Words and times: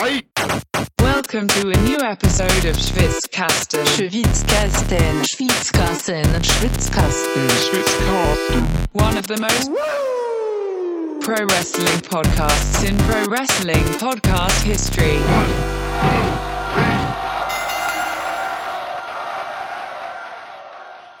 Welcome 0.00 1.44
to 1.48 1.68
a 1.68 1.76
new 1.82 1.98
episode 1.98 2.64
of 2.64 2.74
Schwitzkasten. 2.74 3.84
Schwitzkasten, 3.84 5.22
Schwitzkasten, 5.22 6.24
Schwitzkasten. 6.40 7.50
One 8.92 9.18
of 9.18 9.26
the 9.26 9.36
most 9.36 9.70
pro 11.20 11.44
wrestling 11.44 12.00
podcasts 12.00 12.82
in 12.88 12.96
pro 12.96 13.26
wrestling 13.26 13.84
podcast 14.00 14.62
history. 14.62 15.18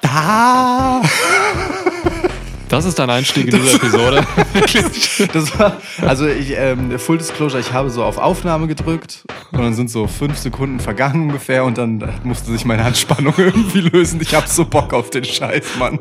Da! 0.00 1.02
Ah. 1.02 1.84
Das 2.70 2.84
ist 2.84 3.00
dein 3.00 3.10
Einstieg 3.10 3.48
in 3.48 3.60
diese 3.60 3.76
Episode. 3.76 4.24
Das 5.32 5.58
war, 5.58 5.76
also 6.02 6.26
ich, 6.26 6.52
ähm, 6.56 6.98
Full 6.98 7.18
Disclosure, 7.18 7.60
ich 7.60 7.72
habe 7.72 7.90
so 7.90 8.04
auf 8.04 8.16
Aufnahme 8.16 8.68
gedrückt 8.68 9.24
und 9.52 9.60
dann 9.60 9.74
sind 9.74 9.90
so 9.90 10.06
fünf 10.06 10.38
Sekunden 10.38 10.80
vergangen 10.80 11.22
ungefähr 11.22 11.64
und 11.64 11.76
dann 11.76 12.02
musste 12.22 12.50
sich 12.52 12.64
meine 12.64 12.84
Anspannung 12.84 13.34
irgendwie 13.38 13.80
lösen. 13.80 14.20
Ich 14.22 14.34
habe 14.34 14.48
so 14.48 14.64
Bock 14.64 14.94
auf 14.94 15.10
den 15.10 15.24
Scheiß, 15.24 15.64
Mann. 15.78 15.98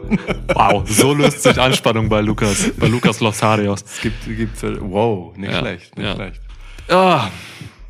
wow, 0.53 0.87
so 0.87 1.13
löst 1.13 1.43
sich 1.43 1.59
Anspannung 1.59 2.07
bei 2.07 2.21
Lukas, 2.21 2.71
bei 2.77 2.87
Lukas 2.87 3.19
Losarios. 3.19 3.81
Es 3.83 4.01
gibt, 4.01 4.25
gibt, 4.25 4.61
wow, 4.81 5.35
nicht 5.35 5.51
Ja, 5.51 5.59
schlecht, 5.59 5.97
nicht 5.97 6.05
ja. 6.05 6.15
schlecht. 6.15 6.41
Ah, 6.87 7.27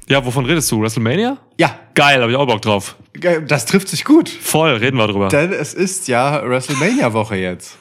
ja, 0.08 0.26
wovon 0.26 0.46
redest 0.46 0.72
du? 0.72 0.82
WrestleMania? 0.82 1.38
Ja, 1.58 1.76
Geil, 1.94 2.22
habe 2.22 2.32
ich 2.32 2.38
auch 2.38 2.48
Bock 2.48 2.62
drauf. 2.62 2.96
das 3.46 3.66
trifft 3.66 3.90
sich 3.90 4.06
gut. 4.06 4.30
Voll, 4.30 4.72
reden 4.72 4.98
wir 4.98 5.08
drüber. 5.08 5.28
Denn 5.28 5.52
es 5.52 5.74
ist 5.74 6.08
ja 6.08 6.42
WrestleMania-Woche 6.48 7.36
jetzt. 7.36 7.78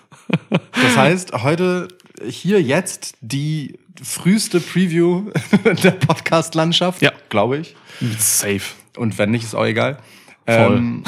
Das 0.73 0.97
heißt, 0.97 1.33
heute, 1.43 1.89
hier 2.29 2.61
jetzt 2.63 3.15
die 3.21 3.79
früheste 4.03 4.61
Preview 4.61 5.31
der 5.83 5.93
Podcast-Landschaft, 5.93 7.03
Ja. 7.03 7.13
glaube 7.29 7.59
ich. 7.59 7.77
Safe. 8.19 8.61
Und 8.97 9.19
wenn 9.19 9.31
nicht, 9.31 9.45
ist 9.45 9.55
auch 9.55 9.65
egal. 9.67 9.99
Voll. 10.47 10.77
Ähm, 10.77 11.05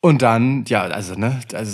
und 0.00 0.22
dann, 0.22 0.64
ja, 0.66 0.82
also, 0.82 1.14
ne, 1.14 1.40
also, 1.52 1.72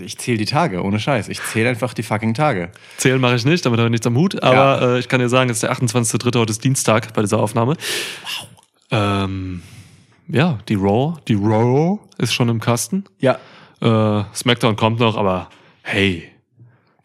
ich 0.00 0.18
zähle 0.18 0.38
die 0.38 0.44
Tage, 0.44 0.82
ohne 0.82 1.00
Scheiß. 1.00 1.28
Ich 1.28 1.42
zähle 1.42 1.68
einfach 1.70 1.92
die 1.92 2.02
fucking 2.02 2.34
Tage. 2.34 2.70
Zählen 2.98 3.20
mache 3.20 3.34
ich 3.34 3.44
nicht, 3.44 3.66
damit 3.66 3.78
habe 3.78 3.88
ich 3.88 3.92
nichts 3.92 4.06
am 4.06 4.16
Hut. 4.16 4.42
Aber 4.42 4.94
äh, 4.94 4.98
ich 5.00 5.08
kann 5.08 5.20
dir 5.20 5.28
sagen, 5.28 5.50
es 5.50 5.56
ist 5.56 5.62
der 5.64 5.72
28.3. 5.72 6.38
heute 6.38 6.50
ist 6.50 6.62
Dienstag 6.62 7.12
bei 7.14 7.22
dieser 7.22 7.38
Aufnahme. 7.40 7.76
Wow. 8.22 8.48
Ähm, 8.90 9.62
ja, 10.28 10.58
die 10.68 10.74
Raw, 10.76 11.14
die 11.26 11.34
Raw 11.34 11.98
ist 12.18 12.32
schon 12.32 12.48
im 12.48 12.60
Kasten. 12.60 13.04
Ja. 13.18 13.38
Äh, 13.80 14.24
SmackDown 14.34 14.76
kommt 14.76 15.00
noch, 15.00 15.16
aber 15.16 15.48
hey, 15.84 16.30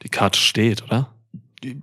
die 0.01 0.09
Karte 0.09 0.39
steht, 0.39 0.83
oder? 0.83 1.09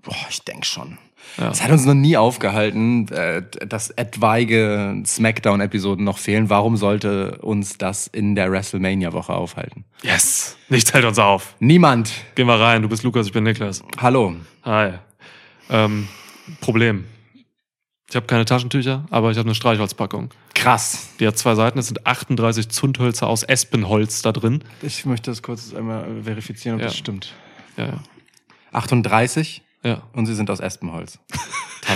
Boah, 0.03 0.27
ich 0.29 0.41
denke 0.43 0.65
schon. 0.65 0.99
Ja. 1.39 1.51
Es 1.51 1.63
hat 1.63 1.71
uns 1.71 1.85
noch 1.85 1.95
nie 1.95 2.17
aufgehalten, 2.17 3.09
äh, 3.09 3.43
dass 3.67 3.91
etwaige 3.91 5.03
Smackdown-Episoden 5.05 6.05
noch 6.05 6.19
fehlen. 6.19 6.49
Warum 6.49 6.77
sollte 6.77 7.39
uns 7.39 7.77
das 7.79 8.07
in 8.07 8.35
der 8.35 8.51
WrestleMania-Woche 8.51 9.35
aufhalten? 9.35 9.85
Yes, 10.03 10.57
nichts 10.69 10.95
hält 10.95 11.05
uns 11.05 11.19
auf. 11.19 11.55
Niemand. 11.59 12.13
Gehen 12.37 12.47
wir 12.47 12.59
rein, 12.59 12.83
du 12.83 12.89
bist 12.89 13.03
Lukas, 13.03 13.27
ich 13.27 13.33
bin 13.33 13.45
Niklas. 13.45 13.83
Hallo. 13.99 14.37
Hi. 14.65 14.95
Ähm, 15.69 16.09
Problem. 16.61 17.05
Ich 18.09 18.15
habe 18.15 18.27
keine 18.27 18.45
Taschentücher, 18.45 19.05
aber 19.11 19.31
ich 19.33 19.37
habe 19.39 19.49
eine 19.49 19.55
Streichholzpackung. 19.57 20.31
Krass. 20.55 21.09
Die 21.19 21.27
hat 21.27 21.37
zwei 21.39 21.55
Seiten, 21.57 21.79
es 21.79 21.89
sind 21.89 22.07
38 22.07 22.69
Zündhölzer 22.69 23.27
aus 23.27 23.43
Espenholz 23.43 24.23
da 24.23 24.31
drin. 24.33 24.63
Ich 24.83 25.05
möchte 25.07 25.31
das 25.31 25.43
kurz 25.43 25.75
einmal 25.75 26.23
verifizieren, 26.23 26.77
ob 26.77 26.83
Ja. 26.83 26.87
das 26.87 26.97
stimmt. 26.97 27.33
Ja, 27.77 27.87
ja. 27.87 27.99
38 28.73 29.63
ja. 29.83 30.03
und 30.13 30.27
sie 30.27 30.35
sind 30.35 30.51
aus 30.51 30.61
Espenholz. 30.61 31.19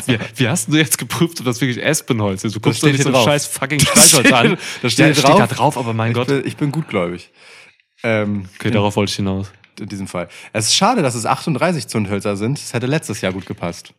Wie, 0.06 0.18
wie 0.36 0.48
hast 0.48 0.68
du 0.72 0.76
jetzt 0.76 0.98
geprüft, 0.98 1.40
ob 1.40 1.46
das 1.46 1.60
wirklich 1.60 1.84
Espenholz 1.84 2.44
ist? 2.44 2.54
Du 2.54 2.60
guckst 2.60 2.80
doch 2.80 2.86
steht 2.86 2.92
nicht 2.98 3.02
so 3.02 3.10
drauf. 3.10 3.24
scheiß 3.24 3.46
fucking 3.48 3.80
Streichholz 3.80 4.32
an. 4.32 4.56
Das 4.82 4.92
steht, 4.92 5.16
Ja, 5.16 5.22
drauf. 5.22 5.38
da 5.38 5.46
drauf, 5.48 5.76
aber 5.76 5.92
mein 5.94 6.12
ich 6.12 6.16
Gott. 6.16 6.28
Bin, 6.28 6.46
ich 6.46 6.56
bin 6.56 6.70
gutgläubig. 6.70 7.30
Ähm, 8.04 8.48
Okay, 8.56 8.70
darauf 8.70 8.94
wollte 8.94 9.10
ich 9.10 9.16
hinaus. 9.16 9.50
in 9.80 9.88
diesem 9.88 10.06
Fall. 10.06 10.28
Es 10.52 10.66
ist 10.66 10.76
schade, 10.76 11.02
dass 11.02 11.16
es 11.16 11.26
38 11.26 11.88
Zündhölzer 11.88 12.36
sind. 12.36 12.58
Es 12.58 12.72
hätte 12.72 12.86
letztes 12.86 13.20
Jahr 13.20 13.32
gut 13.32 13.46
gepasst. 13.46 13.92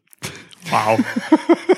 Wow. 0.69 0.99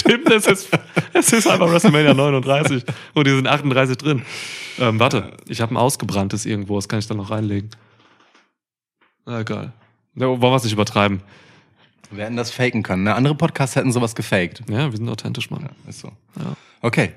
Stimmt, 0.00 0.30
es 0.30 0.46
ist, 0.46 0.68
es 1.12 1.32
ist 1.32 1.46
einfach 1.46 1.70
WrestleMania 1.70 2.14
39 2.14 2.84
und 3.14 3.26
die 3.26 3.30
sind 3.34 3.46
38 3.46 3.96
drin. 3.96 4.22
Ähm, 4.78 5.00
warte, 5.00 5.32
ich 5.46 5.60
habe 5.60 5.74
ein 5.74 5.76
ausgebranntes 5.76 6.46
irgendwo, 6.46 6.76
das 6.76 6.88
kann 6.88 6.98
ich 6.98 7.06
dann 7.06 7.16
noch 7.16 7.30
reinlegen. 7.30 7.70
Na 9.26 9.40
egal. 9.40 9.72
Ja, 10.14 10.26
wollen 10.26 10.40
wir 10.40 10.54
es 10.54 10.64
nicht 10.64 10.72
übertreiben? 10.72 11.20
Wir 12.10 12.24
hätten 12.24 12.36
das 12.36 12.50
faken 12.50 12.82
können. 12.82 13.02
Ne? 13.02 13.14
Andere 13.14 13.34
Podcasts 13.34 13.76
hätten 13.76 13.92
sowas 13.92 14.14
gefaked. 14.14 14.62
Ja, 14.68 14.90
wir 14.90 14.96
sind 14.96 15.08
authentisch, 15.08 15.50
Mann. 15.50 15.68
Ist 15.86 16.00
so. 16.00 16.12
Ja. 16.36 16.56
Okay. 16.80 17.12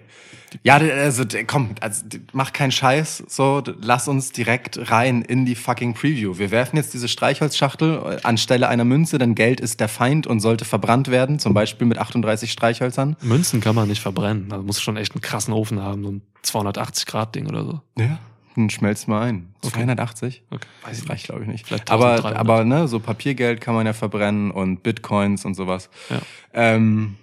Ja, 0.63 0.77
also 0.77 1.23
komm, 1.47 1.75
also, 1.79 2.03
mach 2.33 2.53
keinen 2.53 2.71
Scheiß, 2.71 3.23
so, 3.27 3.63
lass 3.81 4.07
uns 4.07 4.31
direkt 4.31 4.91
rein 4.91 5.21
in 5.21 5.45
die 5.45 5.55
fucking 5.55 5.93
Preview. 5.93 6.37
Wir 6.37 6.51
werfen 6.51 6.75
jetzt 6.77 6.93
diese 6.93 7.07
Streichholzschachtel 7.07 8.17
äh, 8.17 8.21
anstelle 8.23 8.67
einer 8.67 8.85
Münze, 8.85 9.17
denn 9.17 9.35
Geld 9.35 9.59
ist 9.59 9.79
der 9.79 9.87
Feind 9.87 10.27
und 10.27 10.39
sollte 10.39 10.65
verbrannt 10.65 11.09
werden, 11.09 11.39
zum 11.39 11.53
Beispiel 11.53 11.87
mit 11.87 11.97
38 11.97 12.51
Streichhölzern. 12.51 13.15
Münzen 13.21 13.61
kann 13.61 13.75
man 13.75 13.87
nicht 13.87 14.01
verbrennen. 14.01 14.51
Also 14.51 14.63
muss 14.63 14.81
schon 14.81 14.97
echt 14.97 15.13
einen 15.13 15.21
krassen 15.21 15.53
Ofen 15.53 15.81
haben, 15.81 16.03
so 16.03 16.11
ein 16.11 16.21
280 16.41 17.05
Grad 17.05 17.35
Ding 17.35 17.47
oder 17.47 17.63
so. 17.63 17.81
Ja. 17.97 18.19
Dann 18.55 18.69
schmelzt 18.69 19.07
mal 19.07 19.21
ein. 19.21 19.53
280? 19.61 20.43
Okay. 20.49 20.67
Weiß 20.83 21.01
ich 21.01 21.09
reicht, 21.09 21.25
glaube 21.25 21.43
ich 21.43 21.47
nicht. 21.47 21.67
Vielleicht 21.67 21.89
aber, 21.89 22.15
1300. 22.15 22.39
aber 22.39 22.65
ne, 22.65 22.87
so 22.87 22.99
Papiergeld 22.99 23.61
kann 23.61 23.75
man 23.75 23.85
ja 23.85 23.93
verbrennen 23.93 24.51
und 24.51 24.83
Bitcoins 24.83 25.45
und 25.45 25.53
sowas. 25.53 25.89
Ja. 26.09 26.21
Ähm, 26.53 27.15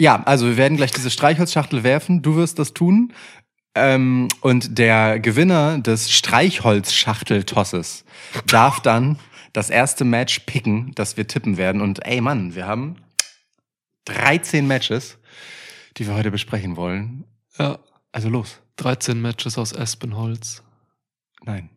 ja, 0.00 0.22
also 0.24 0.46
wir 0.46 0.56
werden 0.56 0.76
gleich 0.76 0.92
diese 0.92 1.10
Streichholzschachtel 1.10 1.82
werfen. 1.82 2.22
Du 2.22 2.36
wirst 2.36 2.58
das 2.58 2.74
tun. 2.74 3.12
Ähm, 3.74 4.28
und 4.40 4.78
der 4.78 5.20
Gewinner 5.20 5.78
des 5.78 6.10
Streichholzschachteltosses 6.10 8.04
darf 8.46 8.80
dann 8.80 9.18
das 9.52 9.70
erste 9.70 10.04
Match 10.04 10.40
picken, 10.40 10.92
das 10.94 11.16
wir 11.16 11.26
tippen 11.26 11.56
werden. 11.56 11.80
Und 11.80 12.04
ey 12.06 12.20
Mann, 12.20 12.54
wir 12.54 12.66
haben 12.66 12.96
13 14.06 14.66
Matches, 14.66 15.18
die 15.96 16.06
wir 16.06 16.14
heute 16.14 16.30
besprechen 16.30 16.76
wollen. 16.76 17.24
Ja. 17.58 17.78
Also 18.12 18.30
los. 18.30 18.60
13 18.76 19.20
Matches 19.20 19.58
aus 19.58 19.72
Espenholz. 19.72 20.62
Nein. 21.44 21.68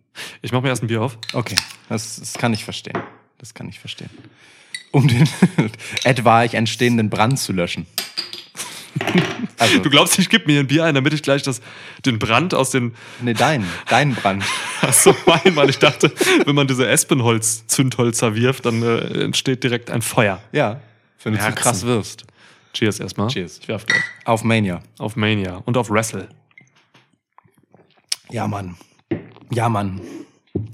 Ich 0.41 0.51
mache 0.51 0.63
mir 0.63 0.69
erst 0.69 0.83
ein 0.83 0.87
Bier 0.87 1.01
auf. 1.01 1.17
Okay, 1.33 1.55
das, 1.87 2.17
das 2.17 2.33
kann 2.33 2.53
ich 2.53 2.63
verstehen. 2.63 3.01
Das 3.37 3.53
kann 3.53 3.67
ich 3.69 3.79
verstehen. 3.79 4.09
Um 4.91 5.07
den 5.07 5.29
etwaig 6.03 6.53
entstehenden 6.53 7.09
Brand 7.09 7.39
zu 7.39 7.53
löschen. 7.53 7.85
Also, 9.57 9.79
Du 9.79 9.89
glaubst, 9.89 10.17
ich 10.19 10.29
gebe 10.29 10.45
mir 10.45 10.61
ein 10.61 10.67
Bier 10.67 10.85
ein, 10.85 10.95
damit 10.95 11.13
ich 11.13 11.21
gleich 11.21 11.43
das, 11.43 11.61
den 12.05 12.17
Brand 12.17 12.53
aus 12.53 12.71
den 12.71 12.95
nee, 13.21 13.33
dein, 13.33 13.65
dein 13.89 14.15
Brand. 14.15 14.43
Achso, 14.81 15.13
mein, 15.25 15.55
weil 15.55 15.69
ich 15.69 15.79
dachte, 15.79 16.13
wenn 16.45 16.55
man 16.55 16.65
diese 16.65 16.87
Espenholz-Zündhölzer 16.87 18.35
wirft, 18.35 18.65
dann 18.65 18.81
äh, 18.81 19.23
entsteht 19.23 19.63
direkt 19.63 19.91
ein 19.91 20.01
Feuer. 20.01 20.41
Ja, 20.53 20.79
wenn 21.23 21.33
du 21.33 21.39
zu 21.39 21.51
krass 21.51 21.85
wirst. 21.85 22.25
Cheers 22.73 22.99
erstmal. 23.01 23.27
Cheers. 23.27 23.59
Ich 23.61 23.67
werf 23.67 23.85
gleich. 23.85 24.01
Auf 24.23 24.43
Mania. 24.43 24.81
Auf 24.97 25.17
Mania 25.17 25.61
und 25.65 25.75
auf 25.75 25.89
Wrestle. 25.89 26.29
Ja, 28.29 28.47
Mann. 28.47 28.77
Ja, 29.51 29.67
Mann. 29.67 29.99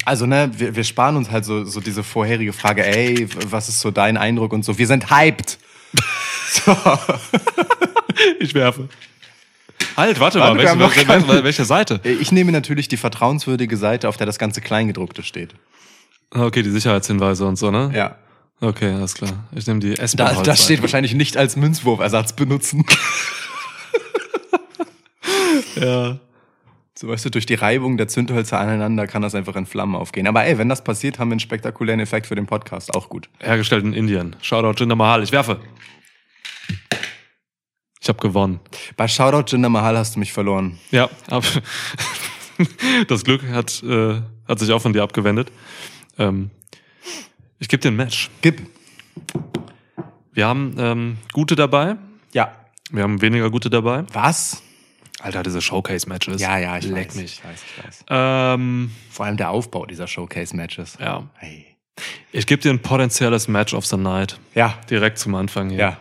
Also, 0.05 0.25
ne, 0.25 0.49
wir, 0.57 0.75
wir 0.75 0.83
sparen 0.83 1.17
uns 1.17 1.29
halt 1.31 1.45
so, 1.45 1.65
so 1.65 1.79
diese 1.81 2.03
vorherige 2.03 2.53
Frage, 2.53 2.85
ey, 2.85 3.27
was 3.49 3.69
ist 3.69 3.79
so 3.81 3.91
dein 3.91 4.17
Eindruck 4.17 4.53
und 4.53 4.63
so. 4.63 4.77
Wir 4.77 4.87
sind 4.87 5.09
hyped. 5.09 5.57
So. 6.47 6.77
Ich 8.39 8.53
werfe. 8.53 8.87
Halt, 9.97 10.19
warte 10.19 10.37
mal, 10.39 10.55
welche, 10.55 10.79
welche, 10.79 11.07
welche, 11.07 11.43
welche 11.43 11.65
Seite? 11.65 11.99
Ich 12.03 12.31
nehme 12.31 12.51
natürlich 12.51 12.87
die 12.87 12.97
vertrauenswürdige 12.97 13.75
Seite, 13.77 14.07
auf 14.07 14.15
der 14.15 14.25
das 14.27 14.37
ganze 14.37 14.61
Kleingedruckte 14.61 15.23
steht. 15.23 15.55
Okay, 16.31 16.61
die 16.63 16.69
Sicherheitshinweise 16.69 17.45
und 17.45 17.57
so, 17.57 17.71
ne? 17.71 17.91
Ja. 17.93 18.15
Okay, 18.61 18.91
alles 18.93 19.15
klar. 19.15 19.31
Ich 19.53 19.65
nehme 19.67 19.79
die 19.79 19.95
Da, 19.95 20.03
Espenholz. 20.03 20.43
da 20.43 20.55
steht 20.55 20.81
wahrscheinlich 20.81 21.13
nicht 21.13 21.35
als 21.35 21.55
Münzwurfersatz 21.55 22.33
benutzen. 22.33 22.85
Ja. 25.75 26.17
So 26.97 27.09
weißt 27.09 27.25
du, 27.25 27.29
durch 27.29 27.45
die 27.45 27.55
Reibung 27.55 27.97
der 27.97 28.07
Zündhölzer 28.07 28.57
aneinander 28.57 29.05
kann 29.05 29.21
das 29.21 29.35
einfach 29.35 29.55
in 29.57 29.65
Flammen 29.65 29.95
aufgehen. 29.95 30.27
Aber 30.27 30.45
ey, 30.45 30.57
wenn 30.57 30.69
das 30.69 30.81
passiert, 30.83 31.19
haben 31.19 31.27
wir 31.29 31.33
einen 31.33 31.39
spektakulären 31.41 31.99
Effekt 31.99 32.25
für 32.27 32.35
den 32.35 32.45
Podcast. 32.45 32.93
Auch 32.95 33.09
gut. 33.09 33.29
Hergestellt 33.41 33.83
in 33.83 33.91
Indien. 33.91 34.35
Shoutout 34.41 34.79
Jinder 34.79 34.95
Mahal. 34.95 35.21
Ich 35.21 35.33
werfe. 35.33 35.59
Ich 38.01 38.07
habe 38.07 38.19
gewonnen. 38.19 38.59
Bei 38.95 39.07
Shoutout 39.07 39.51
Jinder 39.51 39.67
Mahal 39.69 39.97
hast 39.97 40.15
du 40.15 40.19
mich 40.19 40.31
verloren. 40.31 40.79
Ja, 40.91 41.09
ab 41.29 41.43
das 43.07 43.23
Glück 43.25 43.43
hat, 43.49 43.83
äh, 43.83 44.21
hat 44.47 44.59
sich 44.59 44.71
auch 44.71 44.81
von 44.81 44.93
dir 44.93 45.03
abgewendet. 45.03 45.51
Ähm, 46.17 46.51
ich 47.59 47.67
gebe 47.67 47.81
dir 47.81 47.89
ein 47.89 47.95
Match. 47.97 48.29
Gib. 48.41 48.61
Wir 50.31 50.47
haben 50.47 50.75
ähm, 50.77 51.17
gute 51.33 51.55
dabei, 51.55 51.95
Ja. 52.33 52.53
wir 52.91 53.03
haben 53.03 53.21
weniger 53.21 53.49
gute 53.49 53.69
dabei. 53.69 54.03
Was? 54.13 54.61
Alter, 55.25 55.41
diese 55.43 55.59
Showcase-Matches. 55.61 56.39
Ja, 56.39 56.57
ja, 56.59 56.77
ich 56.77 56.85
Leck 56.85 57.07
weiß. 57.09 57.15
mich. 57.15 57.33
Ich 57.39 57.43
weiß, 57.43 57.59
ich 57.77 57.83
weiß. 57.83 58.05
Ähm, 58.09 58.91
Vor 59.09 59.25
allem 59.25 59.37
der 59.37 59.49
Aufbau 59.49 59.85
dieser 59.87 60.07
Showcase-Matches. 60.07 60.97
ja. 60.99 61.23
Hey. 61.37 61.65
Ich 62.33 62.45
gebe 62.45 62.61
dir 62.61 62.71
ein 62.71 62.79
potenzielles 62.81 63.47
Match 63.47 63.73
of 63.73 63.85
the 63.85 63.95
Night. 63.95 64.37
Ja. 64.53 64.77
Direkt 64.89 65.17
zum 65.17 65.33
Anfang 65.33 65.69
hier. 65.69 65.79
Ja. 65.79 65.97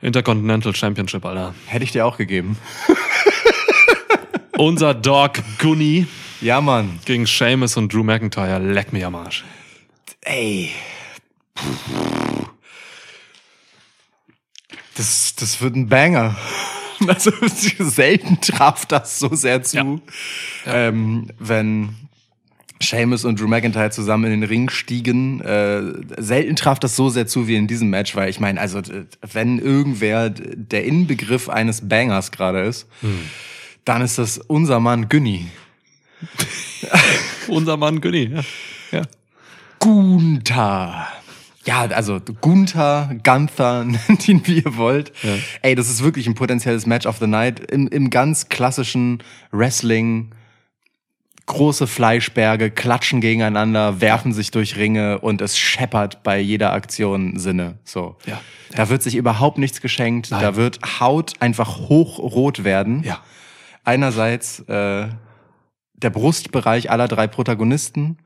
Intercontinental 0.00 0.74
Championship, 0.74 1.24
Alter. 1.26 1.54
Hätte 1.66 1.82
ich 1.84 1.90
dir 1.92 2.06
auch 2.06 2.16
gegeben. 2.16 2.56
Unser 4.56 4.94
Dog 4.94 5.32
Gunny 5.58 6.06
Ja, 6.40 6.60
Mann. 6.60 7.00
gegen 7.04 7.26
Seamus 7.26 7.76
und 7.76 7.92
Drew 7.92 8.04
McIntyre. 8.04 8.58
Leck 8.60 8.92
mir 8.92 9.08
am 9.08 9.16
Arsch. 9.16 9.44
Ey. 10.22 10.70
Das, 14.96 15.34
das 15.36 15.60
wird 15.60 15.74
ein 15.76 15.88
Banger. 15.88 16.36
Also 17.06 17.30
selten 17.78 18.40
traf 18.40 18.86
das 18.86 19.18
so 19.18 19.34
sehr 19.34 19.62
zu, 19.62 20.02
Ähm, 20.66 21.30
wenn 21.38 21.94
Seamus 22.82 23.24
und 23.24 23.40
Drew 23.40 23.48
McIntyre 23.48 23.90
zusammen 23.90 24.32
in 24.32 24.40
den 24.40 24.48
Ring 24.48 24.70
stiegen. 24.70 25.40
Äh, 25.40 25.82
selten 26.18 26.56
traf 26.56 26.78
das 26.78 26.96
so 26.96 27.08
sehr 27.08 27.26
zu 27.26 27.48
wie 27.48 27.56
in 27.56 27.66
diesem 27.66 27.90
Match, 27.90 28.14
weil 28.14 28.28
ich 28.30 28.40
meine, 28.40 28.60
also 28.60 28.80
wenn 29.32 29.58
irgendwer 29.58 30.30
der 30.30 30.84
Inbegriff 30.84 31.48
eines 31.48 31.88
Bangers 31.88 32.30
gerade 32.30 32.62
ist, 32.62 32.86
dann 33.84 34.02
ist 34.02 34.18
das 34.18 34.38
unser 34.38 34.80
Mann 34.80 35.08
Günni. 35.08 35.46
Unser 37.48 37.76
Mann 37.76 38.00
Gunny, 38.00 38.30
ja. 38.34 38.40
ja. 38.90 39.02
Gunther. 39.78 41.08
Ja, 41.68 41.82
also 41.82 42.18
Gunther, 42.40 43.14
Gunther, 43.22 43.84
nennt 44.08 44.26
ihn 44.26 44.40
wie 44.46 44.60
ihr 44.60 44.76
wollt. 44.78 45.12
Ja. 45.22 45.34
Ey, 45.60 45.74
das 45.74 45.90
ist 45.90 46.02
wirklich 46.02 46.26
ein 46.26 46.34
potenzielles 46.34 46.86
Match 46.86 47.04
of 47.04 47.18
the 47.18 47.26
Night 47.26 47.60
im, 47.60 47.88
im 47.88 48.08
ganz 48.08 48.48
klassischen 48.48 49.22
Wrestling. 49.52 50.30
Große 51.44 51.86
Fleischberge 51.86 52.70
klatschen 52.70 53.20
gegeneinander, 53.20 54.00
werfen 54.00 54.32
sich 54.32 54.50
durch 54.50 54.76
Ringe 54.76 55.18
und 55.18 55.42
es 55.42 55.58
scheppert 55.58 56.22
bei 56.22 56.38
jeder 56.40 56.72
Aktion 56.72 57.38
Sinne. 57.38 57.78
So. 57.84 58.16
Ja. 58.24 58.40
Da 58.74 58.88
wird 58.88 59.02
sich 59.02 59.14
überhaupt 59.16 59.58
nichts 59.58 59.82
geschenkt. 59.82 60.30
Nein. 60.30 60.40
Da 60.40 60.56
wird 60.56 60.78
Haut 61.00 61.34
einfach 61.40 61.80
hochrot 61.90 62.64
werden. 62.64 63.02
Ja. 63.02 63.20
Einerseits 63.84 64.60
äh, 64.60 65.08
der 65.94 66.10
Brustbereich 66.10 66.90
aller 66.90 67.08
drei 67.08 67.26
Protagonisten. 67.26 68.16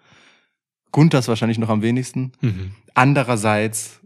Gunthers 0.92 1.28
wahrscheinlich 1.28 1.58
noch 1.58 1.68
am 1.68 1.82
wenigsten. 1.82 2.32
Mhm. 2.40 2.72
Andererseits 2.94 4.00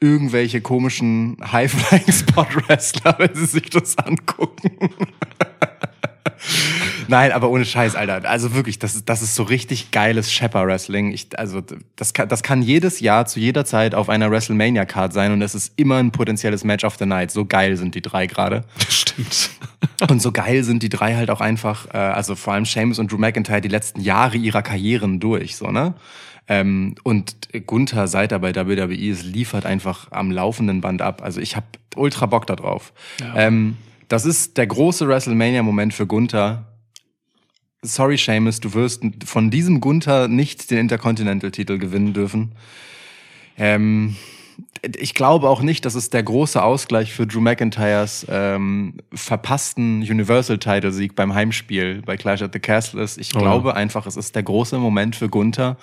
irgendwelche 0.00 0.60
komischen 0.60 1.36
High-Flying-Spot-Wrestler, 1.40 3.14
wenn 3.18 3.34
sie 3.34 3.46
sich 3.46 3.70
das 3.70 3.96
angucken. 3.98 4.72
Nein, 7.08 7.32
aber 7.32 7.50
ohne 7.50 7.64
Scheiß, 7.64 7.94
Alter. 7.94 8.28
Also 8.28 8.54
wirklich, 8.54 8.78
das 8.78 8.94
ist, 8.94 9.08
das 9.08 9.22
ist 9.22 9.34
so 9.34 9.44
richtig 9.44 9.90
geiles 9.90 10.32
Shepper-Wrestling. 10.32 11.16
Also, 11.36 11.62
das 11.96 12.14
kann, 12.14 12.28
das 12.28 12.42
kann 12.42 12.62
jedes 12.62 13.00
Jahr 13.00 13.26
zu 13.26 13.38
jeder 13.38 13.64
Zeit 13.64 13.94
auf 13.94 14.08
einer 14.08 14.30
WrestleMania-Card 14.30 15.12
sein 15.12 15.32
und 15.32 15.42
es 15.42 15.54
ist 15.54 15.72
immer 15.76 15.98
ein 15.98 16.10
potenzielles 16.10 16.64
Match 16.64 16.84
of 16.84 16.96
the 16.96 17.06
Night. 17.06 17.30
So 17.30 17.44
geil 17.44 17.76
sind 17.76 17.94
die 17.94 18.02
drei 18.02 18.26
gerade. 18.26 18.64
Stimmt. 18.88 19.50
Und 20.10 20.20
so 20.20 20.32
geil 20.32 20.64
sind 20.64 20.82
die 20.82 20.88
drei 20.88 21.14
halt 21.14 21.30
auch 21.30 21.40
einfach, 21.40 21.86
äh, 21.94 21.96
also 21.96 22.34
vor 22.34 22.54
allem 22.54 22.64
Seamus 22.64 22.98
und 22.98 23.12
Drew 23.12 23.18
McIntyre 23.18 23.60
die 23.60 23.68
letzten 23.68 24.00
Jahre 24.00 24.36
ihrer 24.36 24.62
Karrieren 24.62 25.20
durch, 25.20 25.54
so, 25.54 25.70
ne? 25.70 25.94
Ähm, 26.48 26.94
und 27.02 27.48
Gunther, 27.66 28.08
seit 28.08 28.32
er 28.32 28.40
bei 28.40 28.54
WWE 28.54 28.94
ist, 28.94 29.24
liefert 29.24 29.64
einfach 29.64 30.10
am 30.10 30.30
laufenden 30.30 30.80
Band 30.80 31.02
ab. 31.02 31.22
Also 31.22 31.40
ich 31.40 31.56
habe 31.56 31.66
ultra 31.96 32.26
Bock 32.26 32.46
da 32.46 32.56
drauf. 32.56 32.92
Ja. 33.20 33.34
Ähm, 33.36 33.76
das 34.08 34.26
ist 34.26 34.58
der 34.58 34.66
große 34.66 35.08
WrestleMania-Moment 35.08 35.94
für 35.94 36.06
Gunther. 36.06 36.66
Sorry, 37.82 38.16
Seamus, 38.16 38.60
du 38.60 38.74
wirst 38.74 39.02
von 39.24 39.50
diesem 39.50 39.80
Gunther 39.80 40.28
nicht 40.28 40.70
den 40.70 40.78
Intercontinental-Titel 40.78 41.78
gewinnen 41.78 42.12
dürfen. 42.12 42.52
Ähm, 43.56 44.16
ich 44.84 45.14
glaube 45.14 45.48
auch 45.48 45.62
nicht, 45.62 45.84
dass 45.84 45.94
es 45.94 46.10
der 46.10 46.24
große 46.24 46.60
Ausgleich 46.60 47.12
für 47.12 47.24
Drew 47.24 47.40
McIntyres 47.40 48.26
ähm, 48.28 48.94
verpassten 49.14 50.02
Universal-Title-Sieg 50.02 51.14
beim 51.14 51.34
Heimspiel 51.34 52.02
bei 52.02 52.16
Clash 52.16 52.42
at 52.42 52.52
the 52.52 52.58
Castle 52.58 53.00
ist. 53.00 53.16
Ich 53.16 53.34
Oh 53.36 53.38
glaube 53.38 53.76
einfach, 53.76 54.06
es 54.06 54.16
ist 54.16 54.34
der 54.34 54.42
große 54.42 54.78
Moment 54.78 55.14
für 55.14 55.28
Gunther. 55.28 55.76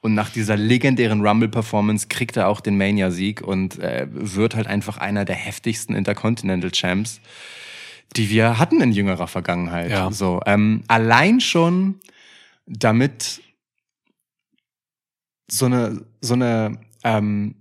Und 0.00 0.14
nach 0.14 0.30
dieser 0.30 0.56
legendären 0.56 1.20
Rumble-Performance 1.20 2.08
kriegt 2.08 2.38
er 2.38 2.48
auch 2.48 2.60
den 2.60 2.78
Mania-Sieg 2.78 3.42
und 3.42 3.78
äh, 3.78 4.06
wird 4.10 4.56
halt 4.56 4.68
einfach 4.68 4.96
einer 4.96 5.26
der 5.26 5.36
heftigsten 5.36 5.94
Intercontinental-Champs, 5.94 7.20
die 8.16 8.30
wir 8.30 8.58
hatten 8.58 8.80
in 8.80 8.92
jüngerer 8.92 9.28
Vergangenheit. 9.28 9.90
Ja. 9.90 10.10
So, 10.10 10.40
ähm, 10.46 10.82
allein 10.88 11.40
schon 11.40 11.96
damit 12.66 13.42
so 15.46 15.66
eine, 15.66 16.06
so 16.22 16.34
eine 16.34 16.78
ähm, 17.04 17.54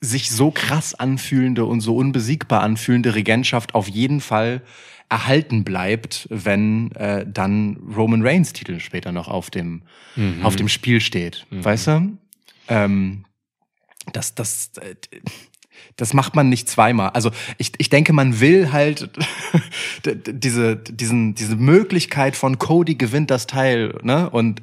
sich 0.00 0.30
so 0.30 0.50
krass 0.50 0.94
anfühlende 0.94 1.64
und 1.64 1.80
so 1.80 1.96
unbesiegbar 1.96 2.62
anfühlende 2.62 3.14
Regentschaft 3.14 3.74
auf 3.74 3.88
jeden 3.88 4.20
Fall 4.20 4.62
erhalten 5.10 5.64
bleibt, 5.64 6.26
wenn 6.30 6.92
äh, 6.92 7.26
dann 7.28 7.76
Roman 7.96 8.22
Reigns 8.22 8.52
Titel 8.52 8.80
später 8.80 9.12
noch 9.12 9.28
auf 9.28 9.50
dem 9.50 9.82
Mhm. 10.16 10.44
auf 10.44 10.56
dem 10.56 10.68
Spiel 10.68 11.00
steht, 11.00 11.46
weißt 11.50 11.86
du? 11.88 12.18
Ähm, 12.68 13.24
das 14.12 14.34
das 14.34 14.72
äh, 14.80 14.94
das 15.96 16.14
macht 16.14 16.34
man 16.34 16.48
nicht 16.48 16.68
zweimal. 16.68 17.10
Also 17.10 17.30
ich, 17.58 17.72
ich 17.78 17.90
denke, 17.90 18.12
man 18.12 18.40
will 18.40 18.72
halt 18.72 19.10
diese, 20.04 20.76
diesen, 20.76 21.34
diese 21.34 21.56
Möglichkeit 21.56 22.36
von 22.36 22.58
Cody 22.58 22.94
gewinnt 22.94 23.30
das 23.30 23.46
Teil, 23.46 23.98
ne? 24.02 24.30
Und 24.30 24.62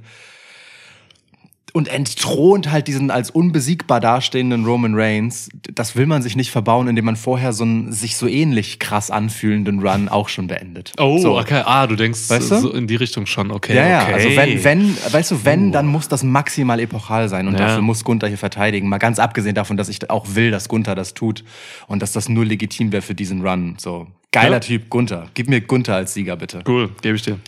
und 1.77 1.87
entthront 1.87 2.71
halt 2.71 2.87
diesen 2.87 3.11
als 3.11 3.29
unbesiegbar 3.29 3.99
dastehenden 3.99 4.65
Roman 4.65 4.95
Reigns. 4.95 5.49
Das 5.73 5.95
will 5.95 6.05
man 6.07 6.21
sich 6.21 6.35
nicht 6.35 6.51
verbauen, 6.51 6.87
indem 6.87 7.05
man 7.05 7.15
vorher 7.15 7.53
so 7.53 7.63
einen 7.63 7.91
sich 7.93 8.17
so 8.17 8.27
ähnlich 8.27 8.79
krass 8.79 9.11
anfühlenden 9.11 9.79
Run 9.79 10.09
auch 10.09 10.27
schon 10.27 10.47
beendet. 10.47 10.93
Oh, 10.97 11.17
so. 11.19 11.37
okay. 11.39 11.61
Ah, 11.65 11.87
du 11.87 11.95
denkst 11.95 12.29
Weißt 12.29 12.51
du? 12.51 12.57
so 12.59 12.71
in 12.73 12.87
die 12.87 12.95
Richtung 12.95 13.25
schon. 13.25 13.51
Okay. 13.51 13.75
Ja, 13.75 13.87
ja, 13.87 14.03
okay. 14.03 14.13
also 14.13 14.35
wenn, 14.35 14.63
wenn, 14.63 14.97
weißt 15.13 15.31
du, 15.31 15.45
wenn, 15.45 15.71
dann 15.71 15.87
muss 15.87 16.07
das 16.07 16.23
maximal 16.23 16.79
epochal 16.79 17.29
sein 17.29 17.47
und 17.47 17.53
Ja. 17.53 17.67
dafür 17.67 17.81
muss 17.81 18.03
Gunther 18.03 18.27
hier 18.27 18.37
verteidigen. 18.37 18.89
Mal 18.89 18.97
ganz 18.97 19.19
abgesehen 19.19 19.55
davon, 19.55 19.77
dass 19.77 19.87
ich 19.87 20.09
auch 20.09 20.25
will, 20.35 20.51
dass 20.51 20.67
Gunther 20.67 20.95
das 20.95 21.13
tut 21.13 21.43
und 21.87 22.01
dass 22.01 22.11
das 22.11 22.27
nur 22.27 22.45
legitim 22.45 22.91
wäre 22.91 23.01
für 23.01 23.15
diesen 23.15 23.45
Run. 23.47 23.75
So, 23.77 24.07
geiler 24.31 24.53
Ja. 24.55 24.59
Typ, 24.61 24.89
Gunther. 24.89 25.27
Gib 25.35 25.47
mir 25.47 25.61
Gunther 25.61 25.95
als 25.95 26.13
Sieger, 26.13 26.35
bitte. 26.35 26.61
Cool, 26.67 26.89
gebe 27.01 27.15
ich 27.15 27.21
dir. 27.21 27.39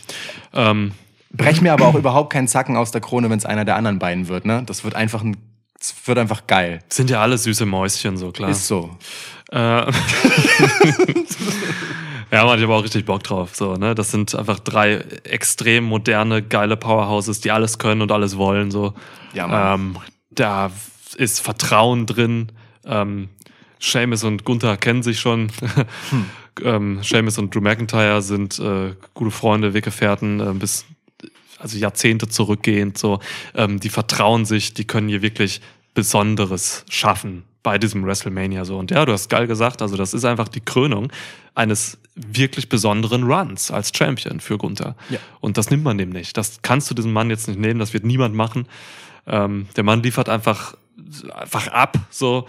Ähm, 0.54 0.92
Brech 1.32 1.60
mir 1.60 1.72
aber 1.72 1.86
auch 1.86 1.94
überhaupt 1.94 2.32
keinen 2.32 2.48
Zacken 2.48 2.76
aus 2.76 2.90
der 2.90 3.00
Krone, 3.00 3.30
wenn 3.30 3.38
es 3.38 3.46
einer 3.46 3.64
der 3.64 3.76
anderen 3.76 3.98
beiden 3.98 4.28
wird, 4.28 4.44
ne? 4.44 4.62
Das 4.66 4.82
wird 4.84 4.94
einfach 4.96 5.22
ein, 5.22 5.36
das 5.78 5.94
wird 6.06 6.18
einfach 6.18 6.46
geil. 6.46 6.80
sind 6.88 7.08
ja 7.08 7.22
alle 7.22 7.38
süße 7.38 7.66
Mäuschen, 7.66 8.16
so 8.16 8.32
klar. 8.32 8.50
Ist 8.50 8.66
so. 8.66 8.90
Äh, 9.52 9.56
ja, 12.30 12.44
man, 12.44 12.58
ich 12.58 12.64
habe 12.64 12.74
auch 12.74 12.82
richtig 12.82 13.04
Bock 13.04 13.22
drauf. 13.22 13.54
So, 13.54 13.74
ne? 13.74 13.94
Das 13.94 14.10
sind 14.10 14.34
einfach 14.34 14.58
drei 14.58 15.04
extrem 15.24 15.84
moderne, 15.84 16.42
geile 16.42 16.76
Powerhouses, 16.76 17.40
die 17.40 17.52
alles 17.52 17.78
können 17.78 18.02
und 18.02 18.10
alles 18.12 18.36
wollen. 18.36 18.70
So. 18.70 18.94
Ja, 19.32 19.46
Mann. 19.46 19.80
ähm, 19.80 19.96
da 20.30 20.70
ist 21.16 21.40
Vertrauen 21.40 22.06
drin. 22.06 22.52
Ähm, 22.84 23.28
Seamus 23.80 24.24
und 24.24 24.44
Gunther 24.44 24.76
kennen 24.76 25.02
sich 25.02 25.20
schon. 25.20 25.50
Hm. 26.10 26.26
ähm, 26.64 27.02
Seamus 27.02 27.38
und 27.38 27.54
Drew 27.54 27.60
McIntyre 27.60 28.20
sind 28.22 28.58
äh, 28.58 28.94
gute 29.14 29.30
Freunde, 29.30 29.74
Weggefährten, 29.74 30.40
äh, 30.40 30.52
bis 30.54 30.84
also 31.60 31.78
Jahrzehnte 31.78 32.28
zurückgehend. 32.28 32.98
So, 32.98 33.20
ähm, 33.54 33.80
die 33.80 33.88
vertrauen 33.88 34.44
sich, 34.44 34.74
die 34.74 34.84
können 34.84 35.08
hier 35.08 35.22
wirklich 35.22 35.60
Besonderes 35.94 36.84
schaffen 36.88 37.44
bei 37.62 37.78
diesem 37.78 38.04
WrestleMania 38.04 38.64
so. 38.64 38.78
Und 38.78 38.90
ja, 38.90 39.04
du 39.04 39.12
hast 39.12 39.28
geil 39.28 39.46
gesagt, 39.46 39.82
also 39.82 39.96
das 39.96 40.14
ist 40.14 40.24
einfach 40.24 40.48
die 40.48 40.60
Krönung 40.60 41.12
eines 41.54 41.98
wirklich 42.14 42.68
besonderen 42.68 43.24
Runs 43.24 43.70
als 43.70 43.92
Champion 43.94 44.40
für 44.40 44.56
Gunther. 44.56 44.96
Ja. 45.10 45.18
Und 45.40 45.58
das 45.58 45.70
nimmt 45.70 45.84
man 45.84 45.98
dem 45.98 46.10
nicht. 46.10 46.36
Das 46.36 46.62
kannst 46.62 46.90
du 46.90 46.94
diesem 46.94 47.12
Mann 47.12 47.28
jetzt 47.30 47.48
nicht 47.48 47.60
nehmen, 47.60 47.78
das 47.78 47.92
wird 47.92 48.04
niemand 48.04 48.34
machen. 48.34 48.66
Ähm, 49.26 49.68
der 49.76 49.84
Mann 49.84 50.02
liefert 50.02 50.28
einfach, 50.28 50.74
einfach 51.34 51.68
ab, 51.68 51.98
so 52.10 52.46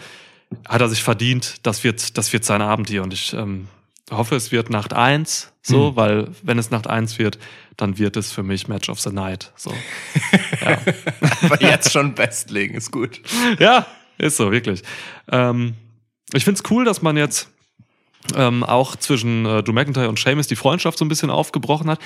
hat 0.67 0.81
er 0.81 0.89
sich 0.89 1.03
verdient. 1.03 1.55
Das 1.63 1.83
wird, 1.83 2.17
das 2.17 2.31
wird 2.33 2.45
sein 2.45 2.61
Abend 2.61 2.89
hier. 2.89 3.03
Und 3.03 3.13
ich 3.13 3.33
ähm, 3.33 3.67
hoffe, 4.09 4.35
es 4.35 4.51
wird 4.51 4.69
Nacht 4.69 4.93
eins, 4.93 5.51
so, 5.61 5.91
Mhm. 5.91 5.95
weil 5.95 6.27
wenn 6.43 6.57
es 6.57 6.71
Nacht 6.71 6.87
eins 6.87 7.19
wird, 7.19 7.37
dann 7.77 7.97
wird 7.97 8.17
es 8.17 8.31
für 8.31 8.43
mich 8.43 8.67
Match 8.67 8.89
of 8.89 8.99
the 8.99 9.11
Night. 9.11 9.51
So. 9.55 9.73
ja. 10.61 10.77
Aber 11.43 11.61
jetzt 11.61 11.91
schon 11.91 12.15
festlegen, 12.15 12.75
ist 12.75 12.91
gut. 12.91 13.21
ja, 13.59 13.85
ist 14.17 14.37
so, 14.37 14.51
wirklich. 14.51 14.81
Ähm, 15.31 15.75
ich 16.33 16.43
find's 16.45 16.63
cool, 16.69 16.85
dass 16.85 17.01
man 17.01 17.17
jetzt 17.17 17.49
ähm, 18.35 18.63
auch 18.63 18.95
zwischen 18.95 19.45
äh, 19.45 19.63
Drew 19.63 19.73
McIntyre 19.73 20.09
und 20.09 20.19
Sheamus 20.19 20.47
die 20.47 20.55
Freundschaft 20.55 20.97
so 20.97 21.05
ein 21.05 21.09
bisschen 21.09 21.29
aufgebrochen 21.29 21.89
hat. 21.89 21.99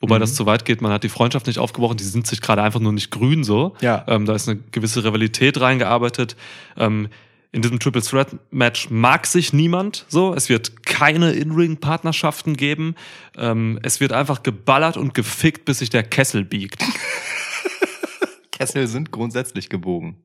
Wobei 0.00 0.16
Mhm. 0.16 0.20
das 0.20 0.34
zu 0.34 0.46
weit 0.46 0.64
geht, 0.64 0.80
man 0.80 0.92
hat 0.92 1.02
die 1.02 1.08
Freundschaft 1.08 1.46
nicht 1.48 1.58
aufgebrochen, 1.58 1.96
die 1.96 2.04
sind 2.04 2.26
sich 2.26 2.40
gerade 2.40 2.62
einfach 2.62 2.80
nur 2.80 2.92
nicht 2.92 3.10
grün 3.10 3.42
so. 3.44 3.74
Ja. 3.80 4.04
Ähm, 4.06 4.24
da 4.26 4.34
ist 4.34 4.48
eine 4.48 4.58
gewisse 4.70 5.02
Rivalität 5.04 5.60
reingearbeitet. 5.60 6.36
Ähm, 6.76 7.08
in 7.50 7.62
diesem 7.62 7.78
Triple 7.78 8.02
Threat 8.02 8.36
Match 8.50 8.90
mag 8.90 9.26
sich 9.26 9.52
niemand 9.52 10.04
so. 10.08 10.34
Es 10.34 10.48
wird 10.48 10.84
keine 10.84 11.32
In-Ring-Partnerschaften 11.32 12.56
geben. 12.56 12.94
Ähm, 13.36 13.78
es 13.82 14.00
wird 14.00 14.12
einfach 14.12 14.42
geballert 14.42 14.96
und 14.96 15.14
gefickt, 15.14 15.64
bis 15.64 15.78
sich 15.78 15.90
der 15.90 16.02
Kessel 16.02 16.44
biegt. 16.44 16.84
Kessel 18.52 18.86
sind 18.86 19.10
grundsätzlich 19.12 19.68
gebogen. 19.68 20.16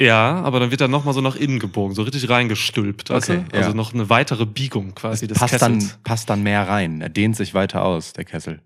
Ja, 0.00 0.36
aber 0.42 0.60
dann 0.60 0.70
wird 0.70 0.80
er 0.80 0.88
nochmal 0.88 1.12
so 1.12 1.20
nach 1.20 1.36
innen 1.36 1.58
gebogen, 1.58 1.94
so 1.94 2.02
richtig 2.02 2.28
reingestülpt. 2.30 3.10
Weißt 3.10 3.28
Okay, 3.28 3.44
du? 3.50 3.56
Also 3.56 3.70
ja. 3.70 3.76
noch 3.76 3.92
eine 3.92 4.08
weitere 4.08 4.46
Biegung 4.46 4.94
quasi 4.94 5.26
des 5.28 5.38
passt 5.38 5.52
Kessels. 5.52 5.88
dann, 5.90 6.02
passt 6.04 6.30
dann 6.30 6.42
mehr 6.42 6.66
rein. 6.66 7.02
Er 7.02 7.10
dehnt 7.10 7.36
sich 7.36 7.52
weiter 7.52 7.84
aus, 7.84 8.14
der 8.14 8.24
Kessel. 8.24 8.62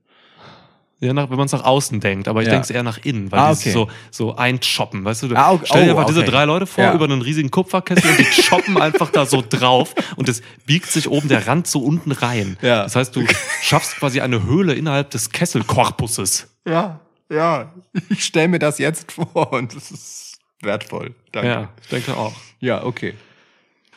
Ja, 1.05 1.13
nach, 1.13 1.31
wenn 1.31 1.37
man 1.37 1.47
es 1.47 1.53
nach 1.53 1.65
außen 1.65 2.01
denkt, 2.01 2.29
aber 2.29 2.41
ich 2.41 2.47
Ja. 2.47 2.53
denke 2.55 2.65
es 2.65 2.71
eher 2.71 2.83
nach 2.83 2.99
innen, 3.05 3.31
weil 3.31 3.39
Ah, 3.39 3.53
die 3.53 3.59
okay. 3.61 3.71
so, 3.73 3.89
so 4.11 4.37
einchoppen, 4.37 5.05
weißt 5.05 5.25
du? 5.25 5.29
du 5.29 5.37
Ah, 5.37 5.53
okay. 5.53 5.65
Stell 5.67 5.85
dir 5.85 5.89
Oh, 5.95 5.97
einfach 5.99 6.07
diese 6.09 6.21
okay. 6.21 6.31
drei 6.31 6.45
Leute 6.47 6.67
vor 6.67 6.85
Ja. 6.85 6.95
über 6.95 7.05
einen 7.05 7.21
riesigen 7.23 7.51
Kupferkessel 7.51 8.11
und 8.11 8.19
die 8.19 8.43
choppen 8.43 8.81
einfach 8.81 9.11
da 9.11 9.27
so 9.27 9.43
drauf 9.49 9.95
und 10.17 10.29
es 10.29 10.43
biegt 10.67 10.91
sich 10.91 11.09
oben 11.11 11.29
der 11.29 11.47
Rand 11.47 11.67
so 11.67 11.81
unten 11.81 12.13
rein. 12.13 12.57
Ja. 12.63 12.83
Das 12.85 12.97
heißt, 12.97 13.15
du 13.15 13.25
schaffst 13.63 13.97
quasi 13.97 14.21
eine 14.21 14.43
Höhle 14.45 14.75
innerhalb 14.75 15.11
des 15.11 15.31
Kesselkorpuses. 15.31 16.49
Ja, 16.67 17.01
ja. 17.31 17.73
Ich 18.09 18.25
stelle 18.25 18.49
mir 18.49 18.59
das 18.59 18.79
jetzt 18.79 19.13
vor 19.13 19.53
und 19.53 19.75
es 19.75 19.91
ist 19.91 20.39
wertvoll. 20.63 21.15
Danke. 21.33 21.49
Ja, 21.49 21.69
ich 21.83 21.89
denke 21.89 22.17
auch. 22.17 22.33
Ja, 22.61 22.85
okay. 22.85 23.15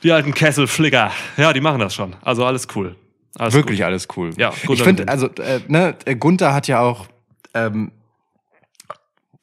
Die 0.03 0.11
alten 0.11 0.33
Kesselflicker, 0.33 1.11
ja, 1.37 1.53
die 1.53 1.61
machen 1.61 1.79
das 1.79 1.95
schon. 1.95 2.15
Also 2.21 2.45
alles 2.45 2.67
cool. 2.75 2.95
Alles 3.37 3.53
Wirklich 3.53 3.79
gut. 3.79 3.85
alles 3.85 4.07
cool. 4.15 4.31
Ja, 4.37 4.51
ich 4.69 4.81
finde, 4.83 5.07
also, 5.07 5.27
äh, 5.27 5.59
ne, 5.67 5.95
äh, 6.05 6.15
Gunther 6.15 6.53
hat 6.53 6.67
ja 6.67 6.79
auch, 6.81 7.05
ähm, 7.53 7.91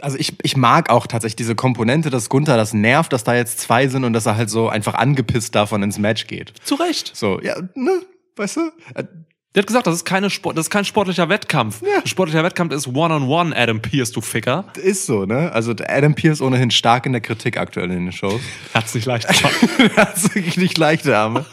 also 0.02 0.18
ich, 0.18 0.34
ich 0.42 0.56
mag 0.56 0.90
auch 0.90 1.06
tatsächlich 1.06 1.36
diese 1.36 1.54
Komponente, 1.54 2.10
dass 2.10 2.28
Gunther 2.28 2.56
das 2.56 2.74
nervt, 2.74 3.12
dass 3.12 3.24
da 3.24 3.34
jetzt 3.34 3.60
zwei 3.60 3.86
sind 3.88 4.04
und 4.04 4.12
dass 4.12 4.26
er 4.26 4.36
halt 4.36 4.50
so 4.50 4.68
einfach 4.68 4.94
angepisst 4.94 5.54
davon 5.54 5.82
ins 5.82 5.98
Match 5.98 6.26
geht. 6.26 6.52
Zu 6.64 6.74
Recht. 6.74 7.12
So, 7.14 7.40
ja, 7.40 7.54
ne, 7.74 8.02
weißt 8.36 8.56
du? 8.56 8.60
Äh, 8.94 9.04
Der 9.54 9.62
hat 9.62 9.66
gesagt, 9.68 9.86
das 9.86 9.94
ist, 9.94 10.04
keine 10.04 10.28
Sport, 10.30 10.58
das 10.58 10.66
ist 10.66 10.70
kein 10.70 10.84
sportlicher 10.84 11.28
Wettkampf. 11.28 11.80
Ein 11.82 12.06
sportlicher 12.08 12.42
Wettkampf 12.42 12.74
ist 12.74 12.88
One-on-One, 12.88 13.56
Adam 13.56 13.80
Pierce, 13.80 14.10
du 14.10 14.20
Ficker. 14.20 14.64
Ist 14.82 15.06
so, 15.06 15.24
ne? 15.26 15.52
Also 15.52 15.72
Adam 15.86 16.14
Pierce 16.16 16.42
ohnehin 16.42 16.72
stark 16.72 17.06
in 17.06 17.12
der 17.12 17.20
Kritik 17.20 17.56
aktuell 17.56 17.90
in 17.92 18.06
den 18.06 18.12
Shows. 18.12 18.40
Hat's 18.74 18.94
nicht 18.96 19.06
leicht 19.06 19.28
das 19.96 20.24
wirklich 20.34 20.56
nicht 20.56 20.76
leichte 20.76 21.16
Arme. 21.16 21.46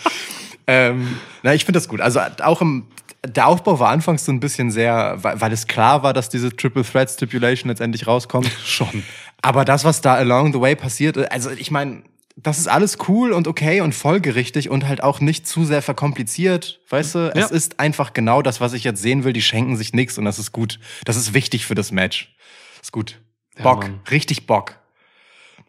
Ähm, 0.72 1.18
na, 1.44 1.54
ich 1.54 1.66
finde 1.66 1.78
das 1.78 1.88
gut. 1.88 2.02
Also 2.02 2.20
auch 2.42 2.62
im 2.62 2.88
der 3.24 3.48
Aufbau 3.48 3.80
war 3.80 3.90
anfangs 3.90 4.26
so 4.26 4.32
ein 4.32 4.40
bisschen 4.40 4.72
sehr, 4.72 5.18
weil, 5.22 5.40
weil 5.40 5.52
es 5.52 5.68
klar 5.68 6.02
war, 6.02 6.14
dass 6.14 6.30
diese 6.30 6.56
Triple 6.56 6.84
Threat 6.84 7.10
Stipulation 7.10 7.70
letztendlich 7.70 8.08
rauskommt. 8.08 8.50
Schon. 8.66 9.04
Aber 9.42 9.66
das, 9.66 9.84
was 9.84 10.02
da 10.02 10.16
along 10.16 10.54
the 10.54 10.60
way 10.60 10.76
passiert, 10.76 11.32
also 11.32 11.52
ich 11.52 11.72
meine, 11.72 12.04
das 12.36 12.58
ist 12.58 12.68
alles 12.68 12.98
cool 13.08 13.32
und 13.32 13.48
okay 13.48 13.82
und 13.82 13.94
folgerichtig 13.94 14.70
und 14.70 14.88
halt 14.88 15.04
auch 15.04 15.20
nicht 15.20 15.46
zu 15.48 15.66
sehr 15.66 15.82
verkompliziert, 15.82 16.80
weißt 16.90 17.16
du? 17.16 17.20
Ja. 17.36 17.46
Es 17.46 17.52
ist 17.52 17.80
einfach 17.80 18.14
genau 18.14 18.42
das, 18.42 18.62
was 18.62 18.74
ich 18.74 18.84
jetzt 18.84 19.02
sehen 19.02 19.24
will. 19.24 19.34
Die 19.34 19.42
schenken 19.42 19.78
sich 19.78 19.94
nichts 19.94 20.18
und 20.18 20.26
das 20.26 20.40
ist 20.40 20.52
gut. 20.52 20.80
Das 21.06 21.16
ist 21.16 21.34
wichtig 21.34 21.66
für 21.66 21.76
das 21.76 21.92
Match. 21.92 22.36
Ist 22.82 22.92
gut. 22.92 23.20
Ja, 23.58 23.64
Bock, 23.64 23.84
Mann. 23.84 24.00
richtig 24.10 24.48
Bock. 24.48 24.80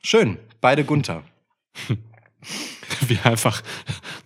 Schön, 0.02 0.38
beide 0.60 0.84
Gunther. 0.84 1.22
Wie 3.08 3.18
einfach 3.24 3.62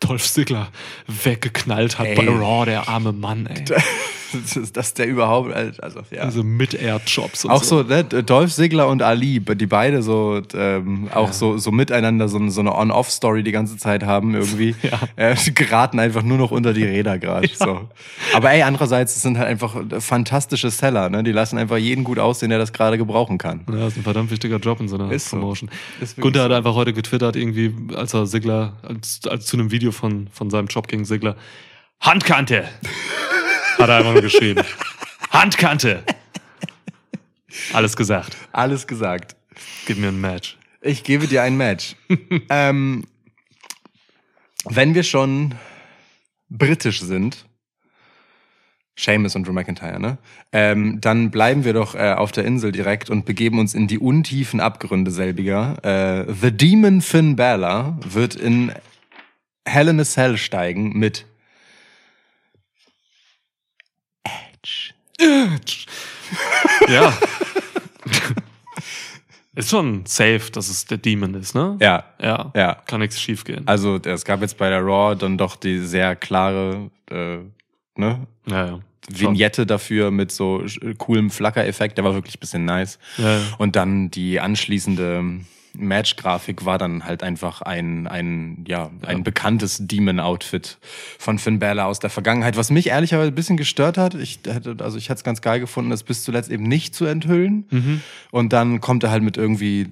Dolph 0.01 0.31
Ziggler 0.31 0.69
weggeknallt 1.07 1.99
hat 1.99 2.07
Ey. 2.07 2.17
bei 2.17 2.29
Raw, 2.29 2.65
der 2.65 2.89
arme 2.89 3.13
Mann, 3.13 3.47
ey. 3.47 3.65
Dass 4.73 4.95
der 4.95 5.07
überhaupt, 5.07 5.55
also 5.55 6.01
ja. 6.11 6.27
Diese 6.27 6.43
Mid-Air-Jobs 6.43 7.47
Auch 7.47 7.63
so, 7.63 7.83
ne, 7.83 8.05
Dolph 8.05 8.53
Ziggler 8.53 8.89
und 8.89 9.03
Ali, 9.03 9.41
die 9.41 9.67
beide 9.67 10.03
so 10.03 10.43
ähm, 10.55 11.09
auch 11.15 11.33
so, 11.33 11.59
so 11.59 11.71
miteinander 11.71 12.29
so, 12.29 12.47
so 12.49 12.61
eine 12.61 12.75
On-Off-Story 12.75 13.43
die 13.43 13.53
ganze 13.53 13.77
Zeit 13.77 14.05
haben 14.05 14.35
irgendwie. 14.35 14.75
Ja. 14.87 15.01
Äh, 15.17 15.35
geraten 15.53 15.99
einfach 15.99 16.23
nur 16.23 16.39
noch 16.39 16.51
unter 16.51 16.73
die 16.73 16.85
Räder 16.85 17.19
gerade. 17.19 17.49
So. 17.49 17.89
Aber 18.35 18.53
ey, 18.53 18.63
andererseits, 18.63 19.17
es 19.17 19.23
sind 19.23 19.37
halt 19.39 19.49
einfach 19.49 19.75
fantastische 19.99 20.71
Seller, 20.71 21.09
ne? 21.09 21.25
Die 21.25 21.33
lassen 21.33 21.59
einfach 21.59 21.77
jeden 21.77 22.05
gut 22.05 22.19
aussehen, 22.19 22.51
der 22.51 22.59
das 22.59 22.73
gerade 22.73 22.99
gebrauchen 22.99 23.39
kann. 23.39 23.63
Ja, 23.69 23.77
das 23.77 23.93
ist 23.93 23.99
ein 23.99 24.03
verdammt 24.05 24.31
wichtiger 24.31 24.59
Job 24.59 24.81
in 24.81 24.89
so 24.89 24.97
einer 24.97 25.11
Ist 25.11 25.31
so. 25.31 25.39
Promotion. 25.39 25.71
Wirklich 25.99 26.17
Gunther 26.23 26.45
hat 26.45 26.51
so. 26.51 26.57
einfach 26.57 26.75
heute 26.75 26.93
getwittert, 26.93 27.37
irgendwie, 27.37 27.75
als 27.97 28.15
er 28.15 28.27
Sigler, 28.57 28.73
als, 28.83 29.21
als 29.29 29.47
zu 29.47 29.57
einem 29.57 29.71
Video 29.71 29.93
von, 29.93 30.29
von 30.29 30.51
seinem 30.51 30.67
Job 30.67 30.89
gegen 30.89 31.05
Sigler, 31.05 31.37
Handkante! 32.01 32.69
hat 33.79 33.89
er 33.89 33.97
einfach 33.97 34.13
nur 34.13 34.23
geschrieben. 34.23 34.65
Handkante! 35.31 36.03
Alles 37.73 37.97
gesagt. 37.97 38.37
Alles 38.53 38.87
gesagt. 38.87 39.37
Gib 39.87 39.99
mir 39.99 40.09
ein 40.09 40.21
Match. 40.21 40.59
Ich 40.81 41.05
gebe 41.05 41.27
dir 41.27 41.43
ein 41.43 41.57
Match. 41.57 41.97
ähm, 42.51 43.05
wenn 44.65 44.95
wir 44.95 45.03
schon 45.03 45.55
britisch 46.49 47.01
sind, 47.01 47.47
Seamus 48.99 49.37
und 49.37 49.47
Drew 49.47 49.53
McIntyre, 49.53 50.01
ne? 50.01 50.17
Ähm, 50.53 51.01
dann 51.01 51.31
bleiben 51.31 51.65
wir 51.65 51.75
doch 51.75 51.95
äh, 51.95 52.13
auf 52.13 52.33
der 52.33 52.45
Insel 52.47 52.73
direkt 52.73 53.11
und 53.11 53.27
begeben 53.27 53.59
uns 53.59 53.75
in 53.75 53.89
die 53.89 53.99
untiefen 53.99 54.59
Abgründe 54.61 55.11
selbiger. 55.11 55.77
Äh, 55.85 56.33
The 56.33 56.51
Demon 56.51 57.03
Finn 57.03 57.37
Balor 57.37 57.99
wird 58.09 58.35
in 58.37 58.73
Hell 59.67 59.89
in 59.89 60.01
a 60.01 60.05
Cell 60.05 60.39
steigen 60.39 60.99
mit 60.99 61.27
Ja. 66.89 67.13
ist 69.55 69.71
schon 69.71 70.05
safe, 70.07 70.51
dass 70.53 70.69
es 70.69 70.85
der 70.85 70.99
Demon 70.99 71.35
ist, 71.35 71.55
ne? 71.55 71.77
ja, 71.81 72.05
Ja. 72.21 72.53
ja. 72.55 72.75
Kann 72.87 73.01
nichts 73.01 73.21
schief 73.21 73.45
gehen. 73.45 73.63
Also 73.67 73.97
es 73.97 74.25
gab 74.25 74.41
jetzt 74.43 74.59
bei 74.59 74.69
der 74.69 74.81
Raw 74.83 75.17
dann 75.17 75.39
doch 75.39 75.57
die 75.57 75.79
sehr 75.81 76.15
klare 76.17 76.91
äh, 77.11 77.39
ne, 77.97 78.27
ja, 78.47 78.67
ja. 78.67 78.81
Vignette 79.09 79.67
dafür 79.67 80.11
mit 80.11 80.33
so 80.33 80.65
coolem 80.99 81.31
Flackereffekt, 81.31 81.99
der 81.99 82.05
war 82.05 82.15
wirklich 82.15 82.37
ein 82.37 82.41
bisschen 82.41 82.65
nice. 82.65 82.99
Ja, 83.19 83.39
ja. 83.39 83.43
Und 83.59 83.77
dann 83.77 84.11
die 84.11 84.41
anschließende 84.41 85.41
Match-Grafik 85.79 86.65
war 86.65 86.79
dann 86.79 87.05
halt 87.05 87.23
einfach 87.23 87.63
ein, 87.63 88.07
ein, 88.07 88.65
ja, 88.67 88.91
ein 89.03 89.23
bekanntes 89.23 89.79
Demon-Outfit 89.81 90.79
von 91.19 91.39
Finn 91.39 91.59
Balor 91.59 91.87
aus 91.87 91.99
der 91.99 92.11
Vergangenheit, 92.11 92.57
was 92.57 92.71
mich 92.71 92.89
ehrlicherweise 92.89 93.31
ein 93.31 93.35
bisschen 93.35 93.57
gestört 93.57 93.99
hat. 93.99 94.15
Ich 94.15 94.41
hätte, 94.47 94.77
also 94.81 94.99
ich 94.99 95.09
hätte 95.09 95.19
es 95.19 95.25
ganz 95.25 95.41
geil 95.41 95.61
gefunden, 95.61 95.91
das 95.91 96.03
bis 96.03 96.25
zuletzt 96.25 96.51
eben 96.51 96.65
nicht 96.65 96.95
zu 96.95 97.05
enthüllen. 97.05 97.67
Mhm. 97.71 98.01
Und 98.31 98.53
dann 98.53 98.81
kommt 98.81 99.05
er 99.05 99.11
halt 99.11 99.23
mit 99.23 99.37
irgendwie 99.37 99.89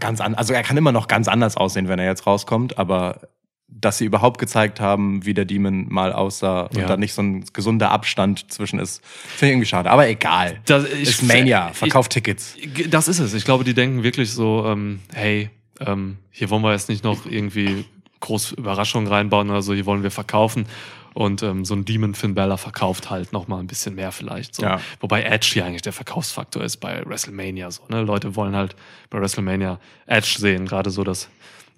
ganz 0.00 0.20
an, 0.20 0.34
also 0.34 0.52
er 0.52 0.62
kann 0.62 0.76
immer 0.76 0.92
noch 0.92 1.08
ganz 1.08 1.28
anders 1.28 1.56
aussehen, 1.56 1.88
wenn 1.88 1.98
er 1.98 2.06
jetzt 2.06 2.26
rauskommt, 2.26 2.78
aber 2.78 3.20
dass 3.68 3.98
sie 3.98 4.04
überhaupt 4.04 4.38
gezeigt 4.38 4.78
haben, 4.80 5.24
wie 5.26 5.34
der 5.34 5.44
Demon 5.44 5.88
mal 5.88 6.12
aussah 6.12 6.62
und 6.62 6.78
Ja. 6.78 6.86
da 6.86 6.96
nicht 6.96 7.12
so 7.14 7.22
ein 7.22 7.44
gesunder 7.52 7.90
Abstand 7.90 8.52
zwischen 8.52 8.78
ist, 8.78 9.04
finde 9.04 9.46
ich 9.46 9.52
irgendwie 9.52 9.66
schade. 9.68 9.90
Aber 9.90 10.08
egal. 10.08 10.60
Das- 10.66 10.84
ich- 10.86 11.08
ist 11.08 11.22
Mania, 11.22 11.70
verkauft 11.72 12.12
Tickets. 12.12 12.54
Das 12.88 13.08
ist 13.08 13.18
es. 13.18 13.34
Ich 13.34 13.44
glaube, 13.44 13.64
die 13.64 13.74
denken 13.74 14.02
wirklich 14.02 14.30
so, 14.32 14.64
ähm, 14.66 15.00
hey, 15.12 15.50
ähm, 15.80 16.18
hier 16.30 16.50
wollen 16.50 16.62
wir 16.62 16.72
jetzt 16.72 16.88
nicht 16.88 17.02
noch 17.04 17.26
irgendwie 17.26 17.84
groß 18.20 18.52
Überraschungen 18.52 19.08
reinbauen 19.08 19.50
oder 19.50 19.60
so, 19.62 19.74
hier 19.74 19.86
wollen 19.86 20.02
wir 20.02 20.10
verkaufen. 20.10 20.66
Und 21.14 21.42
ähm, 21.44 21.64
so 21.64 21.74
ein 21.74 21.84
Demon 21.84 22.14
Finn 22.14 22.34
Balor 22.34 22.58
verkauft 22.58 23.08
halt 23.08 23.32
noch 23.32 23.46
mal 23.46 23.58
ein 23.60 23.68
bisschen 23.68 23.94
mehr 23.94 24.10
vielleicht. 24.10 24.56
So. 24.56 24.62
Ja. 24.64 24.80
Wobei 25.00 25.22
Edge 25.22 25.48
hier 25.52 25.64
eigentlich 25.64 25.82
der 25.82 25.92
Verkaufsfaktor 25.92 26.62
ist 26.64 26.78
bei 26.78 27.02
WrestleMania. 27.06 27.70
So, 27.70 27.82
ne? 27.88 28.02
Leute 28.02 28.34
wollen 28.34 28.56
halt 28.56 28.74
bei 29.10 29.20
WrestleMania 29.20 29.78
Edge 30.06 30.36
sehen, 30.38 30.66
gerade 30.66 30.90
so 30.90 31.04
das 31.04 31.28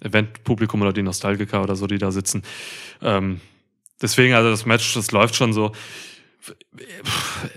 Eventpublikum 0.01 0.81
oder 0.81 0.93
die 0.93 1.03
Nostalgiker 1.03 1.63
oder 1.63 1.75
so, 1.75 1.87
die 1.87 1.97
da 1.97 2.11
sitzen. 2.11 2.43
Ähm, 3.01 3.41
deswegen, 4.01 4.33
also 4.33 4.49
das 4.49 4.65
Match, 4.65 4.93
das 4.93 5.11
läuft 5.11 5.35
schon 5.35 5.53
so 5.53 5.71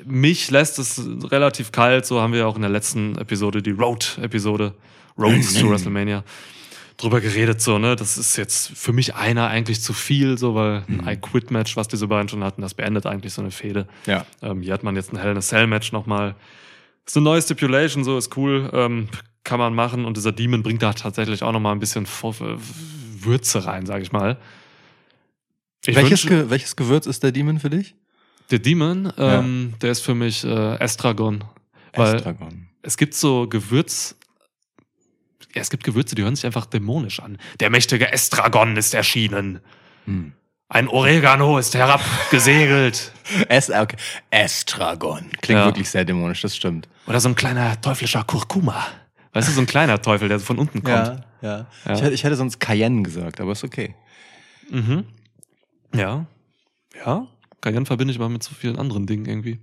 mich 0.04 0.50
lässt 0.50 0.78
es 0.78 1.00
relativ 1.30 1.72
kalt, 1.72 2.06
so 2.06 2.20
haben 2.20 2.32
wir 2.32 2.46
auch 2.46 2.56
in 2.56 2.62
der 2.62 2.70
letzten 2.70 3.16
Episode, 3.18 3.62
die 3.62 3.70
Road-Episode, 3.70 4.74
Roads 5.18 5.54
to 5.54 5.70
WrestleMania, 5.70 6.24
drüber 6.96 7.20
geredet, 7.20 7.60
so, 7.60 7.78
ne, 7.78 7.96
das 7.96 8.18
ist 8.18 8.36
jetzt 8.36 8.72
für 8.74 8.92
mich 8.92 9.14
einer 9.14 9.48
eigentlich 9.48 9.80
zu 9.80 9.92
viel, 9.92 10.38
so, 10.38 10.54
weil 10.54 10.84
ein 10.88 11.06
I-Quit-Match, 11.06 11.76
was 11.76 11.88
diese 11.88 12.08
beiden 12.08 12.28
schon 12.28 12.44
hatten, 12.44 12.62
das 12.62 12.74
beendet 12.74 13.06
eigentlich 13.06 13.32
so 13.32 13.42
eine 13.42 13.50
Fehde. 13.50 13.86
Ja. 14.06 14.26
Ähm, 14.42 14.62
hier 14.62 14.74
hat 14.74 14.82
man 14.82 14.96
jetzt 14.96 15.12
ein 15.12 15.18
Hell 15.18 15.32
in 15.32 15.38
a 15.38 15.40
Cell-Match 15.40 15.92
nochmal. 15.92 16.34
Ist 17.06 17.16
eine 17.16 17.24
neue 17.24 17.40
Stipulation, 17.40 18.04
so, 18.04 18.18
ist 18.18 18.36
cool, 18.36 18.70
ähm, 18.72 19.08
kann 19.50 19.58
man 19.58 19.74
machen 19.74 20.04
und 20.04 20.16
dieser 20.16 20.30
Demon 20.30 20.62
bringt 20.62 20.80
da 20.80 20.92
tatsächlich 20.92 21.42
auch 21.42 21.50
nochmal 21.50 21.72
ein 21.74 21.80
bisschen 21.80 22.06
Würze 23.18 23.64
rein, 23.66 23.84
sag 23.84 24.00
ich 24.00 24.12
mal. 24.12 24.38
Ich 25.84 25.96
welches, 25.96 26.24
wünsch- 26.24 26.28
Ge 26.28 26.50
welches 26.50 26.76
Gewürz 26.76 27.06
ist 27.06 27.22
der 27.24 27.32
Demon 27.32 27.58
für 27.58 27.68
dich? 27.70 27.96
der 28.52 28.58
Demon, 28.60 29.12
ähm, 29.18 29.74
der 29.80 29.90
ist 29.92 30.00
für 30.02 30.14
mich 30.14 30.44
äh, 30.44 30.76
Estragon. 30.80 31.44
Weil 31.94 32.16
Estragon. 32.16 32.68
es 32.82 32.96
gibt 32.96 33.14
so 33.14 33.48
Gewürz. 33.48 34.16
Ja, 35.54 35.62
es 35.62 35.70
gibt 35.70 35.82
Gewürze, 35.84 36.14
die 36.14 36.22
hören 36.22 36.34
sich 36.36 36.46
einfach 36.46 36.66
dämonisch 36.66 37.18
an. 37.20 37.38
Der 37.60 37.70
mächtige 37.70 38.12
Estragon 38.12 38.76
ist 38.76 38.94
erschienen. 38.94 39.60
Hm. 40.06 40.32
Ein 40.68 40.86
Oregano 40.88 41.58
ist 41.58 41.74
herabgesegelt. 41.74 43.12
Es 43.48 43.70
okay. 43.70 43.96
Estragon. 44.30 45.30
Klingt 45.40 45.60
Ja. 45.60 45.66
wirklich 45.66 45.88
sehr 45.88 46.04
dämonisch, 46.04 46.40
das 46.42 46.56
stimmt. 46.56 46.88
Oder 47.06 47.20
so 47.20 47.28
ein 47.28 47.36
kleiner 47.36 47.80
teuflischer 47.80 48.24
Kurkuma. 48.24 48.84
Weißt 49.32 49.48
du, 49.48 49.52
so 49.52 49.60
ein 49.60 49.66
kleiner 49.66 50.00
Teufel, 50.02 50.28
der 50.28 50.38
so 50.38 50.44
von 50.44 50.58
unten 50.58 50.82
kommt. 50.82 50.96
ja. 50.96 51.24
Ja. 51.42 51.66
Ich, 51.94 52.02
hätte, 52.02 52.10
ich 52.12 52.24
hätte 52.24 52.36
sonst 52.36 52.60
Cayenne 52.60 53.02
gesagt, 53.02 53.40
aber 53.40 53.52
ist 53.52 53.64
okay. 53.64 53.94
Mhm. 54.70 55.04
Ja. 55.94 56.26
Ja. 57.04 57.26
Cayenne 57.62 57.86
verbinde 57.86 58.12
ich 58.12 58.18
aber 58.18 58.28
mit 58.28 58.42
so 58.42 58.54
vielen 58.54 58.78
anderen 58.78 59.06
Dingen 59.06 59.24
irgendwie. 59.26 59.58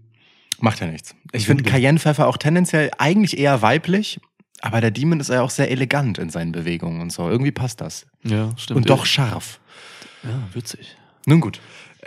Macht 0.60 0.80
ja 0.80 0.88
nichts. 0.88 1.16
Ich 1.34 1.46
finde 1.46 1.64
Sünde. 1.64 1.72
Cayennepfeffer 1.72 2.28
auch 2.28 2.38
tendenziell 2.38 2.90
eigentlich 2.98 3.38
eher 3.38 3.62
weiblich. 3.62 4.20
Aber 4.62 4.82
der 4.82 4.90
Demon 4.90 5.20
ist 5.20 5.30
ja 5.30 5.44
auch 5.44 5.52
sehr 5.52 5.70
elegant 5.70 6.18
in 6.18 6.32
seinen 6.32 6.52
Bewegungen 6.52 7.00
und 7.00 7.12
so. 7.12 7.30
Irgendwie 7.30 7.52
passt 7.52 7.80
das. 7.80 8.08
Ja, 8.24 8.50
stimmt. 8.58 8.78
Und 8.78 8.90
doch 8.90 9.06
scharf. 9.06 9.60
Ja, 10.24 10.42
witzig. 10.54 10.98
Nun 11.28 11.42
gut. 11.42 11.60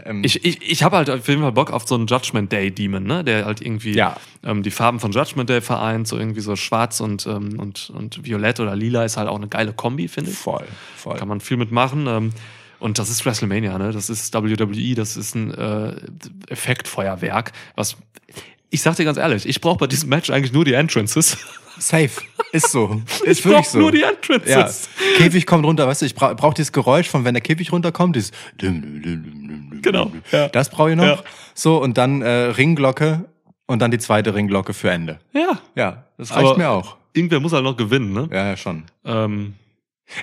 Ähm, 0.05 0.23
Ich, 0.25 0.45
ich, 0.45 0.61
ich 0.71 0.83
habe 0.83 0.97
halt 0.97 1.11
auf 1.11 1.27
jeden 1.29 1.43
Fall 1.43 1.53
Bock 1.53 1.71
auf 1.73 1.87
so 1.87 1.95
einen 1.95 2.07
Judgment 2.07 2.51
Day 2.53 2.71
Demon, 2.71 3.05
ne? 3.05 3.25
Der 3.25 3.45
halt 3.45 3.61
irgendwie 3.61 3.93
Ja. 3.95 4.17
ähm, 4.45 4.63
die 4.63 4.71
Farben 4.71 5.01
von 5.01 5.13
Judgment 5.13 5.49
Day 5.51 5.61
vereint, 5.61 6.07
so 6.09 6.17
irgendwie 6.19 6.41
so 6.41 6.57
schwarz 6.57 7.01
und, 7.01 7.27
ähm, 7.27 7.59
und, 7.59 7.91
und 7.91 8.25
violett 8.25 8.61
oder 8.61 8.77
lila 8.77 9.05
ist 9.05 9.17
halt 9.17 9.29
auch 9.29 9.37
eine 9.37 9.49
geile 9.49 9.73
Kombi, 9.73 10.09
finde 10.09 10.31
ich. 10.31 10.37
voll, 10.39 10.65
voll. 10.97 11.17
Kann 11.19 11.29
man 11.29 11.41
viel 11.41 11.57
mitmachen. 11.57 12.07
Ähm, 12.07 12.31
und 12.79 12.99
das 12.99 13.11
ist 13.11 13.27
WrestleMania, 13.27 13.77
ne? 13.79 13.93
Das 13.93 14.09
ist 14.09 14.33
WWE, 14.33 14.95
das 14.95 15.17
ist 15.17 15.35
ein 15.35 15.53
äh, 15.53 15.95
Effektfeuerwerk, 16.49 17.53
was. 17.77 17.97
Ich 18.73 18.83
sag 18.83 18.95
dir 18.97 19.05
ganz 19.05 19.19
ehrlich, 19.19 19.47
ich 19.49 19.61
brauche 19.61 19.79
bei 19.79 19.87
diesem 19.89 20.09
Match 20.11 20.31
eigentlich 20.31 20.53
nur 20.53 20.65
die 20.65 20.75
Entrances. 20.75 21.37
Safe. 21.79 22.11
Ist 22.53 22.71
so. 22.73 23.01
Ich 23.23 23.25
Ist 23.25 23.45
wirklich 23.45 23.63
brauche 23.65 23.71
so. 23.71 23.79
nur 23.79 23.93
die 23.93 24.01
ja. 24.01 24.11
Entrances. 24.11 24.89
Käfig 25.17 25.47
kommt 25.47 25.65
runter, 25.65 25.87
weißt 25.87 26.03
du, 26.03 26.07
ich 26.07 26.15
brauche 26.15 26.35
brauch 26.35 26.55
dieses 26.55 26.73
Geräusch 26.73 27.09
von, 27.09 27.25
wenn 27.25 27.35
der 27.35 27.41
Käfig 27.43 27.73
runterkommt, 27.73 28.17
dieses 28.17 28.33
Genau, 28.59 30.13
ja. 30.33 30.49
Das 30.49 30.69
brauche 30.69 30.91
ich 30.91 30.97
noch. 30.97 31.05
Ja. 31.05 31.23
So, 31.55 31.81
und 31.83 31.97
dann 31.99 32.23
äh, 32.23 32.29
Ringglocke 32.29 33.25
und 33.67 33.81
dann 33.81 33.91
die 33.91 33.99
zweite 33.99 34.35
Ringglocke 34.35 34.75
für 34.75 34.91
Ende. 34.91 35.19
Ja. 35.33 35.59
Ja, 35.75 36.05
das 36.19 36.31
reicht 36.33 36.47
Aber- 36.47 36.59
mir 36.59 36.71
auch. 36.71 36.97
Irgendwer 37.13 37.41
muss 37.41 37.53
halt 37.53 37.65
noch 37.65 37.77
gewinnen, 37.77 38.13
ne? 38.13 38.29
Ja, 38.31 38.47
ja, 38.51 38.57
schon. 38.57 38.85
Ähm, 39.05 39.55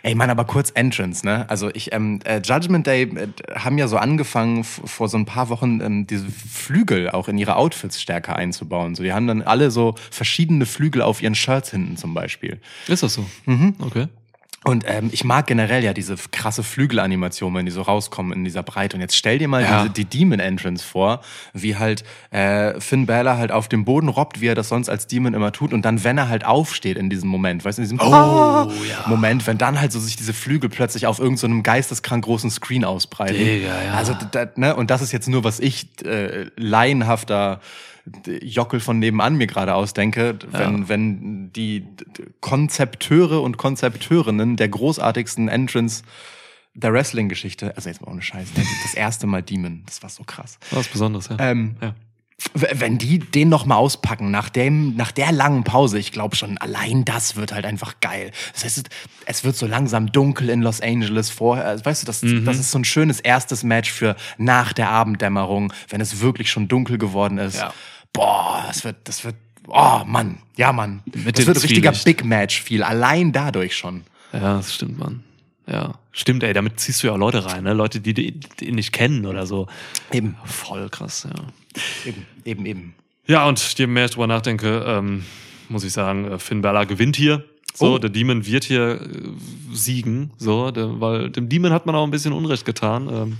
Ey, 0.03 0.15
Mann, 0.15 0.29
aber 0.29 0.45
kurz 0.45 0.71
Entrance, 0.71 1.25
ne? 1.25 1.49
Also 1.49 1.69
ich, 1.73 1.93
ähm, 1.93 2.19
äh, 2.25 2.41
Judgment 2.43 2.87
Day 2.87 3.03
äh, 3.03 3.27
haben 3.55 3.77
ja 3.77 3.87
so 3.87 3.97
angefangen, 3.97 4.63
vor 4.63 5.07
so 5.07 5.17
ein 5.17 5.25
paar 5.25 5.49
Wochen 5.49 5.81
ähm, 5.81 6.07
diese 6.07 6.27
Flügel 6.29 7.09
auch 7.09 7.27
in 7.27 7.37
ihre 7.37 7.55
Outfits 7.55 8.01
stärker 8.01 8.35
einzubauen. 8.35 8.95
So, 8.95 9.03
die 9.03 9.13
haben 9.13 9.27
dann 9.27 9.41
alle 9.41 9.71
so 9.71 9.95
verschiedene 10.11 10.65
Flügel 10.65 11.01
auf 11.01 11.21
ihren 11.21 11.35
Shirts 11.35 11.71
hinten 11.71 11.97
zum 11.97 12.13
Beispiel. 12.13 12.59
ist 12.87 13.03
das 13.03 13.13
so? 13.13 13.25
Okay. 13.79 14.07
Und 14.67 14.83
ähm, 14.85 15.09
ich 15.13 15.23
mag 15.23 15.47
generell 15.47 15.81
ja 15.81 15.93
diese 15.93 16.17
krasse 16.31 16.61
Flügelanimation, 16.61 17.55
wenn 17.55 17.65
die 17.65 17.71
so 17.71 17.83
rauskommen 17.83 18.33
in 18.33 18.43
dieser 18.43 18.63
Breite. 18.63 18.97
Und 18.97 19.01
jetzt 19.01 19.15
stell 19.15 19.37
dir 19.37 19.47
mal 19.47 19.63
Ja. 19.63 19.83
diese, 19.83 19.93
die 19.93 20.03
Demon 20.03 20.41
Entrance 20.41 20.85
vor, 20.85 21.21
wie 21.53 21.77
halt 21.77 22.03
äh, 22.31 22.77
Finn 22.81 23.05
Balor 23.05 23.37
halt 23.37 23.53
auf 23.53 23.69
dem 23.69 23.85
Boden 23.85 24.09
robbt, 24.09 24.41
wie 24.41 24.47
er 24.47 24.55
das 24.55 24.67
sonst 24.67 24.89
als 24.89 25.07
Demon 25.07 25.33
immer 25.33 25.53
tut. 25.53 25.71
Und 25.71 25.83
dann, 25.85 26.03
wenn 26.03 26.17
er 26.17 26.27
halt 26.27 26.45
aufsteht 26.45 26.97
in 26.97 27.09
diesem 27.09 27.29
Moment, 27.29 27.63
weißt 27.63 27.77
du, 27.77 27.83
in 27.83 27.89
diesem 27.89 27.99
oh, 28.01 28.69
Moment, 29.05 29.47
wenn 29.47 29.57
dann 29.57 29.79
halt 29.79 29.93
so 29.93 30.01
sich 30.01 30.17
diese 30.17 30.33
Flügel 30.33 30.69
plötzlich 30.69 31.07
auf 31.07 31.19
irgendeinem 31.19 31.59
so 31.59 31.63
geisteskrank 31.63 32.25
großen 32.25 32.51
Screen 32.51 32.83
ausbreiten. 32.83 33.37
Digga, 33.37 33.83
ja. 33.85 33.93
Also, 33.93 34.17
da, 34.31 34.47
ne, 34.57 34.75
und 34.75 34.91
das 34.91 35.01
ist 35.01 35.13
jetzt 35.13 35.29
nur, 35.29 35.45
was 35.45 35.61
ich 35.61 35.87
äh, 36.03 36.47
laienhafter 36.57 37.61
Jockel 38.41 38.79
von 38.79 38.99
nebenan 38.99 39.35
mir 39.35 39.47
gerade 39.47 39.73
ausdenke, 39.75 40.37
wenn, 40.51 40.89
wenn 40.89 41.53
die 41.53 41.85
Konzepteure 42.41 43.41
und 43.41 43.57
Konzepteurinnen 43.57 44.55
der 44.55 44.69
großartigsten 44.69 45.47
Entrance 45.49 46.03
der 46.73 46.93
Wrestling-Geschichte, 46.93 47.75
also 47.75 47.89
jetzt 47.89 48.01
mal 48.01 48.11
ohne 48.11 48.21
Scheiß, 48.21 48.47
ne, 48.55 48.63
das 48.83 48.93
erste 48.93 49.27
Mal 49.27 49.41
Demon, 49.43 49.83
das 49.85 50.01
war 50.03 50.09
so 50.09 50.23
krass. 50.23 50.59
Was 50.71 50.87
Besonderes, 50.87 51.27
ja. 51.29 51.37
Ähm, 51.39 51.75
ja. 51.81 51.95
wenn 52.53 52.99
die 52.99 53.17
den 53.17 53.49
noch 53.49 53.65
mal 53.65 53.77
auspacken 53.77 54.29
nach 54.29 54.49
dem 54.49 54.95
nach 54.95 55.11
der 55.11 55.31
langen 55.31 55.63
Pause, 55.63 55.97
ich 55.97 56.11
glaube 56.11 56.35
schon 56.35 56.59
allein 56.59 57.03
das 57.03 57.35
wird 57.35 57.51
halt 57.51 57.65
einfach 57.65 57.95
geil. 57.99 58.29
Das 58.53 58.63
heißt, 58.63 58.89
es- 59.25 59.43
wird 59.43 59.55
so 59.55 59.65
langsam 59.65 60.11
dunkel 60.11 60.49
in 60.49 60.61
Los 60.61 60.79
Angeles 60.79 61.31
vorher, 61.31 61.65
also 61.65 61.83
weißt 61.83 62.03
du, 62.03 62.05
das, 62.05 62.21
das 62.21 62.59
ist 62.59 62.69
so 62.71 62.77
ein 62.77 62.85
schönes 62.85 63.19
erstes 63.19 63.63
Match 63.63 63.91
für 63.91 64.15
nach 64.37 64.71
der 64.71 64.89
Abenddämmerung, 64.91 65.73
wenn 65.89 65.99
es 65.99 66.21
wirklich 66.21 66.51
schon 66.51 66.67
dunkel 66.67 66.97
geworden 66.99 67.39
ist. 67.39 67.57
Ja. 67.57 67.73
Boah, 68.17 68.63
das 68.67 68.83
wird 68.83 68.97
das 69.05 69.23
wird 69.23 69.35
oh 69.67 70.01
Mann, 70.05 70.39
ja 70.57 70.73
Mann. 70.73 71.01
Mit 71.13 71.37
das 71.37 71.45
wird 71.45 71.63
richtiger 71.63 71.93
Zwielicht. 71.93 72.05
Big 72.05 72.25
Match 72.25 72.61
viel 72.61 72.83
allein 72.83 73.31
dadurch 73.31 73.75
schon. 73.77 74.03
Ja, 74.33 74.57
das 74.57 74.73
stimmt, 74.75 74.97
Mann. 74.99 75.23
Ja. 75.67 75.95
Stimmt, 76.11 76.43
ey, 76.43 76.53
damit 76.53 76.79
ziehst 76.79 77.03
du 77.03 77.07
ja 77.07 77.13
auch 77.13 77.17
Leute 77.17 77.45
rein, 77.45 77.63
ne? 77.63 77.73
Leute, 77.73 77.99
die 77.99 78.13
die 78.13 78.71
nicht 78.71 78.91
kennen 78.91 79.25
oder 79.25 79.45
so. 79.45 79.67
Eben, 80.11 80.35
Voll 80.45 80.89
krass, 80.89 81.27
ja. 81.29 81.43
eben, 82.05 82.25
eben, 82.45 82.65
eben. 82.65 82.95
Ja, 83.27 83.45
und 83.47 83.59
je 83.77 83.85
mehr 83.87 84.05
ich 84.05 84.11
drüber 84.11 84.27
nachdenke, 84.27 84.83
ähm, 84.87 85.25
muss 85.69 85.83
ich 85.83 85.91
sagen, 85.93 86.31
äh, 86.31 86.39
Finn 86.39 86.61
Balor 86.61 86.85
gewinnt 86.85 87.15
hier. 87.17 87.43
So, 87.73 87.93
Oh. 87.95 87.97
der 87.99 88.09
Demon 88.09 88.45
wird 88.45 88.63
hier 88.63 89.01
äh, 89.01 89.07
siegen, 89.73 90.31
so, 90.37 90.71
der, 90.71 90.99
weil 91.01 91.29
dem 91.29 91.49
Demon 91.49 91.71
hat 91.73 91.85
man 91.85 91.93
auch 91.95 92.05
ein 92.05 92.11
bisschen 92.11 92.33
Unrecht 92.33 92.65
getan. 92.65 93.09
Ähm, 93.09 93.37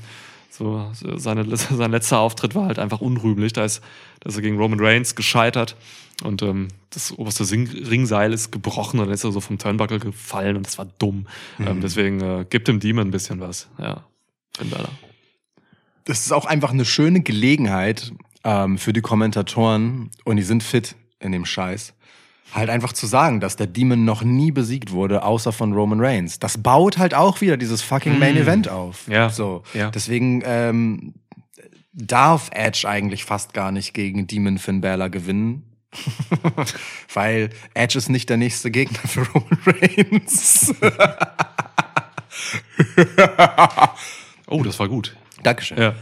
so, 0.58 0.92
seine, 0.94 1.46
sein 1.56 1.92
letzter 1.92 2.20
Auftritt 2.20 2.56
war 2.56 2.66
halt 2.66 2.80
einfach 2.80 3.02
unrühmlich. 3.02 3.54
Da 3.54 3.66
ist, 3.66 3.82
da 4.20 4.30
ist 4.30 4.36
er 4.36 4.42
gegen 4.42 4.58
Roman 4.58 4.80
Reigns 4.80 5.16
gescheitert 5.16 5.76
und 6.24 6.42
ähm, 6.42 6.70
das 6.90 7.12
oberste 7.12 7.46
Sing 7.46 7.68
Ringseil 7.68 8.34
ist 8.34 8.52
gebrochen 8.52 9.00
und 9.00 9.08
dann 9.08 9.14
ist 9.14 9.24
er 9.24 9.32
so 9.32 9.40
vom 9.40 9.58
Turnbuckle 9.58 10.00
gefallen 10.00 10.58
und 10.58 10.66
das 10.66 10.78
war 10.78 10.88
dumm. 10.98 11.28
Ähm, 11.60 11.82
deswegen 11.82 12.22
äh, 12.22 12.46
gibt 12.50 12.68
dem 12.68 12.80
Demon 12.80 13.08
ein 13.08 13.12
bisschen 13.12 13.40
was. 13.40 13.68
Ja, 13.78 14.04
Finn 14.58 14.70
Balor. 14.70 14.90
das 16.06 16.22
ist 16.22 16.32
auch 16.32 16.46
einfach 16.46 16.72
eine 16.72 16.86
schöne 16.86 17.22
Gelegenheit 17.22 18.14
ähm, 18.44 18.78
für 18.78 18.94
die 18.94 19.02
Kommentatoren 19.02 20.10
und 20.24 20.38
die 20.38 20.44
sind 20.44 20.64
fit 20.64 20.96
in 21.20 21.32
dem 21.32 21.46
Scheiß. 21.46 21.94
Halt 22.54 22.70
einfach 22.70 22.94
zu 22.94 23.06
sagen, 23.08 23.40
dass 23.40 23.56
der 23.56 23.68
Demon 23.68 24.06
noch 24.06 24.24
nie 24.24 24.52
besiegt 24.52 24.92
wurde, 24.92 25.24
außer 25.24 25.52
von 25.52 25.74
Roman 25.74 26.00
Reigns. 26.00 26.40
Das 26.40 26.58
baut 26.58 26.98
halt 26.98 27.14
auch 27.14 27.42
wieder 27.42 27.58
dieses 27.58 27.82
fucking 27.82 28.18
Main 28.20 28.38
Event 28.38 28.70
auf. 28.70 29.08
Ja. 29.08 29.30
So. 29.30 29.64
Ja. 29.74 29.92
Deswegen 29.92 30.42
ähm, 30.46 31.14
darf 31.94 32.50
Edge 32.54 32.88
eigentlich 32.88 33.26
fast 33.26 33.54
gar 33.54 33.72
nicht 33.72 33.94
gegen 33.94 34.28
Demon 34.28 34.58
Finn 34.58 34.82
Balor 34.82 35.10
gewinnen. 35.10 35.64
Weil 37.14 37.50
Edge 37.74 37.98
ist 37.98 38.10
nicht 38.10 38.30
der 38.30 38.38
nächste 38.38 38.72
Gegner 38.72 39.00
für 39.08 39.28
Roman 39.28 39.60
Reigns. 39.66 40.74
Oh, 44.48 44.64
das 44.64 44.80
war 44.80 44.88
gut. 44.88 45.16
Dankeschön. 45.44 45.78
Ja. 45.78 45.94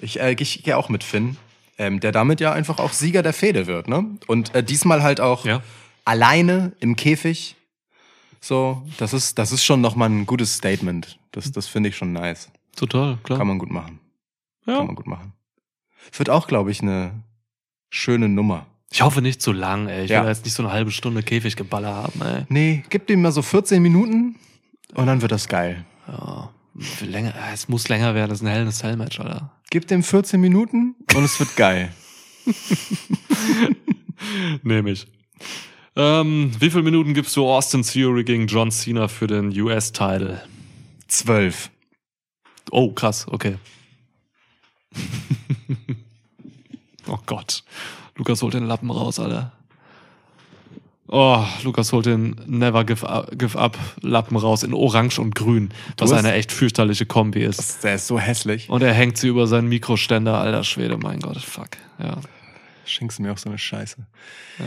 Ich, 0.00 0.20
äh, 0.20 0.36
ich 0.38 0.62
gehe 0.62 0.76
auch 0.76 0.88
mit 0.88 1.02
Finn, 1.02 1.36
ähm, 1.78 2.00
der 2.00 2.12
damit 2.12 2.40
ja 2.40 2.52
einfach 2.52 2.78
auch 2.78 2.92
Sieger 2.92 3.22
der 3.22 3.32
Fehde 3.32 3.66
wird, 3.66 3.88
ne? 3.88 4.04
Und 4.26 4.54
äh, 4.54 4.62
diesmal 4.62 5.02
halt 5.02 5.20
auch 5.20 5.46
Ja. 5.46 5.62
Alleine 6.06 6.72
im 6.80 6.96
Käfig. 6.96 7.56
So, 8.40 8.82
das 8.98 9.12
ist, 9.12 9.38
das 9.38 9.52
ist 9.52 9.64
schon 9.64 9.80
nochmal 9.82 10.08
ein 10.08 10.24
gutes 10.24 10.54
Statement. 10.54 11.18
Das, 11.32 11.50
das 11.52 11.66
finde 11.66 11.90
ich 11.90 11.96
schon 11.96 12.12
nice. 12.12 12.50
Total, 12.76 13.18
klar. 13.22 13.38
Kann 13.38 13.48
man 13.48 13.58
gut 13.58 13.70
machen. 13.70 13.98
ja. 14.66 14.76
Kann 14.78 14.86
man 14.86 14.96
gut 14.96 15.06
machen. 15.06 15.32
Es 16.12 16.18
wird 16.18 16.30
auch, 16.30 16.46
glaube 16.46 16.70
ich, 16.70 16.80
eine 16.80 17.22
schöne 17.90 18.28
Nummer. 18.28 18.66
Ich 18.92 19.02
hoffe 19.02 19.20
nicht 19.20 19.42
zu 19.42 19.52
lang, 19.52 19.88
ey. 19.88 20.04
Ich 20.04 20.10
Ja. 20.10 20.22
will 20.22 20.28
jetzt 20.28 20.44
nicht 20.44 20.54
so 20.54 20.62
eine 20.62 20.72
halbe 20.72 20.92
Stunde 20.92 21.22
Käfiggeballer 21.22 21.92
haben, 21.94 22.22
ey. 22.22 22.44
Nee, 22.48 22.84
gib 22.88 23.06
dem 23.08 23.22
mal 23.22 23.32
so 23.32 23.42
14 23.42 23.82
Minuten 23.82 24.36
und 24.94 25.06
dann 25.06 25.20
wird 25.22 25.32
das 25.32 25.48
geil. 25.48 25.84
Ja. 26.06 26.50
Länger, 27.00 27.34
es 27.52 27.68
muss 27.68 27.88
länger 27.88 28.14
werden, 28.14 28.28
das 28.30 28.40
ist 28.40 28.46
ein 28.46 28.52
Hell 28.52 28.62
in 28.62 28.68
a 28.68 28.72
Cell 28.72 28.96
Match, 28.96 29.18
Alter. 29.18 29.50
Gib 29.70 29.88
dem 29.88 30.02
14 30.04 30.40
Minuten 30.40 30.94
und 31.14 31.24
es 31.24 31.40
wird 31.40 31.56
geil. 31.56 31.92
Nehme 34.62 34.90
ich. 34.90 35.06
Ähm, 35.96 36.52
wie 36.58 36.70
viele 36.70 36.82
Minuten 36.82 37.14
gibst 37.14 37.34
du 37.36 37.48
Austin 37.48 37.82
Theory 37.82 38.22
gegen 38.22 38.46
John 38.46 38.70
Cena 38.70 39.08
für 39.08 39.26
den 39.26 39.58
US-Title? 39.58 40.42
12. 41.08 41.70
Oh, 42.70 42.92
krass, 42.92 43.26
okay. 43.28 43.56
oh 47.08 47.18
Gott. 47.24 47.64
Lukas 48.16 48.42
holt 48.42 48.54
den 48.54 48.66
Lappen 48.66 48.90
raus, 48.90 49.18
Alter. 49.18 49.52
Oh, 51.08 51.44
Lukas 51.62 51.92
holt 51.92 52.06
den 52.06 52.36
Never 52.46 52.84
Give 52.84 53.08
Up, 53.08 53.30
give 53.38 53.56
up 53.58 53.78
Lappen 54.02 54.36
raus 54.36 54.64
in 54.64 54.74
Orange 54.74 55.20
und 55.20 55.34
Grün, 55.34 55.70
was 55.96 56.12
eine 56.12 56.32
echt 56.32 56.50
fürchterliche 56.50 57.06
Kombi 57.06 57.44
ist. 57.44 57.58
Das, 57.58 57.80
der 57.80 57.94
ist 57.94 58.08
so 58.08 58.18
hässlich. 58.18 58.68
Und 58.68 58.82
er 58.82 58.92
hängt 58.92 59.16
sie 59.16 59.28
über 59.28 59.46
seinen 59.46 59.68
Mikroständer, 59.68 60.36
alter 60.38 60.64
Schwede, 60.64 60.98
mein 60.98 61.20
Gott, 61.20 61.38
fuck. 61.38 61.68
Ja. 61.98 62.18
Schenkst 62.84 63.18
du 63.18 63.22
mir 63.22 63.32
auch 63.32 63.38
so 63.38 63.48
eine 63.48 63.58
Scheiße. 63.58 63.98
Ja, 64.58 64.66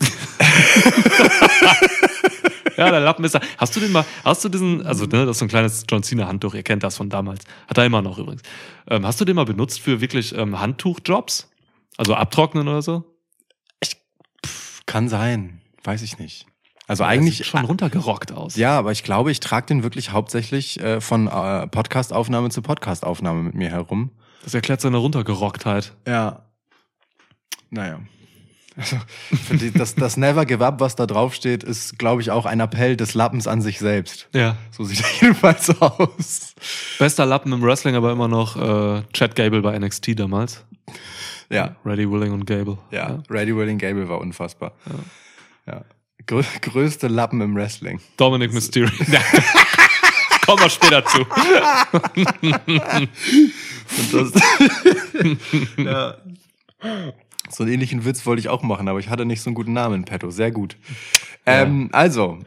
der 2.76 3.00
Lappen 3.00 3.24
ist 3.24 3.34
da. 3.34 3.40
Hast 3.58 3.74
du 3.76 3.80
den 3.80 3.92
mal, 3.92 4.04
hast 4.24 4.44
du 4.44 4.48
diesen, 4.48 4.86
also 4.86 5.04
ne, 5.06 5.26
das 5.26 5.36
ist 5.36 5.38
so 5.38 5.44
ein 5.46 5.48
kleines 5.48 5.84
John 5.88 6.02
Cena 6.02 6.26
Handtuch, 6.26 6.54
ihr 6.54 6.62
kennt 6.62 6.82
das 6.82 6.96
von 6.96 7.08
damals. 7.08 7.44
Hat 7.68 7.78
er 7.78 7.86
immer 7.86 8.02
noch 8.02 8.18
übrigens. 8.18 8.42
Ähm, 8.88 9.06
hast 9.06 9.20
du 9.20 9.24
den 9.24 9.36
mal 9.36 9.44
benutzt 9.44 9.80
für 9.80 10.00
wirklich 10.00 10.36
ähm, 10.36 10.60
Handtuchjobs? 10.60 11.48
Also 11.96 12.14
abtrocknen 12.14 12.68
oder 12.68 12.82
so? 12.82 13.04
Kann 14.84 15.08
sein. 15.08 15.60
Weiß 15.82 16.02
ich 16.02 16.18
nicht. 16.18 16.46
Also 16.86 17.02
Der 17.02 17.08
eigentlich 17.08 17.38
sieht 17.38 17.46
schon 17.46 17.64
runtergerockt 17.64 18.32
aus. 18.32 18.56
Ja, 18.56 18.78
aber 18.78 18.92
ich 18.92 19.02
glaube, 19.02 19.32
ich 19.32 19.40
trage 19.40 19.66
den 19.66 19.82
wirklich 19.82 20.12
hauptsächlich 20.12 20.78
äh, 20.80 21.00
von 21.00 21.26
äh, 21.26 21.66
Podcastaufnahme 21.66 22.50
zu 22.50 22.62
Podcastaufnahme 22.62 23.42
mit 23.42 23.54
mir 23.54 23.70
herum. 23.70 24.12
Das 24.44 24.54
erklärt 24.54 24.80
seine 24.80 24.98
Runtergerocktheit. 24.98 25.94
Ja. 26.06 26.44
Naja. 27.70 27.98
Also, 28.76 28.98
für 29.46 29.56
die, 29.56 29.70
das, 29.72 29.94
das 29.94 30.16
Never 30.16 30.44
Give 30.44 30.64
Up, 30.64 30.80
was 30.80 30.96
da 30.96 31.06
draufsteht, 31.06 31.64
ist, 31.64 31.98
glaube 31.98 32.20
ich, 32.20 32.30
auch 32.30 32.44
ein 32.44 32.60
Appell 32.60 32.96
des 32.96 33.14
Lappens 33.14 33.46
an 33.46 33.62
sich 33.62 33.78
selbst. 33.78 34.28
Ja. 34.34 34.56
So 34.70 34.84
sieht 34.84 35.00
er 35.00 35.06
jedenfalls 35.22 35.70
aus. 35.80 36.54
Bester 36.98 37.24
Lappen 37.24 37.52
im 37.52 37.62
Wrestling, 37.62 37.94
aber 37.94 38.12
immer 38.12 38.28
noch 38.28 38.56
äh, 38.56 39.02
Chad 39.12 39.34
Gable 39.34 39.62
bei 39.62 39.78
NXT 39.78 40.18
damals. 40.18 40.64
Ja, 41.48 41.76
Ready, 41.84 42.10
Willing 42.10 42.32
und 42.32 42.44
Gable. 42.44 42.76
ja. 42.90 43.22
Ready 43.30 43.56
Willing 43.56 43.78
Gable 43.78 44.08
war 44.08 44.18
unfassbar. 44.18 44.72
Ja. 45.66 45.84
Grö 46.26 46.42
größte 46.60 47.06
Lappen 47.08 47.40
im 47.40 47.54
Wrestling. 47.54 48.00
Dominic 48.16 48.52
Mysterio. 48.52 48.90
Ja. 49.06 49.20
Kommen 50.44 50.62
wir 50.62 50.70
später 50.70 51.04
zu. 51.04 51.20
Und 53.96 54.12
das, 54.12 54.32
ja. 55.76 56.14
So 57.50 57.62
einen 57.64 57.72
ähnlichen 57.74 58.04
Witz 58.04 58.26
wollte 58.26 58.40
ich 58.40 58.48
auch 58.48 58.62
machen, 58.62 58.88
aber 58.88 58.98
ich 58.98 59.08
hatte 59.08 59.24
nicht 59.24 59.40
so 59.42 59.50
einen 59.50 59.54
guten 59.54 59.72
Namen 59.72 59.96
in 59.96 60.04
petto. 60.04 60.30
Sehr 60.30 60.50
gut. 60.50 60.76
Ähm, 61.44 61.88
also. 61.92 62.38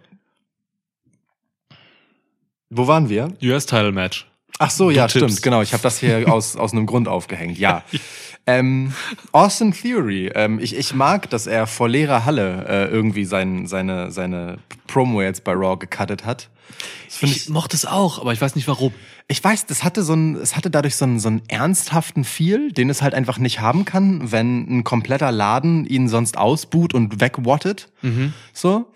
Wo 2.70 2.88
waren 2.88 3.10
wir? 3.10 3.34
US-Title-Match. 3.42 4.28
Ach 4.62 4.70
so, 4.70 4.92
ja, 4.92 5.08
Tipps. 5.08 5.26
stimmt, 5.26 5.42
genau. 5.42 5.62
Ich 5.62 5.74
habe 5.74 5.82
das 5.82 6.00
hier 6.00 6.28
aus, 6.34 6.56
aus 6.58 6.74
einem 6.74 6.86
Grund 6.86 7.08
aufgehängt, 7.08 7.58
ja. 7.58 7.84
Ähm, 8.50 8.94
Austin 9.32 9.72
Theory. 9.72 10.32
Ähm, 10.34 10.60
ich, 10.60 10.76
ich 10.76 10.96
mag, 10.96 11.30
dass 11.30 11.46
er 11.46 11.68
vor 11.68 11.88
leerer 11.88 12.26
Halle 12.26 12.66
äh, 12.68 12.86
irgendwie 12.86 13.26
sein, 13.26 13.68
seine, 13.68 14.10
seine 14.12 14.58
Promo 14.88 15.22
jetzt 15.22 15.44
bei 15.44 15.54
Raw 15.54 15.78
gecuttet 15.78 16.26
hat. 16.26 16.50
Find 17.08 17.36
Ich 17.36 17.50
mochte 17.50 17.76
es 17.76 17.86
auch, 17.86 18.20
aber 18.20 18.34
ich 18.34 18.42
weiß 18.42 18.56
nicht 18.56 18.68
warum. 18.68 18.94
ich 19.28 19.44
weiß, 19.44 19.68
das 19.68 19.84
hatte 19.84 20.02
so 20.02 20.14
ein, 20.14 20.36
es 20.36 20.56
hatte 20.56 20.72
dadurch 20.72 20.96
so 20.96 21.06
einen, 21.06 21.20
so 21.20 21.28
einen 21.28 21.44
ernsthaften 21.48 22.24
Feel, 22.24 22.72
den 22.72 22.90
es 22.90 23.02
halt 23.04 23.14
einfach 23.14 23.38
nicht 23.38 23.60
haben 23.60 23.86
kann, 23.86 24.32
wenn 24.32 24.80
ein 24.80 24.84
kompletter 24.84 25.32
Laden 25.32 25.86
ihn 25.86 26.08
sonst 26.08 26.38
ausbuht 26.38 26.94
und 26.94 27.22
wegwattet. 27.22 27.92
So. 28.54 28.92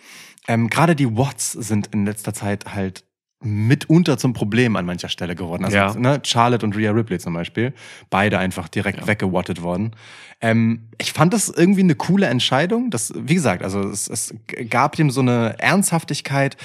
Ähm, 0.47 0.69
Gerade 0.69 0.95
die 0.95 1.15
Watts 1.15 1.51
sind 1.51 1.87
in 1.93 2.05
letzter 2.05 2.33
Zeit 2.33 2.73
halt 2.73 3.03
mitunter 3.43 4.17
zum 4.17 4.33
Problem 4.33 4.75
an 4.75 4.85
mancher 4.85 5.09
Stelle 5.09 5.35
geworden. 5.35 5.65
Also, 5.65 5.77
Ja. 5.77 5.93
ne, 5.95 6.19
Charlotte 6.23 6.65
und 6.65 6.75
Rhea 6.75 6.91
Ripley 6.91 7.19
zum 7.19 7.33
Beispiel. 7.33 7.73
Beide 8.09 8.39
einfach 8.39 8.67
direkt 8.69 9.05
weggewattet 9.07 9.61
worden. 9.61 9.91
Ähm, 10.41 10.81
ich 10.97 11.13
fand 11.13 11.33
das 11.33 11.49
irgendwie 11.49 11.81
eine 11.81 11.95
coole 11.95 12.27
Entscheidung. 12.27 12.89
Das, 12.89 13.13
wie 13.15 13.35
gesagt, 13.35 13.63
also 13.63 13.81
es, 13.81 14.07
es 14.09 14.33
gab 14.69 14.95
dem 14.95 15.09
so 15.09 15.21
eine 15.21 15.55
Ernsthaftigkeit. 15.59 16.57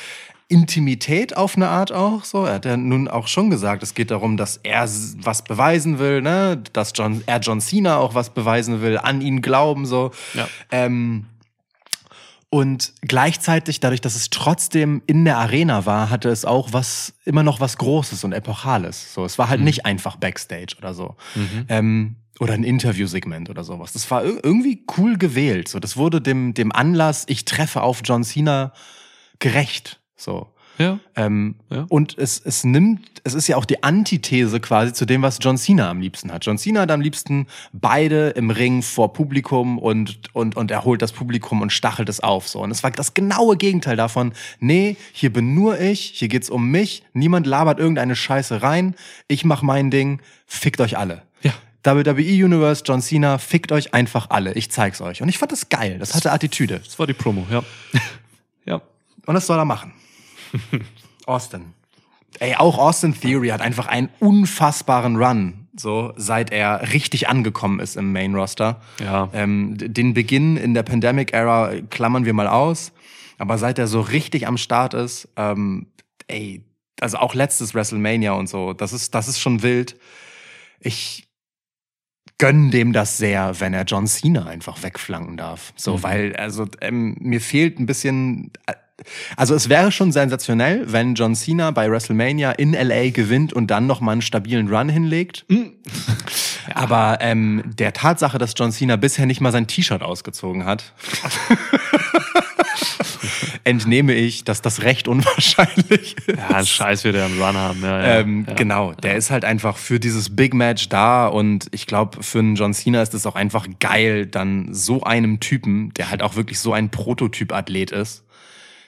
Intimität 0.51 1.37
auf 1.37 1.57
eine 1.57 1.69
Art 1.69 1.93
auch 1.93 2.25
so. 2.25 2.47
Er 2.47 2.55
hat 2.55 2.65
ja 2.65 2.77
nun 2.79 3.07
auch 3.07 3.29
schon 3.29 3.51
gesagt, 3.51 3.83
es 3.83 3.93
geht 3.93 4.11
darum, 4.11 4.39
dass 4.39 4.59
er 4.63 4.89
was 5.23 5.45
beweisen 5.45 5.99
will, 5.99 6.23
ne, 6.23 6.63
dass 6.73 6.93
John, 6.95 7.23
er 7.27 7.39
John 7.41 7.61
Cena 7.61 7.99
auch 7.99 8.15
was 8.15 8.31
beweisen 8.31 8.81
will, 8.81 8.97
an 8.97 9.21
ihn 9.21 9.43
glauben 9.43 9.85
so. 9.85 10.11
Ja. 10.33 10.49
Ähm, 10.73 11.27
und 12.51 12.95
gleichzeitig, 13.03 13.81
dadurch, 13.81 14.01
dass 14.01 14.15
es 14.15 14.31
trotzdem 14.31 15.03
in 15.07 15.25
der 15.25 15.37
Arena 15.39 15.85
war, 15.85 16.09
hatte 16.09 16.31
es 16.31 16.45
auch 16.45 16.73
was, 16.73 17.13
immer 17.25 17.43
noch 17.43 17.61
was 17.61 17.77
Großes 17.77 18.25
und 18.25 18.33
Epochales. 18.33 19.13
So, 19.13 19.25
es 19.25 19.39
war 19.39 19.49
halt 19.51 19.61
nicht 19.61 19.85
einfach 19.85 20.17
Backstage 20.17 20.77
oder 20.79 20.95
so. 20.95 21.17
Ähm, 21.69 22.17
oder 22.41 22.55
ein 22.55 22.65
Interviewsegment 22.65 23.51
oder 23.51 23.65
sowas. 23.65 23.93
Das 23.93 24.11
war 24.11 24.23
ir- 24.25 24.41
irgendwie 24.43 24.85
cool 24.97 25.19
gewählt. 25.19 25.69
So, 25.69 25.79
das 25.81 25.97
wurde 25.97 26.21
dem, 26.21 26.55
dem 26.55 26.73
Anlass, 26.73 27.25
ich 27.27 27.45
treffe 27.45 27.83
auf 27.83 28.01
John 28.05 28.25
Cena 28.25 28.73
gerecht. 29.41 30.01
So. 30.17 30.55
Ja. 30.79 30.99
Ähm, 31.17 31.57
Ja. 31.71 31.87
Und 31.89 32.17
es, 32.17 32.41
es 32.45 32.65
nimmt, 32.65 33.21
es 33.25 33.35
ist 33.35 33.49
ja 33.49 33.57
auch 33.57 33.65
die 33.65 33.83
Antithese 33.83 34.61
quasi 34.61 34.93
zu 34.93 35.05
dem, 35.05 35.23
was 35.23 35.39
John 35.41 35.59
Cena 35.59 35.91
am 35.91 36.01
liebsten 36.01 36.33
hat. 36.33 36.47
John 36.47 36.57
Cena 36.57 36.83
hat 36.83 36.91
am 36.91 37.01
liebsten 37.01 37.47
beide 37.73 38.31
im 38.31 38.51
Ring 38.51 38.83
vor 38.83 39.13
Publikum 39.13 39.79
und, 39.79 40.35
und, 40.35 40.57
und 40.57 40.71
er 40.71 40.85
holt 40.85 41.03
das 41.03 41.13
Publikum 41.13 41.61
und 41.61 41.73
stachelt 41.73 42.09
es 42.09 42.21
auf. 42.21 42.49
So. 42.49 42.61
Und 42.61 42.71
es 42.71 42.83
war 42.83 42.91
das 42.91 43.15
genaue 43.15 43.57
Gegenteil 43.57 43.97
davon. 43.97 44.33
Nee, 44.61 44.97
hier 45.13 45.33
bin 45.33 45.55
nur 45.55 45.81
ich, 45.81 46.13
hier 46.15 46.29
geht's 46.29 46.49
um 46.49 46.71
mich, 46.71 47.03
niemand 47.13 47.47
labert 47.47 47.79
irgendeine 47.79 48.17
Scheiße 48.17 48.63
rein, 48.63 48.95
ich 49.27 49.45
mach 49.45 49.63
mein 49.63 49.91
Ding, 49.91 50.21
fickt 50.47 50.81
euch 50.81 50.97
alle. 50.97 51.23
Ja. 51.43 51.53
WWE 51.85 52.45
Universe, 52.45 52.83
John 52.85 53.01
Cena, 53.01 53.39
fickt 53.39 53.73
euch 53.73 53.95
einfach 53.95 54.31
alle. 54.31 54.53
Ich 54.55 54.71
zeig's 54.71 55.01
euch. 55.01 55.23
Und 55.23 55.29
ich 55.29 55.39
fand 55.39 55.53
das 55.53 55.69
geil. 55.69 55.99
Das 55.99 56.15
hatte 56.15 56.33
Attitüde. 56.33 56.81
Das 56.85 56.99
war 56.99 57.07
die 57.07 57.15
Promo, 57.15 57.47
ja. 57.51 57.63
ja. 58.67 58.81
Und 59.27 59.35
das 59.35 59.47
soll 59.47 59.59
er 59.59 59.65
machen. 59.65 59.93
Austin. 61.27 61.75
Ey, 62.41 62.55
auch 62.57 62.79
Austin 62.79 63.19
Theory 63.19 63.49
hat 63.49 63.61
einfach 63.61 63.87
einen 63.87 64.11
unfassbaren 64.21 65.17
Run, 65.17 65.69
so 65.77 66.13
seit 66.17 66.53
er 66.53 66.93
richtig 66.93 67.29
angekommen 67.29 67.81
ist 67.81 67.97
im 67.97 68.13
Main 68.13 68.35
Roster. 68.35 68.81
Ja. 69.01 69.29
Ähm, 69.33 69.75
den 69.79 70.15
Beginn 70.15 70.57
in 70.57 70.75
der 70.75 70.83
Pandemic 70.83 71.33
Era 71.33 71.73
klammern 71.91 72.25
wir 72.25 72.35
mal 72.35 72.47
aus, 72.47 72.93
aber 73.39 73.59
seit 73.59 73.79
er 73.79 73.87
so 73.87 74.01
richtig 74.01 74.47
am 74.47 74.59
Start 74.59 74.95
ist, 74.95 75.29
ähm, 75.37 75.87
ey, 76.27 76.65
also 77.01 77.19
auch 77.19 77.35
letztes 77.35 77.75
WrestleMania 77.75 78.33
und 78.33 78.49
so, 78.49 78.73
das 78.73 78.93
ist 78.93 79.15
das 79.15 79.29
ist 79.29 79.41
schon 79.41 79.63
wild. 79.63 79.97
Ich 80.81 81.29
gönn 82.39 82.71
dem 82.71 82.93
das 82.93 83.19
sehr, 83.19 83.61
wenn 83.61 83.75
er 83.75 83.85
John 83.85 84.07
Cena 84.07 84.47
einfach 84.47 84.83
wegflanken 84.83 85.37
darf. 85.37 85.73
So, 85.77 86.03
weil, 86.03 86.35
also 86.37 86.67
ähm, 86.81 87.17
mir 87.21 87.41
fehlt 87.41 87.79
ein 87.79 87.87
bisschen. 87.87 88.53
Also 89.37 89.55
es 89.55 89.69
wäre 89.69 89.93
schon 89.93 90.13
sensationell, 90.13 90.93
wenn 90.93 91.15
John 91.15 91.35
Cena 91.35 91.71
bei 91.71 91.91
WrestleMania 91.91 92.53
in 92.53 92.73
LA 92.73 93.11
gewinnt 93.11 93.53
und 93.53 93.69
dann 93.69 93.87
noch 93.87 94.01
mal 94.01 94.13
einen 94.13 94.23
stabilen 94.23 94.69
Run 94.69 94.89
hinlegt. 94.89 95.45
Aber 96.75 97.19
ähm, 97.21 97.63
der 97.67 97.93
Tatsache, 97.93 98.39
dass 98.39 98.55
John 98.57 98.73
Cena 98.73 98.97
bisher 98.97 99.27
nicht 99.27 99.41
mal 99.41 99.53
sein 99.53 99.67
T-Shirt 99.67 100.03
ausgezogen 100.03 100.65
hat, 100.65 100.93
entnehme 103.65 104.15
ich, 104.15 104.45
dass 104.45 104.63
das 104.63 104.83
recht 104.83 105.09
unwahrscheinlich 105.09 106.17
ist. 106.27 106.39
Ja, 106.39 106.57
ein 106.57 106.67
Scheiß 106.67 107.05
wird 107.05 107.17
er 107.17 107.27
im 107.27 107.41
Run 107.41 107.57
haben. 107.57 107.83
Ja, 107.83 108.01
ja. 108.01 108.21
Ähm, 108.21 108.47
ja. 108.49 108.55
Genau, 108.55 108.93
der 108.95 109.17
ist 109.17 109.31
halt 109.31 109.45
einfach 109.45 109.77
für 109.77 110.01
dieses 110.01 110.35
Big 110.35 110.55
Match 110.55 110.89
da 110.89 111.27
und 111.27 111.67
ich 111.71 111.87
glaube, 111.87 112.23
für 112.23 112.41
einen 112.41 112.55
John 112.55 112.75
Cena 112.75 113.03
ist 113.03 113.15
es 113.15 113.27
auch 113.27 113.35
einfach 113.35 113.67
geil, 113.81 114.27
dann 114.27 114.75
so 114.75 115.03
einem 115.05 115.41
Typen, 115.41 115.93
der 115.95 116.11
halt 116.11 116.23
auch 116.23 116.37
wirklich 116.37 116.61
so 116.61 116.73
ein 116.73 116.91
Prototyp-Athlet 116.91 117.93
ist, 117.93 118.25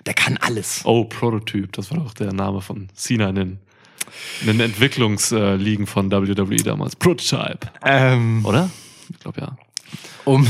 der 0.07 0.15
kann 0.15 0.37
alles. 0.39 0.83
Oh, 0.85 1.05
Prototyp, 1.05 1.73
das 1.73 1.91
war 1.91 1.99
doch 1.99 2.15
der 2.15 2.33
Name 2.33 2.61
von 2.61 2.89
Cena 2.95 3.29
in 3.29 3.35
den, 3.35 3.59
in 4.41 4.47
den 4.49 4.61
Entwicklungsligen 4.61 5.87
von 5.87 6.11
WWE 6.11 6.57
damals. 6.57 6.97
Prototype. 6.97 7.71
Ähm, 7.85 8.45
Oder? 8.45 8.71
Ich 9.11 9.19
glaube 9.19 9.41
ja. 9.41 9.57
um, 10.25 10.47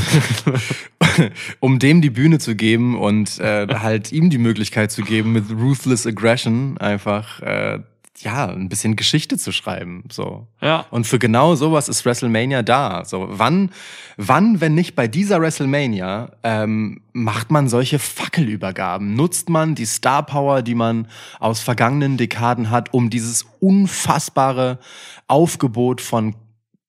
um 1.59 1.79
dem 1.79 2.01
die 2.01 2.09
Bühne 2.09 2.39
zu 2.39 2.55
geben 2.55 2.97
und 2.97 3.39
äh, 3.39 3.67
halt 3.67 4.11
ihm 4.11 4.29
die 4.29 4.37
Möglichkeit 4.37 4.91
zu 4.91 5.01
geben, 5.01 5.31
mit 5.33 5.49
Ruthless 5.51 6.05
Aggression 6.05 6.77
einfach 6.77 7.41
äh, 7.41 7.79
ja 8.23 8.47
ein 8.47 8.69
bisschen 8.69 8.95
Geschichte 8.95 9.37
zu 9.37 9.51
schreiben. 9.51 10.03
So. 10.11 10.47
Ja. 10.61 10.85
Und 10.91 11.07
für 11.07 11.19
genau 11.19 11.55
sowas 11.55 11.89
ist 11.89 12.05
WrestleMania 12.05 12.63
da. 12.63 13.05
So, 13.05 13.27
wann, 13.29 13.71
wann, 14.17 14.61
wenn 14.61 14.75
nicht 14.75 14.95
bei 14.95 15.07
dieser 15.07 15.41
WrestleMania, 15.41 16.31
ähm, 16.43 17.01
macht 17.13 17.51
man 17.51 17.67
solche 17.67 17.99
Fackelübergaben? 17.99 19.13
Nutzt 19.13 19.49
man 19.49 19.75
die 19.75 19.85
Star 19.85 20.25
Power, 20.25 20.61
die 20.61 20.75
man 20.75 21.07
aus 21.39 21.59
vergangenen 21.59 22.17
Dekaden 22.17 22.69
hat, 22.69 22.93
um 22.93 23.09
dieses 23.09 23.45
unfassbare 23.59 24.79
Aufgebot 25.27 26.01
von 26.01 26.35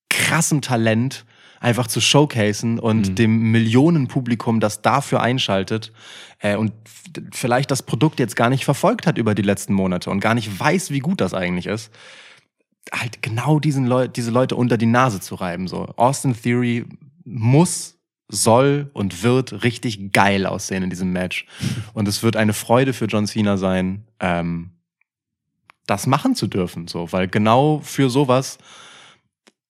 krassem 0.09 0.61
Talent 0.61 1.25
einfach 1.62 1.87
zu 1.87 2.01
showcasen 2.01 2.79
und 2.81 3.18
dem 3.18 3.53
Millionenpublikum, 3.53 4.59
das 4.59 4.83
dafür 4.83 5.22
einschaltet 5.22 5.92
äh, 6.40 6.57
und 6.57 6.72
vielleicht 7.33 7.70
das 7.70 7.83
Produkt 7.83 8.18
jetzt 8.18 8.35
gar 8.35 8.51
nicht 8.51 8.64
verfolgt 8.64 9.07
hat 9.07 9.16
über 9.16 9.35
die 9.35 9.42
letzten 9.42 9.72
Monate 9.72 10.11
und 10.11 10.18
gar 10.20 10.35
nicht 10.35 10.59
weiß, 10.59 10.90
wie 10.90 10.98
gut 10.98 11.20
das 11.20 11.35
eigentlich 11.35 11.66
ist, 11.66 11.92
halt 12.92 13.22
genau 13.22 13.61
diesen 13.61 13.87
Leu 13.87 14.09
diese 14.09 14.33
Leute 14.33 14.57
unter 14.57 14.77
die 14.77 14.87
Nase 14.87 15.20
zu 15.20 15.37
reiben. 15.37 15.68
So 15.68 15.87
Austin 15.96 16.35
Theory 16.35 16.85
muss 17.25 17.96
soll 18.27 18.90
und 18.92 19.22
wird 19.22 19.62
richtig 19.62 20.12
geil 20.12 20.46
aussehen 20.46 20.83
in 20.83 20.90
diesem 20.90 21.12
Match. 21.12 21.46
Und 21.92 22.09
es 22.09 22.22
wird 22.22 22.35
eine 22.35 22.55
Freude 22.55 22.94
für 22.94 23.05
John 23.05 23.27
Cena 23.27 23.59
sein, 23.59 24.07
ähm, 24.20 24.70
das 25.87 26.07
machen 26.07 26.35
zu 26.35 26.46
dürfen. 26.46 26.88
So, 26.88 27.12
weil 27.12 27.29
genau 27.29 27.81
für 27.85 28.09
sowas 28.09 28.57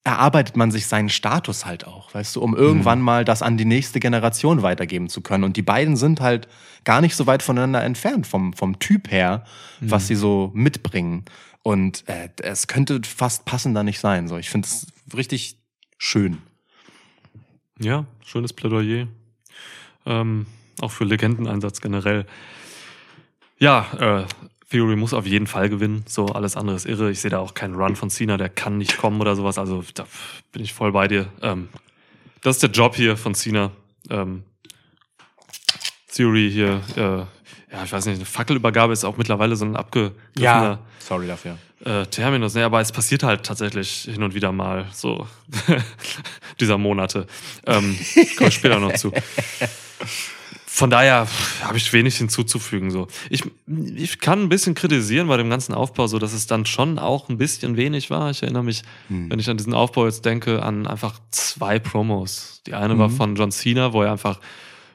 erarbeitet 0.04 0.56
man 0.56 0.70
sich 0.72 0.86
seinen 0.88 1.08
Status 1.08 1.64
halt 1.64 1.86
auch, 1.86 2.12
weißt 2.12 2.34
du, 2.34 2.42
um 2.42 2.56
irgendwann 2.56 3.00
mal 3.00 3.24
das 3.24 3.40
an 3.40 3.56
die 3.56 3.64
nächste 3.64 4.00
Generation 4.00 4.62
weitergeben 4.62 5.08
zu 5.08 5.20
können. 5.20 5.44
Und 5.44 5.56
die 5.56 5.62
beiden 5.62 5.96
sind 5.96 6.20
halt 6.20 6.48
gar 6.84 7.00
nicht 7.00 7.14
so 7.14 7.26
weit 7.26 7.42
voneinander 7.42 7.82
entfernt 7.84 8.26
vom, 8.26 8.52
vom 8.52 8.80
Typ 8.80 9.10
her, 9.12 9.44
was 9.80 10.08
sie 10.08 10.16
so 10.16 10.50
mitbringen. 10.54 11.24
Und 11.62 12.08
äh, 12.08 12.28
es 12.42 12.66
könnte 12.66 13.00
fast 13.04 13.44
passender 13.44 13.84
nicht 13.84 14.00
sein. 14.00 14.26
So, 14.26 14.36
ich 14.36 14.50
finde 14.50 14.66
es 14.66 14.88
richtig 15.14 15.58
schön. 15.98 16.38
Ja, 17.78 18.06
schönes 18.24 18.52
Plädoyer. 18.52 19.06
Ähm, 20.04 20.46
auch 20.80 20.90
für 20.90 21.04
Legendeneinsatz 21.04 21.80
generell. 21.80 22.26
Ja, 23.58 24.24
äh, 24.24 24.26
Theory 24.72 24.96
muss 24.96 25.12
auf 25.12 25.26
jeden 25.26 25.46
Fall 25.46 25.68
gewinnen. 25.68 26.02
So, 26.08 26.26
alles 26.26 26.56
andere 26.56 26.76
ist 26.76 26.87
irre. 26.87 27.11
Ich 27.11 27.20
sehe 27.20 27.30
da 27.30 27.40
auch 27.40 27.52
keinen 27.52 27.74
Run 27.74 27.94
von 27.94 28.08
Cena, 28.08 28.38
der 28.38 28.48
kann 28.48 28.78
nicht 28.78 28.96
kommen 28.96 29.20
oder 29.20 29.37
sowas. 29.37 29.58
Also 29.58 29.85
da 29.94 30.06
bin 30.50 30.62
ich 30.62 30.72
voll 30.72 30.92
bei 30.92 31.08
dir. 31.08 31.26
Ähm, 31.42 31.68
das 32.40 32.56
ist 32.56 32.62
der 32.62 32.70
Job 32.70 32.96
hier 32.96 33.18
von 33.18 33.35
Cena. 33.35 33.70
Ähm, 34.08 34.44
Theory 36.11 36.50
hier, 36.50 36.80
äh, 36.96 37.00
ja, 37.74 37.85
ich 37.85 37.92
weiß 37.92 38.06
nicht, 38.06 38.16
eine 38.16 38.24
Fackelübergabe 38.24 38.94
ist 38.94 39.04
auch 39.04 39.18
mittlerweile 39.18 39.56
so 39.56 39.66
ein 39.66 39.76
abgegriffener 39.76 40.78
sorry 40.98 41.26
dafür. 41.26 41.58
äh, 41.85 42.06
Terminus, 42.06 42.54
ne, 42.54 42.64
aber 42.64 42.80
es 42.80 42.92
passiert 42.92 43.22
halt 43.22 43.44
tatsächlich 43.44 44.08
hin 44.11 44.22
und 44.22 44.35
wieder 44.35 44.52
mal 44.52 44.87
so 44.92 45.26
dieser 46.61 46.78
Monate. 46.78 47.26
Ähm, 47.66 47.98
komme 48.37 48.48
ich 48.48 48.54
später 48.54 48.80
noch 48.80 48.94
zu. 48.94 49.12
von 50.74 50.88
daher 50.88 51.28
habe 51.62 51.76
ich 51.76 51.92
wenig 51.92 52.16
hinzuzufügen. 52.16 52.90
So. 52.90 53.06
Ich, 53.28 53.42
ich 53.94 54.20
kann 54.20 54.40
ein 54.42 54.48
bisschen 54.48 54.74
kritisieren 54.74 55.28
bei 55.28 55.37
dem 55.37 55.50
ganzen 55.50 55.74
Aufbau, 55.74 56.06
so 56.06 56.18
dass 56.18 56.32
es 56.32 56.46
dann 56.46 56.64
schon 56.64 56.98
auch 56.98 57.28
ein 57.28 57.37
bisschen 57.37 57.76
wenig 57.76 58.08
war. 58.08 58.30
Ich 58.30 58.42
erinnere 58.42 58.64
mich, 58.64 58.82
Hm. 59.08 59.30
wenn 59.30 59.38
ich 59.38 59.50
an 59.50 59.58
diesen 59.58 59.74
Aufbau 59.74 60.06
jetzt 60.06 60.24
denke, 60.24 60.62
an 60.62 60.87
einfach 60.87 61.18
zwei 61.30 61.78
Promos. 61.78 62.62
Die 62.66 62.72
eine 62.72 62.96
war 62.98 63.08
Mhm. 63.08 63.16
von 63.16 63.37
John 63.37 63.52
Cena, 63.52 63.92
wo 63.92 64.02
er 64.02 64.12
einfach 64.12 64.40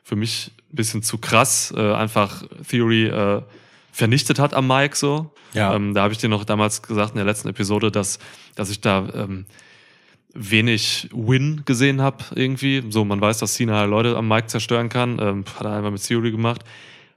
für 0.04 0.16
mich 0.16 0.52
ein 0.74 0.76
bisschen 0.76 1.04
zu 1.04 1.20
krass 1.20 1.72
äh, 1.78 1.94
einfach 1.94 2.44
Theory 2.68 3.06
äh, 3.06 3.44
vernichtet 3.92 4.40
hat 4.40 4.56
am 4.56 4.66
Mic 4.68 4.96
so. 4.96 5.32
Ja. 5.54 5.76
Ähm, 5.76 5.94
da 5.94 6.02
habe 6.02 6.12
ich 6.14 6.18
dir 6.18 6.30
noch 6.30 6.44
damals 6.44 6.82
gesagt 6.82 7.12
in 7.12 7.18
der 7.18 7.26
letzten 7.26 7.50
Episode, 7.50 7.92
dass, 7.92 8.18
dass 8.56 8.72
ich 8.72 8.82
da 8.82 9.08
ähm, 9.14 9.46
wenig 10.38 11.10
Win 11.12 11.64
gesehen 11.66 12.02
habe 12.02 12.24
irgendwie. 12.36 12.84
So, 12.90 13.04
man 13.04 13.20
weiß, 13.20 13.40
dass 13.40 13.56
Cena 13.56 13.86
Leute 13.86 14.16
am 14.16 14.28
Mic 14.28 14.48
zerstören 14.48 14.90
kann. 14.90 15.18
Ähm, 15.20 15.46
hat 15.58 15.66
er 15.66 15.74
einfach 15.74 15.92
mit 15.92 16.06
Theory 16.06 16.32
gemacht. 16.32 16.62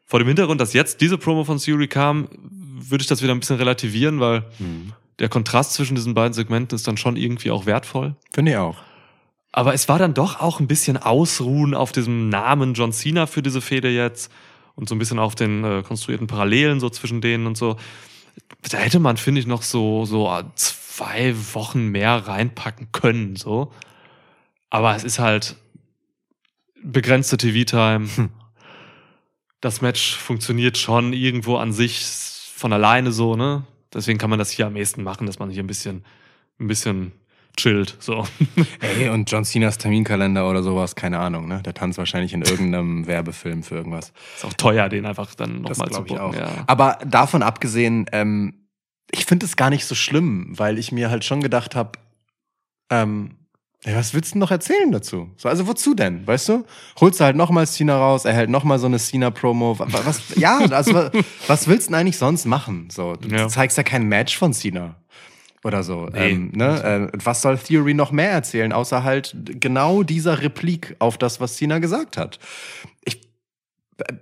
Vor 0.06 0.18
dem 0.18 0.28
Hintergrund, 0.28 0.61
dass 0.61 0.72
jetzt 0.72 1.00
diese 1.00 1.18
Promo 1.18 1.44
von 1.44 1.59
Theory 1.59 1.87
kam, 1.87 2.28
würde 2.40 3.02
ich 3.02 3.09
das 3.09 3.22
wieder 3.22 3.33
ein 3.33 3.40
bisschen 3.40 3.56
relativieren, 3.56 4.20
weil 4.20 4.44
Hm. 4.59 4.92
der 5.18 5.28
Kontrast 5.28 5.74
zwischen 5.74 5.94
diesen 5.94 6.14
beiden 6.14 6.33
Segmenten 6.33 6.74
ist 6.74 6.88
dann 6.88 6.96
schon 6.96 7.16
irgendwie 7.16 7.50
auch 7.50 7.66
wertvoll. 7.66 8.16
Finde 8.33 8.52
ich 8.52 8.59
auch. 8.59 8.76
Aber 9.52 9.74
es 9.74 9.88
war 9.88 9.98
dann 9.98 10.14
doch 10.14 10.40
auch 10.40 10.61
ein 10.61 10.68
bisschen 10.68 10.96
Ausruhen 10.96 11.74
auf 11.74 11.92
diesem 11.92 12.28
Namen 12.28 12.74
John 12.74 12.92
Cena 12.92 13.26
für 13.26 13.42
diese 13.42 13.61
Fehde 13.61 13.90
jetzt 13.90 14.33
und 14.76 14.88
so 14.88 14.94
ein 14.94 14.98
bisschen 14.98 15.18
auf 15.18 15.35
den 15.35 15.64
äh, 15.64 15.83
konstruierten 15.83 16.26
Parallelen 16.26 16.80
so 16.80 16.88
zwischen 16.88 17.20
denen 17.20 17.46
und 17.46 17.56
so. 17.56 17.76
Da 18.71 18.79
hätte 18.79 19.01
man, 19.01 19.16
finde 19.16 19.40
ich, 19.40 19.47
noch 19.47 19.62
so, 19.62 20.05
so 20.05 20.31
zwei 20.55 21.35
Wochen 21.55 21.88
mehr 21.88 22.27
reinpacken 22.27 22.93
können, 22.93 23.37
so. 23.37 23.73
Aber 24.69 24.95
es 24.95 25.05
ist 25.05 25.19
halt 25.19 25.57
begrenzte 26.83 27.37
TV-Time. 27.37 28.09
Das 29.61 29.83
Match 29.83 30.16
funktioniert 30.16 30.79
schon 30.79 31.12
irgendwo 31.12 31.57
an 31.57 31.73
sich 31.73 32.07
von 32.55 32.73
alleine 32.73 33.12
so, 33.12 33.37
ne? 33.37 33.66
Deswegen 33.93 34.19
kann 34.19 34.31
man 34.31 34.38
das 34.38 34.51
hier 34.51 34.66
am 34.66 34.77
ehesten 34.77 35.03
machen, 35.03 35.27
dass 35.27 35.38
man 35.38 35.51
hier 35.51 35.62
ein 35.62 35.66
bisschen, 35.66 36.05
ein 36.59 36.66
bisschen 36.66 37.12
chillt, 37.62 37.96
so. 38.01 38.27
Ey, 38.99 39.09
und 39.09 39.31
John 39.31 39.44
Cenas 39.44 39.79
Terminkalender 39.79 40.49
oder 40.49 40.62
sowas, 40.62 40.94
keine 40.94 41.18
Ahnung, 41.18 41.49
ne? 41.49 41.62
Der 41.64 41.75
tanzt 41.75 41.99
wahrscheinlich 41.99 42.33
in 42.33 42.42
irgendeinem 42.42 43.07
Werbefilm 43.07 43.62
für 43.62 43.77
irgendwas. 43.77 44.12
Ist 44.37 44.44
auch 44.44 44.53
teuer, 44.55 44.88
den 44.88 45.07
einfach 45.07 45.35
dann 45.35 45.62
nochmal 45.62 45.90
zu 45.90 46.01
auch. 46.20 46.35
Ja. 46.35 46.49
Aber 46.66 46.99
davon 47.07 47.42
abgesehen, 47.42 48.07
ähm, 48.12 48.55
ich 49.12 49.25
finde 49.27 49.46
es 49.46 49.57
gar 49.57 49.70
nicht 49.70 49.85
so 49.85 49.94
schlimm, 49.94 50.53
weil 50.59 50.79
ich 50.79 50.92
mir 50.92 51.11
halt 51.11 51.25
schon 51.25 51.40
gedacht 51.40 51.75
habe, 51.75 51.92
ähm, 52.90 53.37
ey, 53.85 53.94
was 53.96 54.14
willst 54.14 54.31
du 54.31 54.35
denn 54.35 54.40
noch 54.40 54.51
erzählen 54.51 54.92
dazu? 54.92 55.31
So, 55.37 55.49
also 55.49 55.66
wozu 55.66 55.94
denn, 55.94 56.27
weißt 56.27 56.49
du? 56.49 56.64
Holst 57.01 57.20
du 57.20 57.25
halt 57.25 57.37
nochmal 57.37 57.66
Cena 57.66 57.96
raus, 57.99 58.25
er 58.25 58.33
hält 58.35 58.51
nochmal 58.51 58.79
so 58.79 58.87
eine 58.87 58.99
Cena-Promo. 58.99 59.79
Wa- 59.79 59.92
wa- 59.92 60.01
Was, 60.05 60.35
ja, 60.37 60.59
also, 60.59 60.94
wa- 60.94 61.11
was 61.46 61.66
willst 61.68 61.88
du 61.88 61.92
denn 61.92 62.01
eigentlich 62.01 62.18
sonst 62.18 62.44
machen? 62.46 62.88
So, 62.90 63.16
du 63.16 63.29
Ja. 63.35 63.49
zeigst 63.49 63.77
ja 63.79 63.83
kein 63.83 64.05
Match 64.05 64.37
von 64.37 64.53
Cena. 64.53 64.96
Oder 65.62 65.83
so. 65.83 66.07
Nee. 66.07 66.31
Ähm, 66.31 66.53
ne? 66.55 67.11
äh, 67.12 67.18
was 67.23 67.42
soll 67.42 67.59
Theory 67.59 67.94
noch 67.94 68.12
mehr 68.12 68.31
erzählen, 68.31 68.73
außer 68.73 69.05
halt 69.05 69.35
genau 69.44 70.03
dieser 70.03 70.40
Replik 70.40 70.96
auf 70.99 71.18
das, 71.18 71.40
was 71.40 71.57
Cena 71.57 71.79
gesagt 71.79 72.16
hat? 72.16 72.38
Ich, 73.05 73.20
äh, 73.99 74.14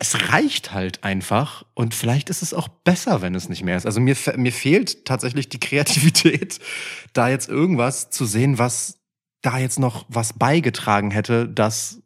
es 0.00 0.32
reicht 0.32 0.72
halt 0.72 1.04
einfach 1.04 1.64
und 1.74 1.94
vielleicht 1.94 2.30
ist 2.30 2.42
es 2.42 2.54
auch 2.54 2.68
besser, 2.68 3.20
wenn 3.22 3.34
es 3.34 3.48
nicht 3.48 3.62
mehr 3.62 3.76
ist. 3.76 3.86
Also 3.86 4.00
mir, 4.00 4.16
mir 4.36 4.52
fehlt 4.52 5.04
tatsächlich 5.04 5.50
die 5.50 5.60
Kreativität, 5.60 6.58
da 7.12 7.28
jetzt 7.28 7.48
irgendwas 7.48 8.10
zu 8.10 8.24
sehen, 8.24 8.58
was 8.58 8.98
da 9.42 9.58
jetzt 9.58 9.78
noch 9.78 10.06
was 10.08 10.32
beigetragen 10.32 11.10
hätte, 11.10 11.48
dass 11.48 12.02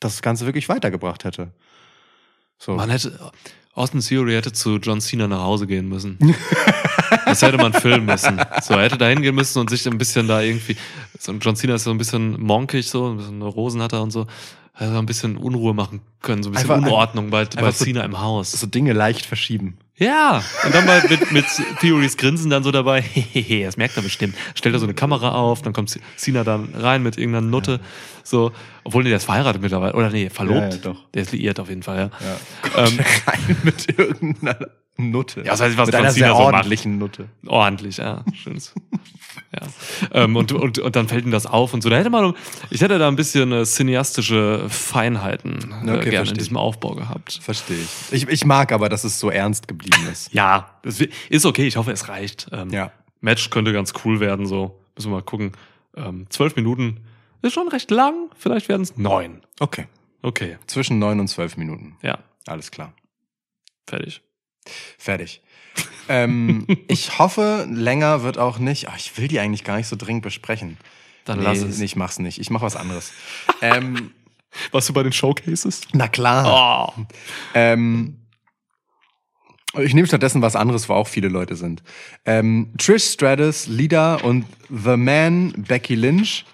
das 0.00 0.22
Ganze 0.22 0.44
wirklich 0.44 0.68
weitergebracht 0.68 1.24
hätte. 1.24 1.52
So. 2.58 2.74
Man 2.74 2.90
hätte, 2.90 3.18
Austin 3.78 4.00
Theory 4.00 4.32
hätte 4.34 4.52
zu 4.52 4.76
John 4.76 5.00
Cena 5.00 5.26
nach 5.28 5.42
Hause 5.42 5.66
gehen 5.66 5.88
müssen. 5.88 6.18
Das 7.24 7.42
hätte 7.42 7.56
man 7.58 7.72
filmen 7.72 8.06
müssen. 8.06 8.38
So, 8.62 8.74
er 8.74 8.82
hätte 8.84 8.98
da 8.98 9.06
hingehen 9.06 9.34
müssen 9.34 9.58
und 9.60 9.68
sich 9.70 9.86
ein 9.86 9.96
bisschen 9.98 10.28
da 10.28 10.40
irgendwie, 10.42 10.76
so 11.18 11.32
John 11.32 11.56
Cena 11.56 11.74
ist 11.74 11.84
so 11.84 11.90
ein 11.90 11.98
bisschen 11.98 12.40
monkig 12.40 12.88
so, 12.88 13.10
ein 13.10 13.16
bisschen 13.18 13.42
Rosen 13.42 13.82
hat 13.82 13.92
er 13.92 14.02
und 14.02 14.10
so, 14.10 14.26
hätte 14.74 14.92
er 14.92 14.98
ein 14.98 15.06
bisschen 15.06 15.36
Unruhe 15.36 15.74
machen 15.74 16.00
können, 16.22 16.42
so 16.42 16.50
ein 16.50 16.52
bisschen 16.54 16.70
Einfach- 16.70 16.86
Unordnung 16.86 17.30
bei, 17.30 17.44
bei 17.44 17.58
einfach 17.58 17.72
so- 17.74 17.84
Cena 17.84 18.02
im 18.02 18.20
Haus. 18.20 18.52
so 18.52 18.66
Dinge 18.66 18.92
leicht 18.94 19.24
verschieben. 19.26 19.76
Ja, 19.98 20.42
und 20.64 20.74
dann 20.74 20.86
mal 20.86 21.02
mit, 21.08 21.32
mit 21.32 21.44
Theories 21.80 22.16
Grinsen 22.16 22.50
dann 22.50 22.62
so 22.62 22.70
dabei, 22.70 23.00
hehehe, 23.02 23.66
das 23.66 23.76
merkt 23.76 23.96
er 23.96 24.02
bestimmt. 24.02 24.36
Stellt 24.54 24.74
er 24.74 24.78
so 24.78 24.86
eine 24.86 24.94
Kamera 24.94 25.32
auf, 25.32 25.62
dann 25.62 25.72
kommt 25.72 25.98
Cena 26.16 26.44
dann 26.44 26.72
rein 26.74 27.02
mit 27.02 27.18
irgendeiner 27.18 27.46
Nutte, 27.46 27.80
so, 28.22 28.52
obwohl 28.84 29.02
nee, 29.02 29.08
der 29.08 29.16
ist 29.16 29.24
verheiratet 29.24 29.60
mittlerweile, 29.60 29.94
oder 29.94 30.10
nee, 30.10 30.30
verlobt. 30.30 30.60
Ja, 30.60 30.68
ja, 30.68 30.76
doch. 30.76 31.08
Der 31.14 31.22
ist 31.22 31.32
liiert 31.32 31.58
auf 31.58 31.68
jeden 31.68 31.82
Fall, 31.82 31.96
ja. 31.98 32.10
Ja. 32.76 32.86
Ähm, 32.86 32.98
rein 33.26 33.56
mit 33.64 33.98
irgendeiner 33.98 34.68
Nutte. 34.96 35.42
Ja, 35.42 35.52
was 35.52 35.60
weiß 35.60 35.72
ich, 35.72 35.78
was 35.78 35.86
mit 35.86 35.94
einer 35.96 36.10
sehr 36.12 36.28
so 36.28 36.34
macht. 36.34 36.44
ordentlichen 36.44 36.98
Nutte. 36.98 37.28
Ordentlich, 37.46 37.96
ja. 37.96 38.24
Schönes. 38.34 38.74
Ja. 39.52 39.66
Ähm, 40.12 40.36
und, 40.36 40.52
und, 40.52 40.78
und 40.78 40.96
dann 40.96 41.08
fällt 41.08 41.24
ihm 41.24 41.30
das 41.30 41.46
auf 41.46 41.72
und 41.74 41.82
so. 41.82 41.88
Da 41.88 41.96
hätte 41.96 42.10
man, 42.10 42.34
ich 42.70 42.80
hätte 42.82 42.98
da 42.98 43.08
ein 43.08 43.16
bisschen 43.16 43.50
äh, 43.52 43.64
cineastische 43.64 44.68
Feinheiten 44.68 45.74
äh, 45.86 45.92
Okay, 45.98 46.10
gerne 46.10 46.28
in 46.30 46.36
diesem 46.36 46.56
Aufbau 46.56 46.94
gehabt. 46.94 47.38
Verstehe 47.42 47.78
ich. 47.78 48.12
ich. 48.24 48.28
Ich 48.28 48.44
mag 48.44 48.72
aber, 48.72 48.88
dass 48.88 49.04
es 49.04 49.18
so 49.18 49.30
ernst 49.30 49.66
geblieben 49.68 50.06
ist. 50.12 50.32
Ja, 50.34 50.78
das 50.82 51.00
ist 51.30 51.46
okay. 51.46 51.66
Ich 51.66 51.76
hoffe, 51.76 51.92
es 51.92 52.08
reicht. 52.08 52.48
Ähm, 52.52 52.70
Ja. 52.70 52.92
Match 53.20 53.50
könnte 53.50 53.72
ganz 53.72 53.92
cool 54.04 54.20
werden, 54.20 54.46
so. 54.46 54.78
Müssen 54.96 55.10
wir 55.10 55.16
mal 55.16 55.22
gucken. 55.22 55.52
Ähm, 55.96 56.26
zwölf 56.30 56.54
Minuten 56.54 57.00
ist 57.42 57.52
schon 57.54 57.68
recht 57.68 57.90
lang. 57.90 58.30
Vielleicht 58.36 58.68
werden 58.68 58.82
es 58.82 58.96
neun. 58.96 59.42
Okay. 59.60 59.86
Okay, 60.22 60.58
Zwischen 60.66 60.98
neun 60.98 61.20
und 61.20 61.28
zwölf 61.28 61.56
Minuten. 61.56 61.96
ja, 62.02 62.18
Alles 62.46 62.70
klar. 62.72 62.92
fertig. 63.88 64.20
Fertig. 64.98 65.40
Ähm, 66.08 66.66
ich 66.88 67.18
hoffe, 67.18 67.66
länger 67.70 68.22
wird 68.22 68.38
auch 68.38 68.58
nicht. 68.58 68.88
Ach, 68.88 68.96
ich 68.96 69.16
will 69.18 69.28
die 69.28 69.40
eigentlich 69.40 69.64
gar 69.64 69.76
nicht 69.76 69.86
so 69.88 69.96
dringend 69.96 70.22
besprechen. 70.22 70.76
Dann 71.24 71.38
nee, 71.38 71.44
lass 71.44 71.58
es. 71.58 71.78
nee, 71.78 71.84
ich 71.84 71.96
mach's 71.96 72.18
nicht. 72.18 72.38
Ich 72.38 72.50
mach 72.50 72.62
was 72.62 72.76
anderes. 72.76 73.12
ähm, 73.62 74.12
Was 74.72 74.86
du 74.86 74.94
bei 74.94 75.02
den 75.02 75.12
Showcases? 75.12 75.82
na 75.92 76.08
klar. 76.08 76.94
Oh. 76.98 77.04
Ähm, 77.52 78.16
ich 79.78 79.92
nehme 79.92 80.06
stattdessen 80.06 80.40
was 80.40 80.56
anderes, 80.56 80.88
wo 80.88 80.94
auch 80.94 81.06
viele 81.06 81.28
Leute 81.28 81.54
sind. 81.54 81.82
Ähm, 82.24 82.72
Trish 82.78 83.04
Stratus, 83.04 83.66
Lida 83.66 84.14
und 84.16 84.46
The 84.70 84.96
Man 84.96 85.52
Becky 85.52 85.94
Lynch 85.94 86.46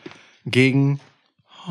gegen 0.45 0.99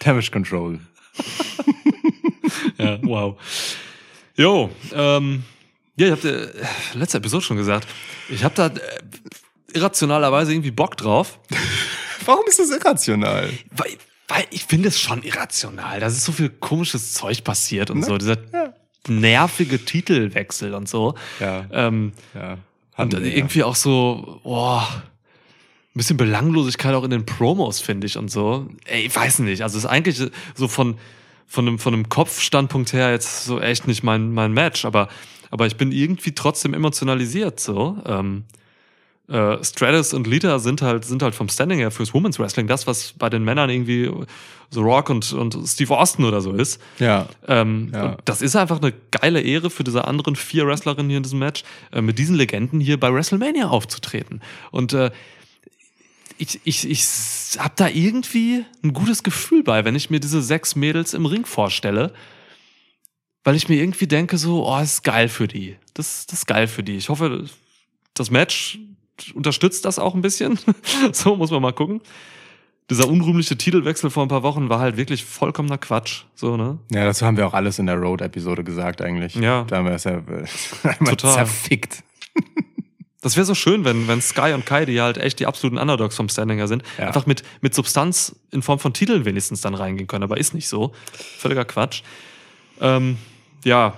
Damage 0.00 0.30
Control. 0.32 0.80
Ja, 2.78 2.98
wow. 3.02 3.36
Jo, 4.40 4.70
ähm, 4.94 5.44
ja, 5.96 6.06
ich 6.06 6.12
hab 6.12 6.20
dir 6.22 6.54
äh, 6.54 6.64
letzte 6.94 7.18
Episode 7.18 7.44
schon 7.44 7.56
gesagt, 7.58 7.86
ich 8.30 8.42
habe 8.42 8.54
da 8.54 8.66
äh, 8.68 8.80
irrationalerweise 9.74 10.52
irgendwie 10.52 10.70
Bock 10.70 10.96
drauf, 10.96 11.38
Warum 12.24 12.44
ist 12.48 12.58
das 12.58 12.70
irrational? 12.70 13.50
weil, 13.70 13.96
weil 14.28 14.44
ich 14.50 14.64
finde 14.64 14.88
es 14.88 14.98
schon 15.00 15.22
irrational. 15.22 16.00
Da 16.00 16.06
ist 16.06 16.24
so 16.24 16.32
viel 16.32 16.48
komisches 16.50 17.12
Zeug 17.14 17.44
passiert 17.44 17.90
und 17.90 18.00
Ne? 18.00 18.06
so. 18.06 18.16
Dieser 18.18 18.36
Ja. 18.52 18.72
nervige 19.08 19.84
Titelwechsel 19.84 20.74
und 20.74 20.88
so. 20.88 21.14
Ja, 21.38 21.66
Ähm, 21.72 22.12
ja. 22.34 22.58
und 22.96 23.12
wir, 23.12 23.20
irgendwie 23.36 23.62
auch 23.62 23.74
so, 23.74 24.40
boah, 24.42 24.86
ein 24.92 25.98
bisschen 25.98 26.16
Belanglosigkeit 26.18 26.94
auch 26.94 27.04
in 27.04 27.10
den 27.10 27.26
Promos, 27.26 27.80
finde 27.80 28.06
ich, 28.06 28.16
und 28.16 28.30
so. 28.30 28.68
Ey, 28.86 29.06
ich 29.06 29.14
weiß 29.16 29.40
nicht. 29.40 29.62
Also 29.62 29.76
es 29.78 29.84
ist 29.84 29.90
eigentlich 29.90 30.16
so 30.54 30.68
von, 30.68 30.98
von 31.50 31.66
einem, 31.66 31.78
von 31.80 31.92
einem 31.92 32.08
Kopfstandpunkt 32.08 32.92
her 32.92 33.10
jetzt 33.10 33.44
so 33.44 33.60
echt 33.60 33.88
nicht 33.88 34.04
mein, 34.04 34.32
mein 34.32 34.52
Match, 34.52 34.84
aber, 34.84 35.08
aber 35.50 35.66
ich 35.66 35.76
bin 35.76 35.90
irgendwie 35.90 36.32
trotzdem 36.32 36.74
emotionalisiert, 36.74 37.58
so. 37.58 37.98
Ähm, 38.06 38.44
äh, 39.28 39.62
Stratus 39.64 40.14
und 40.14 40.28
Lita 40.28 40.60
sind 40.60 40.80
halt, 40.80 41.04
sind 41.04 41.22
halt 41.22 41.34
vom 41.34 41.48
Standing 41.48 41.78
her 41.80 41.90
fürs 41.90 42.14
Women's 42.14 42.38
Wrestling 42.38 42.68
das, 42.68 42.86
was 42.86 43.14
bei 43.18 43.28
den 43.28 43.42
Männern 43.44 43.68
irgendwie 43.68 44.10
so 44.70 44.82
Rock 44.82 45.10
und, 45.10 45.32
und 45.32 45.56
Steve 45.66 45.96
Austin 45.98 46.24
oder 46.24 46.40
so 46.40 46.52
ist. 46.52 46.80
Ja. 47.00 47.26
Ähm, 47.48 47.90
Ja. 47.92 48.10
und 48.10 48.18
das 48.24 48.42
ist 48.42 48.54
einfach 48.54 48.80
eine 48.80 48.92
geile 49.10 49.40
Ehre 49.40 49.70
für 49.70 49.82
diese 49.82 50.04
anderen 50.04 50.36
vier 50.36 50.68
Wrestlerinnen 50.68 51.08
hier 51.08 51.16
in 51.16 51.24
diesem 51.24 51.40
Match, 51.40 51.64
äh, 51.92 52.00
mit 52.00 52.18
diesen 52.18 52.36
Legenden 52.36 52.78
hier 52.78 52.98
bei 52.98 53.12
WrestleMania 53.12 53.68
aufzutreten. 53.68 54.40
Und 54.70 54.92
äh, 54.92 55.10
ich, 56.40 56.60
ich, 56.64 56.88
ich 56.88 57.58
habe 57.58 57.74
da 57.76 57.88
irgendwie 57.88 58.64
ein 58.82 58.92
gutes 58.92 59.22
Gefühl 59.22 59.62
bei, 59.62 59.84
wenn 59.84 59.94
ich 59.94 60.08
mir 60.08 60.20
diese 60.20 60.40
sechs 60.40 60.74
Mädels 60.74 61.12
im 61.12 61.26
Ring 61.26 61.44
vorstelle. 61.44 62.12
Weil 63.44 63.56
ich 63.56 63.68
mir 63.68 63.76
irgendwie 63.76 64.06
denke, 64.06 64.38
so, 64.38 64.66
oh, 64.66 64.78
das 64.78 64.94
ist 64.94 65.02
geil 65.02 65.28
für 65.28 65.48
die. 65.48 65.76
Das, 65.94 66.26
das 66.26 66.40
ist 66.40 66.46
geil 66.46 66.66
für 66.66 66.82
die. 66.82 66.96
Ich 66.96 67.08
hoffe, 67.08 67.46
das 68.14 68.30
Match 68.30 68.78
unterstützt 69.34 69.84
das 69.84 69.98
auch 69.98 70.14
ein 70.14 70.22
bisschen. 70.22 70.58
so 71.12 71.36
muss 71.36 71.50
man 71.50 71.62
mal 71.62 71.72
gucken. 71.72 72.00
Dieser 72.88 73.08
unrühmliche 73.08 73.56
Titelwechsel 73.56 74.10
vor 74.10 74.24
ein 74.24 74.28
paar 74.28 74.42
Wochen 74.42 74.68
war 74.68 74.80
halt 74.80 74.96
wirklich 74.96 75.24
vollkommener 75.24 75.78
Quatsch. 75.78 76.24
So, 76.34 76.56
ne? 76.56 76.78
Ja, 76.90 77.04
dazu 77.04 77.24
haben 77.24 77.36
wir 77.36 77.46
auch 77.46 77.54
alles 77.54 77.78
in 77.78 77.86
der 77.86 77.96
Road-Episode 77.96 78.64
gesagt 78.64 79.00
eigentlich. 79.00 79.34
Ja. 79.36 79.64
Da 79.64 79.76
haben 79.76 79.86
wir 79.86 79.92
es 79.92 80.04
ja 80.04 80.18
äh, 80.18 80.46
einmal 80.82 81.16
Total. 81.16 81.34
zerfickt. 81.34 82.02
Das 83.22 83.36
wäre 83.36 83.44
so 83.44 83.54
schön, 83.54 83.84
wenn, 83.84 84.08
wenn 84.08 84.22
Sky 84.22 84.52
und 84.54 84.64
Kai, 84.64 84.86
die 84.86 84.92
ja 84.92 85.04
halt 85.04 85.18
echt 85.18 85.40
die 85.40 85.46
absoluten 85.46 85.76
Underdogs 85.78 86.16
vom 86.16 86.28
Standinger 86.30 86.68
sind, 86.68 86.82
Ja. 86.98 87.06
einfach 87.08 87.26
mit, 87.26 87.42
mit 87.60 87.74
Substanz 87.74 88.34
in 88.50 88.62
Form 88.62 88.78
von 88.78 88.94
Titeln 88.94 89.24
wenigstens 89.26 89.60
dann 89.60 89.74
reingehen 89.74 90.06
können. 90.06 90.24
Aber 90.24 90.38
ist 90.38 90.54
nicht 90.54 90.68
so. 90.68 90.92
Völliger 91.38 91.64
Quatsch. 91.66 92.02
Ähm, 92.80 93.18
ja. 93.64 93.94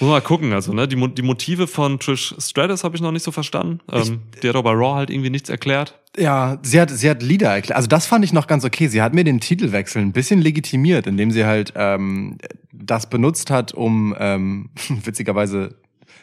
Muss 0.00 0.10
mal 0.10 0.20
gucken, 0.20 0.52
also, 0.52 0.72
ne? 0.74 0.86
Die, 0.86 0.96
Mo- 0.96 1.06
die 1.08 1.22
Motive 1.22 1.66
von 1.66 1.98
Trish 1.98 2.34
Stratus 2.38 2.84
habe 2.84 2.94
ich 2.94 3.00
noch 3.02 3.10
nicht 3.10 3.22
so 3.22 3.32
verstanden. 3.32 3.80
Ähm, 3.90 4.20
die 4.42 4.48
hat 4.50 4.54
aber 4.54 4.74
bei 4.74 4.78
Raw 4.78 4.94
halt 4.96 5.08
irgendwie 5.10 5.30
nichts 5.30 5.48
erklärt. 5.48 5.98
Ja, 6.18 6.58
sie 6.62 6.78
hat, 6.80 6.90
sie 6.90 7.08
hat 7.08 7.22
Lieder 7.22 7.48
erklärt. 7.54 7.76
Also 7.76 7.88
das 7.88 8.04
fand 8.06 8.22
ich 8.24 8.32
noch 8.34 8.46
ganz 8.46 8.64
okay. 8.66 8.88
Sie 8.88 9.00
hat 9.00 9.14
mir 9.14 9.24
den 9.24 9.40
Titelwechsel 9.40 10.02
ein 10.02 10.12
bisschen 10.12 10.42
legitimiert, 10.42 11.06
indem 11.06 11.30
sie 11.30 11.46
halt 11.46 11.72
ähm, 11.74 12.36
das 12.70 13.08
benutzt 13.08 13.50
hat, 13.50 13.72
um 13.72 14.14
ähm, 14.18 14.68
witzigerweise 15.04 15.74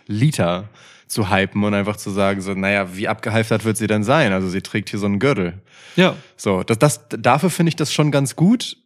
Lita 0.07 0.69
zu 1.07 1.29
hypen 1.29 1.63
und 1.63 1.73
einfach 1.73 1.97
zu 1.97 2.09
sagen, 2.09 2.41
so, 2.41 2.53
naja, 2.53 2.95
wie 2.95 3.07
abgehalftert 3.07 3.63
wird 3.63 3.77
sie 3.77 3.87
denn 3.87 4.03
sein? 4.03 4.33
Also 4.33 4.49
sie 4.49 4.61
trägt 4.61 4.89
hier 4.89 4.99
so 4.99 5.05
einen 5.05 5.19
Gürtel. 5.19 5.61
Ja. 5.95 6.15
So, 6.35 6.63
das, 6.63 6.79
das, 6.79 7.01
dafür 7.09 7.49
finde 7.49 7.69
ich 7.69 7.75
das 7.75 7.93
schon 7.93 8.11
ganz 8.11 8.35
gut. 8.35 8.77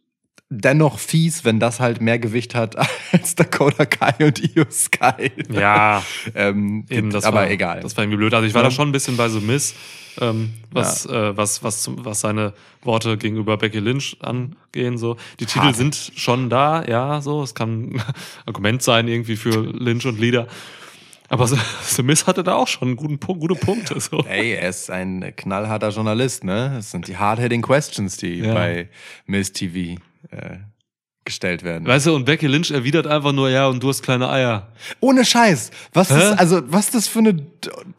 Dennoch 0.52 0.98
fies, 0.98 1.44
wenn 1.44 1.60
das 1.60 1.78
halt 1.78 2.00
mehr 2.00 2.18
Gewicht 2.18 2.54
hat 2.56 2.76
als 3.12 3.36
Dakota 3.36 3.86
Kai 3.86 4.26
und 4.26 4.38
Io 4.56 4.64
Sky. 4.70 5.30
Ja. 5.48 6.02
ähm, 6.34 6.84
Eben, 6.90 7.10
das 7.10 7.24
aber 7.24 7.38
war, 7.38 7.50
egal. 7.50 7.80
Das 7.80 7.96
war 7.96 8.02
irgendwie 8.04 8.18
blöd. 8.18 8.34
Also 8.34 8.46
ich 8.46 8.52
war 8.54 8.62
Ja. 8.62 8.68
da 8.68 8.74
schon 8.74 8.88
ein 8.88 8.92
bisschen 8.92 9.16
bei 9.16 9.28
The 9.28 9.38
Miz, 9.40 9.74
ähm, 10.20 10.50
was, 10.72 11.06
äh, 11.06 11.36
was, 11.36 11.62
was, 11.62 11.88
was 11.96 12.20
seine 12.20 12.52
Worte 12.82 13.16
gegenüber 13.16 13.56
Becky 13.58 13.78
Lynch 13.78 14.16
angehen. 14.20 14.98
So. 14.98 15.16
Die 15.38 15.46
Titel 15.46 15.66
Hart. 15.66 15.76
sind 15.76 16.12
schon 16.16 16.50
da, 16.50 16.84
ja, 16.84 17.20
so. 17.20 17.42
Es 17.44 17.54
kann 17.54 17.90
ein 17.94 18.02
Argument 18.44 18.82
sein 18.82 19.06
irgendwie 19.06 19.36
für 19.36 19.50
Lynch 19.52 20.04
und 20.06 20.18
Leader. 20.18 20.48
Aber 21.30 21.48
Miz 22.02 22.26
hatte 22.26 22.42
da 22.42 22.54
auch 22.56 22.68
schon 22.68 22.88
einen 22.88 22.96
guten 22.96 23.18
Punkt, 23.18 23.40
gute 23.40 23.54
Punkte. 23.54 23.98
So. 24.00 24.18
Ey, 24.28 24.52
er 24.54 24.68
ist 24.68 24.90
ein 24.90 25.32
knallharter 25.36 25.88
Journalist, 25.90 26.44
ne? 26.44 26.72
Das 26.76 26.90
sind 26.90 27.06
die 27.08 27.16
hard-hitting 27.16 27.62
questions, 27.62 28.16
die 28.18 28.40
Ja. 28.40 28.52
bei 28.52 28.88
Miss 29.26 29.52
TV 29.52 30.00
äh, 30.30 30.58
gestellt 31.24 31.62
werden. 31.62 31.86
Weißt 31.86 32.06
du, 32.06 32.14
und 32.16 32.24
Becky 32.24 32.48
Lynch 32.48 32.72
erwidert 32.72 33.06
einfach 33.06 33.30
nur, 33.32 33.48
ja, 33.48 33.68
und 33.68 33.80
du 33.82 33.88
hast 33.88 34.02
kleine 34.02 34.28
Eier. 34.28 34.72
Ohne 34.98 35.24
Scheiß. 35.24 35.70
Was 35.92 36.10
Hä? 36.10 36.14
das, 36.14 36.38
also, 36.38 36.62
was 36.66 36.90
das 36.90 37.06
für 37.06 37.20
eine. 37.20 37.30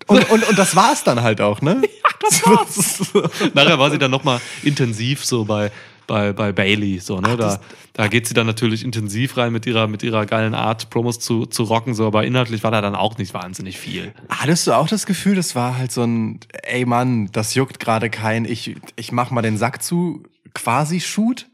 Und, 0.08 0.30
und, 0.30 0.50
und 0.50 0.60
das 0.60 0.76
war's 0.76 1.04
dann 1.06 1.22
halt 1.22 1.40
auch, 1.40 1.62
ne? 1.62 1.82
Ja, 2.04 2.10
das 2.30 2.46
war's. 2.46 3.52
Nachher 3.54 3.80
war 3.80 3.90
sie 3.92 3.98
dann 3.98 4.12
nochmal 4.12 4.42
intensiv 4.64 5.24
so 5.26 5.46
bei, 5.46 5.72
bei, 6.12 6.34
bei 6.34 6.52
Bailey. 6.52 7.00
So, 7.00 7.22
ne? 7.22 7.38
da, 7.38 7.60
da 7.94 8.08
geht 8.10 8.28
sie 8.28 8.34
dann 8.34 8.46
natürlich 8.46 8.84
intensiv 8.84 9.38
rein 9.38 9.54
mit 9.54 9.66
ihrer, 9.66 9.88
mit 9.88 10.04
ihrer 10.04 10.26
geilen 10.26 10.54
Art, 10.54 10.90
Promos 10.90 11.20
zu, 11.20 11.46
zu 11.46 11.64
rocken, 11.64 11.94
so, 11.94 12.06
aber 12.06 12.26
inhaltlich 12.26 12.64
war 12.64 12.72
da 12.72 12.82
dann 12.82 12.96
auch 12.96 13.18
nicht 13.18 13.34
wahnsinnig 13.34 13.78
viel. 13.80 14.14
Hattest 14.30 14.68
du 14.68 14.74
auch 14.74 14.88
das 14.90 15.06
Gefühl, 15.06 15.36
das 15.36 15.56
war 15.56 15.78
halt 15.78 15.92
so 15.94 16.04
ein, 16.04 16.40
ey 16.64 16.86
Mann, 16.86 17.30
das 17.32 17.56
juckt 17.56 17.80
gerade 17.80 18.10
kein, 18.10 18.44
ich, 18.44 18.76
ich 18.98 19.12
mach 19.14 19.32
mal 19.32 19.42
den 19.42 19.58
Sack 19.58 19.82
zu, 19.82 20.24
quasi 20.54 21.00
Shoot? 21.00 21.48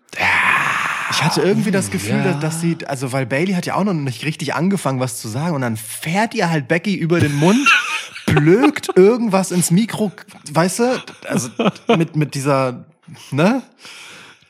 Ich 1.12 1.24
hatte 1.24 1.42
irgendwie 1.42 1.72
das 1.72 1.92
Gefühl, 1.92 2.18
Ja. 2.18 2.34
dass, 2.34 2.40
dass 2.40 2.62
sie, 2.62 2.78
also 2.88 3.12
weil 3.12 3.26
Bailey 3.28 3.54
hat 3.54 3.66
ja 3.66 3.76
auch 3.76 3.84
noch 3.84 3.94
nicht 3.94 4.26
richtig 4.26 4.56
angefangen, 4.56 5.00
was 5.00 5.20
zu 5.22 5.28
sagen 5.28 5.56
und 5.56 5.62
dann 5.62 5.78
fährt 5.78 6.34
ihr 6.34 6.50
halt 6.50 6.68
Becky 6.68 6.96
über 6.96 7.20
den 7.20 7.36
Mund, 7.36 7.68
blökt 8.26 8.90
irgendwas 8.96 9.52
ins 9.52 9.72
Mikro, 9.72 10.12
weißt 10.52 10.80
du, 10.80 11.04
also 11.30 11.50
mit, 11.96 12.16
mit 12.16 12.34
dieser, 12.36 12.86
ne? 13.32 13.62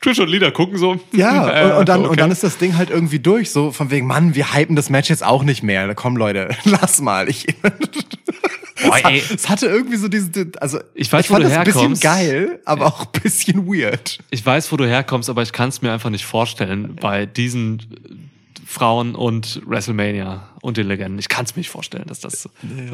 Trish 0.00 0.18
und 0.20 0.28
Lieder 0.28 0.50
gucken 0.52 0.78
so. 0.78 0.98
Ja, 1.12 1.48
Äh, 1.58 1.64
und, 1.72 1.72
und, 1.78 1.88
dann, 1.88 2.00
okay. 2.00 2.08
und 2.10 2.20
dann 2.20 2.30
ist 2.30 2.42
das 2.44 2.58
Ding 2.58 2.76
halt 2.76 2.90
irgendwie 2.90 3.18
durch, 3.18 3.50
so 3.50 3.72
von 3.72 3.90
wegen, 3.90 4.06
Mann, 4.06 4.34
wir 4.34 4.54
hypen 4.54 4.76
das 4.76 4.90
Match 4.90 5.10
jetzt 5.10 5.24
auch 5.24 5.42
nicht 5.42 5.62
mehr. 5.62 5.94
Komm, 5.94 6.16
Leute, 6.16 6.50
lass 6.64 7.00
mal. 7.00 7.28
Ich, 7.28 7.46
Boah, 8.84 8.96
ey. 9.10 9.20
es 9.34 9.48
hatte 9.48 9.66
irgendwie 9.66 9.96
so 9.96 10.06
diese, 10.08 10.30
also 10.60 10.78
Ich 10.94 11.12
weiß, 11.12 11.24
ich 11.24 11.30
wo 11.30 11.34
fand 11.34 11.44
du 11.44 11.48
das 11.48 11.58
ein 11.58 11.64
bisschen 11.64 11.80
herkommst. 11.80 12.02
geil, 12.02 12.60
aber 12.64 12.86
auch 12.86 13.06
ein 13.12 13.20
bisschen 13.22 13.66
weird. 13.66 14.18
Ich 14.30 14.44
weiß, 14.46 14.70
wo 14.70 14.76
du 14.76 14.86
herkommst, 14.86 15.28
aber 15.28 15.42
ich 15.42 15.52
kann 15.52 15.68
es 15.70 15.82
mir 15.82 15.92
einfach 15.92 16.10
nicht 16.10 16.24
vorstellen 16.24 16.94
bei 17.00 17.26
diesen 17.26 17.80
Frauen 18.70 19.14
und 19.14 19.62
WrestleMania 19.66 20.46
und 20.60 20.76
den 20.76 20.86
Legenden. 20.88 21.18
Ich 21.18 21.30
kann 21.30 21.46
es 21.46 21.56
mir 21.56 21.60
nicht 21.60 21.70
vorstellen, 21.70 22.04
dass 22.06 22.20
das 22.20 22.42
so 22.42 22.50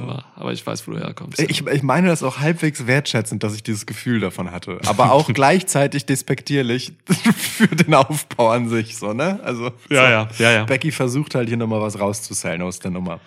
war. 0.06 0.24
Aber 0.36 0.52
ich 0.52 0.64
weiß, 0.64 0.86
wo 0.86 0.92
du 0.92 0.98
herkommst. 1.00 1.40
Ich, 1.40 1.66
ich 1.66 1.82
meine 1.82 2.06
das 2.06 2.22
auch 2.22 2.38
halbwegs 2.38 2.86
wertschätzend, 2.86 3.42
dass 3.42 3.56
ich 3.56 3.64
dieses 3.64 3.84
Gefühl 3.84 4.20
davon 4.20 4.52
hatte, 4.52 4.78
aber 4.86 5.10
auch 5.10 5.28
gleichzeitig 5.34 6.06
despektierlich 6.06 6.92
für 7.36 7.66
den 7.66 7.92
Aufbau 7.92 8.50
an 8.50 8.68
sich, 8.68 8.96
so 8.96 9.14
ne? 9.14 9.40
Also 9.42 9.72
Ja, 9.90 10.30
so. 10.30 10.44
ja, 10.44 10.50
ja, 10.50 10.52
ja. 10.58 10.64
Becky 10.64 10.92
versucht 10.92 11.34
halt 11.34 11.48
hier 11.48 11.56
nochmal 11.56 11.80
was 11.80 11.98
rauszusellen 11.98 12.62
aus 12.62 12.78
der 12.78 12.92
Nummer. 12.92 13.18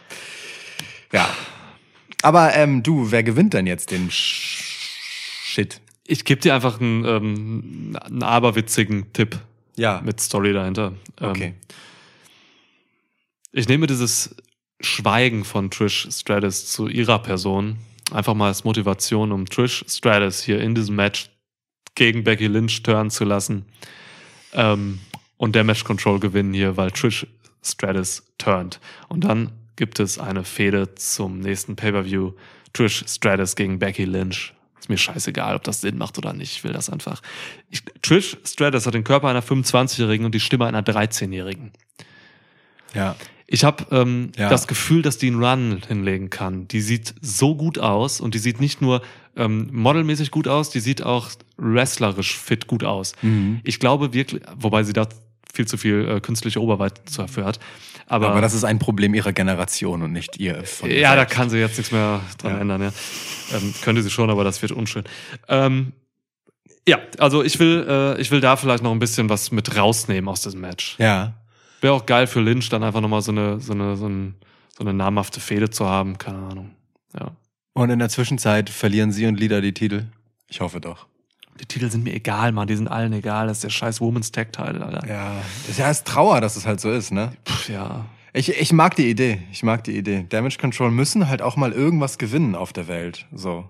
Ja. 1.11 1.29
Aber 2.21 2.55
ähm, 2.55 2.81
du, 2.81 3.11
wer 3.11 3.23
gewinnt 3.23 3.55
denn 3.55 3.67
jetzt 3.67 3.91
den 3.91 4.07
Shit? 4.09 5.81
Ich 6.05 6.23
gebe 6.23 6.39
dir 6.39 6.55
einfach 6.55 6.79
einen, 6.79 7.03
ähm, 7.03 7.97
einen 8.05 8.23
aberwitzigen 8.23 9.11
Tipp 9.11 9.37
Ja. 9.75 10.01
mit 10.05 10.21
Story 10.21 10.53
dahinter. 10.53 10.93
Ähm, 11.19 11.29
Okay. 11.29 11.53
Ich 13.57 13.67
nehme 13.67 13.87
dieses 13.87 14.35
Schweigen 14.81 15.43
von 15.43 15.71
Trish 15.71 16.07
Stratus 16.11 16.67
zu 16.67 16.87
ihrer 16.87 17.17
Person 17.17 17.77
einfach 18.11 18.35
mal 18.35 18.49
als 18.49 18.63
Motivation, 18.63 19.31
um 19.31 19.47
Trish 19.47 19.83
Stratus 19.87 20.43
hier 20.43 20.61
in 20.61 20.75
diesem 20.75 20.95
Match 20.95 21.31
gegen 21.95 22.23
Becky 22.23 22.45
Lynch 22.45 22.83
turnen 22.83 23.09
zu 23.09 23.23
lassen 23.23 23.65
ähm, 24.53 24.99
und 25.37 25.55
Damage 25.55 25.85
Control 25.85 26.19
gewinnen 26.19 26.53
hier, 26.53 26.77
weil 26.77 26.91
Trish 26.91 27.25
Stratus 27.63 28.31
turnt. 28.37 28.79
Und 29.07 29.23
dann 29.23 29.53
gibt 29.75 29.99
es 29.99 30.19
eine 30.19 30.43
Fehde 30.43 30.93
zum 30.93 31.39
nächsten 31.39 31.75
Pay-Per-View. 31.75 32.33
Trish 32.73 33.05
Stratus 33.07 33.55
gegen 33.55 33.79
Becky 33.79 34.05
Lynch. 34.05 34.53
Ist 34.79 34.87
mir 34.87 34.99
scheißegal, 34.99 35.55
ob 35.55 35.63
das 35.63 35.81
Sinn 35.81 35.97
macht 35.97 36.19
oder 36.19 36.33
nicht. 36.33 36.51
Ich 36.51 36.63
will 36.63 36.73
das 36.73 36.91
einfach. 36.91 37.23
Ich, 37.71 37.83
Trish 38.03 38.37
Stratus 38.45 38.85
hat 38.85 38.93
den 38.93 39.03
Körper 39.03 39.29
einer 39.29 39.41
25-Jährigen 39.41 40.27
und 40.27 40.35
die 40.35 40.39
Stimme 40.39 40.67
einer 40.67 40.83
13-Jährigen. 40.83 41.71
Ja. 42.93 43.15
Ich 43.49 43.63
habe 43.63 43.85
ähm, 43.91 44.31
Ja. 44.37 44.49
das 44.49 44.67
Gefühl, 44.67 45.01
dass 45.01 45.17
die 45.17 45.27
einen 45.27 45.41
Run 45.43 45.81
hinlegen 45.87 46.29
kann. 46.29 46.67
Die 46.67 46.81
sieht 46.81 47.15
so 47.21 47.55
gut 47.55 47.79
aus 47.79 48.19
und 48.19 48.33
die 48.33 48.39
sieht 48.39 48.59
nicht 48.59 48.81
nur 48.81 49.01
ähm, 49.37 49.69
modelmäßig 49.71 50.31
gut 50.31 50.47
aus, 50.47 50.69
die 50.69 50.79
sieht 50.81 51.01
auch 51.03 51.29
wrestlerisch 51.57 52.37
fit 52.37 52.67
gut 52.67 52.83
aus. 52.83 53.13
Mhm. 53.21 53.61
Ich 53.63 53.79
glaube 53.79 54.13
wirklich, 54.13 54.41
wobei 54.57 54.83
sie 54.83 54.93
da 54.93 55.07
viel 55.53 55.65
zu 55.65 55.77
viel 55.77 56.07
äh, 56.09 56.19
künstliche 56.19 56.61
Oberweite 56.61 57.01
dafür 57.15 57.45
hat. 57.45 57.59
Aber, 58.09 58.29
Aber 58.29 58.41
das 58.41 58.53
ist 58.53 58.63
ein 58.63 58.79
Problem 58.79 59.13
ihrer 59.13 59.33
Generation 59.33 60.01
und 60.01 60.11
nicht 60.13 60.37
ihr. 60.37 60.63
Von 60.63 60.89
ja, 60.89 61.11
da 61.11 61.21
selbst. 61.21 61.35
kann 61.35 61.49
sie 61.49 61.57
jetzt 61.57 61.77
nichts 61.77 61.91
mehr 61.91 62.21
dran 62.37 62.53
Ja. 62.53 62.59
ändern. 62.59 62.81
Ja. 62.81 62.91
Ähm, 63.57 63.73
könnte 63.81 64.01
sie 64.01 64.09
schon, 64.09 64.29
aber 64.29 64.43
das 64.43 64.61
wird 64.61 64.71
unschön. 64.71 65.03
Ähm, 65.47 65.93
ja, 66.87 66.99
also 67.17 67.43
ich 67.43 67.59
will, 67.59 67.85
äh, 67.87 68.19
ich 68.21 68.31
will 68.31 68.39
da 68.39 68.55
vielleicht 68.55 68.81
noch 68.83 68.91
ein 68.91 68.99
bisschen 68.99 69.29
was 69.29 69.51
mit 69.51 69.75
rausnehmen 69.75 70.29
aus 70.29 70.41
diesem 70.41 70.61
Match. 70.61 70.95
Ja. 70.99 71.33
Wäre 71.81 71.93
auch 71.93 72.05
geil 72.05 72.27
für 72.27 72.41
Lynch, 72.41 72.69
dann 72.69 72.83
einfach 72.83 73.01
nochmal 73.01 73.21
so 73.21 73.31
eine, 73.31 73.59
so 73.59 73.73
eine, 73.73 73.95
so, 73.95 74.07
ein, 74.07 74.35
so 74.77 74.83
eine 74.83 74.93
namhafte 74.93 75.39
Fehde 75.39 75.69
zu 75.69 75.85
haben. 75.85 76.17
Keine 76.17 76.39
Ahnung. 76.39 76.71
Ja. 77.17 77.31
Und 77.73 77.89
in 77.89 77.99
der 77.99 78.09
Zwischenzeit 78.09 78.69
verlieren 78.69 79.11
sie 79.11 79.27
und 79.27 79.39
Lieder 79.39 79.61
die 79.61 79.73
Titel. 79.73 80.05
Ich 80.47 80.61
hoffe 80.61 80.81
doch. 80.81 81.05
Die 81.59 81.65
Titel 81.65 81.89
sind 81.89 82.03
mir 82.03 82.13
egal, 82.13 82.51
Mann. 82.51 82.67
Die 82.67 82.75
sind 82.75 82.87
allen 82.87 83.13
egal. 83.13 83.47
Das 83.47 83.57
ist 83.57 83.63
der 83.63 83.69
scheiß 83.69 84.01
Women's 84.01 84.31
Tag 84.31 84.53
Title, 84.53 84.85
Alter. 84.85 85.07
Ja. 85.07 85.41
Ist 85.67 85.79
ja 85.79 85.85
erst 85.85 86.07
Trauer, 86.07 86.41
dass 86.41 86.55
es 86.55 86.65
halt 86.65 86.79
so 86.79 86.91
ist, 86.91 87.11
ne? 87.11 87.33
Pff, 87.45 87.69
ja. 87.69 88.05
Ich, 88.33 88.49
ich 88.49 88.73
mag 88.73 88.95
die 88.95 89.09
Idee. 89.09 89.41
Ich 89.51 89.63
mag 89.63 89.83
die 89.83 89.97
Idee. 89.97 90.25
Damage 90.29 90.57
Control 90.59 90.91
müssen 90.91 91.27
halt 91.27 91.41
auch 91.41 91.55
mal 91.55 91.71
irgendwas 91.71 92.17
gewinnen 92.17 92.55
auf 92.55 92.73
der 92.73 92.87
Welt. 92.87 93.25
So. 93.33 93.69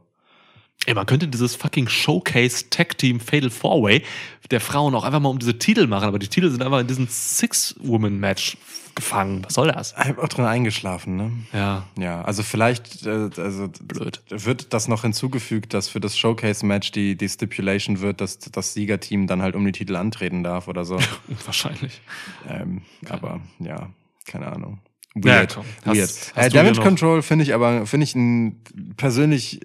Ey, 0.87 0.93
man 0.95 1.05
könnte 1.05 1.27
dieses 1.27 1.53
fucking 1.55 1.87
Showcase 1.89 2.69
Tag 2.71 2.97
Team 2.97 3.19
Fatal 3.19 3.49
Four 3.51 3.83
Way 3.83 4.03
der 4.49 4.61
Frauen 4.61 4.95
auch 4.95 5.03
einfach 5.03 5.19
mal 5.19 5.27
um 5.29 5.39
diese 5.39 5.59
Titel 5.59 5.85
machen, 5.87 6.05
aber 6.07 6.17
die 6.19 6.29
Titel 6.29 6.49
sind 6.49 6.63
einfach 6.63 6.79
in 6.79 6.87
diesem 6.87 7.07
Six-Woman-Match 7.09 8.57
gefangen. 8.95 9.43
Was 9.43 9.53
soll 9.55 9.67
das? 9.67 9.93
Ich 10.01 10.07
hab 10.07 10.17
auch 10.19 10.29
drin 10.29 10.45
eingeschlafen, 10.45 11.17
ne? 11.17 11.31
Ja, 11.53 11.83
Ja, 11.99 12.21
also 12.21 12.41
vielleicht 12.43 13.05
äh, 13.05 13.29
also 13.37 13.67
Blöd. 13.81 14.21
wird 14.29 14.73
das 14.73 14.87
noch 14.87 15.01
hinzugefügt, 15.03 15.73
dass 15.73 15.87
für 15.89 15.99
das 15.99 16.17
Showcase-Match 16.17 16.93
die, 16.93 17.15
die 17.15 17.29
Stipulation 17.29 17.99
wird, 17.99 18.21
dass 18.21 18.39
das 18.39 18.73
Siegerteam 18.73 19.27
dann 19.27 19.41
halt 19.41 19.55
um 19.55 19.65
die 19.65 19.71
Titel 19.73 19.95
antreten 19.97 20.43
darf 20.43 20.67
oder 20.67 20.85
so. 20.85 20.97
wahrscheinlich. 21.45 22.01
ähm, 22.49 22.81
aber 23.09 23.41
ja, 23.59 23.89
keine 24.25 24.47
Ahnung. 24.47 24.79
Ja, 25.15 25.23
Weird. 25.41 25.55
komm. 25.55 25.65
Hast- 25.85 25.95
Weird. 25.97 26.09
hast 26.35 26.45
äh, 26.45 26.49
Damage 26.49 26.81
Control 26.81 27.21
finde 27.21 27.43
ich 27.43 27.53
aber 27.53 27.85
finde 27.85 28.03
ich 28.05 28.15
einen 28.15 28.61
persönlich 28.97 29.59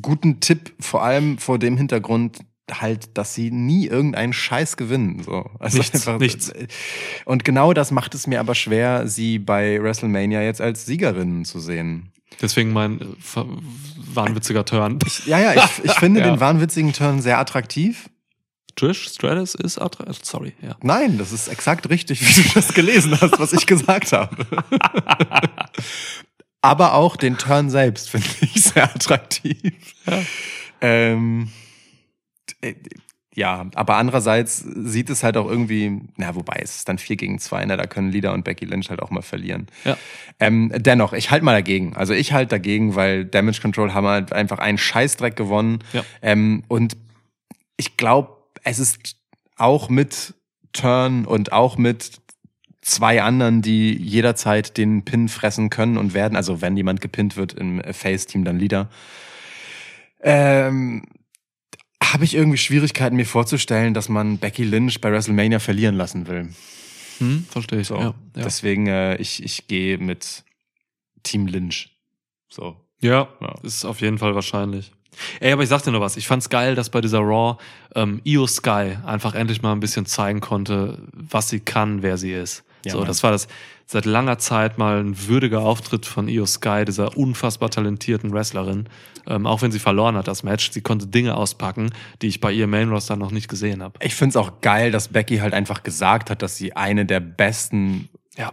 guten 0.00 0.40
Tipp, 0.40 0.72
vor 0.80 1.02
allem 1.02 1.38
vor 1.38 1.58
dem 1.58 1.76
Hintergrund 1.76 2.38
halt, 2.70 3.18
dass 3.18 3.34
sie 3.34 3.50
nie 3.50 3.86
irgendeinen 3.86 4.32
Scheiß 4.32 4.76
gewinnen. 4.76 5.22
So. 5.24 5.50
Also 5.58 5.78
Nichts, 5.78 6.06
nichts. 6.18 6.52
Und 7.24 7.44
genau 7.44 7.72
das 7.72 7.90
macht 7.90 8.14
es 8.14 8.26
mir 8.26 8.40
aber 8.40 8.54
schwer, 8.54 9.06
sie 9.08 9.38
bei 9.38 9.82
WrestleMania 9.82 10.42
jetzt 10.42 10.60
als 10.60 10.86
Siegerinnen 10.86 11.44
zu 11.44 11.58
sehen. 11.60 12.12
Deswegen 12.40 12.72
mein 12.72 13.00
äh, 13.00 13.04
wahnwitziger 14.14 14.64
Turn. 14.64 14.98
Ja, 15.26 15.38
ja, 15.38 15.54
ich, 15.54 15.84
ich 15.84 15.92
finde 15.94 16.20
Ja. 16.24 16.30
den 16.30 16.40
wahnwitzigen 16.40 16.92
Turn 16.92 17.20
sehr 17.20 17.38
attraktiv. 17.38 18.08
Trish 18.74 19.06
Stratus 19.10 19.54
ist 19.54 19.78
attraktiv. 19.78 20.24
Sorry, 20.24 20.54
ja. 20.62 20.76
Nein, 20.82 21.18
das 21.18 21.30
ist 21.32 21.48
exakt 21.48 21.90
richtig, 21.90 22.22
wie 22.22 22.42
du 22.42 22.48
das 22.54 22.72
gelesen 22.72 23.20
hast, 23.20 23.38
was 23.38 23.52
ich 23.52 23.66
gesagt 23.66 24.12
habe. 24.12 24.34
Aber 26.62 26.94
auch 26.94 27.16
den 27.16 27.38
Turn 27.38 27.70
selbst 27.70 28.08
finde 28.08 28.28
ich 28.40 28.54
sehr 28.64 28.84
attraktiv. 28.84 29.74
Ähm, 30.80 31.50
äh, 32.60 32.74
ja, 33.34 33.66
aber 33.74 33.96
andererseits 33.96 34.58
sieht 34.58 35.08
es 35.08 35.24
halt 35.24 35.38
auch 35.38 35.48
irgendwie, 35.48 36.02
na, 36.16 36.34
wobei 36.34 36.60
es 36.62 36.76
ist 36.76 36.88
dann 36.88 36.98
4 36.98 37.16
gegen 37.16 37.38
2, 37.38 37.64
ne, 37.64 37.76
da 37.78 37.86
können 37.86 38.10
Lida 38.10 38.32
und 38.32 38.44
Becky 38.44 38.66
Lynch 38.66 38.90
halt 38.90 39.00
auch 39.00 39.10
mal 39.10 39.22
verlieren. 39.22 39.68
Ja. 39.84 39.96
Ähm, 40.38 40.70
dennoch, 40.76 41.14
ich 41.14 41.30
halte 41.30 41.44
mal 41.44 41.54
dagegen. 41.54 41.96
Also 41.96 42.12
ich 42.12 42.32
halte 42.32 42.50
dagegen, 42.50 42.94
weil 42.94 43.24
Damage 43.24 43.62
Control 43.62 43.94
haben 43.94 44.06
halt 44.06 44.32
einfach 44.32 44.58
einen 44.58 44.76
Scheißdreck 44.76 45.34
gewonnen. 45.34 45.82
Ja. 45.94 46.04
Ähm, 46.20 46.62
und 46.68 46.96
ich 47.78 47.96
glaube, 47.96 48.36
es 48.64 48.78
ist 48.78 49.16
auch 49.56 49.88
mit 49.88 50.34
Turn 50.74 51.24
und 51.24 51.52
auch 51.52 51.78
mit 51.78 52.20
zwei 52.82 53.22
anderen, 53.22 53.62
die 53.62 53.96
jederzeit 53.96 54.76
den 54.76 55.04
Pin 55.04 55.28
fressen 55.28 55.70
können 55.70 55.96
und 55.96 56.14
werden. 56.14 56.36
Also 56.36 56.60
wenn 56.60 56.76
jemand 56.76 57.00
gepinnt 57.00 57.36
wird 57.36 57.52
im 57.54 57.80
Face-Team, 57.92 58.44
dann 58.44 58.58
Leader. 58.58 58.88
Ähm, 60.20 61.04
habe 62.02 62.24
ich 62.24 62.34
irgendwie 62.34 62.58
Schwierigkeiten, 62.58 63.16
mir 63.16 63.26
vorzustellen, 63.26 63.94
dass 63.94 64.08
man 64.08 64.38
Becky 64.38 64.64
Lynch 64.64 65.00
bei 65.00 65.10
WrestleMania 65.10 65.58
verlieren 65.60 65.94
lassen 65.94 66.26
will. 66.26 66.50
Hm, 67.18 67.46
verstehe 67.48 67.80
ich. 67.80 67.86
So. 67.86 67.96
Ja, 67.96 68.04
ja. 68.06 68.14
Deswegen, 68.36 68.86
äh, 68.88 69.16
ich, 69.16 69.42
ich 69.42 69.66
gehe 69.68 69.98
mit 69.98 70.44
Team 71.22 71.46
Lynch. 71.46 71.90
So. 72.48 72.76
Ja, 73.00 73.28
Ja. 73.40 73.54
ist 73.62 73.84
auf 73.84 74.00
jeden 74.00 74.18
Fall 74.18 74.34
wahrscheinlich. 74.34 74.92
Ey, 75.40 75.52
aber 75.52 75.62
ich 75.62 75.68
sag 75.68 75.82
dir 75.82 75.90
noch 75.92 76.00
was. 76.00 76.16
Ich 76.16 76.26
fand's 76.26 76.48
geil, 76.48 76.74
dass 76.74 76.88
bei 76.90 77.00
dieser 77.00 77.18
Raw 77.20 77.58
ähm, 77.94 78.20
Io 78.24 78.46
Sky 78.46 78.96
einfach 79.04 79.34
endlich 79.34 79.60
mal 79.62 79.72
ein 79.72 79.80
bisschen 79.80 80.06
zeigen 80.06 80.40
konnte, 80.40 80.98
was 81.12 81.48
sie 81.50 81.60
kann, 81.60 82.02
wer 82.02 82.16
sie 82.16 82.32
ist. 82.32 82.64
Ja, 82.84 82.92
so, 82.92 82.98
Mann. 82.98 83.06
das 83.06 83.22
war 83.22 83.30
das 83.30 83.48
seit 83.86 84.06
langer 84.06 84.38
Zeit 84.38 84.78
mal 84.78 85.00
ein 85.00 85.28
würdiger 85.28 85.60
Auftritt 85.60 86.06
von 86.06 86.28
Io 86.28 86.46
Sky, 86.46 86.84
dieser 86.84 87.16
unfassbar 87.16 87.70
talentierten 87.70 88.32
Wrestlerin. 88.32 88.88
Ähm, 89.26 89.46
auch 89.46 89.62
wenn 89.62 89.70
sie 89.70 89.78
verloren 89.78 90.16
hat, 90.16 90.26
das 90.26 90.42
Match. 90.42 90.70
Sie 90.72 90.80
konnte 90.80 91.06
Dinge 91.06 91.36
auspacken, 91.36 91.90
die 92.22 92.26
ich 92.26 92.40
bei 92.40 92.50
ihr 92.52 92.66
Main 92.66 92.88
Roster 92.88 93.16
noch 93.16 93.30
nicht 93.30 93.48
gesehen 93.48 93.82
habe. 93.82 93.98
Ich 94.02 94.14
find's 94.14 94.36
auch 94.36 94.60
geil, 94.60 94.90
dass 94.90 95.08
Becky 95.08 95.38
halt 95.38 95.54
einfach 95.54 95.82
gesagt 95.82 96.30
hat, 96.30 96.42
dass 96.42 96.56
sie 96.56 96.74
eine 96.74 97.06
der 97.06 97.20
besten 97.20 98.08
Ja, 98.36 98.52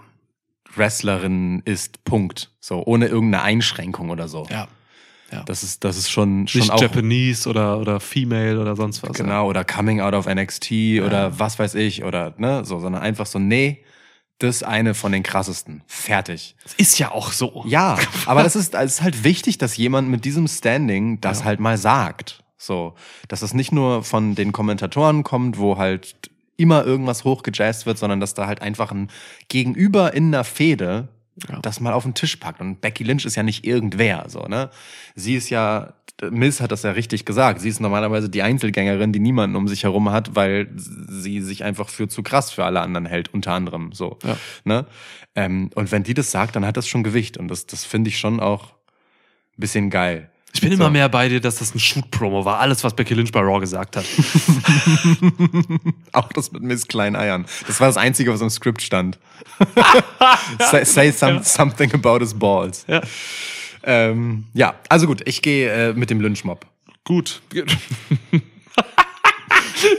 Wrestlerinnen 0.75 1.61
ist. 1.65 2.03
Punkt. 2.03 2.51
So, 2.59 2.83
ohne 2.85 3.07
irgendeine 3.07 3.43
Einschränkung 3.43 4.09
oder 4.09 4.27
so. 4.27 4.45
ja. 4.51 4.67
ja. 5.31 5.43
Das 5.45 5.63
ist, 5.63 5.83
das 5.83 5.97
ist 5.97 6.09
schon, 6.11 6.47
schon 6.47 6.61
nicht 6.61 6.71
auch. 6.71 6.81
Japanese 6.81 7.49
oder, 7.49 7.79
oder 7.79 7.99
Female 7.99 8.59
oder 8.59 8.75
sonst 8.75 9.01
was. 9.01 9.13
Genau, 9.13 9.47
oder 9.47 9.63
Coming 9.63 10.01
Out 10.01 10.13
of 10.13 10.27
NXT 10.27 10.71
oder 11.05 11.39
was 11.39 11.57
weiß 11.57 11.75
ich, 11.75 12.03
oder, 12.03 12.33
ne, 12.37 12.63
so, 12.65 12.79
sondern 12.79 13.01
einfach 13.01 13.25
so, 13.25 13.39
nee, 13.39 13.83
das 14.39 14.57
ist 14.57 14.63
eine 14.63 14.93
von 14.93 15.11
den 15.11 15.21
krassesten. 15.23 15.83
Fertig. 15.87 16.55
Ist 16.77 16.97
ja 16.97 17.11
auch 17.11 17.31
so. 17.31 17.63
Ja, 17.67 17.97
aber 18.25 18.43
das 18.43 18.55
ist, 18.55 18.73
es 18.73 18.93
ist 18.93 19.01
halt 19.01 19.23
wichtig, 19.23 19.57
dass 19.57 19.77
jemand 19.77 20.09
mit 20.09 20.25
diesem 20.25 20.47
Standing 20.47 21.21
das 21.21 21.43
halt 21.43 21.59
mal 21.59 21.77
sagt. 21.77 22.43
So, 22.57 22.95
dass 23.27 23.41
es 23.41 23.53
nicht 23.53 23.71
nur 23.71 24.03
von 24.03 24.35
den 24.35 24.51
Kommentatoren 24.51 25.23
kommt, 25.23 25.57
wo 25.57 25.77
halt 25.77 26.15
immer 26.57 26.83
irgendwas 26.85 27.23
hochgejazzt 27.23 27.85
wird, 27.85 27.97
sondern 27.97 28.19
dass 28.19 28.33
da 28.33 28.47
halt 28.47 28.61
einfach 28.61 28.91
ein 28.91 29.09
Gegenüber 29.47 30.13
in 30.13 30.27
einer 30.33 30.43
Fehde 30.43 31.07
Ja. 31.47 31.59
das 31.61 31.79
mal 31.79 31.93
auf 31.93 32.03
den 32.03 32.15
Tisch 32.15 32.35
packt. 32.35 32.59
Und 32.59 32.81
Becky 32.81 33.05
Lynch 33.05 33.23
ist 33.25 33.35
ja 33.37 33.43
nicht 33.43 33.65
irgendwer, 33.65 34.25
so, 34.27 34.41
ne? 34.41 34.69
Sie 35.15 35.35
ist 35.35 35.49
ja, 35.49 35.93
Miss 36.29 36.61
hat 36.61 36.71
das 36.71 36.83
ja 36.83 36.91
richtig 36.91 37.25
gesagt, 37.25 37.61
sie 37.61 37.69
ist 37.69 37.79
normalerweise 37.79 38.29
die 38.29 38.41
Einzelgängerin, 38.41 39.13
die 39.13 39.19
niemanden 39.19 39.55
um 39.55 39.67
sich 39.67 39.83
herum 39.83 40.11
hat, 40.11 40.35
weil 40.35 40.69
sie 40.75 41.41
sich 41.41 41.63
einfach 41.63 41.89
für 41.89 42.07
zu 42.07 42.23
krass 42.23 42.51
für 42.51 42.65
alle 42.65 42.81
anderen 42.81 43.05
hält, 43.05 43.33
unter 43.33 43.53
anderem, 43.53 43.91
so, 43.93 44.17
Ja. 44.23 44.37
ne? 44.63 44.85
Ähm, 45.35 45.69
und 45.75 45.91
wenn 45.91 46.03
die 46.03 46.13
das 46.13 46.31
sagt, 46.31 46.55
dann 46.55 46.65
hat 46.65 46.75
das 46.75 46.87
schon 46.87 47.03
Gewicht. 47.03 47.37
Und 47.37 47.47
das, 47.49 47.65
das 47.67 47.85
finde 47.85 48.09
ich 48.09 48.17
schon 48.19 48.39
auch 48.39 48.71
ein 48.71 49.57
bisschen 49.57 49.89
geil. 49.89 50.29
Ich 50.51 50.61
bin 50.61 50.71
So. 50.71 50.75
immer 50.77 50.89
mehr 50.89 51.07
bei 51.09 51.29
dir, 51.29 51.39
dass 51.39 51.59
das 51.59 51.75
ein 51.75 51.79
Shoot-Promo 51.79 52.43
war. 52.43 52.59
Alles, 52.59 52.83
was 52.83 52.95
Becky 52.95 53.13
Lynch 53.13 53.31
bei 53.31 53.39
Raw 53.41 53.59
gesagt 53.59 53.95
hat. 53.95 54.05
Auch 56.11 56.33
das 56.33 56.51
mit 56.51 56.63
Miss 56.63 56.87
Kleinen 56.87 57.15
Eiern. 57.15 57.45
Das 57.67 57.79
war 57.79 57.87
das 57.87 57.97
Einzige, 57.97 58.33
was 58.33 58.41
im 58.41 58.49
Skript 58.49 58.81
stand. 58.81 59.19
say 60.71 60.83
say 60.83 61.11
some, 61.11 61.43
something 61.43 61.93
about 61.93 62.19
his 62.19 62.33
balls. 62.33 62.83
Ja. 62.87 63.01
Ähm, 63.83 64.45
ja, 64.53 64.75
also 64.89 65.07
gut, 65.07 65.21
ich 65.25 65.41
gehe 65.41 65.89
äh, 65.89 65.93
mit 65.93 66.09
dem 66.09 66.21
Lynchmob. 66.21 66.65
Gut. 67.03 67.41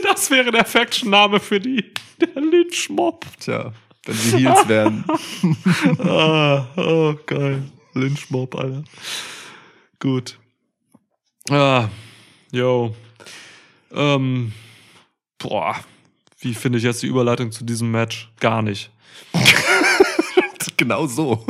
das 0.03 0.31
wäre 0.31 0.51
der 0.51 0.65
Faction-Name 0.65 1.39
für 1.39 1.59
die. 1.59 1.91
Der 2.19 2.41
Lynch-Mob. 2.41 3.25
Tja, 3.39 3.73
wenn 4.05 4.15
sie 4.15 4.37
Heels 4.37 4.67
werden. 4.67 5.03
Ah, 5.99 6.67
oh, 6.77 7.15
geil. 7.25 7.63
Lynch-Mob, 7.93 8.55
Alter. 8.55 8.83
Gut. 9.99 10.37
Ah, 11.49 11.89
yo. 12.51 12.95
Ähm, 13.91 14.53
boah. 15.37 15.75
Wie 16.39 16.53
finde 16.53 16.77
ich 16.77 16.83
jetzt 16.83 17.03
die 17.03 17.07
Überleitung 17.07 17.51
zu 17.51 17.63
diesem 17.63 17.91
Match? 17.91 18.31
Gar 18.39 18.61
nicht. 18.61 18.89
genau 20.77 21.07
so. 21.07 21.45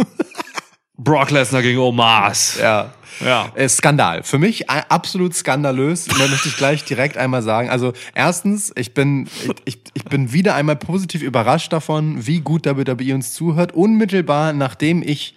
Brock 1.03 1.31
Lesnar 1.31 1.61
gegen 1.61 1.79
Omas. 1.79 2.57
Ja. 2.61 2.93
Ja. 3.19 3.51
Äh, 3.55 3.69
Skandal. 3.69 4.23
Für 4.23 4.37
mich 4.37 4.63
äh, 4.63 4.83
absolut 4.89 5.35
skandalös. 5.35 6.07
Und 6.07 6.19
da 6.19 6.27
möchte 6.27 6.47
ich 6.47 6.57
gleich 6.57 6.83
direkt 6.85 7.17
einmal 7.17 7.41
sagen. 7.41 7.69
Also 7.69 7.93
erstens, 8.15 8.71
ich 8.75 8.93
bin, 8.93 9.27
ich, 9.65 9.79
ich 9.93 10.05
bin 10.05 10.31
wieder 10.33 10.55
einmal 10.55 10.75
positiv 10.75 11.21
überrascht 11.21 11.73
davon, 11.73 12.25
wie 12.25 12.39
gut 12.39 12.65
WWE 12.65 13.13
uns 13.13 13.33
zuhört. 13.33 13.73
Unmittelbar 13.73 14.53
nachdem 14.53 15.03
ich 15.03 15.35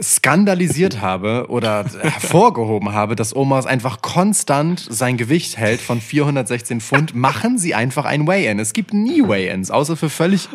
skandalisiert 0.00 1.00
habe 1.00 1.46
oder 1.48 1.84
hervorgehoben 2.00 2.92
habe, 2.92 3.16
dass 3.16 3.34
Omas 3.34 3.66
einfach 3.66 4.02
konstant 4.02 4.86
sein 4.88 5.16
Gewicht 5.16 5.56
hält 5.56 5.80
von 5.80 6.00
416 6.00 6.80
Pfund, 6.80 7.14
machen 7.14 7.58
sie 7.58 7.74
einfach 7.74 8.04
ein 8.04 8.26
Weigh-In. 8.26 8.58
Es 8.58 8.72
gibt 8.72 8.94
nie 8.94 9.22
Weigh-Ins, 9.22 9.70
außer 9.70 9.96
für 9.96 10.10
völlig 10.10 10.48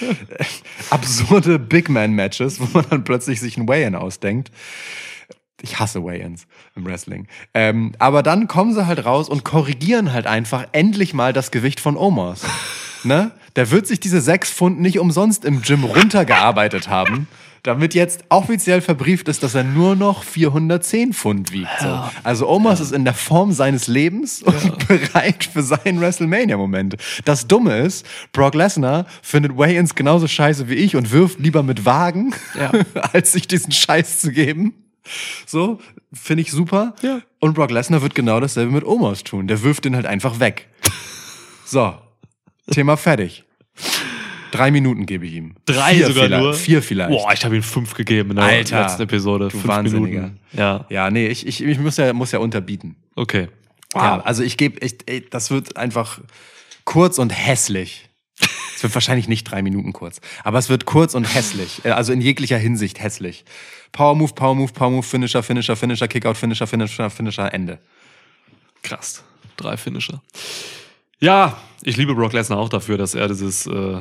absurde 0.90 1.58
Big 1.58 1.88
Man-Matches, 1.88 2.60
wo 2.60 2.66
man 2.72 2.86
dann 2.90 3.04
plötzlich 3.04 3.40
sich 3.40 3.56
ein 3.56 3.68
Weigh-In 3.68 3.94
ausdenkt. 3.94 4.50
Ich 5.62 5.78
hasse 5.78 6.04
Weigh-Ins 6.04 6.46
im 6.76 6.84
Wrestling. 6.84 7.26
Ähm, 7.54 7.92
aber 7.98 8.22
dann 8.22 8.48
kommen 8.48 8.74
sie 8.74 8.86
halt 8.86 9.04
raus 9.06 9.28
und 9.30 9.44
korrigieren 9.44 10.12
halt 10.12 10.26
einfach 10.26 10.66
endlich 10.72 11.14
mal 11.14 11.32
das 11.32 11.50
Gewicht 11.50 11.80
von 11.80 11.96
Omos. 11.96 12.42
ne? 13.02 13.30
Der 13.56 13.70
wird 13.70 13.86
sich 13.86 14.00
diese 14.00 14.20
sechs 14.20 14.50
Pfund 14.50 14.80
nicht 14.80 14.98
umsonst 14.98 15.44
im 15.44 15.62
Gym 15.62 15.84
runtergearbeitet 15.84 16.88
haben, 16.88 17.28
damit 17.64 17.94
jetzt 17.94 18.24
offiziell 18.28 18.80
verbrieft 18.82 19.26
ist, 19.28 19.42
dass 19.42 19.54
er 19.54 19.64
nur 19.64 19.96
noch 19.96 20.22
410 20.22 21.14
Pfund 21.14 21.50
wiegt. 21.50 21.70
So. 21.80 22.04
Also 22.22 22.48
Omos 22.48 22.78
ist 22.78 22.92
in 22.92 23.04
der 23.04 23.14
Form 23.14 23.52
seines 23.52 23.86
Lebens 23.88 24.42
und 24.42 24.86
bereit 24.88 25.48
für 25.50 25.62
seinen 25.62 26.00
WrestleMania-Moment. 26.00 26.96
Das 27.24 27.48
Dumme 27.48 27.78
ist, 27.78 28.06
Brock 28.32 28.54
Lesnar 28.54 29.06
findet 29.22 29.56
Weigh-Ins 29.56 29.94
genauso 29.94 30.28
scheiße 30.28 30.68
wie 30.68 30.74
ich 30.74 30.94
und 30.94 31.10
wirft 31.10 31.40
lieber 31.40 31.62
mit 31.62 31.86
Wagen, 31.86 32.34
Ja. 32.54 32.70
als 33.12 33.32
sich 33.32 33.48
diesen 33.48 33.72
Scheiß 33.72 34.20
zu 34.20 34.30
geben. 34.30 34.74
So, 35.46 35.80
finde 36.12 36.42
ich 36.42 36.50
super. 36.50 36.94
Ja. 37.00 37.20
Und 37.40 37.54
Brock 37.54 37.70
Lesnar 37.70 38.02
wird 38.02 38.14
genau 38.14 38.40
dasselbe 38.40 38.72
mit 38.72 38.84
Omos 38.84 39.24
tun. 39.24 39.48
Der 39.48 39.62
wirft 39.62 39.86
den 39.86 39.96
halt 39.96 40.06
einfach 40.06 40.38
weg. 40.38 40.68
So, 41.64 41.94
Thema 42.70 42.98
fertig. 42.98 43.44
Drei 44.56 44.70
Minuten 44.70 45.04
gebe 45.06 45.26
ich 45.26 45.34
ihm. 45.34 45.54
Drei 45.66 45.94
Vier 45.96 46.06
sogar 46.06 46.24
vielleicht. 46.26 46.42
nur. 46.42 46.54
Vier 46.54 46.82
vielleicht. 46.82 47.10
Boah, 47.10 47.32
ich 47.32 47.44
habe 47.44 47.56
ihm 47.56 47.62
fünf 47.62 47.94
gegeben 47.94 48.30
in 48.30 48.36
der 48.36 48.44
Alter, 48.44 48.82
letzten 48.82 49.02
Episode. 49.02 49.44
du 49.46 49.50
fünf 49.50 49.66
Wahnsinniger. 49.66 50.20
Minuten. 50.22 50.40
Ja, 50.52 50.86
Ja, 50.88 51.10
nee, 51.10 51.26
ich, 51.26 51.46
ich, 51.46 51.62
ich 51.62 51.78
muss 51.78 51.96
ja, 51.96 52.12
muss 52.12 52.30
ja 52.32 52.38
unterbieten. 52.38 52.96
okay. 53.16 53.48
Ja, 53.96 54.20
also 54.22 54.42
ich 54.42 54.56
gebe, 54.56 54.80
das 55.30 55.50
wird 55.52 55.76
einfach 55.76 56.18
kurz 56.84 57.18
und 57.20 57.30
hässlich. 57.30 58.08
Es 58.76 58.82
wird 58.82 58.92
wahrscheinlich 58.92 59.28
nicht 59.28 59.44
drei 59.44 59.62
Minuten 59.62 59.92
kurz, 59.92 60.20
aber 60.42 60.58
es 60.58 60.68
wird 60.68 60.84
kurz 60.84 61.14
und 61.14 61.24
hässlich. 61.32 61.84
Äh, 61.84 61.90
Also 61.90 62.12
in 62.12 62.20
jeglicher 62.20 62.58
Hinsicht 62.58 63.00
hässlich. 63.00 63.44
Power 63.92 64.16
Move, 64.16 64.32
Power 64.34 64.56
Move, 64.56 64.72
Power 64.72 64.90
Move, 64.90 65.04
Finisher, 65.04 65.44
Finisher, 65.44 65.76
Finisher, 65.76 66.08
Kickout, 66.08 66.36
Finisher, 66.36 66.66
Finisher, 66.66 67.08
Finisher, 67.08 67.54
Ende. 67.54 67.78
Krass. 68.82 69.22
Drei 69.56 69.76
Finisher. 69.76 70.20
Ja, 71.20 71.56
ich 71.82 71.96
liebe 71.96 72.14
Brock 72.16 72.32
Lesnar 72.32 72.58
auch 72.58 72.68
dafür, 72.68 72.98
dass 72.98 73.14
er 73.14 73.28
dieses 73.28 73.66
äh, 73.66 74.00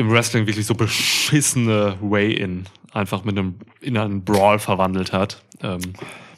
im 0.00 0.10
Wrestling 0.10 0.46
wirklich 0.46 0.66
so 0.66 0.74
beschissene 0.74 1.96
Way-In 2.00 2.66
einfach 2.92 3.24
mit 3.24 3.38
einem 3.38 3.54
in 3.80 3.96
einen 3.96 4.24
Brawl 4.24 4.58
verwandelt 4.58 5.12
hat. 5.12 5.42
Ähm, 5.62 5.80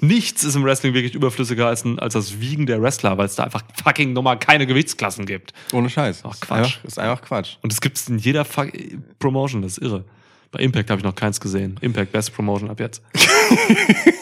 nichts 0.01 0.45
ist 0.45 0.57
im 0.57 0.65
Wrestling 0.65 0.95
wirklich 0.95 1.15
überflüssiger 1.15 1.67
als, 1.69 1.85
ein, 1.85 1.99
als 1.99 2.15
das 2.15 2.41
Wiegen 2.41 2.67
der 2.67 2.83
Wrestler, 2.83 3.17
weil 3.19 3.27
es 3.27 3.37
da 3.37 3.45
einfach 3.45 3.63
fucking 3.83 4.13
nochmal 4.13 4.39
keine 4.39 4.67
Gewichtsklassen 4.67 5.27
gibt. 5.27 5.53
Ohne 5.73 5.89
Scheiß. 5.89 6.23
Ach, 6.25 6.35
Ist 6.35 6.41
Quatsch. 6.43 6.59
Einfach, 6.77 6.85
ist 6.85 6.99
einfach 6.99 7.23
Quatsch. 7.23 7.57
Und 7.63 7.73
es 7.73 7.81
gibt 7.81 7.97
es 7.97 8.09
in 8.09 8.19
jeder 8.19 8.45
fuck 8.45 8.71
Promotion, 9.19 9.63
das 9.63 9.79
ist 9.79 9.85
irre. 9.85 10.05
Bei 10.51 10.61
Impact 10.61 10.91
habe 10.91 10.99
ich 10.99 11.05
noch 11.05 11.15
keins 11.15 11.41
gesehen. 11.41 11.79
Impact, 11.81 12.13
Best 12.13 12.35
Promotion 12.35 12.69
ab 12.69 12.79
jetzt. 12.81 13.03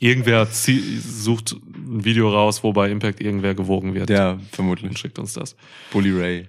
irgendwer 0.00 0.46
sucht 0.46 1.52
ein 1.52 2.04
Video 2.04 2.30
raus, 2.30 2.62
wo 2.62 2.72
bei 2.72 2.90
Impact 2.90 3.20
irgendwer 3.20 3.54
gewogen 3.54 3.94
wird. 3.94 4.10
Ja, 4.10 4.32
Und 4.32 4.46
vermutlich. 4.52 4.98
schickt 4.98 5.18
uns 5.18 5.34
das. 5.34 5.56
Bully 5.92 6.10
Ray. 6.10 6.48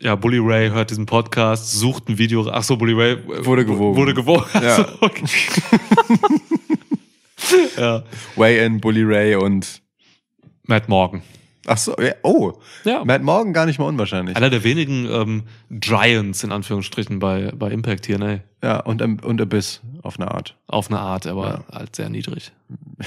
Ja, 0.00 0.14
Bully 0.14 0.38
Ray 0.38 0.70
hört 0.70 0.90
diesen 0.90 1.06
Podcast, 1.06 1.72
sucht 1.72 2.08
ein 2.08 2.18
Video. 2.18 2.48
Ach 2.50 2.62
so, 2.62 2.76
Bully 2.76 2.92
Ray 2.92 3.12
äh, 3.12 3.44
Wurde 3.44 3.64
gewogen. 3.64 3.96
Wurde 3.96 4.14
gewogen. 4.14 4.44
Ja. 4.54 4.86
Okay. 5.00 5.24
ja. 7.76 8.02
Way-In, 8.36 8.80
Bully 8.80 9.02
Ray 9.04 9.36
und. 9.36 9.82
Matt 10.64 10.88
Morgan. 10.88 11.22
Ach 11.66 11.78
so, 11.78 11.94
ja, 11.98 12.12
oh. 12.22 12.52
Ja. 12.84 13.04
Matt 13.04 13.22
Morgan 13.22 13.52
gar 13.52 13.66
nicht 13.66 13.78
mal 13.78 13.86
unwahrscheinlich. 13.86 14.36
Einer 14.36 14.50
der 14.50 14.64
wenigen 14.64 15.06
ähm, 15.10 15.42
Giants 15.70 16.44
in 16.44 16.52
Anführungsstrichen 16.52 17.18
bei, 17.18 17.52
bei 17.54 17.70
Impact 17.70 18.06
hier, 18.06 18.18
ne? 18.18 18.42
Ja, 18.62 18.80
und, 18.80 19.02
und 19.02 19.40
Abyss 19.40 19.80
auf 20.02 20.18
eine 20.18 20.30
Art. 20.30 20.56
Auf 20.66 20.90
eine 20.90 20.98
Art, 20.98 21.26
aber 21.26 21.64
halt 21.72 21.96
sehr 21.96 22.08
niedrig. 22.08 22.52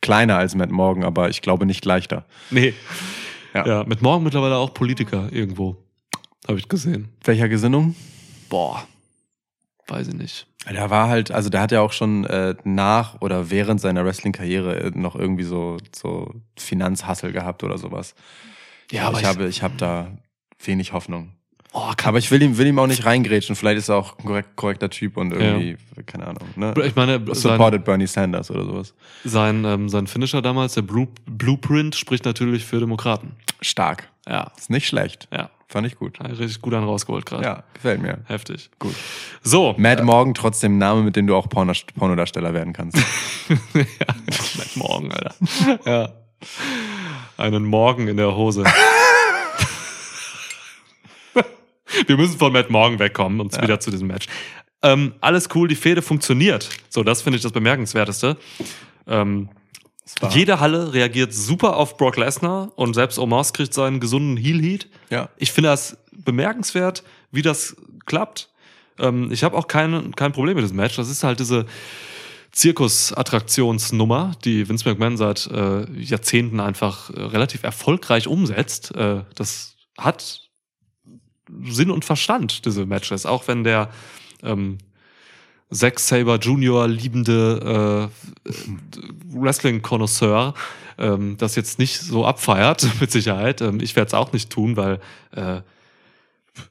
Kleiner 0.00 0.38
als 0.38 0.54
Matt 0.54 0.70
Morgan, 0.70 1.04
aber 1.04 1.28
ich 1.28 1.42
glaube 1.42 1.66
nicht 1.66 1.84
leichter. 1.84 2.24
Nee. 2.50 2.74
Ja. 3.54 3.66
Ja, 3.66 3.84
mit 3.84 4.02
Morgan 4.02 4.24
mittlerweile 4.24 4.56
auch 4.56 4.74
Politiker 4.74 5.28
irgendwo. 5.30 5.76
Habe 6.48 6.58
ich 6.58 6.68
gesehen. 6.68 7.08
Welcher 7.24 7.48
Gesinnung? 7.48 7.94
Boah. 8.48 8.86
Weiß 9.88 10.08
ich 10.08 10.14
nicht. 10.14 10.46
Da 10.72 10.90
war 10.90 11.08
halt, 11.08 11.30
also 11.30 11.48
der 11.48 11.60
hat 11.60 11.70
ja 11.70 11.80
auch 11.80 11.92
schon 11.92 12.24
äh, 12.24 12.54
nach 12.64 13.20
oder 13.20 13.50
während 13.50 13.80
seiner 13.80 14.04
Wrestling-Karriere 14.04 14.76
äh, 14.80 14.90
noch 14.94 15.14
irgendwie 15.14 15.44
so, 15.44 15.76
so 15.94 16.34
Finanzhassel 16.58 17.30
gehabt 17.32 17.62
oder 17.62 17.78
sowas. 17.78 18.14
Ja, 18.90 19.06
aber 19.06 19.18
ich, 19.18 19.22
ich- 19.22 19.28
habe, 19.28 19.46
ich 19.48 19.62
habe 19.62 19.74
da 19.76 20.10
wenig 20.64 20.92
Hoffnung. 20.92 21.32
Oh, 21.72 21.92
Aber 22.04 22.16
ich 22.18 22.30
will 22.30 22.40
ihm, 22.42 22.56
will 22.56 22.66
ihm 22.68 22.78
auch 22.78 22.86
nicht 22.86 23.04
reingrätschen. 23.04 23.54
Vielleicht 23.54 23.76
ist 23.78 23.90
er 23.90 23.96
auch 23.96 24.18
ein 24.18 24.24
korrekt, 24.24 24.56
korrekter 24.56 24.88
Typ 24.88 25.18
und 25.18 25.32
irgendwie, 25.32 25.76
keine 26.06 26.26
Ahnung, 26.26 26.48
ne? 26.56 26.72
ich 26.86 26.96
meine, 26.96 27.18
sein, 27.26 27.34
Supported 27.34 27.84
Bernie 27.84 28.06
Sanders 28.06 28.50
oder 28.50 28.64
sowas. 28.64 28.94
sein, 29.24 29.62
ähm, 29.66 29.88
sein 29.90 30.06
Finisher 30.06 30.40
damals, 30.40 30.72
der 30.72 30.82
Blue, 30.82 31.06
Blueprint, 31.26 31.94
spricht 31.94 32.24
natürlich 32.24 32.64
für 32.64 32.80
Demokraten. 32.80 33.36
Stark. 33.60 34.08
Ja, 34.26 34.50
Ist 34.56 34.70
nicht 34.70 34.86
schlecht. 34.86 35.28
ja. 35.30 35.50
Fand 35.68 35.86
ich 35.86 35.96
gut. 35.96 36.20
Hat 36.20 36.30
richtig 36.30 36.60
gut 36.62 36.74
einen 36.74 36.84
rausgeholt 36.84 37.26
gerade. 37.26 37.42
Ja, 37.44 37.64
gefällt 37.74 38.00
mir. 38.00 38.18
Heftig. 38.26 38.70
Gut. 38.78 38.94
So. 39.42 39.74
Matt 39.78 40.04
Morgan 40.04 40.32
trotzdem 40.32 40.78
Name, 40.78 41.02
mit 41.02 41.16
dem 41.16 41.26
du 41.26 41.34
auch 41.34 41.48
Porno 41.48 41.72
Pornodarsteller 41.98 42.54
werden 42.54 42.72
kannst. 42.72 42.96
ja, 43.48 43.84
Matt 44.56 44.76
Morgan, 44.76 45.10
Alter. 45.10 45.34
ja. 45.84 46.12
Einen 47.36 47.64
Morgen 47.64 48.06
in 48.06 48.16
der 48.16 48.36
Hose. 48.36 48.64
Wir 52.06 52.16
müssen 52.16 52.38
von 52.38 52.52
Matt 52.52 52.70
Morgan 52.70 52.98
wegkommen 52.98 53.40
und 53.40 53.60
wieder 53.60 53.80
zu 53.80 53.90
diesem 53.90 54.06
Match. 54.08 54.26
Ähm, 54.82 55.14
alles 55.20 55.48
cool, 55.54 55.66
die 55.66 55.74
Fehde 55.74 56.02
funktioniert. 56.02 56.68
So, 56.90 57.02
das 57.02 57.22
finde 57.22 57.38
ich 57.38 57.42
das 57.42 57.52
Bemerkenswerteste. 57.52 58.36
Ähm, 59.06 59.48
war- 60.20 60.30
jede 60.34 60.60
Halle 60.60 60.92
reagiert 60.92 61.32
super 61.34 61.76
auf 61.76 61.96
Brock 61.96 62.16
Lesnar 62.16 62.72
und 62.76 62.94
selbst 62.94 63.18
Omos 63.18 63.52
kriegt 63.52 63.74
seinen 63.74 64.00
gesunden 64.00 64.36
Heel-Heat. 64.36 64.88
Ja. 65.10 65.28
Ich 65.36 65.52
finde 65.52 65.70
das 65.70 65.96
bemerkenswert, 66.12 67.02
wie 67.32 67.42
das 67.42 67.76
klappt. 68.06 68.50
Ähm, 68.98 69.30
ich 69.32 69.44
habe 69.44 69.56
auch 69.56 69.68
kein, 69.68 70.14
kein 70.14 70.32
Problem 70.32 70.54
mit 70.54 70.64
diesem 70.64 70.76
Match. 70.76 70.96
Das 70.96 71.08
ist 71.08 71.24
halt 71.24 71.40
diese 71.40 71.66
Zirkusattraktionsnummer, 72.52 74.32
die 74.44 74.68
Vince 74.68 74.88
McMahon 74.88 75.16
seit 75.16 75.46
äh, 75.48 75.90
Jahrzehnten 76.00 76.60
einfach 76.60 77.10
äh, 77.10 77.20
relativ 77.20 77.62
erfolgreich 77.64 78.28
umsetzt. 78.28 78.94
Äh, 78.94 79.24
das 79.34 79.76
hat 79.98 80.42
Sinn 81.64 81.90
und 81.90 82.04
Verstand, 82.04 82.64
diese 82.64 82.86
Matches. 82.86 83.26
Auch 83.26 83.46
wenn 83.48 83.64
der 83.64 83.90
ähm, 84.42 84.78
Zack 85.70 85.98
Saber 85.98 86.38
Junior 86.38 86.86
liebende 86.86 88.10
äh, 88.44 88.50
Wrestling-Konnoisseur 89.34 90.54
ähm, 90.98 91.36
das 91.38 91.56
jetzt 91.56 91.78
nicht 91.78 92.00
so 92.00 92.24
abfeiert, 92.24 92.88
mit 93.00 93.10
Sicherheit. 93.10 93.60
Ähm, 93.60 93.80
ich 93.80 93.96
werde 93.96 94.08
es 94.08 94.14
auch 94.14 94.32
nicht 94.32 94.50
tun, 94.50 94.76
weil 94.76 95.00
äh, 95.32 95.60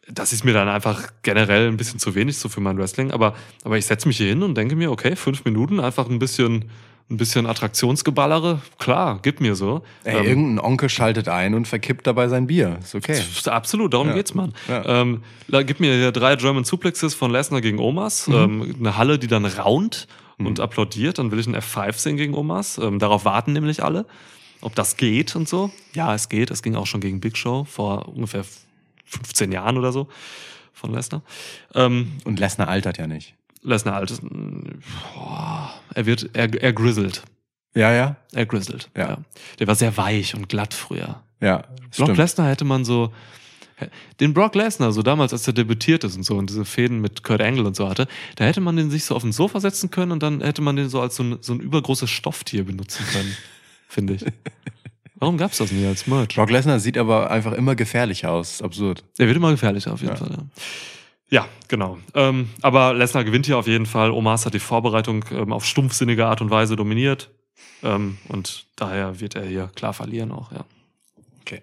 das 0.08 0.34
ist 0.34 0.44
mir 0.44 0.54
dann 0.54 0.68
einfach 0.68 1.12
generell 1.22 1.68
ein 1.68 1.78
bisschen 1.78 2.00
zu 2.00 2.16
wenig 2.16 2.38
so 2.38 2.50
für 2.50 2.62
mein 2.62 2.78
Wrestling. 2.78 3.12
Aber, 3.12 3.36
aber 3.64 3.78
ich 3.78 3.86
setze 3.86 4.08
mich 4.08 4.18
hier 4.18 4.30
hin 4.30 4.42
und 4.42 4.56
denke 4.56 4.76
mir, 4.76 4.92
okay, 4.92 5.16
fünf 5.16 5.46
Minuten, 5.46 5.80
einfach 5.80 6.10
ein 6.10 6.20
bisschen, 6.20 6.66
ein 7.10 7.18
bisschen 7.18 7.46
Attraktionsgeballere. 7.46 8.62
Klar, 8.80 9.20
gib 9.22 9.40
mir 9.40 9.56
so. 9.56 9.84
Ey, 10.04 10.18
Ähm, 10.18 10.26
irgendein 10.26 10.60
Onkel 10.66 10.90
schaltet 10.90 11.28
ein 11.28 11.54
und 11.54 11.68
verkippt 11.68 12.08
dabei 12.08 12.28
sein 12.30 12.48
Bier. 12.48 12.80
Ist 12.82 12.96
okay. 12.96 13.22
Absolut, 13.46 13.94
darum 13.94 14.08
Ja. 14.10 14.14
geht's, 14.16 14.34
Mann. 14.34 14.54
Ja. 14.68 15.02
Ähm, 15.04 15.22
gib 15.50 15.80
mir 15.80 15.94
hier 15.94 16.12
drei 16.12 16.36
German 16.36 16.64
Suplexes 16.64 17.14
von 17.14 17.32
Lesnar 17.32 17.62
gegen 17.62 17.78
Omas, 17.80 18.28
Mhm. 18.28 18.34
ähm, 18.36 18.76
eine 18.80 18.98
Halle, 18.98 19.20
die 19.20 19.28
dann 19.28 19.46
raunt 19.46 20.08
und 20.38 20.60
applaudiert, 20.60 21.18
dann 21.20 21.32
will 21.32 21.40
ich 21.40 21.46
einen 21.48 21.56
F5 21.56 21.94
sehen 21.94 22.18
gegen 22.18 22.34
Omas. 22.34 22.78
Ähm, 22.80 23.00
darauf 23.00 23.24
warten 23.24 23.54
nämlich 23.54 23.84
alle, 23.84 24.06
ob 24.62 24.74
das 24.76 24.98
geht 24.98 25.36
und 25.36 25.48
so. 25.48 25.70
Ja, 25.94 26.14
es 26.16 26.28
geht. 26.28 26.50
Es 26.52 26.62
ging 26.64 26.76
auch 26.76 26.88
schon 26.88 27.00
gegen 27.02 27.22
Big 27.22 27.38
Show 27.38 27.64
vor 27.66 28.10
ungefähr 28.10 28.44
15 29.06 29.52
Jahren 29.52 29.78
oder 29.78 29.92
so 29.94 30.08
von 30.74 30.92
Lesnar. 30.92 31.22
Ähm, 31.76 32.14
Und 32.26 32.40
Lesnar 32.40 32.68
altert 32.68 32.98
ja 32.98 33.06
nicht. 33.08 33.36
Lesnar 33.66 33.96
altes, 33.96 34.22
boah, 34.22 35.74
er 35.94 36.06
wird, 36.06 36.30
er, 36.34 36.54
er 36.62 36.74
grizzelt. 36.74 37.24
Ja, 37.76 37.92
ja. 37.92 38.16
Er 38.34 38.46
grizzelt. 38.46 38.90
Ja. 38.96 39.18
Der 39.60 39.68
war 39.68 39.76
sehr 39.76 39.98
weich 39.98 40.34
und 40.36 40.48
glatt 40.48 40.74
früher. 40.74 41.22
Ja. 41.42 41.58
Brock 41.58 41.70
Stimmt. 41.92 42.18
Lesnar 42.18 42.48
hätte 42.50 42.64
man 42.64 42.86
so, 42.86 43.12
den 44.22 44.34
Brock 44.34 44.56
Lesnar, 44.56 44.94
so 44.94 45.02
damals, 45.02 45.34
als 45.34 45.46
er 45.48 45.54
debütiert 45.54 46.06
ist 46.06 46.16
und 46.16 46.24
so 46.24 46.38
und 46.38 46.50
diese 46.50 46.64
Fäden 46.64 47.02
mit 47.02 47.24
Kurt 47.24 47.42
Angle 47.42 47.66
und 47.66 47.76
so 47.76 47.90
hatte, 47.90 48.08
da 48.38 48.46
hätte 48.46 48.62
man 48.62 48.78
den 48.78 48.90
sich 48.90 49.04
so 49.04 49.16
auf 49.16 49.24
den 49.24 49.34
Sofa 49.34 49.60
setzen 49.60 49.92
können 49.92 50.14
und 50.14 50.24
dann 50.24 50.42
hätte 50.42 50.62
man 50.62 50.78
den 50.78 50.88
so 50.88 51.02
als 51.02 51.18
so 51.18 51.24
ein, 51.24 51.38
so 51.42 51.54
ein 51.54 51.60
übergroßes 51.60 52.10
Stofftier 52.10 52.64
benutzen 52.64 53.06
können, 53.12 53.36
finde 53.90 54.14
ich. 54.14 54.26
Warum 55.16 55.38
gab's 55.38 55.58
das 55.58 55.72
nie 55.72 55.86
als 55.86 56.08
Merch? 56.08 56.36
Brock 56.36 56.52
Lesnar 56.52 56.80
sieht 56.80 56.98
aber 56.98 57.32
einfach 57.32 57.54
immer 57.54 57.76
gefährlich 57.76 58.26
aus. 58.26 58.62
Absurd. 58.62 59.04
Der 59.18 59.28
wird 59.28 59.38
immer 59.38 59.52
gefährlicher 59.52 59.94
auf 59.94 60.02
jeden 60.02 60.14
Ja. 60.14 60.20
Fall. 60.20 60.32
Ja. 60.32 60.44
Ja, 61.30 61.48
genau. 61.68 61.98
Ähm, 62.14 62.50
aber 62.62 62.94
Lesnar 62.94 63.24
gewinnt 63.24 63.46
hier 63.46 63.58
auf 63.58 63.68
jeden 63.68 63.86
Fall. 63.86 64.12
Omas 64.12 64.46
hat 64.46 64.54
die 64.54 64.60
Vorbereitung 64.60 65.26
ähm, 65.32 65.52
auf 65.52 65.66
stumpfsinnige 65.66 66.26
Art 66.26 66.42
und 66.42 66.50
Weise 66.52 66.76
dominiert. 66.76 67.32
Ähm, 67.84 68.18
und 68.28 68.68
daher 68.76 69.20
wird 69.20 69.36
er 69.36 69.46
hier 69.46 69.70
klar 69.76 69.94
verlieren 69.94 70.32
auch, 70.32 70.52
ja. 70.52 70.66
Okay. 71.42 71.62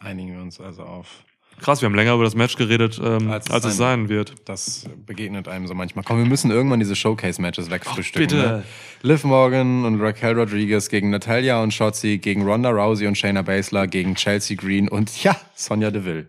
Einigen 0.00 0.34
wir 0.34 0.42
uns 0.42 0.60
also 0.60 0.82
auf. 0.82 1.24
Krass, 1.60 1.80
wir 1.80 1.86
haben 1.86 1.94
länger 1.94 2.14
über 2.14 2.24
das 2.24 2.34
Match 2.34 2.56
geredet, 2.56 3.00
ähm, 3.02 3.30
als, 3.30 3.50
Als 3.50 3.64
es 3.64 3.76
sein 3.76 4.00
sein 4.00 4.08
wird. 4.08 4.34
Das 4.46 4.88
begegnet 5.06 5.46
einem 5.48 5.66
so 5.66 5.74
manchmal. 5.74 6.04
Komm, 6.04 6.18
wir 6.18 6.24
müssen 6.24 6.50
irgendwann 6.50 6.80
diese 6.80 6.96
Showcase-Matches 6.96 7.70
wegfrühstücken. 7.70 8.28
bitte. 8.28 8.48
Ne? 8.48 8.64
Liv 9.02 9.22
Morgan 9.24 9.84
und 9.84 10.00
Raquel 10.00 10.38
Rodriguez 10.38 10.88
gegen 10.88 11.10
Natalia 11.10 11.62
und 11.62 11.72
Shotzi, 11.72 12.18
gegen 12.18 12.42
Ronda 12.42 12.70
Rousey 12.70 13.06
und 13.06 13.16
Shayna 13.16 13.42
Baszler, 13.42 13.86
gegen 13.86 14.14
Chelsea 14.16 14.56
Green 14.56 14.88
und 14.88 15.22
ja, 15.22 15.36
Sonja 15.54 15.90
Deville. 15.90 16.26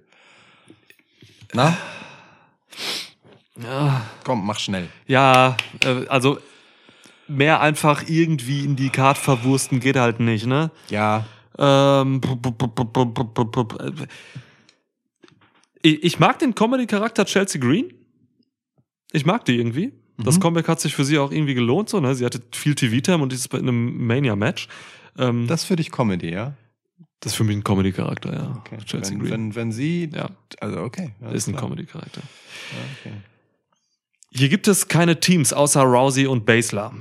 Na? 1.54 1.78
Komm, 4.24 4.46
mach 4.46 4.60
schnell. 4.60 4.88
Ja, 5.08 5.56
äh, 5.84 6.08
also 6.08 6.40
mehr 7.28 7.62
einfach 7.62 8.08
irgendwie 8.08 8.64
in 8.64 8.76
die 8.76 8.90
Karte 8.90 9.20
verwursten 9.20 9.80
geht 9.80 9.96
halt 9.96 10.20
nicht, 10.20 10.46
ne? 10.46 10.72
Ja. 10.90 11.26
Ähm, 11.58 12.22
ich, 15.82 16.20
mag 16.20 16.40
den 16.40 16.56
Comedy-Charakter 16.56 17.26
Chelsea 17.26 17.62
Green. 17.62 17.94
Ich 19.12 19.26
mag 19.26 19.46
die 19.46 19.58
irgendwie. 19.58 19.94
Das 20.18 20.38
mhm. 20.38 20.42
Comeback 20.42 20.68
hat 20.68 20.80
sich 20.80 20.96
für 20.96 21.06
sie 21.06 21.18
auch 21.18 21.32
irgendwie 21.32 21.54
gelohnt, 21.54 21.90
so, 21.90 22.00
ne? 22.00 22.16
Sie 22.16 22.26
hatte 22.26 22.42
viel 22.52 22.76
TV-Time 22.76 23.22
und 23.24 23.34
ist 23.34 23.48
bei 23.50 23.60
einem 23.60 24.06
Mania-Match. 24.06 24.68
Ähm, 25.18 25.48
das 25.48 25.64
für 25.64 25.76
dich 25.76 25.92
Comedy, 25.92 26.32
ja? 26.32 26.54
Ist 27.26 27.36
für 27.36 27.44
mich 27.44 27.56
ein 27.58 27.64
Comedy-Charakter, 27.64 28.34
ja. 28.34 28.56
Okay. 28.60 28.78
Chelsea 28.86 29.12
Wenn, 29.14 29.20
Green. 29.20 29.32
wenn, 29.32 29.56
wenn 29.56 29.72
sie. 29.72 30.10
ja, 30.14 30.30
Also, 30.60 30.82
okay. 30.82 31.12
alles 31.22 31.48
ist 31.48 31.48
ein. 31.50 31.56
Comedy-Charakter. 31.56 32.22
Ja, 32.22 33.10
okay. 33.12 33.18
Hier 34.32 34.50
gibt 34.50 34.68
es 34.68 34.88
keine 34.88 35.20
Teams 35.20 35.54
außer 35.54 35.82
Rousey 35.84 36.26
und 36.28 36.46
Baszler. 36.46 36.92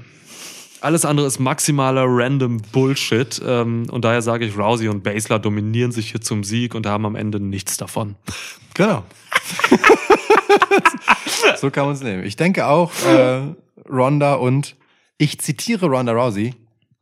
Alles 0.83 1.05
andere 1.05 1.27
ist 1.27 1.39
maximaler 1.39 2.05
random 2.07 2.59
Bullshit. 2.73 3.41
Ähm, 3.47 3.87
und 3.91 4.05
daher 4.05 4.20
sage 4.20 4.45
ich, 4.45 4.59
Rousey 4.59 4.89
und 4.89 5.03
Baszler 5.03 5.39
dominieren 5.39 5.93
sich 5.93 6.11
hier 6.11 6.20
zum 6.20 6.43
Sieg 6.45 6.75
und 6.75 6.87
haben 6.87 7.07
am 7.07 7.14
Ende 7.14 7.41
nichts 7.41 7.77
davon. 7.77 8.16
Genau. 8.75 9.05
so 11.61 11.70
kann 11.70 11.85
man 11.85 11.95
es 11.95 12.03
nehmen. 12.03 12.25
Ich 12.25 12.37
denke 12.37 12.66
auch, 12.66 12.91
äh, 13.05 13.43
Ronda 13.87 14.33
und 14.35 14.77
ich 15.18 15.39
zitiere 15.41 15.87
Ronda 15.89 16.12
Rousey, 16.12 16.55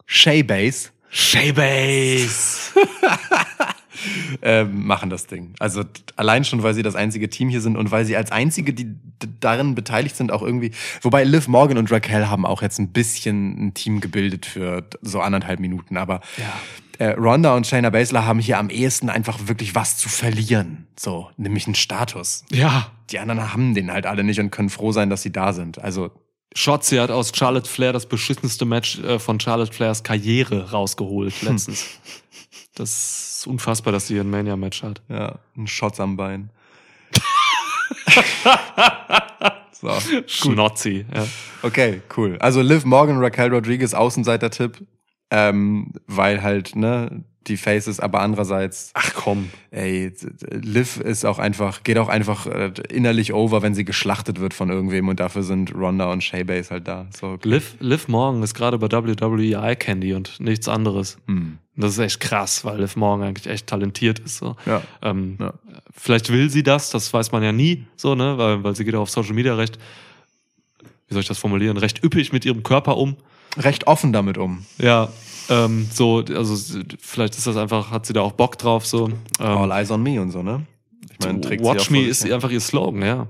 Shay 0.04 0.42
Base 0.42 0.88
Shaybase! 1.10 2.72
äh, 4.42 4.64
machen 4.64 5.10
das 5.10 5.26
Ding. 5.26 5.54
Also 5.58 5.84
allein 6.16 6.44
schon, 6.44 6.62
weil 6.62 6.74
sie 6.74 6.82
das 6.82 6.94
einzige 6.94 7.28
Team 7.28 7.48
hier 7.48 7.60
sind 7.60 7.76
und 7.76 7.90
weil 7.90 8.04
sie 8.04 8.16
als 8.16 8.32
einzige, 8.32 8.72
die 8.72 8.94
darin 9.40 9.74
beteiligt 9.74 10.16
sind, 10.16 10.32
auch 10.32 10.42
irgendwie. 10.42 10.72
Wobei 11.02 11.24
Liv 11.24 11.48
Morgan 11.48 11.78
und 11.78 11.90
Raquel 11.92 12.28
haben 12.28 12.46
auch 12.46 12.62
jetzt 12.62 12.78
ein 12.78 12.88
bisschen 12.92 13.66
ein 13.66 13.74
Team 13.74 14.00
gebildet 14.00 14.46
für 14.46 14.84
so 15.02 15.20
anderthalb 15.20 15.60
Minuten. 15.60 15.96
Aber 15.96 16.20
Ja. 16.38 17.06
äh, 17.06 17.12
Ronda 17.12 17.54
und 17.56 17.66
Shayna 17.66 17.90
Baszler 17.90 18.24
haben 18.24 18.38
hier 18.38 18.58
am 18.58 18.70
ehesten 18.70 19.10
einfach 19.10 19.38
wirklich 19.48 19.74
was 19.74 19.96
zu 19.96 20.08
verlieren. 20.08 20.86
So, 20.98 21.30
nämlich 21.36 21.66
einen 21.66 21.74
Status. 21.74 22.44
Ja. 22.50 22.90
Die 23.10 23.18
anderen 23.18 23.52
haben 23.52 23.74
den 23.74 23.92
halt 23.92 24.06
alle 24.06 24.22
nicht 24.24 24.38
und 24.40 24.50
können 24.50 24.70
froh 24.70 24.92
sein, 24.92 25.10
dass 25.10 25.22
sie 25.22 25.32
da 25.32 25.52
sind. 25.52 25.78
Also 25.80 26.10
Shotzi 26.54 26.96
hat 26.96 27.10
aus 27.10 27.32
Charlotte 27.34 27.68
Flair 27.68 27.92
das 27.92 28.06
beschissenste 28.06 28.64
Match 28.64 28.98
äh, 29.00 29.18
von 29.18 29.38
Charlotte 29.38 29.72
Flairs 29.72 30.02
Karriere 30.02 30.70
rausgeholt 30.70 31.42
letztens. 31.42 31.86
Das 32.74 33.38
ist 33.38 33.46
unfassbar, 33.46 33.92
dass 33.92 34.06
sie 34.06 34.14
hier 34.14 34.22
ein 34.22 34.30
Mania-Match 34.30 34.82
hat. 34.82 35.02
Ja, 35.08 35.38
ein 35.56 35.66
Schotz 35.66 36.00
am 36.00 36.16
Bein. 36.16 36.50
so. 39.72 39.90
Schnotzi. 40.26 41.04
Ja. 41.12 41.26
Okay, 41.62 42.02
cool. 42.16 42.36
Also 42.40 42.62
Liv 42.62 42.84
Morgan, 42.84 43.18
Raquel 43.18 43.52
Rodriguez, 43.52 43.94
Außenseiter-Tipp. 43.94 44.86
Ähm, 45.32 45.92
weil 46.06 46.42
halt, 46.42 46.74
ne, 46.74 47.24
die 47.46 47.56
Faces, 47.56 48.00
aber 48.00 48.20
andererseits, 48.20 48.90
Ach 48.94 49.12
komm. 49.14 49.50
ey, 49.70 50.12
Liv 50.50 50.98
ist 50.98 51.24
auch 51.24 51.38
einfach, 51.38 51.82
geht 51.82 51.96
auch 51.98 52.08
einfach 52.08 52.46
äh, 52.46 52.72
innerlich 52.90 53.32
over, 53.32 53.62
wenn 53.62 53.74
sie 53.74 53.84
geschlachtet 53.84 54.40
wird 54.40 54.52
von 54.52 54.68
irgendwem 54.68 55.08
und 55.08 55.20
dafür 55.20 55.42
sind 55.42 55.74
Ronda 55.74 56.12
und 56.12 56.22
Shea 56.22 56.44
Base 56.44 56.70
halt 56.70 56.86
da. 56.86 57.06
So, 57.18 57.28
okay. 57.28 57.48
Liv, 57.48 57.76
Liv 57.80 58.08
Morgan 58.08 58.42
ist 58.42 58.54
gerade 58.54 58.78
bei 58.78 58.90
WWE 58.90 59.54
Eye 59.54 59.76
Candy 59.76 60.12
und 60.12 60.38
nichts 60.38 60.68
anderes. 60.68 61.16
Hm. 61.26 61.58
Das 61.76 61.92
ist 61.92 61.98
echt 61.98 62.20
krass, 62.20 62.64
weil 62.64 62.78
Liv 62.80 62.96
Morgan 62.96 63.28
eigentlich 63.28 63.46
echt 63.46 63.66
talentiert 63.66 64.18
ist. 64.18 64.36
So. 64.36 64.56
Ja. 64.66 64.82
Ähm, 65.02 65.36
Ja. 65.40 65.54
Vielleicht 65.96 66.30
will 66.30 66.50
sie 66.50 66.62
das, 66.62 66.90
das 66.90 67.12
weiß 67.12 67.32
man 67.32 67.42
ja 67.42 67.52
nie, 67.52 67.84
so, 67.96 68.14
ne? 68.14 68.36
Weil, 68.38 68.62
weil 68.62 68.76
sie 68.76 68.84
geht 68.84 68.94
auch 68.94 69.02
auf 69.02 69.10
Social 69.10 69.34
Media 69.34 69.54
recht, 69.54 69.78
wie 71.08 71.14
soll 71.14 71.22
ich 71.22 71.28
das 71.28 71.38
formulieren, 71.38 71.76
recht 71.78 72.04
üppig 72.04 72.32
mit 72.32 72.44
ihrem 72.44 72.62
Körper 72.62 72.96
um. 72.96 73.16
Recht 73.56 73.86
offen 73.86 74.12
damit 74.12 74.38
um. 74.38 74.64
Ja, 74.78 75.08
ähm, 75.50 75.88
so, 75.92 76.24
also 76.34 76.54
sie- 76.56 76.84
vielleicht 77.00 77.36
ist 77.36 77.46
das 77.46 77.56
einfach, 77.56 77.90
hat 77.90 78.06
sie 78.06 78.12
da 78.12 78.22
auch 78.22 78.32
Bock 78.32 78.56
drauf, 78.58 78.86
so. 78.86 79.08
Ähm, 79.08 79.14
All 79.40 79.70
eyes 79.72 79.90
on 79.90 80.02
me 80.02 80.20
und 80.20 80.30
so, 80.30 80.42
ne? 80.42 80.64
Ich 81.12 81.26
meine, 81.26 81.40
trägt 81.40 81.62
sie 81.64 81.70
Watch 81.70 81.86
auch 81.86 81.90
Me 81.90 82.02
ist 82.02 82.22
hin. 82.22 82.32
einfach 82.32 82.50
ihr 82.50 82.60
Slogan, 82.60 83.02
ja. 83.02 83.26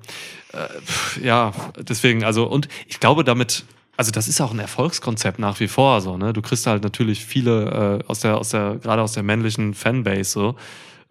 Äh, 0.52 1.24
ja, 1.26 1.52
deswegen, 1.78 2.24
also, 2.24 2.44
und 2.46 2.68
ich 2.86 3.00
glaube 3.00 3.24
damit, 3.24 3.64
also 3.96 4.10
das 4.12 4.28
ist 4.28 4.40
auch 4.40 4.52
ein 4.52 4.58
Erfolgskonzept 4.58 5.38
nach 5.38 5.58
wie 5.60 5.68
vor, 5.68 6.00
so, 6.00 6.16
ne? 6.16 6.32
Du 6.32 6.42
kriegst 6.42 6.66
halt 6.66 6.82
natürlich 6.82 7.24
viele 7.24 8.00
äh, 8.00 8.04
aus 8.08 8.20
der, 8.20 8.38
aus 8.38 8.50
der, 8.50 8.76
gerade 8.76 9.02
aus 9.02 9.12
der 9.12 9.22
männlichen 9.22 9.74
Fanbase, 9.74 10.30
so, 10.30 10.54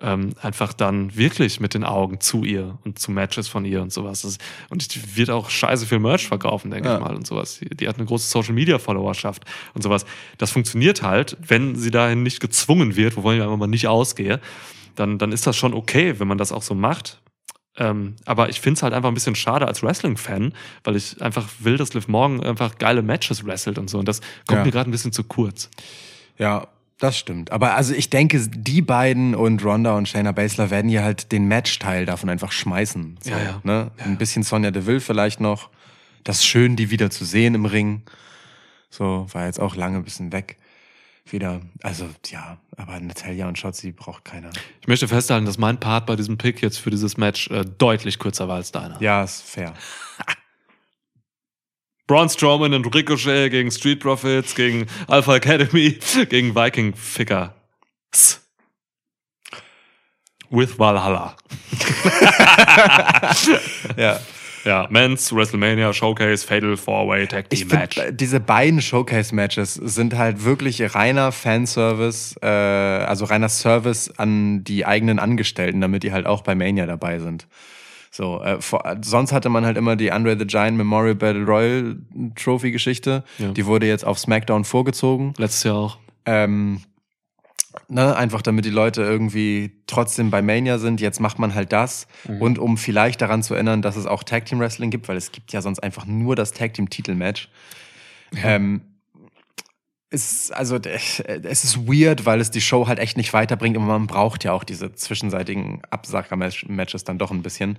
ähm, 0.01 0.33
einfach 0.41 0.71
dann 0.73 1.15
wirklich 1.17 1.59
mit 1.59 1.73
den 1.73 1.83
Augen 1.83 2.19
zu 2.21 2.43
ihr 2.43 2.77
und 2.85 2.99
zu 2.99 3.11
Matches 3.11 3.47
von 3.47 3.65
ihr 3.65 3.81
und 3.81 3.91
sowas. 3.91 4.21
Das, 4.21 4.37
und 4.69 4.95
die 4.95 5.15
wird 5.17 5.29
auch 5.29 5.49
scheiße 5.49 5.85
viel 5.85 5.99
Merch 5.99 6.27
verkaufen, 6.27 6.71
denke 6.71 6.87
Ja. 6.89 6.95
ich 6.97 7.01
mal, 7.01 7.15
und 7.15 7.27
sowas. 7.27 7.59
Die, 7.59 7.69
die 7.75 7.87
hat 7.87 7.97
eine 7.97 8.05
große 8.05 8.29
Social 8.29 8.53
Media 8.53 8.79
Followerschaft 8.79 9.43
und 9.73 9.81
sowas. 9.81 10.05
Das 10.37 10.51
funktioniert 10.51 11.03
halt, 11.03 11.37
wenn 11.45 11.75
sie 11.75 11.91
dahin 11.91 12.23
nicht 12.23 12.39
gezwungen 12.39 12.95
wird, 12.95 13.17
wovon 13.17 13.35
ich 13.35 13.41
einfach 13.41 13.57
mal 13.57 13.67
nicht 13.67 13.87
ausgehe, 13.87 14.39
dann, 14.95 15.17
dann 15.17 15.31
ist 15.31 15.45
das 15.47 15.55
schon 15.57 15.73
okay, 15.73 16.19
wenn 16.19 16.27
man 16.27 16.37
das 16.37 16.51
auch 16.51 16.61
so 16.63 16.75
macht. 16.75 17.21
Ähm, 17.77 18.15
aber 18.25 18.49
ich 18.49 18.59
finde 18.59 18.77
es 18.77 18.83
halt 18.83 18.93
einfach 18.93 19.07
ein 19.09 19.13
bisschen 19.13 19.35
schade 19.35 19.65
als 19.67 19.81
Wrestling-Fan, 19.83 20.53
weil 20.83 20.95
ich 20.97 21.21
einfach 21.21 21.47
will, 21.59 21.77
dass 21.77 21.93
Liv 21.93 22.07
Morgan 22.09 22.43
einfach 22.43 22.77
geile 22.77 23.01
Matches 23.01 23.45
wrestelt 23.45 23.77
und 23.77 23.89
so. 23.89 23.99
Und 23.99 24.07
das 24.07 24.19
kommt 24.47 24.59
Ja. 24.59 24.65
mir 24.65 24.71
gerade 24.71 24.89
ein 24.89 24.91
bisschen 24.91 25.13
zu 25.13 25.23
kurz. 25.23 25.69
Ja, 26.37 26.67
das 26.99 27.17
stimmt. 27.17 27.51
Aber 27.51 27.75
also 27.75 27.93
ich 27.93 28.09
denke, 28.09 28.39
die 28.47 28.81
beiden 28.81 29.33
und 29.33 29.63
Ronda 29.63 29.95
und 29.95 30.07
Shayna 30.09 30.33
Baszler 30.33 30.69
werden 30.69 30.89
hier 30.89 31.03
halt 31.03 31.31
den 31.31 31.47
Match-Teil 31.47 32.05
davon 32.05 32.29
einfach 32.29 32.51
schmeißen. 32.51 33.17
So, 33.23 33.29
Ja, 33.29 33.39
ja. 33.39 33.61
Ne? 33.63 33.91
Ein 33.99 34.17
bisschen 34.17 34.43
Sonja 34.43 34.71
Deville 34.71 34.99
vielleicht 34.99 35.39
noch. 35.39 35.69
Das 36.25 36.37
ist 36.37 36.45
schön, 36.45 36.75
die 36.75 36.91
wieder 36.91 37.09
zu 37.09 37.23
sehen 37.23 37.55
im 37.55 37.65
Ring. 37.65 38.03
So, 38.89 39.27
war 39.31 39.45
jetzt 39.45 39.59
auch 39.59 39.75
lange 39.75 39.97
ein 39.97 40.03
bisschen 40.03 40.31
weg. 40.33 40.57
Wieder. 41.31 41.61
Also, 41.83 42.09
ja, 42.27 42.57
aber 42.75 42.99
Natalia 42.99 43.47
und 43.47 43.57
Shotzi 43.57 43.91
braucht 43.91 44.25
keiner. 44.25 44.49
Ich 44.81 44.87
möchte 44.87 45.07
festhalten, 45.07 45.45
dass 45.45 45.57
mein 45.57 45.79
Part 45.79 46.05
bei 46.05 46.15
diesem 46.15 46.37
Pick 46.37 46.61
jetzt 46.61 46.79
für 46.79 46.89
dieses 46.89 47.17
Match 47.17 47.49
äh, 47.51 47.63
deutlich 47.77 48.19
kürzer 48.19 48.47
war 48.47 48.55
als 48.55 48.71
deiner. 48.71 49.01
Ja, 49.01 49.23
ist 49.23 49.41
fair. 49.43 49.73
Braun 52.09 52.27
Strowman 52.27 52.73
und 52.73 52.95
Ricochet 52.95 53.51
gegen 53.51 53.69
Street 53.69 53.99
Profits, 53.99 54.55
gegen 54.55 54.87
Alpha 55.07 55.35
Academy, 55.35 55.99
gegen 56.29 56.55
Viking 56.55 56.95
Ficker. 56.95 57.53
With 60.49 60.79
Valhalla. 60.79 61.35
Ja. 63.95 64.19
Ja, 64.65 64.87
Men's 64.89 65.31
WrestleMania 65.31 65.93
Showcase 65.93 66.45
Fatal 66.45 66.75
Four-Way 66.75 67.27
Tag 67.27 67.49
Team 67.49 67.67
Match. 67.69 67.99
diese 68.11 68.39
beiden 68.39 68.81
Showcase-Matches 68.81 69.75
sind 69.75 70.17
halt 70.17 70.43
wirklich 70.43 70.95
reiner 70.95 71.31
Fanservice, 71.31 72.35
äh, 72.41 72.47
also 72.47 73.25
reiner 73.25 73.49
Service 73.49 74.11
an 74.17 74.63
die 74.63 74.85
eigenen 74.85 75.19
Angestellten, 75.19 75.79
damit 75.79 76.03
die 76.03 76.11
halt 76.11 76.25
auch 76.25 76.41
bei 76.41 76.55
Mania 76.55 76.87
dabei 76.87 77.19
sind. 77.19 77.47
So, 78.11 78.41
äh, 78.41 78.59
vor, 78.61 78.83
sonst 79.01 79.31
hatte 79.31 79.49
man 79.49 79.65
halt 79.65 79.77
immer 79.77 79.95
die 79.95 80.11
Andre 80.11 80.37
the 80.37 80.45
Giant 80.45 80.77
Memorial 80.77 81.15
Battle 81.15 81.45
Royal 81.45 81.97
Trophy 82.35 82.71
Geschichte. 82.71 83.23
Ja. 83.37 83.51
Die 83.51 83.65
wurde 83.65 83.87
jetzt 83.87 84.05
auf 84.05 84.19
SmackDown 84.19 84.65
vorgezogen. 84.65 85.33
Letztes 85.37 85.63
Jahr 85.63 85.75
auch. 85.75 85.97
Ähm, 86.25 86.81
ne, 87.87 88.15
einfach 88.15 88.41
damit 88.41 88.65
die 88.65 88.71
Leute 88.71 89.03
irgendwie 89.03 89.71
trotzdem 89.87 90.31
bei 90.31 90.41
Mania 90.41 90.79
sind. 90.79 91.01
Jetzt 91.01 91.19
macht 91.19 91.39
man 91.39 91.53
halt 91.53 91.71
das. 91.71 92.07
Und 92.39 92.59
um 92.59 92.77
vielleicht 92.77 93.21
daran 93.21 93.43
zu 93.43 93.53
erinnern, 93.53 93.81
dass 93.81 93.95
es 93.95 94.05
auch 94.05 94.23
Tag 94.23 94.45
Team 94.45 94.59
Wrestling 94.59 94.89
gibt, 94.89 95.07
weil 95.07 95.17
es 95.17 95.31
gibt 95.31 95.53
ja 95.53 95.61
sonst 95.61 95.79
einfach 95.79 96.05
nur 96.05 96.35
das 96.35 96.51
Tag 96.51 96.73
Team 96.73 96.89
Titelmatch. 96.89 97.49
Ähm, 98.43 98.81
ist, 100.11 100.51
also, 100.51 100.77
es 100.77 101.63
ist 101.63 101.87
weird, 101.87 102.25
weil 102.25 102.41
es 102.41 102.49
die 102.49 102.61
Show 102.61 102.87
halt 102.87 102.97
echt 102.97 103.15
nicht 103.15 103.31
weiterbringt 103.33 103.77
und 103.77 103.85
man 103.85 104.07
braucht 104.07 104.43
ja 104.43 104.53
auch 104.53 104.63
diese 104.63 104.93
zwischenseitigen 104.93 105.81
Absacker-Matches 105.91 107.03
dann 107.03 107.19
doch 107.19 107.29
ein 107.31 107.43
bisschen. 107.43 107.77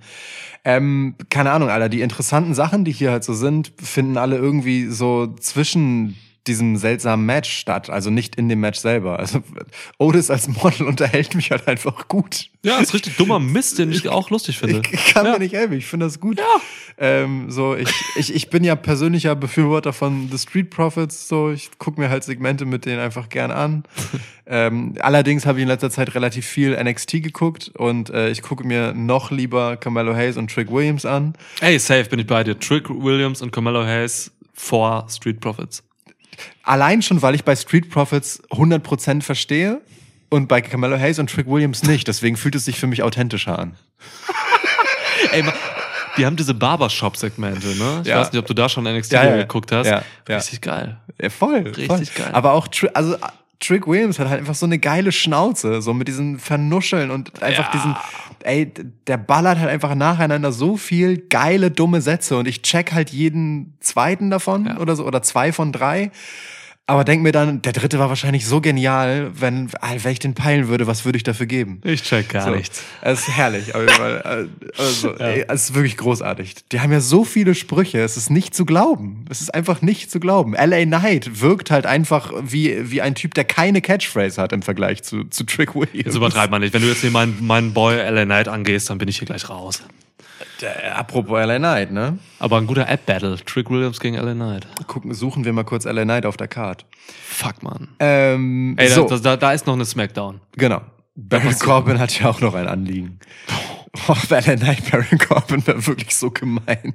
Ähm, 0.63 1.15
keine 1.29 1.51
Ahnung, 1.51 1.69
Alter, 1.69 1.89
die 1.89 2.01
interessanten 2.01 2.53
Sachen, 2.53 2.85
die 2.85 2.93
hier 2.93 3.11
halt 3.11 3.25
so 3.25 3.33
sind, 3.33 3.73
finden 3.81 4.17
alle 4.17 4.37
irgendwie 4.37 4.87
so 4.87 5.27
zwischen 5.39 6.17
diesem 6.47 6.75
seltsamen 6.75 7.25
Match 7.25 7.51
statt, 7.51 7.89
also 7.89 8.09
nicht 8.09 8.35
in 8.35 8.49
dem 8.49 8.59
Match 8.59 8.79
selber. 8.79 9.19
Also 9.19 9.43
Otis 9.99 10.31
als 10.31 10.47
Model 10.47 10.87
unterhält 10.87 11.35
mich 11.35 11.51
halt 11.51 11.67
einfach 11.67 12.07
gut. 12.07 12.49
Ja, 12.63 12.79
ist 12.79 12.93
richtig 12.93 13.17
dummer 13.17 13.39
Mist, 13.39 13.77
den 13.77 13.91
ich 13.91 14.09
auch 14.09 14.29
lustig 14.31 14.57
finde. 14.57 14.81
Ich, 14.85 14.93
ich 14.93 15.05
kann 15.13 15.25
ja. 15.25 15.33
mir 15.33 15.39
nicht 15.39 15.53
helfen, 15.53 15.73
ich 15.73 15.85
finde 15.85 16.07
das 16.07 16.19
gut. 16.19 16.39
Ähm, 16.97 17.51
so, 17.51 17.75
ich, 17.75 17.89
ich, 18.15 18.33
ich 18.33 18.49
bin 18.49 18.63
ja 18.63 18.75
persönlicher 18.75 19.35
Befürworter 19.35 19.93
von 19.93 20.29
The 20.31 20.37
Street 20.37 20.71
Profits, 20.71 21.27
so, 21.27 21.51
ich 21.51 21.69
gucke 21.77 21.99
mir 21.99 22.09
halt 22.09 22.23
Segmente 22.23 22.65
mit 22.65 22.85
denen 22.85 22.99
einfach 22.99 23.29
gern 23.29 23.51
an. 23.51 23.83
ähm, 24.47 24.95
allerdings 24.99 25.45
habe 25.45 25.59
ich 25.59 25.63
in 25.63 25.67
letzter 25.67 25.91
Zeit 25.91 26.15
relativ 26.15 26.45
viel 26.45 26.75
NXT 26.81 27.23
geguckt 27.23 27.71
und 27.75 28.09
äh, 28.09 28.29
ich 28.29 28.41
gucke 28.41 28.65
mir 28.65 28.93
noch 28.93 29.29
lieber 29.29 29.77
Carmelo 29.77 30.15
Hayes 30.15 30.37
und 30.37 30.51
Trick 30.51 30.71
Williams 30.71 31.05
an. 31.05 31.33
Ey, 31.59 31.77
safe 31.77 32.05
bin 32.05 32.19
ich 32.19 32.27
bei 32.27 32.43
dir. 32.43 32.59
Trick 32.59 32.89
Williams 32.89 33.43
und 33.43 33.51
Carmelo 33.51 33.83
Hayes 33.83 34.31
vor 34.53 35.07
Street 35.09 35.39
Profits. 35.39 35.83
Allein 36.63 37.01
schon, 37.01 37.21
weil 37.21 37.35
ich 37.35 37.43
bei 37.43 37.55
Street 37.55 37.89
Profits 37.89 38.41
100% 38.51 39.21
verstehe 39.21 39.81
und 40.29 40.47
bei 40.47 40.61
Carmelo 40.61 40.97
Hayes 40.97 41.19
und 41.19 41.29
Trick 41.29 41.47
Williams 41.47 41.83
nicht. 41.83 42.07
Deswegen 42.07 42.37
fühlt 42.37 42.55
es 42.55 42.65
sich 42.65 42.77
für 42.79 42.87
mich 42.87 43.03
authentischer 43.03 43.57
an. 43.59 43.75
Ey, 45.31 45.43
die 46.17 46.25
haben 46.25 46.35
diese 46.35 46.53
Barbershop-Segmente, 46.53 47.67
ne? 47.77 47.99
Ich 48.03 48.07
Ja. 48.07 48.19
weiß 48.19 48.31
nicht, 48.31 48.39
ob 48.39 48.45
du 48.47 48.53
da 48.53 48.67
schon 48.69 48.83
NXT 48.85 49.13
Ja, 49.13 49.23
ja, 49.25 49.35
geguckt 49.37 49.71
hast. 49.71 49.87
ja. 49.87 50.03
Richtig 50.27 50.61
geil. 50.61 50.97
Ja, 51.21 51.29
voll. 51.29 51.59
Richtig 51.59 51.87
voll. 51.87 52.03
geil. 52.15 52.29
Aber 52.33 52.53
auch, 52.53 52.67
also 52.93 53.15
Trick 53.59 53.87
Williams 53.87 54.17
hat 54.19 54.27
halt 54.27 54.39
einfach 54.39 54.55
so 54.55 54.65
eine 54.65 54.79
geile 54.79 55.11
Schnauze, 55.11 55.81
so 55.81 55.93
mit 55.93 56.07
diesen 56.07 56.39
Vernuscheln 56.39 57.11
und 57.11 57.41
einfach 57.43 57.69
diesen, 57.71 57.95
ey, 58.45 58.71
der 59.07 59.17
ballert 59.17 59.59
halt 59.59 59.69
einfach 59.69 59.95
nacheinander 59.95 60.51
so 60.51 60.77
viel 60.77 61.17
geile, 61.17 61.71
dumme 61.71 62.01
Sätze 62.01 62.37
und 62.37 62.47
ich 62.47 62.61
check 62.61 62.93
halt 62.93 63.09
jeden 63.11 63.73
zweiten 63.79 64.29
davon 64.29 64.65
Ja. 64.65 64.77
oder 64.79 64.95
so, 64.95 65.05
oder 65.05 65.21
zwei 65.21 65.51
von 65.51 65.71
drei. 65.71 66.11
Aber 66.91 67.05
denk 67.05 67.23
mir 67.23 67.31
dann, 67.31 67.61
der 67.61 67.71
dritte 67.71 67.99
war 67.99 68.09
wahrscheinlich 68.09 68.45
so 68.45 68.59
genial, 68.59 69.31
wenn, 69.33 69.71
wenn 69.71 70.11
ich 70.11 70.19
den 70.19 70.33
peilen 70.33 70.67
würde, 70.67 70.87
was 70.87 71.05
würde 71.05 71.15
ich 71.15 71.23
dafür 71.23 71.45
geben? 71.45 71.79
Ich 71.85 72.03
check 72.03 72.27
gar 72.27 72.43
So. 72.43 72.49
nichts. 72.53 72.83
Es 73.01 73.19
ist 73.21 73.29
herrlich. 73.29 73.73
Äh, 73.73 74.47
Also, 74.77 75.15
ey, 75.17 75.45
es 75.47 75.69
ist 75.69 75.73
wirklich 75.73 75.95
großartig. 75.95 76.55
Die 76.69 76.81
haben 76.81 76.91
ja 76.91 76.99
so 76.99 77.23
viele 77.23 77.55
Sprüche. 77.55 77.99
Es 78.01 78.17
ist 78.17 78.29
nicht 78.29 78.53
zu 78.53 78.65
glauben. 78.65 79.23
Es 79.29 79.39
ist 79.39 79.55
einfach 79.55 79.81
nicht 79.81 80.11
zu 80.11 80.19
glauben. 80.19 80.51
LA 80.53 80.83
Knight 80.83 81.39
wirkt 81.39 81.71
halt 81.71 81.85
einfach 81.85 82.33
wie, 82.43 82.91
wie 82.91 83.01
ein 83.01 83.15
Typ, 83.15 83.35
der 83.35 83.45
keine 83.45 83.81
Catchphrase 83.81 84.41
hat 84.41 84.51
im 84.51 84.61
Vergleich 84.61 85.01
zu, 85.01 85.23
zu 85.23 85.45
Trick 85.45 85.73
Williams. 85.75 85.93
Jetzt 86.07 86.15
übertreib 86.15 86.51
mal 86.51 86.59
nicht. 86.59 86.73
Wenn 86.73 86.81
du 86.81 86.89
jetzt 86.89 86.99
hier 86.99 87.11
meinen, 87.11 87.37
meinen 87.39 87.71
Boy 87.73 87.95
LA 87.95 88.25
Knight 88.25 88.49
angehst, 88.49 88.89
dann 88.89 88.97
bin 88.97 89.07
ich 89.07 89.19
hier 89.19 89.27
gleich 89.27 89.47
raus. 89.49 89.81
Der, 90.61 90.97
apropos 90.97 91.37
LA 91.45 91.57
Knight, 91.57 91.91
ne? 91.91 92.17
Aber 92.39 92.57
ein 92.57 92.67
guter 92.67 92.87
App-Battle. 92.87 93.37
Trick 93.45 93.69
Williams 93.69 93.99
gegen 93.99 94.15
LA 94.15 94.33
Knight. 94.33 94.67
Gucken, 94.87 95.13
suchen 95.13 95.45
wir 95.45 95.53
mal 95.53 95.63
kurz 95.63 95.85
LA 95.85 96.03
Knight 96.03 96.25
auf 96.25 96.37
der 96.37 96.47
Card. 96.47 96.85
Fuck, 97.23 97.63
man. 97.63 97.89
Ähm, 97.99 98.75
Ey, 98.77 98.89
so, 98.89 99.05
da, 99.07 99.17
da, 99.17 99.37
da 99.37 99.51
ist 99.53 99.65
noch 99.67 99.73
eine 99.73 99.85
Smackdown. 99.85 100.41
genau. 100.57 100.81
Baron 101.15 101.57
Corbin 101.59 101.99
hat 101.99 102.17
ja 102.19 102.29
auch 102.29 102.39
noch 102.39 102.55
ein 102.55 102.67
Anliegen. 102.67 103.19
Oh, 104.07 104.15
LA 104.29 104.55
Knight, 104.55 104.89
Baron 104.89 105.17
Corbin 105.19 105.67
wäre 105.67 105.85
wirklich 105.85 106.15
so 106.15 106.31
gemein. 106.31 106.93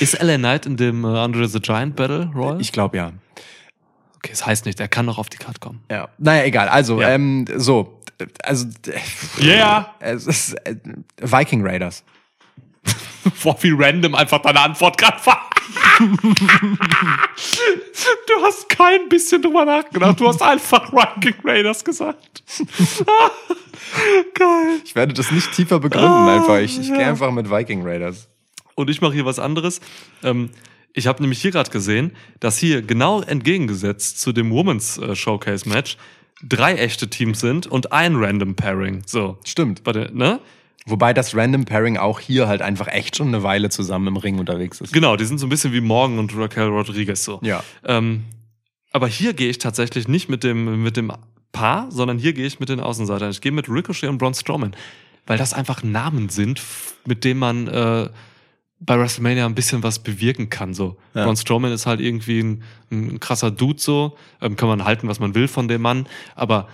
Ist 0.00 0.20
LA 0.22 0.36
Knight 0.36 0.66
in 0.66 0.76
dem 0.76 1.02
äh, 1.04 1.08
Andre 1.08 1.48
the 1.48 1.60
Giant 1.60 1.96
Battle 1.96 2.30
Royal? 2.34 2.60
Ich 2.60 2.72
glaube 2.72 2.98
ja. 2.98 3.12
okay, 4.16 4.30
das 4.30 4.44
heißt 4.44 4.66
nicht, 4.66 4.78
er 4.80 4.88
kann 4.88 5.06
noch 5.06 5.16
auf 5.16 5.30
die 5.30 5.38
Card 5.38 5.60
kommen. 5.60 5.82
Ja. 5.90 6.08
Naja, 6.18 6.44
egal. 6.44 6.68
Also, 6.68 7.00
Ja. 7.00 7.08
ähm, 7.10 7.46
so. 7.56 8.00
Also, 8.44 8.66
äh, 8.86 9.42
Yeah! 9.42 9.94
es 10.00 10.26
ist 10.26 10.52
äh, 10.66 10.76
Viking 11.20 11.66
Raiders. 11.66 12.04
Boah, 13.42 13.56
wie 13.60 13.70
random 13.70 14.14
einfach 14.14 14.40
deine 14.42 14.60
Antwort 14.60 14.98
gerade 14.98 15.24
war. 15.26 15.50
Du 18.26 18.42
hast 18.42 18.68
kein 18.68 19.08
bisschen 19.08 19.40
drüber 19.40 19.64
nachgedacht. 19.64 20.20
Du 20.20 20.28
hast 20.28 20.42
einfach 20.42 20.92
Viking 20.92 21.36
Raiders 21.44 21.84
gesagt. 21.84 22.42
Geil. 24.34 24.80
Ich 24.84 24.94
werde 24.94 25.14
das 25.14 25.30
nicht 25.30 25.52
tiefer 25.52 25.78
begründen, 25.78 26.28
einfach. 26.28 26.58
Ich, 26.58 26.78
ich 26.78 26.88
gehe 26.88 27.06
einfach 27.06 27.30
mit 27.30 27.50
Viking 27.50 27.82
Raiders. 27.86 28.28
Und 28.74 28.90
ich 28.90 29.00
mache 29.00 29.14
hier 29.14 29.24
was 29.24 29.38
anderes. 29.38 29.80
Ähm, 30.22 30.50
ich 30.92 31.06
habe 31.06 31.22
nämlich 31.22 31.40
hier 31.40 31.52
gerade 31.52 31.70
gesehen, 31.70 32.12
dass 32.40 32.58
hier 32.58 32.82
genau 32.82 33.22
entgegengesetzt 33.22 34.20
zu 34.20 34.32
dem 34.32 34.50
Women's 34.50 34.98
äh, 34.98 35.14
Showcase 35.14 35.68
Match 35.68 35.96
drei 36.42 36.74
echte 36.74 37.08
Teams 37.08 37.40
sind 37.40 37.66
und 37.66 37.92
ein 37.92 38.16
Random 38.16 38.54
Pairing. 38.54 39.02
So. 39.06 39.38
Stimmt. 39.44 39.84
Bei 39.84 39.92
der, 39.92 40.10
ne? 40.10 40.40
Wobei 40.86 41.14
das 41.14 41.34
Random 41.34 41.64
Pairing 41.64 41.96
auch 41.96 42.20
hier 42.20 42.46
halt 42.46 42.60
einfach 42.60 42.88
echt 42.88 43.16
schon 43.16 43.28
eine 43.28 43.42
Weile 43.42 43.70
zusammen 43.70 44.08
im 44.08 44.16
Ring 44.16 44.38
unterwegs 44.38 44.82
ist. 44.82 44.92
Genau, 44.92 45.16
die 45.16 45.24
sind 45.24 45.38
so 45.38 45.46
ein 45.46 45.48
bisschen 45.48 45.72
wie 45.72 45.80
Morgan 45.80 46.18
und 46.18 46.36
Raquel 46.36 46.68
Rodriguez 46.68 47.24
so. 47.24 47.40
Ja. 47.42 47.64
Ähm, 47.84 48.24
aber 48.92 49.08
hier 49.08 49.32
gehe 49.32 49.48
ich 49.48 49.58
tatsächlich 49.58 50.08
nicht 50.08 50.28
mit 50.28 50.44
dem, 50.44 50.82
mit 50.82 50.96
dem 50.96 51.10
Paar, 51.52 51.90
sondern 51.90 52.18
hier 52.18 52.34
gehe 52.34 52.46
ich 52.46 52.60
mit 52.60 52.68
den 52.68 52.80
Außenseitern. 52.80 53.30
Ich 53.30 53.40
gehe 53.40 53.52
mit 53.52 53.68
Ricochet 53.68 54.10
und 54.10 54.18
Braun 54.18 54.34
Strowman, 54.34 54.76
weil 55.26 55.38
das 55.38 55.54
einfach 55.54 55.82
Namen 55.82 56.28
sind, 56.28 56.60
mit 57.06 57.24
denen 57.24 57.40
man 57.40 57.66
äh, 57.66 58.10
bei 58.78 58.98
WrestleMania 58.98 59.46
ein 59.46 59.54
bisschen 59.54 59.82
was 59.82 60.00
bewirken 60.00 60.50
kann. 60.50 60.74
So. 60.74 60.98
Ja. 61.14 61.24
Braun 61.24 61.36
Strowman 61.36 61.72
ist 61.72 61.86
halt 61.86 62.00
irgendwie 62.00 62.40
ein, 62.40 62.62
ein 62.90 63.20
krasser 63.20 63.50
Dude 63.50 63.80
so, 63.80 64.18
ähm, 64.42 64.56
kann 64.56 64.68
man 64.68 64.84
halten, 64.84 65.08
was 65.08 65.18
man 65.18 65.34
will 65.34 65.48
von 65.48 65.66
dem 65.66 65.80
Mann, 65.80 66.06
aber 66.34 66.68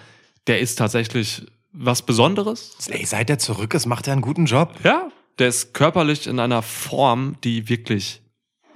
der 0.46 0.58
ist 0.58 0.76
tatsächlich 0.76 1.46
was 1.72 2.02
Besonderes. 2.02 2.76
Ey, 2.88 3.04
seit 3.04 3.30
er 3.30 3.38
zurück 3.38 3.74
ist, 3.74 3.86
macht 3.86 4.06
er 4.06 4.14
einen 4.14 4.22
guten 4.22 4.46
Job. 4.46 4.74
Ja, 4.84 5.08
der 5.38 5.48
ist 5.48 5.74
körperlich 5.74 6.26
in 6.26 6.38
einer 6.38 6.62
Form, 6.62 7.36
die 7.44 7.68
wirklich 7.68 8.20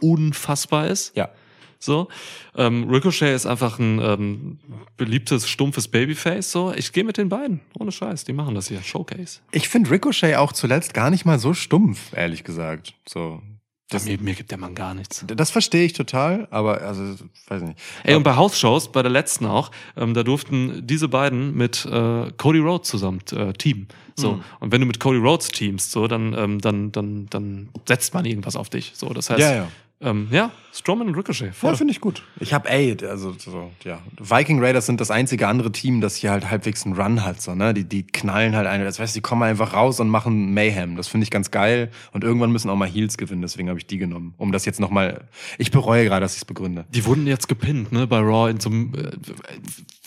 unfassbar 0.01 0.87
ist. 0.89 1.17
Ja. 1.17 1.31
So. 1.79 2.09
Ähm, 2.57 2.89
Ricochet 2.89 3.35
ist 3.35 3.45
einfach 3.45 3.79
ein 3.79 4.01
ähm, 4.01 4.59
beliebtes, 4.97 5.49
stumpfes 5.49 5.89
Babyface. 5.89 6.51
So. 6.51 6.73
Ich 6.73 6.93
gehe 6.93 7.05
mit 7.05 7.19
den 7.19 7.29
beiden. 7.29 7.61
Ohne 7.79 7.93
Scheiß. 7.93 8.25
Die 8.25 8.33
machen 8.33 8.55
das 8.55 8.69
hier. 8.69 8.83
Showcase. 8.83 9.41
Ich 9.53 9.69
finde 9.69 9.91
Ricochet 9.91 10.37
auch 10.37 10.53
zuletzt 10.53 10.95
gar 10.95 11.11
nicht 11.11 11.27
mal 11.27 11.39
so 11.39 11.53
stumpf, 11.53 12.15
ehrlich 12.15 12.43
gesagt. 12.45 12.95
So. 13.07 13.43
Das, 13.91 14.07
mir, 14.07 14.19
mir 14.19 14.35
gibt 14.35 14.51
der 14.51 14.59
Mann 14.59 14.75
gar 14.75 14.95
nichts. 14.95 15.25
Das 15.27 15.51
verstehe 15.51 15.85
ich 15.85 15.93
total, 15.93 16.49
aber 16.51 16.81
also, 16.81 17.17
weiß 17.49 17.63
nicht. 17.63 17.79
Ey, 18.03 18.15
und 18.15 18.23
bei 18.23 18.35
House-Shows, 18.35 18.91
bei 18.93 19.03
der 19.03 19.11
letzten 19.11 19.45
auch, 19.45 19.71
ähm, 19.97 20.15
da 20.15 20.23
durften 20.23 20.87
diese 20.87 21.09
beiden 21.09 21.55
mit 21.55 21.85
äh, 21.85 22.33
Cody 22.37 22.61
Rhodes 22.61 22.89
zusammen 22.89 23.21
äh, 23.33 23.53
teamen. 23.53 23.89
So. 24.17 24.41
Und 24.61 24.73
wenn 24.73 24.81
du 24.81 24.87
mit 24.87 25.01
Cody 25.01 25.19
Rhodes 25.19 25.49
teamst, 25.49 25.91
so, 25.91 26.07
dann, 26.07 26.35
ähm, 26.35 26.61
dann, 26.61 26.93
dann, 26.93 27.27
dann 27.31 27.69
setzt 27.87 28.15
man 28.15 28.25
irgendwas 28.25 28.57
auf 28.57 28.71
dich. 28.71 28.93
So, 28.95 29.09
das 29.13 29.29
heißt, 29.29 29.41
Ja, 29.41 29.55
ja. 29.55 29.69
Ähm, 30.01 30.29
ja 30.31 30.51
Strowman 30.73 31.07
und 31.07 31.15
Ricochet. 31.15 31.55
Voll. 31.55 31.71
Ja, 31.71 31.77
finde 31.77 31.93
ich 31.93 32.01
gut. 32.01 32.25
Ich 32.41 32.53
habe, 32.53 32.69
ey, 32.69 32.97
also 33.09 33.33
so, 33.39 33.71
ja. 33.85 34.01
Viking 34.19 34.61
Raiders 34.63 34.87
sind 34.87 35.01
das 35.01 35.13
einzige 35.13 35.47
andere 35.47 35.71
Team, 35.71 36.01
das 36.01 36.17
hier 36.17 36.33
halt 36.33 36.51
halbwegs 36.51 36.85
einen 36.85 36.97
Run 37.01 37.25
hat, 37.25 37.41
so, 37.41 37.55
ne? 37.55 37.73
Die, 37.73 37.85
die 37.85 38.05
knallen 38.05 38.57
halt 38.57 38.67
eine, 38.67 38.83
das 38.85 38.99
heißt, 38.99 39.15
die 39.15 39.21
kommen 39.21 39.45
einfach 39.45 39.73
raus 39.73 40.01
und 40.01 40.09
machen 40.09 40.53
Mayhem. 40.53 40.97
Das 40.97 41.07
finde 41.07 41.23
ich 41.25 41.31
ganz 41.31 41.53
geil. 41.53 41.93
Und 42.13 42.25
irgendwann 42.25 42.51
müssen 42.51 42.71
auch 42.71 42.77
mal 42.77 42.89
Heels 42.89 43.17
gewinnen, 43.17 43.41
deswegen 43.41 43.69
habe 43.69 43.79
ich 43.79 43.87
die 43.87 43.99
genommen. 43.99 44.35
Um 44.37 44.51
das 44.51 44.65
jetzt 44.65 44.81
nochmal. 44.81 45.29
Ich 45.59 45.71
bereue 45.71 46.05
gerade, 46.05 46.23
dass 46.23 46.33
ich 46.33 46.39
es 46.39 46.45
begründe. 46.45 46.87
Die 46.91 47.05
wurden 47.05 47.29
jetzt 47.29 47.47
gepinnt, 47.49 47.93
ne, 47.93 48.09
bei 48.09 48.19
Raw 48.19 48.51
in 48.51 48.59
so 48.59 48.71
einem 48.71 48.93
äh, 48.95 49.13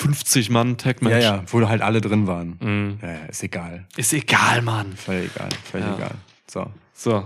50-Mann-Tag-Match. 0.04 1.14
Ja, 1.24 1.38
ja, 1.38 1.44
wo 1.48 1.66
halt 1.68 1.82
alle 1.82 2.02
drin 2.02 2.28
waren. 2.28 2.58
Mhm. 2.60 3.00
Ja, 3.02 3.12
ja, 3.14 3.26
ist 3.26 3.42
egal. 3.44 3.86
Ist 3.96 4.12
egal, 4.14 4.62
Mann. 4.62 4.94
Völlig 4.98 5.32
egal. 5.34 5.50
Völlig 5.72 5.88
Ja. 5.88 5.96
egal. 5.96 6.16
So. 6.50 6.68
So, 6.94 7.26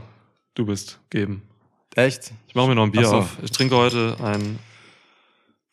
du 0.53 0.65
bist 0.65 0.99
geben. 1.09 1.41
Echt? 1.95 2.31
Ich 2.47 2.55
mache 2.55 2.67
mir 2.69 2.75
noch 2.75 2.83
ein 2.83 2.91
Bier 2.91 3.05
so. 3.05 3.17
auf. 3.17 3.37
Ich 3.43 3.51
trinke 3.51 3.75
heute 3.75 4.15
ein 4.23 4.59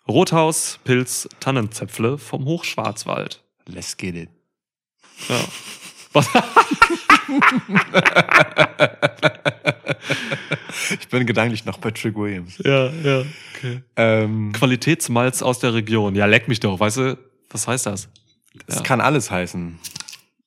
Rothaus 0.09 0.79
Pilz 0.85 1.29
Tannenzäpfle 1.41 2.19
vom 2.19 2.45
Hochschwarzwald. 2.45 3.43
Let's 3.67 3.97
get 3.97 4.15
it. 4.15 4.31
Ja. 5.29 5.41
Was? 6.13 6.29
Ich 11.01 11.09
bin 11.09 11.27
gedanklich 11.27 11.65
noch 11.65 11.79
bei 11.79 11.91
Trick 11.91 12.17
Williams. 12.17 12.59
ja, 12.65 12.87
ja. 12.89 13.23
Okay. 13.57 13.83
Ähm, 13.97 14.53
Qualitätsmalz 14.53 15.43
aus 15.43 15.59
der 15.59 15.75
Region. 15.75 16.15
Ja, 16.15 16.27
leck 16.27 16.49
mich 16.49 16.61
doch, 16.61 16.79
weißt 16.81 16.97
du? 16.99 17.19
Was 17.51 17.67
heißt 17.69 17.87
das? 17.87 18.09
das 18.67 18.77
Ja. 18.77 18.83
kann 18.83 19.01
alles 19.01 19.31
heißen. 19.31 19.79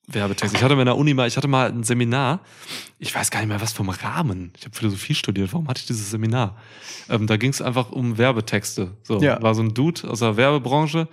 Werbetext. 0.08 0.54
Ich 0.54 0.62
hatte 0.62 0.74
mal 0.74 0.82
in 0.82 0.86
der 0.86 0.96
Uni 0.96 1.14
mal, 1.14 1.28
ich 1.28 1.36
hatte 1.36 1.48
mal 1.48 1.68
ein 1.70 1.84
Seminar. 1.84 2.40
Ich 2.98 3.14
weiß 3.14 3.30
gar 3.30 3.40
nicht 3.40 3.48
mehr 3.48 3.60
was 3.60 3.72
vom 3.72 3.88
Rahmen. 3.88 4.52
Ich 4.58 4.64
habe 4.64 4.74
Philosophie 4.74 5.14
studiert. 5.14 5.52
Warum 5.52 5.68
hatte 5.68 5.80
ich 5.80 5.86
dieses 5.86 6.10
Seminar? 6.10 6.56
Ähm, 7.08 7.26
da 7.26 7.36
ging 7.36 7.50
es 7.50 7.62
einfach 7.62 7.90
um 7.92 8.18
Werbetexte. 8.18 8.90
So 9.04 9.20
Ja. 9.20 9.40
war 9.42 9.54
so 9.54 9.62
ein 9.62 9.74
Dude 9.74 10.08
aus 10.08 10.18
der 10.18 10.36
Werbebranche 10.36 11.08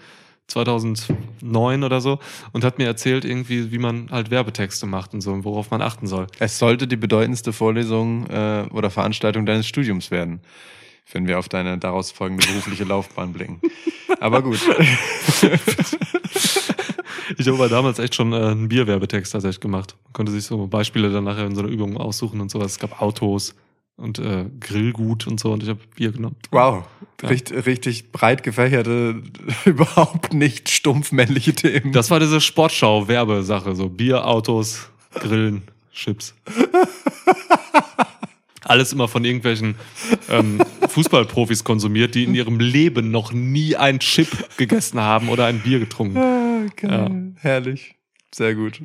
2009 0.47 1.83
oder 1.83 2.01
so 2.01 2.17
und 2.51 2.63
hat 2.63 2.79
mir 2.79 2.85
erzählt 2.87 3.23
irgendwie, 3.25 3.71
wie 3.71 3.77
man 3.77 4.09
halt 4.09 4.31
Werbetexte 4.31 4.87
macht 4.87 5.13
und 5.13 5.21
so 5.21 5.31
und 5.31 5.43
worauf 5.43 5.69
man 5.69 5.81
achten 5.83 6.07
soll. 6.07 6.25
Es 6.39 6.57
sollte 6.57 6.87
die 6.87 6.97
bedeutendste 6.97 7.53
Vorlesung 7.53 8.25
äh, 8.27 8.65
oder 8.71 8.89
Veranstaltung 8.89 9.45
deines 9.45 9.67
Studiums 9.67 10.09
werden, 10.09 10.41
wenn 11.11 11.27
wir 11.27 11.37
auf 11.37 11.49
deine 11.49 11.77
daraus 11.77 12.09
folgende 12.11 12.47
berufliche 12.47 12.83
Laufbahn 12.85 13.31
blicken. 13.33 13.61
Aber 14.19 14.41
gut. 14.41 14.59
Ich 17.37 17.47
habe 17.47 17.57
aber 17.57 17.69
damals 17.69 17.99
echt 17.99 18.15
schon 18.15 18.33
äh, 18.33 18.37
einen 18.37 18.69
Bierwerbetext 18.69 19.33
tatsächlich 19.33 19.59
gemacht. 19.59 19.95
Man 20.05 20.13
konnte 20.13 20.31
sich 20.31 20.45
so 20.45 20.67
Beispiele 20.67 21.11
dann 21.11 21.23
nachher 21.23 21.45
in 21.45 21.55
so 21.55 21.61
einer 21.61 21.69
Übung 21.69 21.97
aussuchen 21.97 22.41
und 22.41 22.49
sowas. 22.49 22.73
Es 22.73 22.79
gab 22.79 23.01
Autos 23.01 23.55
und 23.97 24.19
äh, 24.19 24.45
Grillgut 24.59 25.27
und 25.27 25.39
so 25.39 25.51
und 25.51 25.63
ich 25.63 25.69
habe 25.69 25.79
Bier 25.95 26.11
genommen. 26.11 26.37
Wow. 26.51 26.85
Ja. 27.21 27.29
Richtig, 27.29 27.65
richtig 27.65 28.11
breit 28.11 28.43
gefächerte, 28.43 29.21
überhaupt 29.65 30.33
nicht 30.33 30.69
stumpf 30.69 31.11
männliche 31.11 31.53
Themen. 31.53 31.91
Das 31.91 32.09
war 32.09 32.19
diese 32.19 32.41
Sportschau-Werbesache, 32.41 33.75
so 33.75 33.89
Bier, 33.89 34.25
Autos, 34.25 34.89
Grillen, 35.15 35.63
Chips. 35.93 36.33
Alles 38.69 38.93
immer 38.93 39.07
von 39.07 39.25
irgendwelchen 39.25 39.75
ähm, 40.29 40.61
Fußballprofis 40.87 41.63
konsumiert, 41.63 42.15
die 42.15 42.23
in 42.23 42.35
ihrem 42.35 42.59
Leben 42.59 43.11
noch 43.11 43.31
nie 43.33 43.75
ein 43.75 43.99
Chip 43.99 44.27
gegessen 44.57 44.99
haben 44.99 45.29
oder 45.29 45.45
ein 45.45 45.59
Bier 45.59 45.79
getrunken. 45.79 46.17
ah, 46.17 46.65
geil. 46.75 47.33
Herrlich. 47.39 47.95
Sehr 48.33 48.53
gut. 48.55 48.81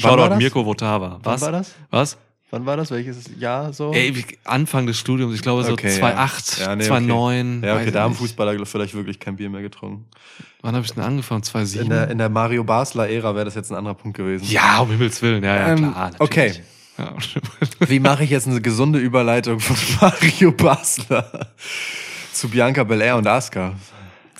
Wann 0.00 0.18
Shoutout? 0.18 0.36
Mirko 0.36 0.64
Votava. 0.64 1.20
Was? 1.22 1.40
war 1.42 1.52
das? 1.52 1.74
Was? 1.90 2.18
Wann 2.50 2.66
war 2.66 2.76
das? 2.76 2.90
Welches 2.90 3.30
Jahr 3.38 3.72
so? 3.72 3.92
Ey, 3.92 4.12
Anfang 4.44 4.86
des 4.86 4.98
Studiums, 4.98 5.34
ich 5.34 5.42
glaube 5.42 5.64
so 5.64 5.72
Okay, 5.72 5.88
ja. 5.88 5.98
2008, 5.98 6.58
Ja, 6.58 6.66
nee, 6.76 6.82
okay. 6.82 6.88
2009. 6.88 7.62
ja, 7.64 7.74
weiß 7.74 7.82
okay, 7.82 7.90
da 7.92 8.02
haben. 8.02 8.14
Fußballer 8.14 8.66
vielleicht 8.66 8.94
wirklich 8.94 9.18
kein 9.20 9.36
Bier 9.36 9.48
mehr 9.48 9.62
getrunken. 9.62 10.06
Wann 10.60 10.74
habe 10.74 10.84
ich 10.84 10.92
denn 10.92 11.02
angefangen? 11.02 11.42
2007? 11.42 11.84
In 11.84 11.90
der, 11.90 12.10
in 12.10 12.18
der 12.18 12.28
Mario 12.28 12.62
Basler-Ära 12.64 13.34
wäre 13.34 13.44
das 13.46 13.54
jetzt 13.54 13.70
ein 13.72 13.76
anderer 13.76 13.94
Punkt 13.94 14.16
gewesen. 14.16 14.46
ja, 14.50 14.80
um 14.80 14.90
Himmels 14.90 15.20
Willen. 15.22 15.42
Ja, 15.42 15.56
ja, 15.56 15.68
Ähm, 15.68 15.78
klar. 15.78 15.92
Natürlich. 16.10 16.20
okay. 16.20 16.52
Ja. 16.98 17.14
Wie 17.88 18.00
mache 18.00 18.24
ich 18.24 18.30
jetzt 18.30 18.46
eine 18.46 18.60
gesunde 18.60 18.98
Überleitung 18.98 19.60
von 19.60 19.76
Mario 20.00 20.52
Basler 20.52 21.52
zu 22.32 22.48
Bianca 22.48 22.84
Belair 22.84 23.16
und 23.16 23.26
Asuka? 23.26 23.74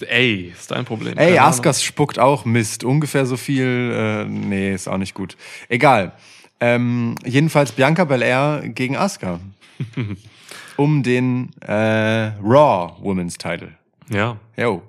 Ey, 0.01 0.53
ist 0.57 0.71
dein 0.71 0.85
Problem. 0.85 1.17
Ey. 1.17 1.39
Asuka 1.39 1.73
spuckt 1.73 2.19
auch 2.19 2.45
Mist. 2.45 2.85
Ungefähr 2.85 3.27
so 3.27 3.37
viel. 3.37 3.93
Äh, 3.95 4.25
nee, 4.25 4.75
ist 4.75 4.89
auch 4.89 4.99
nicht 4.99 5.15
gut. 5.15 5.37
Egal. 5.69 6.13
Ähm, 6.61 7.15
jedenfalls 7.25 7.73
Bianca 7.73 8.05
Belair 8.05 8.63
gegen 8.65 8.97
Asuka. 8.97 9.41
um 10.77 11.03
den 11.03 11.51
äh, 11.61 12.33
Raw 12.43 12.95
Women's 13.01 13.39
Title. 13.39 13.73
Ja. 14.09 14.37
Yo. 14.57 14.83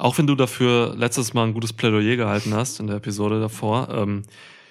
Auch 0.00 0.16
wenn 0.16 0.26
du 0.26 0.34
dafür 0.34 0.94
letztes 0.96 1.34
Mal 1.34 1.44
ein 1.44 1.52
gutes 1.52 1.74
Plädoyer 1.74 2.16
gehalten 2.16 2.54
hast 2.54 2.80
in 2.80 2.86
der 2.86 2.96
Episode 2.96 3.38
davor, 3.38 3.88
ähm, 3.90 4.22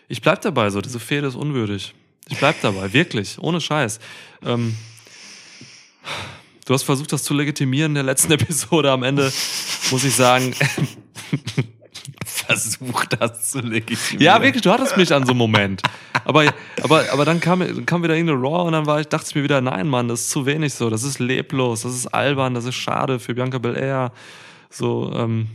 ich 0.08 0.24
bleib 0.24 0.42
dabei, 0.42 0.72
so 0.72 0.82
diese 0.82 1.00
Fehde 1.00 1.28
ist 1.28 1.36
unwürdig. 1.36 1.94
Ich 2.30 2.40
bleib 2.40 2.60
dabei, 2.62 2.92
wirklich, 2.94 3.38
ohne 3.40 3.62
Scheiß. 3.62 4.00
Ähm, 4.44 4.76
du 6.66 6.74
hast 6.74 6.82
versucht, 6.82 7.14
das 7.14 7.22
zu 7.22 7.36
legitimieren 7.36 7.92
in 7.92 7.96
der 7.96 8.04
letzten 8.06 8.32
Episode. 8.40 8.90
Am 8.90 9.04
Ende 9.04 9.32
muss 9.92 10.04
ich 10.04 10.16
sagen, 10.16 10.56
Versuch 12.26 13.06
das 13.06 13.52
zu 13.52 13.60
legitimieren. 13.60 14.22
ja, 14.22 14.42
wirklich, 14.42 14.64
du 14.64 14.72
hattest 14.72 14.98
mich 14.98 15.14
an 15.14 15.26
so 15.26 15.34
einem 15.34 15.38
Moment. 15.38 15.84
Aber, 16.26 16.52
aber, 16.82 17.06
aber 17.12 17.24
dann 17.24 17.40
kam, 17.40 17.86
kam 17.86 18.02
wieder 18.02 18.16
irgendeine 18.16 18.42
Raw 18.42 18.66
und 18.66 18.74
dann 18.74 18.88
war 18.88 19.00
ich, 19.00 19.08
dachte 19.08 19.28
ich 19.30 19.36
mir 19.36 19.44
wieder, 19.44 19.62
nein, 19.62 19.88
Mann, 19.88 20.08
das 20.08 20.22
ist 20.22 20.30
zu 20.32 20.48
wenig 20.48 20.74
so. 20.74 20.90
Das 20.90 21.04
ist 21.04 21.20
leblos, 21.20 21.84
das 21.84 21.94
ist 21.94 22.08
albern, 22.08 22.56
das 22.56 22.66
ist 22.66 22.76
schade 22.76 23.20
für 23.20 23.36
Bianca 23.36 23.60
Belair. 23.60 24.12
So, 24.70 25.12
ähm, 25.16 25.48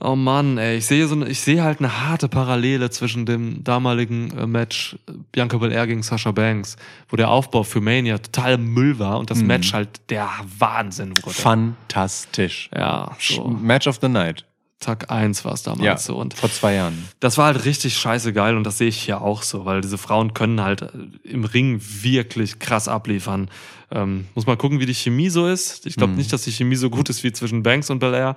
oh 0.00 0.16
Mann, 0.16 0.58
ey, 0.58 0.78
ich 0.78 0.86
sehe 0.86 1.06
so 1.06 1.14
eine, 1.14 1.28
ich 1.28 1.40
sehe 1.40 1.62
halt 1.62 1.80
eine 1.80 2.06
harte 2.06 2.28
Parallele 2.28 2.90
zwischen 2.90 3.26
dem 3.26 3.64
damaligen 3.64 4.36
äh, 4.36 4.46
Match 4.46 4.96
äh, 5.08 5.12
Bianca 5.32 5.58
Belair 5.58 5.86
gegen 5.86 6.02
Sasha 6.02 6.32
Banks, 6.32 6.76
wo 7.08 7.16
der 7.16 7.30
Aufbau 7.30 7.62
für 7.62 7.80
Mania 7.80 8.18
total 8.18 8.58
Müll 8.58 8.98
war 8.98 9.18
und 9.18 9.30
das 9.30 9.42
Match 9.42 9.72
halt 9.72 9.88
der 10.10 10.28
Wahnsinn 10.58 11.14
wurde. 11.22 11.34
Fantastisch. 11.34 12.70
Ja, 12.74 13.16
so. 13.18 13.48
Match 13.48 13.86
of 13.86 13.98
the 14.00 14.08
Night. 14.08 14.44
Tag 14.82 15.12
1 15.12 15.44
war 15.44 15.52
es 15.52 15.62
damals 15.62 15.84
Ja, 15.84 15.96
so. 15.96 16.16
Und 16.16 16.34
vor 16.34 16.50
zwei 16.50 16.74
Jahren. 16.74 17.06
das 17.20 17.38
war 17.38 17.46
halt 17.46 17.64
richtig 17.64 17.96
scheiße 17.96 18.32
geil 18.32 18.56
und 18.56 18.64
das 18.64 18.78
sehe 18.78 18.88
ich 18.88 19.00
hier 19.00 19.22
auch 19.22 19.42
so, 19.42 19.64
weil 19.64 19.80
diese 19.80 19.96
Frauen 19.96 20.34
können 20.34 20.60
halt 20.60 20.82
äh, 20.82 20.88
im 21.22 21.44
Ring 21.44 21.80
wirklich 21.80 22.58
krass 22.58 22.88
abliefern. 22.88 23.48
Ähm, 23.94 24.26
muss 24.34 24.46
mal 24.46 24.56
gucken, 24.56 24.80
wie 24.80 24.86
die 24.86 24.94
Chemie 24.94 25.28
so 25.28 25.46
ist. 25.46 25.86
Ich 25.86 25.96
glaube 25.96 26.12
Mhm. 26.12 26.18
nicht, 26.18 26.32
dass 26.32 26.42
die 26.42 26.52
Chemie 26.52 26.76
so 26.76 26.88
gut 26.90 27.10
ist 27.10 27.22
wie 27.24 27.32
zwischen 27.32 27.62
Banks 27.62 27.90
und 27.90 27.98
Belair, 27.98 28.36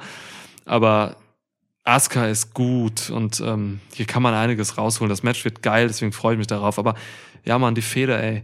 aber 0.66 1.16
Asuka 1.86 2.26
ist 2.28 2.54
gut 2.54 3.10
und 3.10 3.40
ähm, 3.46 3.80
hier 3.94 4.06
kann 4.06 4.24
man 4.24 4.34
einiges 4.34 4.78
rausholen. 4.78 5.10
Das 5.10 5.22
Match 5.24 5.46
wird 5.46 5.62
geil, 5.62 5.88
deswegen 5.88 6.12
freue 6.12 6.34
ich 6.34 6.40
mich 6.40 6.48
darauf. 6.48 6.80
Aber 6.80 6.96
ja, 7.46 7.58
man, 7.60 7.76
die 7.76 7.82
Feder, 7.84 8.22
ey. 8.22 8.44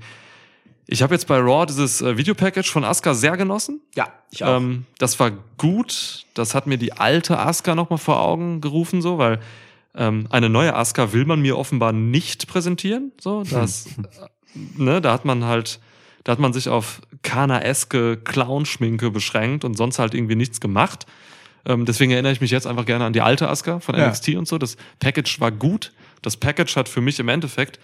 Ich 0.88 1.02
habe 1.02 1.14
jetzt 1.16 1.26
bei 1.28 1.38
Raw 1.40 1.66
dieses 1.66 2.02
äh, 2.02 2.18
Videopackage 2.18 2.70
von 2.70 2.84
Asuka 2.84 3.14
sehr 3.14 3.36
genossen. 3.38 3.82
Ja, 3.96 4.10
ich 4.30 4.42
Ähm, 4.42 4.86
das 5.00 5.20
war 5.20 5.32
gut. 5.58 6.26
Das 6.34 6.54
hat 6.54 6.68
mir 6.68 6.78
die 6.78 6.94
alte 6.94 7.40
Asuka 7.40 7.76
nochmal 7.76 7.98
vor 8.00 8.20
Augen 8.22 8.62
gerufen, 8.62 9.02
so, 9.02 9.18
weil 9.18 9.40
ähm, 9.96 10.28
eine 10.30 10.50
neue 10.50 10.76
Asuka 10.76 11.12
will 11.14 11.26
man 11.26 11.42
mir 11.42 11.58
offenbar 11.58 11.94
nicht 11.94 12.48
präsentieren. 12.48 13.12
So, 13.20 13.44
das, 13.44 13.88
äh, 13.88 13.92
ne, 14.78 15.02
da 15.02 15.14
hat 15.14 15.26
man 15.26 15.46
halt, 15.46 15.80
da 16.24 16.32
hat 16.34 16.40
man 16.40 16.54
sich 16.54 16.70
auf 16.70 17.02
Kana-eske 17.24 18.18
Clown-Schminke 18.18 19.12
beschränkt 19.12 19.64
und 19.66 19.76
sonst 19.76 20.00
halt 20.00 20.14
irgendwie 20.14 20.36
nichts 20.36 20.60
gemacht. 20.62 21.06
Ähm, 21.66 21.86
deswegen 21.86 22.12
erinnere 22.12 22.32
ich 22.34 22.42
mich 22.42 22.52
jetzt 22.52 22.68
einfach 22.68 22.86
gerne 22.86 23.06
an 23.06 23.14
die 23.14 23.22
alte 23.22 23.48
Asuka 23.50 23.80
von 23.80 23.96
Ja. 23.96 24.08
NXT 24.08 24.30
und 24.36 24.48
so. 24.48 24.58
Das 24.58 24.78
Package 25.00 25.40
war 25.40 25.52
gut. 25.52 25.92
Das 26.22 26.38
Package 26.38 26.76
hat 26.76 26.90
für 26.90 27.02
mich 27.02 27.20
im 27.20 27.28
Endeffekt 27.30 27.80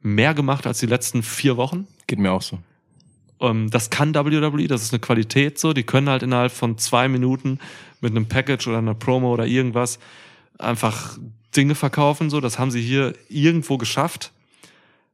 mehr 0.00 0.34
gemacht 0.34 0.66
als 0.66 0.80
die 0.80 0.86
letzten 0.86 1.22
vier 1.22 1.56
Wochen. 1.56 1.86
Geht 2.06 2.18
mir 2.18 2.32
auch 2.32 2.42
so. 2.42 2.58
Ähm, 3.40 3.70
das 3.70 3.90
kann 3.90 4.14
WWE, 4.14 4.66
das 4.68 4.82
ist 4.82 4.92
eine 4.92 5.00
Qualität 5.00 5.58
so. 5.58 5.72
Die 5.72 5.82
können 5.82 6.08
halt 6.08 6.22
innerhalb 6.22 6.52
von 6.52 6.78
zwei 6.78 7.08
Minuten 7.08 7.58
mit 8.00 8.12
einem 8.12 8.26
Package 8.26 8.66
oder 8.68 8.78
einer 8.78 8.94
Promo 8.94 9.32
oder 9.32 9.46
irgendwas 9.46 9.98
einfach 10.58 11.18
Dinge 11.56 11.74
verkaufen. 11.74 12.30
So, 12.30 12.40
das 12.40 12.58
haben 12.58 12.70
sie 12.70 12.80
hier 12.80 13.12
irgendwo 13.28 13.78
geschafft. 13.78 14.32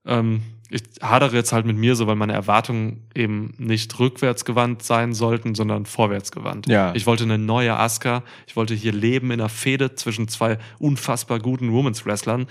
Ähm, 0.07 0.43
ich 0.71 0.83
hadere 1.01 1.35
jetzt 1.35 1.53
halt 1.53 1.65
mit 1.65 1.77
mir 1.77 1.97
so, 1.97 2.07
weil 2.07 2.17
meine 2.17 2.35
Erwartungen 2.35 3.07
eben 3.15 3.55
nicht 3.57 3.99
rückwärtsgewandt 3.99 4.83
sein 4.83 5.15
sollten, 5.15 5.55
sondern 5.55 5.87
vorwärtsgewandt. 5.87 6.69
Ja. 6.69 6.95
Ich 6.95 7.07
wollte 7.07 7.25
eine 7.25 7.39
neue 7.39 7.77
Asuka. 7.77 8.23
Ich 8.47 8.55
wollte 8.55 8.75
hier 8.75 8.93
leben 8.93 9.31
in 9.31 9.41
einer 9.41 9.49
Fehde 9.49 9.95
zwischen 9.95 10.29
zwei 10.29 10.59
unfassbar 10.79 11.39
guten 11.39 11.73
Women's 11.73 12.05
Wrestlern. 12.05 12.47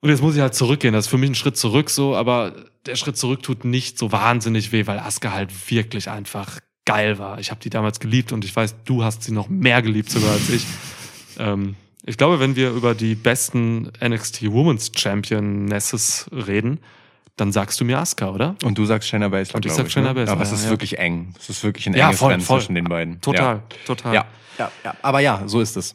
Und 0.00 0.08
jetzt 0.08 0.22
muss 0.22 0.34
ich 0.34 0.40
halt 0.40 0.54
zurückgehen. 0.54 0.94
Das 0.94 1.06
ist 1.06 1.10
für 1.10 1.18
mich 1.18 1.30
ein 1.30 1.34
Schritt 1.34 1.56
zurück 1.56 1.90
so, 1.90 2.16
aber 2.16 2.54
der 2.86 2.96
Schritt 2.96 3.16
zurück 3.16 3.42
tut 3.42 3.64
nicht 3.64 3.98
so 3.98 4.10
wahnsinnig 4.10 4.72
weh, 4.72 4.86
weil 4.86 4.98
Asuka 4.98 5.30
halt 5.32 5.70
wirklich 5.70 6.08
einfach 6.08 6.58
geil 6.84 7.18
war. 7.18 7.38
Ich 7.38 7.50
habe 7.50 7.60
die 7.60 7.70
damals 7.70 8.00
geliebt 8.00 8.32
und 8.32 8.44
ich 8.44 8.56
weiß, 8.56 8.76
du 8.84 9.04
hast 9.04 9.22
sie 9.22 9.32
noch 9.32 9.48
mehr 9.48 9.82
geliebt 9.82 10.10
sogar 10.10 10.32
als 10.32 10.48
ich. 10.48 10.66
Ähm, 11.38 11.76
ich 12.04 12.16
glaube, 12.16 12.40
wenn 12.40 12.56
wir 12.56 12.70
über 12.70 12.94
die 12.94 13.14
besten 13.14 13.90
NXT 14.04 14.50
Women's 14.50 14.90
Championesses 14.96 16.28
reden, 16.32 16.80
dann 17.36 17.52
sagst 17.52 17.80
du 17.80 17.84
mir 17.84 17.98
Asuka, 17.98 18.30
oder? 18.30 18.56
Und 18.62 18.76
du 18.76 18.84
sagst 18.84 19.08
Shayna 19.08 19.28
Baszler, 19.28 19.56
Und 19.56 19.66
ich 19.66 19.72
sag 19.72 19.90
Shayna 19.90 20.08
ne? 20.08 20.14
Baszler, 20.14 20.32
Aber 20.32 20.42
es 20.42 20.52
ist 20.52 20.64
ja. 20.64 20.70
wirklich 20.70 20.98
eng. 20.98 21.34
Es 21.38 21.48
ist 21.48 21.64
wirklich 21.64 21.86
ein 21.86 21.94
Ja, 21.94 22.06
enges 22.06 22.18
voll, 22.18 22.32
Rennen 22.32 22.42
voll. 22.42 22.60
zwischen 22.60 22.74
den 22.74 22.84
beiden. 22.84 23.20
Total, 23.20 23.62
total. 23.86 24.14
Ja. 24.14 24.26
Ja. 24.58 24.66
ja, 24.66 24.72
ja. 24.84 24.94
Aber 25.02 25.20
ja, 25.20 25.42
so 25.46 25.60
ist 25.60 25.76
es. 25.76 25.94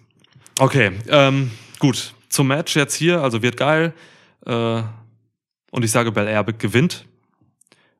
Okay, 0.60 0.91
ähm, 1.10 1.51
gut. 1.80 2.14
Zum 2.30 2.47
Match 2.47 2.76
jetzt 2.76 2.95
hier, 2.95 3.22
also 3.22 3.41
wird 3.41 3.58
geil. 3.58 3.93
Äh, 4.45 4.82
und 5.72 5.84
ich 5.84 5.91
sage, 5.91 6.12
Bel 6.12 6.28
Air 6.28 6.43
gewinnt, 6.43 7.05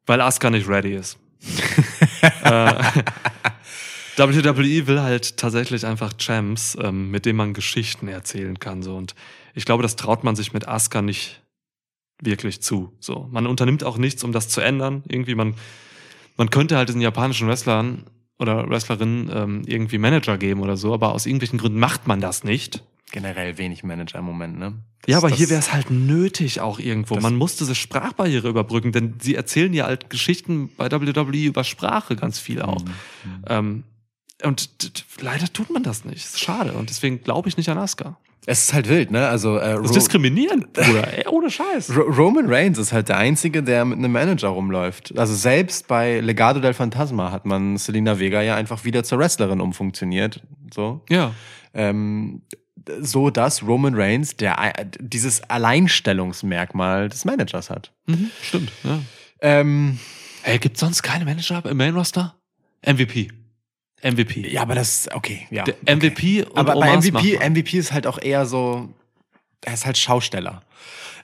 weil 0.06 0.20
Asuka 0.22 0.50
nicht 0.50 0.68
ready 0.68 0.96
ist. 0.96 1.18
äh, 2.44 2.74
WWE 4.18 4.88
will 4.88 5.02
halt 5.02 5.38
tatsächlich 5.38 5.86
einfach 5.86 6.14
Champs, 6.18 6.78
ähm, 6.82 7.12
mit 7.12 7.26
denen 7.26 7.38
man 7.38 7.54
Geschichten 7.54 8.08
erzählen 8.08 8.60
kann. 8.60 8.82
So. 8.84 8.96
Und 8.96 9.14
ich 9.54 9.66
glaube, 9.66 9.84
das 9.84 9.96
traut 9.96 10.24
man 10.24 10.36
sich 10.36 10.54
mit 10.54 10.68
Asuka 10.68 11.02
nicht 11.02 11.44
wirklich 12.22 12.62
zu. 12.62 12.94
So. 13.00 13.28
Man 13.32 13.46
unternimmt 13.48 13.84
auch 13.84 13.98
nichts, 13.98 14.24
um 14.24 14.32
das 14.32 14.50
zu 14.50 14.62
ändern. 14.62 15.04
Irgendwie, 15.08 15.36
man, 15.36 15.54
man 16.36 16.50
könnte 16.50 16.78
halt 16.78 16.90
diesen 16.90 17.02
japanischen 17.02 17.48
Wrestlern 17.48 18.06
oder 18.40 18.68
Wrestlerinnen 18.70 19.30
ähm, 19.34 19.62
irgendwie 19.66 19.98
Manager 19.98 20.38
geben 20.38 20.62
oder 20.62 20.78
so, 20.78 20.94
aber 20.94 21.14
aus 21.14 21.26
irgendwelchen 21.26 21.60
Gründen 21.60 21.80
macht 21.80 22.08
man 22.08 22.22
das 22.22 22.44
nicht. 22.44 22.84
Generell 23.12 23.58
wenig 23.58 23.84
Manager 23.84 24.20
im 24.20 24.26
Moment, 24.26 24.60
ne? 24.60 24.74
Das- 25.02 25.12
Ja, 25.12 25.18
aber 25.20 25.30
das- 25.30 25.38
hier 25.38 25.50
wäre 25.50 25.60
es 25.60 25.72
halt 25.74 25.90
nötig 25.92 26.60
auch 26.60 26.78
irgendwo. 26.80 27.16
Man 27.20 27.36
muss 27.36 27.56
diese 27.56 27.74
Sprachbarriere 27.74 28.50
überbrücken, 28.50 28.92
denn 28.92 29.16
sie 29.22 29.36
erzählen 29.36 29.74
ja 29.74 29.86
halt 29.86 30.10
Geschichten 30.10 30.70
bei 30.76 30.92
WWE 30.92 31.46
über 31.46 31.64
Sprache 31.64 32.16
ganz 32.16 32.38
viel 32.40 32.62
auch. 32.62 32.84
Mhm. 32.84 32.94
Ähm, 33.48 33.84
und 34.44 34.70
leider 35.22 35.52
tut 35.52 35.70
man 35.70 35.84
das 35.84 36.06
nicht. 36.06 36.18
ist 36.26 36.40
schade. 36.40 36.74
Und 36.74 36.90
deswegen 36.90 37.24
glaube 37.24 37.50
ich 37.50 37.58
nicht 37.58 37.70
an 37.70 37.78
Asuka. 37.78 38.18
Es 38.50 38.64
ist 38.64 38.74
halt 38.74 38.88
wild, 38.88 39.12
ne? 39.12 39.28
Also 39.28 39.58
äh, 39.58 39.74
Das 39.76 39.88
ist 39.88 39.96
diskriminierend, 39.96 40.72
Bruder. 40.72 41.14
Ey, 41.18 41.28
ohne 41.28 41.50
Scheiß. 41.50 41.94
Ro 41.94 42.04
Roman 42.04 42.46
Reigns 42.48 42.78
ist 42.78 42.94
halt 42.94 43.10
der 43.10 43.18
Einzige, 43.18 43.62
der 43.62 43.84
mit 43.84 43.98
einem 43.98 44.12
Manager 44.14 44.48
rumläuft. 44.50 45.18
Also 45.18 45.34
selbst 45.36 45.88
bei 45.90 46.22
Legado 46.22 46.62
del 46.62 46.74
Fantasma 46.74 47.32
hat 47.32 47.46
man 47.46 47.76
Selena 47.76 48.20
Vega 48.20 48.42
ja 48.42 48.56
einfach 48.56 48.86
wieder 48.86 49.04
zur 49.04 49.20
Wrestlerin 49.20 49.60
umfunktioniert. 49.60 50.42
So. 50.74 51.02
Ja. 51.10 51.34
Ähm, 51.74 52.42
so 53.02 53.30
dass 53.32 53.64
Roman 53.64 53.96
Reigns 53.96 54.38
der, 54.38 54.56
dieses 55.02 55.42
Alleinstellungsmerkmal 55.50 57.10
des 57.10 57.26
Managers 57.26 57.70
hat. 57.70 57.92
Mhm, 58.06 58.32
stimmt. 58.42 58.72
Ja. 58.84 59.00
Ähm, 59.42 60.00
Ey, 60.44 60.58
gibt 60.60 60.78
sonst 60.78 61.04
keine 61.04 61.26
Manager 61.26 61.64
im 61.66 61.76
Main 61.76 61.96
Roster? 61.96 62.36
MVP. 62.86 63.30
MVP. 64.04 64.48
ja, 64.52 64.62
aber 64.62 64.76
das, 64.76 65.10
okay, 65.14 65.48
ja. 65.50 65.64
Okay. 65.64 65.76
MVP 65.96 66.44
und 66.44 66.58
Aber 66.58 66.74
bei 66.74 66.92
Omars 66.92 67.12
macht 67.12 67.24
MVP. 67.26 67.50
MVP 67.50 67.78
ist 67.78 67.92
halt 67.94 68.06
auch 68.08 68.20
eher 68.22 68.46
so, 68.46 68.94
er 69.62 69.74
ist 69.74 69.86
halt 69.86 69.98
Schausteller. 69.98 70.62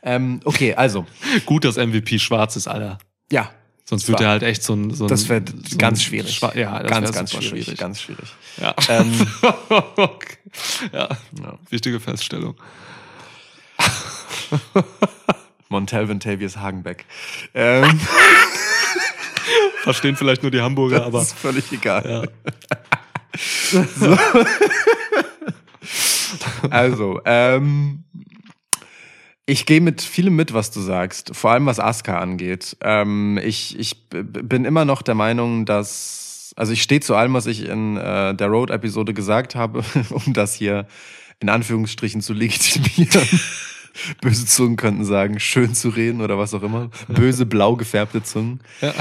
Ähm, 0.02 0.40
okay, 0.44 0.74
also, 0.74 1.06
Gut, 1.46 1.66
dass 1.66 1.78
MVP 1.78 2.20
schwarz 2.20 2.56
ist, 2.56 2.68
Alter. 2.68 2.98
ja, 3.32 3.52
Sonst 3.86 4.08
wird 4.08 4.22
er 4.22 4.30
halt 4.30 4.44
echt 4.44 4.64
so 4.64 4.74
ein. 4.76 4.92
So 4.92 5.06
ein 5.06 5.08
das 5.10 5.28
wird 5.28 5.54
so 5.70 5.78
ganz 5.78 6.02
schwierig. 6.02 6.38
Schwa- 6.38 6.58
ja, 6.58 6.80
das 6.82 6.90
ganz, 6.90 7.12
ganz 7.12 7.32
super 7.32 7.44
schwierig, 7.44 7.78
ganz 7.78 8.02
schwierig. 8.02 8.30
Ja. 8.58 8.74
Ähm, 8.88 9.28
okay. 9.98 10.38
ja. 10.94 11.10
Ja. 11.42 11.58
Wichtige 11.70 12.00
Feststellung. 12.00 12.56
Montel 15.70 16.08
Ventavious 16.08 16.58
Hagenbeck. 16.58 17.06
Ähm, 17.54 18.00
Verstehen 19.84 20.16
vielleicht 20.16 20.41
nur 20.41 20.52
die 20.52 20.62
Hamburger, 20.62 21.06
aber. 21.06 21.20
das 21.20 21.30
ist 21.30 21.39
völlig 21.39 21.72
egal. 21.72 22.28
Ja. 23.74 23.88
Also, 26.70 27.20
ähm, 27.26 28.04
ich 29.46 29.66
gehe 29.66 29.82
mit 29.82 30.02
vielem 30.02 30.36
mit, 30.36 30.54
was 30.54 30.72
du 30.72 30.80
sagst, 30.80 31.36
vor 31.36 31.52
allem 31.52 31.66
was 31.66 31.80
Asuka 31.80 32.20
angeht. 32.20 32.78
Ähm, 32.82 33.39
ich, 33.44 33.78
ich 33.78 34.10
bin 34.10 34.66
immer 34.66 34.86
noch 34.86 35.02
der 35.02 35.16
Meinung, 35.16 35.66
dass, 35.66 36.54
also 36.56 36.72
ich 36.72 36.82
stehe 36.82 37.02
zu 37.02 37.16
allem, 37.16 37.34
was 37.34 37.46
ich 37.46 37.68
in 37.68 37.98
äh, 37.98 38.34
der 38.34 38.48
Road-Episode 38.48 39.14
gesagt 39.14 39.56
habe, 39.56 39.84
um 40.10 40.34
das 40.34 40.56
hier 40.56 40.88
in 41.39 41.50
Anführungsstrichen 41.50 42.22
zu 42.22 42.34
legitimieren. 42.34 43.28
Böse 44.22 44.46
Zungen 44.46 44.76
könnten 44.76 45.06
sagen, 45.06 45.39
schön 45.39 45.74
zu 45.74 45.89
reden 45.89 46.22
oder 46.22 46.38
was 46.38 46.54
auch 46.54 46.64
immer. 46.64 46.89
Böse, 47.08 47.46
blau 47.46 47.76
gefärbte 47.76 48.24
Zungen. 48.24 48.60
Ja. 48.82 48.94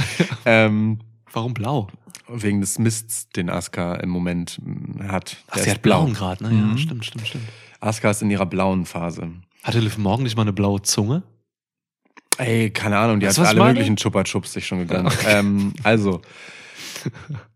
Ähm, 0.44 1.00
Warum 1.32 1.54
blau? 1.54 1.88
wegen 2.28 2.60
des 2.60 2.78
Mists, 2.78 3.28
den 3.30 3.50
Asuka 3.50 3.96
im 3.96 4.08
Moment 4.08 4.58
mm, 4.62 5.08
hat. 5.08 5.36
Ach, 5.48 5.54
Der 5.54 5.64
sie 5.64 5.70
hat 5.70 5.82
blauen 5.82 6.14
gerade, 6.14 6.44
ne? 6.44 6.50
Mhm. 6.50 6.70
Ja, 6.72 6.78
stimmt, 6.78 7.04
stimmt, 7.04 7.26
stimmt. 7.26 7.44
Asuka 7.80 8.10
ist 8.10 8.22
in 8.22 8.30
ihrer 8.30 8.46
blauen 8.46 8.86
Phase. 8.86 9.30
Hatte 9.62 9.80
Liv 9.80 9.98
Morgan 9.98 10.24
nicht 10.24 10.36
mal 10.36 10.42
eine 10.42 10.52
blaue 10.52 10.82
Zunge? 10.82 11.22
Ey, 12.38 12.70
keine 12.70 12.98
Ahnung, 12.98 13.20
die 13.20 13.26
Weißt 13.26 13.38
hat 13.38 13.48
alle 13.48 13.64
möglichen 13.64 13.96
Chupa 13.96 14.24
Chups 14.24 14.52
sich 14.52 14.66
schon 14.66 14.78
gegönnt. 14.78 15.16
ähm, 15.26 15.74
also, 15.82 16.22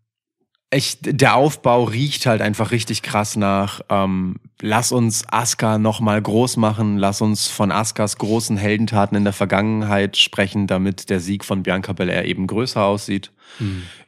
ich, 0.69 0.97
der 1.01 1.35
Aufbau 1.35 1.85
riecht 1.85 2.25
halt 2.25 2.41
einfach 2.41 2.71
richtig 2.71 3.01
krass 3.01 3.37
nach, 3.37 3.79
ähm, 3.89 4.35
lass 4.61 4.91
uns 4.91 5.23
Asuka 5.29 5.77
nochmal 5.77 6.21
groß 6.21 6.57
machen, 6.57 6.97
lass 6.97 7.21
uns 7.21 7.47
von 7.47 7.71
Askas 7.71 8.17
großen 8.17 8.57
Heldentaten 8.57 9.15
in 9.15 9.23
der 9.23 9.33
Vergangenheit 9.33 10.17
sprechen, 10.17 10.67
damit 10.67 11.09
der 11.09 11.21
Sieg 11.21 11.45
von 11.45 11.63
Bianca 11.63 11.93
Belair 11.93 12.25
eben 12.25 12.47
größer 12.47 12.83
aussieht. 12.83 13.31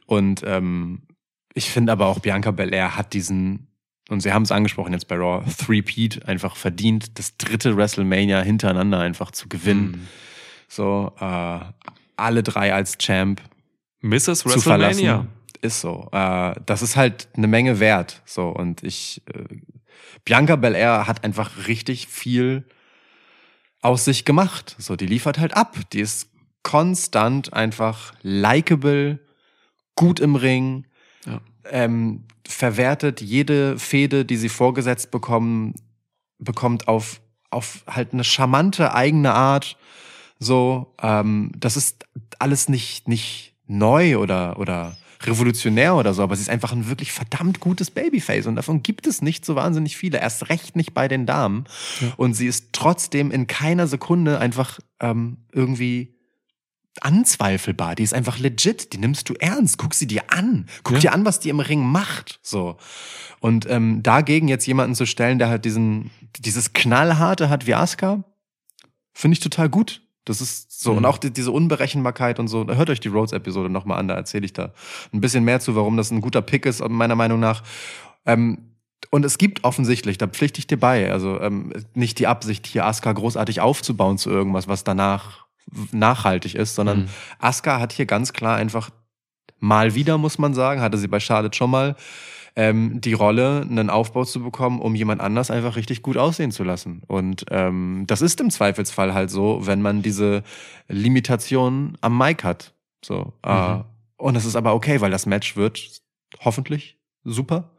Und 0.06 0.42
ähm, 0.44 1.02
ich 1.54 1.70
finde 1.70 1.92
aber 1.92 2.06
auch, 2.06 2.18
Bianca 2.18 2.50
Belair 2.50 2.94
hat 2.94 3.14
diesen, 3.14 3.68
und 4.10 4.20
sie 4.20 4.32
haben 4.32 4.42
es 4.42 4.52
angesprochen 4.52 4.92
jetzt 4.92 5.08
bei 5.08 5.16
Raw, 5.16 5.42
Three-Peat 5.58 6.26
einfach 6.28 6.56
verdient, 6.56 7.18
das 7.18 7.38
dritte 7.38 7.76
WrestleMania 7.76 8.42
hintereinander 8.42 8.98
einfach 8.98 9.30
zu 9.30 9.48
gewinnen. 9.48 9.92
Mhm. 9.92 10.08
So, 10.68 11.12
äh, 11.18 11.60
alle 12.16 12.42
drei 12.42 12.74
als 12.74 12.98
Champ 12.98 13.40
Mrs. 14.02 14.40
zu 14.40 14.50
WrestleMania. 14.50 14.62
verlassen. 14.62 15.28
Ist 15.62 15.80
so. 15.80 16.08
Äh, 16.12 16.54
das 16.64 16.82
ist 16.82 16.96
halt 16.96 17.28
eine 17.36 17.46
Menge 17.46 17.80
wert. 17.80 18.22
So, 18.24 18.48
und 18.48 18.82
ich, 18.82 19.22
äh, 19.32 19.44
Bianca 20.24 20.56
Belair 20.56 21.06
hat 21.06 21.24
einfach 21.24 21.66
richtig 21.68 22.06
viel 22.08 22.64
aus 23.82 24.04
sich 24.04 24.24
gemacht. 24.24 24.76
So, 24.78 24.96
die 24.96 25.06
liefert 25.06 25.38
halt 25.38 25.56
ab. 25.56 25.76
Die 25.92 26.00
ist 26.00 26.30
konstant 26.62 27.52
einfach 27.52 28.12
likable, 28.22 29.18
gut 29.96 30.20
im 30.20 30.34
Ring, 30.34 30.86
Ja. 31.26 31.40
ähm, 31.64 32.24
verwertet 32.46 33.20
jede 33.20 33.78
Fehde, 33.78 34.24
die 34.24 34.36
sie 34.36 34.48
vorgesetzt 34.48 35.10
bekommen, 35.10 35.74
bekommt 36.38 36.88
auf, 36.88 37.20
auf 37.50 37.84
halt 37.86 38.12
eine 38.12 38.24
charmante 38.24 38.94
eigene 38.94 39.32
Art. 39.32 39.76
So, 40.38 40.94
ähm, 41.02 41.52
das 41.56 41.76
ist 41.76 42.06
alles 42.38 42.68
nicht, 42.68 43.08
nicht 43.08 43.54
neu 43.66 44.16
oder, 44.18 44.58
oder 44.58 44.96
revolutionär 45.22 45.94
oder 45.96 46.14
so, 46.14 46.22
aber 46.22 46.34
sie 46.36 46.42
ist 46.42 46.48
einfach 46.50 46.72
ein 46.72 46.88
wirklich 46.88 47.12
verdammt 47.12 47.60
gutes 47.60 47.90
Babyface 47.90 48.46
und 48.46 48.56
davon 48.56 48.82
gibt 48.82 49.06
es 49.06 49.20
nicht 49.22 49.44
so 49.44 49.54
wahnsinnig 49.54 49.96
viele, 49.96 50.18
erst 50.20 50.48
recht 50.48 50.76
nicht 50.76 50.94
bei 50.94 51.08
den 51.08 51.26
Damen. 51.26 51.64
Und 52.16 52.34
sie 52.34 52.46
ist 52.46 52.72
trotzdem 52.72 53.30
in 53.30 53.46
keiner 53.46 53.86
Sekunde 53.86 54.38
einfach 54.38 54.80
ähm, 55.00 55.38
irgendwie 55.52 56.16
anzweifelbar. 57.00 57.94
Die 57.94 58.02
ist 58.02 58.14
einfach 58.14 58.38
legit. 58.38 58.92
Die 58.92 58.98
nimmst 58.98 59.28
du 59.28 59.34
ernst. 59.34 59.78
Guck 59.78 59.94
sie 59.94 60.06
dir 60.06 60.24
an. 60.28 60.66
Guck 60.82 60.94
Ja. 60.96 61.00
dir 61.00 61.12
an, 61.12 61.24
was 61.24 61.40
die 61.40 61.48
im 61.48 61.60
Ring 61.60 61.82
macht. 61.84 62.40
So. 62.42 62.76
Und 63.40 63.68
ähm, 63.70 64.02
dagegen 64.02 64.48
jetzt 64.48 64.66
jemanden 64.66 64.94
zu 64.94 65.06
stellen, 65.06 65.38
der 65.38 65.48
halt 65.48 65.64
diesen, 65.64 66.10
dieses 66.38 66.72
Knallharte 66.72 67.48
hat 67.48 67.66
wie 67.66 67.74
Asuka, 67.74 68.24
finde 69.12 69.34
ich 69.34 69.40
total 69.40 69.68
gut. 69.68 70.02
Das 70.24 70.40
ist 70.40 70.80
so. 70.80 70.92
Mhm. 70.92 70.98
Und 70.98 71.04
auch 71.06 71.18
die, 71.18 71.30
diese 71.32 71.50
Unberechenbarkeit 71.50 72.38
und 72.38 72.48
so. 72.48 72.66
Hört 72.66 72.90
euch 72.90 73.00
die 73.00 73.08
Rhodes-Episode 73.08 73.70
nochmal 73.70 73.98
an, 73.98 74.08
da 74.08 74.14
erzähle 74.14 74.44
ich 74.44 74.52
da 74.52 74.72
ein 75.12 75.20
bisschen 75.20 75.44
mehr 75.44 75.60
zu, 75.60 75.74
warum 75.76 75.96
das 75.96 76.10
ein 76.10 76.20
guter 76.20 76.42
Pick 76.42 76.66
ist, 76.66 76.86
meiner 76.88 77.16
Meinung 77.16 77.40
nach. 77.40 77.62
Ähm, 78.26 78.70
und 79.10 79.24
es 79.24 79.38
gibt 79.38 79.64
offensichtlich, 79.64 80.18
da 80.18 80.26
pflichte 80.26 80.58
ich 80.58 80.66
dir 80.66 80.78
bei, 80.78 81.10
also 81.10 81.40
ähm, 81.40 81.72
nicht 81.94 82.18
die 82.18 82.26
Absicht, 82.26 82.66
hier 82.66 82.84
Asuka 82.84 83.12
großartig 83.12 83.60
aufzubauen 83.60 84.18
zu 84.18 84.30
irgendwas, 84.30 84.68
was 84.68 84.84
danach 84.84 85.46
nachhaltig 85.92 86.54
ist, 86.54 86.74
sondern 86.74 87.00
Mhm. 87.00 87.08
Asuka 87.38 87.80
hat 87.80 87.92
hier 87.92 88.06
ganz 88.06 88.32
klar 88.32 88.56
einfach 88.56 88.90
mal 89.58 89.94
wieder, 89.94 90.18
muss 90.18 90.38
man 90.38 90.54
sagen, 90.54 90.80
hatte 90.80 90.98
sie 90.98 91.08
bei 91.08 91.20
Charlotte 91.20 91.56
schon 91.56 91.70
mal, 91.70 91.96
ähm, 92.56 93.00
die 93.00 93.12
Rolle, 93.12 93.66
einen 93.68 93.90
Aufbau 93.90 94.24
zu 94.24 94.42
bekommen, 94.42 94.80
um 94.80 94.94
jemand 94.94 95.20
anders 95.20 95.50
einfach 95.50 95.76
richtig 95.76 96.02
gut 96.02 96.16
aussehen 96.16 96.50
zu 96.50 96.64
lassen. 96.64 97.02
Und 97.06 97.44
ähm, 97.50 98.04
das 98.06 98.22
ist 98.22 98.40
im 98.40 98.50
Zweifelsfall 98.50 99.14
halt 99.14 99.30
so, 99.30 99.66
wenn 99.66 99.82
man 99.82 100.02
diese 100.02 100.42
Limitation 100.88 101.96
am 102.00 102.16
Mic 102.18 102.44
hat. 102.44 102.74
So. 103.04 103.32
Äh, 103.44 103.74
Mhm. 103.76 103.84
und 104.16 104.36
es 104.36 104.44
ist 104.44 104.56
aber 104.56 104.74
okay, 104.74 105.00
weil 105.00 105.10
das 105.10 105.26
Match 105.26 105.56
wird 105.56 106.00
hoffentlich 106.44 106.98
super. 107.24 107.70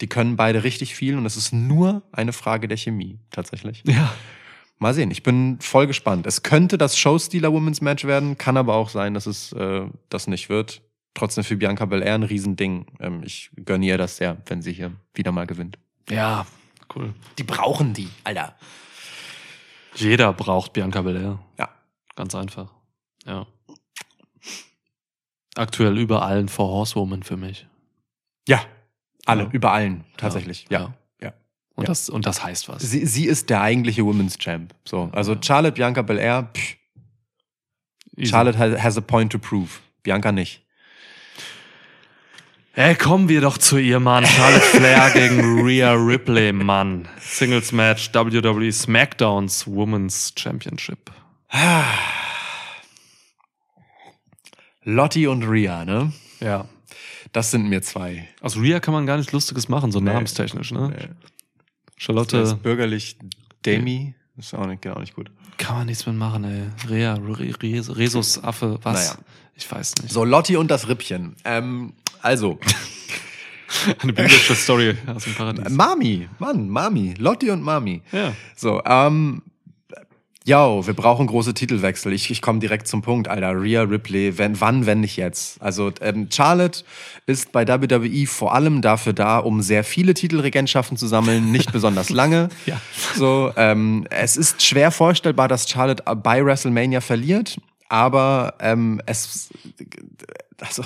Die 0.00 0.08
können 0.08 0.36
beide 0.36 0.62
richtig 0.64 0.94
viel 0.94 1.16
und 1.16 1.24
es 1.26 1.36
ist 1.36 1.52
nur 1.52 2.02
eine 2.12 2.32
Frage 2.32 2.68
der 2.68 2.76
Chemie, 2.76 3.18
tatsächlich. 3.30 3.82
Ja. 3.86 4.12
Mal 4.78 4.92
sehen, 4.92 5.10
ich 5.10 5.22
bin 5.22 5.56
voll 5.60 5.86
gespannt. 5.86 6.26
Es 6.26 6.42
könnte 6.42 6.76
das 6.76 6.98
Showstealer 6.98 7.50
Women's 7.50 7.80
Match 7.80 8.04
werden, 8.04 8.36
kann 8.36 8.58
aber 8.58 8.74
auch 8.74 8.90
sein, 8.90 9.14
dass 9.14 9.24
es 9.26 9.52
äh, 9.54 9.86
das 10.10 10.26
nicht 10.26 10.50
wird. 10.50 10.82
Trotzdem 11.16 11.44
für 11.44 11.56
Bianca 11.56 11.86
Belair 11.86 12.14
ein 12.14 12.22
Riesending. 12.22 12.86
Ähm, 13.00 13.22
ich 13.24 13.50
gönne 13.64 13.86
ihr 13.86 13.96
das 13.98 14.18
sehr, 14.18 14.36
wenn 14.46 14.60
sie 14.60 14.72
hier 14.74 14.92
wieder 15.14 15.32
mal 15.32 15.46
gewinnt. 15.46 15.78
Ja, 16.10 16.46
cool. 16.94 17.14
Die 17.38 17.42
brauchen 17.42 17.94
die, 17.94 18.08
Alter. 18.22 18.54
Jeder 19.94 20.32
braucht 20.34 20.74
Bianca 20.74 21.00
Belair. 21.00 21.38
Ja. 21.58 21.70
Ganz 22.16 22.34
einfach. 22.34 22.70
Ja. 23.24 23.46
Aktuell 25.56 25.96
über 25.98 26.22
allen 26.22 26.48
Four 26.48 26.68
Horsewoman 26.68 27.22
für 27.22 27.36
mich. 27.38 27.66
Ja, 28.46 28.62
alle, 29.24 29.44
Ja. 29.44 29.50
über 29.52 29.72
allen, 29.72 30.04
tatsächlich. 30.18 30.66
Ja. 30.68 30.80
Ja. 30.80 30.94
ja. 31.22 31.32
Und, 31.76 31.84
Ja. 31.84 31.86
das, 31.88 32.10
und 32.10 32.26
das 32.26 32.44
heißt 32.44 32.68
was. 32.68 32.82
Sie, 32.82 33.06
sie 33.06 33.24
ist 33.26 33.48
der 33.48 33.62
eigentliche 33.62 34.04
Women's 34.04 34.36
Champ. 34.38 34.74
So, 34.84 35.08
also 35.12 35.32
Ja. 35.32 35.40
Charlotte, 35.42 35.72
Bianca 35.76 36.02
Belair, 36.02 36.50
pff, 36.54 36.76
Easy. 38.18 38.30
Charlotte 38.30 38.58
has, 38.58 38.82
has 38.82 38.98
a 38.98 39.00
point 39.00 39.32
to 39.32 39.38
prove. 39.38 39.80
Bianca 40.02 40.30
nicht. 40.30 40.65
Ey, 42.78 42.94
kommen 42.94 43.28
wir 43.30 43.40
doch 43.40 43.56
zu 43.56 43.78
ihr, 43.78 44.00
Mann. 44.00 44.26
Charlotte 44.26 44.60
Flair 44.66 45.10
gegen 45.14 45.62
Rhea 45.64 45.94
Ripley, 45.94 46.52
Mann. 46.52 47.08
Singles 47.18 47.72
Match 47.72 48.10
WWE 48.12 48.70
SmackDowns 48.70 49.66
Women's 49.66 50.34
Championship. 50.36 51.10
Lottie 54.84 55.26
und 55.26 55.42
Rhea, 55.44 55.86
ne? 55.86 56.12
Ja. 56.40 56.68
Das 57.32 57.50
sind 57.50 57.68
mir 57.70 57.80
zwei. 57.80 58.28
Aus 58.42 58.56
Rhea 58.58 58.78
kann 58.80 58.92
man 58.92 59.06
gar 59.06 59.16
nichts 59.16 59.32
Lustiges 59.32 59.68
machen, 59.70 59.90
so 59.90 59.98
Nee. 60.00 60.12
namenstechnisch, 60.12 60.70
ne? 60.72 60.90
Nee. 60.96 61.08
Charlotte 61.96 62.36
Das 62.38 62.54
bürgerlich 62.56 63.16
Demi. 63.64 64.14
Ist 64.38 64.54
auch 64.54 64.66
nicht, 64.66 64.82
genau 64.82 64.98
nicht 65.00 65.14
gut. 65.14 65.30
kann 65.56 65.76
man 65.78 65.86
nichts 65.86 66.06
mit 66.06 66.16
machen, 66.16 66.44
ey. 66.44 66.62
Rhea, 66.90 67.14
Re- 67.14 67.54
Re- 67.62 67.96
Resus 67.96 68.42
Affe, 68.44 68.78
was? 68.82 68.94
Naja. 69.10 69.18
Ich 69.54 69.70
weiß 69.72 69.94
nicht. 70.02 70.12
So, 70.12 70.24
Lottie 70.24 70.56
und 70.56 70.70
das 70.70 70.86
Rippchen. 70.88 71.34
Ähm, 71.44 71.94
also, 72.20 72.58
Eine 74.02 74.12
biblische 74.12 74.54
Story 74.54 74.96
aus 75.06 75.24
dem 75.24 75.34
Paradies. 75.34 75.68
Mami, 75.70 76.28
Mann, 76.38 76.68
Mami. 76.68 77.14
Lottie 77.18 77.50
und 77.50 77.62
Mami. 77.62 78.02
Ja. 78.12 78.32
So, 78.54 78.80
ähm, 78.84 79.42
yo, 80.46 80.86
wir 80.86 80.94
brauchen 80.94 81.26
große 81.26 81.54
Titelwechsel. 81.54 82.12
Ich, 82.12 82.30
ich 82.30 82.40
komme 82.40 82.60
direkt 82.60 82.86
zum 82.86 83.02
Punkt, 83.02 83.26
Alter. 83.26 83.60
Rhea 83.60 83.82
Ripley, 83.82 84.38
wenn, 84.38 84.60
wann, 84.60 84.86
wenn 84.86 85.00
nicht 85.00 85.16
jetzt? 85.16 85.60
Also, 85.60 85.90
ähm, 86.00 86.28
Charlotte 86.32 86.84
ist 87.26 87.50
bei 87.50 87.66
WWE 87.66 88.26
vor 88.26 88.54
allem 88.54 88.80
dafür 88.80 89.12
da, 89.12 89.38
um 89.38 89.60
sehr 89.60 89.82
viele 89.82 90.14
Titelregentschaften 90.14 90.96
zu 90.96 91.08
sammeln, 91.08 91.50
nicht 91.50 91.72
besonders 91.72 92.10
lange. 92.10 92.48
Ja. 92.64 92.80
So, 93.16 93.52
ähm, 93.56 94.06
es 94.10 94.36
ist 94.36 94.62
schwer 94.62 94.92
vorstellbar, 94.92 95.48
dass 95.48 95.68
Charlotte 95.68 96.04
bei 96.14 96.44
WrestleMania 96.44 97.00
verliert, 97.00 97.60
aber 97.88 98.54
ähm, 98.60 99.02
es, 99.04 99.50
also, 100.60 100.84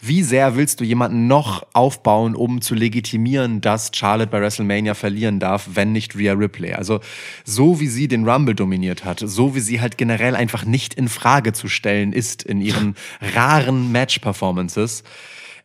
wie 0.00 0.22
sehr 0.22 0.56
willst 0.56 0.80
du 0.80 0.84
jemanden 0.84 1.26
noch 1.26 1.66
aufbauen, 1.74 2.34
um 2.34 2.60
zu 2.60 2.74
legitimieren, 2.74 3.60
dass 3.60 3.90
Charlotte 3.94 4.30
bei 4.30 4.40
WrestleMania 4.40 4.94
verlieren 4.94 5.40
darf, 5.40 5.68
wenn 5.74 5.92
nicht 5.92 6.16
Rhea 6.16 6.32
Ripley? 6.32 6.72
Also, 6.72 7.00
so 7.44 7.80
wie 7.80 7.88
sie 7.88 8.08
den 8.08 8.28
Rumble 8.28 8.54
dominiert 8.54 9.04
hat, 9.04 9.20
so 9.20 9.54
wie 9.54 9.60
sie 9.60 9.80
halt 9.80 9.98
generell 9.98 10.34
einfach 10.34 10.64
nicht 10.64 10.94
in 10.94 11.08
Frage 11.08 11.52
zu 11.52 11.68
stellen 11.68 12.12
ist 12.12 12.42
in 12.42 12.60
ihren 12.60 12.94
raren 13.34 13.92
Match-Performances, 13.92 15.04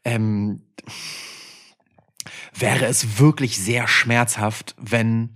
ähm, 0.04 0.62
wäre 2.54 2.86
es 2.86 3.20
wirklich 3.20 3.58
sehr 3.58 3.88
schmerzhaft, 3.88 4.76
wenn 4.78 5.30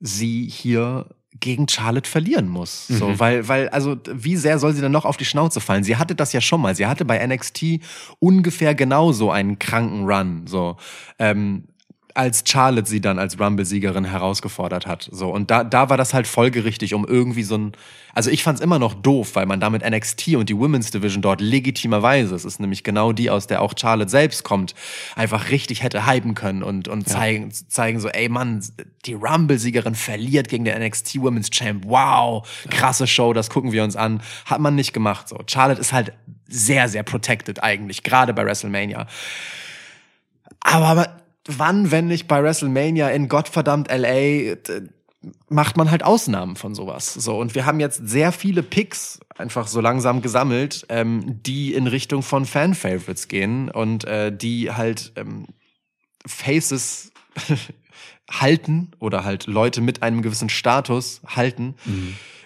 sie 0.00 0.48
hier 0.48 1.06
gegen 1.42 1.68
Charlotte 1.68 2.08
verlieren 2.08 2.48
muss. 2.48 2.86
So, 2.86 3.08
Mhm. 3.10 3.18
weil, 3.20 3.48
weil, 3.48 3.68
also, 3.68 3.96
wie 4.10 4.36
sehr 4.36 4.58
soll 4.58 4.72
sie 4.72 4.80
dann 4.80 4.92
noch 4.92 5.04
auf 5.04 5.18
die 5.18 5.26
Schnauze 5.26 5.60
fallen? 5.60 5.84
Sie 5.84 5.96
hatte 5.96 6.14
das 6.14 6.32
ja 6.32 6.40
schon 6.40 6.62
mal. 6.62 6.74
Sie 6.74 6.86
hatte 6.86 7.04
bei 7.04 7.18
NXT 7.26 7.80
ungefähr 8.20 8.74
genauso 8.74 9.30
einen 9.30 9.58
kranken 9.58 10.04
Run. 10.06 10.46
So, 10.46 10.76
ähm, 11.18 11.64
als 12.14 12.44
Charlotte 12.46 12.88
sie 12.88 13.00
dann 13.00 13.18
als 13.18 13.38
Rumble-Siegerin 13.38 14.04
herausgefordert 14.04 14.86
hat. 14.86 15.08
So, 15.10 15.30
und 15.30 15.50
da, 15.50 15.64
da 15.64 15.88
war 15.88 15.96
das 15.96 16.14
halt 16.14 16.26
folgerichtig, 16.26 16.94
um 16.94 17.06
irgendwie 17.06 17.42
so 17.42 17.56
ein. 17.56 17.72
Also 18.14 18.30
ich 18.30 18.42
fand's 18.42 18.60
immer 18.60 18.78
noch 18.78 18.92
doof, 18.92 19.30
weil 19.34 19.46
man 19.46 19.58
damit 19.58 19.88
NXT 19.88 20.36
und 20.36 20.50
die 20.50 20.56
Women's 20.58 20.90
Division 20.90 21.22
dort 21.22 21.40
legitimerweise, 21.40 22.34
es 22.34 22.44
ist 22.44 22.60
nämlich 22.60 22.84
genau 22.84 23.12
die, 23.12 23.30
aus 23.30 23.46
der 23.46 23.62
auch 23.62 23.72
Charlotte 23.74 24.10
selbst 24.10 24.44
kommt, 24.44 24.74
einfach 25.16 25.48
richtig 25.48 25.82
hätte 25.82 26.06
hypen 26.06 26.34
können 26.34 26.62
und, 26.62 26.88
und 26.88 27.08
zeigen, 27.08 27.50
zeigen 27.50 28.00
so, 28.00 28.08
ey 28.08 28.28
Mann, 28.28 28.62
die 29.06 29.14
Rumble-Siegerin 29.14 29.94
verliert 29.94 30.48
gegen 30.48 30.64
den 30.64 30.78
NXT 30.82 31.22
Women's 31.22 31.48
Champ. 31.48 31.84
Wow, 31.86 32.46
krasse 32.68 33.06
Show, 33.06 33.32
das 33.32 33.48
gucken 33.48 33.72
wir 33.72 33.82
uns 33.82 33.96
an. 33.96 34.20
Hat 34.44 34.60
man 34.60 34.74
nicht 34.74 34.92
gemacht. 34.92 35.28
So, 35.28 35.38
Charlotte 35.46 35.80
ist 35.80 35.94
halt 35.94 36.12
sehr, 36.48 36.90
sehr 36.90 37.04
protected 37.04 37.62
eigentlich, 37.62 38.02
gerade 38.02 38.34
bei 38.34 38.44
WrestleMania. 38.44 39.06
Aber 40.60 41.21
wann, 41.46 41.90
wenn 41.90 42.06
nicht 42.06 42.28
bei 42.28 42.42
WrestleMania 42.42 43.08
in 43.10 43.28
Gottverdammt 43.28 43.88
LA, 43.90 44.56
macht 45.48 45.76
man 45.76 45.90
halt 45.90 46.02
Ausnahmen 46.02 46.56
von 46.56 46.74
sowas. 46.74 47.14
So, 47.14 47.38
und 47.38 47.54
wir 47.54 47.64
haben 47.64 47.80
jetzt 47.80 48.08
sehr 48.08 48.32
viele 48.32 48.62
Picks 48.62 49.20
einfach 49.36 49.66
so 49.68 49.80
langsam 49.80 50.22
gesammelt, 50.22 50.86
ähm, 50.88 51.42
die 51.42 51.74
in 51.74 51.86
Richtung 51.86 52.22
von 52.22 52.44
Fan-Favorites 52.44 53.28
gehen 53.28 53.70
und 53.70 54.04
äh, 54.04 54.36
die 54.36 54.72
halt 54.72 55.12
ähm, 55.16 55.46
Faces 56.26 57.12
halten 58.30 58.92
oder 58.98 59.24
halt 59.24 59.46
Leute 59.46 59.80
mit 59.80 60.02
einem 60.02 60.22
gewissen 60.22 60.48
Status 60.48 61.20
halten. 61.26 61.74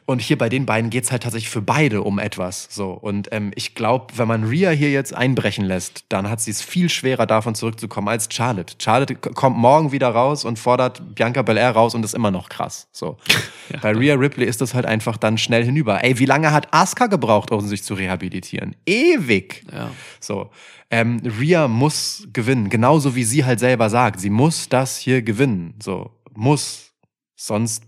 Und 0.09 0.23
hier 0.23 0.39
bei 0.39 0.49
den 0.49 0.67
beiden 0.67 0.89
geht's 0.89 1.11
halt 1.11 1.25
tatsächlich 1.25 1.51
für 1.51 1.63
beide 1.63 2.03
um 2.03 2.21
etwas. 2.21 2.69
So. 2.71 2.93
Und 2.93 3.29
ähm, 3.33 3.51
ich 3.57 3.75
glaube, 3.75 4.07
wenn 4.17 4.29
man 4.29 4.45
Rhea 4.45 4.71
hier 4.71 4.93
jetzt 4.93 5.13
einbrechen 5.13 5.65
lässt, 5.65 6.05
dann 6.09 6.31
hat 6.31 6.41
sie 6.41 6.53
es 6.53 6.63
viel 6.63 6.89
schwerer, 6.89 7.27
davon 7.27 7.57
zurückzukommen 7.57 8.07
als 8.07 8.29
Charlotte. 8.31 8.77
Charlotte 8.79 9.17
kommt 9.17 9.59
morgen 9.59 9.91
wieder 9.91 10.09
raus 10.09 10.45
und 10.45 10.61
fordert 10.61 11.17
Bianca 11.17 11.43
Belair 11.43 11.73
raus 11.73 11.97
und 11.97 12.05
ist 12.05 12.15
immer 12.15 12.31
noch 12.31 12.49
krass. 12.49 12.87
So. 12.93 13.17
Bei 13.83 13.93
Rhea 13.93 14.15
Ripley 14.15 14.47
ist 14.47 14.61
das 14.61 14.75
halt 14.75 14.87
einfach 14.87 15.17
dann 15.17 15.39
schnell 15.39 15.65
hinüber. 15.65 16.05
Ey, 16.05 16.21
wie 16.21 16.27
lange 16.27 16.53
hat 16.53 16.73
Asuka 16.73 17.09
gebraucht, 17.09 17.51
um 17.51 17.67
sich 17.67 17.83
zu 17.83 17.95
rehabilitieren? 17.95 18.77
Ewig. 18.87 19.65
Ja. 19.73 19.91
So. 20.21 20.51
Ähm, 20.89 21.21
Rhea 21.41 21.67
muss 21.67 22.29
gewinnen, 22.33 22.69
genauso 22.69 23.17
wie 23.17 23.25
sie 23.25 23.45
halt 23.45 23.59
selber 23.59 23.91
sagt. 23.91 24.21
Sie 24.21 24.31
muss 24.31 24.69
das 24.69 24.99
hier 24.99 25.23
gewinnen. 25.23 25.75
So. 25.83 26.13
Muss. 26.33 26.93
Sonst 27.35 27.83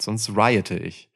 sonst 0.00 0.30
riote 0.36 0.76
ich. 0.76 1.08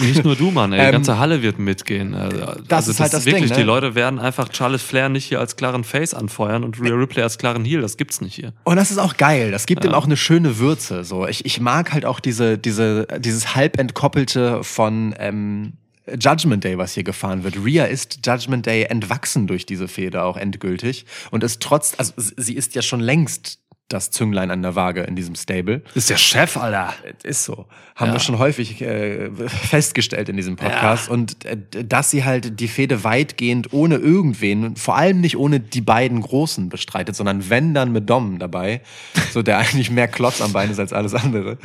Nicht 0.00 0.24
nur 0.24 0.36
du, 0.36 0.52
Mann, 0.52 0.72
ey, 0.72 0.78
die 0.78 0.84
Ähm, 0.86 0.92
ganze 0.92 1.18
Halle 1.18 1.42
wird 1.42 1.58
mitgehen. 1.58 2.14
Also, 2.14 2.62
das 2.68 2.86
ist 2.86 3.00
halt 3.00 3.12
das 3.12 3.26
wirklich, 3.26 3.46
Ding, 3.46 3.50
ne? 3.50 3.56
Die 3.56 3.66
Leute 3.66 3.96
werden 3.96 4.20
einfach 4.20 4.48
Charlotte 4.54 4.82
Flair 4.82 5.08
nicht 5.08 5.24
hier 5.24 5.40
als 5.40 5.56
klaren 5.56 5.82
Face 5.82 6.14
anfeuern 6.14 6.62
und 6.62 6.80
Rhea 6.80 6.94
Ripley 6.94 7.22
als 7.22 7.36
klaren 7.36 7.64
Heel. 7.64 7.80
Das 7.80 7.96
gibt's 7.96 8.20
nicht 8.20 8.34
hier. 8.34 8.52
Und 8.62 8.76
das 8.76 8.92
ist 8.92 8.98
auch 8.98 9.16
geil. 9.16 9.50
Das 9.50 9.66
gibt 9.66 9.84
ihm 9.84 9.94
auch 9.94 10.04
eine 10.04 10.16
schöne 10.16 10.58
Würze. 10.58 11.02
So, 11.02 11.26
ich, 11.26 11.44
ich 11.44 11.60
mag 11.60 11.92
halt 11.92 12.04
auch 12.04 12.20
diese, 12.20 12.58
diese, 12.58 13.08
dieses 13.18 13.56
halb 13.56 13.76
entkoppelte 13.76 14.62
von 14.62 15.16
ähm, 15.18 15.72
Judgment 16.16 16.62
Day, 16.62 16.78
was 16.78 16.92
hier 16.94 17.02
gefahren 17.04 17.42
wird. 17.42 17.56
Rhea 17.56 17.84
ist 17.84 18.20
Judgment 18.24 18.66
Day 18.66 18.84
entwachsen 18.84 19.48
durch 19.48 19.66
diese 19.66 19.88
Fehde 19.88 20.22
auch 20.22 20.36
endgültig 20.36 21.06
und 21.32 21.42
ist 21.42 21.60
trotz, 21.60 21.94
also 21.98 22.12
sie 22.16 22.54
ist 22.54 22.76
ja 22.76 22.82
schon 22.82 23.00
längst 23.00 23.58
das 23.88 24.10
Zünglein 24.10 24.50
an 24.50 24.60
der 24.62 24.74
Waage 24.74 25.02
in 25.02 25.16
diesem 25.16 25.34
Stable. 25.34 25.82
ist 25.94 26.10
der 26.10 26.18
Chef, 26.18 26.56
Alter. 26.58 26.92
Ist 27.22 27.44
so. 27.44 27.66
Haben 27.96 28.08
Ja. 28.08 28.12
wir 28.14 28.20
schon 28.20 28.38
häufig 28.38 28.80
äh, 28.82 29.30
festgestellt 29.48 30.28
in 30.28 30.36
diesem 30.36 30.56
Podcast. 30.56 31.08
Und 31.08 31.44
äh, 31.46 31.56
dass 31.84 32.10
sie 32.10 32.24
halt 32.24 32.60
die 32.60 32.68
Fehde 32.68 33.02
weitgehend 33.02 33.72
ohne 33.72 33.96
irgendwen, 33.96 34.76
vor 34.76 34.96
allem 34.96 35.20
nicht 35.22 35.36
ohne 35.38 35.58
die 35.58 35.80
beiden 35.80 36.20
Großen 36.20 36.68
bestreitet, 36.68 37.16
sondern 37.16 37.48
wenn 37.48 37.72
dann 37.72 37.90
mit 37.92 38.08
Dom 38.10 38.38
dabei, 38.38 38.82
so 39.32 39.42
der 39.42 39.58
eigentlich 39.58 39.90
mehr 39.90 40.06
Klotz 40.08 40.40
am 40.42 40.52
Bein 40.52 40.70
ist 40.70 40.78
als 40.78 40.92
alles 40.92 41.14
andere. 41.14 41.56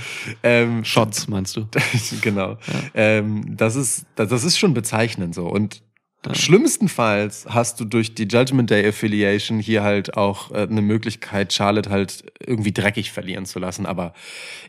Ähm, 0.44 0.86
Shots, 0.86 1.28
meinst 1.28 1.58
du? 1.58 1.68
genau. 2.22 2.58
Ähm, 2.94 3.58
das, 3.58 3.76
ist, 3.76 4.06
das, 4.16 4.30
das 4.30 4.44
ist 4.46 4.58
schon 4.58 4.74
bezeichnend 4.74 5.36
so. 5.36 5.48
Und 5.48 5.82
schlimmstenfalls 6.32 7.46
hast 7.50 7.80
du 7.80 7.86
durch 7.86 8.16
die 8.16 8.24
Judgment 8.24 8.70
Day 8.70 8.88
Affiliation 8.88 9.60
hier 9.60 9.84
halt 9.84 10.16
auch 10.16 10.52
äh, 10.52 10.64
eine 10.64 10.82
Möglichkeit, 10.82 11.52
Charlotte 11.54 11.90
halt 11.90 12.24
irgendwie 12.40 12.72
dreckig 12.72 13.12
verlieren 13.12 13.46
zu 13.46 13.60
lassen. 13.60 13.86
Aber 13.86 14.14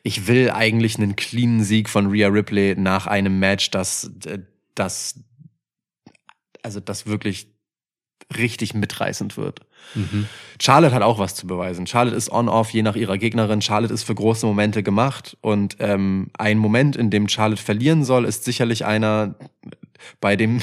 ich 0.02 0.26
will 0.26 0.50
eigentlich 0.50 0.96
einen 0.96 1.16
cleanen 1.16 1.62
Sieg 1.62 1.88
von 1.88 2.08
Rhea 2.08 2.28
Ripley 2.28 2.74
nach 2.76 3.06
einem 3.06 3.38
Match, 3.38 3.70
das, 3.70 4.10
das, 4.74 5.20
also 6.62 6.80
das 6.80 7.06
wirklich 7.06 7.48
richtig 8.36 8.74
mitreißend 8.74 9.36
wird. 9.36 9.60
Mhm. 9.94 10.26
Charlotte 10.60 10.94
hat 10.94 11.02
auch 11.02 11.18
was 11.18 11.34
zu 11.34 11.46
beweisen. 11.46 11.86
Charlotte 11.86 12.16
ist 12.16 12.30
on-off, 12.30 12.70
je 12.70 12.82
nach 12.82 12.96
ihrer 12.96 13.18
Gegnerin. 13.18 13.60
Charlotte 13.60 13.92
ist 13.92 14.04
für 14.04 14.14
große 14.14 14.46
Momente 14.46 14.82
gemacht. 14.82 15.36
Und 15.40 15.76
ähm, 15.80 16.28
ein 16.38 16.58
Moment, 16.58 16.96
in 16.96 17.10
dem 17.10 17.28
Charlotte 17.28 17.62
verlieren 17.62 18.04
soll, 18.04 18.24
ist 18.24 18.44
sicherlich 18.44 18.84
einer, 18.84 19.34
bei 20.20 20.36
dem 20.36 20.60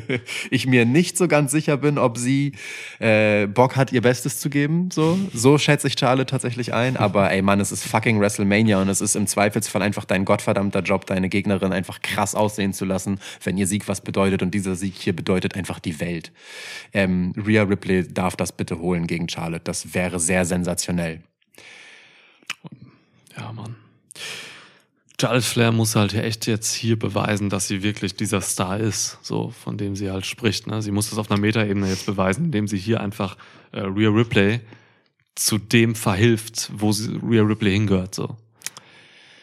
ich 0.50 0.66
mir 0.66 0.84
nicht 0.84 1.16
so 1.16 1.28
ganz 1.28 1.50
sicher 1.52 1.76
bin, 1.76 1.98
ob 1.98 2.18
sie 2.18 2.52
äh, 2.98 3.46
Bock 3.46 3.76
hat, 3.76 3.92
ihr 3.92 4.02
Bestes 4.02 4.38
zu 4.38 4.50
geben. 4.50 4.90
So, 4.90 5.18
so 5.32 5.58
schätze 5.58 5.88
ich 5.88 5.98
Charlotte 5.98 6.30
tatsächlich 6.30 6.74
ein. 6.74 6.96
Aber 6.96 7.30
ey 7.30 7.42
Mann, 7.42 7.60
es 7.60 7.72
ist 7.72 7.84
fucking 7.84 8.20
WrestleMania 8.20 8.80
und 8.80 8.88
es 8.88 9.00
ist 9.00 9.16
im 9.16 9.26
Zweifelsfall 9.26 9.82
einfach 9.82 10.04
dein 10.04 10.24
gottverdammter 10.24 10.80
Job, 10.80 11.06
deine 11.06 11.28
Gegnerin 11.28 11.72
einfach 11.72 12.00
krass 12.02 12.34
aussehen 12.34 12.72
zu 12.72 12.84
lassen, 12.84 13.20
wenn 13.42 13.56
ihr 13.56 13.66
Sieg 13.66 13.88
was 13.88 14.00
bedeutet. 14.00 14.42
Und 14.42 14.52
dieser 14.52 14.74
Sieg 14.74 14.94
hier 14.96 15.14
bedeutet 15.14 15.54
einfach 15.54 15.78
die 15.78 16.00
Welt. 16.00 16.32
Ähm, 16.92 17.32
Rhea 17.36 17.62
Ripley 17.62 18.06
darf 18.08 18.36
das 18.36 18.52
bitte 18.58 18.78
holen 18.78 19.06
gegen 19.06 19.28
Charlotte. 19.30 19.64
Das 19.64 19.94
wäre 19.94 20.20
sehr 20.20 20.44
sensationell. 20.44 21.22
Ja, 23.34 23.52
Mann. 23.52 23.76
Charlotte 25.20 25.46
Flair 25.46 25.72
muss 25.72 25.96
halt 25.96 26.14
echt 26.14 26.46
jetzt 26.46 26.72
hier 26.74 26.96
beweisen, 26.96 27.50
dass 27.50 27.66
sie 27.66 27.82
wirklich 27.82 28.14
dieser 28.14 28.40
Star 28.40 28.78
ist, 28.78 29.18
so 29.22 29.50
von 29.50 29.76
dem 29.76 29.96
sie 29.96 30.10
halt 30.10 30.26
spricht. 30.26 30.68
Ne? 30.68 30.80
Sie 30.80 30.92
muss 30.92 31.10
das 31.10 31.18
auf 31.18 31.30
einer 31.30 31.40
Metaebene 31.40 31.88
jetzt 31.88 32.06
beweisen, 32.06 32.46
indem 32.46 32.68
sie 32.68 32.78
hier 32.78 33.00
einfach 33.00 33.36
äh, 33.72 33.80
Rhea 33.80 34.10
Ripley 34.10 34.60
zu 35.34 35.58
dem 35.58 35.96
verhilft, 35.96 36.70
wo 36.72 36.92
sie, 36.92 37.18
Rhea 37.22 37.42
Ripley 37.42 37.72
hingehört. 37.72 38.14
So. 38.14 38.36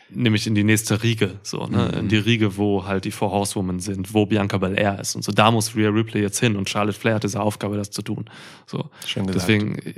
Nämlich 0.09 0.45
in 0.45 0.53
die 0.53 0.63
nächste 0.63 1.01
Riege, 1.01 1.39
so, 1.41 1.65
ne? 1.65 1.89
In 1.99 2.09
die 2.09 2.17
Riege, 2.17 2.57
wo 2.57 2.85
halt 2.85 3.05
die 3.05 3.11
Four 3.11 3.31
Horsewomen 3.31 3.79
sind, 3.79 4.13
wo 4.13 4.27
Bianca 4.27 4.59
Belair 4.59 4.99
ist. 4.99 5.15
Und 5.15 5.23
so, 5.23 5.31
da 5.31 5.49
muss 5.49 5.75
Rhea 5.75 5.89
Ripley 5.89 6.21
jetzt 6.21 6.39
hin 6.39 6.55
und 6.55 6.69
Charlotte 6.69 6.97
Flair 6.97 7.15
hat 7.15 7.23
diese 7.23 7.39
Aufgabe, 7.39 7.75
das 7.75 7.89
zu 7.89 8.03
tun. 8.03 8.29
So. 8.67 8.91
Schön 9.05 9.25
gesagt. 9.25 9.49
Deswegen, 9.49 9.95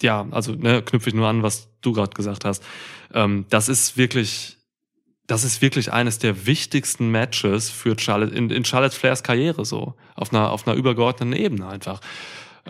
ja, 0.00 0.28
also 0.30 0.52
ne, 0.52 0.82
knüpfe 0.82 1.10
ich 1.10 1.14
nur 1.14 1.26
an, 1.26 1.42
was 1.42 1.68
du 1.80 1.92
gerade 1.92 2.12
gesagt 2.12 2.44
hast. 2.44 2.62
Ähm, 3.12 3.46
das 3.50 3.68
ist 3.68 3.96
wirklich, 3.96 4.58
das 5.26 5.42
ist 5.42 5.60
wirklich 5.60 5.92
eines 5.92 6.18
der 6.18 6.46
wichtigsten 6.46 7.10
Matches 7.10 7.68
für 7.68 7.98
Charlotte, 7.98 8.34
in, 8.34 8.50
in 8.50 8.64
Charlotte 8.64 8.94
Flairs 8.94 9.24
Karriere 9.24 9.64
so. 9.64 9.94
Auf 10.14 10.32
einer, 10.32 10.50
auf 10.50 10.68
einer 10.68 10.76
übergeordneten 10.76 11.34
Ebene 11.34 11.68
einfach. 11.68 12.00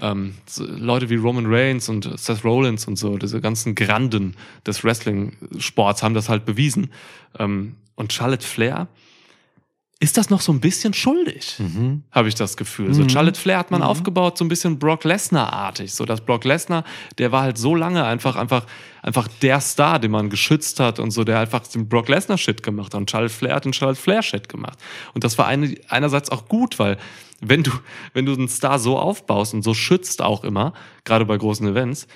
Ähm, 0.01 0.35
so 0.47 0.65
Leute 0.65 1.11
wie 1.11 1.17
Roman 1.17 1.47
Reigns 1.47 1.89
und 1.89 2.09
Seth 2.19 2.45
Rollins 2.45 2.87
und 2.87 2.97
so, 2.97 3.17
diese 3.19 3.41
ganzen 3.41 3.75
Granden 3.75 4.37
des 4.67 4.85
Wrestling-Sports 4.85 6.03
haben 6.03 6.15
das 6.15 6.29
halt 6.29 6.45
bewiesen. 6.45 6.91
Ähm, 7.39 7.77
und 7.97 8.13
Charlotte 8.13 8.47
Flair 8.47 8.89
ist 10.01 10.17
das 10.17 10.31
noch 10.31 10.41
so 10.41 10.53
ein 10.53 10.61
bisschen 10.61 10.95
schuldig, 10.95 11.57
Mhm. 11.59 12.05
habe 12.13 12.29
ich 12.29 12.37
das 12.37 12.57
Gefühl. 12.57 12.95
So 12.95 13.09
Charlotte 13.09 13.39
Flair 13.41 13.59
hat 13.59 13.73
man 13.73 13.83
aufgebaut, 13.83 14.39
so 14.39 14.45
ein 14.45 14.49
bisschen 14.49 14.79
Brock 14.79 15.03
Lesnar-artig. 15.03 15.93
So 15.93 16.05
dass 16.05 16.21
Brock 16.21 16.45
Lesnar, 16.45 16.85
der 17.19 17.33
war 17.33 17.43
halt 17.43 17.59
so 17.59 17.75
lange 17.75 18.05
einfach, 18.05 18.37
einfach, 18.37 18.65
einfach 19.03 19.27
der 19.43 19.61
Star, 19.61 19.99
den 19.99 20.13
man 20.13 20.31
geschützt 20.31 20.79
hat 20.79 21.01
und 21.01 21.11
so, 21.11 21.25
der 21.25 21.41
einfach 21.41 21.67
den 21.67 21.89
Brock 21.89 22.09
Lesnar-Shit 22.09 22.63
gemacht 22.63 22.95
hat. 22.95 23.01
Und 23.01 23.11
Charlotte 23.11 23.35
Flair 23.35 23.57
hat 23.57 23.65
den 23.65 23.73
Charlotte 23.73 24.01
Flair-Shit 24.01 24.49
gemacht. 24.49 24.79
Und 25.15 25.25
das 25.25 25.37
war 25.37 25.49
eine, 25.49 25.75
einerseits 25.89 26.31
auch 26.31 26.47
gut, 26.47 26.79
weil 26.79 26.97
wenn 27.41 27.62
du, 27.62 27.70
wenn 28.12 28.26
du 28.26 28.32
einen 28.32 28.49
Star 28.49 28.78
so 28.78 28.99
aufbaust 28.99 29.55
und 29.55 29.62
so 29.62 29.74
schützt 29.74 30.22
auch 30.22 30.45
immer, 30.45 30.72
gerade 31.05 31.24
bei 31.24 31.36
großen 31.36 31.66
Events, 31.66 32.07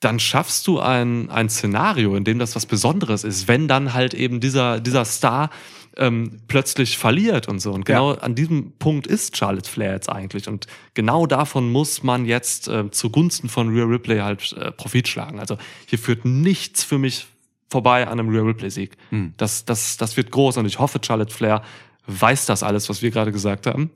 dann 0.00 0.18
schaffst 0.18 0.66
du 0.66 0.80
ein, 0.80 1.30
ein 1.30 1.50
Szenario, 1.50 2.16
in 2.16 2.24
dem 2.24 2.38
das 2.38 2.56
was 2.56 2.64
Besonderes 2.64 3.22
ist, 3.22 3.48
wenn 3.48 3.68
dann 3.68 3.92
halt 3.92 4.14
eben 4.14 4.40
dieser, 4.40 4.80
dieser 4.80 5.04
Star 5.04 5.50
ähm, 5.96 6.40
plötzlich 6.48 6.96
verliert 6.96 7.48
und 7.48 7.60
so. 7.60 7.72
Und 7.72 7.84
genau 7.84 8.12
an 8.12 8.34
diesem 8.34 8.72
Punkt 8.78 9.06
ist 9.06 9.36
Charlotte 9.36 9.68
Flair 9.68 9.92
jetzt 9.92 10.08
eigentlich. 10.08 10.48
Und 10.48 10.66
genau 10.94 11.26
davon 11.26 11.70
muss 11.70 12.02
man 12.02 12.24
jetzt 12.24 12.68
äh, 12.68 12.90
zugunsten 12.90 13.50
von 13.50 13.68
Rhea 13.68 13.84
Ripley 13.84 14.18
halt 14.18 14.52
äh, 14.52 14.72
Profit 14.72 15.06
schlagen. 15.06 15.38
Also 15.38 15.58
hier 15.86 15.98
führt 15.98 16.24
nichts 16.24 16.82
für 16.82 16.98
mich 16.98 17.26
vorbei 17.68 18.06
an 18.06 18.18
einem 18.18 18.30
Rhea 18.30 18.42
Ripley-Sieg. 18.42 18.96
Das, 19.36 19.66
das, 19.66 19.98
das 19.98 20.16
wird 20.16 20.30
groß 20.30 20.56
und 20.56 20.66
ich 20.66 20.78
hoffe, 20.78 20.98
Charlotte 21.04 21.32
Flair 21.32 21.62
weiß 22.06 22.46
das 22.46 22.62
alles, 22.62 22.88
was 22.88 23.02
wir 23.02 23.10
gerade 23.10 23.32
gesagt 23.32 23.66
haben. 23.66 23.90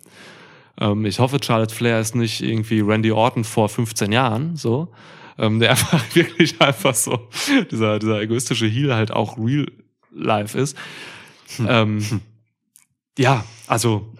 Ähm, 0.80 1.04
ich 1.06 1.18
hoffe, 1.18 1.38
Charlotte 1.42 1.74
Flair 1.74 2.00
ist 2.00 2.14
nicht 2.14 2.42
irgendwie 2.42 2.80
Randy 2.80 3.12
Orton 3.12 3.44
vor 3.44 3.68
15 3.68 4.12
Jahren, 4.12 4.56
so. 4.56 4.88
Ähm, 5.38 5.60
der 5.60 5.70
einfach 5.70 6.02
wirklich 6.14 6.60
einfach 6.60 6.94
so, 6.94 7.28
dieser, 7.70 7.98
dieser 7.98 8.20
egoistische 8.20 8.66
Heel 8.66 8.94
halt 8.94 9.10
auch 9.10 9.38
real 9.38 9.66
life 10.12 10.56
ist. 10.56 10.76
Ähm, 11.58 12.20
ja, 13.18 13.44
also, 13.66 14.12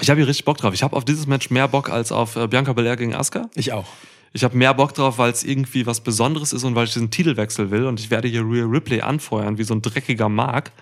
ich 0.00 0.10
habe 0.10 0.20
hier 0.20 0.28
richtig 0.28 0.44
Bock 0.44 0.58
drauf. 0.58 0.74
Ich 0.74 0.82
habe 0.82 0.96
auf 0.96 1.04
dieses 1.04 1.26
Match 1.26 1.50
mehr 1.50 1.68
Bock 1.68 1.90
als 1.90 2.12
auf 2.12 2.36
äh, 2.36 2.46
Bianca 2.46 2.72
Belair 2.72 2.96
gegen 2.96 3.14
Asuka. 3.14 3.48
Ich 3.54 3.72
auch. 3.72 3.86
Ich 4.32 4.44
habe 4.44 4.56
mehr 4.56 4.74
Bock 4.74 4.94
drauf, 4.94 5.18
weil 5.18 5.32
es 5.32 5.42
irgendwie 5.42 5.86
was 5.86 6.00
Besonderes 6.00 6.52
ist 6.52 6.64
und 6.64 6.74
weil 6.74 6.84
ich 6.84 6.92
diesen 6.92 7.10
Titelwechsel 7.10 7.70
will. 7.70 7.86
Und 7.86 7.98
ich 7.98 8.10
werde 8.10 8.28
hier 8.28 8.42
Rhea 8.42 8.64
Ripley 8.64 9.00
anfeuern, 9.00 9.58
wie 9.58 9.64
so 9.64 9.74
ein 9.74 9.82
dreckiger 9.82 10.28
Mark. 10.28 10.72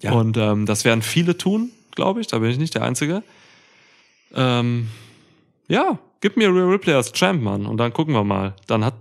Ja. 0.00 0.12
Und 0.12 0.36
ähm, 0.36 0.66
das 0.66 0.84
werden 0.84 1.02
viele 1.02 1.36
tun, 1.36 1.70
glaube 1.94 2.20
ich. 2.20 2.26
Da 2.26 2.38
bin 2.38 2.50
ich 2.50 2.58
nicht 2.58 2.74
der 2.74 2.82
Einzige. 2.82 3.22
Ähm, 4.34 4.88
ja, 5.68 5.98
gib 6.20 6.36
mir 6.36 6.48
Rhea 6.48 6.64
Ripley 6.64 6.94
als 6.94 7.12
Champ, 7.12 7.42
Mann. 7.42 7.66
Und 7.66 7.76
dann 7.78 7.92
gucken 7.92 8.14
wir 8.14 8.24
mal. 8.24 8.54
Dann 8.66 8.84
hat 8.84 8.94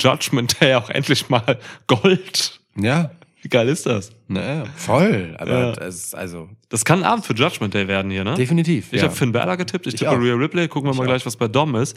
Judgment 0.00 0.60
Day 0.60 0.74
auch 0.74 0.90
endlich 0.90 1.28
mal 1.28 1.58
Gold. 1.86 2.60
Ja. 2.76 3.10
Wie 3.42 3.48
geil 3.48 3.68
ist 3.68 3.84
das? 3.84 4.10
Naja, 4.26 4.64
voll. 4.74 5.36
Aber 5.38 5.50
Ja. 5.52 5.72
das 5.72 5.96
ist 5.96 6.14
also 6.14 6.48
Das 6.70 6.82
kann 6.84 7.00
ein 7.00 7.04
Abend 7.04 7.26
für 7.26 7.34
Judgment 7.34 7.74
Day 7.74 7.86
werden 7.88 8.10
hier, 8.10 8.24
ne? 8.24 8.34
definitiv. 8.36 8.86
Ich 8.90 9.02
ja. 9.02 9.08
habe 9.08 9.14
Finn 9.14 9.32
Balor 9.32 9.58
getippt, 9.58 9.86
ich, 9.86 9.94
Ich 9.94 10.00
tippe 10.00 10.12
auch. 10.12 10.18
Rhea 10.18 10.34
Ripley. 10.34 10.66
Gucken 10.68 10.88
wir 10.88 10.92
Ich 10.92 10.96
mal 10.96 11.04
auch. 11.04 11.08
gleich, 11.08 11.26
was 11.26 11.36
bei 11.36 11.48
Dom 11.48 11.74
ist. 11.74 11.94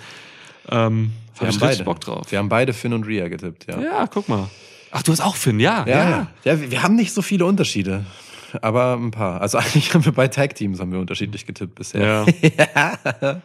Ähm, 0.70 1.12
wir 1.40 1.48
hab 1.48 1.56
ich 1.56 1.62
haben 1.62 1.70
beide. 1.70 1.84
Bock 1.86 2.02
drauf. 2.02 2.30
Wir 2.30 2.40
haben 2.40 2.50
beide 2.50 2.74
Finn 2.74 2.92
und 2.92 3.06
Rhea 3.08 3.30
getippt, 3.30 3.66
ja. 3.70 3.80
Ja, 3.80 4.08
guck 4.08 4.28
mal. 4.28 4.50
Ach, 4.92 5.04
du 5.04 5.14
hast 5.14 5.22
auch 5.22 5.36
Finn, 5.38 5.60
ja. 5.62 5.86
Ja, 5.88 6.10
ja. 6.10 6.28
ja 6.44 6.70
wir 6.72 6.84
haben 6.84 6.96
nicht 6.96 7.14
so 7.14 7.22
viele 7.22 7.46
Unterschiede. 7.46 8.06
Aber 8.62 8.98
ein 8.98 9.12
paar. 9.12 9.42
Also 9.42 9.58
eigentlich 9.60 9.94
haben 9.94 10.06
wir 10.06 10.12
bei 10.12 10.28
Tag-Teams 10.28 10.80
haben 10.80 10.92
wir 10.92 11.00
unterschiedlich 11.00 11.46
getippt 11.46 11.76
bisher. 11.76 12.26
Ja. 12.76 12.98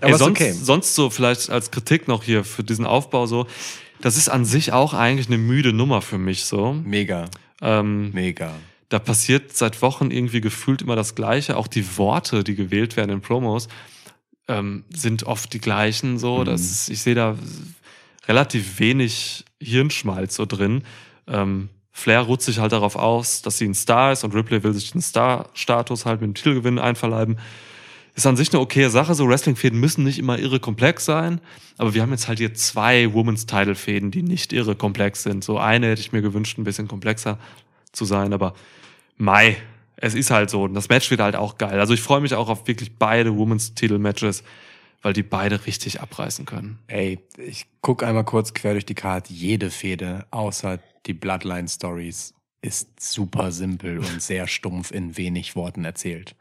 Aber 0.00 0.12
Ey, 0.12 0.14
sonst, 0.14 0.40
okay. 0.40 0.52
sonst 0.52 0.94
so 0.94 1.10
vielleicht 1.10 1.50
als 1.50 1.70
Kritik 1.70 2.08
noch 2.08 2.22
hier 2.22 2.44
für 2.44 2.64
diesen 2.64 2.86
Aufbau 2.86 3.26
so, 3.26 3.46
das 4.00 4.16
ist 4.16 4.28
an 4.28 4.44
sich 4.44 4.72
auch 4.72 4.94
eigentlich 4.94 5.28
eine 5.28 5.38
müde 5.38 5.72
Nummer 5.72 6.02
für 6.02 6.18
mich 6.18 6.44
so. 6.44 6.72
Mega. 6.72 7.26
Ähm, 7.60 8.10
Mega. 8.12 8.52
da 8.88 8.98
passiert 8.98 9.56
seit 9.56 9.80
Wochen 9.82 10.10
irgendwie 10.10 10.40
gefühlt 10.40 10.82
immer 10.82 10.96
das 10.96 11.14
Gleiche. 11.14 11.56
Auch 11.56 11.68
die 11.68 11.96
Worte, 11.96 12.42
die 12.42 12.56
gewählt 12.56 12.96
werden 12.96 13.10
in 13.10 13.20
Promos, 13.20 13.68
ähm, 14.48 14.84
sind 14.90 15.24
oft 15.24 15.52
die 15.52 15.60
gleichen 15.60 16.18
so. 16.18 16.38
Mhm. 16.38 16.44
Das 16.46 16.88
ich 16.88 17.00
sehe 17.00 17.14
da 17.14 17.36
relativ 18.26 18.78
wenig 18.78 19.44
Hirnschmalz 19.60 20.36
so 20.36 20.46
drin. 20.46 20.82
Ähm, 21.26 21.68
Flair 21.92 22.20
ruht 22.20 22.42
sich 22.42 22.58
halt 22.58 22.72
darauf 22.72 22.96
aus, 22.96 23.42
dass 23.42 23.58
sie 23.58 23.66
ein 23.66 23.74
Star 23.74 24.12
ist 24.12 24.24
und 24.24 24.34
Ripley 24.34 24.64
will 24.64 24.72
sich 24.72 24.92
den 24.92 25.02
Star-Status 25.02 26.06
halt 26.06 26.20
mit 26.20 26.28
dem 26.28 26.34
Titelgewinn 26.34 26.78
einverleiben. 26.78 27.38
Ist 28.14 28.26
an 28.26 28.36
sich 28.36 28.52
eine 28.52 28.60
okaye 28.60 28.90
Sache. 28.90 29.14
So 29.14 29.28
Wrestling-Fäden 29.28 29.78
müssen 29.78 30.04
nicht 30.04 30.18
immer 30.18 30.38
irre 30.38 30.60
komplex 30.60 31.04
sein. 31.04 31.40
Aber 31.78 31.94
wir 31.94 32.02
haben 32.02 32.10
jetzt 32.10 32.28
halt 32.28 32.38
hier 32.38 32.54
zwei 32.54 33.12
Women's-Title-Fäden, 33.12 34.10
die 34.10 34.22
nicht 34.22 34.52
irre 34.52 34.74
komplex 34.74 35.22
sind. 35.22 35.44
So 35.44 35.58
eine 35.58 35.88
hätte 35.88 36.00
ich 36.00 36.12
mir 36.12 36.22
gewünscht, 36.22 36.58
ein 36.58 36.64
bisschen 36.64 36.88
komplexer 36.88 37.38
zu 37.92 38.04
sein. 38.04 38.32
Aber 38.32 38.54
Mai, 39.16 39.56
es 39.96 40.14
ist 40.14 40.30
halt 40.30 40.50
so. 40.50 40.64
Und 40.64 40.74
das 40.74 40.88
Match 40.88 41.10
wird 41.10 41.20
halt 41.20 41.36
auch 41.36 41.56
geil. 41.56 41.78
Also 41.80 41.94
ich 41.94 42.02
freue 42.02 42.20
mich 42.20 42.34
auch 42.34 42.48
auf 42.48 42.66
wirklich 42.66 42.98
beide 42.98 43.36
Women's 43.36 43.74
Titel-Matches, 43.74 44.44
weil 45.00 45.14
die 45.14 45.22
beide 45.22 45.64
richtig 45.64 46.00
abreißen 46.00 46.44
können. 46.44 46.78
Ey, 46.88 47.18
ich 47.38 47.66
guck 47.80 48.02
einmal 48.02 48.24
kurz 48.24 48.52
quer 48.52 48.72
durch 48.72 48.86
die 48.86 48.94
Karte. 48.94 49.32
Jede 49.32 49.70
Fehde, 49.70 50.26
außer 50.30 50.80
die 51.06 51.14
Bloodline 51.14 51.68
Stories, 51.68 52.34
ist 52.62 52.88
super 53.00 53.50
simpel 53.50 53.98
und 53.98 54.22
sehr 54.22 54.46
stumpf 54.46 54.90
in 54.90 55.16
wenig 55.16 55.56
Worten 55.56 55.84
erzählt. 55.84 56.34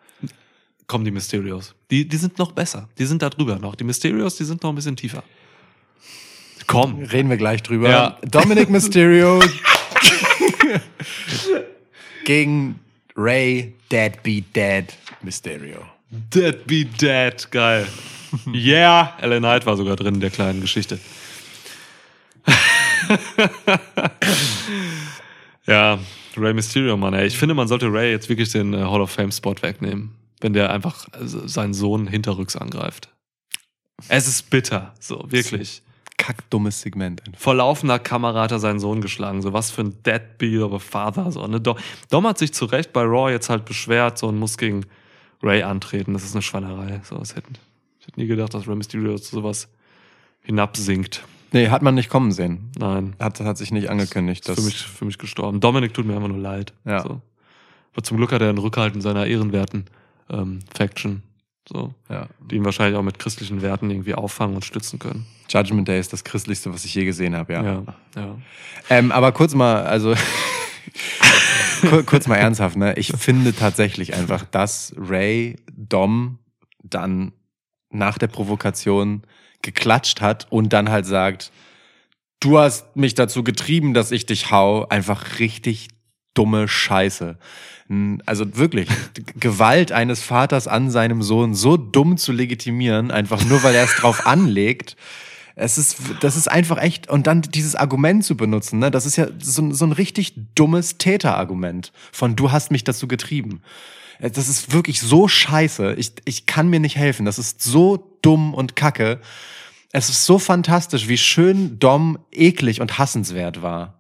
Kommen 0.88 1.06
die 1.06 1.12
Mysterios. 1.12 1.74
Die, 1.90 2.08
die 2.08 2.18
sind 2.18 2.38
noch 2.38 2.52
besser. 2.52 2.90
Die 2.98 3.06
sind 3.06 3.22
da 3.22 3.30
drüber 3.30 3.58
noch. 3.60 3.76
Die 3.76 3.84
Mysterios, 3.86 4.36
die 4.36 4.44
sind 4.44 4.62
noch 4.62 4.72
ein 4.72 4.76
bisschen 4.76 4.98
tiefer. 4.98 5.24
Komm. 6.68 7.04
Reden 7.04 7.30
wir 7.30 7.38
gleich 7.38 7.64
drüber. 7.64 7.90
Ja. 7.90 8.18
Dominic 8.24 8.70
Mysterio 8.72 9.42
gegen 12.26 12.80
Ray 13.16 13.74
Deadbeat 13.90 14.56
Dead 14.56 14.86
Mysterio. 15.22 15.86
Dead 16.10 16.66
be 16.68 16.86
dead. 16.86 17.50
Geil. 17.52 17.88
Yeah. 18.54 19.18
LA 19.22 19.40
Knight 19.40 19.66
war 19.66 19.78
sogar 19.78 19.96
drin 19.96 20.16
in 20.16 20.22
der 20.22 20.30
kleinen 20.30 20.62
Geschichte. 20.62 21.00
ja, 25.66 26.00
Ray 26.38 26.54
Mysterio, 26.54 26.98
Mann, 26.98 27.14
ey. 27.14 27.28
Ich 27.28 27.38
finde, 27.38 27.56
man 27.56 27.68
sollte 27.68 27.92
Ray 27.92 28.12
jetzt 28.12 28.30
wirklich 28.30 28.52
den 28.52 28.74
äh, 28.74 28.78
Hall 28.78 29.02
of 29.02 29.12
Fame 29.12 29.32
Spot 29.32 29.56
wegnehmen, 29.62 30.16
wenn 30.40 30.54
der 30.54 30.72
einfach 30.72 31.08
äh, 31.14 31.26
seinen 31.26 31.74
Sohn 31.74 32.08
hinterrücks 32.08 32.56
angreift. 32.56 33.10
Es 34.08 34.28
ist 34.28 34.50
bitter, 34.50 34.94
so, 35.00 35.26
wirklich. 35.30 35.84
Kackdummes 36.18 36.82
Segment. 36.82 37.26
einfach. 37.26 37.40
Vor 37.40 37.56
laufender 37.56 37.98
Kamera 37.98 38.44
hat 38.44 38.52
er 38.52 38.60
seinen 38.60 38.80
Sohn 38.80 39.02
geschlagen. 39.02 39.42
So 39.42 39.54
was 39.54 39.72
für 39.72 39.82
ein 39.82 40.04
Deadbeat 40.04 40.62
of 40.62 40.74
a 40.74 40.80
Father. 40.80 41.32
So, 41.32 41.48
ne? 41.48 41.60
Dom, 41.60 41.78
Dom 42.12 42.28
hat 42.28 42.38
sich 42.38 42.54
zu 42.54 42.66
Recht 42.66 42.94
bei 42.94 43.02
Raw 43.02 43.32
jetzt 43.32 43.50
halt 43.50 43.66
beschwert 43.66 44.20
so, 44.20 44.28
und 44.28 44.38
muss 44.38 44.58
gegen 44.58 44.86
Ray 45.42 45.64
antreten. 45.64 46.14
Das 46.14 46.24
ist 46.24 46.36
eine 46.36 46.44
Schweinerei. 46.44 47.02
So, 47.04 47.20
was 47.20 47.36
hätten, 47.36 47.56
ich 48.00 48.06
hätte 48.06 48.20
nie 48.20 48.28
gedacht, 48.28 48.54
dass 48.54 48.68
Ray 48.68 48.76
Mysterio 48.76 49.18
zu 49.18 49.36
sowas 49.36 49.68
hinabsinkt. 50.42 51.24
Nee, 51.54 51.70
hat 51.70 51.82
man 51.82 51.96
nicht 51.96 52.10
kommen 52.10 52.32
sehen. 52.32 52.72
Nein. 52.78 53.16
Hat, 53.20 53.40
hat 53.42 53.58
sich 53.58 53.72
nicht 53.72 53.90
angekündigt. 53.90 54.42
ist 54.42 54.50
Dass, 54.50 54.60
für 54.60 54.66
mich, 54.66 54.82
für 54.84 55.06
mich 55.06 55.18
gestorben. 55.18 55.60
Dominik 55.60 55.94
tut 55.94 56.06
mir 56.06 56.16
einfach 56.16 56.30
nur 56.30 56.38
leid. 56.38 56.74
Ja. 56.86 57.02
So. 57.04 57.22
Aber 57.94 58.04
zum 58.04 58.18
Glück 58.18 58.32
hat 58.32 58.42
er 58.42 58.50
einen 58.50 58.58
Rückhalt 58.58 58.96
in 58.96 59.02
seiner 59.02 59.26
ehrenwerten 59.26 59.86
ähm, 60.30 60.60
Faction. 60.74 61.24
So. 61.68 61.94
ja. 62.10 62.28
Die 62.50 62.56
ihn 62.56 62.66
wahrscheinlich 62.66 62.98
auch 62.98 63.04
mit 63.04 63.20
christlichen 63.20 63.62
Werten 63.62 63.90
irgendwie 63.92 64.16
auffangen 64.16 64.56
und 64.56 64.64
stützen 64.66 64.98
können. 64.98 65.26
Judgment 65.50 65.88
Day 65.88 66.00
ist 66.00 66.14
das 66.14 66.24
christlichste, 66.24 66.74
was 66.74 66.86
ich 66.86 66.96
je 66.96 67.04
gesehen 67.06 67.36
habe, 67.36 67.52
ja. 67.54 67.64
Ja. 67.64 67.84
ja. 68.16 68.36
Ähm, 68.90 69.12
aber 69.12 69.32
kurz 69.34 69.54
mal, 69.54 69.84
also 69.84 70.16
kur- 71.90 72.04
kurz 72.04 72.28
mal 72.28 72.38
ernsthaft, 72.38 72.78
ne? 72.78 72.94
Ich 72.98 73.08
finde 73.18 73.54
tatsächlich 73.54 74.14
einfach, 74.14 74.46
dass 74.46 74.94
Ray 74.98 75.58
Dom 75.76 76.40
dann 76.84 77.34
nach 77.90 78.18
der 78.18 78.28
Provokation 78.28 79.24
geklatscht 79.62 80.22
hat 80.22 80.48
und 80.52 80.74
dann 80.74 80.90
halt 80.90 81.06
sagt, 81.06 81.52
du 82.40 82.58
hast 82.60 82.96
mich 82.96 83.14
dazu 83.16 83.44
getrieben, 83.44 83.94
dass 83.94 84.12
ich 84.12 84.26
dich 84.26 84.52
hau, 84.52 84.88
einfach 84.88 85.40
richtig 85.40 85.90
dumme 86.34 86.68
Scheiße. 86.68 87.38
Also 88.26 88.58
wirklich, 88.58 88.88
Gewalt 89.40 89.92
eines 89.92 90.22
Vaters 90.24 90.68
an 90.68 90.90
seinem 90.90 91.22
Sohn 91.22 91.54
so 91.54 91.76
dumm 91.78 92.18
zu 92.18 92.32
legitimieren, 92.32 93.12
einfach 93.12 93.44
nur 93.46 93.62
weil 93.64 93.76
er 93.76 93.84
es 93.84 93.96
drauf 93.96 94.26
anlegt. 94.26 94.96
Es 95.56 95.78
ist, 95.78 95.98
das 96.22 96.38
ist 96.38 96.50
einfach 96.50 96.78
echt, 96.78 97.10
und 97.10 97.28
dann 97.28 97.42
dieses 97.42 97.76
Argument 97.76 98.24
zu 98.24 98.38
benutzen, 98.38 98.80
ne, 98.80 98.90
das 98.90 99.06
ist 99.06 99.18
ja 99.18 99.28
so, 99.40 99.62
ein- 99.62 99.74
so 99.74 99.86
ein 99.86 99.92
richtig 99.92 100.34
dummes 100.56 100.98
Täterargument 100.98 101.92
von 102.14 102.38
du 102.38 102.54
hast 102.54 102.72
mich 102.72 102.86
dazu 102.86 103.08
getrieben. 103.10 103.62
Äh, 104.20 104.32
Das 104.32 104.48
ist 104.48 104.72
wirklich 104.72 105.02
so 105.02 105.28
scheiße. 105.28 105.96
Ich, 105.96 106.14
ich 106.24 106.46
kann 106.46 106.70
mir 106.70 106.80
nicht 106.80 106.96
helfen. 106.96 107.26
Das 107.26 107.38
ist 107.38 107.62
so 107.62 108.11
dumm 108.22 108.54
und 108.54 108.76
kacke. 108.76 109.20
Es 109.92 110.10
ist 110.10 110.26
so 110.26 110.40
fantastisch, 110.40 111.08
wie 111.08 111.18
schön 111.18 111.80
Dom 111.80 112.20
eklig 112.32 112.82
und 112.82 112.98
hassenswert 112.98 113.62
war. 113.62 113.96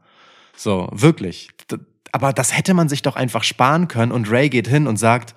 So, 0.56 0.89
wirklich. 0.91 1.49
Aber 2.11 2.34
das 2.34 2.56
hätte 2.56 2.73
man 2.73 2.89
sich 2.89 3.02
doch 3.02 3.15
einfach 3.15 3.43
sparen 3.43 3.88
können 3.88 4.11
und 4.11 4.30
Ray 4.30 4.49
geht 4.49 4.68
hin 4.68 4.88
und 4.88 4.98
sagt, 4.98 5.34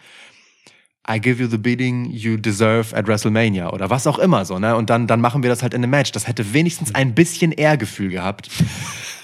I 1.09 1.20
give 1.20 1.43
you 1.43 1.48
the 1.48 1.59
beating 1.59 2.06
you 2.11 2.36
deserve 2.36 2.97
at 2.97 3.06
WrestleMania 3.06 3.70
oder 3.70 3.90
was 3.90 4.06
auch 4.06 4.19
immer 4.19 4.44
so, 4.44 4.59
ne? 4.59 4.74
Und 4.74 4.89
dann, 4.89 5.06
dann 5.06 5.20
machen 5.20 5.43
wir 5.43 5.51
das 5.51 5.62
halt 5.62 5.74
in 5.74 5.82
einem 5.82 5.90
Match. 5.90 6.12
Das 6.12 6.27
hätte 6.27 6.55
wenigstens 6.55 6.94
ein 6.94 7.15
bisschen 7.15 7.52
Ehrgefühl 7.52 8.11
gehabt. 8.11 8.48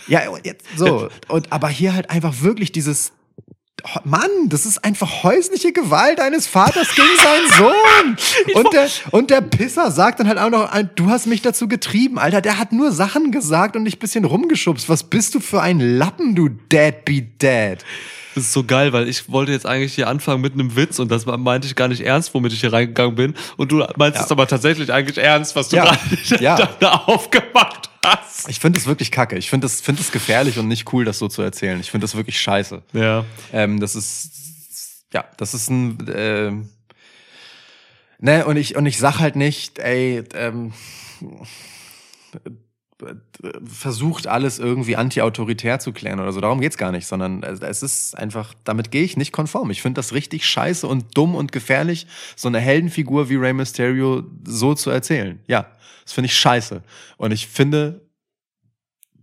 Ja, 0.08 0.22
jetzt, 0.42 0.66
so. 0.74 1.08
Und, 1.28 1.52
aber 1.52 1.68
hier 1.68 1.94
halt 1.94 2.10
einfach 2.10 2.40
wirklich 2.40 2.72
dieses, 2.72 3.12
Mann, 4.04 4.30
das 4.46 4.66
ist 4.66 4.84
einfach 4.84 5.22
häusliche 5.22 5.72
Gewalt 5.72 6.20
eines 6.20 6.46
Vaters 6.46 6.94
gegen 6.94 7.08
seinen 7.16 7.58
Sohn. 7.58 8.54
Und 8.54 8.72
der, 8.72 8.88
und 9.10 9.30
der 9.30 9.40
Pisser 9.40 9.90
sagt 9.90 10.20
dann 10.20 10.28
halt 10.28 10.38
auch 10.38 10.50
noch, 10.50 10.70
du 10.94 11.10
hast 11.10 11.26
mich 11.26 11.42
dazu 11.42 11.68
getrieben, 11.68 12.18
Alter. 12.18 12.40
Der 12.40 12.58
hat 12.58 12.72
nur 12.72 12.92
Sachen 12.92 13.30
gesagt 13.30 13.76
und 13.76 13.84
dich 13.84 13.96
ein 13.96 13.98
bisschen 13.98 14.24
rumgeschubst. 14.24 14.88
Was 14.88 15.04
bist 15.04 15.34
du 15.34 15.40
für 15.40 15.60
ein 15.60 15.80
Lappen, 15.80 16.34
du 16.34 16.48
Deadbeat 16.48 17.42
Dad? 17.42 17.84
Das 18.34 18.44
ist 18.44 18.52
so 18.52 18.62
geil, 18.64 18.92
weil 18.92 19.08
ich 19.08 19.28
wollte 19.28 19.50
jetzt 19.52 19.66
eigentlich 19.66 19.94
hier 19.94 20.06
anfangen 20.08 20.40
mit 20.40 20.52
einem 20.52 20.76
Witz 20.76 20.98
und 21.00 21.10
das 21.10 21.26
meinte 21.26 21.66
ich 21.66 21.74
gar 21.74 21.88
nicht 21.88 22.00
ernst, 22.02 22.32
womit 22.32 22.52
ich 22.52 22.60
hier 22.60 22.72
reingegangen 22.72 23.14
bin. 23.16 23.34
Und 23.56 23.72
du 23.72 23.84
meinst 23.96 24.18
Ja. 24.18 24.24
es 24.24 24.30
aber 24.30 24.46
tatsächlich 24.46 24.92
eigentlich 24.92 25.18
ernst, 25.18 25.56
was 25.56 25.68
du 25.68 25.76
Ja. 25.76 25.84
gerade 25.84 25.98
Ja. 26.44 26.68
da 26.78 26.90
aufgemacht 27.06 27.90
hast. 28.04 28.48
Ich 28.48 28.60
finde 28.60 28.78
das 28.78 28.86
wirklich 28.86 29.10
kacke. 29.10 29.36
Ich 29.36 29.50
finde 29.50 29.64
das, 29.66 29.80
finde 29.80 30.00
das 30.00 30.12
gefährlich 30.12 30.58
und 30.58 30.68
nicht 30.68 30.92
cool, 30.92 31.04
das 31.04 31.18
so 31.18 31.26
zu 31.28 31.42
erzählen. 31.42 31.80
Ich 31.80 31.90
finde 31.90 32.04
das 32.04 32.14
wirklich 32.14 32.40
scheiße. 32.40 32.82
Ja. 32.92 33.24
Ähm, 33.52 33.80
das 33.80 33.96
ist, 33.96 34.30
ja, 35.12 35.24
das 35.36 35.52
ist 35.54 35.68
ein, 35.68 35.98
ähm, 36.14 36.68
ne, 38.20 38.46
und 38.46 38.56
ich, 38.56 38.76
und 38.76 38.86
ich 38.86 38.98
sag 38.98 39.18
halt 39.18 39.34
nicht, 39.34 39.78
ey, 39.80 40.22
ähm, 40.34 40.72
versucht 43.64 44.26
alles 44.26 44.58
irgendwie 44.58 44.96
anti-autoritär 44.96 45.78
zu 45.78 45.92
klären 45.92 46.20
oder 46.20 46.32
so. 46.32 46.40
Darum 46.40 46.60
geht's 46.60 46.78
gar 46.78 46.92
nicht, 46.92 47.06
sondern 47.06 47.42
es 47.42 47.82
ist 47.82 48.16
einfach, 48.18 48.54
damit 48.64 48.90
gehe 48.90 49.02
ich 49.02 49.16
nicht 49.16 49.32
konform. 49.32 49.70
Ich 49.70 49.82
finde 49.82 49.98
das 49.98 50.12
richtig 50.12 50.46
scheiße 50.46 50.86
und 50.86 51.16
dumm 51.16 51.34
und 51.34 51.52
gefährlich, 51.52 52.06
so 52.36 52.48
eine 52.48 52.60
Heldenfigur 52.60 53.28
wie 53.28 53.36
Rey 53.36 53.52
Mysterio 53.52 54.24
so 54.44 54.74
zu 54.74 54.90
erzählen. 54.90 55.40
Ja, 55.46 55.66
das 56.04 56.12
finde 56.12 56.26
ich 56.26 56.34
scheiße. 56.34 56.82
Und 57.16 57.32
ich 57.32 57.46
finde 57.46 58.00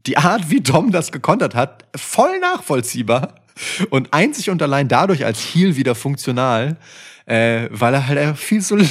die 0.06 0.18
Art, 0.18 0.50
wie 0.50 0.62
Dom 0.62 0.92
das 0.92 1.12
gekontert 1.12 1.54
hat, 1.54 1.86
voll 1.96 2.40
nachvollziehbar 2.40 3.42
und 3.90 4.14
einzig 4.14 4.50
und 4.50 4.62
allein 4.62 4.88
dadurch 4.88 5.26
als 5.26 5.40
Heel 5.40 5.76
wieder 5.76 5.96
funktional, 5.96 6.78
äh, 7.28 7.68
weil 7.72 7.94
er 7.94 8.08
halt 8.08 8.18
einfach 8.18 8.38
viel 8.42 8.62
zu 8.62 8.76
lang 8.78 8.88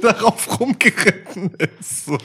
darauf 0.00 0.58
rumgeritten 0.58 1.52
ist. 1.78 2.06
So. 2.06 2.18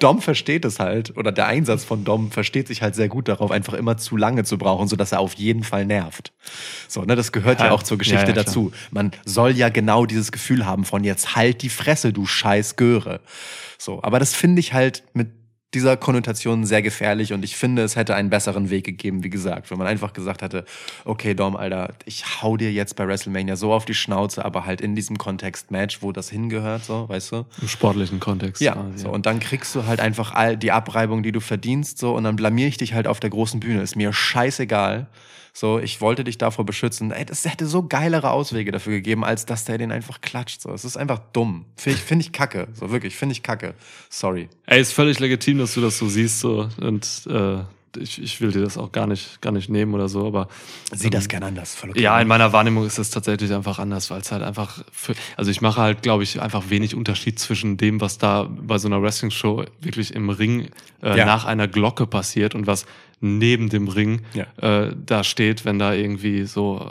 Dom 0.00 0.22
versteht 0.22 0.64
es 0.64 0.80
halt, 0.80 1.16
oder 1.16 1.30
der 1.30 1.46
Einsatz 1.46 1.84
von 1.84 2.04
Dom 2.04 2.30
versteht 2.32 2.68
sich 2.68 2.80
halt 2.80 2.94
sehr 2.94 3.08
gut 3.08 3.28
darauf, 3.28 3.50
einfach 3.50 3.74
immer 3.74 3.98
zu 3.98 4.16
lange 4.16 4.44
zu 4.44 4.56
brauchen, 4.56 4.88
sodass 4.88 5.12
er 5.12 5.20
auf 5.20 5.34
jeden 5.34 5.62
Fall 5.62 5.84
nervt. 5.84 6.32
So, 6.88 7.02
ne, 7.02 7.16
das 7.16 7.32
gehört 7.32 7.60
ja, 7.60 7.66
Ja. 7.66 7.72
auch 7.72 7.82
zur 7.82 7.98
Geschichte 7.98 8.22
Ja, 8.30 8.36
ja, 8.36 8.42
dazu. 8.44 8.72
Man 8.90 9.12
soll 9.26 9.52
ja 9.52 9.68
genau 9.68 10.06
dieses 10.06 10.32
Gefühl 10.32 10.64
haben 10.64 10.84
von 10.86 11.04
jetzt 11.04 11.36
halt 11.36 11.60
die 11.62 11.68
Fresse, 11.68 12.12
du 12.14 12.24
scheiß 12.24 12.76
Göre. 12.76 13.20
So, 13.76 14.02
aber 14.02 14.18
das 14.18 14.34
finde 14.34 14.60
ich 14.60 14.72
halt 14.72 15.04
mit 15.12 15.28
dieser 15.74 15.96
Konnotation 15.96 16.64
sehr 16.64 16.82
gefährlich 16.82 17.32
und 17.32 17.44
ich 17.44 17.56
finde, 17.56 17.82
es 17.82 17.96
hätte 17.96 18.14
einen 18.14 18.30
besseren 18.30 18.70
Weg 18.70 18.84
gegeben, 18.84 19.24
wie 19.24 19.30
gesagt, 19.30 19.70
wenn 19.70 19.78
man 19.78 19.86
einfach 19.86 20.12
gesagt 20.12 20.42
hätte, 20.42 20.64
okay, 21.04 21.34
Dom, 21.34 21.56
Alter, 21.56 21.94
ich 22.04 22.42
hau 22.42 22.56
dir 22.56 22.72
jetzt 22.72 22.96
bei 22.96 23.06
WrestleMania 23.06 23.56
so 23.56 23.72
auf 23.72 23.84
die 23.84 23.94
Schnauze, 23.94 24.44
aber 24.44 24.64
halt 24.64 24.80
in 24.80 24.94
diesem 24.94 25.18
Kontext 25.18 25.70
Match, 25.70 26.02
wo 26.02 26.12
das 26.12 26.30
hingehört, 26.30 26.84
so, 26.84 27.08
weißt 27.08 27.32
du? 27.32 27.44
Im 27.60 27.68
sportlichen 27.68 28.20
Kontext. 28.20 28.62
Ja, 28.62 28.72
quasi, 28.72 28.98
so, 28.98 29.10
und 29.10 29.26
dann 29.26 29.40
kriegst 29.40 29.74
du 29.74 29.86
halt 29.86 30.00
einfach 30.00 30.32
all 30.34 30.56
die 30.56 30.72
Abreibung, 30.72 31.22
die 31.22 31.32
du 31.32 31.40
verdienst, 31.40 31.98
so, 31.98 32.14
und 32.14 32.24
dann 32.24 32.36
blamier 32.36 32.68
ich 32.68 32.76
dich 32.76 32.94
halt 32.94 33.06
auf 33.06 33.20
der 33.20 33.30
großen 33.30 33.60
Bühne. 33.60 33.82
Ist 33.82 33.96
mir 33.96 34.12
scheißegal. 34.12 35.06
So, 35.56 35.78
ich 35.78 36.00
wollte 36.00 36.24
dich 36.24 36.36
davor 36.36 36.66
beschützen. 36.66 37.12
Ey, 37.12 37.24
das 37.24 37.44
hätte 37.44 37.66
so 37.66 37.84
geilere 37.84 38.32
Auswege 38.32 38.72
dafür 38.72 38.94
gegeben, 38.94 39.24
als 39.24 39.46
dass 39.46 39.64
der 39.64 39.78
den 39.78 39.92
einfach 39.92 40.20
klatscht. 40.20 40.60
So, 40.60 40.72
es 40.72 40.84
ist 40.84 40.96
einfach 40.96 41.20
dumm. 41.32 41.64
Finde 41.76 41.98
ich, 41.98 42.04
find 42.04 42.20
ich 42.22 42.32
kacke. 42.32 42.66
So, 42.74 42.90
wirklich, 42.90 43.14
finde 43.14 43.34
ich 43.34 43.44
kacke. 43.44 43.74
Sorry. 44.10 44.48
Ey, 44.66 44.80
ist 44.80 44.92
völlig 44.92 45.20
legitim, 45.20 45.58
dass 45.58 45.74
du 45.74 45.80
das 45.80 45.96
so 45.96 46.08
siehst, 46.08 46.40
so. 46.40 46.68
Und 46.80 47.06
äh, 47.30 47.58
ich, 47.96 48.20
ich 48.20 48.40
will 48.40 48.50
dir 48.50 48.62
das 48.62 48.76
auch 48.76 48.90
gar 48.90 49.06
nicht, 49.06 49.40
gar 49.42 49.52
nicht 49.52 49.68
nehmen 49.70 49.94
oder 49.94 50.08
so, 50.08 50.26
aber. 50.26 50.48
Sieh 50.92 51.10
das 51.10 51.28
gerne 51.28 51.46
anders. 51.46 51.76
Voll 51.76 51.90
okay. 51.90 52.02
Ja, 52.02 52.20
in 52.20 52.26
meiner 52.26 52.52
Wahrnehmung 52.52 52.84
ist 52.84 52.98
das 52.98 53.10
tatsächlich 53.10 53.52
einfach 53.54 53.78
anders, 53.78 54.10
weil 54.10 54.22
es 54.22 54.32
halt 54.32 54.42
einfach, 54.42 54.82
für, 54.90 55.14
also 55.36 55.52
ich 55.52 55.60
mache 55.60 55.80
halt, 55.80 56.02
glaube 56.02 56.24
ich, 56.24 56.42
einfach 56.42 56.70
wenig 56.70 56.96
Unterschied 56.96 57.38
zwischen 57.38 57.76
dem, 57.76 58.00
was 58.00 58.18
da 58.18 58.42
bei 58.50 58.78
so 58.78 58.88
einer 58.88 59.00
Wrestling-Show 59.00 59.66
wirklich 59.80 60.14
im 60.16 60.30
Ring 60.30 60.70
äh, 61.00 61.16
Ja. 61.16 61.24
nach 61.26 61.44
einer 61.44 61.68
Glocke 61.68 62.08
passiert 62.08 62.56
und 62.56 62.66
was 62.66 62.86
neben 63.20 63.68
dem 63.68 63.88
Ring 63.88 64.22
Ja. 64.34 64.46
äh, 64.86 64.94
da 65.06 65.24
steht, 65.24 65.64
wenn 65.64 65.78
da 65.78 65.92
irgendwie 65.94 66.44
so, 66.44 66.90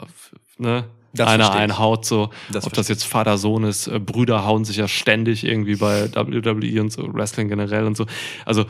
ne, 0.58 0.84
Das 1.12 1.28
einer 1.28 1.44
verstehe 1.44 1.62
einhaut, 1.62 2.04
so, 2.04 2.30
Das 2.52 2.66
ob 2.66 2.72
das 2.72 2.88
jetzt 2.88 3.04
Vater-Sohn 3.04 3.64
ist, 3.64 3.86
äh, 3.86 3.98
Brüder 3.98 4.44
hauen 4.44 4.64
sich 4.64 4.76
ja 4.76 4.88
ständig 4.88 5.44
irgendwie 5.44 5.76
bei 5.76 6.10
WWE 6.14 6.80
und 6.80 6.90
so, 6.92 7.12
Wrestling 7.14 7.48
generell 7.48 7.84
und 7.84 7.96
so. 7.96 8.06
Also 8.44 8.66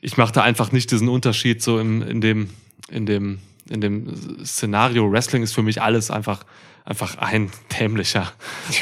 ich 0.00 0.16
mache 0.16 0.32
da 0.32 0.42
einfach 0.42 0.72
nicht 0.72 0.90
diesen 0.90 1.08
Unterschied 1.08 1.62
so 1.62 1.78
im, 1.78 2.02
in 2.02 2.20
dem, 2.20 2.50
in 2.90 3.06
dem 3.06 3.38
in 3.68 3.80
dem 3.80 4.44
Szenario 4.44 5.10
Wrestling 5.10 5.42
ist 5.42 5.52
für 5.52 5.62
mich 5.62 5.82
alles 5.82 6.12
einfach 6.12 6.44
einfach 6.84 7.18
ein 7.18 7.50
dämlicher 7.76 8.32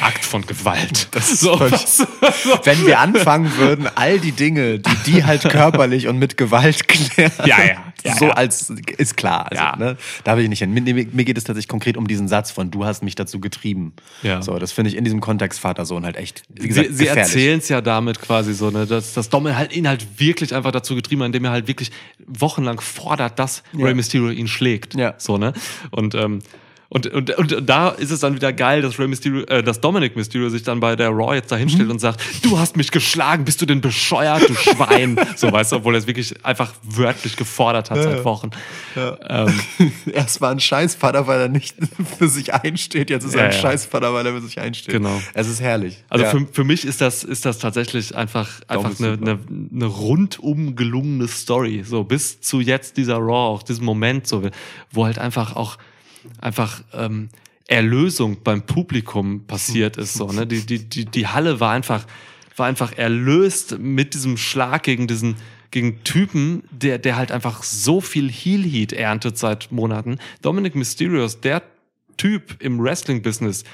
Akt 0.02 0.26
von 0.26 0.44
Gewalt. 0.46 1.08
Das 1.12 1.30
ist 1.32 1.40
so, 1.40 1.58
was, 1.58 2.00
Wenn 2.64 2.86
wir 2.86 2.98
anfangen 3.00 3.56
würden, 3.56 3.88
all 3.94 4.18
die 4.20 4.32
Dinge, 4.32 4.78
die 4.78 4.96
die 5.06 5.24
halt 5.24 5.40
körperlich 5.48 6.06
und 6.06 6.18
mit 6.18 6.36
Gewalt 6.36 6.86
klären, 6.86 7.32
Ja, 7.46 7.64
ja, 7.64 7.93
ja, 8.04 8.14
so 8.16 8.26
ja. 8.26 8.32
als 8.32 8.70
ist 8.98 9.16
klar. 9.16 9.46
Also, 9.50 9.62
Ja. 9.62 9.76
ne, 9.76 9.96
da 10.24 10.36
will 10.36 10.44
ich 10.44 10.50
nicht 10.50 10.58
hin. 10.58 10.72
Mir, 10.72 10.82
mir 10.82 11.24
geht 11.24 11.38
es 11.38 11.44
tatsächlich 11.44 11.68
konkret 11.68 11.96
um 11.96 12.06
diesen 12.06 12.28
Satz 12.28 12.50
von 12.50 12.70
"Du 12.70 12.84
hast 12.84 13.02
mich 13.02 13.14
dazu 13.14 13.40
getrieben". 13.40 13.94
Ja. 14.22 14.42
So, 14.42 14.58
das 14.58 14.72
finde 14.72 14.90
ich 14.90 14.96
in 14.96 15.04
diesem 15.04 15.20
Kontext 15.20 15.58
Vater-Sohn 15.60 16.04
halt 16.04 16.16
echt, 16.16 16.42
wie 16.48 16.68
gesagt, 16.68 16.88
sie, 16.88 16.94
sie 16.94 17.06
erzählen 17.06 17.58
es 17.58 17.68
ja 17.68 17.80
damit 17.80 18.20
quasi 18.20 18.54
so, 18.54 18.70
ne, 18.70 18.86
dass, 18.86 19.14
dass 19.14 19.28
Dom 19.30 19.46
halt 19.54 19.74
ihn 19.74 19.88
halt 19.88 20.20
wirklich 20.20 20.54
einfach 20.54 20.70
dazu 20.72 20.94
getrieben 20.94 21.22
hat, 21.22 21.26
indem 21.26 21.44
er 21.46 21.50
halt 21.50 21.66
wirklich 21.66 21.90
wochenlang 22.26 22.80
fordert, 22.80 23.38
dass. 23.38 23.62
Rey 23.76 23.94
Mysterio 23.94 24.30
ihn 24.30 24.48
schlägt. 24.48 24.94
Ja. 24.94 25.14
So, 25.18 25.38
ne? 25.38 25.52
Und, 25.90 26.14
ähm, 26.14 26.40
und, 26.94 27.08
und, 27.08 27.32
und 27.32 27.68
da 27.68 27.88
ist 27.88 28.12
es 28.12 28.20
dann 28.20 28.36
wieder 28.36 28.52
geil, 28.52 28.80
dass 28.80 29.00
Rey 29.00 29.08
Mysterio, 29.08 29.42
äh, 29.46 29.64
dass 29.64 29.80
Dominic 29.80 30.14
Mysterio 30.14 30.48
sich 30.48 30.62
dann 30.62 30.78
bei 30.78 30.94
der 30.94 31.08
Raw 31.10 31.34
jetzt 31.34 31.50
da 31.50 31.56
hinstellt 31.56 31.86
Mhm. 31.88 31.94
und 31.94 31.98
sagt, 31.98 32.20
du 32.42 32.56
hast 32.56 32.76
mich 32.76 32.92
geschlagen, 32.92 33.44
bist 33.44 33.60
du 33.60 33.66
denn 33.66 33.80
bescheuert, 33.80 34.48
du 34.48 34.54
Schwein? 34.54 35.18
so, 35.36 35.50
weißt 35.50 35.72
du, 35.72 35.76
obwohl 35.76 35.96
er 35.96 35.98
es 35.98 36.06
wirklich 36.06 36.44
einfach 36.44 36.72
wörtlich 36.84 37.34
gefordert 37.36 37.90
hat 37.90 38.00
seit 38.00 38.24
Wochen. 38.24 38.50
Ähm, 38.96 39.60
Erst 40.12 40.40
war 40.40 40.52
ein 40.52 40.60
Scheißvater, 40.60 41.26
weil 41.26 41.40
er 41.40 41.48
nicht 41.48 41.74
für 42.18 42.28
sich 42.28 42.54
einsteht. 42.54 43.10
Jetzt 43.10 43.24
ist 43.24 43.34
er 43.34 43.40
Ja, 43.40 43.46
ein 43.46 43.52
ja. 43.52 43.58
Scheißvater, 43.58 44.14
weil 44.14 44.24
er 44.24 44.32
für 44.34 44.42
sich 44.42 44.60
einsteht. 44.60 44.94
Genau. 44.94 45.20
Es 45.32 45.48
ist 45.48 45.60
herrlich. 45.60 46.04
Also 46.08 46.26
ja. 46.26 46.30
für, 46.30 46.46
für 46.52 46.62
mich 46.62 46.84
ist 46.84 47.00
das, 47.00 47.24
ist 47.24 47.44
das 47.44 47.58
tatsächlich 47.58 48.14
einfach, 48.14 48.60
einfach 48.68 48.96
eine, 49.00 49.18
eine, 49.20 49.38
eine 49.74 49.86
rundum 49.86 50.76
gelungene 50.76 51.26
Story. 51.26 51.82
So 51.84 52.04
bis 52.04 52.40
zu 52.40 52.60
jetzt 52.60 52.98
dieser 52.98 53.16
Raw, 53.16 53.52
auch 53.52 53.64
diesem 53.64 53.84
Moment, 53.84 54.28
so, 54.28 54.48
wo 54.92 55.06
halt 55.06 55.18
einfach 55.18 55.56
auch 55.56 55.76
einfach 56.40 56.82
ähm, 56.92 57.28
Erlösung 57.66 58.42
beim 58.42 58.62
Publikum 58.62 59.46
passiert 59.46 59.96
ist. 59.96 60.14
So, 60.14 60.28
ne? 60.28 60.46
die, 60.46 60.64
die, 60.66 60.78
die, 60.88 61.04
die 61.06 61.26
Halle 61.26 61.60
war 61.60 61.72
einfach, 61.72 62.06
war 62.56 62.66
einfach 62.66 62.92
erlöst 62.92 63.78
mit 63.78 64.14
diesem 64.14 64.36
Schlag 64.36 64.82
gegen 64.82 65.06
diesen 65.06 65.36
gegen 65.70 66.04
Typen, 66.04 66.62
der, 66.70 66.98
der 66.98 67.16
halt 67.16 67.32
einfach 67.32 67.64
so 67.64 68.00
viel 68.00 68.30
Heel-Heat 68.30 68.92
erntet 68.92 69.36
seit 69.38 69.72
Monaten. 69.72 70.18
Dominic 70.40 70.76
Mysterio 70.76 71.24
ist 71.24 71.42
der 71.42 71.62
Typ 72.16 72.62
im 72.62 72.78
Wrestling-Business, 72.80 73.64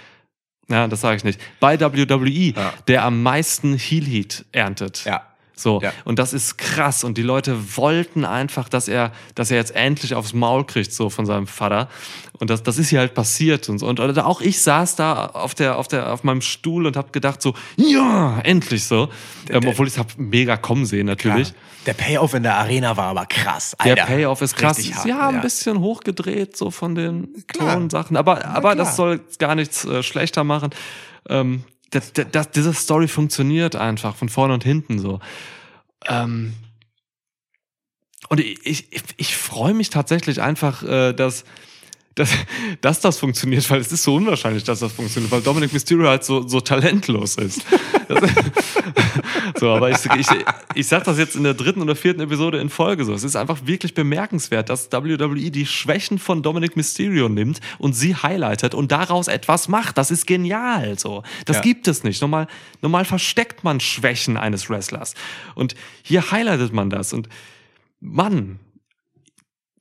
ja, 0.71 0.89
das 0.89 1.03
sage 1.03 1.17
ich 1.19 1.25
nicht. 1.25 1.39
Bei 1.61 1.79
WWE, 1.79 2.55
Ja. 2.57 2.73
der 2.89 3.05
am 3.05 3.23
meisten 3.23 3.77
Heel 3.77 4.07
Heat 4.07 4.47
erntet. 4.53 5.05
Ja. 5.05 5.27
So. 5.61 5.81
Ja. 5.82 5.93
Und 6.05 6.19
das 6.19 6.32
ist 6.32 6.59
krass. 6.59 7.05
Und 7.05 7.19
die 7.19 7.23
Leute 7.23 7.77
wollten 7.77 8.24
einfach, 8.24 8.69
dass 8.69 8.89
er, 8.89 9.12
dass 9.35 9.51
er 9.51 9.59
jetzt 9.59 9.74
endlich 9.74 10.15
aufs 10.15 10.32
Maul 10.32 10.65
kriegt, 10.65 10.93
so 10.93 11.11
von 11.11 11.27
seinem 11.27 11.47
Vater. 11.47 11.89
Und 12.39 12.49
das, 12.49 12.62
das 12.62 12.78
ist 12.78 12.89
hier 12.89 13.01
halt 13.01 13.15
passiert 13.15 13.69
und 13.69 13.78
so. 13.78 13.87
Und 13.87 14.01
auch 14.01 14.41
ich 14.41 14.62
saß 14.62 14.97
da 14.97 15.27
auf 15.27 15.55
der, 15.55 15.77
auf 15.77 15.89
der, 15.89 16.12
auf 16.12 16.24
meinem 16.24 16.41
Stuhl 16.41 16.87
und 16.87 16.97
habe 16.97 17.11
gedacht 17.12 17.43
so, 17.43 17.55
ja, 17.77 18.41
endlich 18.41 18.85
so. 18.85 19.11
Ähm, 19.51 19.62
obwohl 19.66 19.87
ich 19.87 19.95
es 19.95 19.99
hab 19.99 20.16
mega 20.16 20.57
kommen 20.57 20.87
sehen, 20.87 21.07
natürlich. 21.07 21.49
Ja. 21.49 21.55
Der 21.87 21.95
Payoff 21.95 22.35
in 22.35 22.43
der 22.43 22.57
Arena 22.57 22.97
war 22.97 23.07
aber 23.07 23.27
krass. 23.27 23.77
Der 23.85 23.93
Alter. 23.93 24.07
Payoff 24.07 24.43
ist 24.43 24.57
krass. 24.57 24.78
Hart, 24.78 25.07
ja, 25.07 25.28
ein 25.28 25.41
bisschen 25.41 25.81
hochgedreht, 25.81 26.57
so 26.57 26.70
von 26.70 26.95
den 26.95 27.45
Klar. 27.47 27.74
Tonsachen. 27.74 28.16
Aber, 28.16 28.45
aber 28.45 28.73
klar. 28.73 28.77
das 28.77 28.97
soll 28.97 29.20
gar 29.39 29.55
nichts 29.55 29.85
äh, 29.85 30.03
schlechter 30.03 30.45
machen. 30.45 30.70
Ähm, 31.28 31.65
das, 31.91 32.12
das, 32.12 32.51
diese 32.51 32.73
Story 32.73 33.09
funktioniert 33.09 33.77
einfach 33.77 34.17
von 34.17 34.29
vorne 34.29 34.55
und 34.55 34.65
hinten 34.65 34.99
so. 34.99 35.21
Ähm, 36.07 36.55
und 38.29 38.41
ich, 38.41 38.65
ich, 38.65 39.03
ich 39.17 39.37
freue 39.37 39.75
mich 39.75 39.91
tatsächlich 39.91 40.41
einfach, 40.41 40.83
äh, 40.83 41.12
dass, 41.12 41.45
dass, 42.16 42.31
dass 42.81 43.01
das 43.01 43.19
funktioniert, 43.19 43.69
weil 43.70 43.81
es 43.81 43.93
ist 43.93 44.03
so 44.03 44.16
unwahrscheinlich, 44.16 44.65
dass 44.65 44.81
das 44.81 44.93
funktioniert, 44.93 45.31
weil 45.31 45.43
Dominic 45.43 45.73
Mysterio 45.73 46.09
halt 46.09 46.24
so, 46.24 46.47
so 46.47 46.61
talentlos 46.61 47.37
ist. 47.37 47.65
Das, 48.09 48.20
so, 49.61 49.70
aber 49.70 49.91
ich, 49.91 49.99
ich, 50.19 50.27
ich 50.74 50.89
sag 50.89 51.05
das 51.05 51.19
jetzt 51.19 51.37
in 51.37 51.45
der 51.45 51.55
dritten 51.55 51.81
oder 51.81 51.95
vierten 51.95 52.20
Episode 52.20 52.59
in 52.59 52.69
Folge 52.69 53.05
so. 53.05 53.15
Es 53.15 53.23
ist 53.23 53.37
einfach 53.37 53.61
wirklich 53.65 53.95
bemerkenswert, 53.95 54.69
dass 54.69 54.91
WWE 54.91 55.51
die 55.51 55.66
Schwächen 55.66 56.19
von 56.19 56.43
Dominic 56.43 56.77
Mysterio 56.77 57.28
nimmt 57.28 57.61
und 57.78 57.93
sie 57.93 58.16
highlightet 58.16 58.74
und 58.74 58.91
daraus 58.91 59.28
etwas 59.28 59.69
macht. 59.69 59.97
Das 59.97 60.11
ist 60.11 60.27
genial 60.27 60.99
so. 60.99 61.23
Das 61.45 61.57
Ja. 61.59 61.62
gibt 61.62 61.87
es 61.87 62.03
nicht. 62.03 62.20
Normal, 62.20 62.49
normal 62.82 63.05
versteckt 63.05 63.62
man 63.62 63.78
Schwächen 63.81 64.37
eines 64.37 64.69
Wrestlers. 64.69 65.15
Und 65.55 65.74
hier 66.03 66.32
highlightet 66.32 66.73
man 66.73 66.91
das. 66.91 67.12
Und 67.12 67.28
Mann, 68.01 68.59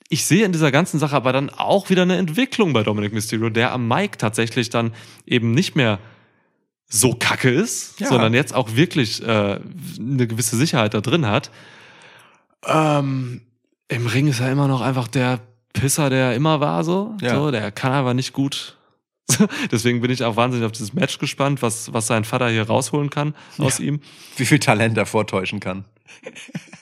ich 0.09 0.25
sehe 0.25 0.43
in 0.43 0.51
dieser 0.51 0.71
ganzen 0.71 0.99
Sache 0.99 1.15
aber 1.15 1.31
dann 1.31 1.49
auch 1.49 1.89
wieder 1.89 2.01
eine 2.01 2.17
Entwicklung 2.17 2.73
bei 2.73 2.83
Dominic 2.83 3.13
Mysterio, 3.13 3.49
der 3.49 3.71
am 3.71 3.87
Mic 3.87 4.17
tatsächlich 4.17 4.69
dann 4.69 4.91
eben 5.25 5.51
nicht 5.51 5.75
mehr 5.75 5.99
so 6.87 7.13
kacke 7.13 7.51
ist, 7.51 7.99
Ja. 7.99 8.07
sondern 8.07 8.33
jetzt 8.33 8.53
auch 8.55 8.75
wirklich 8.75 9.21
äh, 9.21 9.59
eine 9.99 10.27
gewisse 10.27 10.57
Sicherheit 10.57 10.95
da 10.95 11.01
drin 11.01 11.27
hat. 11.27 11.51
Ähm, 12.65 13.41
Im 13.87 14.07
Ring 14.07 14.27
ist 14.27 14.39
er 14.39 14.51
immer 14.51 14.67
noch 14.67 14.81
einfach 14.81 15.07
der 15.07 15.39
Pisser, 15.73 16.09
der 16.09 16.29
er 16.31 16.35
immer 16.35 16.59
war, 16.59 16.83
so. 16.83 17.15
Ja. 17.21 17.35
so 17.35 17.51
der 17.51 17.71
kann 17.71 17.91
aber 17.91 18.15
nicht 18.15 18.33
gut. 18.33 18.75
Deswegen 19.71 20.01
bin 20.01 20.09
ich 20.09 20.23
auch 20.23 20.35
wahnsinnig 20.35 20.65
auf 20.65 20.71
dieses 20.71 20.93
Match 20.93 21.19
gespannt, 21.19 21.61
was, 21.61 21.93
was 21.93 22.07
sein 22.07 22.25
Vater 22.25 22.49
hier 22.49 22.63
rausholen 22.63 23.11
kann 23.11 23.35
aus 23.59 23.79
ihm. 23.79 24.01
Wie 24.37 24.45
viel 24.45 24.57
Talent 24.57 24.97
er 24.97 25.05
vortäuschen 25.05 25.59
kann. 25.59 25.85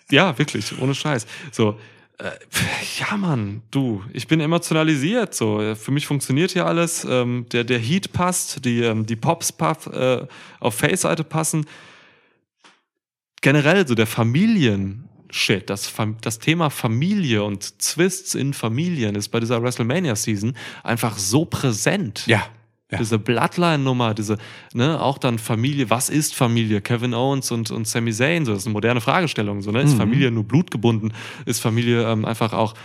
Ja, 0.10 0.38
wirklich, 0.38 0.80
ohne 0.80 0.96
Scheiß. 0.96 1.28
So, 1.52 1.78
äh, 2.20 2.32
ja, 3.00 3.18
Mann, 3.18 3.62
du, 3.72 4.04
ich 4.14 4.28
bin 4.28 4.40
emotionalisiert. 4.40 5.34
So, 5.34 5.76
für 5.76 5.92
mich 5.92 6.08
funktioniert 6.08 6.52
hier 6.52 6.66
alles. 6.66 7.06
Ähm, 7.10 7.46
der, 7.52 7.64
der 7.64 7.80
Heat 7.80 8.12
passt, 8.14 8.66
die, 8.66 8.82
ähm, 8.82 9.06
die 9.06 9.16
Pops 9.16 9.52
paff, 9.52 9.88
äh, 9.88 10.26
auf 10.60 10.76
Face-Seite 10.76 11.24
passen. 11.24 11.66
Generell 13.42 13.88
so 13.88 13.94
der 13.94 14.08
Familien-Shit, 14.08 15.70
das, 15.70 15.94
das 16.22 16.40
Thema 16.40 16.70
Familie 16.70 17.44
und 17.44 17.78
Twists 17.80 18.34
in 18.34 18.54
Familien 18.54 19.16
ist 19.16 19.30
bei 19.30 19.40
dieser 19.40 19.62
WrestleMania-Season 19.62 20.58
einfach 20.84 21.18
so 21.18 21.46
präsent 21.46 22.26
Ja. 22.26 22.48
Ja. 22.90 23.00
diese 23.00 23.20
Bloodline-Nummer, 23.20 24.14
diese, 24.14 24.38
ne, 24.74 25.02
auch 25.02 25.18
dann 25.18 25.40
Familie, 25.40 25.90
was 25.90 26.08
ist 26.10 26.34
Familie? 26.34 26.80
Kevin 26.80 27.14
Owens 27.14 27.52
und, 27.52 27.70
und 27.70 27.86
Sami 27.86 28.14
Zayn, 28.14 28.46
so, 28.46 28.52
das 28.54 28.62
ist 28.62 28.68
eine 28.68 28.74
moderne 28.74 29.02
Fragestellung, 29.02 29.62
so, 29.62 29.72
ne? 29.72 29.82
Ist 29.82 29.94
Mhm. 29.96 29.98
Familie 29.98 30.32
nur 30.32 30.46
blutgebunden? 30.46 31.14
Ist 31.46 31.60
Familie 31.60 32.10
ähm, 32.10 32.24
einfach 32.24 32.54
auch 32.54 32.76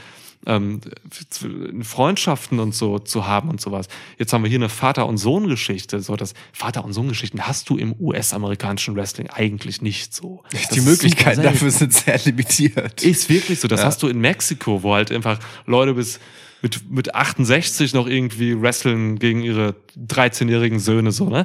ähm, 0.44 0.80
Freundschaften 1.82 2.58
und 2.60 2.74
so 2.74 2.98
zu 2.98 3.26
haben 3.26 3.48
und 3.48 3.60
sowas. 3.60 3.86
Jetzt 4.18 4.32
haben 4.32 4.42
wir 4.42 4.48
hier 4.48 4.58
eine 4.58 4.68
Vater- 4.68 5.06
und 5.06 5.18
Sohn-Geschichte. 5.18 6.00
So, 6.00 6.16
das 6.16 6.34
Vater- 6.52 6.84
und 6.84 6.92
Sohn-Geschichten 6.92 7.42
hast 7.46 7.68
du 7.70 7.76
im 7.76 7.94
US-amerikanischen 7.98 8.96
Wrestling 8.96 9.28
eigentlich 9.30 9.82
nicht 9.82 10.14
so. 10.14 10.42
Die 10.74 10.80
Möglichkeiten 10.80 11.42
dafür 11.42 11.70
sind 11.70 11.92
sehr 11.92 12.18
limitiert. 12.24 13.02
Ist 13.02 13.28
wirklich 13.28 13.60
so. 13.60 13.68
Das 13.68 13.80
Ja. 13.80 13.86
hast 13.86 14.02
du 14.02 14.08
in 14.08 14.20
Mexiko, 14.20 14.82
wo 14.82 14.94
halt 14.94 15.12
einfach 15.12 15.38
Leute 15.66 15.94
bis 15.94 16.18
mit, 16.62 16.90
mit 16.90 17.14
68 17.14 17.92
noch 17.92 18.06
irgendwie 18.06 18.60
wresteln 18.60 19.18
gegen 19.18 19.42
ihre 19.42 19.74
13-jährigen 19.96 20.78
Söhne, 20.78 21.10
so, 21.12 21.28
ne? 21.28 21.44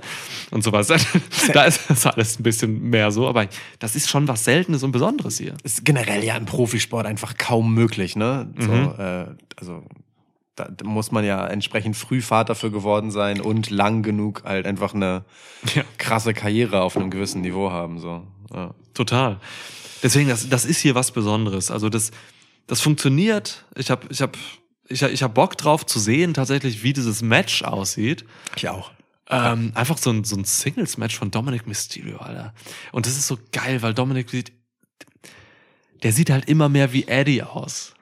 Und 0.52 0.64
sowas. 0.64 0.88
da 1.54 1.64
ist 1.66 1.82
das 1.90 2.06
alles 2.06 2.40
ein 2.40 2.44
bisschen 2.44 2.90
mehr 2.90 3.12
so, 3.12 3.28
aber 3.28 3.48
das 3.80 3.96
ist 3.96 4.10
schon 4.10 4.28
was 4.28 4.46
Seltenes 4.46 4.84
und 4.84 4.92
Besonderes 4.92 5.38
hier. 5.40 5.56
ist 5.64 5.84
generell 5.84 6.24
ja 6.24 6.38
im 6.38 6.46
Profisport 6.46 7.06
einfach 7.08 7.38
kaum 7.38 7.74
möglich, 7.74 8.16
ne? 8.16 8.48
So, 8.60 8.72
Mhm. 8.72 8.94
äh, 8.98 9.26
also 9.58 9.84
da, 10.56 10.68
muss 10.84 11.12
man 11.12 11.24
ja 11.26 11.46
entsprechend 11.48 11.96
früh 11.96 12.22
Vater 12.22 12.56
für 12.56 12.72
geworden 12.72 13.12
sein 13.12 13.42
und 13.42 13.70
lang 13.70 14.02
genug 14.04 14.44
halt 14.44 14.66
einfach 14.66 14.94
eine 14.94 15.24
Ja. 15.76 15.84
krasse 15.98 16.34
Karriere 16.34 16.82
auf 16.82 16.96
einem 16.98 17.10
gewissen 17.12 17.42
Niveau 17.42 17.72
haben. 17.72 18.00
So. 18.00 18.24
Ja. 18.54 18.74
Total. 18.94 19.40
Deswegen, 20.04 20.30
das, 20.30 20.50
das 20.50 20.66
ist 20.66 20.80
hier 20.80 20.96
was 20.96 21.12
Besonderes. 21.12 21.70
Also 21.72 21.90
das, 21.90 22.12
das 22.68 22.82
funktioniert. 22.82 23.66
Ich 23.76 23.90
habe 23.92 24.08
ich 24.10 24.22
hab, 24.22 24.36
ich 24.90 25.04
hab, 25.04 25.12
ich 25.12 25.24
hab 25.24 25.34
Bock 25.34 25.58
drauf 25.58 25.86
zu 25.86 26.00
sehen, 26.00 26.34
tatsächlich, 26.34 26.84
wie 26.84 26.94
dieses 26.94 27.22
Match 27.22 27.64
aussieht. 27.64 28.26
Ich 28.56 28.68
auch. 28.70 28.92
Ähm, 29.30 29.72
einfach 29.76 29.98
so 29.98 30.10
ein, 30.12 30.24
so 30.24 30.38
ein 30.38 30.46
Singles-Match 30.46 31.18
von 31.18 31.32
Dominic 31.32 31.68
Mysterio, 31.68 32.18
Alter. 32.18 32.54
Und 32.94 33.06
das 33.06 33.18
ist 33.18 33.28
so 33.28 33.38
geil, 33.52 33.82
weil 33.82 33.94
Dominic 33.94 34.30
sieht, 34.30 34.54
der 36.04 36.14
sieht 36.14 36.30
halt 36.30 36.48
immer 36.48 36.70
mehr 36.70 36.94
wie 36.94 37.08
Eddie 37.08 37.44
aus. 37.44 37.94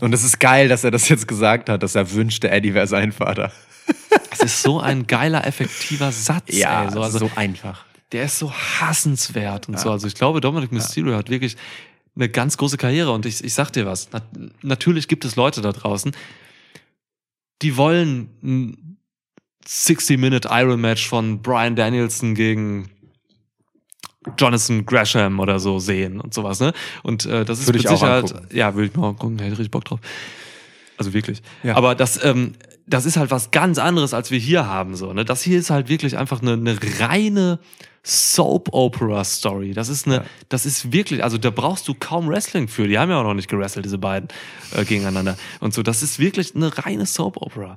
Und 0.00 0.12
es 0.12 0.22
ist 0.22 0.38
geil, 0.38 0.68
dass 0.68 0.84
er 0.84 0.92
das 0.92 1.08
jetzt 1.08 1.26
gesagt 1.26 1.68
hat, 1.68 1.82
dass 1.82 1.96
er 1.96 2.12
wünschte, 2.12 2.50
Eddie 2.50 2.74
wäre 2.74 2.86
sein 2.86 3.12
Vater. 3.12 3.52
Das 4.30 4.40
ist 4.40 4.62
so 4.62 4.78
ein 4.78 5.06
geiler, 5.06 5.46
effektiver 5.46 6.12
Satz. 6.12 6.44
ey. 6.84 6.90
so, 6.92 7.02
also, 7.02 7.18
so 7.18 7.30
einfach. 7.34 7.86
der 8.12 8.24
ist 8.24 8.38
so 8.38 8.52
hassenswert 8.52 9.66
und 9.66 9.80
so. 9.80 9.90
Also 9.90 10.06
ich 10.06 10.14
glaube, 10.14 10.40
Dominic 10.40 10.70
Mysterio 10.70 11.16
hat 11.16 11.28
wirklich 11.28 11.56
eine 12.18 12.28
ganz 12.28 12.56
große 12.56 12.76
Karriere. 12.76 13.12
Und 13.12 13.26
ich, 13.26 13.42
ich 13.42 13.54
sag 13.54 13.70
dir 13.70 13.86
was, 13.86 14.10
nat 14.12 14.24
natürlich 14.62 15.08
gibt 15.08 15.24
es 15.24 15.36
Leute 15.36 15.60
da 15.62 15.72
draußen, 15.72 16.12
die 17.62 17.76
wollen 17.76 18.28
ein 18.42 18.98
60-Minute 19.66 20.48
Iron-Match 20.50 21.08
von 21.08 21.42
Brian 21.42 21.76
Danielson 21.76 22.34
gegen 22.34 22.90
Jonathan 24.36 24.84
Gresham 24.84 25.40
oder 25.40 25.58
so 25.58 25.78
sehen 25.78 26.20
und 26.20 26.34
sowas, 26.34 26.60
ne? 26.60 26.72
Und 27.02 27.24
äh, 27.26 27.44
das 27.44 27.60
ist 27.60 27.68
Würde 27.68 27.78
mit 27.78 27.88
Sicherheit, 27.88 28.34
ja, 28.52 28.74
würde 28.74 28.88
ich 28.88 28.96
mal 28.96 29.14
gucken, 29.14 29.38
hätte 29.38 29.52
ich 29.52 29.58
richtig 29.58 29.70
Bock 29.70 29.84
drauf. 29.84 30.00
Also 30.96 31.12
wirklich. 31.12 31.42
Ja. 31.62 31.76
Aber 31.76 31.94
das, 31.94 32.22
ähm, 32.24 32.54
das 32.88 33.04
ist 33.04 33.16
halt 33.16 33.30
was 33.30 33.50
ganz 33.50 33.78
anderes, 33.78 34.14
als 34.14 34.30
wir 34.30 34.38
hier 34.38 34.66
haben. 34.66 34.96
So, 34.96 35.12
ne? 35.12 35.24
Das 35.24 35.42
hier 35.42 35.58
ist 35.58 35.70
halt 35.70 35.88
wirklich 35.88 36.16
einfach 36.16 36.40
eine, 36.42 36.52
eine 36.54 36.78
reine 37.00 37.58
Soap-Opera-Story. 38.02 39.72
Das 39.74 39.88
ist 39.88 40.06
eine, 40.06 40.16
Ja. 40.16 40.24
das 40.48 40.66
ist 40.66 40.92
wirklich, 40.92 41.22
also 41.22 41.38
da 41.38 41.50
brauchst 41.50 41.86
du 41.88 41.94
kaum 41.94 42.28
Wrestling 42.28 42.68
für. 42.68 42.88
Die 42.88 42.98
haben 42.98 43.10
ja 43.10 43.18
auch 43.20 43.24
noch 43.24 43.34
nicht 43.34 43.48
gewrestelt, 43.48 43.84
diese 43.84 43.98
beiden 43.98 44.28
äh, 44.74 44.84
gegeneinander. 44.84 45.36
Und 45.60 45.74
so, 45.74 45.82
das 45.82 46.02
ist 46.02 46.18
wirklich 46.18 46.54
eine 46.54 46.76
reine 46.78 47.06
Soap-Opera. 47.06 47.76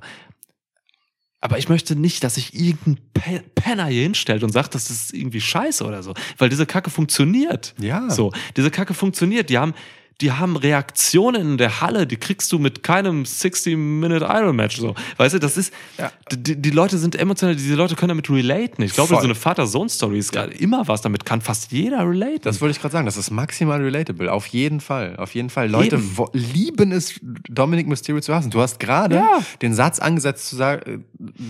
Aber 1.40 1.58
ich 1.58 1.68
möchte 1.68 1.96
nicht, 1.96 2.22
dass 2.22 2.36
sich 2.36 2.54
irgendein 2.54 2.98
Pe- 3.14 3.42
Penner 3.56 3.86
hier 3.86 4.04
hinstellt 4.04 4.44
und 4.44 4.52
sagt, 4.52 4.74
das 4.76 4.90
ist 4.90 5.12
irgendwie 5.12 5.40
scheiße 5.40 5.84
oder 5.84 6.02
so. 6.02 6.14
Weil 6.38 6.48
diese 6.48 6.66
Kacke 6.66 6.88
funktioniert. 6.88 7.74
Ja. 7.80 8.08
So, 8.10 8.32
diese 8.56 8.70
Kacke 8.70 8.94
funktioniert. 8.94 9.50
Die 9.50 9.58
haben, 9.58 9.74
die 10.22 10.32
haben 10.32 10.56
Reaktionen 10.56 11.42
in 11.52 11.58
der 11.58 11.80
Halle, 11.80 12.06
die 12.06 12.16
kriegst 12.16 12.50
du 12.52 12.58
mit 12.58 12.82
keinem 12.82 13.24
60-Minute 13.24 14.24
Iron-Match. 14.24 14.76
So. 14.78 14.94
Weißt 15.18 15.34
du, 15.34 15.38
das 15.40 15.56
ist, 15.56 15.72
Ja. 15.98 16.10
die, 16.32 16.56
die 16.56 16.70
Leute 16.70 16.96
sind 16.96 17.16
emotional, 17.16 17.56
diese 17.56 17.74
Leute 17.74 17.96
können 17.96 18.08
damit 18.10 18.30
relaten. 18.30 18.82
Ich 18.82 18.94
glaube, 18.94 19.08
Voll. 19.08 19.18
so 19.18 19.24
eine 19.24 19.34
Vater-Sohn-Story 19.34 20.18
ist 20.18 20.32
gerade 20.32 20.52
immer 20.52 20.86
was, 20.88 21.02
damit 21.02 21.24
kann 21.24 21.40
fast 21.40 21.72
jeder 21.72 22.08
relaten. 22.08 22.40
Das 22.42 22.60
wollte 22.60 22.70
ich 22.76 22.80
gerade 22.80 22.92
sagen, 22.92 23.06
das 23.06 23.16
ist 23.16 23.30
maximal 23.30 23.82
relatable. 23.82 24.32
Auf 24.32 24.46
jeden 24.46 24.80
Fall. 24.80 25.16
Auf 25.16 25.34
jeden 25.34 25.50
Fall. 25.50 25.68
Leute 25.68 25.98
wo- 26.16 26.30
lieben 26.32 26.92
es, 26.92 27.20
Dominic 27.48 27.88
Mysterio 27.88 28.20
zu 28.20 28.34
hassen. 28.34 28.50
Du 28.50 28.60
hast 28.60 28.78
gerade 28.80 29.16
Ja. 29.16 29.38
den 29.60 29.74
Satz 29.74 29.98
angesetzt 29.98 30.48
zu 30.48 30.56
sagen, 30.56 30.82
äh, 30.90 30.98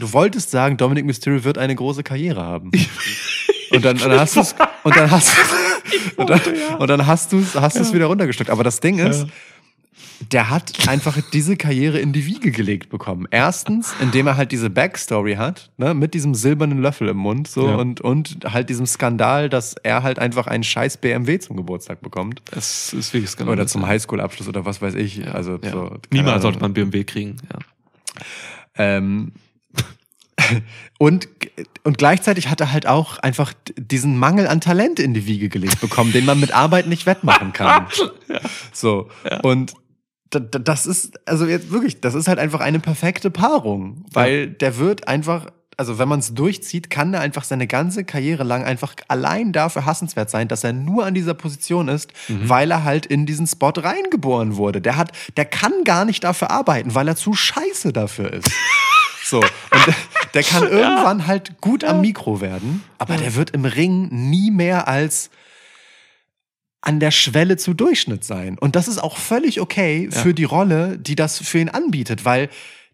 du 0.01 0.13
wolltest 0.13 0.51
sagen, 0.51 0.77
Dominic 0.79 1.05
Mysterio 1.05 1.45
wird 1.45 1.59
eine 1.59 1.75
große 1.77 2.03
Karriere 2.03 2.41
haben. 2.43 2.71
Und 3.71 3.85
dann, 3.87 3.97
dann 3.97 4.13
hast 4.21 4.37
du 4.37 4.41
es 4.41 4.55
und 4.85 4.95
dann 4.95 5.11
hast 5.11 5.33
und 6.17 6.31
dann, 6.31 6.41
und 6.79 6.89
dann 6.89 7.07
hast 7.07 7.33
du 7.33 7.39
es 7.41 7.55
hast 7.55 7.79
du's 7.79 7.93
wieder 7.93 8.07
runtergestückt. 8.07 8.51
Aber 8.51 8.65
das 8.65 8.81
Ding 8.81 8.99
ist, 8.99 9.27
der 10.31 10.51
hat 10.51 10.89
einfach 10.89 11.19
diese 11.33 11.57
Karriere 11.57 11.99
in 11.99 12.13
die 12.13 12.27
Wiege 12.27 12.53
gelegt 12.53 12.91
bekommen. 12.91 13.27
Erstens, 13.31 13.93
indem 14.01 14.29
er 14.29 14.37
halt 14.37 14.53
diese 14.53 14.71
Backstory 14.71 15.35
hat, 15.35 15.71
ne, 15.79 15.95
mit 15.95 16.15
diesem 16.15 16.35
silbernen 16.35 16.81
Löffel 16.81 17.09
im 17.09 17.17
Mund, 17.17 17.49
so 17.49 17.67
Ja. 17.69 17.75
und 17.77 18.01
und 18.01 18.39
halt 18.53 18.69
diesem 18.71 18.87
Skandal, 18.87 19.49
dass 19.49 19.75
er 19.83 20.03
halt 20.05 20.19
einfach 20.21 20.47
einen 20.47 20.63
scheiß 20.63 20.99
BMW 20.99 21.39
zum 21.41 21.57
Geburtstag 21.57 22.01
bekommt 22.03 22.41
das 22.53 22.93
ist 22.93 23.13
wirklich 23.13 23.31
skandalös. 23.31 23.59
oder 23.61 23.67
zum 23.67 23.87
Highschool-Abschluss 23.87 24.49
oder 24.49 24.65
was 24.65 24.81
weiß 24.81 24.95
ich. 24.95 25.27
Also 25.33 25.59
ja. 25.63 25.71
so, 25.71 25.97
Niemals 26.11 26.29
Ahnung. 26.35 26.43
sollte 26.43 26.61
man 26.61 26.73
BMW 26.73 27.03
kriegen. 27.05 27.37
Ja. 27.53 27.59
Ähm, 28.79 29.33
und, 30.99 31.29
und 31.85 31.99
gleichzeitig 31.99 32.49
hat 32.49 32.61
er 32.61 32.73
halt 32.73 32.87
auch 32.87 33.19
einfach 33.19 33.53
diesen 33.77 34.19
Mangel 34.19 34.47
an 34.49 34.61
Talent 34.61 34.99
in 35.01 35.15
die 35.15 35.27
Wiege 35.27 35.49
gelegt 35.49 35.81
bekommen, 35.81 36.13
den 36.13 36.25
man 36.25 36.39
mit 36.41 36.53
Arbeit 36.53 36.87
nicht 36.87 37.07
wettmachen 37.07 37.53
kann. 37.53 37.87
So. 38.73 39.09
Und 39.43 39.75
da- 40.31 40.41
da- 40.41 40.59
das 40.59 40.87
ist, 40.87 41.21
also 41.29 41.47
jetzt 41.47 41.71
wirklich, 41.71 42.01
das 42.01 42.15
ist 42.15 42.27
halt 42.29 42.39
einfach 42.39 42.61
eine 42.61 42.81
perfekte 42.81 43.31
Paarung, 43.31 44.05
weil 44.13 44.49
der 44.49 44.79
wird 44.79 45.07
einfach, 45.09 45.47
also 45.77 45.99
wenn 45.99 46.09
man 46.09 46.21
es 46.21 46.33
durchzieht, 46.35 46.89
kann 46.91 47.13
er 47.13 47.21
einfach 47.21 47.45
seine 47.45 47.67
ganze 47.67 48.05
Karriere 48.05 48.43
lang 48.45 48.65
einfach 48.65 48.95
allein 49.09 49.53
dafür 49.53 49.85
hassenswert 49.85 50.31
sein, 50.31 50.49
dass 50.49 50.65
er 50.65 50.73
nur 50.73 51.05
an 51.05 51.13
dieser 51.15 51.35
Position 51.35 51.89
ist, 51.89 52.13
weil 52.29 52.71
er 52.71 52.85
halt 52.85 53.05
in 53.07 53.27
diesen 53.27 53.47
Spot 53.47 53.73
reingeboren 53.77 54.57
wurde. 54.57 54.81
Der 54.81 54.97
hat, 54.97 55.13
der 55.37 55.45
kann 55.45 55.73
gar 55.85 56.05
nicht 56.07 56.25
dafür 56.25 56.51
arbeiten, 56.51 56.95
weil 56.95 57.09
er 57.09 57.17
zu 57.17 57.35
scheiße 57.35 57.93
dafür 57.93 58.33
ist. 58.33 58.51
So. 59.25 59.39
Und 59.39 59.95
der, 60.35 60.43
kann 60.43 60.63
irgendwann 60.69 61.27
halt 61.27 61.61
gut 61.61 61.85
am 61.85 62.01
Mikro 62.01 62.41
werden, 62.41 62.83
aber 62.99 63.17
der 63.17 63.35
wird 63.35 63.51
im 63.51 63.65
Ring 63.65 64.09
nie 64.11 64.51
mehr 64.51 64.89
als 64.89 65.31
an 66.81 66.99
der 66.99 67.13
Schwelle 67.13 67.57
zu 67.57 67.75
Durchschnitt 67.75 68.25
sein. 68.25 68.59
Und 68.59 68.75
das 68.75 68.89
ist 68.89 68.99
auch 68.99 69.17
völlig 69.17 69.61
okay 69.61 70.09
für 70.11 70.35
die 70.35 70.45
Rolle, 70.45 70.99
die 70.99 71.15
das 71.15 71.39
für 71.39 71.59
ihn 71.59 71.69
anbietet, 71.69 72.25
weil 72.25 72.49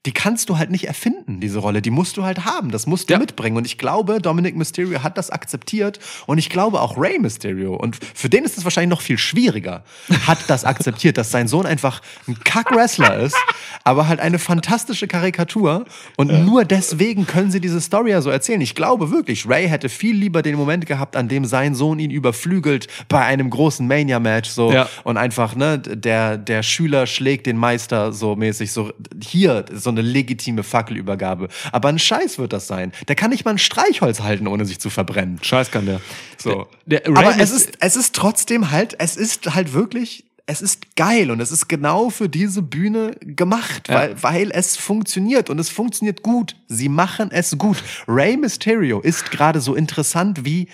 die 0.07 0.13
kannst 0.13 0.49
du 0.49 0.59
halt 0.59 0.71
nicht 0.71 0.87
erfinden, 0.87 1.41
diese 1.41 1.59
Rolle. 1.59 1.83
Die 1.83 1.91
musst 1.91 2.17
du 2.17 2.25
halt 2.25 2.45
haben. 2.45 2.71
Das 2.71 2.87
musst 2.87 3.09
du 3.11 3.15
Ja. 3.15 3.19
mitbringen. 3.19 3.57
Und 3.57 3.67
ich 3.67 3.79
glaube, 3.79 4.21
Dominic 4.21 4.57
Mysterio 4.57 5.03
hat 5.03 5.19
das 5.19 5.31
akzeptiert. 5.31 5.99
Und 6.27 6.39
ich 6.39 6.49
glaube 6.51 6.81
auch 6.81 6.97
Rey 6.97 7.19
Mysterio. 7.19 7.75
Und 7.75 7.99
für 8.15 8.29
den 8.29 8.45
ist 8.45 8.57
es 8.57 8.65
wahrscheinlich 8.65 8.91
noch 8.91 9.01
viel 9.01 9.19
schwieriger. 9.19 9.83
Hat 10.27 10.39
das 10.49 10.65
akzeptiert, 10.65 11.19
dass 11.19 11.31
sein 11.31 11.49
Sohn 11.49 11.67
einfach 11.67 12.01
ein 12.29 12.39
Kack-Wrestler 12.43 13.19
ist, 13.19 13.37
aber 13.85 14.07
halt 14.09 14.21
eine 14.21 14.39
fantastische 14.39 15.09
Karikatur. 15.09 15.85
Und 16.17 16.45
nur 16.45 16.65
deswegen 16.65 17.27
können 17.27 17.51
sie 17.51 17.61
diese 17.61 17.81
Story 17.81 18.11
ja 18.13 18.21
so 18.23 18.31
erzählen. 18.31 18.61
Ich 18.61 18.75
glaube 18.75 19.11
wirklich, 19.11 19.49
Ray 19.49 19.69
hätte 19.69 19.89
viel 19.89 20.17
lieber 20.17 20.43
den 20.43 20.55
Moment 20.55 20.87
gehabt, 20.87 21.17
an 21.17 21.29
dem 21.29 21.45
sein 21.45 21.75
Sohn 21.75 21.99
ihn 21.99 22.11
überflügelt 22.11 22.87
bei 23.09 23.25
einem 23.25 23.51
großen 23.51 23.87
Mania-Match, 23.87 24.49
so. 24.51 24.73
Ja. 24.73 24.89
Und 25.05 25.17
einfach, 25.17 25.57
ne, 25.57 25.79
der, 25.79 26.39
der 26.39 26.63
Schüler 26.63 27.07
schlägt 27.07 27.47
den 27.47 27.57
Meister 27.57 28.13
so 28.13 28.37
mäßig, 28.37 28.73
so, 28.73 28.93
hier, 29.23 29.65
so 29.73 29.88
eine 29.89 30.03
legitime 30.03 30.63
Fackelübergabe. 30.63 31.49
Aber 31.73 31.89
ein 31.89 31.99
Scheiß 31.99 32.39
wird 32.39 32.53
das 32.53 32.67
sein. 32.67 32.93
Der 33.09 33.17
kann 33.17 33.31
nicht 33.31 33.45
mal 33.45 33.53
ein 33.53 33.59
Streichholz 33.59 34.21
halten, 34.21 34.47
ohne 34.47 34.65
sich 34.65 34.79
zu 34.79 34.91
verbrennen. 34.91 35.39
Scheiß 35.43 35.71
kann 35.71 35.87
der. 35.87 36.01
So. 36.37 36.67
Der, 36.87 37.01
der 37.01 37.17
Aber 37.17 37.39
es 37.39 37.51
ist, 37.51 37.73
es 37.81 37.97
ist 37.97 38.15
trotzdem 38.15 38.71
halt, 38.71 38.95
es 38.99 39.17
ist 39.17 39.55
halt 39.55 39.73
wirklich, 39.73 40.25
es 40.47 40.63
ist 40.63 40.97
geil 40.97 41.31
und 41.31 41.41
es 41.41 41.51
ist 41.53 41.69
genau 41.69 42.09
für 42.11 42.29
diese 42.29 42.63
Bühne 42.63 43.17
gemacht, 43.21 43.89
Ja. 43.89 43.95
weil, 43.95 44.23
weil 44.23 44.51
es 44.53 44.77
funktioniert 44.77 45.51
und 45.51 45.59
es 45.59 45.69
funktioniert 45.69 46.23
gut. 46.23 46.57
Sie 46.69 46.89
machen 46.89 47.31
es 47.31 47.59
gut. 47.59 47.83
Rey 48.07 48.37
Mysterio 48.37 49.01
ist 49.01 49.31
gerade 49.31 49.61
so 49.61 49.75
interessant 49.75 50.45
wie 50.45 50.69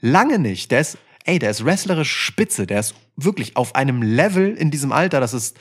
lange 0.00 0.38
nicht. 0.38 0.70
Der 0.70 0.80
ist, 0.80 0.98
ey, 1.24 1.38
der 1.38 1.50
ist 1.50 1.64
wrestlerisch 1.64 2.12
spitze. 2.12 2.66
Der 2.66 2.80
ist 2.80 2.94
wirklich 3.16 3.56
auf 3.56 3.74
einem 3.76 4.02
Level 4.02 4.52
in 4.54 4.70
diesem 4.70 4.92
Alter, 4.92 5.20
das 5.20 5.32
ist 5.32 5.56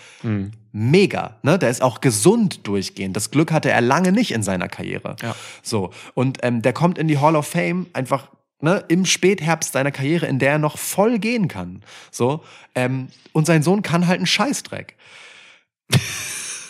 mega. 0.73 1.37
Ne? 1.43 1.57
Der 1.57 1.69
ist 1.69 1.81
auch 1.81 2.01
gesund 2.01 2.67
durchgehend. 2.67 3.15
Das 3.15 3.31
Glück 3.31 3.53
hatte 3.53 3.71
er 3.71 3.79
lange 3.79 4.11
nicht 4.11 4.31
in 4.31 4.43
seiner 4.43 4.67
Karriere. 4.67 5.15
Ja. 5.21 5.35
So. 5.61 5.91
Und 6.15 6.39
ähm, 6.41 6.61
der 6.61 6.73
kommt 6.73 6.97
in 6.97 7.07
die 7.07 7.19
Hall 7.19 7.37
of 7.37 7.47
Fame 7.47 7.87
einfach 7.93 8.27
ne, 8.59 8.83
im 8.87 9.05
Spätherbst 9.05 9.73
seiner 9.73 9.91
Karriere, 9.91 10.25
in 10.25 10.39
der 10.39 10.53
er 10.53 10.59
noch 10.59 10.77
voll 10.77 11.19
gehen 11.19 11.47
kann. 11.47 11.83
So. 12.11 12.43
Ähm, 12.75 13.07
und 13.31 13.45
sein 13.45 13.63
Sohn 13.63 13.83
kann 13.83 14.07
halt 14.07 14.17
einen 14.17 14.25
Scheißdreck. 14.25 14.97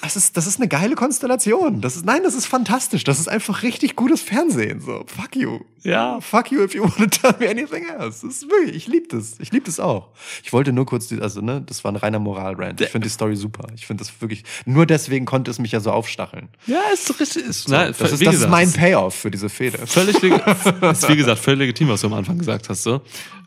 Das 0.03 0.17
ist, 0.17 0.35
das 0.35 0.47
ist 0.47 0.59
eine 0.59 0.67
geile 0.67 0.95
Konstellation. 0.95 1.79
Das 1.79 1.95
ist, 1.95 2.05
nein, 2.05 2.23
das 2.23 2.35
ist 2.35 2.45
fantastisch. 2.45 3.05
Das 3.05 3.19
ist 3.19 3.29
einfach 3.29 3.63
richtig 3.63 3.95
gutes 3.95 4.21
Fernsehen. 4.21 4.81
So, 4.81 5.05
fuck 5.07 5.33
you. 5.33 5.61
Ja. 5.83 6.19
Fuck 6.19 6.51
you 6.51 6.61
if 6.61 6.75
you 6.75 6.83
want 6.83 6.97
to 6.97 7.05
tell 7.05 7.33
me 7.39 7.49
anything 7.49 7.85
else. 7.87 8.25
Das 8.27 8.35
ist 8.35 8.49
wirklich, 8.49 8.75
ich 8.75 8.87
liebe 8.87 9.07
das. 9.07 9.39
Ich 9.39 9.53
liebe 9.53 9.65
das 9.65 9.79
auch. 9.79 10.09
Ich 10.43 10.51
wollte 10.51 10.73
nur 10.73 10.85
kurz, 10.85 11.07
die, 11.07 11.21
also, 11.21 11.39
ne, 11.39 11.61
das 11.65 11.85
war 11.85 11.93
ein 11.93 11.95
reiner 11.95 12.19
Moral-Rant. 12.19 12.81
Ich 12.81 12.89
finde 12.89 13.07
die 13.07 13.13
Story 13.13 13.37
super. 13.37 13.65
Ich 13.75 13.87
finde 13.87 14.03
das 14.03 14.21
wirklich, 14.21 14.43
nur 14.65 14.85
deswegen 14.85 15.23
konnte 15.23 15.49
es 15.49 15.57
mich 15.57 15.71
ja 15.71 15.79
so 15.79 15.89
aufstacheln. 15.91 16.49
Ja, 16.67 16.81
ist 16.93 17.17
richtig. 17.17 17.45
Ist, 17.45 17.69
So, 17.69 17.73
na, 17.73 17.87
das 17.87 17.91
ist, 17.91 18.01
das 18.01 18.11
ist 18.13 18.29
gesagt, 18.29 18.51
mein 18.51 18.67
ist 18.67 18.77
Payoff 18.77 19.15
für 19.15 19.31
diese 19.31 19.47
Fehde. 19.47 19.87
Völlig, 19.87 20.15
ist 20.21 21.09
wie 21.09 21.15
gesagt, 21.15 21.39
völlig 21.39 21.59
legitim, 21.59 21.87
was 21.87 22.01
du 22.01 22.07
am 22.07 22.13
Anfang 22.13 22.37
gesagt 22.37 22.67
hast. 22.67 22.83
So. 22.83 22.99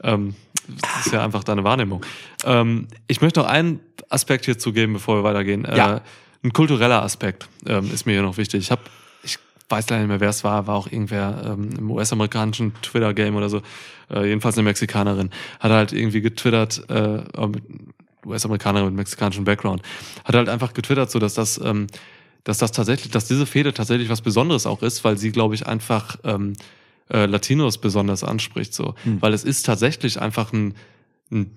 Ähm, 0.03 0.35
das 0.67 1.07
ist 1.07 1.13
ja 1.13 1.23
einfach 1.23 1.45
deine 1.45 1.65
Wahrnehmung. 1.65 2.05
Ähm, 2.45 2.89
ich 3.09 3.21
möchte 3.21 3.41
noch 3.41 3.47
einen 3.47 3.81
Aspekt 4.09 4.47
hierzu 4.47 4.73
geben, 4.73 4.95
bevor 4.95 5.17
wir 5.17 5.23
weitergehen. 5.23 5.67
Ja. 5.71 5.97
Äh, 5.97 6.01
ein 6.47 6.53
kultureller 6.53 7.03
Aspekt 7.03 7.49
ähm, 7.67 7.91
ist 7.93 8.07
mir 8.07 8.13
hier 8.13 8.23
noch 8.23 8.37
wichtig. 8.37 8.61
Ich 8.61 8.71
habe, 8.71 8.83
ich 9.23 9.39
weiß 9.69 9.91
leider 9.91 10.03
nicht 10.03 10.09
mehr, 10.09 10.21
wer 10.21 10.31
es 10.31 10.45
war, 10.45 10.67
war 10.67 10.77
auch 10.77 10.87
irgendwer 10.87 11.43
ähm, 11.45 11.71
im 11.77 11.91
US-amerikanischen 11.91 12.73
Twitter-Game 12.83 13.35
oder 13.35 13.49
so, 13.49 13.63
äh, 14.11 14.27
jedenfalls 14.29 14.57
eine 14.57 14.65
Mexikanerin, 14.65 15.31
hat 15.61 15.73
halt 15.73 15.93
irgendwie 15.93 16.21
getwittert, 16.21 16.89
äh, 16.89 17.23
US-Amerikanerin 18.25 18.87
mit 18.87 18.97
mexikanischem 18.97 19.45
Background, 19.45 19.83
hat 20.25 20.35
halt 20.35 20.49
einfach 20.49 20.73
getwittert, 20.73 21.11
so 21.11 21.19
dass 21.19 21.35
das, 21.35 21.61
ähm, 21.63 21.89
dass 22.45 22.59
das 22.59 22.71
tatsächlich, 22.73 23.11
dass 23.11 23.27
diese 23.27 23.47
Fehde 23.47 23.75
tatsächlich 23.75 24.09
was 24.09 24.21
Besonderes 24.21 24.67
auch 24.67 24.83
ist, 24.83 25.03
weil 25.05 25.19
sie, 25.19 25.33
glaube 25.33 25.55
ich, 25.57 25.67
einfach 25.67 26.17
ähm, 26.25 26.53
äh, 27.11 27.27
Latinos 27.27 27.79
besonders 27.79 28.23
anspricht, 28.25 28.73
so, 28.73 28.95
Hm. 29.03 29.21
weil 29.21 29.33
es 29.33 29.43
ist 29.45 29.67
tatsächlich 29.67 30.21
einfach 30.21 30.53
ein, 30.53 30.75
ein 31.33 31.51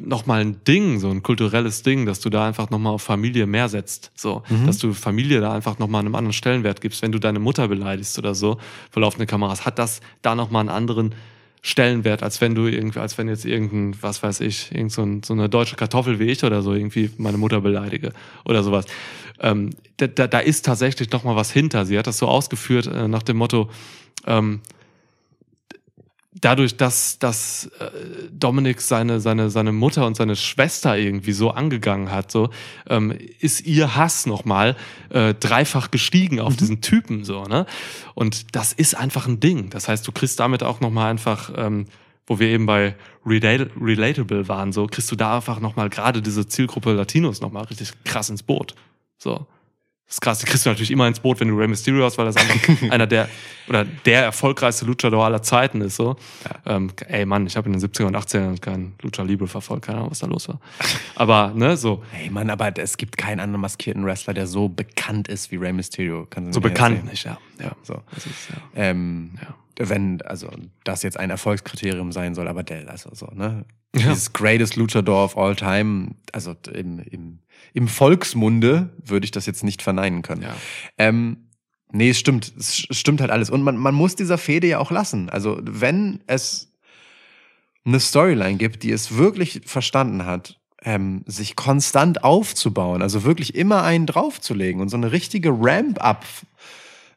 nochmal 0.00 0.40
ein 0.40 0.62
Ding, 0.66 0.98
so 1.00 1.10
ein 1.10 1.22
kulturelles 1.22 1.82
Ding, 1.82 2.06
dass 2.06 2.20
du 2.20 2.30
da 2.30 2.46
einfach 2.46 2.70
nochmal 2.70 2.92
auf 2.94 3.02
Familie 3.02 3.46
mehr 3.46 3.68
setzt. 3.68 4.10
So, 4.14 4.42
Mhm. 4.48 4.66
dass 4.66 4.78
du 4.78 4.92
Familie 4.92 5.40
da 5.40 5.52
einfach 5.52 5.78
nochmal 5.78 6.04
einen 6.04 6.14
anderen 6.14 6.32
Stellenwert 6.32 6.80
gibst. 6.80 7.02
Wenn 7.02 7.12
du 7.12 7.18
deine 7.18 7.38
Mutter 7.38 7.68
beleidigst 7.68 8.18
oder 8.18 8.34
so, 8.34 8.58
vor 8.90 9.02
laufende 9.02 9.26
Kameras, 9.26 9.64
hat 9.66 9.78
das 9.78 10.00
da 10.22 10.34
nochmal 10.34 10.60
einen 10.60 10.68
anderen 10.68 11.14
Stellenwert, 11.62 12.22
als 12.22 12.40
wenn 12.40 12.54
du 12.54 12.66
irgendwie, 12.68 13.00
als 13.00 13.18
wenn 13.18 13.28
jetzt 13.28 13.44
irgendein, 13.44 14.00
was 14.00 14.22
weiß 14.22 14.40
ich, 14.42 14.72
irgend 14.72 14.92
so, 14.92 15.02
ein, 15.02 15.22
so 15.24 15.34
eine 15.34 15.48
deutsche 15.48 15.74
Kartoffel 15.74 16.20
wie 16.20 16.24
ich 16.26 16.44
oder 16.44 16.62
so 16.62 16.72
irgendwie 16.72 17.10
meine 17.18 17.36
Mutter 17.36 17.60
beleidige 17.60 18.12
oder 18.44 18.62
sowas. 18.62 18.86
Ähm, 19.40 19.70
da, 19.96 20.06
da, 20.06 20.26
da 20.28 20.38
ist 20.38 20.64
tatsächlich 20.64 21.10
nochmal 21.10 21.34
was 21.34 21.50
hinter. 21.50 21.84
Sie 21.84 21.98
hat 21.98 22.06
das 22.06 22.18
so 22.18 22.28
ausgeführt 22.28 22.86
äh, 22.86 23.08
nach 23.08 23.24
dem 23.24 23.36
Motto, 23.38 23.68
ähm, 24.26 24.60
dadurch, 26.32 26.76
dass, 26.76 27.18
dass 27.18 27.70
äh, 27.78 27.90
Dominik 28.30 28.80
seine, 28.80 29.20
seine, 29.20 29.50
seine 29.50 29.72
Mutter 29.72 30.06
und 30.06 30.16
seine 30.16 30.36
Schwester 30.36 30.96
irgendwie 30.96 31.32
so 31.32 31.50
angegangen 31.50 32.10
hat, 32.10 32.30
so, 32.30 32.50
ähm, 32.88 33.16
ist 33.40 33.66
ihr 33.66 33.96
Hass 33.96 34.26
nochmal 34.26 34.76
äh, 35.10 35.34
dreifach 35.34 35.90
gestiegen 35.90 36.40
auf 36.40 36.56
diesen 36.56 36.80
Typen, 36.80 37.24
so, 37.24 37.44
ne? 37.44 37.66
Und 38.14 38.54
das 38.54 38.72
ist 38.72 38.94
einfach 38.94 39.26
ein 39.26 39.40
Ding. 39.40 39.70
Das 39.70 39.88
heißt, 39.88 40.06
du 40.06 40.12
kriegst 40.12 40.38
damit 40.38 40.62
auch 40.62 40.80
nochmal 40.80 41.10
einfach, 41.10 41.50
ähm, 41.56 41.86
wo 42.26 42.38
wir 42.38 42.48
eben 42.48 42.66
bei 42.66 42.94
Relatable 43.24 44.48
waren, 44.48 44.72
so, 44.72 44.86
kriegst 44.86 45.10
du 45.10 45.16
da 45.16 45.36
einfach 45.36 45.60
nochmal 45.60 45.88
gerade 45.88 46.20
diese 46.20 46.46
Zielgruppe 46.46 46.92
Latinos 46.92 47.40
nochmal 47.40 47.64
richtig 47.64 47.92
krass 48.04 48.28
ins 48.28 48.42
Boot. 48.42 48.74
So. 49.16 49.46
Das 50.08 50.14
ist 50.16 50.20
krass, 50.22 50.38
die 50.38 50.46
kriegst 50.46 50.64
du 50.64 50.70
natürlich 50.70 50.90
immer 50.90 51.06
ins 51.06 51.20
Boot, 51.20 51.38
wenn 51.38 51.48
du 51.48 51.56
Rey 51.58 51.68
Mysterio 51.68 52.02
hast, 52.02 52.16
weil 52.16 52.24
das 52.24 52.36
einfach 52.36 52.82
einer 52.90 53.06
der, 53.06 53.28
oder 53.68 53.84
der 53.84 54.22
erfolgreichste 54.24 54.86
Luchador 54.86 55.22
aller 55.26 55.42
Zeiten 55.42 55.82
ist, 55.82 55.96
so. 55.96 56.16
Ähm, 56.64 56.90
ey 57.08 57.26
Mann, 57.26 57.46
ich 57.46 57.58
habe 57.58 57.68
in 57.68 57.78
den 57.78 57.82
70er 57.82 58.04
und 58.04 58.16
80ern 58.16 58.58
kein 58.58 58.94
Lucha 59.02 59.22
Libre 59.22 59.46
verfolgt, 59.46 59.84
keine 59.84 59.98
Ahnung, 59.98 60.10
was 60.10 60.20
da 60.20 60.26
los 60.26 60.48
war. 60.48 60.60
Aber, 61.14 61.52
ne, 61.54 61.76
so, 61.76 62.02
Hey 62.10 62.30
Mann, 62.30 62.48
aber 62.48 62.72
es 62.78 62.96
gibt 62.96 63.18
keinen 63.18 63.38
anderen 63.38 63.60
maskierten 63.60 64.06
Wrestler, 64.06 64.32
der 64.32 64.46
so 64.46 64.70
bekannt 64.70 65.28
ist 65.28 65.50
wie 65.50 65.56
Rey 65.56 65.74
Mysterio. 65.74 66.26
So 66.52 66.60
bekannt 66.62 66.96
erzählen? 66.96 67.10
nicht, 67.10 67.24
ja. 67.24 67.38
Ja, 67.60 67.72
So. 67.82 68.02
ist, 68.16 68.26
ja. 68.48 68.62
Ähm, 68.76 69.32
Ja. 69.42 69.54
Wenn, 69.80 70.22
also 70.22 70.50
das 70.84 71.02
jetzt 71.04 71.20
ein 71.20 71.30
Erfolgskriterium 71.30 72.10
sein 72.12 72.34
soll, 72.34 72.48
aber 72.48 72.64
der, 72.64 72.90
also 72.90 73.10
so, 73.12 73.26
ne? 73.26 73.64
Ja. 73.94 74.10
Dieses 74.10 74.32
greatest 74.32 74.76
Luchador 74.76 75.24
of 75.24 75.36
all 75.36 75.54
time, 75.54 76.14
also 76.32 76.54
im, 76.72 76.98
im, 76.98 77.38
im 77.74 77.88
Volksmunde 77.88 78.90
würde 79.04 79.24
ich 79.24 79.30
das 79.30 79.46
jetzt 79.46 79.64
nicht 79.64 79.82
verneinen 79.82 80.22
können. 80.22 80.42
Ja. 80.42 80.54
Ähm, 80.98 81.48
nee, 81.92 82.10
es 82.10 82.18
stimmt. 82.18 82.52
Es 82.58 82.76
stimmt 82.76 83.20
halt 83.20 83.30
alles. 83.30 83.50
Und 83.50 83.62
man, 83.62 83.76
man 83.76 83.94
muss 83.94 84.16
dieser 84.16 84.38
Fehde 84.38 84.66
ja 84.66 84.78
auch 84.78 84.90
lassen. 84.90 85.28
Also, 85.30 85.58
wenn 85.62 86.20
es 86.26 86.72
eine 87.84 88.00
Storyline 88.00 88.56
gibt, 88.58 88.82
die 88.82 88.90
es 88.92 89.16
wirklich 89.16 89.62
verstanden 89.64 90.26
hat, 90.26 90.60
ähm, 90.84 91.22
sich 91.26 91.56
konstant 91.56 92.22
aufzubauen, 92.22 93.02
also 93.02 93.24
wirklich 93.24 93.54
immer 93.54 93.82
einen 93.82 94.06
draufzulegen 94.06 94.80
und 94.80 94.88
so 94.90 94.96
eine 94.96 95.10
richtige 95.12 95.50
Ramp-up 95.50 96.24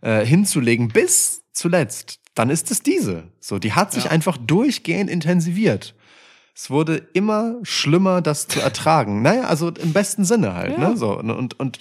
äh, 0.01 0.25
hinzulegen 0.25 0.87
bis 0.87 1.43
zuletzt, 1.53 2.19
dann 2.33 2.49
ist 2.49 2.71
es 2.71 2.81
diese. 2.81 3.25
So, 3.39 3.59
die 3.59 3.73
hat 3.73 3.91
sich 3.91 4.05
Ja. 4.05 4.11
einfach 4.11 4.37
durchgehend 4.37 5.09
intensiviert. 5.09 5.93
Es 6.61 6.69
wurde 6.69 6.97
immer 7.13 7.55
schlimmer, 7.63 8.21
das 8.21 8.47
zu 8.47 8.61
ertragen. 8.61 9.23
Naja, 9.23 9.45
also 9.45 9.69
im 9.69 9.93
besten 9.93 10.25
Sinne 10.25 10.53
halt. 10.53 10.77
Ja. 10.77 10.89
Ne? 10.89 10.95
So, 10.95 11.17
und, 11.17 11.31
und, 11.31 11.59
und, 11.59 11.79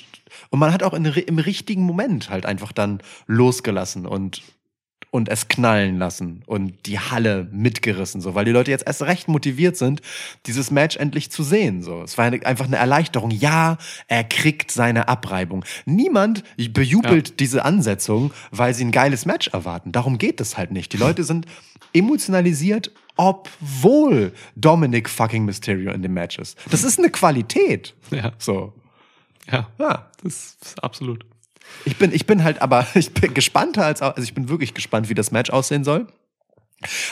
und 0.48 0.58
man 0.58 0.72
hat 0.72 0.82
auch 0.82 0.94
in, 0.94 1.04
im 1.04 1.38
richtigen 1.38 1.82
Moment 1.82 2.30
halt 2.30 2.46
einfach 2.46 2.72
dann 2.72 3.02
losgelassen 3.26 4.06
und, 4.06 4.40
und 5.10 5.28
es 5.28 5.48
knallen 5.48 5.98
lassen 5.98 6.42
und 6.46 6.86
die 6.86 6.98
Halle 6.98 7.48
mitgerissen, 7.50 8.20
so, 8.20 8.34
weil 8.34 8.44
die 8.44 8.52
Leute 8.52 8.70
jetzt 8.70 8.86
erst 8.86 9.02
recht 9.02 9.28
motiviert 9.28 9.76
sind, 9.76 10.02
dieses 10.46 10.70
Match 10.70 10.96
endlich 10.96 11.30
zu 11.30 11.42
sehen. 11.42 11.82
So. 11.82 12.02
Es 12.02 12.16
war 12.16 12.26
einfach 12.26 12.66
eine 12.66 12.76
Erleichterung. 12.76 13.30
Ja, 13.30 13.78
er 14.06 14.24
kriegt 14.24 14.70
seine 14.70 15.08
Abreibung. 15.08 15.64
Niemand 15.84 16.44
bejubelt 16.72 17.40
diese 17.40 17.64
Ansetzung, 17.64 18.32
weil 18.52 18.72
sie 18.74 18.84
ein 18.84 18.92
geiles 18.92 19.26
Match 19.26 19.48
erwarten. 19.48 19.90
Darum 19.90 20.18
geht 20.18 20.40
es 20.40 20.56
halt 20.56 20.70
nicht. 20.70 20.92
Die 20.92 20.98
Leute 20.98 21.24
sind 21.24 21.46
emotionalisiert, 21.92 22.92
obwohl 23.16 24.32
Dominic 24.54 25.08
fucking 25.08 25.44
Mysterio 25.44 25.92
in 25.92 26.02
dem 26.02 26.14
Match 26.14 26.38
ist. 26.38 26.56
Das 26.70 26.84
ist 26.84 26.98
eine 26.98 27.10
Qualität. 27.10 27.94
Ja. 28.10 28.32
So. 28.38 28.72
Ja. 29.50 29.68
Ja. 29.78 30.10
Das 30.22 30.56
ist 30.62 30.82
absolut. 30.82 31.24
Ich 31.84 31.96
bin, 31.96 32.12
ich 32.12 32.26
bin 32.26 32.44
halt 32.44 32.62
aber, 32.62 32.86
ich 32.94 33.12
bin 33.12 33.34
gespannter 33.34 33.84
als, 33.84 34.02
also 34.02 34.22
ich 34.22 34.34
bin 34.34 34.48
wirklich 34.48 34.74
gespannt, 34.74 35.08
wie 35.08 35.14
das 35.14 35.30
Match 35.30 35.50
aussehen 35.50 35.84
soll. 35.84 36.06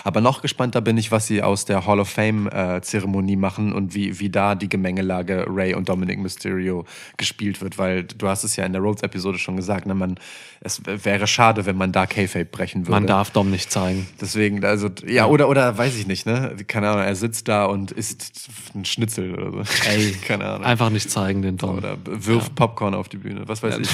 Aber 0.02 0.22
noch 0.22 0.40
gespannter 0.40 0.80
bin 0.80 0.96
ich, 0.96 1.12
was 1.12 1.26
sie 1.26 1.42
aus 1.42 1.66
der 1.66 1.86
Hall 1.86 2.00
of 2.00 2.08
Fame 2.08 2.48
äh, 2.48 2.80
Zeremonie 2.80 3.36
machen 3.36 3.72
und 3.72 3.94
wie, 3.94 4.18
wie 4.18 4.30
da 4.30 4.54
die 4.54 4.68
Gemengelage 4.68 5.44
Ray 5.46 5.74
und 5.74 5.88
Dominic 5.90 6.18
Mysterio 6.18 6.86
gespielt 7.18 7.60
wird, 7.60 7.76
weil 7.76 8.04
du 8.04 8.28
hast 8.28 8.44
es 8.44 8.56
ja 8.56 8.64
in 8.64 8.72
der 8.72 8.80
Rhodes 8.80 9.02
Episode 9.02 9.38
schon 9.38 9.56
gesagt, 9.56 9.86
ne, 9.86 9.94
man, 9.94 10.18
es 10.60 10.80
wäre 10.86 11.26
schade, 11.26 11.66
wenn 11.66 11.76
man 11.76 11.92
da 11.92 12.06
Kayfabe 12.06 12.46
brechen 12.46 12.86
würde. 12.86 12.92
Man 12.92 13.06
darf 13.06 13.30
Dom 13.30 13.50
nicht 13.50 13.70
zeigen. 13.70 14.08
Deswegen, 14.20 14.64
also, 14.64 14.88
ja, 15.06 15.26
oder, 15.26 15.48
oder 15.48 15.76
weiß 15.76 15.96
ich 15.96 16.06
nicht, 16.06 16.24
ne? 16.24 16.56
Keine 16.66 16.88
Ahnung, 16.88 17.04
er 17.04 17.14
sitzt 17.14 17.48
da 17.48 17.66
und 17.66 17.90
isst 17.90 18.48
ein 18.74 18.86
Schnitzel 18.86 19.34
oder 19.34 19.52
so. 19.52 19.88
Ey, 19.88 20.12
keine 20.26 20.46
Ahnung. 20.46 20.64
Einfach 20.64 20.88
nicht 20.88 21.10
zeigen, 21.10 21.42
den 21.42 21.58
Dom. 21.58 21.76
Oder 21.76 21.98
wirft 22.04 22.54
Popcorn 22.54 22.94
auf 22.94 23.10
die 23.10 23.18
Bühne, 23.18 23.42
was 23.46 23.62
weiß 23.62 23.78
ich. 23.78 23.90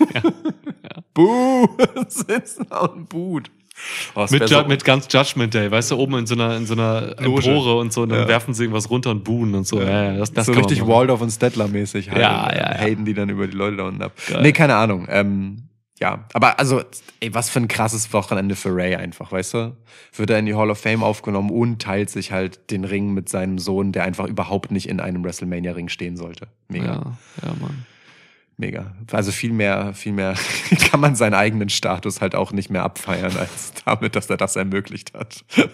Buh! 1.14 1.68
Sitzen 2.08 2.66
und 2.66 3.08
boot. 3.08 3.50
Oh, 4.14 4.26
Mit, 4.30 4.48
so- 4.48 4.64
mit 4.64 4.84
ganz 4.84 5.06
Judgment 5.10 5.54
Day, 5.54 5.70
weißt 5.70 5.90
du, 5.90 5.96
oben 5.98 6.18
in 6.18 6.26
so 6.26 6.34
einer, 6.34 6.56
in 6.56 6.66
so 6.66 6.74
einer 6.74 7.14
Loge. 7.20 7.48
Empore 7.50 7.78
und 7.78 7.92
so, 7.92 8.02
und 8.02 8.08
dann 8.10 8.20
Ja. 8.20 8.28
werfen 8.28 8.54
sie 8.54 8.64
irgendwas 8.64 8.90
runter 8.90 9.10
und 9.10 9.24
buhen 9.24 9.54
und 9.54 9.66
so. 9.66 9.80
Ja, 9.80 10.12
ja, 10.12 10.16
das, 10.18 10.32
das 10.32 10.46
so 10.46 10.52
richtig 10.52 10.80
machen. 10.80 10.90
Waldorf 10.90 11.20
und 11.20 11.30
Stettler-mäßig 11.30 12.10
halt. 12.10 12.20
Ja, 12.20 12.50
ja, 12.52 12.72
ja. 12.74 12.78
Haten 12.78 13.04
die 13.04 13.14
dann 13.14 13.28
über 13.28 13.46
die 13.46 13.56
Leute 13.56 13.76
da 13.76 13.84
unten 13.84 14.02
ab. 14.02 14.12
Geil. 14.28 14.42
Nee, 14.42 14.52
keine 14.52 14.74
Ahnung. 14.76 15.06
Ähm, 15.08 15.64
ja, 16.00 16.24
aber 16.32 16.58
also, 16.58 16.80
ey, 17.20 17.34
was 17.34 17.50
für 17.50 17.60
ein 17.60 17.68
krasses 17.68 18.10
Wochenende 18.14 18.56
für 18.56 18.74
Ray 18.74 18.94
einfach, 18.96 19.32
weißt 19.32 19.52
du? 19.54 19.76
Wird 20.16 20.30
er 20.30 20.38
in 20.38 20.46
die 20.46 20.54
Hall 20.54 20.70
of 20.70 20.78
Fame 20.78 21.02
aufgenommen 21.02 21.50
und 21.50 21.82
teilt 21.82 22.08
sich 22.08 22.32
halt 22.32 22.70
den 22.70 22.84
Ring 22.86 23.12
mit 23.12 23.28
seinem 23.28 23.58
Sohn, 23.58 23.92
der 23.92 24.04
einfach 24.04 24.26
überhaupt 24.26 24.70
nicht 24.70 24.88
in 24.88 24.98
einem 24.98 25.22
WrestleMania-Ring 25.22 25.88
stehen 25.90 26.16
sollte. 26.16 26.48
Mega. 26.68 26.86
Ja, 26.86 27.02
ja, 27.48 27.54
Mann. 27.60 27.84
Mega. 28.60 28.94
Also 29.10 29.32
viel 29.32 29.52
mehr, 29.52 29.94
viel 29.94 30.12
mehr 30.12 30.34
kann 30.90 31.00
man 31.00 31.16
seinen 31.16 31.32
eigenen 31.32 31.70
Status 31.70 32.20
halt 32.20 32.34
auch 32.34 32.52
nicht 32.52 32.68
mehr 32.68 32.82
abfeiern, 32.82 33.34
als 33.38 33.72
damit, 33.86 34.14
dass 34.14 34.28
er 34.28 34.36
das 34.36 34.54
ermöglicht 34.54 35.14
hat. 35.14 35.46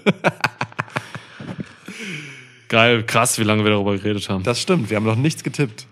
Geil, 2.69 3.03
krass, 3.03 3.41
wie 3.41 3.43
lange 3.43 3.65
wir 3.65 3.73
darüber 3.73 3.97
geredet 3.97 4.29
haben. 4.29 4.45
Das 4.45 4.63
stimmt, 4.63 4.89
wir 4.89 4.97
haben 4.97 5.05
noch 5.05 5.17
nichts 5.17 5.43
getippt. 5.43 5.89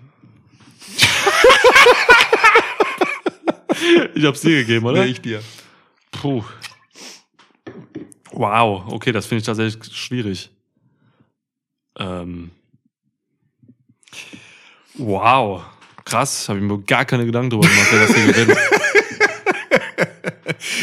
Ich 4.14 4.24
hab's 4.24 4.42
dir 4.42 4.60
gegeben, 4.60 4.86
oder? 4.86 5.02
Nee, 5.02 5.10
ich 5.10 5.20
dir. 5.20 5.42
Puh. 6.12 6.44
Wow, 8.30 8.84
okay, 8.92 9.10
das 9.10 9.26
finde 9.26 9.40
ich 9.40 9.46
tatsächlich 9.46 9.92
schwierig. 9.96 10.50
Ähm. 11.98 12.52
Wow, 14.96 15.64
krass, 16.04 16.48
habe 16.48 16.58
ich 16.58 16.64
mir 16.64 16.78
gar 16.82 17.04
keine 17.04 17.24
Gedanken 17.26 17.50
drüber 17.50 17.66
gemacht, 17.68 17.88
wer 17.90 18.06
das 18.06 18.16
hier 18.16 18.32
gewinnt. 18.32 18.58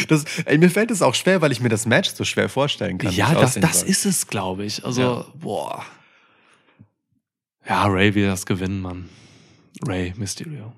Das, 0.08 0.24
ey, 0.44 0.58
mir 0.58 0.70
fällt 0.70 0.90
es 0.90 1.02
auch 1.02 1.14
schwer, 1.14 1.40
weil 1.40 1.52
ich 1.52 1.60
mir 1.60 1.68
das 1.68 1.86
Match 1.86 2.10
so 2.10 2.24
schwer 2.24 2.48
vorstellen 2.48 2.98
kann. 2.98 3.12
Ja, 3.12 3.34
das, 3.34 3.54
das 3.54 3.80
soll. 3.80 3.88
ist 3.88 4.04
es, 4.04 4.26
glaube 4.26 4.64
ich. 4.64 4.84
Also, 4.84 5.00
Ja. 5.02 5.24
boah. 5.34 5.84
Ja, 7.66 7.86
Ray 7.86 8.14
will 8.14 8.26
das 8.26 8.44
gewinnen, 8.46 8.80
Mann. 8.80 9.08
Ray 9.86 10.12
Mysterio. 10.16 10.72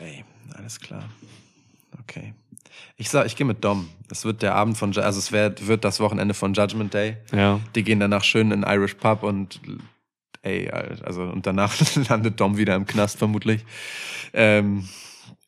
Ray, 0.00 0.24
alles 0.54 0.78
klar. 0.80 1.08
Okay. 2.00 2.34
Ich 2.96 3.10
sag, 3.10 3.26
ich 3.26 3.36
gehe 3.36 3.46
mit 3.46 3.64
Dom. 3.64 3.88
Es 4.10 4.24
wird 4.24 4.42
der 4.42 4.54
Abend 4.54 4.78
von, 4.78 4.96
also 4.96 5.18
es 5.18 5.32
wird, 5.32 5.66
wird 5.66 5.84
das 5.84 5.98
Wochenende 6.00 6.34
von 6.34 6.54
Judgment 6.54 6.94
Day. 6.94 7.16
Ja. 7.34 7.60
Die 7.74 7.82
gehen 7.82 8.00
danach 8.00 8.24
schön 8.24 8.52
in 8.52 8.62
Irish 8.62 8.94
Pub 8.94 9.22
und 9.22 9.60
ey, 10.46 10.70
also 11.04 11.22
und 11.22 11.46
danach 11.46 11.74
landet 12.08 12.40
Dom 12.40 12.56
wieder 12.56 12.74
im 12.76 12.86
Knast 12.86 13.18
vermutlich. 13.18 13.64
Ähm, 14.32 14.84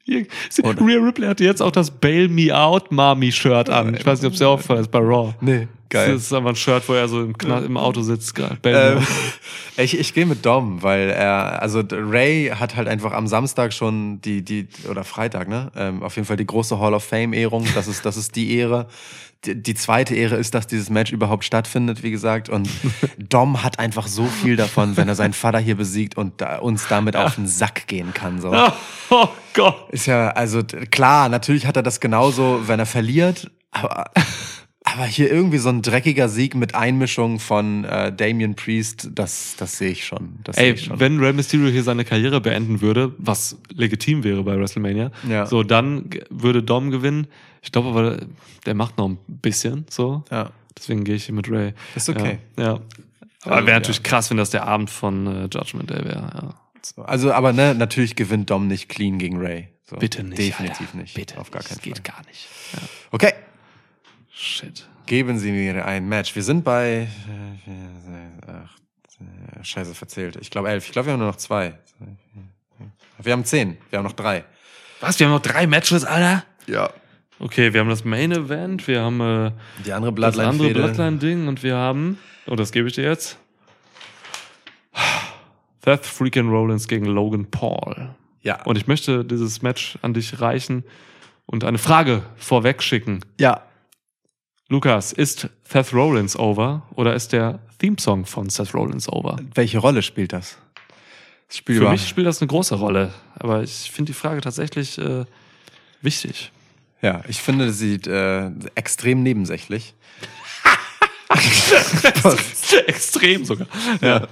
Hier, 0.04 0.26
Und- 0.62 0.80
Rhea 0.80 0.98
Ripley 0.98 1.26
hatte 1.26 1.44
jetzt 1.44 1.60
auch 1.62 1.70
das 1.72 1.90
Bail 1.90 2.28
Me 2.28 2.56
Out 2.56 2.90
Mommy 2.92 3.30
Shirt 3.32 3.68
an. 3.70 3.94
Ich 3.94 4.04
weiß 4.06 4.20
nicht, 4.20 4.26
ob 4.28 4.32
es 4.32 4.38
dir 4.38 4.48
aufgefallen 4.48 4.80
ist 4.80 4.90
bei 4.90 4.98
Raw. 5.00 5.34
nee, 5.42 5.68
Das 5.90 6.08
ist 6.08 6.32
aber 6.32 6.50
ein 6.50 6.56
Shirt, 6.56 6.88
wo 6.88 6.94
er 6.94 7.08
so 7.08 7.22
im, 7.22 7.36
Kna 7.36 7.58
im 7.60 7.76
Auto 7.76 8.00
sitzt. 8.02 8.34
Geil. 8.34 8.56
Bail 8.62 8.94
Me 8.96 9.00
Ähm, 9.00 9.06
ich 9.84 9.98
ich 9.98 10.14
gehe 10.14 10.24
mit 10.26 10.44
Dom, 10.46 10.82
weil 10.82 11.10
er, 11.10 11.60
also 11.62 11.82
Ray 11.90 12.50
hat 12.58 12.74
halt 12.76 12.88
einfach 12.88 13.12
am 13.12 13.26
Samstag 13.26 13.72
schon 13.74 14.20
die, 14.22 14.42
die, 14.42 14.66
oder 14.90 15.04
Freitag, 15.04 15.48
ne? 15.48 15.70
Ähm, 15.76 16.02
auf 16.02 16.16
jeden 16.16 16.26
Fall 16.26 16.36
die 16.38 16.46
große 16.46 16.78
Hall 16.78 16.94
of 16.94 17.04
Fame-Ehrung. 17.04 17.66
Das 17.74 17.86
ist, 17.88 18.06
das 18.06 18.16
ist 18.16 18.34
die 18.36 18.56
Ehre. 18.56 18.86
Die, 19.44 19.74
zweite 19.74 20.16
Ehre 20.16 20.34
ist, 20.34 20.54
dass 20.54 20.66
dieses 20.66 20.90
Match 20.90 21.12
überhaupt 21.12 21.44
stattfindet, 21.44 22.02
wie 22.02 22.10
gesagt. 22.10 22.48
Und 22.48 22.68
Dom 23.18 23.62
hat 23.62 23.78
einfach 23.78 24.08
so 24.08 24.26
viel 24.26 24.56
davon, 24.56 24.96
wenn 24.96 25.08
er 25.08 25.14
seinen 25.14 25.32
Vater 25.32 25.60
hier 25.60 25.76
besiegt 25.76 26.16
und 26.16 26.42
uns 26.60 26.88
damit 26.88 27.16
auf 27.16 27.36
den 27.36 27.46
Sack 27.46 27.86
gehen 27.86 28.12
kann. 28.12 28.40
So. 28.40 28.52
Oh, 29.10 29.28
Gott. 29.54 29.88
Ist 29.90 30.04
ja, 30.04 30.28
also 30.32 30.62
klar, 30.62 31.30
natürlich 31.30 31.64
hat 31.64 31.76
er 31.76 31.82
das 31.82 31.98
genauso, 31.98 32.68
wenn 32.68 32.78
er 32.78 32.84
verliert, 32.84 33.50
aber, 33.70 34.10
aber 34.94 35.04
hier 35.04 35.30
irgendwie 35.30 35.58
so 35.58 35.68
ein 35.68 35.82
dreckiger 35.82 36.28
Sieg 36.28 36.54
mit 36.54 36.74
Einmischung 36.74 37.38
von 37.40 37.84
äh, 37.84 38.12
Damian 38.12 38.54
Priest, 38.54 39.08
das, 39.12 39.54
das 39.56 39.78
sehe 39.78 39.90
ich 39.90 40.04
schon. 40.06 40.38
Das 40.44 40.56
Ey, 40.56 40.72
ich 40.72 40.84
schon. 40.84 41.00
wenn 41.00 41.18
Rey 41.20 41.32
Mysterio 41.32 41.68
hier 41.68 41.82
seine 41.82 42.04
Karriere 42.04 42.40
beenden 42.40 42.80
würde, 42.80 43.12
was 43.18 43.56
legitim 43.72 44.24
wäre 44.24 44.42
bei 44.44 44.56
WrestleMania, 44.58 45.10
Ja. 45.28 45.46
so 45.46 45.62
dann 45.62 46.10
würde 46.30 46.62
Dom 46.62 46.90
gewinnen. 46.90 47.26
Ich 47.62 47.72
glaube 47.72 47.88
aber, 47.88 48.18
der 48.66 48.74
macht 48.74 48.98
noch 48.98 49.08
ein 49.08 49.18
bisschen 49.26 49.86
so. 49.90 50.24
ja. 50.30 50.50
Deswegen 50.76 51.02
gehe 51.02 51.16
ich 51.16 51.24
hier 51.24 51.34
mit 51.34 51.50
Ray. 51.50 51.74
Ist 51.96 52.08
okay. 52.08 52.38
Ja. 52.56 52.64
ja. 52.64 52.80
Aber 53.42 53.56
Also, 53.56 53.66
wäre 53.66 53.76
natürlich 53.80 54.02
krass, 54.04 54.30
wenn 54.30 54.36
das 54.36 54.50
der 54.50 54.64
Abend 54.68 54.90
von 54.90 55.26
äh, 55.26 55.48
Judgment 55.52 55.90
Day 55.90 56.04
wäre. 56.04 56.30
Ja. 56.32 56.54
So, 56.82 57.02
Also, 57.02 57.32
aber 57.32 57.52
ne, 57.52 57.74
natürlich 57.74 58.14
gewinnt 58.14 58.48
Dom 58.50 58.68
nicht 58.68 58.88
clean 58.88 59.18
gegen 59.18 59.38
Ray. 59.38 59.68
So, 59.90 59.96
Bitte 59.96 60.22
nicht. 60.22 60.38
Definitiv 60.38 60.86
Alter. 60.86 60.96
nicht. 60.98 61.14
Bitte. 61.14 61.38
Auf 61.38 61.50
gar 61.50 61.62
keinen 61.62 61.78
das 61.78 61.82
geht 61.82 61.94
Fall. 62.06 62.14
gar 62.14 62.24
nicht. 62.26 62.46
Ja. 62.74 62.78
Okay, 63.10 63.32
Shit. 64.40 64.86
geben 65.06 65.38
Sie 65.38 65.50
mir 65.50 65.84
ein 65.84 66.08
Match. 66.08 66.34
Wir 66.36 66.44
sind 66.44 66.62
bei. 66.62 67.08
äh, 67.08 67.64
vier, 67.64 68.28
Ach, 68.46 68.78
äh, 69.20 69.64
scheiße, 69.64 69.94
verzählt. 69.94 70.36
Ich 70.40 70.50
glaube 70.50 70.68
elf. 70.70 70.86
Ich 70.86 70.92
glaube, 70.92 71.06
wir 71.06 71.12
haben 71.14 71.18
nur 71.20 71.28
noch 71.28 71.36
zwei. 71.36 71.74
Wir 73.20 73.32
haben 73.32 73.44
zehn. 73.44 73.78
Wir 73.90 73.98
haben 73.98 74.04
noch 74.04 74.12
drei. 74.12 74.44
Was? 75.00 75.18
Wir 75.18 75.26
haben 75.26 75.32
noch 75.34 75.42
drei 75.42 75.66
Matches, 75.66 76.04
Alter? 76.04 76.44
Ja. 76.68 76.90
Okay, 77.40 77.72
wir 77.72 77.80
haben 77.80 77.88
das 77.88 78.04
Main 78.04 78.30
Event, 78.32 78.86
wir 78.86 79.00
haben 79.02 79.20
äh, 79.20 79.52
Die 79.84 79.92
andere 79.92 80.12
das 80.12 80.38
andere. 80.38 80.70
Bloodline-Ding 80.72 81.46
und 81.48 81.62
wir 81.62 81.76
haben, 81.76 82.18
oh, 82.46 82.56
das 82.56 82.72
gebe 82.72 82.88
ich 82.88 82.94
dir 82.94 83.04
jetzt. 83.04 83.38
Seth 85.84 86.04
freaking 86.04 86.48
Rollins 86.48 86.86
gegen 86.88 87.06
Logan 87.06 87.46
Paul. 87.50 88.14
Ja. 88.42 88.62
Und 88.64 88.76
ich 88.76 88.86
möchte 88.86 89.24
dieses 89.24 89.62
Match 89.62 89.98
an 90.02 90.14
dich 90.14 90.40
reichen 90.40 90.84
und 91.46 91.64
eine 91.64 91.78
Frage 91.78 92.22
vorweg 92.36 92.82
schicken. 92.82 93.20
Ja. 93.40 93.62
Lukas, 94.70 95.12
ist 95.12 95.48
Seth 95.64 95.94
Rollins 95.94 96.38
over 96.38 96.82
oder 96.94 97.14
ist 97.14 97.32
der 97.32 97.58
Theme-Song 97.78 98.26
von 98.26 98.50
Seth 98.50 98.74
Rollins 98.74 99.08
over? 99.08 99.38
Welche 99.54 99.78
Rolle 99.78 100.02
spielt 100.02 100.34
das? 100.34 100.58
spielt 101.48 101.78
Für 101.78 101.88
mich 101.88 102.06
spielt 102.06 102.26
das 102.26 102.42
eine 102.42 102.48
große 102.48 102.74
Rolle, 102.74 103.14
aber 103.38 103.62
ich 103.62 103.90
finde 103.90 104.12
die 104.12 104.18
Frage 104.18 104.42
tatsächlich 104.42 104.98
äh, 104.98 105.24
wichtig. 106.02 106.52
Ja, 107.00 107.22
ich 107.28 107.40
finde, 107.40 107.72
sie 107.72 107.94
äh, 107.94 108.50
extrem 108.74 109.22
nebensächlich. 109.22 109.94
Extrem 112.86 113.44
sogar. 113.44 113.66
Ja. 114.00 114.28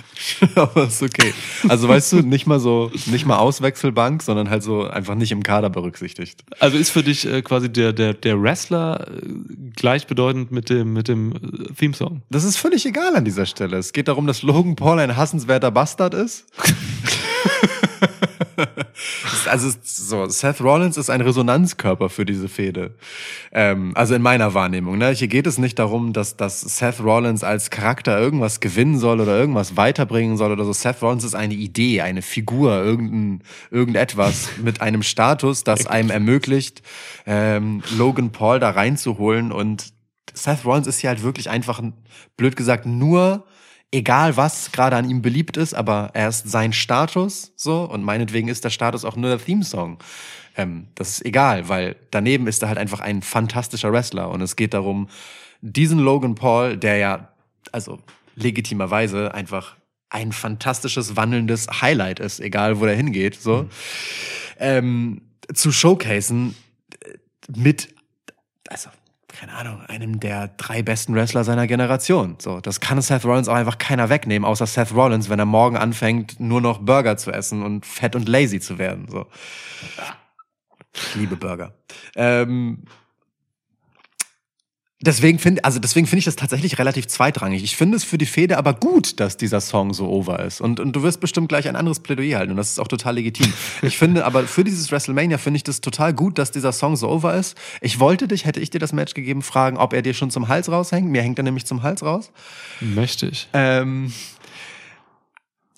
Aber 0.54 0.84
ist 0.86 1.02
okay. 1.02 1.34
Also 1.68 1.88
weißt 1.88 2.12
du, 2.12 2.16
nicht 2.22 2.46
mal 2.46 2.60
so, 2.60 2.90
nicht 3.06 3.26
mal 3.26 3.38
Auswechselbank, 3.38 4.22
sondern 4.22 4.48
halt 4.48 4.62
so 4.62 4.84
einfach 4.84 5.14
nicht 5.14 5.32
im 5.32 5.42
Kader 5.42 5.70
berücksichtigt. 5.70 6.42
Also 6.58 6.78
ist 6.78 6.90
für 6.90 7.02
dich 7.02 7.26
äh, 7.26 7.42
quasi 7.42 7.70
der, 7.70 7.92
der, 7.92 8.14
der 8.14 8.40
Wrestler 8.40 9.06
äh, 9.08 9.26
gleichbedeutend 9.76 10.50
mit 10.50 10.70
dem, 10.70 10.92
mit 10.92 11.08
dem 11.08 11.32
äh, 11.32 11.72
Theme-Song? 11.74 12.22
Das 12.30 12.44
ist 12.44 12.56
völlig 12.56 12.86
egal 12.86 13.14
an 13.16 13.24
dieser 13.24 13.46
Stelle. 13.46 13.76
Es 13.76 13.92
geht 13.92 14.08
darum, 14.08 14.26
dass 14.26 14.42
Logan 14.42 14.76
Paul 14.76 14.98
ein 14.98 15.16
hassenswerter 15.16 15.70
Bastard 15.70 16.14
ist. 16.14 16.46
also 19.48 19.70
so, 19.82 20.26
Seth 20.26 20.60
Rollins 20.60 20.96
ist 20.96 21.10
ein 21.10 21.20
Resonanzkörper 21.20 22.08
für 22.08 22.24
diese 22.24 22.48
Fehde. 22.48 22.94
Ähm, 23.52 23.92
also 23.94 24.14
in 24.14 24.22
meiner 24.22 24.54
Wahrnehmung. 24.54 24.98
Ne? 24.98 25.10
Hier 25.10 25.28
geht 25.28 25.46
es 25.46 25.58
nicht 25.58 25.78
darum, 25.78 26.12
dass, 26.12 26.36
dass 26.36 26.60
Seth 26.60 27.00
Rollins 27.02 27.44
als 27.44 27.70
Charakter 27.70 28.18
irgendwas 28.18 28.60
gewinnen 28.60 28.98
soll 28.98 29.20
oder 29.20 29.36
irgendwas 29.38 29.76
weiterbringen 29.76 30.36
soll 30.36 30.52
oder 30.52 30.64
so. 30.64 30.72
Seth 30.72 31.02
Rollins 31.02 31.24
ist 31.24 31.34
eine 31.34 31.54
Idee, 31.54 32.02
eine 32.02 32.22
Figur, 32.22 32.72
irgendein, 32.82 33.42
irgendetwas 33.70 34.50
mit 34.62 34.80
einem 34.80 35.02
Status, 35.02 35.64
das 35.64 35.86
einem 35.86 36.10
ermöglicht, 36.10 36.82
ähm, 37.26 37.82
Logan 37.96 38.30
Paul 38.32 38.60
da 38.60 38.70
reinzuholen 38.70 39.52
und 39.52 39.92
Seth 40.32 40.64
Rollins 40.64 40.86
ist 40.86 41.00
hier 41.00 41.10
halt 41.10 41.22
wirklich 41.22 41.50
einfach, 41.50 41.80
ein- 41.80 41.94
blöd 42.36 42.56
gesagt, 42.56 42.86
nur 42.86 43.44
egal 43.92 44.36
was 44.36 44.72
gerade 44.72 44.96
an 44.96 45.08
ihm 45.08 45.22
beliebt 45.22 45.56
ist, 45.56 45.74
aber 45.74 46.10
er 46.14 46.28
ist 46.28 46.48
sein 46.48 46.72
Status 46.72 47.52
so 47.56 47.82
und 47.84 48.02
meinetwegen 48.02 48.48
ist 48.48 48.64
der 48.64 48.70
Status 48.70 49.04
auch 49.04 49.16
nur 49.16 49.30
der 49.30 49.44
Theme-Song. 49.44 49.98
Ähm, 50.56 50.88
das 50.94 51.10
ist 51.10 51.26
egal, 51.26 51.68
weil 51.68 51.96
daneben 52.10 52.46
ist 52.46 52.62
er 52.62 52.68
halt 52.68 52.78
einfach 52.78 53.00
ein 53.00 53.22
fantastischer 53.22 53.92
Wrestler 53.92 54.30
und 54.30 54.40
es 54.40 54.56
geht 54.56 54.74
darum, 54.74 55.08
diesen 55.60 55.98
Logan 55.98 56.34
Paul, 56.34 56.76
der 56.76 56.96
ja, 56.96 57.28
also 57.72 57.98
legitimerweise 58.34 59.34
einfach 59.34 59.76
ein 60.08 60.32
fantastisches, 60.32 61.16
wandelndes 61.16 61.68
Highlight 61.80 62.20
ist, 62.20 62.40
egal 62.40 62.80
wo 62.80 62.86
der 62.86 62.96
hingeht, 62.96 63.40
so, 63.40 63.68
ähm, 64.58 65.22
zu 65.52 65.72
showcasen 65.72 66.56
mit, 67.54 67.94
also, 68.68 68.90
keine 69.40 69.54
Ahnung, 69.54 69.80
einem 69.86 70.20
der 70.20 70.48
drei 70.48 70.82
besten 70.82 71.14
Wrestler 71.14 71.44
seiner 71.44 71.66
Generation. 71.66 72.36
So, 72.38 72.60
das 72.60 72.78
kann 72.78 73.00
Seth 73.00 73.24
Rollins 73.24 73.48
auch 73.48 73.54
einfach 73.54 73.78
keiner 73.78 74.10
wegnehmen, 74.10 74.46
außer 74.46 74.66
Seth 74.66 74.94
Rollins, 74.94 75.30
wenn 75.30 75.38
er 75.38 75.46
morgen 75.46 75.78
anfängt, 75.78 76.38
nur 76.38 76.60
noch 76.60 76.80
Burger 76.80 77.16
zu 77.16 77.32
essen 77.32 77.62
und 77.62 77.86
fett 77.86 78.14
und 78.14 78.28
lazy 78.28 78.60
zu 78.60 78.76
werden. 78.76 79.06
So. 79.08 79.26
Ich 80.92 81.14
liebe 81.14 81.36
Burger. 81.36 81.72
Ähm, 82.16 82.84
Deswegen 85.02 85.38
finde 85.38 85.64
also 85.64 85.78
deswegen 85.78 86.06
finde 86.06 86.18
ich 86.18 86.24
das 86.26 86.36
tatsächlich 86.36 86.78
relativ 86.78 87.06
zweitrangig. 87.06 87.64
Ich 87.64 87.74
finde 87.74 87.96
es 87.96 88.04
für 88.04 88.18
die 88.18 88.26
Fehde 88.26 88.58
aber 88.58 88.74
gut, 88.74 89.18
dass 89.18 89.38
dieser 89.38 89.62
Song 89.62 89.94
so 89.94 90.08
over 90.10 90.40
ist. 90.40 90.60
Und, 90.60 90.78
und 90.78 90.94
du 90.94 91.02
wirst 91.02 91.20
bestimmt 91.20 91.48
gleich 91.48 91.66
ein 91.68 91.76
anderes 91.76 92.00
Plädoyer 92.00 92.38
halten 92.38 92.50
und 92.50 92.58
das 92.58 92.72
ist 92.72 92.78
auch 92.78 92.88
total 92.88 93.14
legitim. 93.14 93.50
Ich 93.82 93.96
finde 93.96 94.26
aber 94.26 94.44
für 94.44 94.62
dieses 94.62 94.92
WrestleMania 94.92 95.38
finde 95.38 95.56
ich 95.56 95.64
das 95.64 95.80
total 95.80 96.12
gut, 96.12 96.38
dass 96.38 96.50
dieser 96.50 96.72
Song 96.72 96.96
so 96.96 97.08
over 97.08 97.34
ist. 97.34 97.56
Ich 97.80 97.98
wollte 97.98 98.28
dich, 98.28 98.44
hätte 98.44 98.60
ich 98.60 98.68
dir 98.68 98.78
das 98.78 98.92
Match 98.92 99.14
gegeben, 99.14 99.40
fragen, 99.40 99.78
ob 99.78 99.94
er 99.94 100.02
dir 100.02 100.12
schon 100.12 100.30
zum 100.30 100.48
Hals 100.48 100.70
raushängt. 100.70 101.08
Mir 101.08 101.22
hängt 101.22 101.38
er 101.38 101.44
nämlich 101.44 101.64
zum 101.64 101.82
Hals 101.82 102.02
raus. 102.02 102.30
Möchte 102.80 103.26
ich. 103.26 103.48
Ähm, 103.54 104.12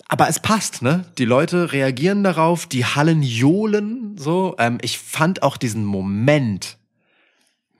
aber 0.09 0.27
es 0.27 0.41
passt, 0.41 0.81
ne? 0.81 1.05
Die 1.17 1.25
Leute 1.25 1.71
reagieren 1.71 2.23
darauf, 2.23 2.65
die 2.65 2.85
Hallen 2.85 3.23
johlen 3.23 4.17
so. 4.17 4.55
Ähm, 4.59 4.79
ich 4.81 4.99
fand 4.99 5.43
auch 5.43 5.55
diesen 5.55 5.85
Moment 5.85 6.77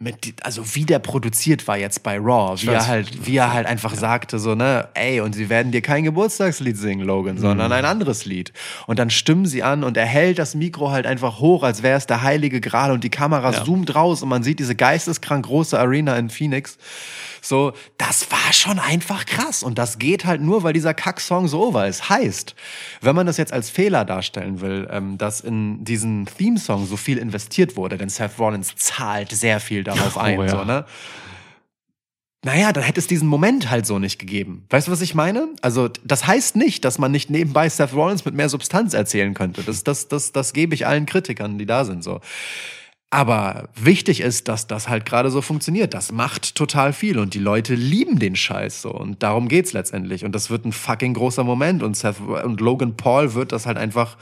mit, 0.04 0.34
also 0.46 0.76
wie 0.76 0.84
der 0.86 1.00
produziert 1.00 1.68
war 1.68 1.78
jetzt 1.78 2.04
bei 2.04 2.18
Raw, 2.20 2.62
wie 2.62 2.68
er 2.68 2.88
halt, 2.88 3.26
wie 3.26 3.38
er 3.38 3.54
halt 3.54 3.66
einfach 3.66 3.96
sagte 3.96 4.38
so, 4.38 4.54
ne, 4.54 4.90
ey, 4.94 5.22
und 5.22 5.34
sie 5.34 5.50
werden 5.50 5.72
dir 5.72 5.82
kein 5.82 6.04
Geburtstagslied 6.04 6.78
singen, 6.78 7.06
Logan, 7.06 7.38
sondern 7.38 7.68
Mhm. 7.68 7.74
ein 7.78 7.86
anderes 7.86 8.26
Lied. 8.26 8.52
Und 8.86 9.00
dann 9.00 9.10
stimmen 9.10 9.46
sie 9.46 9.64
an 9.64 9.84
und 9.84 9.96
er 9.98 10.06
hält 10.06 10.40
das 10.40 10.56
Mikro 10.56 10.92
halt 10.92 11.08
einfach 11.08 11.40
hoch, 11.40 11.64
als 11.64 11.82
wäre 11.84 11.98
es 11.98 12.06
der 12.06 12.22
heilige 12.22 12.60
Gral 12.62 12.92
und 12.92 13.04
die 13.04 13.10
Kamera 13.10 13.52
Ja. 13.52 13.64
zoomt 13.64 13.96
raus 13.96 14.22
und 14.22 14.30
man 14.30 14.44
sieht 14.44 14.60
diese 14.60 14.76
geisteskrank 14.76 15.46
große 15.46 15.80
Arena 15.80 16.18
in 16.18 16.30
Phoenix. 16.30 16.78
So, 17.44 17.74
das 17.98 18.32
war 18.32 18.54
schon 18.54 18.80
einfach 18.80 19.26
krass. 19.26 19.64
Und 19.64 19.78
das 19.78 20.00
geht 20.00 20.24
halt 20.24 20.40
nur, 20.40 20.64
weil 20.64 20.72
dieser 20.72 20.94
Kack-Song 20.94 21.50
so 21.50 21.62
over 21.68 21.88
ist. 21.88 22.10
Heißt, 22.10 22.56
wenn 23.02 23.16
man 23.16 23.28
das 23.28 23.36
jetzt 23.36 23.52
als 23.52 23.70
Fehler 23.70 24.06
darstellen 24.06 24.62
will, 24.62 24.88
ähm, 24.90 25.18
dass 25.18 25.42
in 25.42 25.84
diesen 25.84 26.26
Theme-Song 26.26 26.86
so 26.86 26.96
viel 26.96 27.18
investiert 27.18 27.76
wurde, 27.76 27.98
denn 27.98 28.08
Seth 28.08 28.40
Rollins 28.40 28.74
zahlt 28.78 29.32
sehr 29.32 29.60
viel 29.60 29.84
darauf 29.84 30.18
ein, 30.18 30.40
ja. 30.40 30.48
so, 30.48 30.64
ne? 30.64 30.86
Naja, 32.46 32.74
dann 32.74 32.84
hätte 32.84 33.00
es 33.00 33.08
diesen 33.08 33.28
Moment 33.28 33.70
halt 33.70 33.86
so 33.86 34.00
nicht 34.00 34.20
gegeben. 34.20 34.66
Weißt 34.70 34.88
du, 34.88 34.92
was 34.92 35.02
ich 35.02 35.14
meine? 35.16 35.50
Also, 35.62 35.90
das 36.04 36.28
heißt 36.28 36.56
nicht, 36.56 36.86
dass 36.86 36.98
man 36.98 37.12
nicht 37.12 37.30
nebenbei 37.30 37.68
Seth 37.68 37.94
Rollins 37.94 38.26
mit 38.26 38.36
mehr 38.36 38.50
Substanz 38.50 38.94
erzählen 38.94 39.34
könnte. 39.34 39.64
Das, 39.64 39.84
das, 39.84 40.08
das, 40.08 40.32
das 40.32 40.54
gebe 40.54 40.76
ich 40.76 40.88
allen 40.88 41.06
Kritikern, 41.06 41.58
die 41.58 41.66
da 41.66 41.84
sind, 41.84 42.04
so. 42.04 42.22
Aber 43.14 43.70
wichtig 43.76 44.22
ist, 44.22 44.48
dass 44.48 44.66
das 44.66 44.90
halt 44.90 45.06
gerade 45.06 45.30
so 45.30 45.44
funktioniert. 45.44 45.94
Das 45.94 46.12
macht 46.12 46.56
total 46.56 46.94
viel 46.94 47.20
und 47.20 47.36
die 47.36 47.40
Leute 47.40 47.76
lieben 47.76 48.18
den 48.18 48.36
Scheiß 48.36 48.82
so. 48.82 48.92
Und 48.92 49.22
darum 49.22 49.50
geht's 49.50 49.72
letztendlich. 49.72 50.26
Und 50.26 50.34
das 50.34 50.50
wird 50.50 50.66
ein 50.66 50.72
fucking 50.72 51.14
großer 51.14 51.44
Moment. 51.44 51.84
Und 51.84 51.96
Seth 51.96 52.20
und 52.20 52.60
Logan 52.60 52.98
Paul 52.98 53.36
wird 53.36 53.52
das 53.52 53.68
halt 53.68 53.78
einfach 53.78 54.18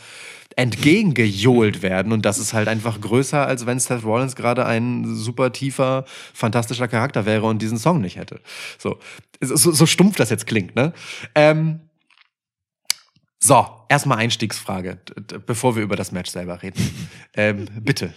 entgegengejohlt 0.58 1.82
werden. 1.84 2.12
Und 2.12 2.26
das 2.26 2.38
ist 2.38 2.54
halt 2.54 2.68
einfach 2.68 3.00
größer, 3.00 3.48
als 3.48 3.66
wenn 3.66 3.80
Seth 3.80 4.04
Rollins 4.04 4.36
gerade 4.36 4.66
ein 4.66 5.16
super 5.16 5.54
tiefer, 5.54 6.04
fantastischer 6.34 6.90
Charakter 6.90 7.26
wäre 7.26 7.46
und 7.46 7.62
diesen 7.62 7.78
Song 7.78 8.02
nicht 8.02 8.18
hätte. 8.18 8.42
So, 8.78 9.00
so, 9.40 9.72
so 9.72 9.86
stumpf 9.86 10.18
das 10.18 10.30
jetzt 10.30 10.48
klingt, 10.48 10.76
ne? 10.76 10.92
Ähm, 11.34 11.80
so, 13.44 13.66
erstmal 13.90 14.20
Einstiegsfrage, 14.20 15.00
bevor 15.48 15.76
wir 15.76 15.82
über 15.84 15.96
das 15.96 16.12
Match 16.12 16.30
selber 16.30 16.62
reden. 16.62 17.10
ähm, 17.36 17.66
bitte. 17.82 18.14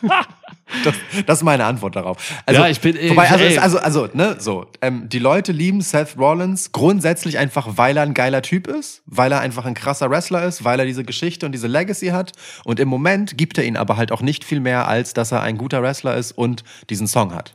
das, 0.84 0.94
das 1.26 1.38
ist 1.38 1.44
meine 1.44 1.64
Antwort 1.66 1.94
darauf. 1.96 2.16
Also, 2.46 2.60
Ja, 2.62 2.68
ich 2.68 2.80
bin- 2.80 2.96
Wobei, 3.10 3.28
also, 3.30 3.44
ey. 3.44 3.58
also, 3.58 3.78
also, 3.78 4.08
ne, 4.14 4.36
so. 4.38 4.66
Ähm, 4.80 5.08
die 5.08 5.18
Leute 5.18 5.52
lieben 5.52 5.82
Seth 5.82 6.16
Rollins 6.18 6.72
grundsätzlich 6.72 7.36
einfach, 7.38 7.68
weil 7.76 7.96
er 7.98 8.02
ein 8.04 8.14
geiler 8.14 8.40
Typ 8.42 8.66
ist, 8.66 9.02
weil 9.06 9.30
er 9.32 9.40
einfach 9.40 9.66
ein 9.66 9.74
krasser 9.74 10.10
Wrestler 10.10 10.44
ist, 10.44 10.64
weil 10.64 10.80
er 10.80 10.86
diese 10.86 11.04
Geschichte 11.04 11.44
und 11.44 11.52
diese 11.52 11.66
Legacy 11.66 12.08
hat. 12.08 12.32
Und 12.64 12.80
im 12.80 12.88
Moment 12.88 13.36
gibt 13.36 13.58
er 13.58 13.64
ihn 13.64 13.76
aber 13.76 13.96
halt 13.96 14.10
auch 14.12 14.22
nicht 14.22 14.44
viel 14.44 14.60
mehr, 14.60 14.88
als 14.88 15.12
dass 15.12 15.32
er 15.32 15.42
ein 15.42 15.58
guter 15.58 15.82
Wrestler 15.82 16.16
ist 16.16 16.32
und 16.32 16.64
diesen 16.88 17.06
Song 17.06 17.34
hat. 17.34 17.54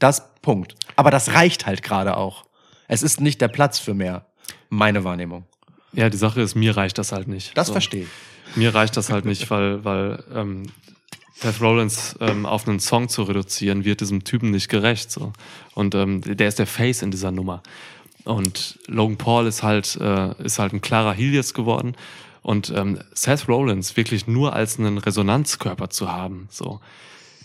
Das 0.00 0.34
Punkt. 0.42 0.74
Aber 0.96 1.10
das 1.12 1.34
reicht 1.34 1.66
halt 1.66 1.82
gerade 1.82 2.16
auch. 2.16 2.44
Es 2.88 3.02
ist 3.02 3.20
nicht 3.20 3.40
der 3.40 3.48
Platz 3.48 3.78
für 3.78 3.94
mehr. 3.94 4.26
Meine 4.68 5.04
Wahrnehmung. 5.04 5.44
Ja, 5.94 6.10
die 6.10 6.16
Sache 6.16 6.40
ist, 6.40 6.54
mir 6.54 6.76
reicht 6.76 6.98
das 6.98 7.12
halt 7.12 7.28
nicht. 7.28 7.56
Das 7.56 7.68
So. 7.68 7.72
verstehe 7.72 8.02
ich. 8.02 8.56
Mir 8.56 8.74
reicht 8.74 8.96
das 8.96 9.10
halt 9.10 9.24
nicht, 9.24 9.50
weil, 9.50 9.84
weil 9.84 10.22
ähm, 10.32 10.64
Seth 11.34 11.60
Rollins 11.60 12.16
ähm, 12.20 12.46
auf 12.46 12.68
einen 12.68 12.80
Song 12.80 13.08
zu 13.08 13.24
reduzieren, 13.24 13.84
wird 13.84 14.00
diesem 14.00 14.24
Typen 14.24 14.50
nicht 14.50 14.68
gerecht. 14.68 15.10
So. 15.10 15.32
Und 15.74 15.94
ähm, 15.94 16.20
der 16.22 16.48
ist 16.48 16.58
der 16.58 16.66
Face 16.66 17.02
in 17.02 17.10
dieser 17.10 17.30
Nummer. 17.30 17.62
Und 18.24 18.78
Logan 18.86 19.18
Paul 19.18 19.46
ist 19.46 19.62
halt, 19.62 19.96
äh, 20.00 20.42
ist 20.42 20.58
halt 20.58 20.72
ein 20.72 20.80
klarer 20.80 21.12
Heel 21.12 21.34
jetzt 21.34 21.54
geworden. 21.54 21.96
Und 22.42 22.70
ähm, 22.74 23.00
Seth 23.14 23.48
Rollins 23.48 23.96
wirklich 23.96 24.26
nur 24.26 24.52
als 24.52 24.78
einen 24.78 24.98
Resonanzkörper 24.98 25.90
zu 25.90 26.12
haben, 26.12 26.48
so, 26.50 26.80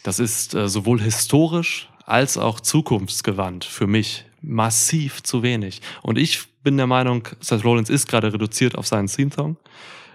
das 0.03 0.19
ist 0.19 0.53
äh, 0.55 0.67
sowohl 0.67 1.01
historisch 1.01 1.89
als 2.05 2.37
auch 2.37 2.59
zukunftsgewandt 2.59 3.65
für 3.65 3.87
mich 3.87 4.25
massiv 4.41 5.23
zu 5.23 5.43
wenig. 5.43 5.81
Und 6.01 6.17
ich 6.17 6.47
bin 6.63 6.77
der 6.77 6.87
Meinung, 6.87 7.27
Seth 7.39 7.63
Rollins 7.63 7.89
ist 7.89 8.07
gerade 8.07 8.33
reduziert 8.33 8.77
auf 8.77 8.87
seinen 8.87 9.07
Theme-Song. 9.07 9.57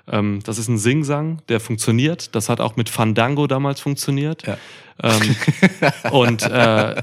Ähm, 0.07 0.41
das 0.45 0.59
ist 0.59 0.69
ein 0.69 0.79
Singsang, 0.79 1.41
der 1.49 1.61
funktioniert. 1.61 2.35
Das 2.35 2.49
hat 2.49 2.61
auch 2.61 2.77
mit 2.77 2.89
Fandango 2.89 3.47
damals 3.47 3.81
funktioniert. 3.81 4.47
Ja. 4.47 4.59
Ähm, 5.03 5.37
und 6.11 6.43
äh, 6.43 7.03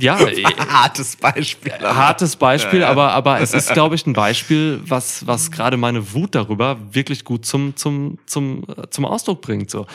ja, 0.00 0.20
äh, 0.20 0.42
Hartes 0.68 1.16
Beispiel. 1.16 1.72
hartes 1.80 2.36
Beispiel, 2.36 2.80
Ja, 2.80 2.86
ja. 2.86 2.90
aber, 2.90 3.12
aber 3.12 3.40
es 3.40 3.52
ist, 3.52 3.72
glaube 3.72 3.94
ich, 3.94 4.06
ein 4.06 4.12
Beispiel, 4.12 4.80
was, 4.84 5.26
was 5.26 5.50
gerade 5.50 5.76
meine 5.76 6.14
Wut 6.14 6.34
darüber 6.34 6.78
wirklich 6.90 7.24
gut 7.24 7.44
zum, 7.44 7.76
zum, 7.76 8.18
zum, 8.26 8.64
äh, 8.64 8.88
zum 8.90 9.04
Ausdruck 9.04 9.42
bringt. 9.42 9.70
So. 9.70 9.86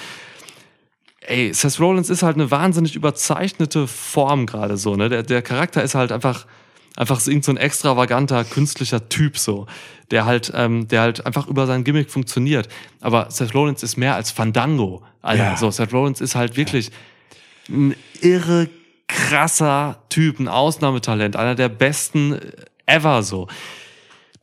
Ey, 1.27 1.53
Seth 1.53 1.79
Rollins 1.79 2.09
ist 2.09 2.23
halt 2.23 2.35
eine 2.35 2.49
wahnsinnig 2.51 2.95
überzeichnete 2.95 3.87
Form 3.87 4.45
gerade 4.45 4.77
so. 4.77 4.95
Ne? 4.95 5.09
Der, 5.09 5.23
der 5.23 5.41
Charakter 5.41 5.83
ist 5.83 5.95
halt 5.95 6.11
einfach 6.11 6.45
Einfach 6.97 7.19
so 7.19 7.29
irgend 7.29 7.45
so 7.45 7.51
ein 7.51 7.57
extravaganter, 7.57 8.43
künstlicher 8.43 9.07
Typ 9.07 9.37
so, 9.37 9.67
der 10.09 10.25
halt, 10.25 10.51
ähm, 10.55 10.87
der 10.87 11.01
halt 11.01 11.27
einfach 11.27 11.47
über 11.47 11.67
sein 11.67 11.83
Gimmick 11.83 12.09
funktioniert. 12.09 12.69
Aber 13.01 13.29
Seth 13.29 13.53
Rollins 13.53 13.83
ist 13.83 13.97
mehr 13.97 14.15
als 14.15 14.31
Fandango. 14.31 15.03
Alter. 15.21 15.43
Ja. 15.43 15.57
So, 15.57 15.69
Seth 15.69 15.93
Rollins 15.93 16.21
ist 16.21 16.33
halt 16.33 16.57
wirklich 16.57 16.89
ein 17.69 17.95
irre 18.21 18.67
krasser 19.07 19.99
Typ, 20.09 20.39
ein 20.39 20.47
Ausnahmetalent, 20.47 21.35
einer 21.35 21.53
der 21.53 21.69
besten 21.69 22.39
ever 22.87 23.21
so. 23.21 23.47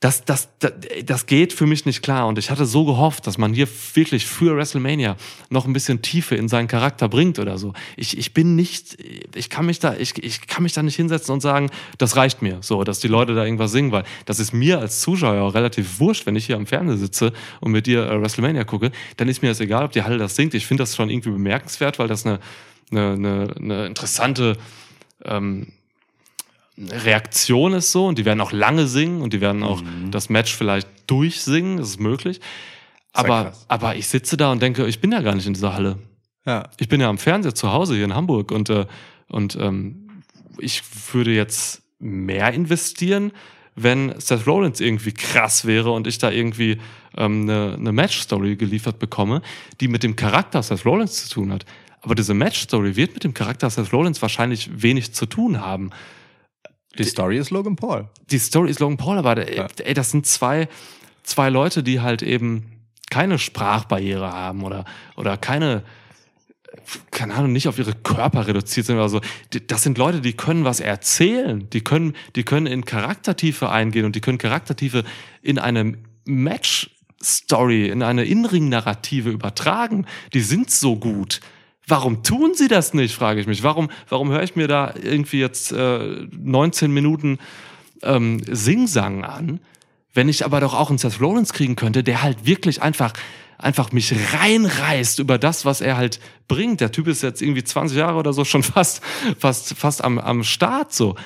Das, 0.05 0.23
das, 0.23 0.51
das, 0.59 0.73
das 1.07 1.25
geht 1.25 1.55
für 1.55 1.65
mich 1.65 1.87
nicht 1.87 2.03
klar. 2.03 2.27
Und 2.27 2.39
ich 2.39 2.51
hatte 2.51 2.67
so 2.67 2.85
gehofft, 2.85 3.27
dass 3.27 3.39
man 3.39 3.55
hier 3.55 3.67
wirklich 3.95 4.27
für 4.27 4.55
WrestleMania 4.55 5.17
noch 5.49 5.65
ein 5.65 5.73
bisschen 5.73 6.03
Tiefe 6.03 6.35
in 6.35 6.47
seinen 6.47 6.69
Charakter 6.69 7.09
bringt 7.09 7.39
oder 7.39 7.57
so. 7.57 7.73
Ich, 7.97 8.19
ich 8.19 8.35
bin 8.35 8.55
nicht, 8.55 8.99
ich 9.35 9.49
kann 9.49 9.65
mich 9.65 9.79
da, 9.79 9.95
ich, 9.97 10.23
ich 10.23 10.47
kann 10.47 10.63
mich 10.63 10.75
da 10.75 10.83
nicht 10.83 10.97
hinsetzen 10.97 11.33
und 11.33 11.41
sagen, 11.41 11.71
das 11.97 12.17
reicht 12.17 12.43
mir, 12.43 12.59
so, 12.61 12.85
dass 12.85 12.99
die 12.99 13.09
Leute 13.09 13.35
da 13.35 13.45
irgendwas 13.45 13.73
singen, 13.73 13.93
weil 13.93 14.05
das 14.27 14.41
ist 14.41 14.53
mir 14.53 14.79
als 14.79 15.01
Zuschauer 15.01 15.55
relativ 15.55 15.99
wurscht, 16.01 16.27
wenn 16.27 16.37
ich 16.37 16.45
hier 16.45 16.57
am 16.57 16.67
Fernseher 16.67 16.99
sitze 16.99 17.33
und 17.61 17.73
mit 17.73 17.87
dir 17.87 18.07
äh, 18.07 18.21
WrestleMania 18.21 18.65
gucke, 18.65 18.93
dann 19.17 19.31
ist 19.31 19.41
mir 19.41 19.49
das 19.49 19.61
egal, 19.61 19.87
ob 19.87 19.93
die 19.93 20.03
Halle 20.03 20.19
das 20.19 20.37
singt. 20.37 20.53
Ich 20.53 20.67
finde 20.67 20.83
das 20.83 20.95
schon 20.95 21.09
irgendwie 21.09 21.31
bemerkenswert, 21.31 21.99
weil 21.99 22.09
das 22.09 22.27
eine, 22.27 22.41
eine, 22.91 23.13
eine, 23.13 23.55
eine 23.57 23.87
interessante 23.87 24.59
ähm, 25.25 25.69
Reaktion 26.77 27.73
ist 27.73 27.93
so 27.93 28.07
und 28.07 28.19
die 28.19 28.25
werden 28.25 28.41
auch 28.41 28.53
lange 28.53 28.87
singen 28.87 29.23
und 29.23 29.33
die 29.33 29.41
werden 29.41 29.63
auch 29.63 29.83
das 30.11 30.29
Match 30.29 30.55
vielleicht 30.55 30.89
durchsingen, 31.07 31.77
das 31.77 31.91
ist 31.91 32.01
möglich. 32.01 32.41
Aber, 33.13 33.53
aber 33.69 33.95
ich 33.95 34.09
sitze 34.09 34.37
da 34.37 34.51
und 34.51 34.61
denke, 34.61 34.87
ich 34.87 35.01
bin 35.01 35.13
ja 35.13 35.21
gar 35.21 35.35
nicht 35.37 35.47
in 35.47 35.55
dieser 35.55 35.75
Halle. 35.75 35.99
Ja. 36.45 36.69
Ich 36.79 36.89
bin 36.89 37.01
ja 37.01 37.09
am 37.09 37.19
Fernseher 37.19 37.55
zu 37.55 37.73
Hause 37.73 37.95
hier 37.95 38.05
in 38.05 38.15
Hamburg 38.15 38.51
und, 38.51 38.71
äh, 38.71 38.87
und 39.29 39.57
ähm, 39.57 40.23
ich 40.59 40.83
würde 41.13 41.33
jetzt 41.33 41.83
mehr 42.01 42.53
investieren, 42.53 43.33
wenn 43.77 44.15
Seth 44.21 44.47
Rollins 44.47 44.81
irgendwie 44.81 45.13
krass 45.13 45.65
wäre 45.65 45.93
und 45.93 46.07
ich 46.07 46.19
da 46.19 46.31
irgendwie 46.31 46.79
ähm, 47.17 47.43
eine, 47.43 47.75
eine 47.79 47.93
Match-Story 47.93 48.57
geliefert 48.57 48.99
bekomme, 48.99 49.43
die 49.81 49.89
mit 49.89 50.03
dem 50.03 50.17
Charakter 50.17 50.63
Seth 50.63 50.85
Rollins 50.85 51.29
zu 51.29 51.35
tun 51.35 51.53
hat. 51.53 51.65
Aber 52.01 52.15
diese 52.15 52.35
Match-Story 52.35 52.97
wird 52.97 53.15
mit 53.15 53.25
dem 53.25 53.33
Charakter 53.33 53.71
Seth 53.71 53.93
Rollins 53.93 54.21
wahrscheinlich 54.21 54.83
wenig 54.83 55.15
zu 55.15 55.27
tun 55.27 55.61
haben. 55.61 55.91
Die 56.99 57.05
Story 57.05 57.39
ist 57.39 57.51
Logan 57.51 57.77
Paul. 57.77 58.09
Die 58.31 58.39
Story 58.39 58.71
ist 58.71 58.81
Logan 58.81 58.97
Paul, 58.97 59.19
aber 59.19 59.37
ey, 59.49 59.57
Ja. 59.57 59.67
ey, 59.83 59.95
das 59.95 60.11
sind 60.11 60.27
zwei, 60.27 60.69
zwei 61.23 61.49
Leute, 61.51 61.83
die 61.83 62.01
halt 62.01 62.23
eben 62.23 62.71
keine 63.11 63.39
Sprachbarriere 63.39 64.33
haben 64.33 64.63
oder, 64.63 64.85
oder 65.17 65.37
keine, 65.37 65.83
keine 67.11 67.35
Ahnung, 67.35 67.53
nicht 67.53 67.69
auf 67.69 67.79
ihre 67.79 67.95
Körper 67.95 68.47
reduziert 68.47 68.87
sind 68.87 68.97
oder 68.97 69.09
so. 69.09 69.21
Das 69.69 69.83
sind 69.83 69.99
Leute, 69.99 70.21
die 70.21 70.33
können 70.33 70.65
was 70.65 70.81
erzählen. 70.81 71.69
Die 71.71 71.83
können, 71.83 72.15
die 72.37 72.43
können 72.45 72.67
in 72.67 72.85
Charaktertiefe 72.85 73.71
eingehen 73.71 74.05
und 74.05 74.17
die 74.17 74.21
können 74.21 74.39
Charaktertiefe 74.39 75.05
in 75.43 75.59
eine 75.59 75.95
Match-Story, 76.25 77.89
in 77.89 78.03
eine 78.03 78.25
Inring-Narrative 78.25 79.31
übertragen. 79.31 80.07
Die 80.33 80.41
sind 80.41 80.71
so 80.71 80.97
gut. 80.97 81.41
Warum 81.87 82.23
tun 82.23 82.55
sie 82.55 82.69
das 82.69 82.95
nicht, 82.95 83.15
frage 83.15 83.41
ich 83.41 83.47
mich. 83.47 83.63
Warum, 83.63 83.91
warum 84.09 84.31
höre 84.31 84.43
ich 84.43 84.57
mir 84.57 84.69
da 84.69 84.95
irgendwie 85.01 85.41
jetzt 85.41 85.73
äh, 85.73 86.27
19 86.31 86.91
Minuten 86.93 87.39
ähm, 88.03 88.41
Singsang 88.47 89.25
an, 89.25 89.61
wenn 90.15 90.29
ich 90.29 90.45
aber 90.45 90.61
doch 90.61 90.75
auch 90.75 90.89
einen 90.89 90.99
Seth 90.99 91.21
Rollins 91.21 91.53
kriegen 91.53 91.77
könnte, 91.77 92.03
der 92.03 92.23
halt 92.23 92.47
wirklich 92.47 92.83
einfach 92.83 93.13
einfach 93.59 93.93
mich 93.93 94.13
reinreißt 94.35 95.21
über 95.21 95.39
das, 95.39 95.65
was 95.65 95.81
er 95.81 95.97
halt 95.97 96.21
bringt. 96.49 96.81
Der 96.81 96.93
Typ 96.93 97.07
ist 97.07 97.23
jetzt 97.23 97.41
irgendwie 97.41 97.65
20 97.65 97.97
Jahre 97.97 98.19
oder 98.19 98.33
so 98.33 98.45
schon 98.45 98.63
fast 98.65 99.03
fast 99.39 99.75
fast 99.75 100.05
am 100.05 100.19
am 100.19 100.45
Start 100.45 100.93
so. 100.93 101.17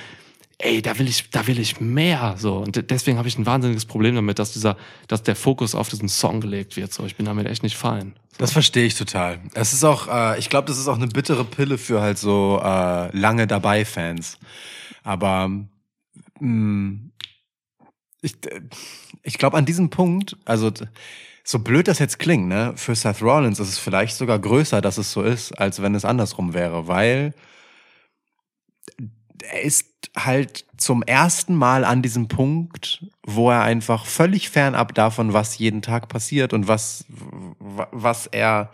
Ey, 0.61 0.83
da 0.83 0.99
will 0.99 1.07
ich 1.09 1.31
da 1.31 1.47
will 1.47 1.61
ich 1.61 1.81
mehr 1.81 2.35
so 2.37 2.57
und 2.57 2.91
deswegen 2.91 3.17
habe 3.17 3.29
ich 3.29 3.39
ein 3.39 3.47
wahnsinniges 3.47 3.87
Problem 3.87 4.17
damit, 4.17 4.41
dass 4.41 4.53
dieser 4.53 4.77
dass 5.07 5.23
der 5.23 5.37
Fokus 5.37 5.77
auf 5.77 5.89
diesen 5.89 6.09
Song 6.09 6.41
gelegt 6.41 6.77
wird 6.77 6.93
so. 6.93 7.07
Ich 7.07 7.15
bin 7.15 7.27
damit 7.27 7.47
echt 7.47 7.63
nicht 7.63 7.77
fein. 7.77 8.15
Das 8.39 8.53
verstehe 8.53 8.87
ich 8.87 8.97
total. 8.97 9.41
Es 9.55 9.73
ist 9.73 9.85
auch, 9.85 10.09
äh, 10.09 10.39
ich 10.39 10.49
glaube, 10.49 10.67
das 10.69 10.79
ist 10.79 10.89
auch 10.89 10.97
eine 10.97 11.09
bittere 11.09 11.45
Pille 11.45 11.79
für 11.79 12.01
halt 12.01 12.19
so 12.19 12.61
äh, 12.63 13.17
lange 13.17 13.47
dabei 13.47 13.85
Fans. 13.85 14.39
Aber 15.05 15.51
mh, 16.41 17.11
ich, 18.21 18.35
äh, 18.47 18.61
ich 19.23 19.39
glaube, 19.39 19.57
an 19.57 19.65
diesem 19.65 19.91
Punkt, 19.91 20.37
also 20.45 20.73
so 21.45 21.59
blöd 21.61 21.89
das 21.89 21.99
jetzt 21.99 22.19
klingt, 22.19 22.49
ne, 22.49 22.75
für 22.77 22.95
Seth 22.95 23.23
Rollins 23.23 23.59
ist 23.59 23.69
es 23.69 23.79
vielleicht 23.79 24.17
sogar 24.17 24.39
größer, 24.39 24.81
dass 24.81 24.99
es 24.99 25.13
so 25.13 25.23
ist, 25.23 25.53
als 25.53 25.83
wenn 25.83 25.95
es 25.95 26.05
andersrum 26.05 26.53
wäre, 26.53 26.87
weil 26.89 27.35
er 29.43 29.63
ist 29.63 29.87
halt 30.17 30.65
zum 30.77 31.03
ersten 31.03 31.55
Mal 31.55 31.85
an 31.85 32.03
diesem 32.03 32.29
Punkt, 32.29 33.05
wo 33.25 33.51
er 33.51 33.63
einfach 33.63 34.07
völlig 34.07 34.51
fernab 34.51 34.95
davon, 34.95 35.33
was 35.33 35.59
jeden 35.59 35.83
Tag 35.83 36.09
passiert 36.09 36.53
und 36.53 36.69
was, 36.69 37.05
was 37.59 38.27
er, 38.27 38.71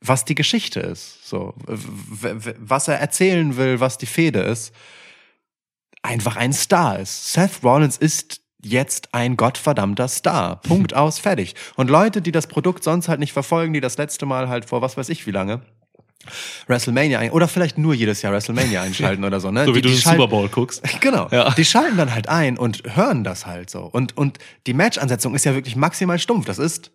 was 0.00 0.24
die 0.24 0.34
Geschichte 0.34 0.80
ist, 0.80 1.26
so, 1.26 1.54
was 1.66 2.88
er 2.88 2.98
erzählen 2.98 3.56
will, 3.56 3.80
was 3.80 3.98
die 3.98 4.06
Fehde 4.06 4.40
ist, 4.40 4.74
einfach 6.02 6.36
ein 6.36 6.52
Star 6.52 6.98
ist. 6.98 7.32
Seth 7.32 7.62
Rollins 7.62 7.96
ist 7.96 8.40
jetzt 8.62 9.14
ein 9.14 9.36
gottverdammter 9.36 10.08
Star. 10.08 10.56
Punkt 10.62 10.94
aus, 10.94 11.18
fertig. 11.18 11.54
Und 11.76 11.90
Leute, 11.90 12.22
die 12.22 12.32
das 12.32 12.46
Produkt 12.46 12.84
sonst 12.84 13.08
halt 13.08 13.20
nicht 13.20 13.32
verfolgen, 13.32 13.72
die 13.72 13.80
das 13.80 13.96
letzte 13.98 14.26
Mal 14.26 14.48
halt 14.48 14.66
vor 14.66 14.82
was 14.82 14.96
weiß 14.96 15.08
ich 15.08 15.26
wie 15.26 15.32
lange 15.32 15.62
WrestleMania 16.66 17.18
ein 17.18 17.30
oder 17.30 17.48
vielleicht 17.48 17.78
nur 17.78 17.94
jedes 17.94 18.22
Jahr 18.22 18.32
WrestleMania 18.32 18.82
einschalten 18.82 19.24
oder 19.24 19.40
so, 19.40 19.50
ne? 19.50 19.64
So 19.64 19.74
wie 19.74 19.80
die, 19.80 19.88
du 19.88 19.94
den 19.94 19.98
Super 19.98 20.28
Bowl 20.28 20.48
guckst. 20.48 20.82
Genau. 21.00 21.28
Ja. 21.30 21.50
Die 21.50 21.64
schalten 21.64 21.96
dann 21.96 22.12
halt 22.14 22.28
ein 22.28 22.58
und 22.58 22.82
hören 22.94 23.24
das 23.24 23.46
halt 23.46 23.70
so. 23.70 23.80
Und, 23.80 24.16
und 24.16 24.38
die 24.66 24.74
Match-Ansetzung 24.74 25.34
ist 25.34 25.44
ja 25.44 25.54
wirklich 25.54 25.76
maximal 25.76 26.18
stumpf. 26.18 26.44
Das 26.44 26.58
ist, 26.58 26.90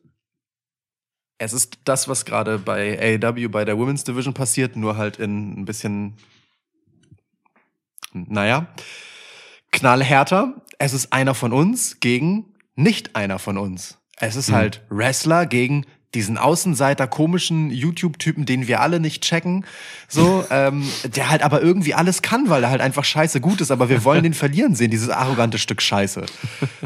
es 1.37 1.53
ist 1.53 1.79
das, 1.85 2.07
was 2.07 2.25
gerade 2.25 2.59
bei 2.59 3.19
AEW 3.21 3.49
bei 3.49 3.65
der 3.65 3.77
Women's 3.77 4.03
Division 4.03 4.33
passiert, 4.33 4.75
nur 4.75 4.97
halt 4.97 5.17
in 5.17 5.59
ein 5.59 5.65
bisschen, 5.65 6.17
naja, 8.13 8.67
knallhärter. 9.71 10.61
Es 10.77 10.93
ist 10.93 11.11
einer 11.11 11.33
von 11.33 11.51
uns 11.51 11.99
gegen 11.99 12.53
nicht 12.75 13.15
einer 13.15 13.39
von 13.39 13.57
uns. 13.57 13.97
Es 14.17 14.35
ist 14.35 14.51
halt 14.51 14.81
Wrestler 14.89 15.45
gegen 15.45 15.85
diesen 16.15 16.37
Außenseiter 16.37 17.07
komischen 17.07 17.71
YouTube-Typen, 17.71 18.45
den 18.45 18.67
wir 18.67 18.81
alle 18.81 18.99
nicht 18.99 19.23
checken, 19.23 19.65
so, 20.07 20.45
ähm, 20.51 20.87
der 21.03 21.29
halt 21.29 21.43
aber 21.43 21.61
irgendwie 21.61 21.93
alles 21.93 22.21
kann, 22.21 22.49
weil 22.49 22.63
er 22.63 22.69
halt 22.69 22.81
einfach 22.81 23.03
scheiße 23.03 23.41
gut 23.41 23.61
ist, 23.61 23.71
aber 23.71 23.89
wir 23.89 24.03
wollen 24.03 24.23
den 24.23 24.33
verlieren 24.33 24.75
sehen, 24.75 24.91
dieses 24.91 25.09
arrogante 25.09 25.57
Stück 25.57 25.81
Scheiße. 25.81 26.25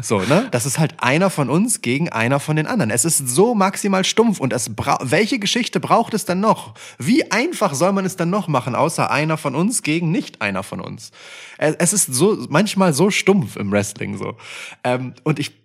So, 0.02 0.20
ne? 0.20 0.48
Das 0.50 0.66
ist 0.66 0.78
halt 0.78 0.94
einer 0.98 1.30
von 1.30 1.50
uns 1.50 1.82
gegen 1.82 2.08
einer 2.08 2.40
von 2.40 2.56
den 2.56 2.66
anderen. 2.66 2.90
Es 2.90 3.04
ist 3.04 3.28
so 3.28 3.54
maximal 3.54 4.04
stumpf 4.04 4.40
und 4.40 4.52
es 4.52 4.74
bra 4.74 4.98
welche 5.02 5.38
Geschichte 5.38 5.80
braucht 5.80 6.14
es 6.14 6.24
dann 6.24 6.40
noch? 6.40 6.74
Wie 6.98 7.30
einfach 7.30 7.74
soll 7.74 7.92
man 7.92 8.04
es 8.04 8.16
dann 8.16 8.30
noch 8.30 8.48
machen, 8.48 8.74
außer 8.74 9.10
einer 9.10 9.36
von 9.36 9.54
uns 9.54 9.82
gegen 9.82 10.10
nicht 10.10 10.42
einer 10.42 10.62
von 10.62 10.80
uns? 10.80 11.10
Es 11.58 11.90
es 11.92 11.92
ist 12.06 12.14
so, 12.14 12.46
manchmal 12.48 12.92
so 12.92 13.10
stumpf 13.10 13.56
im 13.56 13.72
Wrestling, 13.72 14.16
so. 14.16 14.36
Ähm, 14.84 15.14
und 15.24 15.38
ich, 15.38 15.59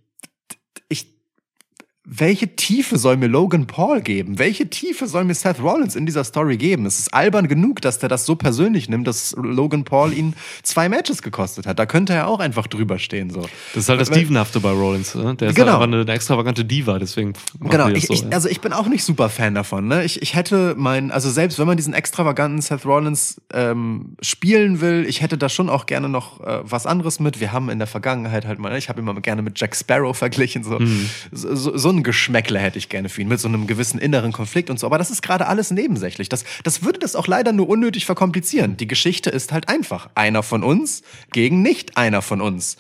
welche 2.08 2.56
Tiefe 2.56 2.98
soll 2.98 3.18
mir 3.18 3.28
Logan 3.28 3.66
Paul 3.66 4.02
geben? 4.02 4.38
Welche 4.38 4.70
Tiefe 4.70 5.08
soll 5.08 5.24
mir 5.24 5.34
Seth 5.34 5.60
Rollins 5.62 5.96
in 5.96 6.06
dieser 6.06 6.24
Story 6.24 6.56
geben? 6.58 6.86
Es 6.86 7.00
ist 7.00 7.14
albern 7.14 7.48
genug, 7.48 7.82
dass 7.82 7.98
der 7.98 8.10
das 8.10 8.26
so 8.26 8.36
persönlich 8.36 8.88
nimmt, 8.90 9.08
dass 9.08 9.36
Logan 9.38 9.84
Paul 9.86 10.14
ihn 10.14 10.34
zwei 10.62 10.88
Matches 10.88 11.24
gekostet 11.24 11.66
hat. 11.66 11.80
Da 11.80 11.88
könnte 11.88 12.14
er 12.14 12.28
auch 12.28 12.40
einfach 12.40 12.68
drüber 12.68 13.00
stehen, 13.00 13.32
so. 13.32 13.42
Das 13.74 13.84
ist 13.84 13.90
halt 13.90 14.00
das 14.00 14.12
Dievenhafte 14.12 14.60
bei 14.60 14.70
Rollins. 14.72 15.16
Ne? 15.16 15.36
Der 15.36 15.50
ist 15.50 15.56
Genau. 15.56 15.74
halt 15.74 15.82
einfach 15.82 15.88
eine, 15.94 16.02
eine 16.02 16.12
extravagante 16.14 16.64
Diva, 16.64 17.00
deswegen 17.00 17.34
Genau, 17.60 17.88
ich, 17.90 18.06
so, 18.06 18.14
ich, 18.14 18.22
ja. 18.22 18.30
also 18.30 18.50
ich 18.50 18.62
bin 18.62 18.72
auch 18.72 18.88
nicht 18.88 19.04
super 19.04 19.30
Fan 19.30 19.56
davon. 19.56 19.88
Ne? 19.88 20.04
Ich, 20.04 20.22
ich 20.22 20.36
hätte 20.36 20.76
mein, 20.78 21.10
also 21.12 21.32
selbst 21.32 21.58
wenn 21.58 21.66
man 21.66 21.76
diesen 21.78 21.94
extravaganten 21.96 22.62
Seth 22.62 22.86
Rollins 22.86 23.42
ähm, 23.52 24.16
spielen 24.22 24.80
will, 24.80 25.06
ich 25.08 25.22
hätte 25.22 25.40
da 25.40 25.50
schon 25.50 25.70
auch 25.70 25.88
gerne 25.88 26.08
noch 26.08 26.40
äh, 26.42 26.60
was 26.64 26.86
anderes 26.86 27.20
mit. 27.20 27.40
Wir 27.40 27.52
haben 27.52 27.70
in 27.72 27.80
der 27.80 27.88
Vergangenheit 27.88 28.46
halt 28.46 28.60
mal, 28.60 28.78
ich 28.78 28.90
habe 28.90 29.02
ihn 29.02 29.06
mal 29.06 29.20
gerne 29.22 29.42
mit 29.42 29.60
Jack 29.60 29.76
Sparrow 29.76 30.16
verglichen. 30.16 30.64
So, 30.64 30.78
Mhm. 30.78 31.10
so, 31.32 31.76
so 31.78 31.95
ein 31.96 32.04
Geschmäckle 32.04 32.60
hätte 32.60 32.78
ich 32.78 32.90
gerne 32.90 33.10
für 33.10 33.22
ihn, 33.22 33.28
mit 33.28 33.40
so 33.40 33.48
einem 33.48 33.68
gewissen 33.68 34.00
inneren 34.00 34.32
Konflikt 34.32 34.70
und 34.70 34.80
so. 34.80 34.86
Aber 34.88 34.98
das 34.98 35.12
ist 35.12 35.22
gerade 35.22 35.48
alles 35.48 35.72
nebensächlich. 35.72 36.30
Das, 36.30 36.44
das 36.64 36.84
würde 36.84 37.00
das 37.00 37.16
auch 37.16 37.28
leider 37.28 37.52
nur 37.52 37.70
unnötig 37.70 38.06
verkomplizieren. 38.06 38.78
Die 38.78 38.88
Geschichte 38.88 39.30
ist 39.30 39.52
halt 39.52 39.70
einfach. 39.70 40.10
Einer 40.16 40.44
von 40.44 40.64
uns 40.64 41.02
gegen 41.32 41.62
nicht 41.62 41.98
einer 41.98 42.22
von 42.22 42.42
uns. 42.42 42.78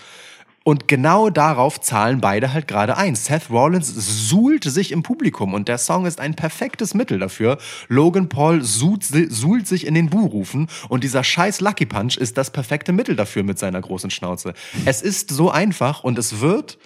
Und 0.68 0.88
genau 0.88 1.30
darauf 1.30 1.80
zahlen 1.80 2.22
beide 2.22 2.52
halt 2.52 2.68
gerade 2.68 2.98
ein. 2.98 3.14
Seth 3.14 3.52
Rollins 3.52 3.88
suhlt 4.28 4.64
sich 4.64 4.92
im 4.92 5.04
Publikum 5.04 5.54
und 5.54 5.68
der 5.68 5.78
Song 5.78 6.08
ist 6.08 6.20
ein 6.20 6.34
perfektes 6.34 6.96
Mittel 6.96 7.20
dafür. 7.20 7.60
Logan 7.88 8.30
Paul 8.30 8.64
suhlt, 8.64 9.04
suhlt 9.04 9.68
sich 9.68 9.86
in 9.86 9.94
den 9.94 10.10
Buhrufen 10.10 10.68
und 10.90 11.04
dieser 11.04 11.24
scheiß 11.24 11.62
Lucky 11.62 11.86
Punch 11.86 12.18
ist 12.18 12.36
das 12.40 12.50
perfekte 12.50 12.94
Mittel 12.94 13.16
dafür 13.16 13.44
mit 13.44 13.60
seiner 13.60 13.80
großen 13.80 14.10
Schnauze. 14.10 14.56
Es 14.86 15.04
ist 15.04 15.30
so 15.30 15.52
einfach 15.52 16.04
und 16.04 16.18
es 16.18 16.40
wird 16.40 16.80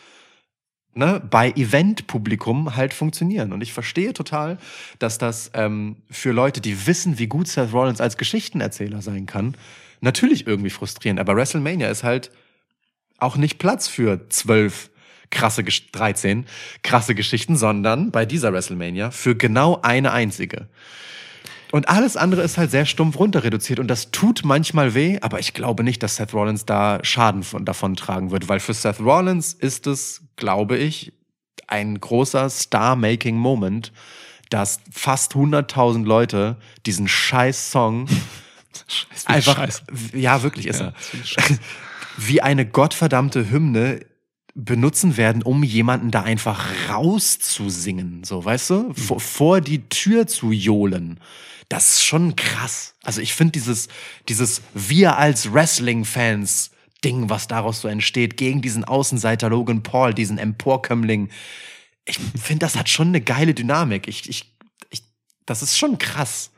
ne, 1.00 1.20
bei 1.28 1.50
Event-Publikum 1.52 2.76
halt 2.76 2.94
funktionieren. 2.94 3.52
Und 3.54 3.62
ich 3.62 3.74
verstehe 3.74 4.14
total, 4.14 4.60
dass 5.00 5.18
das 5.18 5.50
ähm, 5.56 5.96
für 6.12 6.32
Leute, 6.32 6.62
die 6.62 6.86
wissen, 6.86 7.18
wie 7.18 7.26
gut 7.26 7.48
Seth 7.48 7.74
Rollins 7.74 8.02
als 8.02 8.18
Geschichtenerzähler 8.18 9.02
sein 9.02 9.26
kann, 9.26 9.56
natürlich 10.02 10.46
irgendwie 10.46 10.70
frustrierend. 10.70 11.20
Aber 11.20 11.36
WrestleMania 11.36 11.90
ist 11.90 12.04
halt 12.04 12.30
auch 13.18 13.38
nicht 13.38 13.58
Platz 13.58 13.88
für 13.88 14.30
zwölf 14.30 14.92
krasse, 15.32 15.62
Gesch- 15.62 15.92
13 15.92 16.46
krasse 16.84 17.16
Geschichten, 17.16 17.56
sondern 17.56 18.12
bei 18.12 18.26
dieser 18.26 18.54
WrestleMania 18.54 19.12
für 19.12 19.36
genau 19.36 19.80
eine 19.82 20.12
einzige. 20.12 20.68
Und 21.72 21.88
alles 21.88 22.18
andere 22.18 22.42
ist 22.42 22.58
halt 22.58 22.72
sehr 22.72 22.86
stumpf 22.86 23.20
runter 23.20 23.44
reduziert 23.44 23.80
und 23.80 23.88
das 23.88 24.10
tut 24.12 24.42
manchmal 24.44 24.96
weh, 24.96 25.20
aber 25.22 25.40
ich 25.40 25.54
glaube 25.54 25.84
nicht, 25.84 26.02
dass 26.02 26.16
Seth 26.16 26.34
Rollins 26.34 26.66
da 26.66 27.00
Schaden 27.04 27.44
von, 27.44 27.64
davon 27.64 27.96
tragen 27.96 28.32
wird, 28.32 28.50
weil 28.50 28.60
für 28.60 28.74
Seth 28.74 29.00
Rollins 29.00 29.54
ist 29.54 29.86
es, 29.86 30.22
glaube 30.36 30.78
ich, 30.78 31.14
ein 31.68 32.00
großer 32.00 32.50
Star-Making-Moment, 32.50 33.92
dass 34.50 34.80
fast 34.92 35.34
100.000 35.34 36.06
Leute 36.06 36.58
diesen 36.88 37.08
scheiß 37.08 37.70
Song 37.70 38.08
einfach, 39.26 39.58
Scheiße. 39.58 39.84
ja 40.14 40.42
wirklich 40.42 40.66
ist 40.66 40.80
Ja, 40.80 40.94
er, 41.36 41.44
wie 42.18 42.42
eine 42.42 42.66
gottverdammte 42.66 43.52
Hymne 43.52 44.00
benutzen 44.56 45.18
werden, 45.18 45.44
um 45.44 45.64
jemanden 45.64 46.10
da 46.10 46.24
einfach 46.24 46.66
rauszusingen, 46.90 48.24
so, 48.24 48.44
weißt 48.44 48.70
du? 48.72 48.94
Vor, 48.94 49.20
vor 49.20 49.62
die 49.62 49.88
Tür 49.88 50.26
zu 50.26 50.52
johlen. 50.52 51.20
Das 51.70 51.94
ist 51.94 52.04
schon 52.04 52.36
krass. 52.36 52.96
Also 53.04 53.22
ich 53.22 53.34
finde 53.34 53.52
dieses, 53.54 53.88
dieses 54.28 54.62
wir 54.74 55.18
als 55.18 55.54
Wrestling-Fans 55.54 56.72
Ding, 57.04 57.30
was 57.30 57.48
daraus 57.48 57.82
so 57.82 57.88
entsteht, 57.88 58.36
gegen 58.38 58.62
diesen 58.62 58.84
Außenseiter 58.84 59.50
Logan 59.50 59.84
Paul, 59.84 60.14
diesen 60.14 60.38
Emporkömmling. 60.38 61.30
Ich 62.06 62.20
finde, 62.42 62.66
das 62.66 62.76
hat 62.76 62.90
schon 62.90 63.10
eine 63.10 63.22
geile 63.22 63.54
Dynamik. 63.54 64.08
Ich, 64.08 64.28
ich, 64.30 64.52
ich, 64.90 65.04
das 65.46 65.62
ist 65.62 65.78
schon 65.78 65.98
krass. 65.98 66.52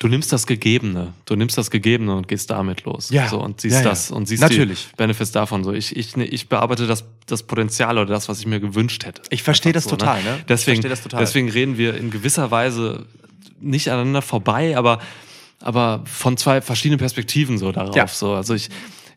Du 0.00 0.06
nimmst 0.06 0.32
das 0.32 0.46
Gegebene, 0.46 1.12
du 1.24 1.34
nimmst 1.34 1.58
das 1.58 1.70
Gegebene 1.70 2.14
und 2.16 2.28
gehst 2.28 2.50
damit 2.50 2.84
los. 2.84 3.10
Ja. 3.10 3.28
So, 3.28 3.40
und 3.42 3.60
siehst 3.60 3.74
Ja, 3.74 3.82
ja. 3.82 3.88
das 3.88 4.10
und 4.12 4.26
siehst 4.26 4.42
Natürlich. 4.42 4.88
die 4.90 4.96
Benefits 4.96 5.32
davon. 5.32 5.64
So, 5.64 5.72
ich, 5.72 5.96
ich, 5.96 6.16
ich 6.16 6.48
bearbeite 6.48 6.86
das, 6.86 7.04
das 7.26 7.42
Potenzial 7.42 7.98
oder 7.98 8.06
das, 8.14 8.28
was 8.28 8.38
ich 8.38 8.46
mir 8.46 8.60
gewünscht 8.60 9.04
hätte. 9.04 9.22
Ich 9.30 9.42
verstehe 9.42 9.72
das 9.72 9.86
total, 9.86 10.22
ne? 10.22 10.36
Ich 10.38 10.44
Deswegen, 10.46 10.76
verstehe 10.76 10.90
das 10.90 11.02
total. 11.02 11.20
deswegen 11.20 11.48
reden 11.50 11.78
wir 11.78 11.96
in 11.96 12.10
gewisser 12.10 12.50
Weise 12.52 13.06
nicht 13.60 13.88
aneinander 13.90 14.22
vorbei, 14.22 14.76
aber, 14.76 15.00
aber 15.60 16.02
von 16.04 16.36
zwei 16.36 16.60
verschiedenen 16.60 16.98
Perspektiven 16.98 17.58
so 17.58 17.72
darauf. 17.72 17.94
Ja. 17.96 18.06
So, 18.06 18.32
also 18.34 18.54
ich, 18.54 18.68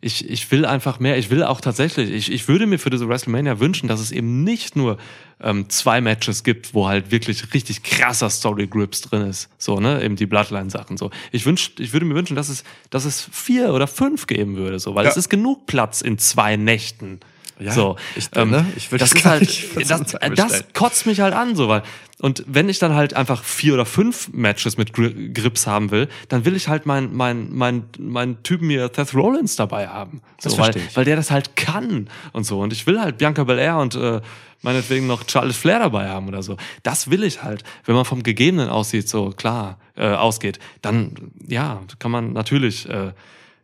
ich, 0.03 0.27
ich 0.29 0.49
will 0.51 0.65
einfach 0.65 0.99
mehr. 0.99 1.17
Ich 1.19 1.29
will 1.29 1.43
auch 1.43 1.61
tatsächlich, 1.61 2.09
ich, 2.09 2.31
ich 2.31 2.47
würde 2.47 2.65
mir 2.65 2.79
für 2.79 2.89
diese 2.89 3.07
WrestleMania 3.07 3.59
wünschen, 3.59 3.87
dass 3.87 3.99
es 3.99 4.11
eben 4.11 4.43
nicht 4.43 4.75
nur 4.75 4.97
ähm, 5.39 5.69
zwei 5.69 6.01
Matches 6.01 6.43
gibt, 6.43 6.73
wo 6.73 6.87
halt 6.87 7.11
wirklich 7.11 7.53
richtig 7.53 7.83
krasser 7.83 8.29
Story 8.31 8.65
Grips 8.65 9.01
drin 9.01 9.21
ist. 9.21 9.49
So, 9.59 9.79
ne, 9.79 10.03
eben 10.03 10.15
die 10.15 10.25
Bloodline-Sachen. 10.25 10.97
So. 10.97 11.11
Ich 11.31 11.45
wünsch, 11.45 11.73
ich 11.77 11.93
würde 11.93 12.07
mir 12.07 12.15
wünschen, 12.15 12.35
dass 12.35 12.49
es, 12.49 12.63
dass 12.89 13.05
es 13.05 13.29
vier 13.31 13.73
oder 13.73 13.85
fünf 13.85 14.25
geben 14.25 14.55
würde, 14.55 14.79
so, 14.79 14.95
weil 14.95 15.05
Ja. 15.05 15.11
es 15.11 15.17
ist 15.17 15.29
genug 15.29 15.67
Platz 15.67 16.01
in 16.01 16.17
zwei 16.17 16.55
Nächten. 16.57 17.19
Ja, 17.59 17.71
so, 17.73 17.95
ich- 18.15 18.29
ähm, 18.35 18.49
ne, 18.49 18.65
ich 18.75 18.91
will 18.91 18.97
das 18.97 19.09
das 19.11 19.17
ist 19.19 19.23
gar 19.23 19.33
halt, 19.33 19.75
das, 19.75 19.87
das 19.87 20.29
bestellen. 20.29 20.63
kotzt 20.73 21.05
mich 21.05 21.19
halt 21.19 21.33
an, 21.35 21.55
so, 21.55 21.67
weil, 21.67 21.83
und 22.19 22.43
wenn 22.47 22.69
ich 22.69 22.79
dann 22.79 22.95
halt 22.95 23.13
einfach 23.13 23.43
vier 23.43 23.75
oder 23.75 23.85
fünf 23.85 24.29
Matches 24.33 24.77
mit 24.77 24.93
Gri 24.93 25.29
Grips 25.31 25.67
haben 25.67 25.91
will, 25.91 26.07
dann 26.29 26.43
will 26.45 26.55
ich 26.55 26.67
halt 26.67 26.85
mein, 26.87 27.13
mein, 27.15 27.49
mein, 27.51 27.83
mein 27.99 28.41
Typen 28.43 28.67
mir 28.67 28.89
Seth 28.95 29.13
Rollins 29.13 29.55
dabei 29.57 29.87
haben. 29.87 30.21
So, 30.39 30.49
Das 30.49 30.57
weil, 30.59 30.77
ich. 30.77 30.95
weil 30.95 31.05
der 31.05 31.15
das 31.15 31.29
halt 31.29 31.55
kann 31.55 32.09
und 32.33 32.45
so. 32.45 32.59
Und 32.61 32.73
ich 32.73 32.85
will 32.87 32.99
halt 32.99 33.17
Bianca 33.19 33.43
Belair 33.43 33.77
und, 33.77 33.93
äh, 33.95 34.21
meinetwegen 34.63 35.07
noch 35.07 35.23
Charlotte 35.27 35.55
Flair 35.57 35.79
dabei 35.79 36.09
haben 36.09 36.27
oder 36.27 36.43
so. 36.43 36.57
Das 36.83 37.09
will 37.09 37.23
ich 37.23 37.41
halt. 37.43 37.63
Wenn 37.85 37.95
man 37.95 38.05
vom 38.05 38.21
Gegebenen 38.21 38.69
aussieht, 38.69 39.09
so 39.09 39.31
klar, 39.31 39.79
äh, 39.95 40.07
ausgeht, 40.07 40.59
dann, 40.83 41.31
ja, 41.47 41.81
kann 41.97 42.11
man 42.11 42.33
natürlich, 42.33 42.87
äh, 42.87 43.13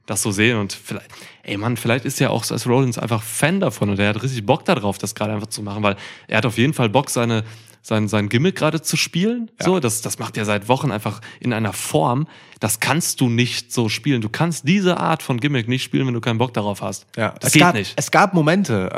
das 0.08 0.22
so 0.24 0.32
sehen 0.32 0.58
und 0.58 0.72
vielleicht, 0.74 1.10
ey 1.48 1.58
Mann, 1.58 1.78
vielleicht 1.78 2.06
ist 2.06 2.20
ja 2.20 2.30
auch 2.30 2.44
Seth 2.44 2.68
Rollins 2.68 3.00
einfach 3.00 3.24
Fan 3.24 3.60
davon 3.60 3.90
und 3.90 4.00
er 4.00 4.10
hat 4.10 4.22
richtig 4.22 4.46
Bock 4.46 4.66
darauf, 4.66 4.98
das 4.98 5.16
gerade 5.16 5.34
einfach 5.34 5.48
zu 5.48 5.64
machen, 5.64 5.82
weil 5.82 5.96
er 6.28 6.38
hat 6.38 6.46
auf 6.46 6.58
jeden 6.58 6.74
Fall 6.74 6.90
Bock, 6.90 7.10
seine, 7.10 7.44
sein, 7.88 8.08
sein 8.10 8.28
Gimmick 8.28 8.56
gerade 8.56 8.82
zu 8.82 8.98
spielen. 8.98 9.50
So, 9.60 9.80
das, 9.80 10.02
das 10.02 10.20
macht 10.20 10.36
er 10.38 10.44
seit 10.46 10.68
Wochen 10.68 10.92
einfach 10.92 11.22
in 11.40 11.54
einer 11.54 11.72
Form, 11.74 12.28
das 12.60 12.80
kannst 12.80 13.22
du 13.22 13.30
nicht 13.30 13.72
so 13.72 13.88
spielen. 13.88 14.20
Du 14.20 14.30
kannst 14.30 14.68
diese 14.68 14.98
Art 14.98 15.22
von 15.22 15.40
Gimmick 15.40 15.68
nicht 15.68 15.84
spielen, 15.84 16.08
wenn 16.08 16.16
du 16.16 16.22
keinen 16.22 16.40
Bock 16.40 16.54
darauf 16.56 16.82
hast. 16.82 17.06
Ja, 17.16 17.36
das 17.40 17.50
es 17.50 17.54
geht 17.54 17.62
gab, 17.62 17.76
nicht. 17.76 17.94
Es 17.96 18.10
gab 18.10 18.34
Momente 18.34 18.90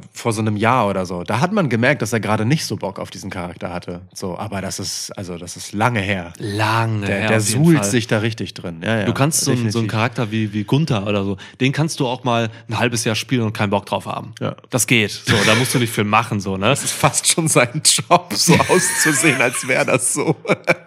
äh, 0.00 0.06
vor 0.16 0.32
so 0.32 0.40
einem 0.40 0.56
Jahr 0.56 0.88
oder 0.88 1.04
so. 1.04 1.24
Da 1.24 1.40
hat 1.40 1.52
man 1.52 1.68
gemerkt, 1.68 2.00
dass 2.00 2.12
er 2.12 2.20
gerade 2.20 2.44
nicht 2.44 2.64
so 2.64 2.76
Bock 2.76 3.00
auf 3.00 3.10
diesen 3.10 3.28
Charakter 3.28 3.72
hatte. 3.72 4.02
So, 4.14 4.38
aber 4.38 4.60
das 4.60 4.78
ist 4.78 5.10
also 5.18 5.36
das 5.36 5.56
ist 5.56 5.72
lange 5.72 5.98
her. 6.00 6.32
Lange. 6.38 7.06
Der, 7.06 7.18
her, 7.22 7.28
der 7.28 7.40
suhlt 7.40 7.84
sich 7.84 8.06
da 8.06 8.18
richtig 8.18 8.54
drin. 8.54 8.82
Ja, 8.84 9.00
ja, 9.00 9.04
Du 9.06 9.12
kannst 9.14 9.40
so, 9.40 9.50
einen- 9.50 9.70
so 9.72 9.80
einen. 9.80 9.88
Charakter 9.88 10.30
wie, 10.30 10.52
wie 10.52 10.62
Gunther 10.62 11.04
oder 11.06 11.24
so, 11.24 11.38
den 11.60 11.72
kannst 11.72 11.98
du 11.98 12.06
auch 12.06 12.22
mal 12.22 12.50
ein 12.68 12.78
halbes 12.78 13.02
Jahr 13.04 13.16
spielen 13.16 13.42
und 13.42 13.52
keinen 13.52 13.70
Bock 13.70 13.84
drauf 13.86 14.06
haben. 14.06 14.32
Ja. 14.38 14.54
Das 14.70 14.86
geht. 14.86 15.10
So, 15.10 15.34
da 15.44 15.56
musst 15.56 15.74
du 15.74 15.78
nicht 15.80 15.92
viel 15.92 16.04
machen, 16.04 16.38
so, 16.40 16.56
ne? 16.56 16.66
Das 16.66 16.84
ist 16.84 16.92
fast 16.92 17.26
schon 17.26 17.48
sein 17.48 17.82
Job, 17.84 18.32
so 18.46 18.54
auszusehen, 18.54 19.40
als 19.40 19.66
wäre 19.66 19.84
das 19.86 20.14
so. 20.14 20.36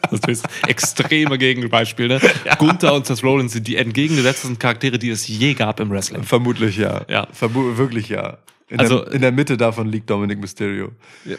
Das 0.10 0.20
ist 0.28 0.46
extreme 0.68 1.38
Gegenbeispiel, 1.38 2.08
ne? 2.08 2.20
Gunther 2.58 2.94
und 2.94 3.06
Seth 3.06 3.24
Rollins 3.24 3.54
sind 3.54 3.68
die 3.68 3.78
entgegengesetzten 3.78 4.60
Charaktere, 4.60 5.00
die 5.00 5.10
es 5.10 5.28
je 5.28 5.54
gab 5.54 5.80
im 5.80 5.90
Wrestling. 5.90 6.24
Vermutlich 6.24 6.78
ja. 6.78 7.02
Ja. 7.08 7.28
Vermu 7.32 7.78
wirklich 7.78 8.10
ja. 8.10 8.38
In, 8.70 8.80
Also- 8.80 9.04
der, 9.04 9.14
in 9.14 9.22
der 9.22 9.32
Mitte 9.32 9.58
davon 9.58 9.88
liegt 9.90 10.10
Dominic 10.10 10.40
Mysterio. 10.40 10.92
Ja. 11.26 11.38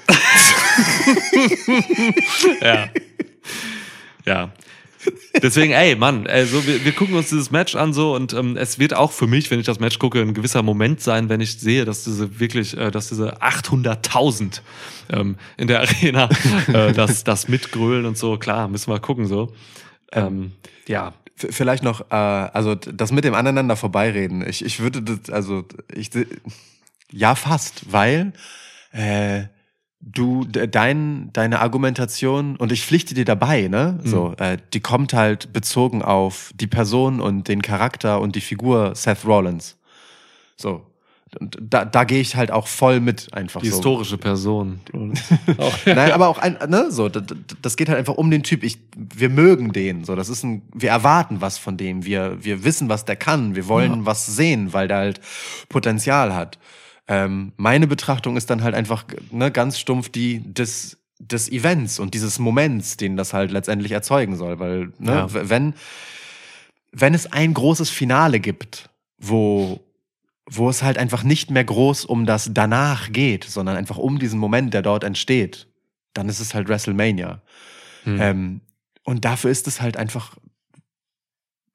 Ja. 4.25 4.51
Deswegen, 5.43 5.73
ey, 5.73 5.97
Mann, 5.97 6.27
also 6.27 6.67
wir, 6.67 6.85
wir 6.85 6.93
gucken 6.93 7.17
uns 7.17 7.31
dieses 7.31 7.51
Match 7.51 7.75
an 7.75 7.93
so 7.93 8.15
und 8.15 8.33
ähm, 8.33 8.57
es 8.57 8.79
wird 8.79 8.95
auch 8.95 9.13
für 9.13 9.27
mich, 9.27 9.51
wenn 9.51 9.59
ich 9.59 9.67
das 9.67 9.81
Match 9.81 9.99
gucke, 9.99 10.21
ein 10.21 10.35
gewisser 10.35 10.63
Moment 10.63 11.01
sein, 11.01 11.29
wenn 11.29 11.41
ich 11.41 11.59
sehe, 11.59 11.85
dass 11.85 12.05
diese 12.05 12.39
wirklich, 12.39 12.77
äh, 12.77 12.91
dass 12.91 13.09
diese 13.09 13.43
800.000 13.43 14.61
ähm, 15.11 15.37
in 15.57 15.69
der 15.69 15.81
Arena 15.81 16.29
äh, 16.73 16.93
das, 16.95 17.25
das 17.25 17.49
mitgrölen 17.49 18.07
und 18.07 18.17
so, 18.17 18.37
klar, 18.39 18.69
müssen 18.69 18.91
wir 18.91 19.01
gucken 19.01 19.27
so. 19.27 19.53
Ähm, 20.13 20.53
ja, 20.87 21.15
Vielleicht 21.35 21.83
noch, 21.83 22.03
äh, 22.11 22.15
also 22.15 22.75
das 22.75 23.11
mit 23.11 23.25
dem 23.25 23.35
aneinander 23.35 23.75
vorbeireden. 23.75 24.47
Ich, 24.47 24.65
ich 24.65 24.81
würde 24.81 25.03
das, 25.03 25.31
also 25.31 25.65
ich 25.93 26.11
ja 27.11 27.35
fast, 27.35 27.93
weil 27.93 28.33
äh, 28.93 29.45
du 30.03 30.45
de- 30.45 30.67
dein 30.67 31.31
deine 31.33 31.61
Argumentation 31.61 32.57
und 32.57 32.73
ich 32.73 32.85
pflichte 32.85 33.15
dir 33.15 33.25
dabei, 33.25 33.69
ne? 33.69 33.99
So, 34.05 34.35
äh, 34.39 34.59
die 34.73 34.81
kommt 34.81 35.15
halt 35.15 35.53
bezogen 35.53 36.03
auf 36.03 36.51
die 36.55 36.67
Person 36.67 37.21
und 37.21 37.47
den 37.49 37.63
Charakter 37.63 38.21
und 38.21 38.35
die 38.35 38.41
Figur 38.41 38.95
Seth 38.97 39.25
Rollins. 39.25 39.77
So. 40.57 40.87
Und 41.41 41.57
da, 41.63 41.87
da 41.87 42.05
gehe 42.05 42.21
ich 42.21 42.37
halt 42.37 42.51
auch 42.51 42.67
voll 42.67 43.01
mit 43.01 43.33
einfach 43.33 43.63
die 43.63 43.69
so. 43.69 43.77
historische 43.77 44.19
Person. 44.19 44.81
Nein, 45.87 46.13
aber 46.13 46.29
auch 46.29 46.37
ein, 46.37 46.59
ne, 46.69 46.91
so, 46.91 47.09
d- 47.09 47.23
d- 47.23 47.35
das 47.63 47.77
geht 47.79 47.89
halt 47.89 47.99
einfach 47.99 48.17
um 48.17 48.31
den 48.31 48.43
Typ. 48.43 48.63
Ich, 48.63 48.79
wir 48.95 49.31
mögen 49.31 49.73
den, 49.73 50.05
so, 50.05 50.15
das 50.15 50.29
ist 50.29 50.43
ein, 50.43 50.61
wir 50.75 50.91
erwarten 50.91 51.41
was 51.41 51.57
von 51.57 51.79
dem. 51.79 52.05
Wir, 52.05 52.37
wir 52.45 52.65
wissen, 52.65 52.91
was 52.91 53.07
der 53.07 53.17
kann. 53.17 53.55
Wir 53.55 53.67
wollen 53.67 54.05
was 54.05 54.27
sehen, 54.27 54.75
weil 54.75 54.89
der 54.89 54.99
halt 54.99 55.21
Potenzial 55.71 56.35
hat. 56.35 56.59
Ähm, 57.09 57.53
meine 57.57 57.87
Betrachtung 57.87 58.37
ist 58.37 58.49
dann 58.51 58.63
halt 58.63 58.75
einfach, 58.75 59.05
ne, 59.31 59.51
ganz 59.51 59.79
stumpf 59.79 60.09
die 60.09 60.41
des, 60.53 60.99
des 61.19 61.51
Events 61.51 61.99
und 61.99 62.15
dieses 62.15 62.39
Moments, 62.39 62.97
den 62.97 63.17
das 63.17 63.33
halt 63.33 63.51
letztendlich 63.51 63.93
erzeugen 63.93 64.37
soll, 64.37 64.59
weil, 64.59 64.93
ne, 64.99 65.13
Ja. 65.13 65.29
wenn, 65.51 65.75
wenn 66.93 67.15
es 67.15 67.33
ein 67.33 67.55
großes 67.55 67.91
Finale 67.91 68.39
gibt, 68.41 68.91
wo, 69.19 69.81
wo 70.47 70.69
es 70.69 70.83
halt 70.83 70.99
einfach 70.99 71.23
nicht 71.23 71.51
mehr 71.51 71.65
groß 71.65 72.05
um 72.05 72.27
das 72.27 72.51
danach 72.53 73.13
geht, 73.13 73.45
sondern 73.45 73.77
einfach 73.77 73.99
um 73.99 74.19
diesen 74.19 74.39
Moment, 74.39 74.75
der 74.75 74.83
dort 74.83 75.05
entsteht, 75.05 75.67
dann 76.15 76.29
ist 76.29 76.41
es 76.41 76.55
halt 76.55 76.69
WrestleMania. 76.69 77.41
Hm. 78.05 78.21
Ähm, 78.21 78.61
und 79.05 79.25
dafür 79.25 79.51
ist 79.51 79.67
es 79.67 79.81
halt 79.81 79.97
einfach 79.97 80.37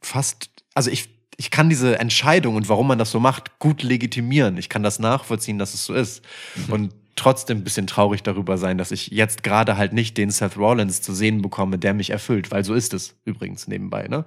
fast, 0.01 0.49
also 0.73 0.91
ich, 0.91 1.09
ich 1.37 1.51
kann 1.51 1.69
diese 1.69 1.99
Entscheidung 1.99 2.55
und 2.55 2.67
warum 2.67 2.87
man 2.87 2.97
das 2.97 3.11
so 3.11 3.19
macht, 3.19 3.59
gut 3.59 3.83
legitimieren. 3.83 4.57
Ich 4.57 4.69
kann 4.69 4.81
das 4.81 4.97
nachvollziehen, 4.97 5.59
dass 5.59 5.75
es 5.75 5.85
so 5.85 5.93
ist. 5.93 6.23
Und 6.67 6.93
trotzdem 7.15 7.59
ein 7.59 7.63
bisschen 7.63 7.85
traurig 7.85 8.23
darüber 8.23 8.57
sein, 8.57 8.77
dass 8.77 8.91
ich 8.91 9.07
jetzt 9.07 9.43
gerade 9.43 9.77
halt 9.77 9.93
nicht 9.93 10.17
den 10.17 10.31
Seth 10.31 10.57
Rollins 10.57 11.01
zu 11.01 11.13
sehen 11.13 11.41
bekomme, 11.41 11.77
der 11.77 11.93
mich 11.93 12.09
erfüllt, 12.09 12.49
weil 12.51 12.63
so 12.63 12.73
ist 12.73 12.93
es 12.93 13.15
übrigens 13.25 13.67
nebenbei, 13.67 14.07
ne? 14.07 14.25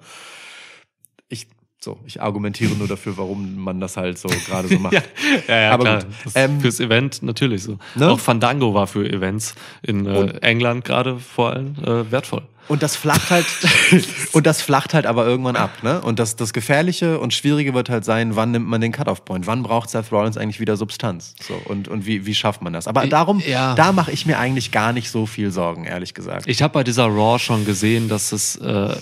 Ich, 1.29 1.49
so, 1.81 1.99
ich 2.05 2.21
argumentiere 2.21 2.75
nur 2.75 2.89
dafür, 2.89 3.17
warum 3.17 3.57
man 3.57 3.81
das 3.81 3.97
halt 3.97 4.19
so 4.19 4.29
gerade 4.29 4.69
so 4.69 4.79
macht. 4.81 4.93
ja, 4.93 5.03
ja, 5.49 5.61
ja 5.61 5.71
Aber 5.73 5.85
klar. 5.85 6.05
Ähm, 6.35 6.61
fürs 6.61 6.79
Event 6.79 7.23
natürlich 7.23 7.65
so. 7.65 7.79
ne? 7.95 8.11
Auch 8.11 8.21
Fandango 8.21 8.75
war 8.75 8.87
für 8.87 9.09
Events 9.09 9.55
in 9.83 10.07
äh, 10.07 10.39
England 10.43 10.85
gerade 10.85 11.19
vor 11.19 11.51
allem 11.51 11.77
äh, 11.85 12.11
wertvoll. 12.11 12.43
Und 12.71 12.85
das 12.85 12.95
flacht 12.95 13.31
halt, 13.31 13.47
und 14.33 14.47
das 14.47 14.63
flacht 14.63 14.95
halt 14.95 15.05
aber 15.05 15.27
irgendwann 15.27 15.57
ab, 15.57 15.83
ne? 15.83 16.01
Und 16.03 16.21
das, 16.21 16.37
das 16.37 16.53
Gefährliche 16.53 17.19
und 17.19 17.35
Schwierige 17.35 17.75
wird 17.75 17.91
halt 17.91 18.05
sein, 18.05 18.37
wann 18.37 18.53
nimmt 18.53 18.69
man 18.69 18.81
den 18.81 18.93
Cut-Off-Point? 18.93 19.49
Wann 19.49 19.65
braucht 19.65 19.91
Seth 19.91 20.13
Rollins 20.13 20.37
eigentlich 20.37 20.61
wieder 20.61 20.77
Substanz? 20.77 21.35
So, 21.43 21.61
und, 21.65 21.89
und 21.89 22.07
wie, 22.07 22.27
wie 22.27 22.35
schafft 22.35 22.63
man 22.63 22.73
das? 22.73 22.87
Aber 22.87 23.05
darum, 23.09 23.43
ja. 23.45 23.75
da 23.75 23.91
mache 23.91 24.13
ich 24.13 24.25
mir 24.25 24.39
eigentlich 24.39 24.71
gar 24.71 24.93
nicht 24.93 25.11
so 25.11 25.27
viel 25.27 25.51
Sorgen, 25.51 25.85
ehrlich 25.85 26.15
gesagt. 26.15 26.47
Ich 26.47 26.63
habe 26.63 26.73
bei 26.73 26.85
dieser 26.85 27.07
Raw 27.07 27.41
schon 27.41 27.65
gesehen, 27.65 28.09
dass 28.09 28.31
es, 28.31 28.55
äh, 28.55 28.95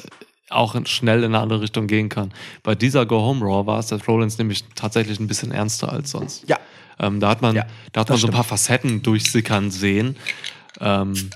auch 0.48 0.74
schnell 0.86 1.18
in 1.18 1.34
eine 1.34 1.40
andere 1.40 1.60
Richtung 1.60 1.88
gehen 1.88 2.08
kann. 2.08 2.32
Bei 2.62 2.74
dieser 2.74 3.04
Go-Home-Raw 3.04 3.66
war 3.66 3.80
es 3.80 3.88
Seth 3.88 4.08
Rollins 4.08 4.38
nämlich 4.38 4.64
tatsächlich 4.76 5.20
ein 5.20 5.26
bisschen 5.26 5.52
ernster 5.52 5.92
als 5.92 6.12
sonst. 6.12 6.48
Ja. 6.48 6.56
Ähm, 6.98 7.20
da 7.20 7.28
hat 7.28 7.42
man, 7.42 7.54
Ja, 7.54 7.66
da 7.92 8.00
hat 8.00 8.08
man 8.08 8.16
so 8.16 8.28
ein 8.28 8.32
paar 8.32 8.44
Facetten 8.44 9.02
durchsickern 9.02 9.70
sehen. 9.70 10.16
Ähm, 10.80 11.30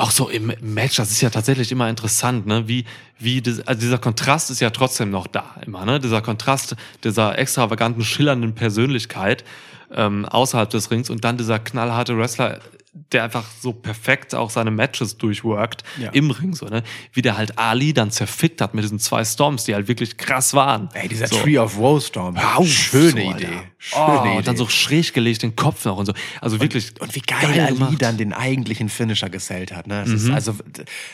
auch 0.00 0.10
so 0.10 0.28
im 0.28 0.52
Match, 0.60 0.96
das 0.96 1.10
ist 1.10 1.20
ja 1.20 1.30
tatsächlich 1.30 1.70
immer 1.70 1.88
interessant, 1.88 2.46
ne? 2.46 2.66
Wie, 2.66 2.86
wie 3.18 3.42
das, 3.42 3.60
also 3.66 3.80
dieser 3.80 3.98
Kontrast 3.98 4.50
ist 4.50 4.60
ja 4.60 4.70
trotzdem 4.70 5.10
noch 5.10 5.26
da, 5.26 5.56
immer, 5.66 5.84
ne? 5.84 6.00
Dieser 6.00 6.22
Kontrast 6.22 6.74
dieser 7.04 7.38
extravaganten, 7.38 8.02
schillernden 8.02 8.54
Persönlichkeit 8.54 9.44
ähm, 9.92 10.24
außerhalb 10.24 10.70
des 10.70 10.90
Rings 10.90 11.10
und 11.10 11.24
dann 11.24 11.36
dieser 11.36 11.58
knallharte 11.58 12.16
Wrestler, 12.16 12.60
der 12.92 13.22
einfach 13.22 13.44
so 13.60 13.72
perfekt 13.72 14.34
auch 14.34 14.50
seine 14.50 14.72
Matches 14.72 15.16
durchworkt 15.16 15.84
Ja. 15.98 16.10
im 16.10 16.30
Ring, 16.32 16.54
so, 16.54 16.66
ne? 16.66 16.82
Wie 17.12 17.22
der 17.22 17.36
halt 17.36 17.56
Ali 17.56 17.92
dann 17.94 18.10
zerfickt 18.10 18.60
hat 18.60 18.74
mit 18.74 18.82
diesen 18.82 18.98
zwei 18.98 19.24
Storms, 19.24 19.62
die 19.64 19.74
halt 19.74 19.86
wirklich 19.86 20.16
krass 20.16 20.54
waren. 20.54 20.88
Ey, 20.94 21.06
dieser 21.08 21.28
so. 21.28 21.36
Tree 21.36 21.56
of 21.56 21.76
Woe 21.76 22.00
Storm. 22.00 22.36
Auf, 22.36 22.66
Schöne 22.66 23.10
so, 23.22 23.30
Idee. 23.30 23.48
Schöne 23.78 24.18
oh, 24.20 24.24
Idee. 24.24 24.36
Und 24.38 24.46
dann 24.48 24.56
so 24.56 24.68
schräg 24.68 25.14
gelegt 25.14 25.42
den 25.42 25.54
Kopf 25.54 25.84
noch 25.84 25.98
und 25.98 26.06
so. 26.06 26.12
Also 26.40 26.60
wirklich. 26.60 27.00
Und 27.00 27.14
wie 27.14 27.20
geil, 27.20 27.60
Ali 27.60 27.74
gemacht. 27.74 28.02
dann 28.02 28.16
den 28.16 28.32
eigentlichen 28.32 28.88
Finisher 28.88 29.30
gesellt 29.30 29.72
hat. 29.72 29.86
Ne? 29.86 30.00
Das 30.00 30.08
Mhm. 30.08 30.14
ist 30.16 30.30
also, 30.30 30.56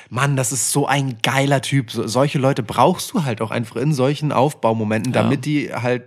Mann, 0.08 0.34
das 0.36 0.52
ist 0.52 0.70
so 0.72 0.86
ein 0.86 1.18
geiler 1.22 1.60
Typ. 1.60 1.90
So, 1.90 2.06
solche 2.06 2.38
Leute 2.38 2.62
brauchst 2.62 3.12
du 3.12 3.24
halt 3.24 3.42
auch 3.42 3.50
einfach 3.50 3.76
in 3.76 3.92
solchen 3.92 4.32
Aufbaumomenten, 4.32 5.12
Ja. 5.12 5.22
damit 5.22 5.44
die 5.44 5.72
halt 5.74 6.04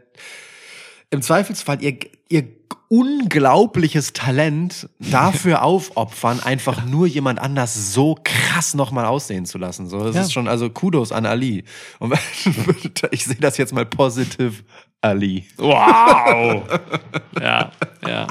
im 1.12 1.22
Zweifelsfall 1.22 1.82
ihr, 1.84 1.98
ihr 2.28 2.48
unglaubliches 2.90 4.14
Talent 4.14 4.90
dafür 5.00 5.62
aufopfern, 5.64 6.40
einfach 6.42 6.86
nur 6.86 7.08
jemand 7.08 7.40
anders 7.40 7.94
so 7.94 8.16
krass 8.24 8.74
nochmal 8.74 9.06
aussehen 9.06 9.46
zu 9.46 9.58
lassen. 9.58 9.88
So, 9.88 10.04
das 10.04 10.16
Ja. 10.16 10.22
ist 10.24 10.34
schon, 10.34 10.48
also 10.48 10.70
Kudos 10.70 11.12
an 11.12 11.26
Ali. 11.26 11.64
Und 12.00 12.14
ich 13.12 13.24
sehe 13.26 13.36
das 13.38 13.58
jetzt 13.58 13.74
mal 13.74 13.86
positiv, 13.86 14.64
Ali. 15.02 15.46
Wow! 15.58 16.64
ja, 17.42 17.72
ja, 18.06 18.28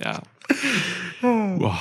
ja. 0.00 0.22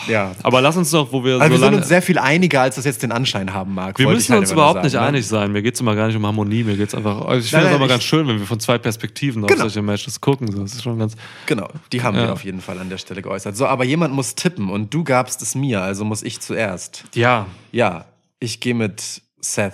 Ja. 0.08 0.32
Aber 0.44 0.62
lass 0.62 0.78
uns 0.78 0.92
doch, 0.92 1.12
wo 1.12 1.24
wir 1.24 1.40
Also 1.42 1.56
so 1.56 1.62
wir 1.62 1.68
sind 1.70 1.76
uns 1.78 1.88
sehr 1.88 2.02
viel 2.02 2.18
einiger, 2.18 2.62
als 2.62 2.76
das 2.76 2.86
jetzt 2.86 3.04
den 3.04 3.12
Anschein 3.12 3.54
haben 3.54 3.74
mag. 3.74 3.98
wir 4.00 4.08
müssen 4.08 4.32
halt 4.34 4.42
uns 4.42 4.52
überhaupt 4.52 4.84
nicht 4.84 4.92
sagen, 4.94 5.04
ne? 5.04 5.10
einig 5.10 5.28
sein. 5.28 5.52
Mir 5.52 5.62
geht's 5.62 5.80
immer 5.80 5.96
gar 5.96 6.08
nicht 6.08 6.16
um 6.16 6.26
Harmonie. 6.26 6.64
Mir 6.64 6.78
geht's 6.78 6.94
einfach. 6.96 7.22
Also 7.26 7.44
ich 7.46 7.52
finde 7.52 7.68
es 7.70 7.82
ich- 7.82 7.88
ganz 7.88 8.04
schön, 8.04 8.28
wenn 8.28 8.40
wir 8.40 8.46
von 8.46 8.60
zwei 8.60 8.78
Perspektiven 8.78 9.44
auf 9.44 9.50
Genau. 9.50 9.62
solche 9.62 9.82
Matches 9.82 10.20
gucken. 10.22 10.48
Das 10.50 10.74
ist 10.74 10.84
schon 10.84 10.98
ganz. 11.00 11.16
Genau, 11.46 11.70
die 11.92 12.02
haben 12.04 12.16
Ja. 12.18 12.24
wir 12.24 12.34
auf 12.34 12.44
jeden 12.44 12.62
Fall 12.62 12.80
an 12.80 12.90
der 12.90 12.98
Stelle 12.98 13.22
geäußert. 13.22 13.56
So, 13.58 13.66
aber 13.68 13.84
jemand 13.86 14.14
muss 14.14 14.36
tippen 14.36 14.70
und 14.70 14.94
du 14.94 15.04
gabst 15.04 15.42
es 15.42 15.56
mir, 15.56 15.82
also 15.82 16.06
muss 16.06 16.24
ich 16.24 16.40
zuerst. 16.42 17.04
Ja, 17.16 17.48
Ja, 17.72 18.06
ich 18.40 18.60
gehe 18.60 18.74
mit 18.74 19.22
Seth. 19.42 19.74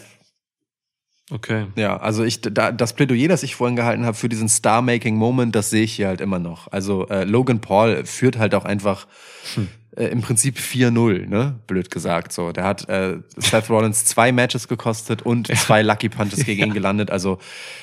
okay. 1.32 1.65
Ja, 1.76 1.98
also 1.98 2.23
ich, 2.23 2.41
da, 2.41 2.72
das 2.72 2.94
Plädoyer, 2.94 3.28
das 3.30 3.44
ich 3.44 3.56
vorhin 3.56 3.76
gehalten 3.76 4.06
habe 4.06 4.18
für 4.18 4.28
diesen 4.30 4.49
Star-Making-Moment, 4.49 5.56
das 5.56 5.69
sehe 5.69 5.84
ich 5.84 5.94
hier 5.94 6.07
halt 6.07 6.19
immer 6.22 6.40
noch. 6.40 6.69
Also 6.72 7.07
äh, 7.07 7.23
Logan 7.23 7.60
Paul 7.61 8.06
führt 8.06 8.38
halt 8.38 8.53
auch 8.53 8.65
einfach 8.65 9.07
äh, 9.95 10.05
im 10.05 10.22
Prinzip 10.22 10.57
4-0, 10.57 11.27
ne? 11.27 11.59
Blöd 11.68 11.91
gesagt. 11.91 12.31
So, 12.31 12.51
der 12.51 12.63
hat 12.63 12.88
äh, 12.89 13.18
Seth 13.35 13.69
Rollins 13.69 14.05
zwei 14.05 14.31
Matches 14.31 14.68
gekostet 14.68 15.22
und 15.22 15.47
zwei 15.47 15.81
Lucky 15.81 16.09
Punches 16.09 16.45
gegen 16.45 16.63
ihn 16.68 16.73
gelandet. 16.73 17.11
Also 17.11 17.39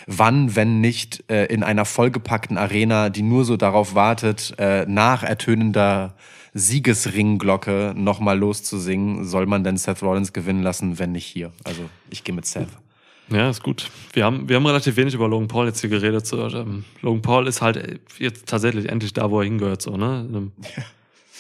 wann, 0.07 0.57
wenn 0.57 0.81
nicht 0.81 1.25
äh, 1.31 1.47
in 1.47 1.63
einer 1.63 1.85
vollgepackten 1.85 2.57
Arena, 2.57 3.11
die 3.11 3.23
nur 3.23 3.45
so 3.45 3.57
darauf 3.57 3.95
wartet, 3.95 4.55
äh, 4.59 4.87
nach 4.87 5.23
ertönender 5.23 6.15
Siegesringglocke 6.55 7.93
nochmal 7.95 8.39
loszusingen, 8.39 9.25
soll 9.25 9.47
man 9.47 9.63
denn 9.63 9.77
Seth 9.77 10.03
Rollins 10.03 10.33
gewinnen 10.33 10.63
lassen, 10.63 10.99
wenn 10.99 11.13
nicht 11.13 11.27
hier? 11.27 11.53
Also 11.65 11.83
ich 12.11 12.25
gehe 12.25 12.35
mit 12.35 12.47
Seth. 12.47 12.69
Ja, 13.31 13.51
ist 13.51 13.63
gut. 13.63 13.91
Wir 14.15 14.25
haben, 14.25 14.49
wir 14.49 14.57
haben 14.57 14.67
relativ 14.67 14.97
wenig 14.97 15.13
über 15.13 15.29
Logan 15.29 15.49
Paul 15.49 15.67
jetzt 15.67 15.81
hier 15.81 15.91
geredet. 15.91 16.27
So, 16.27 16.47
ähm, 16.49 16.85
Logan 17.03 17.21
Paul 17.21 17.47
ist 17.47 17.61
halt 17.61 18.01
jetzt 18.19 18.49
tatsächlich 18.49 18.89
endlich 18.89 19.13
da, 19.13 19.31
wo 19.31 19.41
er 19.41 19.45
hingehört. 19.45 19.83
So, 19.83 19.97
ne? 19.97 20.27
Ähm, 20.33 20.53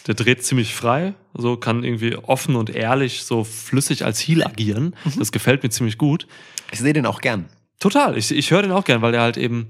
Der 0.08 0.14
dreht 0.14 0.42
ziemlich 0.42 0.74
frei, 0.74 1.14
so 1.34 1.56
kann 1.56 1.84
irgendwie 1.84 2.16
offen 2.16 2.56
und 2.56 2.70
ehrlich, 2.70 3.22
so 3.24 3.44
flüssig 3.44 4.04
als 4.04 4.18
Heel 4.18 4.42
agieren. 4.42 4.96
Das 5.18 5.30
gefällt 5.32 5.62
mir 5.62 5.68
ziemlich 5.68 5.98
gut. 5.98 6.26
Ich 6.72 6.80
sehe 6.80 6.94
den 6.94 7.06
auch 7.06 7.20
gern. 7.20 7.44
Total. 7.78 8.16
Ich, 8.16 8.30
ich 8.32 8.50
höre 8.50 8.62
den 8.62 8.72
auch 8.72 8.84
gern, 8.84 9.02
weil 9.02 9.12
der 9.12 9.20
halt 9.20 9.36
eben, 9.36 9.68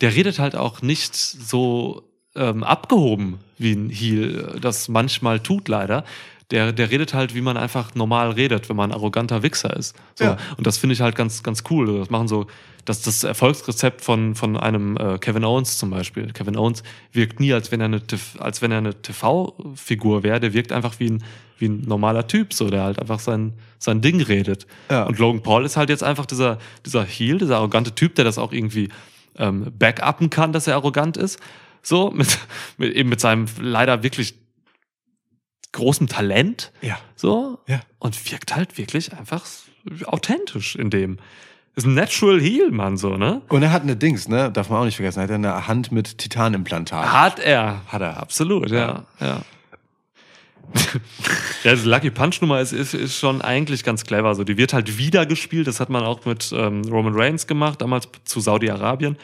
der 0.00 0.14
redet 0.14 0.38
halt 0.38 0.54
auch 0.54 0.82
nicht 0.82 1.16
so 1.16 2.08
ähm, 2.36 2.62
abgehoben, 2.62 3.40
wie 3.58 3.72
ein 3.72 3.90
Heel 3.90 4.58
das 4.60 4.88
manchmal 4.88 5.40
tut, 5.40 5.68
leider. 5.68 6.04
Der, 6.52 6.72
der 6.72 6.90
redet 6.90 7.12
halt, 7.12 7.34
wie 7.34 7.40
man 7.40 7.56
einfach 7.56 7.94
normal 7.94 8.30
redet, 8.30 8.68
wenn 8.68 8.76
man 8.76 8.90
ein 8.90 8.94
arroganter 8.94 9.42
Wichser 9.42 9.76
ist. 9.76 9.96
So. 10.14 10.24
Ja. 10.24 10.36
Und 10.56 10.66
das 10.66 10.78
finde 10.78 10.94
ich 10.94 11.00
halt 11.00 11.16
ganz, 11.16 11.42
ganz 11.42 11.64
cool. 11.70 11.98
Das 11.98 12.10
machen 12.10 12.28
so, 12.28 12.46
das 12.84 13.02
das 13.02 13.22
Erfolgsrezept 13.24 14.00
von, 14.02 14.34
von 14.34 14.56
einem 14.56 14.96
äh, 14.96 15.18
Kevin 15.18 15.44
Owens 15.44 15.78
zum 15.78 15.90
Beispiel. 15.90 16.32
Kevin 16.32 16.56
Owens 16.56 16.82
wirkt 17.12 17.38
nie, 17.38 17.52
als 17.52 17.70
wenn 17.70 17.80
er 17.80 17.86
eine, 17.86 18.02
als 18.38 18.62
wenn 18.62 18.72
er 18.72 18.78
eine 18.78 19.00
TV-Figur 19.00 20.22
wäre. 20.22 20.40
Der 20.40 20.52
wirkt 20.52 20.72
einfach 20.72 20.98
wie 20.98 21.10
ein, 21.10 21.24
wie 21.58 21.68
ein 21.68 21.82
normaler 21.82 22.26
Typ, 22.26 22.52
so, 22.52 22.70
der 22.70 22.82
halt 22.82 22.98
einfach 22.98 23.20
sein, 23.20 23.52
sein 23.78 24.00
Ding 24.00 24.20
redet. 24.20 24.66
Ja. 24.90 25.04
Und 25.04 25.18
Logan 25.18 25.42
Paul 25.42 25.64
ist 25.64 25.76
halt 25.76 25.90
jetzt 25.90 26.02
einfach 26.02 26.26
dieser, 26.26 26.58
dieser 26.84 27.04
Heel, 27.04 27.38
dieser 27.38 27.56
arrogante 27.56 27.94
Typ, 27.94 28.16
der 28.16 28.24
das 28.24 28.38
auch 28.38 28.52
irgendwie 28.52 28.88
ähm, 29.36 29.72
backuppen 29.78 30.30
kann, 30.30 30.52
dass 30.52 30.66
er 30.66 30.74
arrogant 30.74 31.16
ist. 31.16 31.38
So, 31.82 32.10
mit, 32.10 32.38
mit, 32.78 32.94
eben 32.94 33.08
mit 33.08 33.20
seinem 33.20 33.46
leider 33.60 34.02
wirklich 34.02 34.34
großen 35.72 36.06
Talent. 36.06 36.72
Ja. 36.80 36.98
So. 37.16 37.60
Ja. 37.66 37.80
Und 37.98 38.30
wirkt 38.30 38.54
halt 38.54 38.78
wirklich 38.78 39.12
einfach 39.12 39.44
authentisch 40.04 40.76
in 40.76 40.90
dem. 40.90 41.18
Ist 41.74 41.86
ein 41.86 41.94
Natural 41.94 42.38
Heel, 42.38 42.70
Mann, 42.70 42.98
so, 42.98 43.16
ne? 43.16 43.40
Und 43.48 43.62
er 43.62 43.72
hat 43.72 43.82
eine 43.82 43.96
Dings, 43.96 44.28
ne? 44.28 44.50
Darf 44.52 44.68
man 44.68 44.80
auch 44.80 44.84
nicht 44.84 44.96
vergessen. 44.96 45.20
Er 45.20 45.22
hat 45.24 45.30
eine 45.30 45.66
Hand 45.68 45.90
mit 45.90 46.18
Titanimplantat. 46.18 47.10
Hat 47.10 47.38
er. 47.38 47.80
Hat 47.86 48.02
er. 48.02 48.18
Absolut, 48.18 48.70
ja. 48.70 49.04
ja. 49.20 49.40
ja, 51.64 51.74
diese 51.74 51.88
Lucky 51.88 52.10
Punch 52.10 52.40
Nummer 52.40 52.60
ist, 52.60 52.72
ist, 52.72 52.92
ist 52.92 53.18
schon 53.18 53.40
eigentlich 53.40 53.84
ganz 53.84 54.04
clever. 54.04 54.34
So, 54.34 54.44
die 54.44 54.58
wird 54.58 54.74
halt 54.74 54.98
wieder 54.98 55.24
gespielt. 55.24 55.66
Das 55.66 55.80
hat 55.80 55.88
man 55.88 56.02
auch 56.04 56.24
mit 56.26 56.52
ähm, 56.54 56.82
Roman 56.90 57.14
Reigns 57.14 57.46
gemacht, 57.46 57.80
damals 57.80 58.08
zu 58.24 58.40
Saudi-Arabien. 58.40 59.16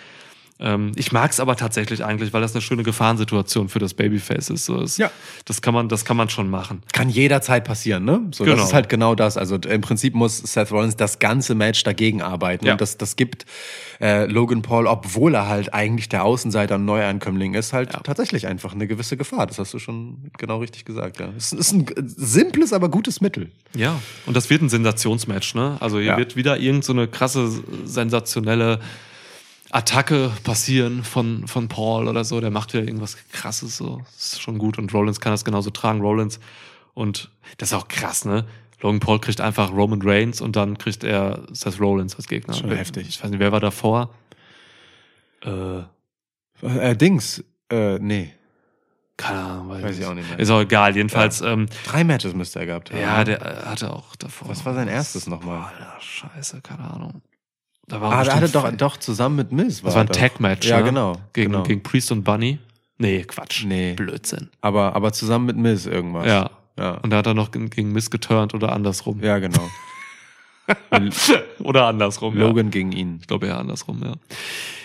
Ähm, 0.60 0.92
ich 0.96 1.12
mag 1.12 1.30
es 1.30 1.38
aber 1.40 1.54
tatsächlich 1.56 2.04
eigentlich, 2.04 2.32
weil 2.32 2.40
das 2.40 2.52
eine 2.54 2.62
schöne 2.62 2.82
Gefahrensituation 2.82 3.68
für 3.68 3.78
das 3.78 3.94
Babyface 3.94 4.50
ist. 4.50 4.64
So, 4.64 4.80
es, 4.82 4.96
Ja. 4.96 5.10
das, 5.44 5.62
kann 5.62 5.72
man, 5.72 5.88
das 5.88 6.04
kann 6.04 6.16
man 6.16 6.28
schon 6.30 6.50
machen. 6.50 6.82
Kann 6.92 7.08
jederzeit 7.10 7.64
passieren, 7.64 8.04
ne? 8.04 8.22
So, 8.32 8.44
Genau. 8.44 8.56
Das 8.56 8.66
ist 8.68 8.72
halt 8.74 8.88
genau 8.88 9.14
das. 9.14 9.36
Also 9.36 9.54
im 9.56 9.80
Prinzip 9.80 10.14
muss 10.14 10.38
Seth 10.38 10.72
Rollins 10.72 10.96
das 10.96 11.20
ganze 11.20 11.54
Match 11.54 11.84
dagegen 11.84 12.22
arbeiten. 12.22 12.66
Ja. 12.66 12.72
Und 12.72 12.80
das, 12.80 12.96
das 12.98 13.14
gibt 13.14 13.46
äh, 14.00 14.26
Logan 14.26 14.62
Paul, 14.62 14.86
obwohl 14.88 15.34
er 15.34 15.46
halt 15.48 15.74
eigentlich 15.74 16.08
der 16.08 16.24
Außenseiter 16.24 16.74
und 16.74 16.84
Neuankömmling 16.84 17.54
ist, 17.54 17.72
halt 17.72 17.92
Ja. 17.92 18.00
tatsächlich 18.00 18.46
einfach 18.48 18.74
eine 18.74 18.86
gewisse 18.88 19.16
Gefahr. 19.16 19.46
Das 19.46 19.58
hast 19.58 19.72
du 19.74 19.78
schon 19.78 20.30
genau 20.38 20.58
richtig 20.58 20.84
gesagt, 20.84 21.20
ja. 21.20 21.28
Es 21.36 21.52
ist 21.52 21.72
ein 21.72 21.86
simples, 22.04 22.72
aber 22.72 22.88
gutes 22.88 23.20
Mittel. 23.20 23.50
Ja, 23.76 24.00
und 24.26 24.36
das 24.36 24.50
wird 24.50 24.62
ein 24.62 24.68
Sensationsmatch, 24.68 25.54
ne? 25.54 25.76
Also 25.80 26.00
hier 26.00 26.16
wird 26.16 26.34
wieder 26.34 26.58
irgend 26.58 26.84
so 26.84 26.92
eine 26.92 27.06
krasse, 27.06 27.48
sensationelle 27.84 28.80
Attacke 29.70 30.30
passieren 30.44 31.04
von, 31.04 31.46
von 31.46 31.68
Paul 31.68 32.08
oder 32.08 32.24
so. 32.24 32.40
Der 32.40 32.50
macht 32.50 32.72
wieder 32.72 32.84
irgendwas 32.84 33.16
krasses, 33.32 33.76
so. 33.76 34.02
Das 34.14 34.32
ist 34.32 34.40
schon 34.42 34.58
gut. 34.58 34.78
Und 34.78 34.92
Rollins 34.94 35.20
kann 35.20 35.32
das 35.32 35.44
genauso 35.44 35.70
tragen. 35.70 36.00
Rollins. 36.00 36.40
Und 36.94 37.30
das 37.58 37.70
ist 37.72 37.74
auch 37.78 37.88
krass, 37.88 38.24
ne? 38.24 38.44
Logan 38.80 39.00
Paul 39.00 39.18
kriegt 39.20 39.40
einfach 39.40 39.72
Roman 39.72 40.00
Reigns 40.02 40.40
und 40.40 40.54
dann 40.56 40.78
kriegt 40.78 41.02
er 41.04 41.42
Seth 41.52 41.80
Rollins 41.80 42.14
als 42.16 42.28
Gegner. 42.28 42.54
Schon 42.54 42.70
heftig. 42.70 43.08
Ich 43.08 43.22
weiß 43.22 43.30
nicht, 43.30 43.40
wer 43.40 43.50
war 43.52 43.60
davor? 43.60 44.10
Äh, 45.44 45.80
Äh, 46.62 46.96
Dings, 46.96 47.44
äh, 47.70 47.98
nee. 47.98 48.32
keine 49.16 49.38
Ahnung. 49.40 49.82
Weiß 49.82 49.98
ich 49.98 50.04
auch 50.06 50.14
nicht 50.14 50.28
mehr. 50.28 50.38
Ist 50.40 50.50
auch 50.50 50.60
egal. 50.60 50.94
Jedenfalls, 50.96 51.40
ähm, 51.40 51.66
Drei 51.86 52.02
Matches 52.04 52.34
müsste 52.34 52.60
er 52.60 52.66
gehabt 52.66 52.90
haben. 52.90 53.00
ja, 53.00 53.22
der 53.24 53.38
hatte 53.66 53.92
auch 53.92 54.16
davor. 54.16 54.48
Was 54.48 54.64
war 54.64 54.74
sein 54.74 54.88
erstes 54.88 55.26
nochmal? 55.28 55.64
Alter, 55.72 55.96
scheiße, 56.00 56.60
keine 56.62 56.90
Ahnung. 56.90 57.22
Da 57.88 58.00
war 58.00 58.12
Ah, 58.12 58.24
da 58.24 58.34
hatte 58.36 58.48
doch, 58.50 58.70
doch 58.72 58.96
zusammen 58.98 59.36
mit 59.36 59.52
Miz. 59.52 59.82
Das 59.82 59.94
war 59.94 60.02
ein. 60.02 60.08
Tag-Match, 60.08 60.68
Ja, 60.68 60.78
ne? 60.78 60.84
genau. 60.84 61.16
Gegen, 61.32 61.52
genau. 61.52 61.64
gegen 61.64 61.82
Priest 61.82 62.12
und 62.12 62.22
Bunny. 62.24 62.58
Nee, 62.98 63.22
Quatsch. 63.24 63.64
Nee. 63.64 63.94
Blödsinn. 63.94 64.48
aber, 64.60 64.94
aber 64.96 65.12
zusammen 65.12 65.46
mit 65.46 65.56
Miz 65.56 65.86
irgendwas. 65.86 66.26
Ja. 66.26 66.50
Ja, 66.78 66.92
Und 67.02 67.10
da 67.10 67.16
hat 67.18 67.26
er 67.26 67.34
noch 67.34 67.50
gegen 67.50 67.90
Miss 67.92 68.08
geturnt 68.10 68.54
oder 68.54 68.72
andersrum. 68.72 69.20
ja 69.22 69.38
genau. 69.40 69.68
oder 71.60 71.86
andersrum, 71.86 72.38
ja. 72.38 72.46
Logan 72.46 72.70
gegen 72.70 72.92
ihn. 72.92 73.18
Ich 73.20 73.26
glaube 73.26 73.46
eher 73.46 73.58
andersrum, 73.58 74.00
ja. 74.04 74.12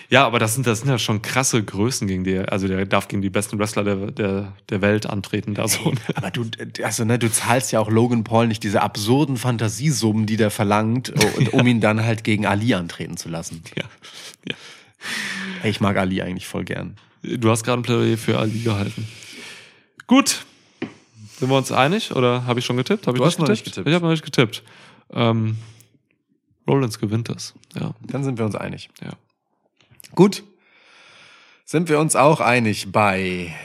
Ja, 0.10 0.26
aber 0.26 0.40
das 0.40 0.54
sind, 0.56 0.68
das 0.68 0.80
sind 0.80 0.90
ja 0.90 1.00
schon 1.00 1.22
krasse 1.22 1.64
Größen 1.64 2.08
gegen 2.08 2.24
die, 2.24 2.38
also 2.38 2.68
der 2.68 2.86
darf 2.86 3.08
gegen 3.08 3.22
die 3.22 3.30
besten 3.30 3.58
Wrestler 3.58 3.84
der, 3.84 4.12
der, 4.12 4.54
der 4.70 4.82
Welt 4.82 5.06
antreten, 5.06 5.54
da 5.54 5.68
so. 5.68 5.94
Aber 6.16 6.30
du, 6.30 6.46
also, 6.84 7.06
ne, 7.06 7.18
du 7.18 7.32
zahlst 7.32 7.72
ja 7.72 7.80
auch 7.80 7.90
Logan 7.90 8.24
Paul 8.24 8.48
nicht 8.48 8.64
diese 8.64 8.82
absurden 8.82 9.38
Fantasiesummen, 9.38 10.26
die 10.26 10.38
der 10.38 10.52
verlangt, 10.52 11.10
und, 11.38 11.54
um 11.54 11.66
ihn 11.68 11.82
dann 11.82 12.04
halt 12.04 12.24
gegen 12.24 12.46
Ali 12.46 12.74
antreten 12.74 13.18
zu 13.18 13.30
lassen. 13.30 13.64
Ja. 13.76 13.84
ja. 14.50 14.56
Ey, 15.64 15.70
Ich 15.72 15.82
mag 15.82 15.98
Ali 15.98 16.22
eigentlich 16.22 16.48
voll 16.48 16.64
gern. 16.64 16.98
Du 17.24 17.50
hast 17.50 17.64
gerade 17.64 17.82
ein 17.82 17.84
Plädoyer 17.84 18.18
für 18.18 18.38
Ali 18.38 18.60
gehalten. 18.60 19.08
Gut. 20.08 20.46
Sind 21.40 21.50
wir 21.50 21.58
uns 21.58 21.72
einig? 21.72 22.16
Oder 22.16 22.46
habe 22.46 22.60
ich 22.60 22.66
schon 22.66 22.78
getippt? 22.78 23.08
Hab 23.08 23.16
ich 23.16 23.20
Du 23.20 23.26
hast 23.26 23.40
noch 23.40 23.48
nicht 23.48 23.64
getippt. 23.64 23.88
Ich 23.88 23.94
habe 23.94 24.04
noch 24.06 24.12
nicht 24.12 24.24
getippt. 24.24 24.64
Ähm, 25.12 25.58
Rollins 26.68 27.00
gewinnt 27.00 27.30
das. 27.30 27.54
Ja, 27.80 27.94
Dann 28.02 28.24
sind 28.24 28.38
wir 28.38 28.46
uns 28.46 28.56
einig. 28.56 28.90
ja. 29.02 29.12
Gut. 30.15 30.44
Sind 31.65 31.90
wir 31.90 31.99
uns 31.99 32.15
auch 32.15 32.40
einig 32.40 32.91
bei 32.91 33.56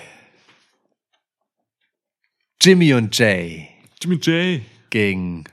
Jimmy 2.61 2.95
und 2.95 3.17
Jay 3.17 3.69
Jimmy 4.01 4.17
J. 4.17 4.63
gegen 4.91 5.45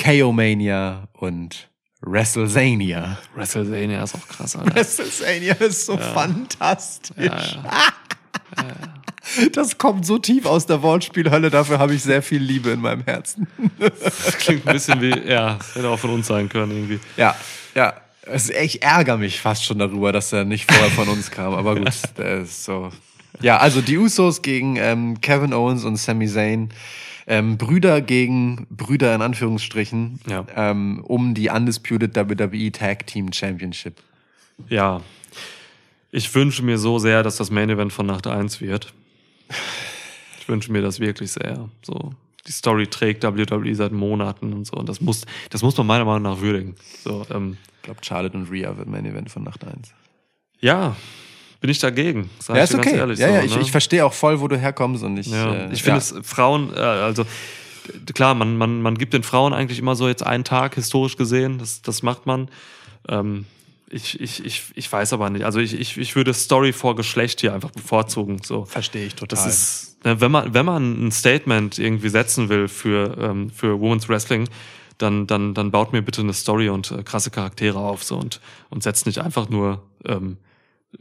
KO 0.00 0.32
Mania 0.32 1.08
und 1.12 1.68
WrestleZania. 2.00 3.18
WrestleMania 3.34 4.02
ist 4.02 4.14
auch 4.14 4.28
krass, 4.28 4.56
Alter. 4.56 4.74
WrestleZania 4.74 5.54
ist 5.54 5.86
so 5.86 5.96
fantastisch. 5.96 7.26
Ja, 7.26 7.92
ja. 8.56 8.94
Das 9.52 9.78
kommt 9.78 10.04
so 10.04 10.18
tief 10.18 10.44
aus 10.44 10.66
der 10.66 10.82
Wortspielhölle, 10.82 11.48
dafür 11.48 11.78
habe 11.78 11.94
ich 11.94 12.02
sehr 12.02 12.22
viel 12.22 12.42
Liebe 12.42 12.70
in 12.70 12.80
meinem 12.80 13.04
Herzen. 13.04 13.48
Das 13.78 14.36
klingt 14.36 14.66
ein 14.66 14.74
bisschen 14.74 15.00
wie, 15.00 15.18
ja, 15.26 15.58
hätte 15.72 15.88
auch 15.88 15.98
von 15.98 16.10
uns 16.10 16.26
sein 16.26 16.50
können 16.50 16.72
irgendwie. 16.72 17.00
Ja, 17.16 17.34
ja. 17.74 18.03
Es, 18.26 18.48
ich 18.50 18.82
ärgere 18.82 19.18
mich 19.18 19.40
fast 19.40 19.64
schon 19.64 19.78
darüber, 19.78 20.12
dass 20.12 20.32
er 20.32 20.44
nicht 20.44 20.70
vorher 20.70 20.90
von 20.90 21.08
uns 21.08 21.30
kam, 21.30 21.54
aber 21.54 21.74
gut, 21.76 21.92
der 22.18 22.38
ist 22.40 22.64
so. 22.64 22.90
Ja, 23.40 23.58
also 23.58 23.80
die 23.80 23.98
Usos 23.98 24.42
gegen 24.42 24.76
ähm, 24.76 25.20
Kevin 25.20 25.52
Owens 25.52 25.84
und 25.84 25.96
Sami 25.96 26.26
Zayn. 26.28 26.70
Ähm, 27.26 27.56
Brüder 27.56 28.00
gegen 28.02 28.66
Brüder 28.68 29.14
in 29.14 29.22
Anführungsstrichen 29.22 30.20
Ja. 30.28 30.44
ähm, 30.54 31.02
um 31.04 31.32
die 31.34 31.48
Undisputed 31.48 32.14
WWE 32.14 32.70
Tag 32.70 33.06
Team 33.06 33.32
Championship. 33.32 33.94
Ja. 34.68 35.00
Ich 36.10 36.32
wünsche 36.34 36.62
mir 36.62 36.76
so 36.78 36.98
sehr, 36.98 37.22
dass 37.22 37.36
das 37.36 37.50
Main 37.50 37.70
Event 37.70 37.92
von 37.94 38.06
Nacht 38.06 38.26
1 38.26 38.60
wird. 38.60 38.92
Ich 40.38 40.48
wünsche 40.48 40.70
mir 40.70 40.82
das 40.82 41.00
wirklich 41.00 41.32
sehr. 41.32 41.68
So. 41.82 42.12
Die 42.46 42.52
Story 42.52 42.86
trägt 42.86 43.24
WWE 43.24 43.74
seit 43.74 43.92
Monaten 43.92 44.52
und 44.52 44.66
so. 44.66 44.74
Und 44.74 44.88
das 44.88 45.00
muss, 45.00 45.24
das 45.50 45.62
muss 45.62 45.76
man 45.76 45.86
meiner 45.86 46.04
Meinung 46.04 46.22
nach 46.22 46.40
würdigen. 46.40 46.76
So, 47.02 47.24
ähm, 47.30 47.56
Ich 47.76 47.82
glaube, 47.82 48.00
Charlotte 48.02 48.36
und 48.36 48.50
Rhea 48.50 48.76
wird 48.76 48.88
Main 48.88 49.06
Event 49.06 49.30
von 49.30 49.42
Nacht 49.44 49.64
1. 49.64 49.92
ja, 50.60 50.96
bin 51.60 51.70
ich 51.70 51.78
dagegen. 51.78 52.28
Sag 52.40 52.56
Ja, 52.56 52.64
ich 52.64 52.70
ist 52.70 52.76
okay. 52.76 52.94
ehrlich 52.94 53.18
ja, 53.18 53.28
so, 53.28 53.34
ja, 53.34 53.42
ich, 53.42 53.56
ne? 53.56 53.62
ich 53.62 53.70
verstehe 53.70 54.04
auch 54.04 54.12
voll, 54.12 54.40
wo 54.40 54.48
du 54.48 54.58
herkommst 54.58 55.02
und 55.02 55.16
ich. 55.16 55.28
Ja, 55.28 55.54
äh, 55.54 55.72
ich 55.72 55.82
finde 55.82 55.98
ja. 55.98 56.02
es 56.02 56.14
Frauen, 56.22 56.70
äh, 56.74 56.78
also 56.78 57.24
klar, 58.12 58.34
man, 58.34 58.58
man, 58.58 58.82
man 58.82 58.98
gibt 58.98 59.14
den 59.14 59.22
Frauen 59.22 59.52
eigentlich 59.54 59.78
immer 59.78 59.96
so 59.96 60.06
jetzt 60.08 60.26
einen 60.26 60.44
Tag 60.44 60.74
historisch 60.74 61.16
gesehen, 61.16 61.58
das, 61.58 61.80
das 61.80 62.02
macht 62.02 62.26
man. 62.26 62.50
Ähm, 63.08 63.46
ich, 63.90 64.20
ich, 64.20 64.44
ich, 64.44 64.62
ich 64.74 64.90
weiß 64.92 65.12
aber 65.12 65.30
nicht. 65.30 65.44
Also 65.44 65.60
ich, 65.60 65.78
ich, 65.78 65.96
ich 65.98 66.16
würde 66.16 66.34
Story 66.34 66.72
vor 66.72 66.96
Geschlecht 66.96 67.40
hier 67.40 67.54
einfach 67.54 67.70
bevorzugen. 67.70 68.42
So. 68.42 68.64
Verstehe 68.64 69.06
ich 69.06 69.14
total. 69.14 69.28
Das 69.28 69.46
ist, 69.46 69.93
wenn 70.04 70.30
man, 70.30 70.54
wenn 70.54 70.66
man 70.66 71.06
ein 71.06 71.12
Statement 71.12 71.78
irgendwie 71.78 72.10
setzen 72.10 72.48
will 72.48 72.68
für, 72.68 73.16
ähm, 73.18 73.50
für 73.50 73.80
Women's 73.80 74.08
Wrestling, 74.08 74.48
dann, 74.98 75.26
dann, 75.26 75.54
dann 75.54 75.70
baut 75.70 75.92
mir 75.92 76.02
bitte 76.02 76.20
eine 76.20 76.34
Story 76.34 76.68
und 76.68 76.90
äh, 76.90 77.02
krasse 77.02 77.30
Charaktere 77.30 77.78
auf 77.78 78.04
so 78.04 78.16
und, 78.16 78.40
und 78.70 78.82
setzt 78.82 79.06
nicht 79.06 79.18
einfach 79.18 79.48
nur 79.48 79.82
ähm, 80.04 80.36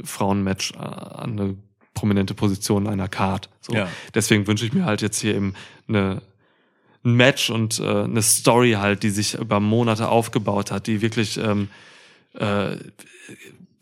Frauenmatch 0.03 0.71
äh, 0.71 0.77
an 0.77 1.39
eine 1.39 1.57
prominente 1.93 2.33
Position 2.33 2.87
einer 2.87 3.07
Card. 3.07 3.49
So. 3.61 3.73
Ja. 3.73 3.87
Deswegen 4.15 4.47
wünsche 4.47 4.65
ich 4.65 4.73
mir 4.73 4.85
halt 4.85 5.01
jetzt 5.01 5.19
hier 5.19 5.35
eben 5.35 5.53
eine, 5.87 6.21
ein 7.03 7.13
Match 7.13 7.49
und 7.49 7.79
äh, 7.79 8.03
eine 8.03 8.21
Story 8.21 8.73
halt, 8.73 9.03
die 9.03 9.09
sich 9.09 9.35
über 9.35 9.59
Monate 9.59 10.07
aufgebaut 10.07 10.71
hat, 10.71 10.87
die 10.87 11.01
wirklich 11.01 11.37
ähm, 11.37 11.69
äh, 12.33 12.77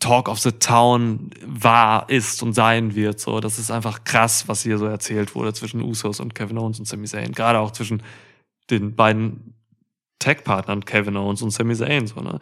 Talk 0.02 0.28
of 0.28 0.40
the 0.40 0.50
Town 0.52 1.30
war, 1.46 2.10
ist 2.10 2.42
und 2.42 2.54
sein 2.54 2.96
wird. 2.96 3.20
So, 3.20 3.38
das 3.38 3.60
ist 3.60 3.70
einfach 3.70 4.02
krass, 4.02 4.48
was 4.48 4.62
hier 4.62 4.76
so 4.78 4.86
erzählt 4.86 5.36
wurde 5.36 5.52
zwischen 5.54 5.80
Usos 5.80 6.18
und 6.18 6.34
Kevin 6.34 6.58
Owens 6.58 6.80
und 6.80 6.86
Sami 6.86 7.06
Zayn. 7.06 7.32
Gerade 7.32 7.60
auch 7.60 7.70
zwischen 7.70 8.02
den 8.68 8.96
beiden 8.96 9.54
Tag-Partnern 10.18 10.84
Kevin 10.84 11.16
Owens 11.16 11.40
und 11.42 11.50
Sami 11.50 11.76
Zayn. 11.76 12.08
So, 12.08 12.20
ne? 12.20 12.40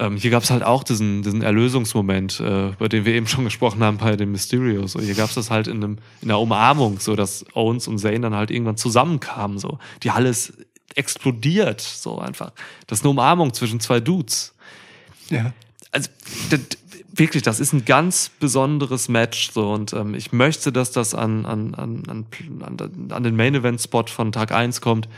ähm, 0.00 0.16
hier 0.16 0.32
gab 0.32 0.42
es 0.42 0.50
halt 0.50 0.64
auch 0.64 0.82
diesen, 0.82 1.22
diesen 1.22 1.42
Erlösungsmoment, 1.42 2.40
äh, 2.40 2.70
über 2.70 2.88
den 2.88 3.04
wir 3.04 3.14
eben 3.14 3.28
schon 3.28 3.44
gesprochen 3.44 3.84
haben 3.84 3.98
bei 3.98 4.16
den 4.16 4.32
Mysterios. 4.32 4.92
So, 4.92 5.00
hier 5.00 5.14
gab 5.14 5.28
es 5.28 5.36
das 5.36 5.52
halt 5.52 5.68
in, 5.68 5.76
einem, 5.76 5.98
in 6.20 6.30
einer 6.30 6.40
Umarmung, 6.40 6.98
so 6.98 7.14
dass 7.14 7.46
Owens 7.54 7.86
und 7.86 7.98
Zayn 7.98 8.22
dann 8.22 8.34
halt 8.34 8.50
irgendwann 8.50 8.76
zusammenkamen. 8.76 9.58
So. 9.58 9.78
Die 10.02 10.10
Halle 10.10 10.30
ist 10.30 10.54
explodiert, 10.96 11.80
so 11.80 12.18
einfach. 12.18 12.50
Das 12.88 12.98
ist 12.98 13.04
eine 13.04 13.10
Umarmung 13.10 13.54
zwischen 13.54 13.78
zwei 13.78 14.00
Dudes 14.00 14.52
ja. 15.30 15.52
Also 15.92 16.08
d- 16.50 16.58
d- 16.58 16.76
wirklich, 17.12 17.42
das 17.42 17.60
ist 17.60 17.72
ein 17.72 17.84
ganz 17.84 18.30
besonderes 18.40 19.08
Match 19.08 19.50
so 19.52 19.70
und 19.72 19.92
ähm, 19.92 20.14
ich 20.14 20.32
möchte, 20.32 20.72
dass 20.72 20.90
das 20.92 21.14
an, 21.14 21.44
an, 21.46 21.74
an, 21.74 22.02
an, 22.08 22.26
an, 22.62 23.10
an 23.12 23.22
den 23.22 23.36
Main 23.36 23.54
Event 23.54 23.80
Spot 23.80 24.04
von 24.06 24.32
Tag 24.32 24.52
1 24.52 24.80
kommt. 24.80 25.08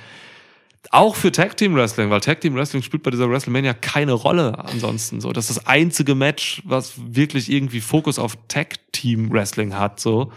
Auch 0.91 1.15
für 1.15 1.31
Tag 1.31 1.57
Team 1.57 1.75
Wrestling, 1.77 2.11
weil 2.11 2.21
Tag 2.21 2.41
Team 2.41 2.55
Wrestling 2.57 2.83
spielt 2.83 3.05
bei 3.05 3.11
dieser 3.13 3.31
WrestleMania 3.31 3.73
keine 3.73 4.13
Rolle 4.13 4.59
ansonsten 4.59 5.21
so. 5.21 5.31
Das 5.33 5.49
ist 5.49 5.57
das 5.59 5.67
einzige 5.69 6.15
Match, 6.17 6.61
was 6.65 6.95
wirklich 6.97 7.51
irgendwie 7.53 7.81
Fokus 7.81 8.19
auf 8.19 8.37
Tag 8.49 8.75
Team 8.91 9.31
Wrestling 9.31 9.75
hat 9.75 10.01
so. 10.01 10.33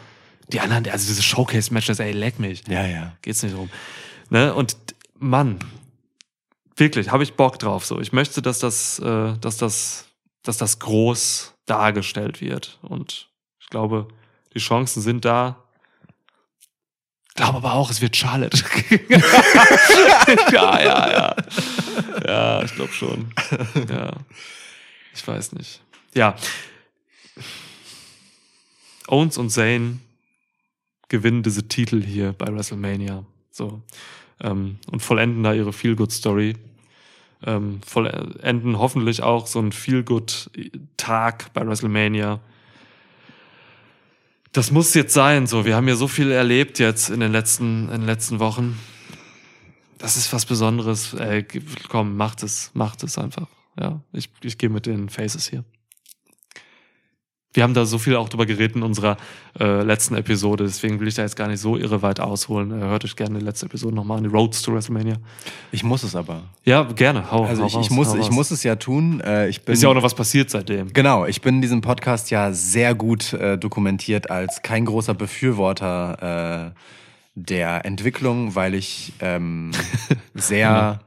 Die 0.54 0.60
anderen, 0.60 0.88
also 0.88 1.08
diese 1.08 1.24
Showcase 1.24 1.74
Matches, 1.74 1.98
ey, 2.00 2.12
leck 2.12 2.38
mich 2.40 2.62
Ja, 2.68 2.86
ja. 2.86 3.14
geht's 3.24 3.42
nicht 3.42 3.56
drum. 3.56 3.72
Ne? 4.30 4.54
Und 4.54 4.78
Mann, 5.18 5.58
wirklich, 6.76 7.10
habe 7.10 7.24
ich 7.24 7.34
Bock 7.34 7.58
drauf. 7.58 7.84
So, 7.86 8.00
ich 8.00 8.14
möchte, 8.14 8.44
dass 8.44 8.60
das, 8.60 9.00
äh, 9.00 9.34
dass 9.42 9.58
das, 9.58 10.06
dass 10.46 10.58
das 10.58 10.80
groß 10.80 11.54
dargestellt 11.66 12.42
wird. 12.42 12.80
Und 12.82 13.30
ich 13.60 13.68
glaube, 13.68 14.08
die 14.54 14.60
Chancen 14.60 15.02
sind 15.02 15.26
da. 15.26 15.64
Glaube 17.34 17.58
aber 17.58 17.74
auch, 17.74 17.90
es 17.90 18.00
wird 18.00 18.16
Charlotte. 18.16 18.58
ja, 20.52 20.82
ja, 20.82 21.12
ja. 21.12 21.36
Ja, 22.26 22.64
ich 22.64 22.74
glaube 22.74 22.94
schon. 22.94 23.34
Ja. 23.90 24.14
Ich 25.14 25.28
weiß 25.28 25.52
nicht. 25.54 25.82
Ja. 26.14 26.36
Owens 29.08 29.38
und 29.38 29.50
Zayn 29.50 30.02
gewinnen 31.10 31.44
diese 31.44 31.68
Titel 31.68 32.04
hier 32.04 32.34
bei 32.34 32.48
WrestleMania. 32.48 33.26
So. 33.52 33.82
Ähm, 34.42 34.80
und 34.92 35.02
vollenden 35.02 35.44
da 35.44 35.54
ihre 35.54 35.74
Feel-Good-Story. 35.74 36.56
Ähm, 37.44 37.82
vollenden 37.86 38.80
hoffentlich 38.80 39.22
auch 39.24 39.48
so 39.48 39.60
einen 39.60 39.72
Feel-Good-Tag 39.72 41.54
bei 41.54 41.68
WrestleMania. 41.68 42.40
Das 44.52 44.72
muss 44.72 44.94
jetzt 44.94 45.14
sein, 45.14 45.48
so. 45.48 45.66
Wir 45.66 45.76
haben 45.76 45.88
ja 45.88 45.96
so 45.96 46.08
viel 46.08 46.32
erlebt 46.32 46.80
jetzt 46.80 47.10
in 47.10 47.20
den 47.20 47.32
letzten, 47.32 47.90
in 47.90 48.02
den 48.02 48.06
letzten 48.06 48.40
Wochen. 48.40 48.80
Das 49.98 50.16
ist 50.16 50.32
was 50.32 50.46
Besonderes. 50.46 51.14
Ey, 51.14 51.46
komm, 51.90 52.16
macht 52.16 52.44
es, 52.44 52.72
macht 52.74 53.04
es 53.04 53.18
einfach. 53.18 53.48
Ja, 53.80 54.00
ich, 54.14 54.30
ich 54.42 54.58
gehe 54.58 54.70
mit 54.70 54.86
den 54.86 55.10
Faces 55.10 55.50
hier. 55.50 55.66
Wir 57.56 57.64
haben 57.64 57.74
da 57.74 57.86
so 57.86 57.98
viel 57.98 58.18
auch 58.18 58.28
drüber 58.28 58.46
geredet 58.46 58.76
in 58.76 58.84
unserer 58.84 59.16
äh, 59.58 59.82
letzten 59.82 60.16
Episode, 60.16 60.66
deswegen 60.66 61.00
will 61.00 61.08
ich 61.08 61.16
da 61.16 61.22
jetzt 61.22 61.38
gar 61.38 61.48
nicht 61.48 61.62
so 61.62 61.78
irre 61.78 62.02
weit 62.02 62.20
ausholen. 62.20 62.72
Äh, 62.72 62.84
hört 62.84 63.06
euch 63.06 63.16
gerne 63.16 63.40
die 63.40 63.46
letzte 63.46 63.68
Episode 63.68 63.96
nochmal 63.96 64.18
an, 64.18 64.26
die 64.26 64.30
Roads 64.30 64.62
to 64.62 64.74
WrestleMania. 64.74 65.16
Ich 65.72 65.82
muss 65.82 66.04
es 66.04 66.18
aber. 66.18 66.44
Ja, 66.66 66.84
gerne, 66.84 67.32
hau, 67.32 67.46
Also 67.46 67.64
hau 67.64 67.68
ich, 67.68 67.76
raus, 67.76 67.86
ich, 67.86 67.92
muss, 67.92 68.14
ich 68.14 68.30
muss 68.30 68.52
es 68.52 68.64
ja 68.64 68.76
tun. 68.76 69.22
Äh, 69.22 69.48
ich 69.48 69.62
bin, 69.62 69.74
Ist 69.74 69.82
ja 69.82 69.88
auch 69.88 69.94
noch 69.94 70.04
was 70.04 70.16
passiert 70.16 70.50
seitdem. 70.50 70.92
Genau, 70.92 71.26
ich 71.26 71.42
bin 71.42 71.56
in 71.56 71.62
diesem 71.62 71.80
Podcast 71.80 72.30
ja 72.30 72.52
sehr 72.52 72.94
gut 72.94 73.32
äh, 73.32 73.58
dokumentiert 73.58 74.30
als 74.30 74.62
kein 74.62 74.84
großer 74.84 75.14
Befürworter 75.14 76.74
äh, 76.74 76.80
der 77.36 77.86
Entwicklung, 77.86 78.56
weil 78.56 78.74
ich 78.76 79.14
ähm, 79.22 79.72
sehr. 80.34 81.00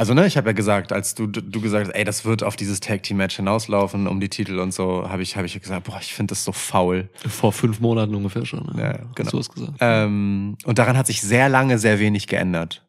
Also, 0.00 0.14
ne, 0.14 0.26
ich 0.26 0.38
habe 0.38 0.48
ja 0.48 0.52
gesagt, 0.54 0.94
als 0.94 1.14
du, 1.14 1.26
du 1.26 1.60
gesagt 1.60 1.88
hast, 1.88 1.94
ey, 1.94 2.04
das 2.04 2.24
wird 2.24 2.42
auf 2.42 2.56
dieses 2.56 2.80
Tag-Team-Match 2.80 3.36
hinauslaufen, 3.36 4.06
um 4.06 4.18
die 4.18 4.30
Titel 4.30 4.58
und 4.58 4.72
so, 4.72 5.06
habe 5.06 5.22
ich, 5.22 5.36
hab 5.36 5.44
ich 5.44 5.60
gesagt, 5.60 5.84
boah, 5.84 5.98
ich 6.00 6.14
finde 6.14 6.32
das 6.32 6.42
so 6.42 6.52
faul. 6.52 7.10
Vor 7.28 7.52
fünf 7.52 7.80
Monaten 7.80 8.14
ungefähr 8.14 8.46
schon. 8.46 8.64
Ne? 8.64 8.72
Ja, 8.80 8.82
ja, 8.92 8.98
Hast 9.04 9.14
genau. 9.16 9.30
du 9.32 9.38
es 9.40 9.50
gesagt? 9.50 9.72
Ähm, 9.80 10.56
und 10.64 10.78
daran 10.78 10.96
hat 10.96 11.06
sich 11.06 11.20
sehr 11.20 11.50
lange 11.50 11.78
sehr 11.78 11.98
wenig 11.98 12.28
geändert. 12.28 12.82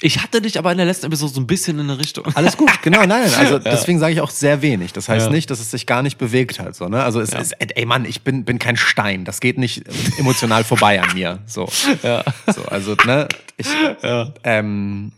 Ich 0.00 0.22
hatte 0.22 0.40
dich 0.40 0.58
aber 0.58 0.72
in 0.72 0.78
der 0.78 0.86
letzten 0.86 1.04
Episode 1.04 1.34
so 1.34 1.40
ein 1.42 1.46
bisschen 1.46 1.78
in 1.78 1.90
eine 1.90 1.98
Richtung. 1.98 2.24
Alles 2.34 2.56
gut, 2.56 2.70
genau, 2.82 3.04
nein, 3.04 3.30
also 3.36 3.58
deswegen 3.58 3.98
sage 3.98 4.14
ich 4.14 4.22
auch 4.22 4.30
sehr 4.30 4.62
wenig. 4.62 4.94
Das 4.94 5.10
heißt 5.10 5.26
Ja. 5.26 5.32
nicht, 5.32 5.50
dass 5.50 5.60
es 5.60 5.70
sich 5.70 5.84
gar 5.84 6.02
nicht 6.02 6.16
bewegt 6.16 6.58
hat. 6.58 6.74
So, 6.74 6.88
ne? 6.88 7.02
Also 7.02 7.20
es 7.20 7.32
Ja. 7.32 7.38
ist, 7.38 7.52
ey 7.58 7.84
Mann, 7.84 8.06
ich 8.06 8.22
bin, 8.22 8.46
bin 8.46 8.58
kein 8.58 8.78
Stein. 8.78 9.26
Das 9.26 9.40
geht 9.40 9.58
nicht 9.58 9.82
emotional 10.18 10.64
vorbei 10.64 11.02
an 11.02 11.12
mir. 11.12 11.40
So. 11.44 11.68
Ja. 12.02 12.24
so 12.46 12.62
also, 12.64 12.94
ne, 13.04 13.28
ich, 13.58 13.66
ja. 14.02 14.32
ähm, 14.42 15.12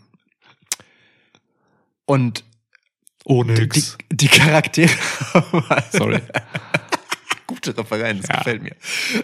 und 2.09 2.43
Oh, 3.25 3.43
die, 3.43 3.53
nix. 3.53 3.97
die 4.11 4.27
Charaktere. 4.27 4.89
Sorry. 5.91 6.19
Gute 7.47 7.77
Referenz, 7.77 8.27
gefällt 8.27 8.63
mir. 8.63 8.75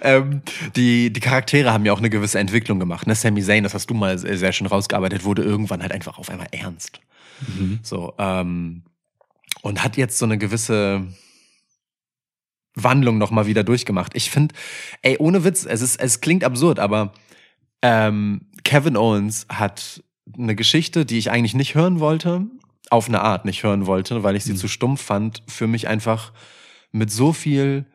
Ähm, 0.02 0.41
die, 0.76 1.12
die 1.12 1.20
Charaktere 1.20 1.72
haben 1.72 1.86
ja 1.86 1.94
auch 1.94 1.99
eine 1.99 2.10
gewisse 2.10 2.38
Entwicklung 2.38 2.80
gemacht. 2.80 3.07
Ne? 3.07 3.16
Sami 3.16 3.41
Zayn, 3.41 3.64
das 3.64 3.74
hast 3.74 3.90
du 3.90 3.94
mal 3.95 4.18
sehr 4.20 4.52
schön 4.52 4.68
rausgearbeitet, 4.68 5.24
wurde 5.24 5.44
irgendwann 5.44 5.82
halt 5.82 5.91
einfach 5.91 6.20
auf 6.20 6.30
einmal 6.30 6.48
ernst. 6.52 6.99
So, 7.84 8.14
ähm, 8.18 8.84
und 9.62 9.84
hat 9.84 9.98
jetzt 9.98 10.18
so 10.20 10.26
eine 10.26 10.38
gewisse 10.38 11.07
Wandlung 12.76 13.18
nochmal 13.18 13.48
wieder 13.48 13.64
durchgemacht. 13.64 14.12
Ich 14.16 14.30
finde, 14.30 14.53
ey, 15.02 15.18
ohne 15.18 15.44
Witz, 15.44 15.66
es, 15.66 15.82
ist, 15.82 15.99
es 15.99 16.22
klingt 16.22 16.44
absurd, 16.44 16.80
aber 16.80 17.14
ähm, 17.82 18.41
Kevin 18.64 18.98
Owens 18.98 19.48
hat 19.49 20.03
eine 20.38 20.56
Geschichte, 20.56 21.06
die 21.06 21.18
ich 21.18 21.32
eigentlich 21.32 21.56
nicht 21.56 21.76
hören 21.76 21.99
wollte, 21.99 22.45
auf 22.91 23.07
eine 23.07 23.22
Art 23.22 23.45
nicht 23.45 23.64
hören 23.64 23.86
wollte, 23.86 24.24
weil 24.24 24.36
ich 24.36 24.44
sie 24.44 24.56
zu 24.56 24.68
stumpf 24.68 25.02
fand, 25.02 25.44
für 25.48 25.68
mich 25.68 25.88
einfach 25.88 26.32
mit 26.91 27.12
so 27.12 27.34
viel 27.34 27.86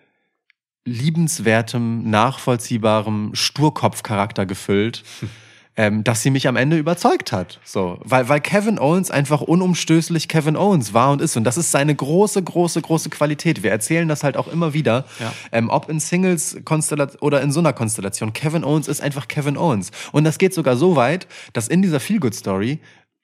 liebenswertem, 0.85 2.09
nachvollziehbarem 2.09 3.31
Sturkopfcharakter 3.35 4.47
gefüllt, 4.47 5.05
ähm, 5.77 6.05
dass 6.05 6.23
sie 6.23 6.31
mich 6.31 6.49
am 6.49 6.57
Ende 6.57 6.77
überzeugt 6.77 7.33
hat. 7.33 7.61
So, 7.65 7.99
weil, 8.03 8.29
weil 8.29 8.41
Kevin 8.41 8.79
Owens 8.79 9.11
einfach 9.11 9.41
unumstößlich 9.41 10.29
Kevin 10.29 10.57
Owens 10.57 10.93
war 10.93 11.13
und 11.13 11.23
ist. 11.23 11.37
Und 11.37 11.45
das 11.45 11.57
ist 11.57 11.71
seine 11.71 11.95
große, 11.95 12.43
große, 12.43 12.83
große 12.83 13.09
Qualität. 13.09 13.63
Wir 13.63 13.71
erzählen 13.71 14.09
das 14.09 14.25
halt 14.25 14.37
auch 14.37 14.49
immer 14.49 14.75
wieder. 14.75 15.05
Ja. 15.21 15.33
Ähm, 15.53 15.71
ob 15.71 15.89
in 15.89 16.01
Singles 16.01 16.59
oder 17.21 17.41
in 17.41 17.53
so 17.53 17.61
einer 17.61 17.73
Konstellation. 17.73 18.33
Kevin 18.33 18.65
Owens 18.65 18.89
ist 18.89 19.01
einfach 19.01 19.29
Kevin 19.29 19.57
Owens. 19.57 19.91
Und 20.13 20.25
das 20.25 20.39
geht 20.39 20.55
sogar 20.55 20.77
so 20.77 20.97
weit, 20.97 21.29
dass 21.53 21.69
in 21.69 21.83
dieser 21.83 22.01
Feel-Good 22.01 22.35
Story 22.35 22.81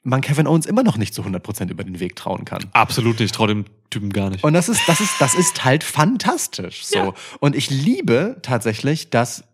man 0.06 0.20
Kevin 0.20 0.46
Owens 0.46 0.66
immer 0.66 0.82
noch 0.82 0.96
nicht 0.96 1.12
zu 1.12 1.22
100% 1.22 1.68
über 1.70 1.84
den 1.84 1.98
Weg 2.00 2.16
trauen 2.16 2.44
kann. 2.44 2.64
Absolut 2.72 3.18
nicht. 3.18 3.26
Ich 3.26 3.32
traue 3.32 3.48
dem 3.48 3.64
Typen 3.90 4.10
gar 4.10 4.30
nicht. 4.30 4.44
Und 4.44 4.54
das 4.54 4.68
ist, 4.68 4.80
das 4.86 5.00
ist, 5.00 5.14
das 5.20 5.34
ist 5.34 5.64
halt 5.64 5.82
fantastisch. 5.82 6.84
So. 6.86 6.98
Ja. 6.98 7.14
Und 7.40 7.56
ich 7.56 7.70
liebe 7.70 8.36
tatsächlich, 8.42 9.10
dass 9.10 9.44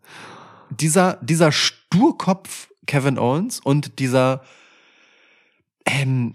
dieser, 0.70 1.18
dieser 1.22 1.52
Sturkopf 1.52 2.68
Kevin 2.86 3.18
Owens 3.18 3.60
und 3.60 3.98
dieser, 3.98 4.42
ähm, 5.86 6.34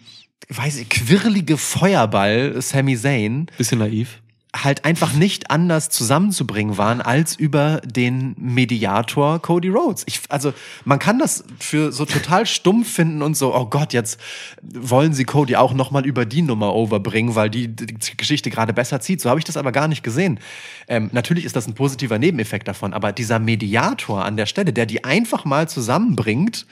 weiß 0.49 0.77
ich, 0.77 0.89
quirlige 0.89 1.57
Feuerball 1.57 2.60
Sami 2.61 2.98
Zayn 2.98 3.48
Bisschen 3.57 3.80
naiv. 3.80 4.22
Halt 4.63 4.85
einfach 4.85 5.13
nicht 5.13 5.51
anders 5.51 5.89
zusammenzubringen 5.89 6.77
waren 6.77 7.01
als 7.01 7.35
über 7.35 7.81
den 7.85 8.35
Mediator 8.38 9.41
Cody 9.41 9.69
Rhodes. 9.69 10.03
Ich, 10.07 10.21
also 10.29 10.53
man 10.85 10.99
kann 10.99 11.19
das 11.19 11.43
für 11.59 11.91
so 11.91 12.05
total 12.05 12.45
stumpf 12.45 12.91
finden 12.91 13.21
und 13.21 13.35
so, 13.35 13.55
oh 13.55 13.65
Gott, 13.65 13.93
jetzt 13.93 14.19
wollen 14.61 15.13
sie 15.13 15.25
Cody 15.25 15.55
auch 15.55 15.73
nochmal 15.73 16.05
über 16.05 16.25
die 16.25 16.41
Nummer 16.41 16.73
overbringen, 16.73 17.35
weil 17.35 17.49
die, 17.49 17.67
die 17.67 18.17
Geschichte 18.17 18.49
gerade 18.49 18.73
besser 18.73 18.99
zieht. 18.99 19.21
So 19.21 19.29
habe 19.29 19.39
ich 19.39 19.45
das 19.45 19.57
aber 19.57 19.71
gar 19.71 19.88
nicht 19.88 20.03
gesehen. 20.03 20.39
Ähm, 20.88 21.09
natürlich 21.11 21.45
ist 21.45 21.55
das 21.55 21.67
ein 21.67 21.73
positiver 21.73 22.19
Nebeneffekt 22.19 22.67
davon, 22.67 22.93
aber 22.93 23.11
dieser 23.11 23.39
Mediator 23.39 24.23
an 24.25 24.38
der 24.38 24.45
Stelle, 24.45 24.73
der 24.73 24.85
die 24.85 25.03
einfach 25.03 25.45
mal 25.45 25.67
zusammenbringt 25.67 26.65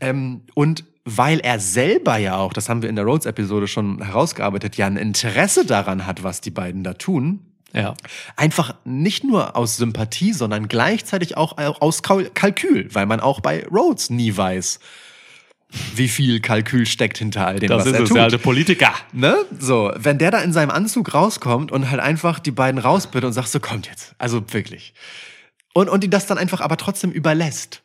ähm, 0.00 0.42
und 0.54 0.84
weil 1.08 1.38
er 1.38 1.60
selber 1.60 2.16
ja 2.18 2.36
auch, 2.36 2.52
das 2.52 2.68
haben 2.68 2.82
wir 2.82 2.88
in 2.90 2.96
der 2.96 3.04
Rhodes-Episode 3.04 3.68
schon 3.68 4.02
herausgearbeitet, 4.02 4.76
ja 4.76 4.86
ein 4.86 4.96
Interesse 4.96 5.64
daran 5.64 6.04
hat, 6.04 6.22
was 6.24 6.40
die 6.40 6.50
beiden 6.50 6.82
da 6.82 6.94
tun. 6.94 7.40
Ja. 7.72 7.94
Einfach 8.36 8.74
nicht 8.84 9.22
nur 9.22 9.54
aus 9.56 9.76
Sympathie, 9.76 10.32
sondern 10.32 10.66
gleichzeitig 10.66 11.36
auch 11.36 11.56
aus 11.58 12.02
Kal- 12.02 12.30
Kalkül, 12.34 12.88
weil 12.92 13.06
man 13.06 13.20
auch 13.20 13.40
bei 13.40 13.64
Rhodes 13.66 14.10
nie 14.10 14.36
weiß, 14.36 14.80
wie 15.94 16.08
viel 16.08 16.40
Kalkül 16.40 16.86
steckt 16.86 17.18
hinter 17.18 17.46
all 17.46 17.58
dem, 17.58 17.68
Das 17.68 17.80
was 17.80 17.86
ist 17.86 17.92
er 17.92 18.04
tut. 18.04 18.16
der 18.16 18.22
alte 18.24 18.38
Politiker. 18.38 18.92
Ne? 19.12 19.36
So, 19.58 19.92
wenn 19.96 20.18
der 20.18 20.30
da 20.30 20.38
in 20.40 20.52
seinem 20.52 20.70
Anzug 20.70 21.12
rauskommt 21.12 21.70
und 21.70 21.90
halt 21.90 22.00
einfach 22.00 22.38
die 22.38 22.52
beiden 22.52 22.78
rausbittet 22.80 23.24
und 23.26 23.32
sagt, 23.32 23.48
so 23.48 23.60
kommt 23.60 23.86
jetzt. 23.88 24.14
Also 24.18 24.42
wirklich. 24.52 24.94
Und, 25.74 25.88
und 25.88 26.02
die 26.02 26.10
das 26.10 26.26
dann 26.26 26.38
einfach 26.38 26.60
aber 26.62 26.76
trotzdem 26.78 27.10
überlässt. 27.10 27.82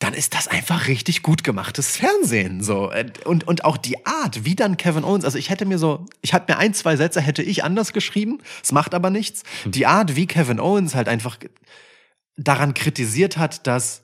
Dann 0.00 0.12
ist 0.12 0.34
das 0.34 0.48
einfach 0.48 0.88
richtig 0.88 1.22
gut 1.22 1.44
gemachtes 1.44 1.96
Fernsehen. 1.96 2.62
So. 2.62 2.90
Und, 3.24 3.46
und 3.46 3.64
auch 3.64 3.76
die 3.76 4.04
Art, 4.04 4.44
wie 4.44 4.54
dann 4.54 4.76
Kevin 4.76 5.04
Owens, 5.04 5.24
also 5.24 5.38
ich 5.38 5.50
hätte 5.50 5.66
mir 5.66 5.78
so, 5.78 6.06
ich 6.20 6.34
hatte 6.34 6.52
mir 6.52 6.58
ein, 6.58 6.74
zwei 6.74 6.96
Sätze 6.96 7.20
hätte 7.20 7.42
ich 7.42 7.64
anders 7.64 7.92
geschrieben, 7.92 8.38
es 8.62 8.72
macht 8.72 8.92
aber 8.94 9.10
nichts. 9.10 9.44
Die 9.64 9.86
Art, 9.86 10.16
wie 10.16 10.26
Kevin 10.26 10.60
Owens 10.60 10.94
halt 10.94 11.08
einfach 11.08 11.38
daran 12.36 12.74
kritisiert 12.74 13.36
hat, 13.36 13.66
dass, 13.66 14.02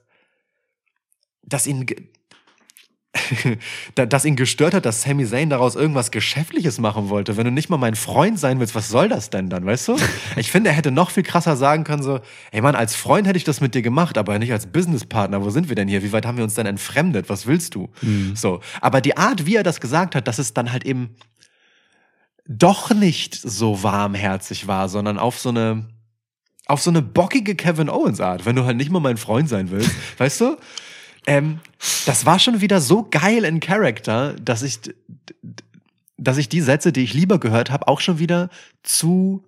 dass 1.43 1.67
ihn, 1.67 1.87
dass 3.95 4.24
ihn 4.24 4.37
gestört 4.37 4.73
hat, 4.73 4.87
dass 4.87 5.03
Sami 5.03 5.27
Zayn 5.27 5.51
daraus 5.51 5.74
irgendwas 5.74 6.12
Geschäftliches 6.12 6.78
machen 6.78 7.09
wollte. 7.09 7.37
Wenn 7.37 7.45
du 7.45 7.51
nicht 7.51 7.69
mal 7.69 7.77
mein 7.77 7.97
Freund 7.97 8.39
sein 8.39 8.61
willst, 8.61 8.74
was 8.77 8.89
soll 8.89 9.09
das 9.09 9.31
denn 9.31 9.51
dann, 9.51 9.66
weißt 9.66 9.89
du? 9.89 9.97
Ich 10.37 10.53
finde, 10.53 10.70
er 10.70 10.77
hätte 10.77 10.93
noch 10.93 11.11
viel 11.11 11.24
krasser 11.24 11.57
sagen 11.57 11.82
können, 11.82 12.03
so, 12.03 12.20
ey 12.53 12.61
Mann, 12.61 12.77
als 12.77 12.95
Freund 12.95 13.27
hätte 13.27 13.37
ich 13.37 13.45
das 13.45 13.61
mit 13.61 13.74
dir 13.74 13.82
gemacht, 13.82 14.16
aber 14.16 14.39
nicht 14.39 14.53
als 14.53 14.66
Businesspartner. 14.66 15.43
Wo 15.43 15.51
sind 15.51 15.69
wir 15.69 15.74
denn 15.74 15.89
hier? 15.89 16.05
Wie 16.05 16.12
weit 16.12 16.24
haben 16.24 16.37
wir 16.37 16.45
uns 16.45 16.55
denn 16.55 16.66
entfremdet? 16.66 17.28
Was 17.28 17.47
willst 17.47 17.74
du? 17.74 17.91
So. 18.35 18.61
Aber 18.81 19.01
die 19.01 19.16
Art, 19.16 19.45
wie 19.45 19.57
er 19.57 19.65
das 19.65 19.81
gesagt 19.81 20.15
hat, 20.15 20.28
dass 20.28 20.39
es 20.39 20.55
dann 20.55 20.70
halt 20.70 20.85
eben 20.85 21.16
doch 22.47 22.91
nicht 22.91 23.35
so 23.35 23.82
warmherzig 23.82 24.66
war, 24.66 24.89
sondern 24.89 25.19
auf 25.19 25.39
so 25.39 25.49
eine, 25.49 25.89
auf 26.66 26.81
so 26.81 26.91
eine 26.91 27.03
bockige 27.03 27.57
Kevin 27.57 27.89
Owens 27.89 28.20
Art, 28.20 28.47
wenn 28.47 28.57
du 28.57 28.65
halt 28.65 28.77
nicht 28.77 28.91
mal 28.91 29.01
mein 29.01 29.16
Freund 29.16 29.49
sein 29.49 29.70
willst, 29.70 29.91
weißt 30.19 30.41
du? 30.43 30.57
Ähm, 31.31 31.61
das 32.07 32.27
war 32.27 32.40
schon 32.40 32.61
wieder 32.61 32.81
so 32.81 33.07
geil 33.09 33.44
in 33.44 33.61
Character, 33.61 34.35
dass 34.35 34.62
ich, 34.62 34.81
dass 36.16 36.39
ich 36.39 36.48
die 36.48 36.61
Sätze, 36.61 36.93
die 36.93 37.05
ich 37.05 37.15
lieber 37.15 37.39
gehört 37.39 37.70
habe, 37.70 37.86
auch 37.86 38.01
schon 38.01 38.19
wieder 38.19 38.51
zu 38.82 39.44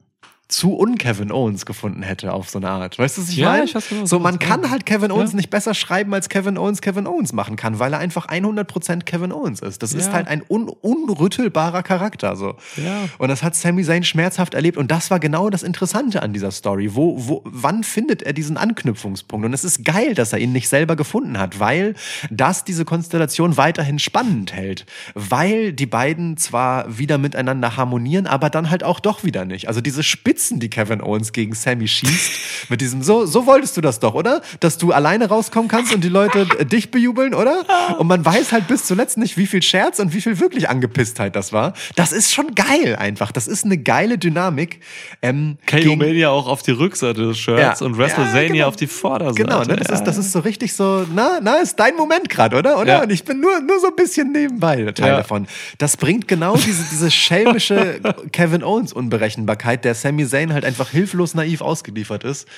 zu 0.53 0.79
un-Kevin 0.79 1.33
Owens 1.33 1.67
gefunden 1.67 2.03
hätte 2.03 2.33
auf 2.33 2.49
so 2.51 2.59
eine 2.59 2.69
Art. 2.71 2.99
Weißt 2.99 3.17
du, 3.17 3.23
was 3.23 3.29
ich 3.31 3.37
Ja, 3.37 3.51
meine? 3.53 3.65
ich 3.65 3.75
weiß 3.75 3.85
so, 4.05 4.19
man 4.19 4.39
kann 4.39 4.71
halt 4.71 4.87
Kevin 4.87 5.11
Owens 5.11 5.33
Ja. 5.33 5.37
nicht 5.37 5.51
besser 5.51 5.75
schreiben, 5.75 6.13
als 6.15 6.29
Kevin 6.29 6.59
Owens 6.59 6.81
Kevin 6.83 7.07
Owens 7.07 7.33
machen 7.33 7.57
kann, 7.57 7.79
weil 7.79 7.93
er 7.93 7.99
einfach 7.99 8.29
100% 8.29 9.05
Kevin 9.07 9.33
Owens 9.33 9.61
ist. 9.61 9.83
Das 9.83 9.93
ist 9.93 10.09
Ja. 10.09 10.13
halt 10.13 10.29
ein 10.29 10.43
un 10.49 10.69
unrüttelbarer 10.69 11.83
Charakter, 11.83 12.37
so. 12.37 12.55
Ja. 12.77 13.09
Und 13.19 13.29
das 13.29 13.43
hat 13.43 13.55
Sami 13.55 13.83
Zayn 13.85 14.05
schmerzhaft 14.05 14.55
erlebt. 14.55 14.77
Und 14.77 14.91
das 14.91 15.11
war 15.11 15.21
genau 15.21 15.51
das 15.51 15.63
Interessante 15.63 16.23
an 16.23 16.33
dieser 16.33 16.51
Story. 16.51 16.95
Wo, 16.95 17.17
wo, 17.29 17.43
wann 17.45 17.85
findet 17.85 18.23
er 18.23 18.33
diesen 18.33 18.57
Anknüpfungspunkt? 18.57 19.45
Und 19.47 19.53
es 19.55 19.65
ist 19.65 19.85
geil, 19.85 20.15
dass 20.15 20.33
er 20.33 20.39
ihn 20.39 20.53
nicht 20.53 20.69
selber 20.69 20.97
gefunden 20.97 21.39
hat, 21.39 21.61
weil 21.61 21.95
das 22.31 22.65
diese 22.65 22.85
Konstellation 22.85 23.57
weiterhin 23.57 23.99
spannend 23.99 24.53
hält. 24.53 24.87
Weil 25.15 25.73
die 25.73 25.87
beiden 25.87 26.37
zwar 26.37 26.99
wieder 26.99 27.19
miteinander 27.19 27.77
harmonieren, 27.77 28.27
aber 28.27 28.51
dann 28.51 28.71
halt 28.71 28.85
auch 28.85 29.01
doch 29.01 29.25
wieder 29.25 29.45
nicht. 29.45 29.69
Also 29.69 29.81
diese 29.81 30.03
Spitzen, 30.43 30.59
die 30.61 30.69
Kevin 30.69 31.01
Owens 31.01 31.33
gegen 31.33 31.55
Sammy 31.55 31.87
schießt, 31.87 32.69
mit 32.69 32.81
diesem, 32.81 33.03
so, 33.03 33.27
so 33.27 33.47
wolltest 33.47 33.77
du 33.77 33.81
das 33.81 34.01
doch, 34.01 34.15
oder? 34.15 34.43
Dass 34.61 34.77
du 34.79 34.93
alleine 34.93 35.29
rauskommen 35.29 35.69
kannst 35.69 35.95
und 35.95 36.03
die 36.03 36.09
Leute 36.09 36.47
äh, 36.59 36.65
dich 36.67 36.91
bejubeln, 36.91 37.35
oder? 37.35 37.65
Und 37.99 38.09
man 38.09 38.25
weiß 38.25 38.53
halt 38.53 38.67
bis 38.67 38.85
zuletzt 38.85 39.19
nicht, 39.19 39.37
wie 39.37 39.47
viel 39.47 39.63
Scherz 39.63 39.99
und 40.01 40.13
wie 40.15 40.21
viel 40.21 40.41
wirklich 40.41 40.69
Angepisstheit 40.69 41.37
das 41.37 41.53
war. 41.53 41.75
Das 41.97 42.13
ist 42.13 42.33
schon 42.33 42.55
geil 42.55 42.97
einfach. 42.97 43.31
Das 43.33 43.47
ist 43.47 43.65
eine 43.65 43.79
geile 43.79 44.19
Dynamik. 44.19 44.81
Ähm, 45.23 45.59
KO 45.67 45.97
Mania 45.97 46.31
auch 46.31 46.49
auf 46.49 46.63
die 46.63 46.73
Rückseite 46.73 47.29
des 47.29 47.39
Shirts 47.39 47.81
Ja. 47.81 47.87
und 47.87 47.97
WrestleMania 47.99 48.43
Ja, 48.43 48.49
genau. 48.49 48.69
auf 48.69 48.77
die 48.77 48.87
Vorderseite. 48.87 49.43
Genau, 49.43 49.63
ne? 49.63 49.77
das, 49.77 49.89
ja. 49.89 49.95
ist, 49.95 50.05
das 50.05 50.19
ist 50.19 50.33
so 50.33 50.41
richtig 50.41 50.75
so, 50.75 51.07
na, 51.15 51.39
na, 51.41 51.57
ist 51.57 51.77
dein 51.79 51.95
Moment 51.97 52.29
gerade, 52.29 52.57
oder? 52.57 52.79
oder? 52.81 53.03
Und 53.03 53.11
ich 53.13 53.25
bin 53.25 53.41
nur, 53.41 53.61
nur 53.61 53.79
so 53.81 53.89
ein 53.89 53.97
bisschen 53.97 54.33
nebenbei 54.33 54.83
Teil 54.93 55.17
davon. 55.17 55.47
Das 55.79 55.97
bringt 55.97 56.27
genau 56.27 56.57
diese, 56.57 56.85
diese 56.91 57.11
schelmische 57.11 58.01
Kevin 58.33 58.63
Owens 58.63 58.93
Unberechenbarkeit, 58.93 59.85
der 59.85 59.95
Sami 59.95 60.25
Zayn 60.33 60.53
halt 60.53 60.65
einfach 60.65 60.91
hilflos 60.91 61.35
naiv 61.35 61.61
ausgeliefert 61.61 62.25
ist. 62.25 62.49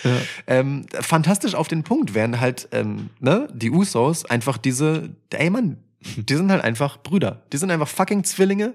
Ähm, 0.47 0.87
fantastisch 1.01 1.55
auf 1.55 1.69
den 1.69 1.83
Punkt, 1.83 2.15
während 2.15 2.41
halt 2.41 2.69
ähm, 2.73 3.11
ne, 3.21 3.49
die 3.53 3.71
Usos 3.71 4.25
einfach 4.25 4.57
diese, 4.57 5.11
ey 5.31 5.51
Mann, 5.51 5.79
die 6.17 6.35
sind 6.35 6.51
halt 6.51 6.63
einfach 6.65 7.03
Brüder. 7.03 7.43
Die 7.53 7.57
sind 7.57 7.71
einfach 7.71 7.89
fucking 7.89 8.25
Zwillinge. 8.25 8.75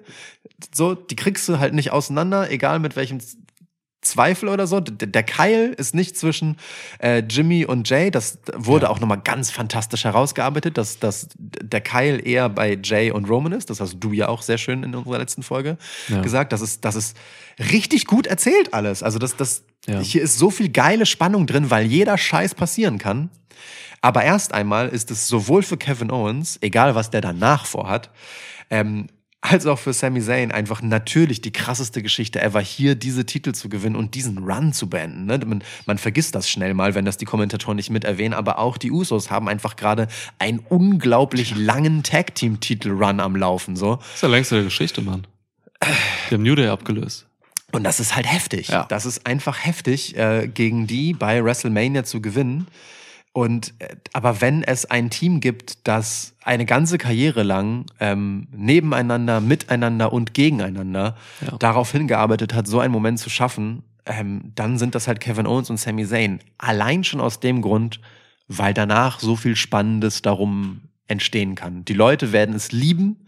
So, 0.73 0.93
die 0.95 1.15
kriegst 1.15 1.47
du 1.47 1.59
halt 1.59 1.73
nicht 1.73 1.91
auseinander, 1.91 2.51
egal 2.51 2.79
mit 2.79 2.95
welchem 2.95 3.19
Zweifel 4.01 4.47
oder 4.49 4.65
so. 4.65 4.79
Der 4.79 5.23
Keil 5.23 5.73
ist 5.77 5.93
nicht 5.93 6.17
zwischen 6.17 6.55
äh, 6.99 7.19
Jimmy 7.19 7.65
und 7.65 7.89
Jay. 7.89 8.09
Das 8.11 8.39
wurde 8.55 8.89
auch 8.89 8.99
nochmal 9.01 9.19
ganz 9.21 9.51
fantastisch 9.51 10.05
herausgearbeitet, 10.05 10.77
dass, 10.77 10.99
dass 10.99 11.27
der 11.37 11.81
Keil 11.81 12.25
eher 12.25 12.47
bei 12.49 12.77
Jay 12.81 13.11
und 13.11 13.29
Roman 13.29 13.51
ist. 13.51 13.69
Das 13.69 13.81
hast 13.81 13.97
du 13.99 14.13
ja 14.13 14.29
auch 14.29 14.41
sehr 14.41 14.57
schön 14.57 14.83
in 14.83 14.95
unserer 14.95 15.17
letzten 15.19 15.43
Folge 15.43 15.77
Ja. 16.07 16.21
gesagt. 16.21 16.53
Das 16.53 16.61
ist, 16.61 16.85
das 16.85 16.95
ist 16.95 17.17
richtig 17.71 18.05
gut 18.07 18.25
erzählt 18.25 18.73
alles. 18.73 19.03
Also 19.03 19.19
das, 19.19 19.35
das, 19.35 19.63
Ja. 19.85 19.99
hier 19.99 20.21
ist 20.21 20.37
so 20.37 20.49
viel 20.49 20.69
geile 20.69 21.05
Spannung 21.05 21.45
drin, 21.45 21.69
weil 21.69 21.85
jeder 21.85 22.17
Scheiß 22.17 22.55
passieren 22.55 22.99
kann. 22.99 23.29
Aber 24.01 24.23
erst 24.23 24.53
einmal 24.53 24.87
ist 24.87 25.11
es 25.11 25.27
sowohl 25.27 25.61
für 25.61 25.75
Kevin 25.75 26.09
Owens, 26.09 26.57
egal 26.61 26.95
was 26.95 27.09
der 27.09 27.19
danach 27.19 27.65
vorhat, 27.65 28.09
ähm, 28.69 29.07
als 29.41 29.65
auch 29.65 29.79
für 29.79 29.93
Sami 29.93 30.21
Zayn 30.21 30.51
einfach 30.51 30.81
natürlich 30.81 31.41
die 31.41 31.51
krasseste 31.51 32.03
Geschichte 32.03 32.41
ever, 32.41 32.59
hier 32.59 32.95
diese 32.95 33.25
Titel 33.25 33.53
zu 33.53 33.69
gewinnen 33.69 33.95
und 33.95 34.15
diesen 34.15 34.37
Run 34.39 34.73
zu 34.73 34.89
beenden. 34.89 35.25
Ne? 35.25 35.39
Man, 35.45 35.63
man 35.85 35.97
vergisst 35.97 36.35
das 36.35 36.49
schnell 36.49 36.73
mal, 36.73 36.93
wenn 36.93 37.05
das 37.05 37.17
die 37.17 37.25
Kommentatoren 37.25 37.77
nicht 37.77 37.89
mit 37.89 38.03
erwähnen, 38.03 38.33
aber 38.33 38.59
auch 38.59 38.77
die 38.77 38.91
Usos 38.91 39.31
haben 39.31 39.47
einfach 39.47 39.77
gerade 39.77 40.07
einen 40.39 40.59
unglaublich 40.59 41.55
langen 41.55 42.03
Tag-Team-Titel-Run 42.03 43.21
am 43.21 43.35
Laufen. 43.35 43.77
So. 43.77 43.95
Das 43.95 44.15
ist 44.15 44.23
der 44.23 44.29
längste 44.29 44.55
der 44.55 44.63
Geschichte, 44.65 45.01
Mann. 45.01 45.25
Die 46.29 46.35
haben 46.35 46.43
New 46.43 46.55
Day 46.55 46.67
abgelöst. 46.67 47.25
Und 47.71 47.83
das 47.83 47.99
ist 47.99 48.15
halt 48.15 48.29
heftig. 48.29 48.69
Ja. 48.69 48.85
Das 48.89 49.05
ist 49.05 49.25
einfach 49.25 49.63
heftig, 49.63 50.17
äh, 50.17 50.47
gegen 50.47 50.87
die 50.87 51.13
bei 51.13 51.43
WrestleMania 51.43 52.03
zu 52.03 52.21
gewinnen. 52.21 52.67
Und 53.39 53.73
äh, 53.79 53.95
aber 54.11 54.41
wenn 54.41 54.63
es 54.63 54.85
ein 54.85 55.09
Team 55.09 55.39
gibt, 55.39 55.87
das 55.87 56.35
eine 56.43 56.65
ganze 56.65 56.97
Karriere 56.97 57.43
lang 57.43 57.85
ähm, 58.01 58.49
nebeneinander, 58.51 59.39
miteinander 59.39 60.11
und 60.11 60.33
gegeneinander 60.33 61.15
Ja. 61.39 61.57
darauf 61.57 61.89
hingearbeitet 61.93 62.53
hat, 62.53 62.67
so 62.67 62.81
einen 62.81 62.91
Moment 62.91 63.17
zu 63.17 63.29
schaffen, 63.29 63.83
ähm, 64.05 64.51
dann 64.55 64.77
sind 64.77 64.93
das 64.93 65.07
halt 65.07 65.21
Kevin 65.21 65.47
Owens 65.47 65.69
und 65.69 65.77
Sami 65.79 66.05
Zayn. 66.05 66.39
Allein 66.57 67.05
schon 67.05 67.21
aus 67.21 67.39
dem 67.39 67.61
Grund, 67.61 68.01
weil 68.49 68.73
danach 68.73 69.21
so 69.21 69.37
viel 69.37 69.55
Spannendes 69.55 70.21
darum 70.21 70.81
entstehen 71.07 71.55
kann. 71.55 71.85
Die 71.85 71.93
Leute 71.93 72.33
werden 72.33 72.55
es 72.55 72.73
lieben. 72.73 73.25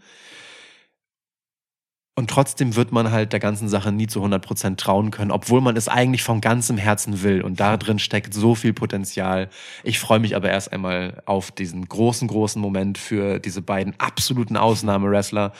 Und 2.14 2.28
trotzdem 2.28 2.76
wird 2.76 2.92
man 2.92 3.10
halt 3.10 3.32
der 3.32 3.40
ganzen 3.40 3.70
Sache 3.70 3.90
nie 3.90 4.06
zu 4.06 4.22
100% 4.22 4.76
trauen 4.76 5.10
können, 5.10 5.30
obwohl 5.30 5.62
man 5.62 5.76
es 5.78 5.88
eigentlich 5.88 6.22
von 6.22 6.42
ganzem 6.42 6.76
Herzen 6.76 7.22
will. 7.22 7.40
Und 7.40 7.58
da 7.58 7.78
drin 7.78 7.98
steckt 7.98 8.34
so 8.34 8.54
viel 8.54 8.74
Potenzial. 8.74 9.48
Ich 9.82 9.98
freue 9.98 10.20
mich 10.20 10.36
aber 10.36 10.50
erst 10.50 10.72
einmal 10.72 11.22
auf 11.24 11.50
diesen 11.50 11.88
großen, 11.88 12.28
großen 12.28 12.60
Moment 12.60 12.98
für 12.98 13.38
diese 13.38 13.62
beiden 13.62 13.98
absoluten 13.98 14.58
Ausnahmewrestler. 14.58 15.54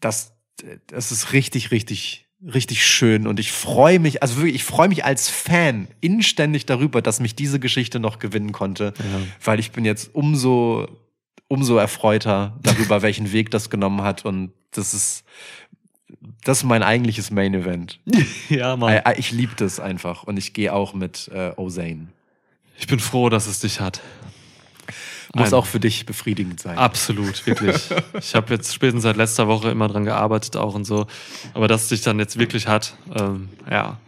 Das, 0.00 0.32
das 0.86 1.12
ist 1.12 1.34
richtig, 1.34 1.70
richtig, 1.72 2.26
richtig 2.42 2.86
schön. 2.86 3.26
Und 3.26 3.38
ich 3.38 3.52
freue 3.52 3.98
mich, 3.98 4.22
also 4.22 4.36
wirklich, 4.36 4.54
ich 4.54 4.64
freue 4.64 4.88
mich 4.88 5.04
als 5.04 5.28
Fan 5.28 5.88
inständig 6.00 6.64
darüber, 6.64 7.02
dass 7.02 7.20
mich 7.20 7.34
diese 7.34 7.60
Geschichte 7.60 8.00
noch 8.00 8.18
gewinnen 8.18 8.52
konnte. 8.52 8.94
Weil 9.44 9.60
ich 9.60 9.72
bin 9.72 9.84
jetzt 9.84 10.14
umso, 10.14 10.88
umso 11.48 11.76
erfreuter 11.76 12.58
darüber, 12.62 13.02
welchen 13.02 13.30
Weg 13.32 13.50
das 13.50 13.68
genommen 13.68 14.00
hat. 14.00 14.24
Und 14.24 14.52
das 14.72 14.94
ist, 14.94 15.24
das 16.44 16.58
ist 16.58 16.64
mein 16.64 16.82
eigentliches 16.82 17.30
Main 17.30 17.54
Event. 17.54 17.98
Ja, 18.48 18.76
Mann. 18.76 18.94
I- 18.94 19.08
I- 19.10 19.18
Ich 19.18 19.30
liebe 19.32 19.52
das 19.56 19.80
einfach 19.80 20.24
und 20.24 20.36
ich 20.36 20.52
gehe 20.52 20.72
auch 20.72 20.92
mit 20.94 21.28
äh, 21.32 21.52
Ozane. 21.56 22.08
Ich 22.78 22.86
bin 22.86 22.98
froh, 22.98 23.28
dass 23.28 23.46
es 23.46 23.60
dich 23.60 23.80
hat. 23.80 24.00
Muss 25.34 25.48
Ein- 25.48 25.54
auch 25.54 25.66
für 25.66 25.78
dich 25.78 26.06
befriedigend 26.06 26.58
sein. 26.60 26.76
Absolut, 26.76 27.46
wirklich. 27.46 27.76
Ich 28.18 28.34
habe 28.34 28.52
jetzt 28.54 28.74
spätestens 28.74 29.04
seit 29.04 29.16
letzter 29.16 29.46
Woche 29.46 29.70
immer 29.70 29.86
dran 29.88 30.04
gearbeitet 30.04 30.56
auch 30.56 30.74
und 30.74 30.84
so. 30.84 31.06
Aber 31.54 31.68
dass 31.68 31.82
es 31.84 31.88
dich 31.90 32.02
dann 32.02 32.18
jetzt 32.18 32.38
wirklich 32.38 32.66
hat, 32.66 32.96
ähm, 33.14 33.48
ja. 33.70 33.98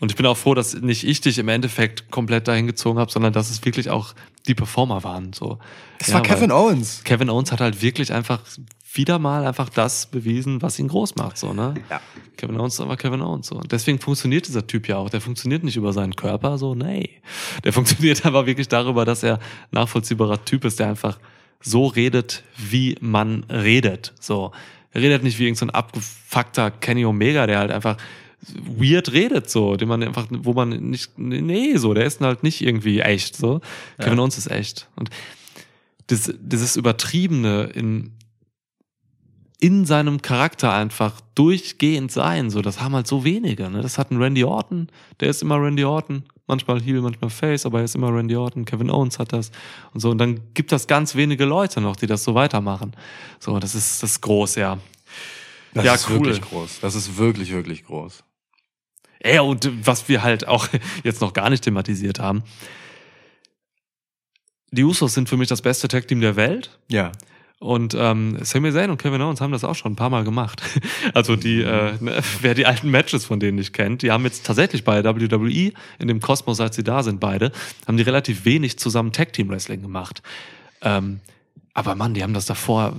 Und 0.00 0.10
ich 0.12 0.16
bin 0.16 0.24
auch 0.26 0.36
froh, 0.36 0.54
dass 0.54 0.74
nicht 0.74 1.04
ich 1.04 1.20
dich 1.20 1.38
im 1.38 1.48
Endeffekt 1.48 2.10
komplett 2.10 2.48
dahin 2.48 2.66
gezogen 2.66 2.98
habe, 2.98 3.10
sondern 3.12 3.32
dass 3.34 3.50
es 3.50 3.64
wirklich 3.66 3.90
auch 3.90 4.14
die 4.46 4.54
Performer 4.54 5.04
waren. 5.04 5.32
So. 5.34 5.58
Das 5.98 6.08
Ja, 6.08 6.14
war 6.14 6.22
Kevin 6.22 6.50
Owens. 6.52 7.02
Kevin 7.04 7.28
Owens 7.30 7.52
hat 7.52 7.60
halt 7.60 7.80
wirklich 7.82 8.12
einfach 8.12 8.40
wieder 8.92 9.18
mal 9.18 9.46
einfach 9.46 9.68
das 9.68 10.06
bewiesen, 10.06 10.62
was 10.62 10.78
ihn 10.78 10.88
groß 10.88 11.16
macht. 11.16 11.38
So, 11.38 11.52
ne? 11.52 11.74
Ja. 11.88 12.00
Kevin 12.36 12.58
Owens 12.58 12.74
ist 12.74 12.80
aber 12.80 12.96
Kevin 12.96 13.22
Owens. 13.22 13.48
So. 13.48 13.56
Und 13.56 13.70
deswegen 13.70 13.98
funktioniert 13.98 14.48
dieser 14.48 14.66
Typ 14.66 14.88
ja 14.88 14.96
auch. 14.96 15.10
Der 15.10 15.20
funktioniert 15.20 15.62
nicht 15.62 15.76
über 15.76 15.92
seinen 15.92 16.16
Körper, 16.16 16.58
so, 16.58 16.74
nee. 16.74 17.20
Der 17.64 17.72
funktioniert 17.74 18.26
aber 18.26 18.46
wirklich 18.46 18.68
darüber, 18.68 19.04
dass 19.04 19.22
er 19.22 19.38
nachvollziehbarer 19.70 20.44
Typ 20.44 20.64
ist, 20.64 20.80
der 20.80 20.88
einfach 20.88 21.18
so 21.60 21.86
redet, 21.86 22.42
wie 22.56 22.96
man 23.00 23.44
redet. 23.44 24.12
So. 24.18 24.52
Er 24.92 25.02
redet 25.02 25.22
nicht 25.22 25.38
wie 25.38 25.44
irgendein 25.44 25.68
so 25.68 25.74
abgefuckter 25.74 26.70
Kenny 26.70 27.04
Omega, 27.04 27.46
der 27.46 27.58
halt 27.58 27.70
einfach 27.70 27.96
weird 28.64 29.12
redet, 29.12 29.50
so, 29.50 29.76
den 29.76 29.86
man 29.86 30.02
einfach, 30.02 30.26
wo 30.30 30.54
man 30.54 30.70
nicht, 30.70 31.18
nee, 31.18 31.76
so, 31.76 31.92
der 31.92 32.06
ist 32.06 32.20
halt 32.22 32.42
nicht 32.42 32.62
irgendwie 32.62 33.00
echt, 33.00 33.36
so. 33.36 33.60
Kevin 33.98 34.18
Owens 34.18 34.38
ist 34.38 34.50
echt. 34.50 34.88
Und 34.96 35.10
das, 36.06 36.32
dieses 36.40 36.76
Übertriebene 36.76 37.64
in, 37.74 38.12
in 39.60 39.84
seinem 39.84 40.22
Charakter 40.22 40.72
einfach 40.72 41.20
durchgehend 41.34 42.10
sein, 42.10 42.48
so, 42.50 42.62
das 42.62 42.80
haben 42.80 42.94
halt 42.94 43.06
so 43.06 43.24
wenige, 43.24 43.68
ne? 43.68 43.82
Das 43.82 43.98
hat 43.98 44.10
ein 44.10 44.16
Randy 44.20 44.42
Orton, 44.44 44.88
der 45.20 45.28
ist 45.28 45.42
immer 45.42 45.60
Randy 45.62 45.84
Orton, 45.84 46.24
manchmal 46.46 46.80
Heel, 46.80 47.00
manchmal 47.02 47.28
Face, 47.30 47.66
aber 47.66 47.78
er 47.80 47.84
ist 47.84 47.94
immer 47.94 48.08
Randy 48.14 48.36
Orton, 48.36 48.64
Kevin 48.64 48.90
Owens 48.90 49.18
hat 49.18 49.32
das 49.34 49.50
und 49.92 50.00
so, 50.00 50.10
und 50.10 50.18
dann 50.18 50.40
gibt 50.54 50.72
das 50.72 50.86
ganz 50.86 51.14
wenige 51.14 51.44
Leute 51.44 51.80
noch, 51.82 51.96
die 51.96 52.06
das 52.06 52.24
so 52.24 52.34
weitermachen. 52.34 52.92
So, 53.38 53.58
das 53.58 53.74
ist, 53.74 54.02
das 54.02 54.12
ist 54.12 54.20
groß, 54.22 54.54
ja. 54.56 54.78
Das 55.74 55.84
Ja, 55.84 55.94
ist 55.94 56.08
cool. 56.08 56.16
wirklich 56.20 56.40
groß. 56.40 56.80
Das 56.80 56.94
ist 56.94 57.16
wirklich, 57.18 57.52
wirklich 57.52 57.84
groß. 57.84 58.24
Ja, 59.24 59.42
und 59.42 59.70
was 59.86 60.08
wir 60.08 60.22
halt 60.22 60.48
auch 60.48 60.66
jetzt 61.04 61.20
noch 61.20 61.32
gar 61.34 61.50
nicht 61.50 61.62
thematisiert 61.64 62.18
haben, 62.18 62.42
die 64.72 64.84
Usos 64.84 65.14
sind 65.14 65.28
für 65.28 65.36
mich 65.36 65.48
das 65.48 65.62
beste 65.62 65.88
Tag-Team 65.88 66.20
der 66.20 66.36
Welt. 66.36 66.78
Ja. 66.88 67.12
Und 67.60 67.94
ähm, 67.94 68.38
Sami 68.42 68.72
Zayn 68.72 68.88
und 68.88 68.96
Kevin 68.96 69.20
Owens 69.20 69.42
haben 69.42 69.52
das 69.52 69.64
auch 69.64 69.74
schon 69.74 69.92
ein 69.92 69.96
paar 69.96 70.10
Mal 70.10 70.24
gemacht. 70.24 70.62
Also 71.12 71.36
die, 71.36 71.60
äh, 71.60 71.92
ne, 72.00 72.20
wer 72.40 72.54
die 72.54 72.64
alten 72.64 72.90
Matches 72.90 73.26
von 73.26 73.38
denen 73.38 73.56
nicht 73.56 73.72
kennt, 73.72 74.02
die 74.02 74.10
haben 74.10 74.24
jetzt 74.24 74.46
tatsächlich 74.46 74.84
bei 74.84 75.04
WWE, 75.04 75.72
in 75.98 76.08
dem 76.08 76.20
Kosmos, 76.20 76.60
als 76.60 76.76
sie 76.76 76.84
da 76.84 77.02
sind 77.02 77.20
beide, 77.20 77.52
haben 77.86 77.96
die 77.96 78.02
relativ 78.02 78.44
wenig 78.44 78.78
zusammen 78.78 79.12
Tag-Team-Wrestling 79.12 79.82
gemacht. 79.82 80.22
Ähm, 80.80 81.20
aber 81.74 81.94
Mann, 81.94 82.14
die 82.14 82.22
haben 82.22 82.34
das 82.34 82.46
davor 82.46 82.94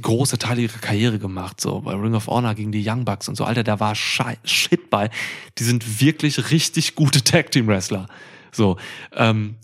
große 0.00 0.38
Teile 0.38 0.62
ihrer 0.62 0.78
Karriere 0.78 1.18
gemacht, 1.18 1.60
so 1.60 1.80
bei 1.80 1.94
Ring 1.94 2.14
of 2.14 2.26
Honor 2.26 2.54
gegen 2.54 2.72
die 2.72 2.84
Young 2.86 3.04
Bucks 3.04 3.28
und 3.28 3.36
so. 3.36 3.44
Alter, 3.44 3.62
da 3.62 3.78
war 3.78 3.94
Schei 3.94 4.38
Shit 4.44 4.90
bei. 4.90 5.10
Die 5.58 5.64
sind 5.64 6.00
wirklich 6.00 6.50
richtig 6.50 6.96
gute 6.96 7.22
Tag-Team-Wrestler. 7.22 8.08
So, 8.52 8.76
ähm, 9.14 9.56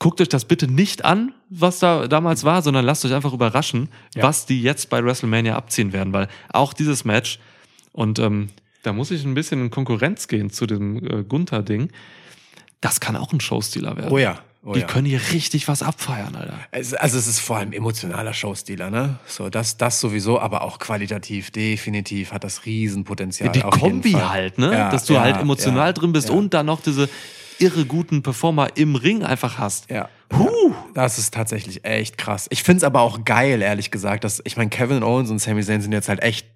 guckt 0.00 0.20
euch 0.20 0.28
das 0.28 0.46
bitte 0.46 0.66
nicht 0.66 1.04
an, 1.04 1.32
was 1.48 1.78
da 1.78 2.08
damals 2.08 2.42
war, 2.42 2.62
sondern 2.62 2.84
lasst 2.84 3.04
euch 3.04 3.14
einfach 3.14 3.32
überraschen, 3.32 3.88
Ja. 4.16 4.24
was 4.24 4.46
die 4.46 4.60
jetzt 4.60 4.90
bei 4.90 5.04
WrestleMania 5.04 5.54
abziehen 5.54 5.92
werden, 5.92 6.12
weil 6.12 6.26
auch 6.52 6.72
dieses 6.72 7.04
Match 7.04 7.38
und 7.92 8.18
ähm, 8.18 8.48
da 8.82 8.92
muss 8.92 9.10
ich 9.10 9.24
ein 9.24 9.34
bisschen 9.34 9.60
in 9.60 9.70
Konkurrenz 9.70 10.26
gehen 10.26 10.50
zu 10.50 10.66
dem 10.66 10.96
äh, 11.06 11.22
Gunther-Ding. 11.22 11.90
Das 12.80 12.98
kann 12.98 13.14
auch 13.14 13.32
ein 13.32 13.40
Showstealer 13.40 13.96
werden. 13.96 14.10
Oh 14.10 14.18
ja. 14.18 14.40
Oh 14.62 14.74
die 14.74 14.80
ja. 14.80 14.86
können 14.86 15.06
hier 15.06 15.20
richtig 15.32 15.68
was 15.68 15.82
abfeiern, 15.82 16.34
Alter. 16.34 16.58
Es, 16.70 16.92
also 16.92 17.16
es 17.16 17.26
ist 17.26 17.40
vor 17.40 17.56
allem 17.56 17.72
emotionaler 17.72 18.34
Showstealer, 18.34 18.90
ne? 18.90 19.18
So, 19.26 19.48
das, 19.48 19.78
das 19.78 20.00
sowieso, 20.00 20.38
aber 20.38 20.62
auch 20.62 20.78
qualitativ, 20.78 21.50
definitiv 21.50 22.32
hat 22.32 22.44
das 22.44 22.66
Riesenpotenzial. 22.66 23.52
die 23.52 23.64
auf 23.64 23.74
jeden 23.76 24.02
Kombi 24.02 24.12
halt, 24.12 24.58
ne? 24.58 24.72
Ja, 24.72 24.90
Dass 24.90 25.06
du 25.06 25.14
ja, 25.14 25.22
halt 25.22 25.38
emotional 25.38 25.88
ja, 25.88 25.92
drin 25.94 26.12
bist 26.12 26.28
ja. 26.28 26.34
und 26.34 26.52
dann 26.52 26.66
noch 26.66 26.82
diese 26.82 27.08
irre 27.60 27.84
guten 27.84 28.22
Performer 28.22 28.76
im 28.76 28.96
Ring 28.96 29.22
einfach 29.22 29.58
hast. 29.58 29.90
Ja. 29.90 30.08
Huh. 30.32 30.74
Das 30.94 31.18
ist 31.18 31.34
tatsächlich 31.34 31.84
echt 31.84 32.18
krass. 32.18 32.46
Ich 32.50 32.62
find's 32.62 32.84
aber 32.84 33.00
auch 33.00 33.24
geil, 33.24 33.62
ehrlich 33.62 33.90
gesagt, 33.90 34.24
dass, 34.24 34.40
ich 34.44 34.56
meine, 34.56 34.70
Kevin 34.70 35.02
Owens 35.02 35.30
und 35.30 35.38
Sami 35.40 35.62
Zayn 35.62 35.80
sind 35.82 35.92
jetzt 35.92 36.08
halt 36.08 36.22
echt 36.22 36.46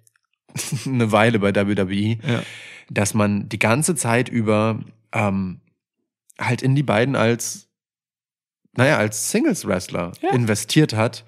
eine 0.85 1.11
Weile 1.11 1.39
bei 1.39 1.53
WWE, 1.55 2.17
Ja. 2.25 2.43
dass 2.89 3.13
man 3.13 3.47
die 3.49 3.59
ganze 3.59 3.95
Zeit 3.95 4.29
über 4.29 4.79
ähm, 5.13 5.61
halt 6.39 6.61
in 6.61 6.75
die 6.75 6.83
beiden 6.83 7.15
als, 7.15 7.67
naja, 8.77 8.97
als 8.97 9.31
Singles-Wrestler 9.31 10.11
Ja. 10.21 10.29
investiert 10.31 10.93
hat. 10.93 11.23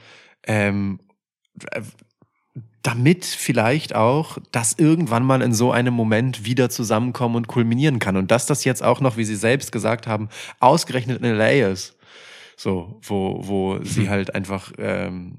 Ähm, 0.46 1.00
äh, 1.72 1.82
damit 2.88 3.26
vielleicht 3.26 3.94
auch 3.96 4.38
das 4.54 4.76
irgendwann 4.78 5.26
mal 5.26 5.42
in 5.42 5.54
so 5.54 5.74
einem 5.74 5.94
Moment 5.94 6.46
wieder 6.46 6.70
zusammenkommen 6.70 7.36
und 7.36 7.50
kulminieren 7.50 8.00
kann. 8.00 8.16
Und 8.16 8.32
dass 8.32 8.46
das 8.46 8.64
jetzt 8.64 8.82
auch 8.82 9.02
noch, 9.02 9.18
wie 9.18 9.26
Sie 9.26 9.36
selbst 9.36 9.74
gesagt 9.74 10.08
haben, 10.08 10.30
ausgerechnet 10.62 11.22
in 11.22 11.36
LA 11.36 11.68
ist. 11.70 11.98
So, 12.56 12.98
wo, 13.04 13.42
wo 13.46 13.84
sie 13.84 14.08
halt 14.08 14.34
einfach, 14.34 14.72
ähm, 14.78 15.34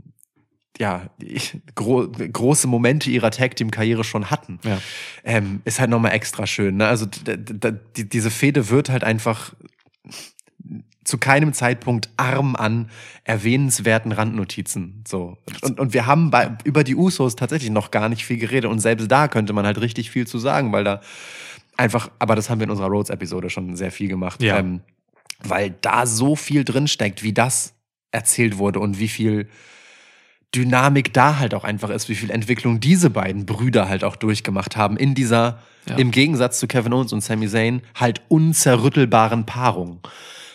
ja, 0.79 1.09
die 1.17 1.41
gro 1.75 2.07
große 2.09 2.69
Momente 2.69 3.11
ihrer 3.11 3.31
Tag-Team-Karriere 3.31 4.05
schon 4.05 4.31
hatten. 4.31 4.61
Ja. 4.63 4.79
Ähm, 5.25 5.63
ist 5.65 5.81
halt 5.81 5.89
nochmal 5.89 6.13
extra 6.13 6.47
schön. 6.47 6.77
Ne? 6.77 6.87
Also 6.87 7.07
diese 7.97 8.31
Fehde 8.31 8.69
wird 8.69 8.91
halt 8.91 9.05
einfach 9.05 9.55
zu 11.09 11.17
keinem 11.17 11.55
Zeitpunkt 11.55 12.11
arm 12.19 12.55
an 12.55 12.91
erwähnenswerten 13.25 14.13
Randnotizen. 14.13 15.03
So. 15.09 15.39
Und, 15.63 15.81
und 15.81 15.95
wir 15.95 16.05
haben 16.05 16.31
bei, 16.31 16.51
über 16.65 16.85
die 16.85 16.95
Usos 16.95 17.35
tatsächlich 17.35 17.71
noch 17.71 17.91
gar 17.91 18.11
nicht 18.11 18.27
viel 18.27 18.37
geredet. 18.37 18.71
Und 18.71 18.81
selbst 18.81 19.11
da 19.11 19.27
könnte 19.27 19.55
man 19.55 19.65
halt 19.65 19.81
richtig 19.81 20.11
viel 20.11 20.27
zu 20.27 20.39
sagen, 20.39 20.71
weil 20.71 20.85
da 20.85 21.01
einfach, 21.79 22.11
aber 22.19 22.37
das 22.37 22.51
haben 22.51 22.61
wir 22.61 22.65
in 22.65 22.71
unserer 22.71 22.89
Rhodes-Episode 22.89 23.49
schon 23.49 23.75
sehr 23.75 23.91
viel 23.91 24.09
gemacht. 24.09 24.43
Ja. 24.43 24.59
Ähm, 24.59 24.81
weil 25.43 25.75
da 25.81 26.05
so 26.05 26.37
viel 26.37 26.63
drinsteckt, 26.63 27.23
wie 27.23 27.33
das 27.33 27.73
erzählt 28.11 28.59
wurde 28.59 28.81
und 28.81 28.99
wie 28.99 29.09
viel 29.09 29.49
Dynamik 30.55 31.15
da 31.15 31.39
halt 31.39 31.55
auch 31.55 31.65
einfach 31.65 31.89
ist, 31.89 32.11
wie 32.11 32.17
viel 32.17 32.31
Entwicklung 32.31 32.81
diese 32.81 33.09
beiden 33.09 33.47
Brüder 33.47 33.89
halt 33.89 34.05
auch 34.05 34.17
durchgemacht 34.17 34.77
haben 34.77 34.99
in 34.99 35.15
dieser, 35.15 35.61
Ja. 35.89 35.97
im 35.97 36.11
Gegensatz 36.11 36.59
zu 36.59 36.67
Kevin 36.67 36.93
Owens 36.93 37.15
und 37.15 37.23
Sami 37.23 37.49
Zayn, 37.49 37.81
halt 37.95 38.21
unzerrüttelbaren 38.29 39.47
Paarung. 39.47 40.01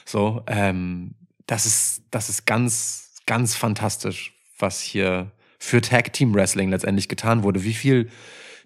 So, 0.06 0.44
ähm, 0.48 1.16
das 1.46 1.66
ist, 1.66 2.04
das 2.12 2.30
ist 2.30 2.46
ganz, 2.46 3.12
ganz 3.26 3.56
fantastisch, 3.56 4.34
was 4.58 4.82
hier 4.82 5.32
für 5.60 5.82
Tag 5.82 6.14
Team 6.14 6.34
Wrestling 6.34 6.70
letztendlich 6.70 7.10
getan 7.10 7.44
wurde. 7.44 7.64
Wie 7.64 7.74
viel 7.74 8.10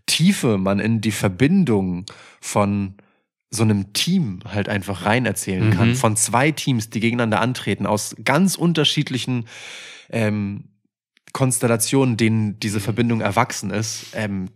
Tiefe 0.06 0.58
man 0.58 0.80
in 0.80 1.02
die 1.02 1.12
Verbindung 1.12 2.06
von 2.42 2.96
so 3.50 3.64
einem 3.64 3.94
Team 3.94 4.40
halt 4.46 4.68
einfach 4.68 5.06
rein 5.06 5.26
erzählen 5.26 5.72
kann. 5.72 5.90
Mhm. 5.90 5.96
Von 5.96 6.16
zwei 6.18 6.52
Teams, 6.52 6.90
die 6.90 7.00
gegeneinander 7.00 7.40
antreten, 7.40 7.86
aus 7.86 8.16
ganz 8.24 8.56
unterschiedlichen 8.56 9.48
ähm, 10.10 10.66
Konstellationen, 11.34 12.18
denen 12.18 12.60
diese 12.60 12.80
Verbindung 12.80 13.22
erwachsen 13.22 13.70
ist. 13.70 14.08
Ähm, 14.14 14.50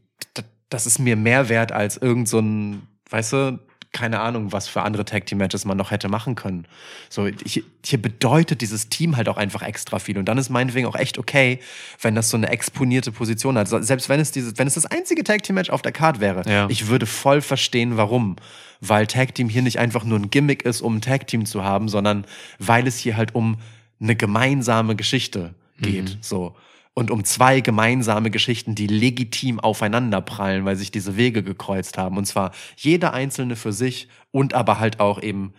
das 0.70 0.86
ist 0.86 1.00
mir 1.00 1.16
mehr 1.16 1.50
wert 1.50 1.72
als 1.72 1.98
irgend 1.98 2.28
so 2.28 2.40
ein, 2.40 2.84
weißt 3.10 3.34
du, 3.34 3.60
keine 3.94 4.22
Ahnung, 4.22 4.54
was 4.54 4.68
für 4.70 4.84
andere 4.84 5.04
Tag 5.04 5.26
Team 5.26 5.40
Matches 5.40 5.66
man 5.66 5.78
noch 5.78 5.92
hätte 5.92 6.08
machen 6.08 6.36
können. 6.36 6.66
So, 7.10 7.28
hier, 7.46 7.64
hier 7.84 8.02
bedeutet 8.02 8.62
dieses 8.62 8.88
Team 8.88 9.18
halt 9.18 9.28
auch 9.28 9.36
einfach 9.38 9.62
extra 9.62 10.00
viel. 10.00 10.18
Und 10.18 10.26
dann 10.26 10.38
ist 10.38 10.50
meinetwegen 10.50 10.88
auch 10.88 10.96
echt 10.96 11.18
okay, 11.18 11.60
wenn 12.02 12.16
das 12.16 12.30
so 12.30 12.38
eine 12.38 12.50
exponierte 12.50 13.12
Position 13.12 13.58
hat. 13.58 13.68
Selbst 13.68 14.08
wenn 14.08 14.20
es 14.22 14.32
dieses, 14.32 14.58
wenn 14.58 14.68
es 14.68 14.76
das 14.76 14.86
einzige 14.86 15.24
Tag 15.24 15.44
Team 15.44 15.56
Match 15.56 15.70
auf 15.70 15.82
der 15.82 15.92
Card 15.92 16.20
wäre, 16.22 16.50
Ja. 16.50 16.68
ich 16.70 16.88
würde 16.88 17.06
voll 17.06 17.42
verstehen, 17.42 17.98
warum. 17.98 18.38
Weil 18.80 19.08
Tag 19.08 19.36
Team 19.36 19.50
hier 19.50 19.62
nicht 19.62 19.78
einfach 19.78 20.06
nur 20.06 20.18
ein 20.18 20.30
Gimmick 20.30 20.64
ist, 20.64 20.82
um 20.82 20.96
ein 20.98 21.02
Tag 21.02 21.28
Team 21.28 21.46
zu 21.46 21.64
haben, 21.64 21.90
sondern 21.90 22.26
weil 22.60 22.88
es 22.88 22.98
hier 22.98 23.18
halt 23.18 23.36
um 23.36 23.58
eine 24.00 24.16
gemeinsame 24.16 24.96
Geschichte 24.96 25.54
geht. 25.80 26.18
So. 26.22 26.56
Und 26.94 27.10
um 27.10 27.24
zwei 27.24 27.62
gemeinsame 27.62 28.32
Geschichten, 28.32 28.76
die 28.76 28.88
legitim 28.88 29.60
aufeinanderprallen, 29.60 30.66
weil 30.66 30.76
sich 30.76 30.92
diese 30.92 31.16
Wege 31.16 31.42
gekreuzt 31.42 31.98
haben. 31.98 32.18
Und 32.18 32.26
zwar 32.26 32.52
jeder 32.76 33.14
einzelne 33.14 33.56
für 33.56 33.72
sich 33.72 34.10
und 34.32 34.54
aber 34.54 34.80
halt 34.80 35.00
auch 35.00 35.22
eben 35.22 35.54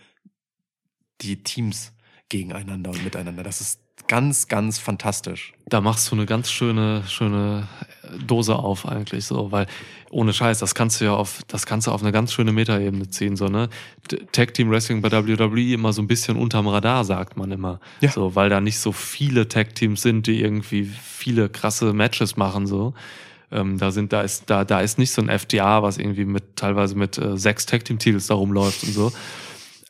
die 1.22 1.42
Teams 1.42 1.92
gegeneinander 2.28 2.90
und 2.90 3.02
miteinander. 3.04 3.42
Das 3.42 3.60
ist 3.60 3.81
ganz, 4.12 4.46
ganz 4.46 4.78
fantastisch. 4.78 5.54
Da 5.70 5.80
machst 5.80 6.10
du 6.10 6.16
eine 6.16 6.26
ganz 6.26 6.50
schöne, 6.50 7.02
schöne 7.08 7.66
Dose 8.26 8.54
auf 8.54 8.86
eigentlich 8.86 9.24
so, 9.24 9.50
weil 9.52 9.66
ohne 10.10 10.34
Scheiß, 10.34 10.58
das 10.58 10.74
kannst 10.74 11.00
du 11.00 11.06
ja 11.06 11.14
auf, 11.14 11.40
das 11.48 11.64
kannst 11.64 11.86
du 11.86 11.92
auf 11.92 12.02
eine 12.02 12.12
ganz 12.12 12.30
schöne 12.30 12.52
Metaebene 12.52 13.08
ziehen, 13.08 13.36
so, 13.36 13.46
ne? 13.46 13.70
Tag 14.32 14.52
Team 14.52 14.68
Wrestling 14.70 15.00
bei 15.00 15.10
WWE 15.10 15.72
immer 15.72 15.94
so 15.94 16.02
ein 16.02 16.08
bisschen 16.08 16.36
unterm 16.36 16.68
Radar, 16.68 17.06
sagt 17.06 17.38
man 17.38 17.50
immer. 17.52 17.80
Ja. 18.02 18.10
So, 18.10 18.34
weil 18.34 18.50
da 18.50 18.60
nicht 18.60 18.80
so 18.80 18.92
viele 18.92 19.48
Tag 19.48 19.74
Teams 19.74 20.02
sind, 20.02 20.26
die 20.26 20.42
irgendwie 20.42 20.84
viele 20.84 21.48
krasse 21.48 21.94
Matches 21.94 22.36
machen, 22.36 22.66
so. 22.66 22.92
Ähm, 23.50 23.78
da 23.78 23.92
sind, 23.92 24.12
da 24.12 24.20
ist, 24.20 24.50
da, 24.50 24.66
da 24.66 24.82
ist 24.82 24.98
nicht 24.98 25.12
so 25.12 25.22
ein 25.22 25.30
FDA, 25.30 25.82
was 25.82 25.96
irgendwie 25.96 26.26
mit, 26.26 26.56
teilweise 26.56 26.96
mit 26.96 27.16
äh, 27.16 27.38
sechs 27.38 27.64
Tag 27.64 27.86
Team 27.86 27.98
Titels 27.98 28.26
da 28.26 28.34
rumläuft 28.34 28.84
und 28.84 28.92
so. 28.92 29.10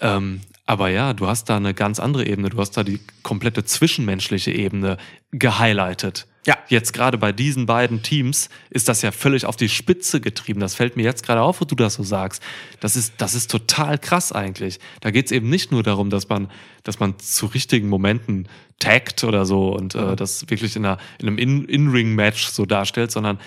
Ähm, 0.01 0.43
aber 0.67 0.89
ja, 0.89 1.13
du 1.13 1.27
hast 1.27 1.49
da 1.49 1.57
eine 1.57 1.75
ganz 1.75 1.99
andere 1.99 2.27
Ebene. 2.27 2.51
Du 2.51 2.59
hast 2.59 2.73
da 2.77 2.85
die 2.85 3.01
komplette 3.23 3.65
zwischenmenschliche 3.65 4.53
Ebene 4.53 4.97
gehighlightet. 5.33 6.27
Ja. 6.45 6.59
Jetzt 6.69 6.93
gerade 6.93 7.19
bei 7.19 7.31
diesen 7.31 7.67
beiden 7.67 8.03
Teams 8.03 8.49
ist 8.71 8.89
das 8.89 9.03
ja 9.03 9.13
völlig 9.13 9.47
auf 9.47 9.55
die 9.57 9.69
Spitze 9.69 10.21
getrieben. 10.21 10.59
Das 10.61 10.75
fällt 10.75 10.97
mir 10.97 11.05
jetzt 11.05 11.25
gerade 11.25 11.41
auf, 11.41 11.61
wo 11.61 11.65
du 11.65 11.77
das 11.77 11.95
so 11.95 12.03
sagst. 12.03 12.43
Das 12.81 12.97
ist, 12.97 13.15
das 13.19 13.35
ist 13.35 13.51
total 13.51 13.97
krass 13.99 14.33
eigentlich. 14.33 14.81
Da 15.01 15.11
geht 15.13 15.27
es 15.27 15.33
eben 15.33 15.49
nicht 15.49 15.71
nur 15.71 15.85
darum, 15.85 16.11
dass 16.11 16.29
man, 16.29 16.49
dass 16.83 16.99
man 16.99 17.19
zu 17.19 17.47
richtigen 17.47 17.89
Momenten 17.89 18.49
taggt 18.81 19.23
oder 19.23 19.47
so 19.47 19.73
und 19.73 19.95
äh, 19.95 20.17
das 20.17 20.49
wirklich 20.51 20.75
in, 20.75 20.85
einer, 20.85 20.99
in 21.21 21.29
einem 21.29 21.39
In- 21.39 21.65
In-Ring-Match 21.65 22.47
so 22.47 22.67
darstellt, 22.67 23.13
sondern 23.13 23.39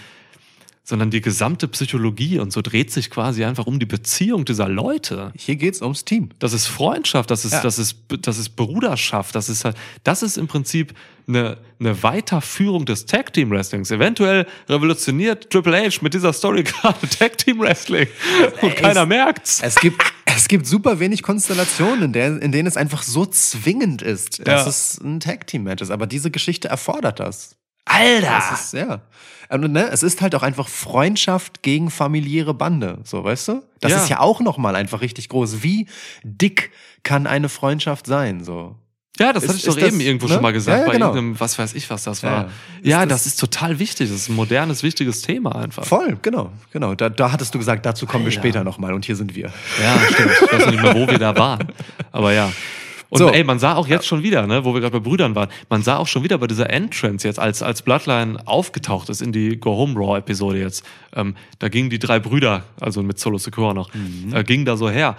sondern 0.88 1.10
die 1.10 1.20
gesamte 1.20 1.68
Psychologie 1.68 2.38
und 2.40 2.54
so 2.54 2.62
dreht 2.62 2.92
sich 2.92 3.10
quasi 3.10 3.44
einfach 3.44 3.66
um 3.66 3.80
die 3.80 3.88
Beziehung 3.88 4.46
dieser 4.46 4.70
Leute. 4.70 5.34
Hier 5.36 5.56
geht's 5.56 5.82
ums 5.82 6.06
Team. 6.06 6.30
Das 6.40 6.54
ist 6.54 6.68
Freundschaft, 6.68 7.32
das 7.32 7.44
ist, 7.44 7.54
Ja. 7.54 7.62
das 7.62 7.80
ist, 7.80 7.98
das 8.22 8.38
ist 8.38 8.50
Bruderschaft, 8.56 9.34
das 9.36 9.50
ist 9.50 9.66
halt, 9.66 9.76
das 10.04 10.22
ist 10.22 10.38
im 10.38 10.48
Prinzip 10.48 10.94
eine, 11.28 11.58
eine 11.80 12.04
Weiterführung 12.04 12.86
des 12.86 13.08
Tag 13.08 13.34
Team 13.34 13.50
Wrestlings. 13.50 13.90
Eventuell 13.90 14.46
revolutioniert 14.70 15.50
Triple 15.50 15.76
H 15.76 15.98
mit 16.02 16.14
dieser 16.14 16.32
Story 16.34 16.62
gerade 16.64 17.10
Tag 17.10 17.38
Team 17.40 17.60
Wrestling 17.60 18.08
und 18.62 18.76
keiner 18.76 19.08
merkt's. 19.08 19.62
Es 19.64 19.76
gibt, 19.78 20.04
es 20.26 20.48
gibt 20.48 20.68
super 20.68 21.00
wenig 21.00 21.24
Konstellationen, 21.24 22.04
in, 22.04 22.14
der, 22.14 22.42
in 22.42 22.52
denen 22.52 22.68
es 22.68 22.78
einfach 22.78 23.02
so 23.02 23.26
zwingend 23.26 24.04
ist, 24.04 24.48
dass 24.48 24.64
Ja. 24.64 24.70
es 24.70 25.00
ein 25.04 25.20
Tag-Team-Match 25.20 25.82
ist. 25.82 25.90
Aber 25.90 26.06
diese 26.06 26.30
Geschichte 26.30 26.68
erfordert 26.68 27.20
das. 27.20 27.56
Alter! 27.86 28.28
Das 28.50 28.60
ist, 28.66 28.74
ja. 28.74 29.02
Und, 29.50 29.72
ne, 29.72 29.90
es 29.92 30.02
ist 30.02 30.22
halt 30.22 30.34
auch 30.36 30.42
einfach 30.44 30.68
Freundschaft 30.68 31.62
gegen 31.62 31.92
familiäre 31.92 32.54
Bande, 32.56 32.98
so, 33.04 33.24
weißt 33.24 33.48
du? 33.50 33.64
Das 33.80 33.92
Ja. 33.92 33.98
ist 34.02 34.10
ja 34.10 34.20
auch 34.20 34.42
nochmal 34.42 34.76
einfach 34.76 35.02
richtig 35.02 35.30
groß. 35.30 35.62
Wie 35.62 35.88
dick 36.24 36.72
kann 37.04 37.28
eine 37.28 37.48
Freundschaft 37.50 38.08
sein, 38.08 38.44
so? 38.44 38.76
Ja, 39.20 39.32
das 39.32 39.44
Ist- 39.44 39.50
hatte 39.50 39.58
ich 39.60 39.64
doch 39.66 39.78
ist 39.78 39.82
das, 39.84 39.88
eben 39.94 40.00
irgendwo 40.02 40.28
ne? 40.28 40.34
schon 40.34 40.42
mal 40.44 40.52
gesagt, 40.52 40.76
Ja, 40.78 40.82
ja, 40.82 40.88
bei 40.88 40.94
genau. 40.94 41.06
irgendeinem, 41.14 41.40
was 41.40 41.58
weiß 41.58 41.74
ich, 41.76 41.90
was 41.90 42.04
das 42.04 42.22
war. 42.24 42.50
ja. 42.82 43.04
Ist 43.04 43.12
das, 43.12 43.24
das- 43.24 43.26
ist 43.28 43.40
total 43.40 43.80
wichtig. 43.80 44.10
Das 44.10 44.18
ist 44.18 44.30
ein 44.30 44.36
modernes, 44.36 44.84
wichtiges 44.84 45.22
Thema 45.22 45.56
einfach. 45.56 45.86
Voll, 45.86 46.18
genau, 46.22 46.52
genau. 46.74 46.96
Da, 46.96 47.08
da 47.10 47.32
hattest 47.32 47.54
du 47.54 47.60
gesagt, 47.60 47.86
dazu 47.86 48.08
kommen 48.08 48.26
wir 48.26 48.32
Alter. 48.32 48.42
später 48.42 48.64
nochmal 48.66 48.94
und 48.94 49.06
hier 49.06 49.16
sind 49.16 49.34
wir. 49.36 49.54
Ja, 49.82 50.00
stimmt. 50.12 50.32
Ich 50.44 50.52
weiß 50.52 50.66
nicht 50.72 50.82
mehr, 50.82 50.96
wo 50.96 51.08
wir 51.08 51.18
da 51.20 51.38
waren. 51.38 51.72
Aber 52.12 52.34
ja. 52.34 52.52
Und 53.10 53.20
So. 53.20 53.30
ey, 53.30 53.44
man 53.44 53.60
sah 53.60 53.76
auch 53.76 53.88
jetzt 53.88 54.08
schon 54.08 54.24
wieder, 54.24 54.48
ne, 54.48 54.66
wo 54.66 54.74
wir 54.74 54.82
gerade 54.82 55.00
bei 55.00 55.04
Brüdern 55.08 55.36
waren, 55.36 55.50
man 55.70 55.84
sah 55.84 55.98
auch 55.98 56.08
schon 56.08 56.24
wieder 56.24 56.38
bei 56.38 56.48
dieser 56.48 56.70
Entrance 56.70 57.28
jetzt, 57.28 57.40
als, 57.40 57.62
als 57.62 57.82
Bloodline 57.82 58.38
aufgetaucht 58.46 59.10
ist 59.10 59.22
in 59.22 59.32
die 59.32 59.58
Go 59.58 59.76
Home 59.78 59.96
Raw 59.96 60.18
Episode 60.18 60.60
jetzt, 60.60 60.84
ähm, 61.16 61.36
da 61.60 61.70
gingen 61.70 61.90
die 61.90 62.00
drei 62.00 62.20
Brüder, 62.20 62.64
also 62.80 63.04
mit 63.04 63.20
Solo 63.20 63.38
Secure 63.38 63.74
noch, 63.74 63.90
äh, 64.34 64.44
gingen 64.44 64.66
da 64.66 64.78
so 64.78 64.90
her. 64.90 65.16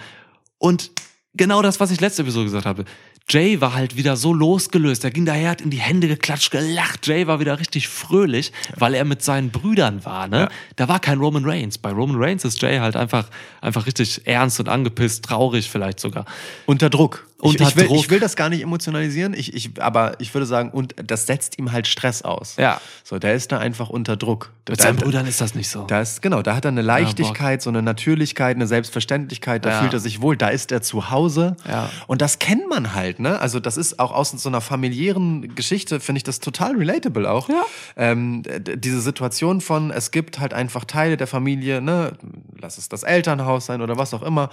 Und 0.57 0.91
genau 1.33 1.61
das, 1.61 1.79
was 1.79 1.91
ich 1.91 2.01
letzte 2.01 2.23
Episode 2.23 2.45
gesagt 2.45 2.65
habe. 2.65 2.85
Jay 3.29 3.59
war 3.59 3.73
halt 3.73 3.97
wieder 3.97 4.15
so 4.15 4.33
losgelöst. 4.33 5.03
Er 5.03 5.11
ging 5.11 5.25
daher, 5.25 5.49
hat 5.49 5.59
in 5.61 5.69
die 5.69 5.79
Hände 5.81 6.07
geklatscht, 6.07 6.49
gelacht. 6.51 7.05
Jay 7.07 7.27
war 7.27 7.41
wieder 7.41 7.59
richtig 7.59 7.89
fröhlich, 7.89 8.53
weil 8.77 8.93
er 8.93 9.03
mit 9.03 9.21
seinen 9.21 9.51
Brüdern 9.51 10.05
war. 10.05 10.29
Ne? 10.29 10.47
Da 10.77 10.87
war 10.87 11.01
kein 11.01 11.19
Roman 11.19 11.43
Reigns. 11.43 11.77
Bei 11.77 11.91
Roman 11.91 12.15
Reigns 12.17 12.45
ist 12.45 12.61
Jay 12.61 12.77
halt 12.79 12.95
einfach, 12.95 13.27
einfach 13.59 13.85
richtig 13.85 14.21
ernst 14.25 14.61
und 14.61 14.69
angepisst, 14.69 15.25
traurig 15.25 15.69
vielleicht 15.69 15.99
sogar. 15.99 16.23
Unter 16.65 16.89
Druck. 16.89 17.27
Unter 17.39 17.65
ich, 17.65 17.69
ich, 17.69 17.75
will, 17.75 17.85
Druck. 17.87 17.97
ich 17.97 18.09
will 18.09 18.19
das 18.19 18.35
gar 18.35 18.49
nicht 18.49 18.63
emotionalisieren, 18.63 19.35
ich, 19.35 19.53
ich, 19.53 19.79
aber 19.79 20.19
ich 20.19 20.33
würde 20.33 20.47
sagen, 20.47 20.71
und 20.71 20.95
das 20.97 21.27
setzt 21.27 21.59
ihm 21.59 21.71
halt 21.71 21.85
Stress 21.85 22.23
aus. 22.23 22.55
Ja. 22.57 22.81
So, 23.03 23.19
der 23.19 23.35
ist 23.35 23.51
da 23.51 23.59
einfach 23.59 23.89
unter 23.89 24.17
Druck. 24.17 24.51
Mit 24.67 24.79
da, 24.79 24.83
seinen 24.83 24.95
Brüdern 24.95 25.27
ist 25.27 25.39
das 25.39 25.53
nicht 25.53 25.69
so. 25.69 25.83
Da 25.83 26.01
ist, 26.01 26.23
genau, 26.23 26.41
da 26.41 26.55
hat 26.55 26.65
er 26.65 26.69
eine 26.69 26.81
Leichtigkeit, 26.81 27.61
so 27.61 27.69
eine 27.69 27.83
Natürlichkeit, 27.83 28.55
eine 28.55 28.65
Selbstverständlichkeit, 28.65 29.65
da 29.65 29.69
Ja. 29.69 29.79
fühlt 29.81 29.93
er 29.93 29.99
sich 29.99 30.19
wohl, 30.19 30.35
da 30.35 30.47
ist 30.47 30.71
er 30.71 30.81
zu 30.81 31.11
Hause. 31.11 31.55
Ja. 31.67 31.91
Und 32.07 32.23
das 32.23 32.39
kennt 32.39 32.67
man 32.69 32.95
halt, 32.95 33.16
ne? 33.19 33.39
Also, 33.39 33.59
das 33.59 33.77
ist 33.77 33.99
auch 33.99 34.11
aus 34.11 34.31
so 34.31 34.49
einer 34.49 34.61
familiären 34.61 35.55
Geschichte, 35.55 35.99
finde 35.99 36.17
ich 36.17 36.23
das 36.23 36.39
total 36.39 36.75
relatable 36.75 37.29
auch. 37.29 37.49
Ja. 37.49 37.63
Ähm, 37.95 38.43
diese 38.75 39.01
Situation 39.01 39.61
von, 39.61 39.91
es 39.91 40.11
gibt 40.11 40.39
halt 40.39 40.53
einfach 40.53 40.85
Teile 40.85 41.17
der 41.17 41.27
Familie, 41.27 41.81
ne? 41.81 42.13
Lass 42.59 42.77
es 42.77 42.89
das 42.89 43.03
Elternhaus 43.03 43.65
sein 43.67 43.81
oder 43.81 43.97
was 43.97 44.13
auch 44.13 44.23
immer, 44.23 44.49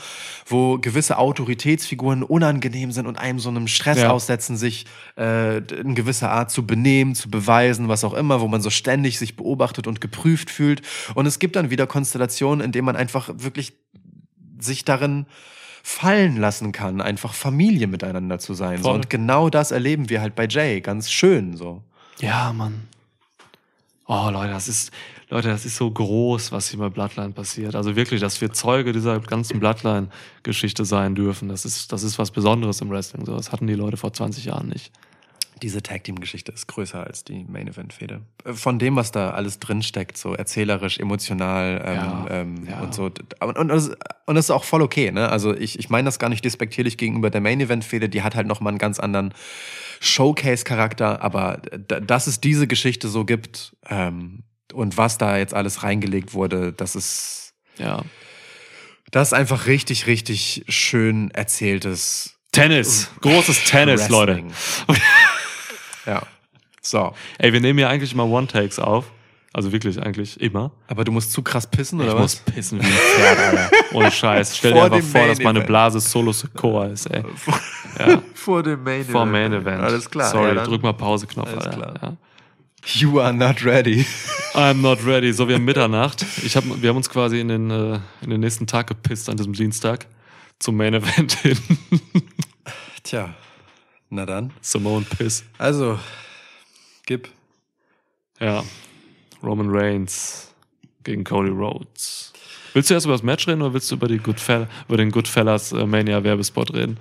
wo 0.47 0.79
gewisse 0.79 1.19
Autoritätsfiguren 1.19 2.23
unangenehm 2.23 2.93
sind 2.93 3.07
und 3.07 3.19
einem 3.19 3.39
so 3.39 3.49
einem 3.49 3.67
Stress 3.67 3.99
Ja. 3.99 4.11
aussetzen, 4.11 4.57
sich 4.57 4.87
äh, 5.17 5.59
in 5.59 5.95
gewisser 5.95 6.31
Art 6.31 6.51
zu 6.51 6.67
benehmen, 6.67 7.15
zu 7.15 7.31
beweisen, 7.31 7.89
was 7.89 8.05
auch 8.05 8.15
immer, 8.15 8.41
wo 8.41 8.49
man 8.49 8.61
so 8.61 8.71
ständig 8.71 9.19
sich 9.19 9.37
beobachtet 9.37 9.87
und 9.87 10.01
geprüft 10.01 10.51
fühlt. 10.51 10.83
Und 11.15 11.27
es 11.27 11.39
gibt 11.39 11.57
dann 11.57 11.71
wieder 11.71 11.87
Konstellationen, 11.87 12.65
in 12.65 12.73
denen 12.73 12.87
man 12.87 12.97
einfach 12.97 13.31
wirklich 13.37 13.73
sich 14.59 14.85
darin 14.85 15.27
fallen 15.87 16.39
lassen 16.39 16.73
kann, 16.73 17.03
einfach 17.03 17.35
Familie 17.35 17.87
miteinander 17.87 18.39
zu 18.39 18.55
sein. 18.55 18.83
So. 18.83 18.91
Und 18.91 19.11
genau 19.11 19.51
das 19.51 19.71
erleben 19.71 20.09
wir 20.09 20.23
halt 20.23 20.35
bei 20.35 20.47
Jay, 20.49 20.81
ganz 20.81 21.11
schön 21.11 21.59
so. 21.59 21.83
Ja, 22.21 22.55
Mann. 22.55 22.89
Oh, 24.07 24.31
Leute, 24.33 24.55
das 24.55 24.67
ist, 24.67 24.93
Leute, 25.29 25.49
das 25.49 25.67
ist 25.67 25.77
so 25.77 25.91
groß, 25.91 26.53
was 26.53 26.71
hier 26.71 26.79
bei 26.79 26.89
Bloodline 26.89 27.33
passiert. 27.33 27.75
Also 27.75 27.97
wirklich, 27.97 28.23
dass 28.23 28.41
wir 28.41 28.51
Zeuge 28.55 28.93
dieser 28.93 29.21
ganzen 29.21 29.61
Bloodline-Geschichte 29.61 30.87
sein 30.87 31.15
dürfen. 31.15 31.51
Das 31.51 31.67
ist, 31.67 31.93
das 31.93 32.03
ist 32.03 32.19
was 32.19 32.31
Besonderes 32.31 32.81
im 32.81 32.89
Wrestling. 32.89 33.27
So, 33.27 33.37
das 33.37 33.53
hatten 33.53 33.67
die 33.67 33.75
Leute 33.75 33.99
vor 33.99 34.11
20 34.11 34.47
Jahren 34.47 34.69
nicht. 34.69 34.91
Diese 35.63 35.83
Tag-Team-Geschichte 35.83 36.51
ist 36.53 36.67
größer 36.67 37.05
als 37.07 37.23
die 37.25 37.45
Main-Event-Fehde. 37.45 38.23
Äh, 38.45 38.53
Von 38.55 38.79
dem, 38.79 38.97
was 38.97 39.13
da 39.13 39.31
alles 39.31 39.61
drinsteckt, 39.61 40.19
so 40.19 40.35
erzählerisch, 40.35 40.99
emotional 40.99 41.81
ähm, 41.85 41.95
Ja, 41.95 42.27
ähm, 42.31 42.67
ja. 42.69 42.81
und 42.81 42.93
so. 42.95 43.05
Und, 43.41 43.57
und, 43.59 43.69
das, 43.69 43.91
und 44.27 44.35
das 44.35 44.47
ist 44.47 44.51
auch 44.51 44.65
voll 44.65 44.83
okay. 44.83 45.13
Ne? 45.13 45.29
Also 45.29 45.55
ich, 45.55 45.79
ich 45.79 45.89
meine 45.91 46.07
das 46.07 46.19
gar 46.19 46.29
nicht 46.29 46.45
despektierlich 46.45 46.97
gegenüber 46.99 47.31
der 47.31 47.41
Main-Event-Fehde. 47.41 48.09
Die 48.09 48.23
hat 48.23 48.35
halt 48.35 48.47
nochmal 48.47 48.73
einen 48.73 48.79
ganz 48.79 48.99
anderen 48.99 49.33
Showcase-Charakter. 50.01 51.23
Aber 51.23 51.59
d- 51.73 52.01
dass 52.01 52.27
es 52.27 52.41
diese 52.41 52.67
Geschichte 52.67 53.09
so 53.09 53.25
gibt 53.25 53.77
ähm, 53.89 54.43
und 54.73 54.97
was 54.97 55.19
da 55.19 55.37
jetzt 55.39 55.55
alles 55.55 55.83
reingelegt 55.83 56.35
wurde, 56.35 56.73
das 56.73 56.97
ist, 56.97 57.55
Ja. 57.79 58.03
das 59.13 59.29
ist 59.29 59.33
einfach 59.35 59.67
richtig, 59.67 60.07
richtig 60.09 60.65
schön 60.69 61.31
erzähltes 61.31 62.35
Tennis. 62.53 63.09
Großes 63.21 63.65
Tennis, 63.65 64.09
Leute. 64.09 64.45
Ja. 66.07 66.23
So. 66.81 67.13
Ey, 67.39 67.53
wir 67.53 67.61
nehmen 67.61 67.79
ja 67.79 67.89
eigentlich 67.89 68.13
immer 68.13 68.27
One-Takes 68.27 68.79
auf. 68.79 69.07
Also 69.53 69.71
wirklich 69.71 70.03
eigentlich 70.03 70.41
immer. 70.41 70.73
Aber 70.89 71.05
du 71.05 71.13
musst 71.13 71.31
zu 71.31 71.41
krass 71.41 71.65
pissen, 71.69 72.01
oder 72.01 72.09
ich 72.09 72.15
was? 72.15 72.21
muss 72.23 72.55
pissen 72.55 72.81
wie 72.81 72.87
ein 72.87 72.91
Pferd, 72.93 73.39
Alter. 73.39 73.71
Ohne 73.93 74.11
Scheiß. 74.11 74.57
Stell 74.57 74.73
dir 74.75 74.83
einfach 74.83 75.01
vor, 75.01 75.27
dass 75.29 75.39
meine 75.39 75.59
Event. 75.61 75.69
Blase 75.69 76.01
Solo 76.01 76.33
Secor 76.33 76.87
ist, 76.89 77.07
ey. 77.07 77.23
Ja, 78.01 78.21
Vor 78.35 78.65
dem 78.65 78.83
Main 78.83 79.05
vor 79.05 79.25
Main 79.25 79.53
Event. 79.53 79.81
Alles 79.81 80.11
klar. 80.11 80.29
Sorry, 80.33 80.57
ja, 80.57 80.65
drück 80.65 80.83
mal 80.83 80.93
Pause-Knopf, 80.93 81.49
Alles 81.49 81.65
Alter. 81.67 81.77
klar. 81.77 81.95
Ja. 82.03 82.17
You 82.85 83.21
are 83.21 83.33
not 83.33 83.65
ready. 83.65 84.05
I'm 84.55 84.81
not 84.83 85.07
ready. 85.07 85.33
So, 85.33 85.47
wir 85.47 85.55
haben 85.55 85.65
Mitternacht. 85.65 86.27
Ich 86.43 86.57
hab, 86.57 86.65
wir 86.65 86.89
haben 86.91 86.97
uns 86.97 87.09
quasi 87.09 87.39
in 87.39 87.47
den, 87.49 87.71
äh, 87.71 88.01
in 88.23 88.31
den 88.31 88.41
nächsten 88.41 88.67
Tag 88.67 88.89
gepisst 88.89 89.29
an 89.31 89.37
diesem 89.37 89.53
Dienstag 89.53 90.07
zum 90.59 90.77
Main 90.77 90.95
Event 90.95 91.33
hin. 91.35 91.59
Tja, 93.05 93.33
na 94.15 94.27
dann. 94.27 94.53
Simone 94.61 95.05
Piss. 95.05 95.45
Also, 95.59 95.99
gib. 97.07 97.29
Ja. 98.41 98.65
Roman 99.43 99.69
Reigns 99.71 100.49
gegen 101.03 101.25
Cody 101.25 101.51
Rhodes. 101.51 102.33
Willst 102.73 102.91
du 102.91 102.95
erst 102.95 103.07
über 103.07 103.15
das 103.15 103.23
Match 103.23 103.47
reden 103.47 103.63
oder 103.63 103.73
willst 103.75 103.91
du 103.91 103.95
über, 103.95 104.09
die 104.09 104.19
Goodfell 104.19 104.69
über 104.89 104.97
den 104.97 105.11
Goodfellas 105.11 105.73
äh, 105.73 105.87
Mania 105.87 106.25
Werbespot 106.25 106.73
reden? 106.73 106.99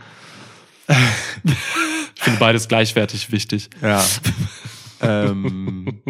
ich 0.88 2.22
finde 2.22 2.40
beides 2.40 2.68
gleichwertig 2.68 3.32
wichtig. 3.32 3.70
Ja. 3.82 4.04
ähm, 5.02 6.02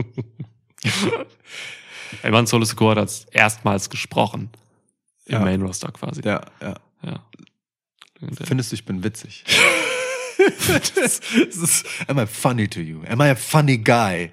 Ey, 2.21 2.31
Mann, 2.31 2.45
Solo 2.45 2.65
Secure 2.65 2.99
hat 2.99 3.25
erstmals 3.31 3.89
gesprochen. 3.89 4.49
Im 5.25 5.33
Ja. 5.33 5.39
Main 5.39 5.61
Roster 5.61 5.91
quasi. 5.91 6.21
ja, 6.25 6.41
ja. 6.61 6.75
Ja. 7.03 7.23
Findest 8.45 8.71
du, 8.71 8.75
ich 8.75 8.85
bin 8.85 9.03
witzig? 9.03 9.43
das 10.95 11.19
ist, 11.19 11.85
am 12.07 12.19
I 12.19 12.25
funny 12.25 12.67
to 12.67 12.79
you? 12.79 13.01
Am 13.09 13.21
I 13.21 13.29
a 13.29 13.35
funny 13.35 13.77
guy? 13.77 14.31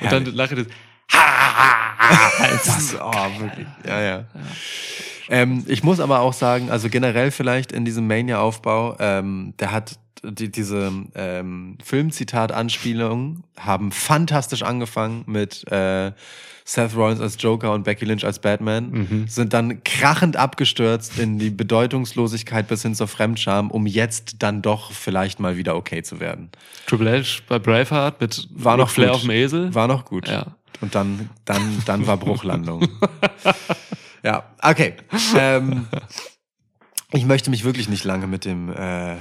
Und 0.00 0.12
dann 0.12 0.24
lache 0.26 0.56
das. 0.56 0.66
Das 2.64 2.78
ist, 2.78 2.96
oh, 3.00 3.12
wirklich. 3.38 3.66
Ja, 3.86 4.00
ja. 4.00 4.24
Ähm, 5.28 5.64
ich 5.66 5.82
muss 5.82 6.00
aber 6.00 6.20
auch 6.20 6.32
sagen, 6.32 6.70
also 6.70 6.88
generell 6.88 7.30
vielleicht 7.30 7.72
in 7.72 7.84
diesem 7.84 8.06
Mania-Aufbau, 8.06 8.96
ähm, 9.00 9.54
der 9.58 9.72
hat 9.72 9.98
die, 10.22 10.50
diese 10.50 10.92
ähm, 11.14 11.78
Filmzitat-Anspielungen 11.82 13.44
haben 13.58 13.92
fantastisch 13.92 14.62
angefangen 14.62 15.24
mit 15.26 15.70
äh, 15.70 16.12
Seth 16.64 16.96
Rollins 16.96 17.20
als 17.20 17.40
Joker 17.40 17.72
und 17.72 17.84
Becky 17.84 18.04
Lynch 18.04 18.24
als 18.24 18.40
Batman, 18.40 19.26
sind 19.28 19.52
dann 19.52 19.84
krachend 19.84 20.36
abgestürzt 20.36 21.16
in 21.16 21.38
die 21.38 21.50
Bedeutungslosigkeit 21.50 22.66
bis 22.66 22.82
hin 22.82 22.96
zur 22.96 23.06
Fremdscham, 23.06 23.70
um 23.70 23.86
jetzt 23.86 24.42
dann 24.42 24.62
doch 24.62 24.90
vielleicht 24.90 25.38
mal 25.38 25.56
wieder 25.56 25.76
okay 25.76 26.02
zu 26.02 26.18
werden. 26.18 26.50
Triple 26.86 27.22
H 27.22 27.42
bei 27.46 27.60
Braveheart 27.60 28.20
mit 28.20 28.48
War 28.50 28.76
noch 28.76 28.90
Flair 28.90 29.14
auf 29.14 29.20
dem 29.20 29.30
Esel. 29.30 29.72
War 29.76 29.86
noch 29.86 30.04
gut. 30.04 30.26
Ja. 30.26 30.56
Und 30.80 30.96
dann, 30.96 31.30
dann, 31.44 31.82
dann 31.86 32.06
war 32.08 32.16
Bruchlandung. 32.16 32.88
ja, 34.24 34.42
okay. 34.60 34.94
Ähm, 35.36 35.86
ich 37.12 37.24
möchte 37.24 37.50
mich 37.50 37.62
wirklich 37.62 37.88
nicht 37.88 38.02
lange 38.02 38.26
mit 38.26 38.44
dem 38.44 38.70
äh, 38.72 39.14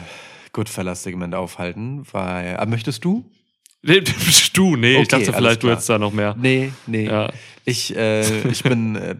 Goodfellas-Segment 0.55 1.35
aufhalten, 1.35 2.03
weil. 2.11 2.57
Aber 2.57 2.71
möchtest 2.71 3.05
du? 3.05 3.23
Nee, 3.87 4.01
du, 4.53 4.75
nee, 4.75 4.93
Okay, 4.95 5.01
ich 5.03 5.07
dachte 5.09 5.33
vielleicht 5.33 5.61
du 5.61 5.69
hättest 5.69 5.89
da 5.89 5.99
noch 5.99 6.11
mehr. 6.11 6.35
Nee, 6.39 6.71
nee. 6.87 7.05
Ja. 7.05 7.29
Ich, 7.65 7.95
äh, 7.95 8.47
ich 8.47 8.63
bin, 8.63 8.95
äh, 8.95 9.15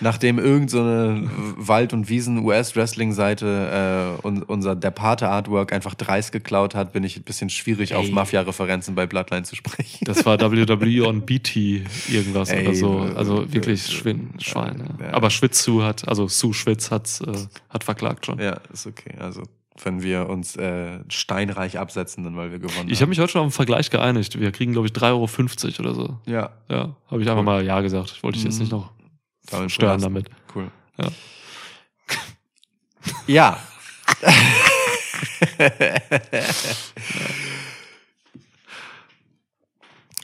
nachdem 0.00 0.38
irgend 0.38 0.70
so 0.70 0.80
eine 0.80 1.28
Wald- 1.56 1.92
und 1.92 2.08
Wiesen-US-Wrestling-Seite 2.08 4.18
äh, 4.22 4.26
un, 4.26 4.42
unser 4.42 4.76
Der 4.76 4.90
Pate-Artwork 4.90 5.72
einfach 5.72 5.94
dreist 5.94 6.32
geklaut 6.32 6.74
hat, 6.74 6.92
bin 6.92 7.04
ich 7.04 7.16
ein 7.16 7.22
bisschen 7.22 7.50
schwierig, 7.50 7.94
auf 7.94 8.06
Ey. 8.06 8.12
Mafia-Referenzen 8.12 8.94
bei 8.94 9.06
Bloodline 9.06 9.44
zu 9.44 9.56
sprechen. 9.56 10.04
Das 10.04 10.24
war 10.24 10.40
WWE 10.40 11.06
on 11.06 11.22
BT 11.22 11.56
irgendwas 12.08 12.50
Ey, 12.50 12.66
oder 12.66 12.74
so. 12.76 13.06
äh, 13.08 13.12
Also 13.14 13.42
äh, 13.42 13.52
wirklich 13.52 13.88
äh, 13.88 13.92
Schwin 13.92 14.30
Schwein. 14.38 14.84
Ja. 15.00 15.06
ja. 15.06 15.12
Aber 15.14 15.30
Schwitzu 15.30 15.82
hat, 15.84 16.06
also 16.06 16.28
Sue 16.28 16.54
Schwitz 16.54 16.90
hat, 16.92 17.08
äh, 17.26 17.32
hat 17.68 17.82
verklagt 17.84 18.26
schon. 18.26 18.38
Ja, 18.40 18.60
ist 18.72 18.86
okay. 18.86 19.14
Also, 19.18 19.42
wenn 19.84 20.02
wir 20.02 20.28
uns 20.28 20.56
äh, 20.56 21.00
steinreich 21.08 21.78
absetzen, 21.78 22.24
dann 22.24 22.36
weil 22.36 22.50
wir 22.52 22.58
gewonnen 22.58 22.88
Ich 22.90 23.00
habe 23.00 23.08
mich 23.10 23.18
heute 23.18 23.32
schon 23.32 23.40
auf 23.40 23.44
einen 23.46 23.52
Vergleich 23.52 23.90
geeinigt. 23.90 24.38
Wir 24.38 24.52
kriegen, 24.52 24.72
glaube 24.72 24.86
ich, 24.88 24.92
3,50 24.92 25.04
Euro 25.80 25.88
oder 25.88 25.94
so. 25.94 26.18
Ja, 26.26 26.50
Ja, 26.68 26.94
habe 27.10 27.22
ich 27.22 27.28
einfach 27.30 27.42
mal 27.42 27.64
Ja 27.64 27.80
gesagt. 27.80 28.12
Ich 28.16 28.22
wollte 28.22 28.36
dich 28.38 28.44
jetzt 28.44 28.56
Mhm. 28.56 28.60
nicht 28.62 28.72
noch 28.72 28.92
damit 29.50 29.70
stören 29.72 30.00
damit. 30.00 30.28
Cool. 30.54 30.70
Ja. 30.98 31.08
Ja. 33.26 33.58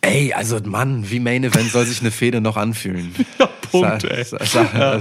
Ey, 0.02 0.32
also 0.32 0.58
Mann, 0.60 1.10
wie 1.10 1.20
Main 1.20 1.42
Event 1.44 1.70
soll 1.70 1.84
sich 1.86 2.00
eine 2.00 2.10
Fehde 2.10 2.40
noch 2.40 2.56
anfühlen? 2.56 3.14
Ja, 3.38 3.46
Punkt, 3.46 4.02
Sa- 4.02 4.08
ey. 4.08 4.24
sa- 4.24 4.44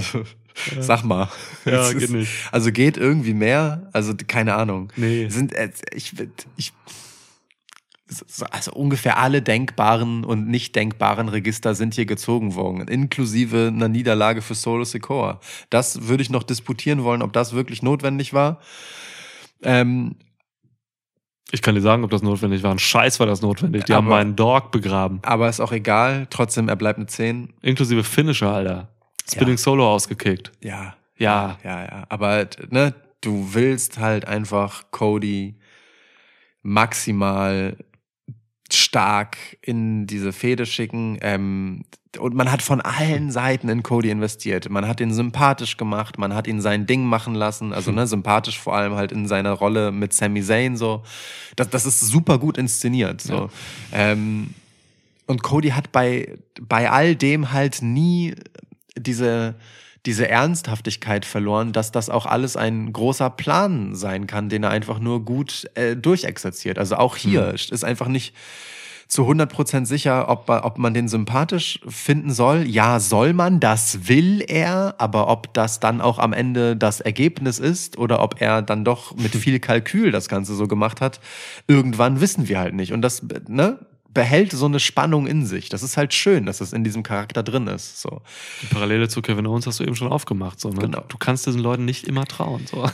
Sag 0.80 1.04
mal. 1.04 1.28
Ja, 1.64 1.92
geht 1.92 2.10
nicht. 2.10 2.30
Also 2.52 2.72
geht 2.72 2.96
irgendwie 2.96 3.34
mehr? 3.34 3.88
Also 3.92 4.14
keine 4.26 4.54
Ahnung. 4.54 4.92
Nee. 4.96 5.28
Sind 5.28 5.52
äh, 5.52 5.70
ich 5.94 6.12
ich 6.56 6.72
so- 8.08 8.46
also 8.46 8.72
ungefähr 8.72 9.18
alle 9.18 9.42
denkbaren 9.42 10.24
und 10.24 10.46
nicht 10.48 10.76
denkbaren 10.76 11.28
Register 11.28 11.74
sind 11.74 11.94
hier 11.94 12.06
gezogen 12.06 12.54
worden, 12.54 12.86
inklusive 12.86 13.66
einer 13.74 13.88
Niederlage 13.88 14.42
für 14.42 14.54
Solo 14.54 14.84
Secor. 14.84 15.40
Das 15.70 16.06
würde 16.08 16.22
ich 16.22 16.30
noch 16.30 16.44
disputieren 16.44 17.02
wollen, 17.02 17.20
ob 17.22 17.32
das 17.32 17.52
wirklich 17.52 17.82
notwendig 17.82 18.32
war. 18.32 18.60
Ähm, 19.62 20.16
Ich 21.52 21.62
kann 21.62 21.74
dir 21.76 21.80
sagen, 21.80 22.02
ob 22.04 22.10
das 22.10 22.22
notwendig 22.22 22.62
war. 22.62 22.72
Ein 22.72 22.78
Scheiß 22.78 23.18
war 23.20 23.26
das 23.26 23.40
notwendig. 23.42 23.84
Die 23.84 23.92
haben 23.94 24.06
Aber- 24.06 24.16
meinen 24.16 24.36
Dog 24.36 24.70
begraben. 24.72 25.18
aber 25.22 25.48
ist 25.48 25.60
auch 25.60 25.72
egal. 25.72 26.26
Trotzdem, 26.30 26.68
er 26.68 26.76
bleibt 26.76 26.98
eine 26.98 27.06
10. 27.06 27.52
Inklusive 27.62 28.02
Finisher, 28.04 28.50
Alter. 28.52 28.88
Spinning 29.30 29.58
Solo 29.58 29.90
ausgekickt. 29.92 30.52
Ja, 30.62 30.94
Ja. 31.18 31.58
ja, 31.64 31.84
ja. 31.84 32.04
Aber 32.08 32.46
ne, 32.70 32.94
du 33.20 33.54
willst 33.54 33.98
halt 33.98 34.26
einfach 34.26 34.84
Cody 34.90 35.56
maximal 36.62 37.76
stark 38.72 39.36
in 39.62 40.06
diese 40.06 40.32
Fehde 40.32 40.66
schicken. 40.66 41.18
Ähm, 41.20 41.84
und 42.18 42.34
man 42.34 42.50
hat 42.50 42.62
von 42.62 42.80
allen 42.80 43.30
Seiten 43.30 43.68
in 43.68 43.82
Cody 43.82 44.10
investiert. 44.10 44.68
Man 44.70 44.88
hat 44.88 45.00
ihn 45.00 45.12
sympathisch 45.12 45.76
gemacht, 45.76 46.18
man 46.18 46.34
hat 46.34 46.46
ihn 46.46 46.60
sein 46.60 46.86
Ding 46.86 47.04
machen 47.04 47.34
lassen. 47.34 47.72
Also 47.72 47.92
ne, 47.92 48.06
sympathisch 48.06 48.58
vor 48.58 48.74
allem 48.74 48.94
halt 48.94 49.12
in 49.12 49.28
seiner 49.28 49.52
Rolle 49.52 49.92
mit 49.92 50.12
Sami 50.12 50.42
Zayn 50.42 50.76
so. 50.76 51.02
Das, 51.56 51.68
das 51.70 51.86
ist 51.86 52.00
super 52.00 52.38
gut 52.38 52.58
inszeniert. 52.58 53.20
So. 53.20 53.50
Ähm, 53.92 54.54
und 55.26 55.42
Cody 55.42 55.70
hat 55.70 55.92
bei, 55.92 56.36
bei 56.60 56.90
all 56.90 57.16
dem 57.16 57.52
halt 57.52 57.82
nie 57.82 58.34
diese, 58.98 59.54
diese 60.04 60.28
Ernsthaftigkeit 60.28 61.24
verloren, 61.24 61.72
dass 61.72 61.92
das 61.92 62.10
auch 62.10 62.26
alles 62.26 62.56
ein 62.56 62.92
großer 62.92 63.30
Plan 63.30 63.94
sein 63.94 64.26
kann, 64.26 64.48
den 64.48 64.62
er 64.62 64.70
einfach 64.70 64.98
nur 65.00 65.24
gut 65.24 65.68
äh, 65.74 65.96
durchexerziert. 65.96 66.78
Also 66.78 66.96
auch 66.96 67.16
hier 67.16 67.52
ist 67.54 67.84
einfach 67.84 68.08
nicht 68.08 68.34
zu 69.08 69.22
100% 69.22 69.86
sicher, 69.86 70.28
ob, 70.28 70.48
man- 70.48 70.62
ob 70.64 70.78
man 70.78 70.92
den 70.92 71.06
sympathisch 71.06 71.78
finden 71.86 72.32
soll. 72.32 72.64
Ja, 72.66 72.98
soll 72.98 73.34
man, 73.34 73.60
das 73.60 74.08
will 74.08 74.42
er, 74.46 74.96
aber 74.98 75.28
ob 75.28 75.54
das 75.54 75.78
dann 75.78 76.00
auch 76.00 76.18
am 76.18 76.32
Ende 76.32 76.76
das 76.76 77.00
Ergebnis 77.00 77.60
ist 77.60 77.98
oder 77.98 78.20
ob 78.20 78.40
er 78.40 78.62
dann 78.62 78.84
doch 78.84 79.14
mit 79.14 79.32
viel 79.36 79.60
Kalkül 79.60 80.10
das 80.10 80.28
Ganze 80.28 80.56
so 80.56 80.66
gemacht 80.66 81.00
hat, 81.00 81.20
irgendwann 81.68 82.20
wissen 82.20 82.48
wir 82.48 82.58
halt 82.58 82.74
nicht. 82.74 82.92
Und 82.92 83.02
das, 83.02 83.22
ne? 83.46 83.78
Behält 84.16 84.50
so 84.50 84.64
eine 84.66 84.80
Spannung 84.80 85.26
in 85.26 85.44
sich. 85.46 85.68
Das 85.68 85.82
ist 85.82 85.96
halt 85.98 86.14
schön, 86.14 86.46
dass 86.46 86.60
es 86.62 86.72
in 86.72 86.82
diesem 86.84 87.02
Charakter 87.02 87.42
drin 87.42 87.66
ist. 87.68 88.00
So. 88.00 88.22
Die 88.62 88.66
Parallele 88.66 89.08
zu 89.08 89.20
Kevin 89.22 89.46
Owens 89.46 89.66
hast 89.66 89.78
du 89.78 89.84
eben 89.84 89.94
schon 89.94 90.08
aufgemacht. 90.08 90.58
So, 90.58 90.70
ne? 90.70 90.80
Genau. 90.80 91.04
Du 91.06 91.18
kannst 91.18 91.46
diesen 91.46 91.60
Leuten 91.60 91.84
nicht 91.84 92.08
immer 92.08 92.24
trauen. 92.24 92.66
So. 92.66 92.78
Und 92.82 92.90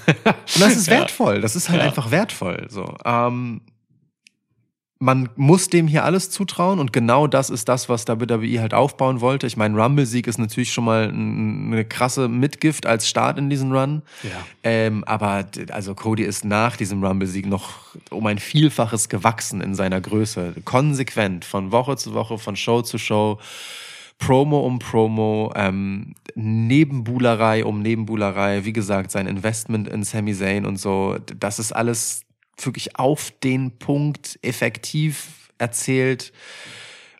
das 0.61 0.77
ist 0.77 0.87
wertvoll. 0.91 1.41
Das 1.41 1.55
ist 1.57 1.69
halt 1.71 1.81
Ja. 1.81 1.87
einfach 1.87 2.11
wertvoll. 2.11 2.67
So. 2.69 2.97
Ähm, 3.05 3.61
man 5.03 5.29
muss 5.35 5.69
dem 5.69 5.89
hier 5.89 6.05
alles 6.05 6.31
zutrauen 6.31 6.79
und 6.79 6.93
genau 6.93 7.27
das 7.27 7.51
ist 7.51 7.69
das, 7.69 7.89
was 7.89 8.07
WWE 8.07 8.61
halt 8.61 8.73
aufbauen 8.73 9.21
wollte. 9.21 9.49
Ich 9.49 9.57
meine, 9.57 9.77
Rumble-Sieg 9.77 10.29
ist 10.29 10.39
natürlich 10.39 10.73
schon 10.73 10.85
mal 10.85 11.09
ein- 11.09 11.73
eine 11.73 11.85
krasse 11.85 12.29
Mitgift 12.29 12.87
als 12.87 13.09
Start 13.09 13.37
in 13.37 13.51
diesen 13.51 13.73
Run. 13.73 14.03
Ja. 14.23 14.31
Ähm, 14.63 15.03
aber 15.03 15.45
also 15.73 15.97
Cody 15.97 16.23
ist 16.23 16.45
nach 16.45 16.77
diesem 16.77 17.03
Rumble-Sieg 17.05 17.47
noch 17.47 17.71
um 18.11 18.25
ein 18.27 18.39
Vielfaches 18.39 19.09
gewachsen 19.09 19.61
in 19.61 19.75
seiner 19.75 20.01
Größe. 20.01 20.55
Konsequent, 20.65 21.45
von 21.45 21.73
Woche 21.73 21.97
zu 21.97 22.15
Woche, 22.15 22.39
von 22.39 22.55
Show 22.55 22.83
zu 22.83 22.97
Show. 22.97 23.41
Promo 24.19 24.61
um 24.61 24.79
Promo, 24.79 25.53
ähm, 25.57 26.15
Nebenbuhlerei 26.37 27.65
um 27.65 27.83
Nebenbuhlerei, 27.83 28.65
wie 28.65 28.73
gesagt, 28.73 29.11
sein 29.11 29.27
Investment 29.27 29.89
in 29.89 30.05
Sami 30.05 30.33
Zayn 30.33 30.65
und 30.65 30.77
so, 30.79 31.17
das 31.41 31.59
ist 31.59 31.73
alles 31.73 32.23
wirklich 32.67 32.97
auf 32.97 33.33
den 33.43 33.79
Punkt 33.79 34.39
effektiv 34.43 35.51
erzählt 35.59 36.33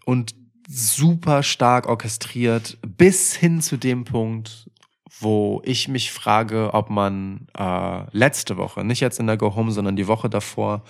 und 0.05 0.35
super 0.69 1.43
stark 1.43 1.89
orchestriert, 1.89 2.79
bis 2.87 3.35
hin 3.35 3.61
zu 3.61 3.77
dem 3.77 4.05
Punkt, 4.05 4.71
wo 5.21 5.63
ich 5.65 5.89
mich 5.89 6.13
frage, 6.13 6.73
ob 6.73 6.91
man 6.91 7.47
äh, 7.57 8.05
letzte 8.17 8.57
Woche, 8.57 8.85
nicht 8.85 9.01
jetzt 9.01 9.21
in 9.21 9.27
der 9.27 9.37
Go 9.37 9.55
Home, 9.55 9.71
sondern 9.71 9.97
die 9.97 10.09
Woche 10.09 10.31
davor, 10.31 10.83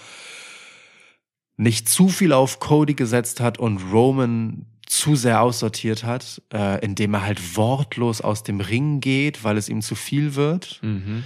nicht 1.56 1.88
zu 1.88 2.08
viel 2.08 2.32
auf 2.32 2.60
Cody 2.60 2.94
gesetzt 2.94 3.40
hat 3.40 3.58
und 3.58 3.78
Roman 3.92 4.66
zu 4.86 5.16
sehr 5.16 5.40
aussortiert 5.40 6.04
hat, 6.04 6.42
äh, 6.52 6.84
indem 6.84 7.14
er 7.14 7.22
halt 7.22 7.56
wortlos 7.56 8.20
aus 8.20 8.42
dem 8.42 8.60
Ring 8.60 9.00
geht, 9.00 9.42
weil 9.42 9.56
es 9.56 9.68
ihm 9.68 9.80
zu 9.80 9.94
viel 9.94 10.34
wird. 10.34 10.80
Mhm. 10.82 11.24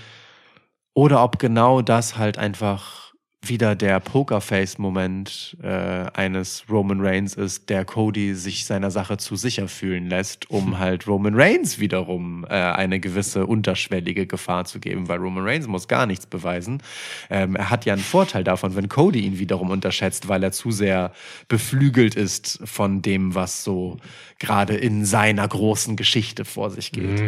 Oder 0.95 1.23
ob 1.23 1.39
genau 1.39 1.83
das 1.83 2.17
halt 2.17 2.39
einfach 2.39 3.06
wieder 3.49 3.75
der 3.75 4.01
Pokerface-Moment 4.01 5.57
äh, 5.63 5.69
eines 5.69 6.65
Roman 6.71 7.01
Reigns 7.01 7.35
ist, 7.35 7.69
der 7.69 7.85
Cody 7.85 8.35
sich 8.35 8.65
seiner 8.65 8.91
Sache 8.91 9.17
zu 9.17 9.37
sicher 9.37 9.69
fühlen 9.69 10.09
lässt, 10.09 10.51
um 10.51 10.79
halt 10.79 11.07
Roman 11.07 11.35
Reigns 11.35 11.79
wiederum 11.79 12.45
äh, 12.45 12.55
eine 12.55 13.01
gewisse 13.01 13.47
unterschwellige 13.47 14.27
Gefahr 14.27 14.65
zu 14.65 14.81
geben, 14.81 15.09
weil 15.09 15.19
Roman 15.19 15.45
Reigns 15.45 15.67
muss 15.67 15.89
gar 15.89 16.07
nichts 16.07 16.27
beweisen. 16.27 16.83
Ähm, 17.31 17.57
er 17.57 17.71
hat 17.71 17.85
ja 17.85 17.93
einen 17.93 18.03
Vorteil 18.03 18.45
davon, 18.45 18.77
wenn 18.77 18.89
Cody 18.89 19.21
ihn 19.21 19.39
wiederum 19.39 19.71
unterschätzt, 19.71 20.29
weil 20.29 20.43
er 20.43 20.53
zu 20.53 20.71
sehr 20.71 21.13
beflügelt 21.49 22.15
ist 22.15 22.61
von 22.65 23.03
dem, 23.03 23.35
was 23.35 23.65
so 23.65 23.99
gerade 24.39 24.77
in 24.77 25.05
seiner 25.05 25.47
großen 25.47 25.97
Geschichte 25.97 26.45
vor 26.45 26.71
sich 26.71 26.93
geht. 26.93 27.23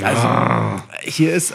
Also, 0.00 0.82
hier 1.02 1.34
ist 1.34 1.54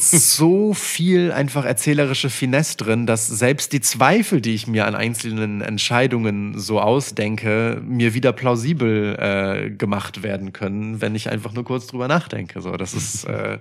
so 0.00 0.74
viel 0.74 1.30
einfach 1.30 1.64
erzählerische 1.64 2.28
Finesse 2.28 2.76
drin, 2.76 3.06
dass 3.06 3.28
selbst 3.28 3.72
die 3.72 3.80
Zweifel, 3.80 4.40
die 4.40 4.54
ich 4.54 4.66
mir 4.66 4.86
an 4.86 4.96
einzelnen 4.96 5.60
Entscheidungen 5.60 6.58
so 6.58 6.80
ausdenke, 6.80 7.80
mir 7.84 8.14
wieder 8.14 8.32
plausibel 8.32 9.16
äh, 9.16 9.70
gemacht 9.70 10.24
werden 10.24 10.52
können, 10.52 11.00
wenn 11.00 11.14
ich 11.14 11.30
einfach 11.30 11.52
nur 11.52 11.64
kurz 11.64 11.86
drüber 11.86 12.08
nachdenke. 12.08 12.60
So, 12.62 12.76
das 12.76 12.94
ist 12.94 13.24
äh, 13.24 13.58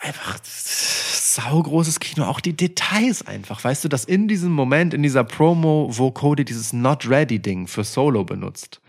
einfach 0.00 0.38
saugroßes 0.44 1.98
Kino, 2.00 2.26
auch 2.26 2.40
die 2.40 2.54
Details 2.54 3.26
einfach. 3.26 3.64
Weißt 3.64 3.84
du, 3.84 3.88
dass 3.88 4.04
in 4.04 4.28
diesem 4.28 4.52
Moment, 4.52 4.92
in 4.92 5.02
dieser 5.02 5.24
Promo, 5.24 5.88
wo 5.90 6.10
Cody 6.10 6.44
dieses 6.44 6.74
Not 6.74 7.08
Ready 7.08 7.38
Ding 7.38 7.66
für 7.66 7.84
Solo 7.84 8.24
benutzt, 8.24 8.80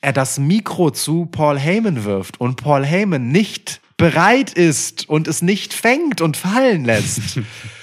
er 0.00 0.12
das 0.12 0.38
Mikro 0.38 0.90
zu 0.90 1.26
Paul 1.26 1.58
Heyman 1.58 2.04
wirft 2.04 2.40
und 2.40 2.56
Paul 2.56 2.84
Heyman 2.84 3.28
nicht 3.28 3.80
bereit 3.96 4.52
ist 4.52 5.08
und 5.08 5.28
es 5.28 5.42
nicht 5.42 5.74
fängt 5.74 6.20
und 6.20 6.36
fallen 6.36 6.84
lässt. 6.84 7.40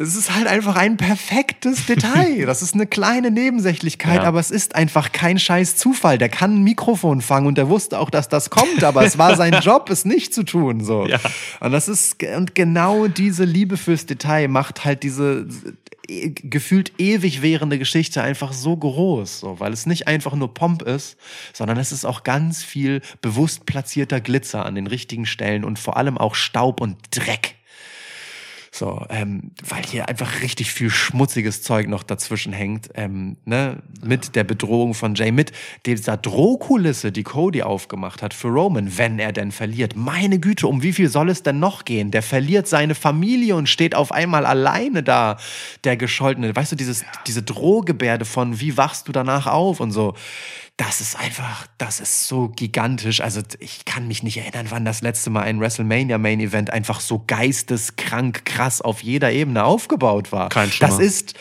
Es 0.00 0.14
ist 0.14 0.34
halt 0.34 0.46
einfach 0.46 0.76
ein 0.76 0.96
perfektes 0.96 1.86
Detail. 1.86 2.36
Das 2.46 2.62
ist 2.62 2.74
eine 2.74 2.86
kleine 2.86 3.30
Nebensächlichkeit, 3.30 4.22
Ja. 4.22 4.22
aber 4.24 4.40
es 4.40 4.50
ist 4.50 4.74
einfach 4.74 5.12
kein 5.12 5.38
scheiß 5.38 5.76
Zufall. 5.76 6.18
Der 6.18 6.28
kann 6.28 6.54
ein 6.56 6.62
Mikrofon 6.62 7.20
fangen 7.20 7.46
und 7.46 7.58
der 7.58 7.68
wusste 7.68 7.98
auch, 7.98 8.10
dass 8.10 8.28
das 8.28 8.48
kommt, 8.50 8.84
aber 8.84 9.04
es 9.04 9.18
war 9.18 9.36
sein 9.36 9.52
Job, 9.62 9.90
es 9.90 10.04
nicht 10.04 10.32
zu 10.32 10.44
tun. 10.44 10.82
So. 10.84 11.06
Ja. 11.06 11.18
Und 11.60 11.72
das 11.72 11.88
ist, 11.88 12.22
und 12.22 12.54
genau 12.54 13.06
diese 13.08 13.44
Liebe 13.44 13.76
fürs 13.76 14.06
Detail 14.06 14.48
macht 14.48 14.84
halt 14.84 15.02
diese 15.02 15.46
äh, 16.08 16.30
gefühlt 16.30 16.92
ewig 16.98 17.42
währende 17.42 17.78
Geschichte 17.78 18.22
einfach 18.22 18.52
so 18.52 18.76
groß, 18.76 19.40
so, 19.40 19.60
weil 19.60 19.72
es 19.72 19.84
nicht 19.86 20.08
einfach 20.08 20.34
nur 20.34 20.54
Pomp 20.54 20.82
ist, 20.82 21.16
sondern 21.52 21.76
es 21.76 21.92
ist 21.92 22.04
auch 22.06 22.22
ganz 22.22 22.62
viel 22.62 23.02
bewusst 23.20 23.66
platzierter 23.66 24.20
Glitzer 24.20 24.64
an 24.64 24.74
den 24.74 24.86
richtigen 24.86 25.26
Stellen 25.26 25.64
und 25.64 25.78
vor 25.78 25.96
allem 25.96 26.16
auch 26.16 26.34
Staub 26.34 26.80
und 26.80 26.96
Dreck. 27.10 27.56
So, 28.78 29.04
ähm, 29.08 29.50
weil 29.66 29.82
hier 29.84 30.08
einfach 30.08 30.40
richtig 30.40 30.70
viel 30.70 30.88
schmutziges 30.88 31.62
Zeug 31.62 31.88
noch 31.88 32.04
dazwischen 32.04 32.52
hängt, 32.52 32.90
ähm, 32.94 33.36
ne, 33.44 33.82
mit 34.04 34.36
der 34.36 34.44
Bedrohung 34.44 34.94
von 34.94 35.16
Jay, 35.16 35.32
mit 35.32 35.50
dieser 35.84 36.16
Drohkulisse, 36.16 37.10
die 37.10 37.24
Cody 37.24 37.62
aufgemacht 37.62 38.22
hat 38.22 38.34
für 38.34 38.46
Roman, 38.46 38.96
wenn 38.96 39.18
er 39.18 39.32
denn 39.32 39.50
verliert. 39.50 39.96
Meine 39.96 40.38
Güte, 40.38 40.68
um 40.68 40.84
wie 40.84 40.92
viel 40.92 41.08
soll 41.08 41.28
es 41.28 41.42
denn 41.42 41.58
noch 41.58 41.84
gehen? 41.84 42.12
Der 42.12 42.22
verliert 42.22 42.68
seine 42.68 42.94
Familie 42.94 43.56
und 43.56 43.68
steht 43.68 43.96
auf 43.96 44.12
einmal 44.12 44.46
alleine 44.46 45.02
da, 45.02 45.38
der 45.82 45.96
Gescholtene. 45.96 46.54
Weißt 46.54 46.70
du, 46.70 46.76
dieses, 46.76 47.04
diese 47.26 47.42
Drohgebärde 47.42 48.24
von, 48.24 48.60
wie 48.60 48.76
wachst 48.76 49.08
du 49.08 49.12
danach 49.12 49.48
auf 49.48 49.80
und 49.80 49.90
so. 49.90 50.14
Das 50.78 51.00
ist 51.00 51.18
einfach, 51.18 51.66
das 51.76 51.98
ist 51.98 52.28
so 52.28 52.48
gigantisch. 52.50 53.20
Also 53.20 53.42
ich 53.58 53.84
kann 53.84 54.06
mich 54.06 54.22
nicht 54.22 54.36
erinnern, 54.38 54.66
wann 54.70 54.84
das 54.84 55.02
letzte 55.02 55.28
Mal 55.28 55.42
ein 55.42 55.58
WrestleMania 55.60 56.18
Main 56.18 56.38
Event 56.38 56.70
einfach 56.72 57.00
so 57.00 57.22
geisteskrank 57.26 58.44
krass 58.44 58.80
auf 58.80 59.02
jeder 59.02 59.32
Ebene 59.32 59.64
aufgebaut 59.64 60.30
war. 60.30 60.48
Kein 60.50 60.70
Schimmer. 60.70 60.90
Das 60.90 61.00
ist 61.00 61.34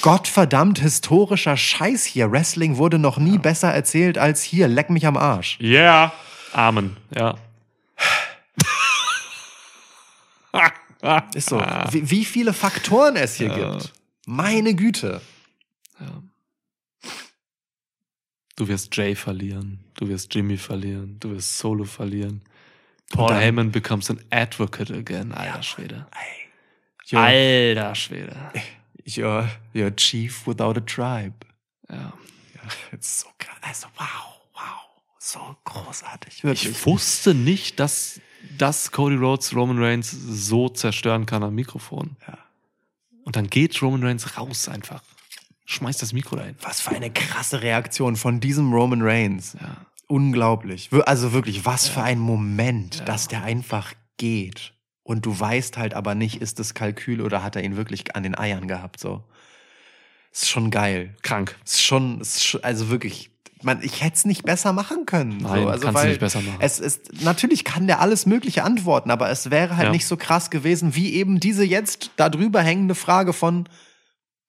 Gottverdammt 0.00 0.78
historischer 0.80 1.58
Scheiß 1.58 2.06
hier. 2.06 2.32
Wrestling 2.32 2.78
wurde 2.78 2.98
noch 2.98 3.18
nie 3.18 3.36
besser 3.36 3.68
erzählt 3.72 4.16
als 4.16 4.42
hier. 4.42 4.68
Leck 4.68 4.88
mich 4.88 5.06
am 5.06 5.18
Arsch. 5.18 5.58
Yeah. 5.60 6.10
Amen. 6.54 6.96
Ja. 7.14 7.34
Ist 11.34 11.50
so. 11.50 11.60
Wie, 11.90 12.10
wie 12.10 12.24
viele 12.24 12.52
Faktoren 12.54 13.16
es 13.16 13.34
hier 13.36 13.48
Ja. 13.48 13.72
gibt. 13.72 13.92
Meine 14.26 14.74
Güte. 14.74 15.20
Du 18.58 18.66
wirst 18.66 18.96
Jay 18.96 19.14
verlieren. 19.14 19.78
Du 19.94 20.08
wirst 20.08 20.34
Jimmy 20.34 20.56
verlieren. 20.56 21.16
Du 21.20 21.30
wirst 21.30 21.58
Solo 21.58 21.84
verlieren. 21.84 22.42
Paul 23.10 23.28
dann- 23.28 23.38
Heyman 23.38 23.70
becomes 23.70 24.10
an 24.10 24.20
advocate 24.30 24.90
again. 24.90 25.30
Alter 25.30 25.62
Schwede. 25.62 26.06
You're, 27.06 27.22
Alter 27.22 27.94
Schwede. 27.94 28.36
you're, 29.04 29.48
you're 29.72 29.86
a 29.86 29.90
chief 29.92 30.44
without 30.44 30.76
a 30.76 30.80
tribe. 30.80 31.34
Ja. 31.88 32.12
It's 32.90 33.20
so 33.20 33.28
krass. 33.38 33.58
Also, 33.62 33.86
wow, 33.96 34.40
wow. 34.54 34.80
So 35.20 35.56
großartig. 35.64 36.42
Wirklich. 36.42 36.68
Ich 36.72 36.84
wusste 36.84 37.34
nicht, 37.34 37.78
dass, 37.78 38.20
dass 38.58 38.90
Cody 38.90 39.14
Rhodes 39.14 39.54
Roman 39.54 39.80
Reigns 39.80 40.10
so 40.10 40.68
zerstören 40.68 41.26
kann 41.26 41.44
am 41.44 41.54
Mikrofon. 41.54 42.16
Ja. 42.26 42.36
Und 43.22 43.36
dann 43.36 43.46
geht 43.48 43.80
Roman 43.82 44.02
Reigns 44.02 44.36
raus 44.36 44.68
einfach. 44.68 45.04
Schmeißt 45.70 46.00
das 46.00 46.14
Mikro 46.14 46.36
dahin. 46.36 46.54
Was 46.62 46.80
für 46.80 46.92
eine 46.92 47.10
krasse 47.10 47.60
Reaktion 47.60 48.16
von 48.16 48.40
diesem 48.40 48.72
Roman 48.72 49.02
Reigns. 49.02 49.54
Ja. 49.60 49.76
Unglaublich. 50.06 50.88
Also 51.04 51.34
wirklich, 51.34 51.66
was 51.66 51.86
für 51.88 52.02
ein 52.02 52.18
Moment, 52.18 53.06
dass 53.06 53.28
der 53.28 53.42
einfach 53.42 53.92
geht. 54.16 54.72
Und 55.02 55.26
du 55.26 55.38
weißt 55.38 55.76
halt 55.76 55.92
aber 55.92 56.14
nicht, 56.14 56.40
ist 56.40 56.58
das 56.58 56.72
Kalkül 56.72 57.20
oder 57.20 57.42
hat 57.42 57.54
er 57.54 57.62
ihn 57.64 57.76
wirklich 57.76 58.16
an 58.16 58.22
den 58.22 58.36
Eiern 58.36 58.66
gehabt, 58.66 58.98
so. 58.98 59.24
Ist 60.32 60.48
schon 60.48 60.70
geil. 60.70 61.14
Krank. 61.20 61.54
Ist 61.66 61.82
schon, 61.82 62.22
ist 62.22 62.42
schon 62.42 62.64
also 62.64 62.88
wirklich, 62.88 63.30
man, 63.62 63.82
ich 63.82 64.02
hätte 64.02 64.16
es 64.16 64.24
nicht 64.24 64.44
besser 64.44 64.72
machen 64.72 65.04
können. 65.04 65.36
Nein, 65.42 65.64
so. 65.64 65.68
also, 65.68 65.86
kannst 65.86 66.02
du 66.04 66.08
nicht 66.08 66.20
besser 66.20 66.40
machen. 66.40 66.60
Es 66.60 66.80
ist, 66.80 67.22
natürlich 67.22 67.64
kann 67.64 67.86
der 67.86 68.00
alles 68.00 68.24
Mögliche 68.24 68.64
antworten, 68.64 69.10
aber 69.10 69.28
es 69.28 69.50
wäre 69.50 69.76
halt 69.76 69.88
Ja. 69.88 69.92
nicht 69.92 70.06
so 70.06 70.16
krass 70.16 70.48
gewesen, 70.48 70.94
wie 70.94 71.12
eben 71.12 71.40
diese 71.40 71.64
jetzt 71.64 72.10
da 72.16 72.30
drüber 72.30 72.62
hängende 72.62 72.94
Frage 72.94 73.34
von, 73.34 73.68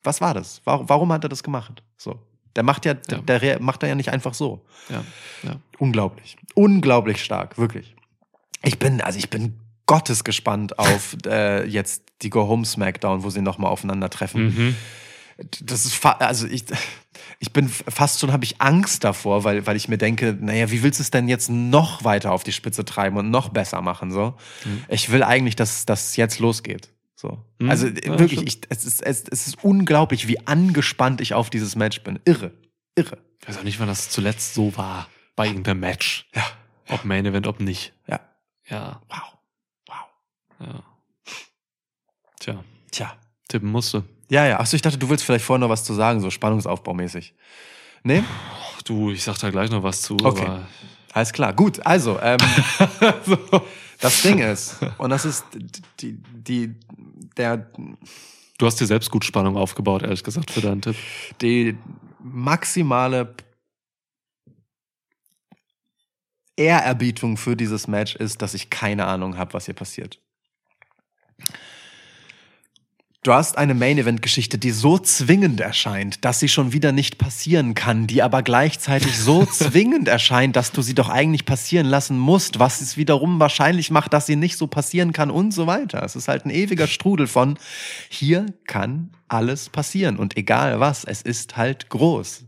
was 0.04 0.22
war 0.22 0.34
das? 0.34 0.62
Warum, 0.66 0.88
warum 0.90 1.12
hat 1.14 1.24
er 1.24 1.30
das 1.30 1.44
gemacht? 1.44 1.84
So. 1.98 2.20
Der 2.56 2.64
macht 2.64 2.86
ja, 2.86 2.96
Ja. 3.10 3.20
der 3.20 3.42
rea- 3.42 3.60
macht 3.60 3.84
er 3.84 3.90
ja 3.90 3.96
nicht 3.96 4.10
einfach 4.10 4.34
so. 4.34 4.66
Ja. 4.90 5.04
ja. 5.44 5.56
Unglaublich. 5.78 6.38
Unglaublich 6.56 7.24
stark, 7.24 7.58
wirklich. 7.58 7.96
Ich 8.64 8.80
bin, 8.80 9.02
also 9.02 9.20
ich 9.20 9.30
bin 9.30 9.60
Gottes 9.86 10.24
gespannt 10.24 10.78
auf 10.80 11.16
äh, 11.26 11.66
jetzt 11.66 12.04
die 12.22 12.30
Go 12.30 12.48
Home 12.48 12.66
Smackdown, 12.66 13.24
wo 13.24 13.30
sie 13.30 13.42
nochmal 13.42 13.72
aufeinandertreffen. 13.72 14.44
Mhm. 14.46 14.76
Das 15.62 15.86
ist 15.86 16.06
also 16.06 16.48
ich, 16.48 16.66
ich 17.40 17.54
bin 17.54 17.70
fast 17.70 18.20
schon 18.20 18.34
habe 18.34 18.44
ich 18.44 18.60
Angst 18.60 19.06
davor, 19.06 19.46
weil, 19.46 19.66
weil 19.66 19.78
ich 19.78 19.88
mir 19.88 19.98
denke, 19.98 20.38
naja, 20.38 20.70
wie 20.70 20.84
willst 20.84 21.00
du 21.00 21.04
es 21.04 21.12
denn 21.12 21.30
jetzt 21.30 21.50
noch 21.50 22.04
weiter 22.04 22.34
auf 22.34 22.44
die 22.44 22.52
Spitze 22.52 22.84
treiben 22.84 23.16
und 23.16 23.30
noch 23.32 23.48
besser 23.50 23.82
machen? 23.82 24.12
So, 24.12 24.34
ich 24.90 25.12
will 25.12 25.24
eigentlich, 25.24 25.56
dass 25.56 25.86
das 25.86 26.18
jetzt 26.18 26.40
losgeht. 26.40 26.90
So, 27.22 27.44
Mhm. 27.60 27.70
also 27.70 27.88
Ja, 27.88 28.18
wirklich, 28.18 28.44
ich, 28.48 28.62
es, 28.70 28.86
ist, 28.86 29.02
es, 29.04 29.26
es 29.30 29.48
ist 29.48 29.62
unglaublich, 29.62 30.30
wie 30.30 30.48
angespannt 30.48 31.20
ich 31.20 31.34
auf 31.34 31.50
dieses 31.50 31.76
Match 31.76 32.02
bin. 32.02 32.18
Irre, 32.24 32.54
irre. 32.96 33.18
Ich 33.42 33.48
weiß 33.50 33.58
auch 33.58 33.64
nicht, 33.64 33.78
wann 33.82 33.88
das 33.88 34.10
zuletzt 34.10 34.54
so 34.54 34.78
war. 34.78 35.10
Bei 35.36 35.48
irgendeinem 35.48 35.82
Match. 35.82 36.30
Ja, 36.34 36.46
Ob 36.88 37.04
Main 37.04 37.26
Event, 37.26 37.46
ob 37.46 37.60
nicht. 37.60 37.92
ja, 38.08 38.22
Ja. 38.70 39.02
wow, 39.10 39.38
wow. 39.88 39.98
ja. 40.62 40.84
Tja, 42.40 42.64
Tja. 42.92 43.18
tippen 43.50 43.70
musste. 43.70 44.06
Ja, 44.30 44.46
ja. 44.46 44.62
Achso, 44.62 44.78
ich 44.78 44.82
dachte, 44.82 44.98
du 44.98 45.10
willst 45.10 45.26
vielleicht 45.26 45.44
vorher 45.44 45.60
noch 45.60 45.70
was 45.70 45.84
zu 45.84 45.94
sagen, 45.94 46.22
so 46.22 46.30
Spannungsaufbaumäßig. 46.30 47.34
Nee? 48.04 48.24
Ach 48.78 48.82
du, 48.84 49.12
ich 49.12 49.24
sag 49.26 49.38
da 49.40 49.50
gleich 49.50 49.70
noch 49.72 49.84
was 49.84 50.02
zu. 50.04 50.16
Okay. 50.24 50.62
Alles 51.12 51.34
klar. 51.34 51.52
Gut, 51.54 51.86
also, 51.86 52.18
ähm, 52.22 52.38
das 54.00 54.22
Ding 54.22 54.40
ist, 54.40 54.78
und 55.00 55.10
das 55.10 55.26
ist 55.26 55.44
die, 56.00 56.14
die, 56.32 56.76
der, 57.40 57.72
du 58.58 58.66
hast 58.66 58.80
dir 58.80 58.86
selbst 58.86 59.10
gut 59.10 59.26
Spannung 59.26 59.58
aufgebaut, 59.58 60.04
ehrlich 60.04 60.24
gesagt, 60.24 60.52
für 60.52 60.62
deinen 60.62 60.82
Tipp. 60.82 60.96
die 61.42 61.78
maximale 62.20 63.36
Ehrerbietung 66.56 67.38
für 67.38 67.56
dieses 67.56 67.88
Match 67.88 68.16
ist, 68.16 68.42
dass 68.42 68.54
ich 68.54 68.70
keine 68.70 69.08
Ahnung 69.08 69.38
habe, 69.38 69.54
was 69.54 69.66
hier 69.66 69.74
passiert. 69.74 70.22
Du 73.22 73.34
hast 73.34 73.58
eine 73.58 73.74
Main-Event-Geschichte, 73.74 74.58
die 74.58 74.72
so 74.72 74.98
zwingend 74.98 75.60
erscheint, 75.60 76.24
dass 76.24 76.40
sie 76.40 76.48
schon 76.48 76.72
wieder 76.72 76.94
nicht 76.94 77.18
passieren 77.18 77.74
kann, 77.74 78.08
die 78.08 78.22
aber 78.24 78.44
gleichzeitig 78.44 79.18
so 79.20 79.46
zwingend 79.52 80.08
erscheint, 80.08 80.56
dass 80.56 80.72
du 80.72 80.82
sie 80.82 80.96
doch 80.96 81.10
eigentlich 81.10 81.44
passieren 81.44 81.86
lassen 81.86 82.18
musst, 82.18 82.60
was 82.60 82.80
es 82.80 82.96
wiederum 82.96 83.42
wahrscheinlich 83.42 83.92
macht, 83.92 84.14
dass 84.14 84.26
sie 84.26 84.38
nicht 84.38 84.56
so 84.56 84.68
passieren 84.68 85.12
kann 85.12 85.32
und 85.32 85.54
so 85.54 85.68
weiter. 85.68 86.02
Es 86.02 86.16
ist 86.16 86.30
halt 86.30 86.46
ein 86.46 86.50
ewiger 86.50 86.88
Strudel 86.88 87.28
von, 87.28 87.60
hier 88.08 88.46
kann 88.66 89.10
alles 89.28 89.68
passieren 89.68 90.16
und 90.16 90.38
egal 90.38 90.80
was, 90.80 91.04
es 91.04 91.22
ist 91.22 91.58
halt 91.58 91.90
groß. 91.90 92.46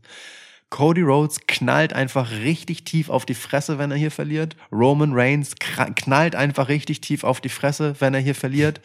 Cody 0.72 1.02
Rhodes 1.02 1.42
knallt 1.48 1.92
einfach 1.92 2.32
richtig 2.32 2.86
tief 2.86 3.10
auf 3.10 3.26
die 3.26 3.36
Fresse, 3.36 3.78
wenn 3.78 3.92
er 3.92 3.98
hier 3.98 4.10
verliert. 4.10 4.56
Roman 4.72 5.12
Reigns 5.14 5.56
knallt 5.58 6.34
einfach 6.34 6.70
richtig 6.70 7.02
tief 7.02 7.26
auf 7.26 7.42
die 7.42 7.50
Fresse, 7.50 7.96
wenn 8.00 8.14
er 8.14 8.22
hier 8.22 8.36
verliert. 8.36 8.80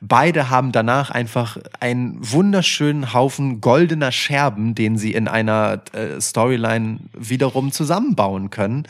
Beide 0.00 0.48
haben 0.48 0.72
danach 0.72 1.10
einfach 1.10 1.58
einen 1.78 2.18
wunderschönen 2.20 3.12
Haufen 3.12 3.60
goldener 3.60 4.12
Scherben, 4.12 4.74
den 4.74 4.96
sie 4.96 5.12
in 5.12 5.28
einer 5.28 5.82
äh, 5.92 6.20
Storyline 6.22 7.00
wiederum 7.12 7.70
zusammenbauen 7.70 8.48
können. 8.48 8.88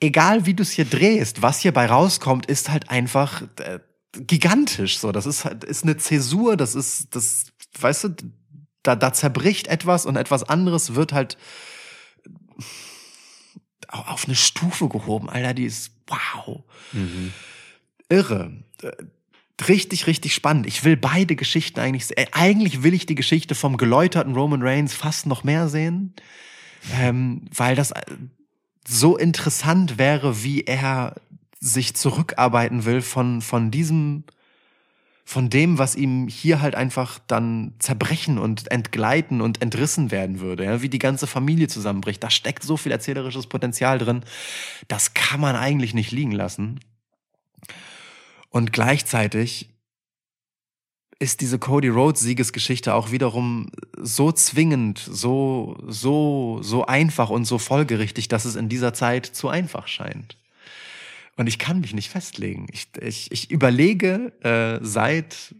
Egal 0.00 0.44
wie 0.44 0.52
du 0.52 0.62
es 0.62 0.70
hier 0.70 0.84
drehst, 0.84 1.40
was 1.40 1.60
hierbei 1.60 1.86
rauskommt, 1.86 2.44
ist 2.44 2.70
halt 2.70 2.90
einfach 2.90 3.40
äh, 3.60 3.78
gigantisch. 4.12 4.98
So, 4.98 5.12
das 5.12 5.24
ist 5.24 5.46
halt 5.46 5.64
ist 5.64 5.84
eine 5.84 5.96
Zäsur. 5.96 6.58
Das 6.58 6.74
ist 6.74 7.14
das, 7.16 7.46
weißt 7.80 8.04
du, 8.04 8.08
da, 8.84 8.94
da 8.94 9.12
zerbricht 9.12 9.66
etwas 9.66 10.06
und 10.06 10.14
etwas 10.16 10.44
anderes 10.44 10.94
wird 10.94 11.12
halt 11.12 11.36
au- 13.88 13.98
auf 14.12 14.26
eine 14.26 14.36
Stufe 14.36 14.88
gehoben. 14.88 15.28
Alter, 15.28 15.54
die 15.54 15.64
ist 15.64 15.90
wow. 16.06 16.62
Irre. 18.08 18.52
Äh, 18.82 18.92
Richtig, 19.68 20.08
richtig 20.08 20.34
spannend. 20.34 20.66
Ich 20.66 20.82
will 20.82 20.96
beide 20.96 21.36
Geschichten 21.36 21.78
eigentlich, 21.78 22.06
se- 22.06 22.16
äh, 22.16 22.26
eigentlich 22.32 22.82
will 22.82 22.92
ich 22.92 23.06
die 23.06 23.14
Geschichte 23.14 23.54
vom 23.54 23.76
geläuterten 23.76 24.34
Roman 24.34 24.62
Reigns 24.64 24.94
fast 24.94 25.26
noch 25.26 25.44
mehr 25.44 25.68
sehen, 25.68 26.12
ähm, 26.92 27.42
weil 27.54 27.76
das 27.76 27.92
äh, 27.92 28.02
so 28.84 29.16
interessant 29.16 29.96
wäre, 29.96 30.42
wie 30.42 30.62
er 30.64 31.14
sich 31.60 31.94
zurückarbeiten 31.94 32.84
will 32.84 33.00
von, 33.00 33.40
von 33.42 33.70
diesem, 33.70 34.24
von 35.24 35.48
dem, 35.48 35.78
was 35.78 35.96
ihm 35.96 36.28
hier 36.28 36.60
halt 36.60 36.74
einfach 36.74 37.18
dann 37.26 37.72
zerbrechen 37.78 38.38
und 38.38 38.70
entgleiten 38.70 39.40
und 39.40 39.62
entrissen 39.62 40.10
werden 40.10 40.40
würde, 40.40 40.64
ja, 40.64 40.82
wie 40.82 40.90
die 40.90 40.98
ganze 40.98 41.26
Familie 41.26 41.66
zusammenbricht. 41.66 42.22
Da 42.22 42.28
steckt 42.30 42.62
so 42.62 42.76
viel 42.76 42.92
erzählerisches 42.92 43.46
Potenzial 43.46 43.98
drin. 43.98 44.22
Das 44.86 45.14
kann 45.14 45.40
man 45.40 45.56
eigentlich 45.56 45.94
nicht 45.94 46.12
liegen 46.12 46.32
lassen. 46.32 46.80
Und 48.50 48.72
gleichzeitig 48.72 49.70
ist 51.18 51.40
diese 51.40 51.58
Cody 51.58 51.88
Rhodes 51.88 52.20
Siegesgeschichte 52.20 52.92
auch 52.92 53.10
wiederum 53.10 53.70
so 53.98 54.30
zwingend, 54.30 54.98
so, 54.98 55.78
so, 55.86 56.58
so 56.62 56.84
einfach 56.84 57.30
und 57.30 57.46
so 57.46 57.58
folgerichtig, 57.58 58.28
dass 58.28 58.44
es 58.44 58.56
in 58.56 58.68
dieser 58.68 58.92
Zeit 58.92 59.24
zu 59.24 59.48
einfach 59.48 59.88
scheint. 59.88 60.36
Und 61.36 61.46
ich 61.48 61.58
kann 61.58 61.80
mich 61.80 61.94
nicht 61.94 62.10
festlegen. 62.10 62.66
Ich, 62.72 62.88
ich, 63.00 63.32
ich 63.32 63.50
überlege 63.50 64.32
äh, 64.42 64.78
seit 64.84 65.54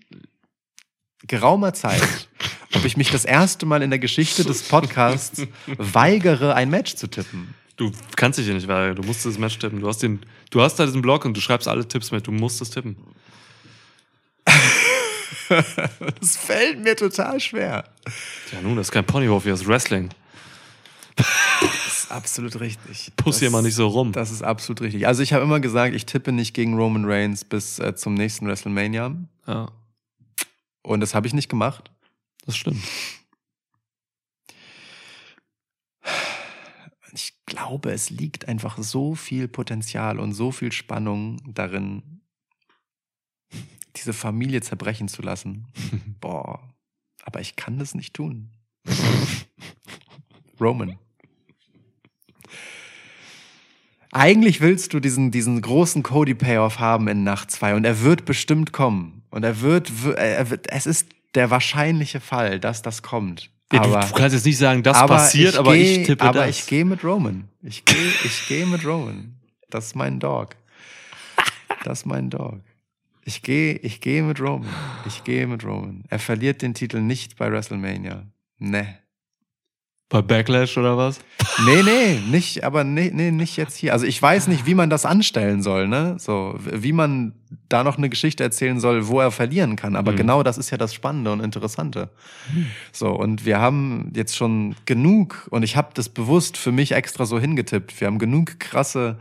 geraumer 1.26 1.74
Zeit, 1.74 2.28
ob 2.74 2.84
ich 2.84 2.96
mich 2.96 3.10
das 3.10 3.24
erste 3.24 3.66
Mal 3.66 3.82
in 3.82 3.90
der 3.90 3.98
Geschichte 3.98 4.44
des 4.44 4.62
Podcasts 4.62 5.42
weigere, 5.66 6.54
ein 6.54 6.70
Match 6.70 6.94
zu 6.94 7.08
tippen. 7.08 7.54
Du 7.76 7.90
kannst 8.14 8.38
dich 8.38 8.46
hier 8.46 8.54
nicht 8.54 8.68
weigern, 8.68 8.94
du 8.94 9.02
musst 9.02 9.26
das 9.26 9.36
Match 9.38 9.58
tippen. 9.58 9.80
Du 9.80 9.88
hast, 9.88 9.98
den, 9.98 10.20
du 10.50 10.60
hast 10.60 10.76
da 10.76 10.86
diesen 10.86 11.02
Blog 11.02 11.24
und 11.24 11.36
du 11.36 11.40
schreibst 11.40 11.66
alle 11.66 11.86
Tipps 11.88 12.12
mit, 12.12 12.26
du 12.26 12.32
musst 12.32 12.60
es 12.62 12.70
tippen. 12.70 12.96
Das 16.20 16.38
fällt 16.38 16.82
mir 16.82 16.96
total 16.96 17.38
schwer. 17.38 17.84
Ja, 18.50 18.62
nun, 18.62 18.76
das 18.76 18.86
ist 18.86 18.92
kein 18.92 19.04
Ponyhof, 19.04 19.42
hier 19.42 19.52
ist 19.52 19.66
Wrestling. 19.66 20.08
Absolut 22.14 22.60
richtig. 22.60 23.10
Puss 23.16 23.40
hier 23.40 23.50
mal 23.50 23.62
nicht 23.62 23.74
so 23.74 23.88
rum. 23.88 24.12
Das 24.12 24.30
ist 24.30 24.42
absolut 24.42 24.82
richtig. 24.82 25.08
Also 25.08 25.20
ich 25.22 25.32
habe 25.32 25.42
immer 25.42 25.58
gesagt, 25.58 25.96
ich 25.96 26.06
tippe 26.06 26.30
nicht 26.30 26.54
gegen 26.54 26.74
Roman 26.74 27.04
Reigns 27.06 27.44
bis 27.44 27.80
äh, 27.80 27.96
zum 27.96 28.14
nächsten 28.14 28.46
WrestleMania. 28.46 29.16
Ja, 29.48 29.72
Und 30.82 31.00
das 31.00 31.12
habe 31.12 31.26
ich 31.26 31.34
nicht 31.34 31.48
gemacht. 31.48 31.90
das 32.46 32.56
stimmt. 32.56 32.84
Ich 37.12 37.32
glaube, 37.46 37.90
es 37.90 38.10
liegt 38.10 38.46
einfach 38.46 38.78
so 38.78 39.16
viel 39.16 39.48
Potenzial 39.48 40.20
und 40.20 40.34
so 40.34 40.52
viel 40.52 40.70
Spannung 40.70 41.40
darin, 41.52 42.20
diese 43.96 44.12
Familie 44.12 44.60
zerbrechen 44.60 45.08
zu 45.08 45.22
lassen. 45.22 45.66
Boah, 46.20 46.62
aber 47.24 47.40
ich 47.40 47.56
kann 47.56 47.78
das 47.78 47.94
nicht 47.94 48.14
tun. 48.14 48.50
Roman. 50.60 50.96
Eigentlich 54.14 54.60
willst 54.60 54.94
du 54.94 55.00
diesen, 55.00 55.30
diesen 55.30 55.60
großen 55.60 56.02
Cody-Payoff 56.02 56.78
haben 56.78 57.08
in 57.08 57.24
Nacht 57.24 57.50
2 57.50 57.74
und 57.74 57.84
er 57.84 58.00
wird 58.02 58.24
bestimmt 58.24 58.72
kommen. 58.72 59.22
Und 59.30 59.42
er 59.44 59.60
wird, 59.60 60.04
w- 60.04 60.12
er 60.14 60.48
wird, 60.50 60.70
es 60.70 60.86
ist 60.86 61.08
der 61.34 61.50
wahrscheinliche 61.50 62.20
Fall, 62.20 62.60
dass 62.60 62.80
das 62.82 63.02
kommt. 63.02 63.50
Ja, 63.72 63.80
du, 63.82 63.88
aber, 63.96 64.06
du 64.06 64.12
kannst 64.14 64.34
jetzt 64.34 64.46
nicht 64.46 64.58
sagen, 64.58 64.82
das 64.84 64.96
aber 64.96 65.16
passiert, 65.16 65.56
aber 65.56 65.74
geh- 65.74 66.00
ich 66.02 66.06
tippe 66.06 66.24
aber 66.24 66.46
das. 66.46 66.50
ich 66.60 66.66
gehe 66.66 66.84
mit 66.84 67.02
Roman. 67.02 67.48
Ich 67.62 67.84
gehe 67.84 67.96
ich 68.24 68.44
geh 68.46 68.64
mit 68.64 68.84
Roman. 68.86 69.34
Das 69.70 69.86
ist 69.86 69.96
mein 69.96 70.20
Dog. 70.20 70.50
Das 71.82 72.00
ist 72.00 72.06
mein 72.06 72.30
Dog. 72.30 72.60
Ich 73.24 73.42
gehe 73.42 73.74
ich 73.78 74.00
geh 74.00 74.22
mit 74.22 74.40
Roman. 74.40 74.68
Ich 75.06 75.24
gehe 75.24 75.46
mit 75.48 75.64
Roman. 75.64 76.04
Er 76.08 76.18
verliert 76.20 76.62
den 76.62 76.74
Titel 76.74 77.00
nicht 77.00 77.36
bei 77.36 77.50
WrestleMania. 77.50 78.22
Ne. 78.58 78.98
Bei 80.10 80.20
Backlash 80.22 80.76
oder 80.76 80.96
was? 80.96 81.18
Nee, 81.64 81.82
nee, 81.82 82.20
nicht, 82.30 82.62
aber 82.62 82.84
nee, 82.84 83.10
nee, 83.12 83.30
nicht 83.30 83.56
jetzt 83.56 83.76
hier. 83.76 83.92
Also 83.94 84.04
ich 84.06 84.20
weiß 84.20 84.48
nicht, 84.48 84.66
wie 84.66 84.74
man 84.74 84.90
das 84.90 85.06
anstellen 85.06 85.62
soll, 85.62 85.88
ne? 85.88 86.16
So, 86.18 86.56
wie 86.60 86.92
man 86.92 87.32
da 87.68 87.82
noch 87.82 87.96
eine 87.96 88.10
Geschichte 88.10 88.44
erzählen 88.44 88.78
soll, 88.80 89.08
wo 89.08 89.20
er 89.20 89.30
verlieren 89.30 89.76
kann. 89.76 89.96
Aber 89.96 90.12
Mhm. 90.12 90.16
genau 90.16 90.42
das 90.42 90.58
ist 90.58 90.70
ja 90.70 90.76
das 90.76 90.92
Spannende 90.94 91.32
und 91.32 91.40
Interessante. 91.40 92.10
So, 92.92 93.08
und 93.10 93.44
wir 93.46 93.60
haben 93.60 94.12
jetzt 94.14 94.36
schon 94.36 94.76
genug, 94.84 95.48
und 95.50 95.62
ich 95.62 95.74
habe 95.76 95.88
das 95.94 96.08
bewusst 96.10 96.58
für 96.58 96.70
mich 96.70 96.92
extra 96.92 97.24
so 97.24 97.40
hingetippt. 97.40 97.98
Wir 98.00 98.06
haben 98.06 98.18
genug 98.18 98.60
krasse 98.60 99.18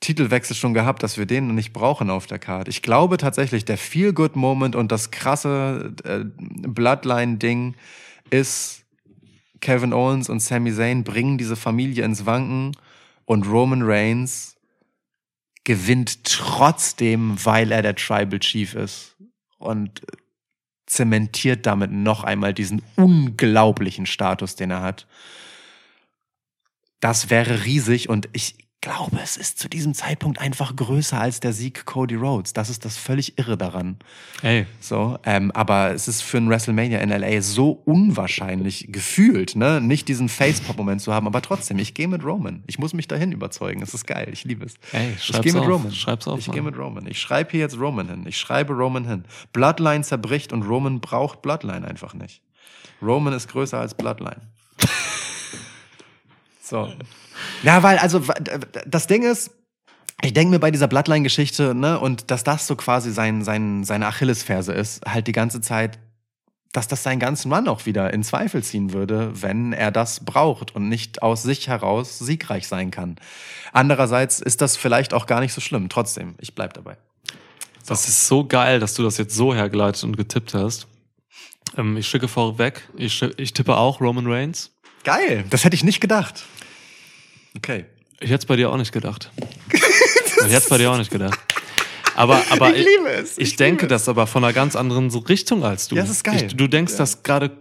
Titelwechsel 0.00 0.56
schon 0.56 0.74
gehabt, 0.74 1.02
dass 1.02 1.18
wir 1.18 1.26
den 1.26 1.54
nicht 1.54 1.72
brauchen 1.72 2.08
auf 2.08 2.26
der 2.26 2.38
Karte. 2.38 2.70
Ich 2.70 2.82
glaube 2.82 3.18
tatsächlich, 3.18 3.64
der 3.66 3.76
Feel-Good-Moment 3.76 4.74
und 4.74 4.90
das 4.90 5.10
krasse 5.10 5.92
äh, 6.04 6.24
Bloodline-Ding 6.24 7.74
ist 8.30 8.84
Kevin 9.60 9.92
Owens 9.92 10.28
und 10.28 10.40
Sami 10.40 10.72
Zayn 10.72 11.04
bringen 11.04 11.38
diese 11.38 11.56
Familie 11.56 12.04
ins 12.04 12.26
Wanken 12.26 12.76
und 13.24 13.46
Roman 13.46 13.82
Reigns 13.82 14.56
gewinnt 15.64 16.24
trotzdem, 16.24 17.36
weil 17.44 17.72
er 17.72 17.82
der 17.82 17.94
Tribal 17.94 18.40
Chief 18.40 18.74
ist 18.74 19.16
und 19.58 20.02
zementiert 20.86 21.66
damit 21.66 21.92
noch 21.92 22.24
einmal 22.24 22.54
diesen 22.54 22.82
unglaublichen 22.96 24.06
Status, 24.06 24.56
den 24.56 24.70
er 24.70 24.82
hat. 24.82 25.06
Das 27.00 27.30
wäre 27.30 27.64
riesig 27.64 28.08
und 28.08 28.28
ich 28.32 28.67
glaube, 28.80 29.18
es 29.22 29.36
ist 29.36 29.58
zu 29.58 29.68
diesem 29.68 29.92
Zeitpunkt 29.92 30.40
einfach 30.40 30.74
größer 30.74 31.20
als 31.20 31.40
der 31.40 31.52
Sieg 31.52 31.84
Cody 31.84 32.14
Rhodes. 32.14 32.52
Das 32.52 32.70
ist 32.70 32.84
das 32.84 32.96
völlig 32.96 33.36
irre 33.38 33.56
daran. 33.56 33.96
Ey, 34.42 34.66
So, 34.80 35.18
ähm, 35.24 35.50
aber 35.52 35.92
es 35.92 36.06
ist 36.06 36.22
für 36.22 36.38
ein 36.38 36.48
WrestleMania 36.48 37.00
in 37.00 37.10
LA 37.10 37.42
so 37.42 37.70
unwahrscheinlich 37.84 38.86
gefühlt, 38.90 39.56
ne, 39.56 39.80
nicht 39.80 40.06
diesen 40.08 40.28
Facepop-Moment 40.28 41.00
zu 41.00 41.12
haben, 41.12 41.26
aber 41.26 41.42
trotzdem, 41.42 41.78
ich 41.78 41.94
gehe 41.94 42.06
mit 42.08 42.24
Roman. 42.24 42.62
Ich 42.66 42.78
muss 42.78 42.94
mich 42.94 43.08
dahin 43.08 43.32
überzeugen. 43.32 43.82
Es 43.82 43.94
ist 43.94 44.06
geil, 44.06 44.28
ich 44.32 44.44
liebe 44.44 44.64
es. 44.64 44.74
Ey, 44.92 45.12
ich 45.16 45.24
schreib's 45.24 45.44
gehe 45.44 45.52
mit 45.52 45.62
auf. 45.62 45.68
Roman. 45.68 45.92
Schreib's 45.92 46.28
auf, 46.28 46.38
Ich 46.38 46.50
gehe 46.50 46.62
mit 46.62 46.78
Roman. 46.78 47.06
Ich 47.06 47.20
schreibe 47.20 47.50
hier 47.50 47.60
jetzt 47.60 47.78
Roman 47.78 48.08
hin. 48.08 48.24
Ich 48.28 48.38
schreibe 48.38 48.74
Roman 48.74 49.06
hin. 49.06 49.24
Bloodline 49.52 50.04
zerbricht 50.04 50.52
und 50.52 50.62
Roman 50.62 51.00
braucht 51.00 51.42
Bloodline 51.42 51.86
einfach 51.86 52.14
nicht. 52.14 52.42
Roman 53.02 53.32
ist 53.32 53.48
größer 53.48 53.78
als 53.78 53.94
Bloodline. 53.94 54.40
So. 56.60 56.92
Ja, 57.62 57.82
weil, 57.82 57.98
also, 57.98 58.22
das 58.86 59.06
Ding 59.06 59.22
ist, 59.22 59.50
ich 60.22 60.32
denke 60.32 60.50
mir 60.50 60.58
bei 60.58 60.70
dieser 60.70 60.88
Bloodline-Geschichte, 60.88 61.74
ne, 61.74 61.98
und 61.98 62.30
dass 62.30 62.44
das 62.44 62.66
so 62.66 62.76
quasi 62.76 63.12
sein, 63.12 63.44
sein, 63.44 63.84
seine 63.84 64.06
Achillesferse 64.06 64.72
ist, 64.72 65.04
halt 65.06 65.26
die 65.26 65.32
ganze 65.32 65.60
Zeit, 65.60 65.98
dass 66.72 66.88
das 66.88 67.02
seinen 67.02 67.18
ganzen 67.18 67.52
Run 67.52 67.68
auch 67.68 67.86
wieder 67.86 68.12
in 68.12 68.22
Zweifel 68.22 68.62
ziehen 68.62 68.92
würde, 68.92 69.30
wenn 69.42 69.72
er 69.72 69.90
das 69.90 70.24
braucht 70.24 70.74
und 70.74 70.88
nicht 70.88 71.22
aus 71.22 71.42
sich 71.42 71.68
heraus 71.68 72.18
siegreich 72.18 72.66
sein 72.68 72.90
kann. 72.90 73.16
Andererseits 73.72 74.40
ist 74.40 74.60
das 74.60 74.76
vielleicht 74.76 75.14
auch 75.14 75.26
gar 75.26 75.40
nicht 75.40 75.52
so 75.52 75.60
schlimm. 75.60 75.88
Trotzdem, 75.88 76.34
ich 76.38 76.54
bleib 76.54 76.74
dabei. 76.74 76.96
das 77.86 78.08
ist 78.08 78.26
so 78.26 78.44
geil, 78.44 78.80
dass 78.80 78.94
du 78.94 79.02
das 79.02 79.18
jetzt 79.18 79.34
so 79.34 79.54
hergeleitet 79.54 80.04
und 80.04 80.16
getippt 80.16 80.52
hast. 80.52 80.86
Ähm, 81.76 81.96
ich 81.96 82.08
schicke 82.08 82.28
vorweg, 82.28 82.88
ich, 82.96 83.22
ich 83.22 83.52
tippe 83.54 83.76
auch 83.76 84.00
Roman 84.00 84.26
Reigns. 84.26 84.72
Geil, 85.04 85.44
das 85.48 85.64
hätte 85.64 85.76
ich 85.76 85.84
nicht 85.84 86.00
gedacht. 86.00 86.44
Okay. 87.58 87.84
Ich 88.20 88.30
hätte 88.30 88.40
es 88.40 88.46
bei 88.46 88.56
dir 88.56 88.70
auch 88.70 88.76
nicht 88.76 88.92
gedacht. 88.92 89.30
ich 89.72 89.82
hätte 90.42 90.56
es 90.56 90.68
bei 90.68 90.78
dir 90.78 90.90
auch 90.90 90.98
nicht 90.98 91.10
gedacht. 91.10 91.38
Aber, 92.16 92.42
aber 92.50 92.74
Ich 92.74 92.84
liebe 92.84 93.10
es, 93.10 93.38
Ich, 93.38 93.50
ich 93.50 93.56
denke 93.56 93.86
es. 93.86 93.90
das 93.90 94.08
aber 94.08 94.26
von 94.26 94.42
einer 94.42 94.52
ganz 94.52 94.74
anderen 94.74 95.10
so 95.10 95.20
Richtung 95.20 95.64
als 95.64 95.86
du. 95.86 95.96
Ja, 95.96 96.02
das 96.02 96.10
ist 96.10 96.24
geil. 96.24 96.46
Ich, 96.46 96.56
du 96.56 96.66
denkst 96.66 96.96
das 96.96 97.22
gerade 97.22 97.52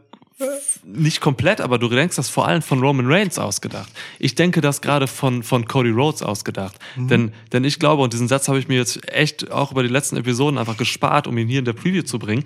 nicht 0.84 1.20
komplett, 1.20 1.62
aber 1.62 1.80
du 1.80 1.90
denkst 1.90 2.16
das 2.16 2.30
vor 2.30 2.48
allem 2.48 2.62
von 2.62 2.80
Roman 2.80 3.12
Reigns 3.12 3.40
ausgedacht. 3.40 3.92
Ich 4.20 4.36
denke 4.36 4.62
das 4.62 4.82
gerade 4.82 5.08
von, 5.08 5.44
von 5.44 5.68
Cody 5.68 5.90
Rhodes 5.90 6.22
ausgedacht. 6.22 6.76
Mhm. 6.96 7.08
Denn, 7.08 7.34
denn 7.52 7.64
ich 7.64 7.80
glaube, 7.80 8.04
und 8.04 8.14
diesen 8.14 8.28
Satz 8.28 8.48
habe 8.48 8.60
ich 8.60 8.68
mir 8.68 8.78
jetzt 8.78 9.08
echt 9.12 9.52
auch 9.52 9.72
über 9.72 9.84
die 9.84 9.90
letzten 9.90 10.18
Episoden 10.18 10.58
einfach 10.58 10.78
gespart, 10.78 11.28
um 11.28 11.38
ihn 11.38 11.48
hier 11.48 11.60
in 11.60 11.66
der 11.66 11.74
Preview 11.74 12.04
zu 12.04 12.20
bringen. 12.20 12.44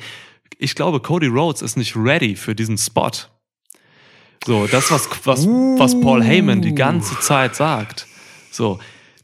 Ich 0.58 0.76
glaube, 0.76 1.00
Cody 1.02 1.28
Rhodes 1.28 1.62
ist 1.62 1.78
nicht 1.78 1.96
ready 1.96 2.36
für 2.36 2.56
diesen 2.56 2.78
Spot. 2.78 3.12
So, 4.46 4.68
das, 4.68 4.90
was, 4.92 5.08
was, 5.24 5.46
was 5.46 6.00
Paul 6.02 6.24
Heyman 6.24 6.62
die 6.62 6.74
ganze 6.74 7.20
Zeit 7.20 7.56
sagt. 7.56 8.08
So, 8.50 8.80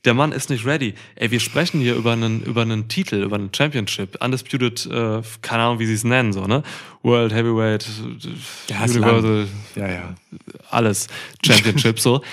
der 0.06 0.14
Mann 0.14 0.32
ist 0.32 0.50
nicht 0.50 0.66
ready. 0.66 0.94
Ey, 1.16 1.32
wir 1.32 1.40
sprechen 1.40 1.82
hier 1.82 1.96
über 1.96 2.14
einen, 2.14 2.42
über 2.44 2.62
einen 2.62 2.88
Titel, 2.88 3.24
über 3.24 3.36
einen 3.36 3.54
Championship, 3.54 4.24
Undisputed, 4.24 4.86
äh, 4.86 5.22
keine 5.42 5.64
Ahnung, 5.64 5.80
wie 5.80 5.88
sie 5.88 5.96
es 5.96 6.04
nennen, 6.04 6.34
so, 6.34 6.46
ne? 6.46 6.64
World 7.02 7.34
Heavyweight, 7.34 7.86
Ja, 8.70 8.84
Universal, 8.84 9.48
Ja, 9.76 9.88
ja. 9.88 10.16
alles 10.70 11.08
Championship, 11.46 12.00
so. 12.00 12.22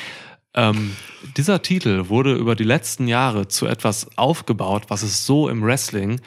Ähm, 0.56 0.96
dieser 1.36 1.62
Titel 1.62 2.08
wurde 2.08 2.34
über 2.34 2.54
die 2.54 2.62
letzten 2.62 3.08
Jahre 3.08 3.48
zu 3.48 3.66
etwas 3.66 4.16
aufgebaut, 4.16 4.84
was 4.86 5.02
es 5.02 5.26
so 5.26 5.48
im 5.48 5.64
Wrestling 5.64 6.20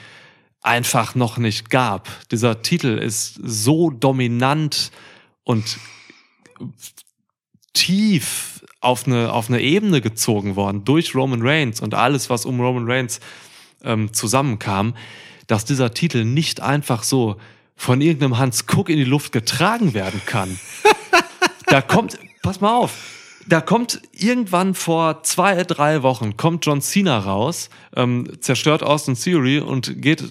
einfach 0.61 1.16
noch 1.16 1.38
nicht 1.38 1.69
gab. 1.69 2.10
Dieser 2.30 2.61
Titel 2.61 2.98
ist 2.98 3.40
so 3.42 3.90
dominant 3.90 4.92
und 5.45 5.77
tief 7.74 8.66
auf 8.80 9.06
eine, 9.06 9.32
auf 9.34 9.50
eine 9.50 9.61
Ebene 9.61 10.02
gezogen 10.02 10.56
worden 10.56 10.84
durch 10.86 11.16
Roman 11.16 11.42
Reigns 11.42 11.82
und 11.82 11.94
alles, 11.94 12.30
was 12.30 12.45
um 12.45 12.60
Roman 12.60 12.90
Reigns 12.90 13.19
ähm, 13.84 14.14
zusammenkam, 14.14 14.95
dass 15.48 15.66
dieser 15.66 15.94
Titel 15.94 16.26
nicht 16.26 16.61
einfach 16.61 17.03
so 17.03 17.38
von 17.76 18.02
irgendeinem 18.02 18.38
Hans 18.38 18.66
Cook 18.68 18.90
in 18.90 18.98
die 18.98 19.03
Luft 19.03 19.32
getragen 19.32 19.94
werden 19.94 20.22
kann. 20.26 20.60
da 21.68 21.82
kommt, 21.82 22.18
pass 22.42 22.60
mal 22.60 22.76
auf, 22.76 23.16
da 23.48 23.61
kommt 23.61 24.01
irgendwann 24.11 24.74
vor 24.74 25.24
zwei, 25.24 25.64
drei 25.64 26.03
Wochen 26.03 26.35
kommt 26.38 26.66
John 26.66 26.82
Cena 26.82 27.17
raus, 27.19 27.69
ähm, 27.95 28.27
zerstört 28.42 28.84
Austin 28.84 29.16
Theory 29.16 29.59
und 29.59 30.01
geht 30.01 30.22
äh, 30.22 30.26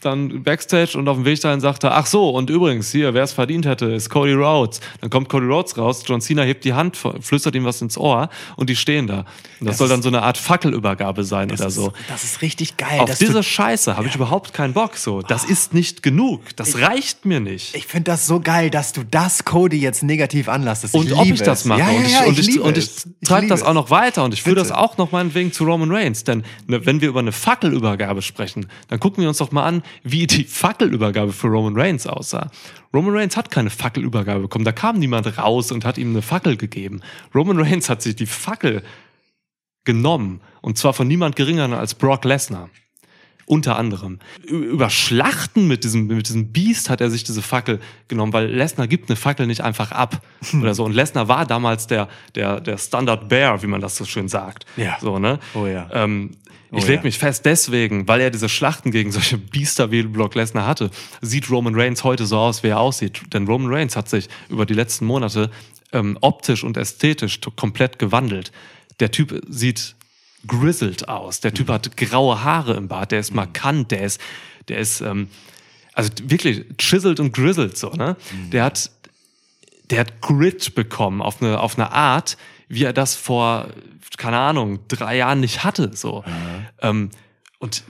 dann 0.00 0.42
backstage 0.42 0.96
und 0.96 1.08
auf 1.08 1.16
dem 1.16 1.24
Weg 1.24 1.40
dahin 1.40 1.60
sagt 1.60 1.84
er, 1.84 1.96
ach 1.96 2.06
so, 2.06 2.30
und 2.30 2.48
übrigens 2.50 2.90
hier, 2.90 3.12
wer 3.14 3.22
es 3.24 3.32
verdient 3.32 3.66
hätte, 3.66 3.86
ist 3.86 4.08
Cody 4.10 4.32
Rhodes. 4.32 4.80
Dann 5.00 5.10
kommt 5.10 5.28
Cody 5.28 5.46
Rhodes 5.46 5.76
raus, 5.76 6.02
John 6.06 6.20
Cena 6.20 6.42
hebt 6.42 6.64
die 6.64 6.72
Hand, 6.72 6.96
flüstert 6.96 7.54
ihm 7.54 7.64
was 7.64 7.82
ins 7.82 7.98
Ohr 7.98 8.28
und 8.56 8.70
die 8.70 8.76
stehen 8.76 9.06
da. 9.06 9.18
Und 9.18 9.26
das, 9.60 9.66
Das 9.68 9.78
soll 9.78 9.88
dann 9.88 9.98
ist- 10.00 10.04
so 10.04 10.08
eine 10.08 10.22
Art 10.22 10.38
Fackelübergabe 10.38 11.24
sein 11.24 11.50
oder 11.50 11.64
Das 11.64 11.74
so. 11.74 11.88
ist, 11.88 11.94
das 12.08 12.24
ist 12.24 12.42
richtig 12.42 12.76
geil. 12.76 13.00
Auf 13.00 13.18
diese 13.18 13.42
Scheiße 13.42 13.96
habe 13.96 14.08
ich 14.08 14.14
überhaupt 14.14 14.54
keinen 14.54 14.72
Bock. 14.72 14.96
So, 14.96 15.22
das 15.22 15.44
ist 15.44 15.74
nicht 15.74 16.02
genug. 16.02 16.40
Das 16.56 16.78
reicht 16.80 17.24
mir 17.26 17.40
nicht. 17.40 17.74
ich 17.74 17.86
finde 17.86 18.04
das 18.10 18.26
so 18.26 18.40
geil, 18.40 18.70
dass 18.70 18.92
du 18.92 19.02
das 19.04 19.44
Cody 19.44 19.78
jetzt 19.78 20.02
negativ 20.02 20.48
anlastest. 20.48 20.94
und 20.94 21.12
ob 21.12 21.26
ich 21.26 21.42
das 21.42 21.64
mache 21.64 21.80
Ja, 21.80 21.90
ja, 21.90 21.98
und 21.98 22.04
ich, 22.06 22.12
ja, 22.12 22.24
und 22.38 22.48
ich, 22.48 22.60
und 22.60 22.78
ich 22.78 23.30
liebe 23.30 23.46
das 23.48 23.62
auch 23.62 23.74
noch 23.74 23.90
weiter 23.90 24.24
und 24.24 24.34
ich 24.34 24.42
führe 24.42 24.56
das 24.56 24.72
auch 24.72 24.96
noch 24.98 25.12
meinetwegen 25.12 25.52
zu 25.52 25.64
Roman 25.64 25.90
Reigns. 25.90 26.24
Denn 26.24 26.44
ne, 26.66 26.84
wenn 26.86 27.00
wir 27.00 27.08
über 27.08 27.20
eine 27.20 27.32
Fackelübergabe 27.32 28.22
sprechen, 28.22 28.68
dann 28.88 29.00
gucken 29.00 29.22
wir 29.22 29.28
uns 29.28 29.38
doch 29.38 29.52
mal 29.52 29.64
an, 29.64 29.82
wie 30.02 30.26
die 30.26 30.44
Fackelübergabe 30.44 31.32
für 31.32 31.48
Roman 31.48 31.76
Reigns 31.76 32.06
aussah. 32.06 32.50
Roman 32.94 33.14
Reigns 33.14 33.36
hat 33.36 33.50
keine 33.50 33.70
Fackelübergabe 33.70 34.40
bekommen. 34.42 34.64
Da 34.64 34.72
kam 34.72 34.98
niemand 34.98 35.38
raus 35.38 35.72
und 35.72 35.84
hat 35.84 35.98
ihm 35.98 36.10
eine 36.10 36.22
Fackel 36.22 36.56
gegeben. 36.56 37.00
Roman 37.34 37.60
Reigns 37.60 37.88
hat 37.88 38.02
sich 38.02 38.16
die 38.16 38.26
Fackel 38.26 38.82
genommen 39.84 40.40
und 40.60 40.78
zwar 40.78 40.92
von 40.92 41.08
niemand 41.08 41.36
geringer 41.36 41.78
als 41.78 41.94
Brock 41.94 42.24
Lesnar. 42.24 42.70
Unter 43.48 43.78
anderem. 43.78 44.18
Über 44.46 44.90
Schlachten 44.90 45.68
mit 45.68 45.82
diesem, 45.82 46.06
mit 46.06 46.28
diesem 46.28 46.52
Biest 46.52 46.90
hat 46.90 47.00
er 47.00 47.10
sich 47.10 47.24
diese 47.24 47.40
Fackel 47.40 47.80
genommen, 48.06 48.34
weil 48.34 48.46
Lesnar 48.46 48.86
gibt 48.86 49.08
eine 49.08 49.16
Fackel 49.16 49.46
nicht 49.46 49.62
einfach 49.62 49.90
ab 49.90 50.20
oder 50.60 50.74
so. 50.74 50.84
Und 50.84 50.92
Lesnar 50.92 51.28
war 51.28 51.46
damals 51.46 51.86
der, 51.86 52.08
der, 52.34 52.60
der 52.60 52.76
Standard 52.76 53.30
Bear, 53.30 53.62
wie 53.62 53.66
man 53.66 53.80
das 53.80 53.96
so 53.96 54.04
schön 54.04 54.28
sagt. 54.28 54.66
Ja. 54.76 54.98
So, 55.00 55.18
ne? 55.18 55.38
Oh 55.54 55.64
ja. 55.64 55.88
Ähm, 55.94 56.32
ich 56.72 56.84
Oh 56.84 56.86
leg 56.88 56.96
ja. 56.96 57.02
mich 57.04 57.18
fest 57.18 57.46
deswegen, 57.46 58.06
weil 58.06 58.20
er 58.20 58.30
diese 58.30 58.50
Schlachten 58.50 58.90
gegen 58.90 59.12
solche 59.12 59.38
Biester 59.38 59.90
wie 59.90 60.02
Brock 60.02 60.34
Lesnar 60.34 60.66
hatte, 60.66 60.90
sieht 61.22 61.48
Roman 61.48 61.74
Reigns 61.74 62.04
heute 62.04 62.26
so 62.26 62.36
aus, 62.36 62.62
wie 62.62 62.68
er 62.68 62.80
aussieht. 62.80 63.22
Denn 63.32 63.46
Roman 63.46 63.72
Reigns 63.72 63.96
hat 63.96 64.10
sich 64.10 64.28
über 64.50 64.66
die 64.66 64.74
letzten 64.74 65.06
Monate 65.06 65.50
ähm, 65.92 66.18
optisch 66.20 66.64
und 66.64 66.76
ästhetisch 66.76 67.40
komplett 67.56 67.98
gewandelt. 67.98 68.52
Der 69.00 69.10
Typ 69.10 69.42
sieht 69.48 69.94
grizzled 70.46 71.08
aus. 71.08 71.40
Der 71.40 71.50
Mhm. 71.50 71.54
Typ 71.56 71.68
hat 71.68 71.96
graue 71.96 72.42
Haare 72.44 72.74
im 72.74 72.88
Bart. 72.88 73.12
Der 73.12 73.20
ist 73.20 73.34
markant. 73.34 73.90
Der 73.90 74.02
ist, 74.02 74.20
der 74.68 74.78
ist, 74.78 75.00
ähm, 75.00 75.28
also 75.94 76.10
wirklich 76.22 76.64
chiseled 76.78 77.20
und 77.20 77.32
grizzled 77.32 77.76
so. 77.76 77.90
Ne? 77.90 78.16
Mhm. 78.32 78.50
Der 78.50 78.64
hat, 78.64 78.90
der 79.90 80.00
hat 80.00 80.20
Grit 80.20 80.74
bekommen 80.74 81.20
auf 81.22 81.42
eine, 81.42 81.60
auf 81.60 81.76
eine 81.78 81.90
Art, 81.92 82.36
wie 82.68 82.84
er 82.84 82.92
das 82.92 83.14
vor, 83.16 83.68
keine 84.16 84.38
Ahnung, 84.38 84.80
drei 84.88 85.16
Jahren 85.16 85.40
nicht 85.40 85.64
hatte. 85.64 85.90
So. 85.94 86.24
Ähm, 86.80 87.10
und 87.60 87.82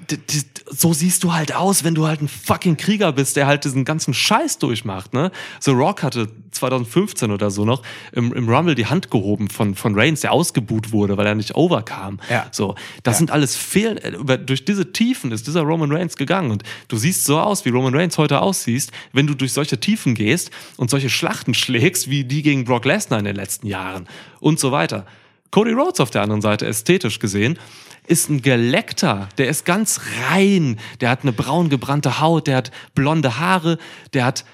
so 0.70 0.94
siehst 0.94 1.24
du 1.24 1.34
halt 1.34 1.54
aus, 1.54 1.84
wenn 1.84 1.94
du 1.94 2.06
halt 2.06 2.22
ein 2.22 2.28
fucking 2.28 2.78
Krieger 2.78 3.12
bist, 3.12 3.36
der 3.36 3.46
halt 3.46 3.66
diesen 3.66 3.84
ganzen 3.84 4.14
Scheiß 4.14 4.58
durchmacht. 4.58 5.12
Ne? 5.12 5.30
The 5.60 5.72
Rock 5.72 6.02
hatte 6.02 6.30
2015 6.52 7.30
oder 7.30 7.50
so 7.50 7.66
noch 7.66 7.82
im, 8.12 8.32
im 8.32 8.48
Rumble 8.48 8.74
die 8.74 8.86
Hand 8.86 9.10
gehoben 9.10 9.50
von, 9.50 9.74
von 9.74 9.94
Reigns, 9.94 10.22
der 10.22 10.32
ausgebuht 10.32 10.90
wurde, 10.92 11.18
weil 11.18 11.26
er 11.26 11.34
nicht 11.34 11.54
overkam. 11.54 12.18
Ja. 12.30 12.46
So, 12.50 12.76
das 13.02 13.18
sind 13.18 13.30
alles 13.30 13.56
Fehlen. 13.56 13.98
äh, 13.98 14.38
Durch 14.38 14.64
diese 14.64 14.90
Tiefen 14.90 15.32
ist 15.32 15.46
dieser 15.46 15.60
Roman 15.62 15.92
Reigns 15.92 16.16
gegangen 16.16 16.50
und 16.50 16.62
du 16.88 16.96
siehst 16.96 17.26
so 17.26 17.38
aus, 17.38 17.66
wie 17.66 17.68
Roman 17.68 17.94
Reigns 17.94 18.16
heute 18.16 18.40
aussiehst, 18.40 18.90
wenn 19.12 19.26
du 19.26 19.34
durch 19.34 19.52
solche 19.52 19.78
Tiefen 19.78 20.14
gehst 20.14 20.50
und 20.78 20.88
solche 20.88 21.10
Schlachten 21.10 21.52
schlägst, 21.68 22.08
wie 22.08 22.24
die 22.24 22.40
gegen 22.40 22.64
Brock 22.64 22.86
Lesnar 22.86 23.18
in 23.18 23.26
den 23.26 23.36
letzten 23.36 23.66
Jahren 23.66 24.08
und 24.40 24.58
so 24.58 24.72
weiter. 24.72 25.04
Cody 25.50 25.72
Rhodes 25.72 26.00
auf 26.00 26.10
der 26.10 26.22
anderen 26.22 26.42
Seite, 26.42 26.66
ästhetisch 26.66 27.18
gesehen, 27.18 27.58
ist 28.06 28.28
ein 28.30 28.42
Geleckter, 28.42 29.28
der 29.38 29.48
ist 29.48 29.64
ganz 29.64 30.00
rein, 30.30 30.78
der 31.00 31.10
hat 31.10 31.22
eine 31.22 31.32
braun 31.32 31.68
gebrannte 31.68 32.20
Haut, 32.20 32.46
der 32.46 32.56
hat 32.56 32.70
blonde 32.94 33.38
Haare, 33.38 33.78
der 34.14 34.24
hat 34.24 34.44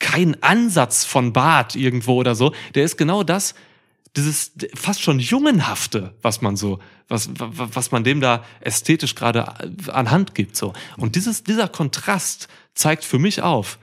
keinen 0.00 0.42
Ansatz 0.42 1.04
von 1.04 1.32
Bart 1.32 1.76
irgendwo 1.76 2.14
oder 2.14 2.34
so. 2.34 2.52
Der 2.74 2.84
ist 2.84 2.96
genau 2.96 3.22
das, 3.22 3.54
dieses 4.16 4.52
fast 4.74 5.00
schon 5.02 5.18
Jungenhafte, 5.20 6.14
was 6.22 6.40
man 6.40 6.56
so, 6.56 6.78
was, 7.08 7.28
wa- 7.38 7.68
was 7.72 7.90
man 7.90 8.04
dem 8.04 8.20
da 8.20 8.44
ästhetisch 8.60 9.14
gerade 9.14 9.54
anhand 9.92 10.34
gibt, 10.34 10.56
so. 10.56 10.72
Und 10.96 11.16
dieses, 11.16 11.44
dieser 11.44 11.68
Kontrast 11.68 12.48
zeigt 12.74 13.04
für 13.04 13.18
mich 13.18 13.42
auf, 13.42 13.78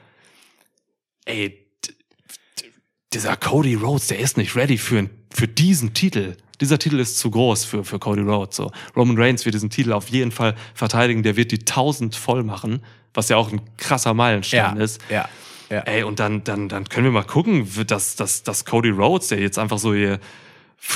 ey, 1.26 1.66
dieser 3.14 3.36
Cody 3.36 3.76
Rhodes, 3.76 4.08
der 4.08 4.20
ist 4.20 4.38
nicht 4.38 4.56
ready 4.56 4.78
für, 4.78 5.10
für 5.34 5.48
diesen 5.48 5.94
Titel. 5.94 6.38
Dieser 6.62 6.80
Titel 6.80 7.00
ist 7.00 7.18
zu 7.20 7.32
groß 7.32 7.66
für, 7.66 7.84
für 7.84 8.00
Cody 8.00 8.22
Rhodes. 8.22 8.56
So. 8.56 8.72
Roman 8.96 9.18
Reigns 9.18 9.44
wird 9.46 9.56
diesen 9.56 9.70
Titel 9.70 9.92
auf 9.94 10.10
jeden 10.10 10.32
Fall 10.32 10.56
verteidigen. 10.74 11.24
Der 11.24 11.36
wird 11.36 11.52
die 11.52 11.60
1000 11.60 12.16
voll 12.16 12.44
machen, 12.44 12.82
was 13.14 13.30
ja 13.30 13.38
auch 13.38 13.52
ein 13.52 13.62
krasser 13.78 14.14
Meilenstein 14.14 14.78
Ja, 14.78 14.84
ist. 14.84 15.02
ja, 15.10 15.28
ja. 15.70 15.80
Ey, 15.82 16.04
und 16.04 16.20
dann, 16.20 16.44
dann, 16.44 16.70
dann 16.70 16.88
können 16.88 17.06
wir 17.08 17.12
mal 17.12 17.24
gucken, 17.24 17.68
dass, 17.88 18.16
dass, 18.16 18.44
dass 18.44 18.66
Cody 18.66 18.90
Rhodes, 18.90 19.30
der 19.30 19.40
jetzt 19.40 19.58
einfach 19.58 19.80
so 19.80 19.94
hier, 19.94 20.20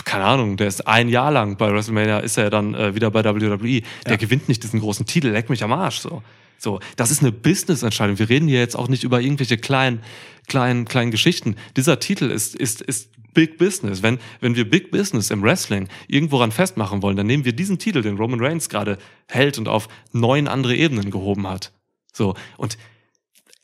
keine 0.04 0.26
Ahnung, 0.26 0.58
der 0.58 0.68
ist 0.68 0.88
ein 0.88 1.10
Jahr 1.10 1.32
lang 1.32 1.58
bei 1.58 1.72
WrestleMania, 1.72 2.20
ist 2.20 2.38
er 2.38 2.50
dann 2.50 2.74
äh, 2.76 2.94
wieder 2.96 3.10
bei 3.12 3.24
WWE. 3.24 3.82
Der 4.08 4.18
gewinnt 4.18 4.48
nicht 4.48 4.64
diesen 4.64 4.80
großen 4.80 5.06
Titel, 5.06 5.30
leck 5.30 5.50
mich 5.50 5.64
am 5.64 5.74
Arsch. 5.74 6.00
So, 6.00 6.22
so 6.58 6.80
das 6.96 7.12
ist 7.12 7.22
eine 7.22 7.32
Business-Entscheidung. 7.32 8.20
Wir 8.20 8.30
reden 8.30 8.48
hier 8.48 8.60
jetzt 8.60 8.76
auch 8.76 8.88
nicht 8.88 9.04
über 9.04 9.22
irgendwelche 9.22 9.58
kleinen, 9.58 10.02
kleinen, 10.48 10.86
kleinen 10.86 11.12
Geschichten. 11.12 11.56
Dieser 11.76 12.00
Titel 12.00 12.30
ist, 12.32 12.56
ist, 12.56 12.82
ist 12.82 13.10
Big 13.36 13.60
Business. 13.60 14.02
Wenn, 14.02 14.18
wenn 14.40 14.56
wir 14.56 14.68
Big 14.68 14.90
Business 14.90 15.30
im 15.30 15.44
Wrestling 15.44 15.88
irgendworan 16.08 16.52
festmachen 16.52 17.04
wollen, 17.04 17.16
dann 17.16 17.28
nehmen 17.28 17.46
wir 17.46 17.54
diesen 17.54 17.78
Titel, 17.78 18.02
den 18.02 18.18
Roman 18.18 18.40
Reigns 18.40 18.70
gerade 18.70 18.98
hält 19.28 19.60
und 19.60 19.68
auf 19.68 19.88
neun 20.12 20.48
andere 20.48 20.76
Ebenen 20.76 21.12
gehoben 21.12 21.48
hat. 21.48 21.72
So, 22.12 22.34
und 22.58 22.80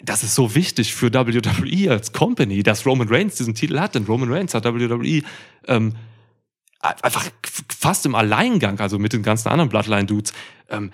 das 0.03 0.23
ist 0.23 0.35
so 0.35 0.53
wichtig 0.53 0.93
für 0.93 1.11
WWE 1.13 1.91
als 1.91 2.11
Company, 2.11 2.61
dass 2.61 2.85
Roman 2.85 3.07
Reigns 3.07 3.35
diesen 3.35 3.55
Titel 3.55 3.79
hat, 3.79 3.95
denn 3.95 4.05
Roman 4.05 4.31
Reigns 4.31 4.53
hat 4.53 4.65
WWE 4.65 5.23
ähm, 5.67 5.95
einfach 6.79 7.25
fast 7.69 8.05
im 8.05 8.15
Alleingang, 8.15 8.79
also 8.79 8.99
mit 8.99 9.13
den 9.13 9.23
ganzen 9.23 9.49
anderen 9.49 9.69
Bloodline-Dudes, 9.69 10.33
ähm, 10.69 10.91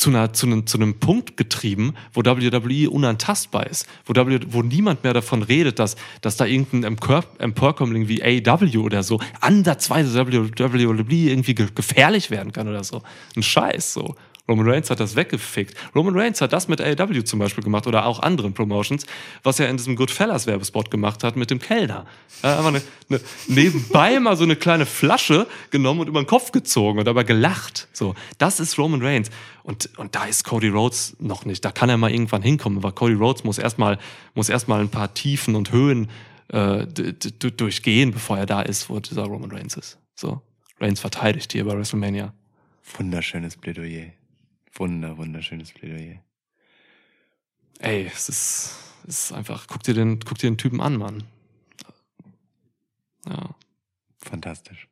zu, 0.00 0.08
einer, 0.08 0.32
zu, 0.32 0.46
einem, 0.46 0.66
zu 0.66 0.78
einem 0.78 0.98
Punkt 0.98 1.36
getrieben, 1.36 1.94
wo 2.14 2.24
WWE 2.24 2.88
unantastbar 2.88 3.66
ist, 3.66 3.86
wo, 4.06 4.14
w, 4.14 4.40
wo 4.48 4.62
niemand 4.62 5.04
mehr 5.04 5.12
davon 5.12 5.42
redet, 5.42 5.78
dass, 5.78 5.94
dass 6.22 6.38
da 6.38 6.46
irgendein 6.46 6.84
Empör, 6.84 7.24
wie 8.08 8.22
AEW 8.22 8.82
oder 8.82 9.02
so 9.02 9.20
ansatzweise 9.42 10.26
WWE 10.26 11.14
irgendwie 11.14 11.54
ge 11.54 11.68
gefährlich 11.74 12.30
werden 12.30 12.52
kann 12.52 12.66
oder 12.66 12.82
so. 12.82 13.02
Ein 13.36 13.42
Scheiß 13.42 13.92
so. 13.92 14.14
Roman 14.50 14.68
Reigns 14.68 14.90
hat 14.90 14.98
das 14.98 15.14
weggefickt. 15.14 15.74
Roman 15.94 16.18
Reigns 16.18 16.40
hat 16.40 16.52
das 16.52 16.66
mit 16.66 16.80
AEW 16.80 17.22
zum 17.22 17.38
Beispiel 17.38 17.62
gemacht 17.62 17.86
oder 17.86 18.04
auch 18.04 18.18
anderen 18.18 18.52
Promotions, 18.52 19.06
was 19.44 19.60
er 19.60 19.68
in 19.68 19.76
diesem 19.76 19.94
Goodfellas 19.94 20.48
Werbespot 20.48 20.90
gemacht 20.90 21.22
hat 21.22 21.36
mit 21.36 21.50
dem 21.50 21.60
Kellner. 21.60 22.04
Er 22.42 22.50
hat 22.50 22.58
einfach 22.58 22.70
eine, 22.70 22.82
eine, 23.08 23.20
nebenbei 23.46 24.18
mal 24.18 24.36
so 24.36 24.42
eine 24.42 24.56
kleine 24.56 24.86
Flasche 24.86 25.46
genommen 25.70 26.00
und 26.00 26.08
über 26.08 26.20
den 26.20 26.26
Kopf 26.26 26.50
gezogen 26.50 26.98
und 26.98 27.04
dabei 27.04 27.22
gelacht. 27.22 27.86
So, 27.92 28.16
das 28.38 28.58
ist 28.58 28.76
Roman 28.76 29.00
Reigns. 29.02 29.30
Und, 29.62 29.96
und 29.98 30.16
da 30.16 30.24
ist 30.24 30.42
Cody 30.42 30.68
Rhodes 30.68 31.16
noch 31.20 31.44
nicht. 31.44 31.64
Da 31.64 31.70
kann 31.70 31.88
er 31.88 31.96
mal 31.96 32.10
irgendwann 32.10 32.42
hinkommen, 32.42 32.78
aber 32.78 32.90
Cody 32.90 33.14
Rhodes 33.14 33.44
muss 33.44 33.58
erstmal 33.58 33.98
muss 34.34 34.48
erstmal 34.48 34.80
ein 34.80 34.88
paar 34.88 35.14
Tiefen 35.14 35.54
und 35.54 35.70
Höhen 35.70 36.08
äh, 36.48 36.86
durchgehen, 36.88 38.10
bevor 38.10 38.38
er 38.38 38.46
da 38.46 38.62
ist, 38.62 38.90
wo 38.90 38.98
dieser 38.98 39.22
Roman 39.22 39.52
Reigns 39.52 39.76
ist. 39.76 39.98
So, 40.16 40.42
Reigns 40.80 40.98
verteidigt 40.98 41.52
hier 41.52 41.64
bei 41.64 41.76
WrestleMania. 41.76 42.32
Wunderschönes 42.98 43.56
Plädoyer. 43.56 44.12
Wunder, 44.74 45.16
wunderschönes 45.18 45.72
Plädoyer. 45.72 46.20
Ey, 47.80 48.10
es 48.14 48.28
ist, 48.28 48.74
es 49.08 49.24
ist 49.24 49.32
einfach, 49.32 49.66
guck 49.66 49.82
dir 49.82 49.94
den, 49.94 50.20
guck 50.20 50.38
dir 50.38 50.50
den 50.50 50.58
Typen 50.58 50.80
an, 50.80 50.96
Mann. 50.96 51.24
Ja. 53.28 53.50
Fantastisch. 54.22 54.86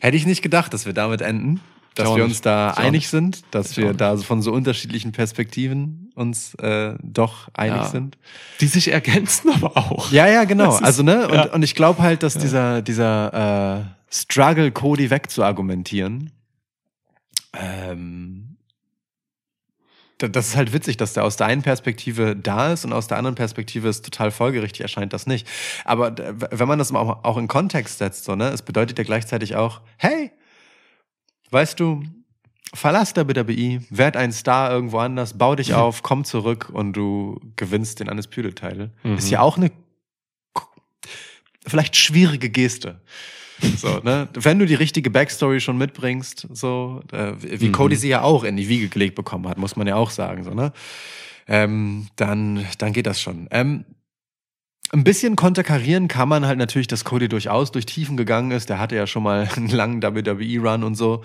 Hätte 0.00 0.16
ich 0.16 0.26
nicht 0.26 0.42
gedacht, 0.42 0.72
dass 0.74 0.86
wir 0.86 0.92
damit 0.92 1.20
enden. 1.20 1.60
Dass 1.96 2.06
auch 2.06 2.16
wir 2.16 2.24
nicht. 2.24 2.34
uns 2.34 2.40
da 2.40 2.70
einig 2.70 2.92
nicht. 3.02 3.08
sind, 3.10 3.42
dass 3.50 3.72
Ich 3.72 3.76
wir 3.78 3.92
da 3.94 4.16
von 4.16 4.42
so 4.42 4.52
unterschiedlichen 4.52 5.10
Perspektiven 5.12 6.12
uns 6.14 6.54
äh, 6.54 6.94
doch 7.02 7.48
einig 7.52 7.78
Ja. 7.82 7.88
sind. 7.88 8.16
Die 8.60 8.68
sich 8.68 8.88
ergänzen 8.92 9.50
aber 9.50 9.76
auch. 9.76 10.10
Ja, 10.12 10.28
ja, 10.28 10.44
genau. 10.44 10.76
Ist- 10.76 10.82
also, 10.84 11.02
ne, 11.02 11.26
und, 11.26 11.34
ja. 11.34 11.52
und 11.52 11.62
ich 11.64 11.74
glaube 11.74 12.00
halt, 12.02 12.22
dass 12.22 12.38
dieser, 12.38 12.80
dieser 12.80 13.80
äh, 13.80 14.14
Struggle, 14.14 14.70
Cody 14.70 15.10
wegzuargumentieren, 15.10 16.30
ähm, 17.52 18.56
da- 20.18 20.28
das 20.28 20.48
ist 20.48 20.56
halt 20.56 20.72
witzig, 20.72 20.96
dass 20.98 21.12
der 21.14 21.24
aus 21.24 21.36
der 21.36 21.46
einen 21.46 21.62
Perspektive 21.62 22.36
da 22.36 22.72
ist 22.72 22.84
und 22.84 22.92
aus 22.92 23.08
der 23.08 23.16
anderen 23.18 23.34
Perspektive 23.36 23.88
ist 23.88 24.04
total 24.04 24.30
folgerichtig 24.30 24.82
erscheint 24.82 25.12
das 25.12 25.26
nicht. 25.26 25.48
Aber 25.84 26.14
wenn 26.50 26.68
man 26.68 26.78
das 26.78 26.92
auch, 26.92 27.24
in 27.38 27.48
Kontext 27.48 27.98
setzt, 27.98 28.24
so, 28.24 28.34
ne, 28.36 28.48
es 28.50 28.62
bedeutet 28.62 28.98
ja 28.98 29.04
gleichzeitig 29.04 29.56
auch, 29.56 29.80
hey, 29.96 30.30
weißt 31.50 31.80
du, 31.80 32.02
verlass 32.74 33.14
WWE, 33.16 33.82
werd 33.90 34.16
ein 34.16 34.30
Star 34.32 34.70
irgendwo 34.70 34.98
anders, 34.98 35.36
bau 35.38 35.56
dich 35.56 35.74
auf, 35.74 36.02
komm 36.04 36.24
zurück 36.24 36.68
und 36.72 36.92
du 36.92 37.40
gewinnst 37.56 37.98
den 38.00 38.08
Title. 38.54 38.90
Mhm. 39.02 39.16
Ist 39.16 39.30
ja 39.30 39.40
auch 39.40 39.56
eine 39.56 39.72
vielleicht 41.66 41.96
schwierige 41.96 42.50
Geste. 42.50 43.00
So, 43.76 43.98
ne? 44.02 44.28
Wenn 44.34 44.58
du 44.58 44.66
die 44.66 44.74
richtige 44.74 45.10
Backstory 45.10 45.60
schon 45.60 45.78
mitbringst, 45.78 46.48
so, 46.52 47.02
äh, 47.12 47.32
wie 47.40 47.68
Mhm. 47.68 47.72
Cody 47.72 47.96
sie 47.96 48.08
ja 48.08 48.22
auch 48.22 48.44
in 48.44 48.56
die 48.56 48.68
Wiege 48.68 48.88
gelegt 48.88 49.14
bekommen 49.14 49.48
hat, 49.48 49.58
muss 49.58 49.76
man 49.76 49.86
ja 49.86 49.96
auch 49.96 50.10
sagen, 50.10 50.44
so, 50.44 50.52
ne? 50.54 50.72
Ähm, 51.46 52.06
dann, 52.16 52.66
dann 52.78 52.92
geht 52.92 53.06
das 53.06 53.20
schon. 53.20 53.48
Ähm, 53.50 53.84
ein 54.92 55.04
bisschen 55.04 55.36
konterkarieren 55.36 56.08
kann 56.08 56.28
man 56.28 56.46
halt 56.46 56.58
natürlich, 56.58 56.88
dass 56.88 57.04
Cody 57.04 57.28
durchaus 57.28 57.70
durch 57.70 57.86
Tiefen 57.86 58.16
gegangen 58.16 58.50
ist. 58.50 58.68
Der 58.70 58.78
hatte 58.78 58.96
ja 58.96 59.06
schon 59.06 59.22
mal 59.22 59.48
einen 59.56 59.68
langen 59.68 60.02
WWE-Run 60.02 60.84
und 60.84 60.94
so. 60.96 61.22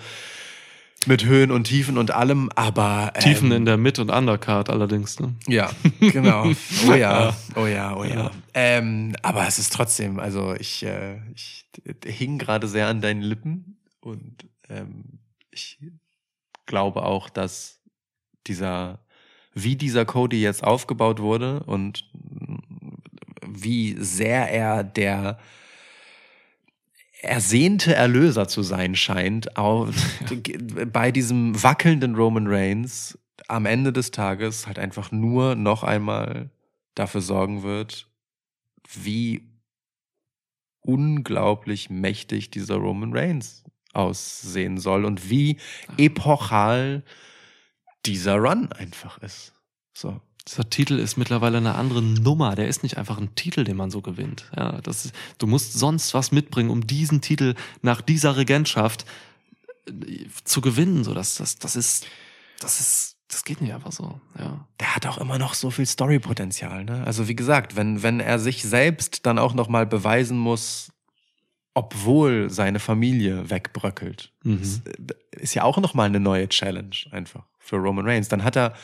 Mit 1.04 1.24
Höhen 1.24 1.50
und 1.50 1.64
Tiefen 1.64 1.98
und 1.98 2.10
allem, 2.10 2.50
aber. 2.54 3.12
Ähm, 3.14 3.22
Tiefen 3.22 3.52
in 3.52 3.64
der 3.64 3.76
Mid- 3.76 3.98
und 3.98 4.10
Undercard 4.10 4.70
allerdings. 4.70 5.20
Ne? 5.20 5.34
ja, 5.46 5.70
genau. 6.00 6.50
Oh 6.88 6.94
ja, 6.94 7.36
oh 7.54 7.66
ja, 7.66 7.96
oh 7.96 8.04
ja. 8.04 8.14
Ja. 8.14 8.30
Ähm, 8.54 9.14
aber 9.22 9.46
es 9.46 9.58
ist 9.58 9.72
trotzdem, 9.72 10.18
also 10.18 10.54
ich, 10.54 10.82
äh, 10.84 11.18
ich 11.34 11.68
hing 12.04 12.38
gerade 12.38 12.66
sehr 12.66 12.88
an 12.88 13.00
deinen 13.00 13.22
Lippen 13.22 13.78
und 14.00 14.46
ähm, 14.68 15.20
ich 15.50 15.78
glaube 16.66 17.04
auch, 17.04 17.30
dass 17.30 17.80
dieser, 18.46 19.00
wie 19.54 19.76
dieser 19.76 20.04
Cody 20.04 20.40
jetzt 20.40 20.64
aufgebaut 20.64 21.20
wurde 21.20 21.62
und 21.64 22.10
wie 23.46 23.96
sehr 23.98 24.50
er 24.50 24.84
der 24.84 25.38
ersehnte 27.20 27.94
Erlöser 27.94 28.48
zu 28.48 28.62
sein 28.62 28.94
scheint, 28.94 29.56
auf, 29.56 29.94
bei 30.92 31.12
diesem 31.12 31.62
wackelnden 31.62 32.14
Roman 32.14 32.46
Reigns 32.46 33.18
am 33.48 33.66
Ende 33.66 33.92
des 33.92 34.10
Tages 34.10 34.66
halt 34.66 34.78
einfach 34.78 35.12
nur 35.12 35.54
noch 35.54 35.82
einmal 35.82 36.50
dafür 36.94 37.20
sorgen 37.20 37.62
wird, 37.62 38.08
wie 38.92 39.42
unglaublich 40.80 41.90
mächtig 41.90 42.50
dieser 42.50 42.76
Roman 42.76 43.12
Reigns 43.12 43.64
aussehen 43.92 44.78
soll 44.78 45.04
und 45.04 45.30
wie 45.30 45.58
epochal 45.96 47.02
dieser 48.04 48.36
Run 48.36 48.70
einfach 48.72 49.18
ist. 49.18 49.52
So. 49.94 50.20
Dieser 50.48 50.68
Titel 50.70 50.98
ist 50.98 51.16
mittlerweile 51.16 51.58
eine 51.58 51.74
andere 51.74 52.02
Nummer. 52.02 52.54
Der 52.54 52.68
ist 52.68 52.82
nicht 52.82 52.98
einfach 52.98 53.18
ein 53.18 53.34
Titel, 53.34 53.64
den 53.64 53.76
man 53.76 53.90
so 53.90 54.00
gewinnt. 54.00 54.50
Ja, 54.56 54.80
das 54.82 55.06
ist, 55.06 55.14
du 55.38 55.46
musst 55.46 55.72
sonst 55.72 56.14
was 56.14 56.30
mitbringen, 56.32 56.70
um 56.70 56.86
diesen 56.86 57.20
Titel 57.20 57.54
nach 57.82 58.00
dieser 58.00 58.36
Regentschaft 58.36 59.06
äh, 59.88 59.92
zu 60.44 60.60
gewinnen. 60.60 61.02
So, 61.04 61.14
das, 61.14 61.34
das, 61.36 61.56
das 61.58 61.74
ist, 61.74 62.06
das 62.60 62.78
ist, 62.80 63.16
das 63.28 63.42
geht 63.44 63.60
nicht 63.60 63.74
einfach 63.74 63.90
so. 63.90 64.20
Ja. 64.38 64.66
der 64.78 64.94
hat 64.94 65.04
auch 65.06 65.18
immer 65.18 65.36
noch 65.38 65.54
so 65.54 65.70
viel 65.72 65.86
Storypotenzial. 65.86 66.84
Ne? 66.84 67.02
Also 67.04 67.26
wie 67.26 67.34
gesagt, 67.34 67.74
wenn, 67.74 68.04
wenn 68.04 68.20
er 68.20 68.38
sich 68.38 68.62
selbst 68.62 69.26
dann 69.26 69.40
auch 69.40 69.52
noch 69.52 69.68
mal 69.68 69.84
beweisen 69.84 70.38
muss, 70.38 70.92
obwohl 71.74 72.48
seine 72.50 72.78
Familie 72.78 73.50
wegbröckelt, 73.50 74.32
Mhm. 74.44 74.60
das 74.60 74.80
ist 75.32 75.54
ja 75.54 75.64
auch 75.64 75.78
noch 75.78 75.92
mal 75.92 76.04
eine 76.04 76.20
neue 76.20 76.48
Challenge 76.48 76.94
einfach 77.10 77.42
für 77.58 77.76
Roman 77.76 78.06
Reigns. 78.06 78.28
Dann 78.28 78.44
hat 78.44 78.56
er, 78.56 78.74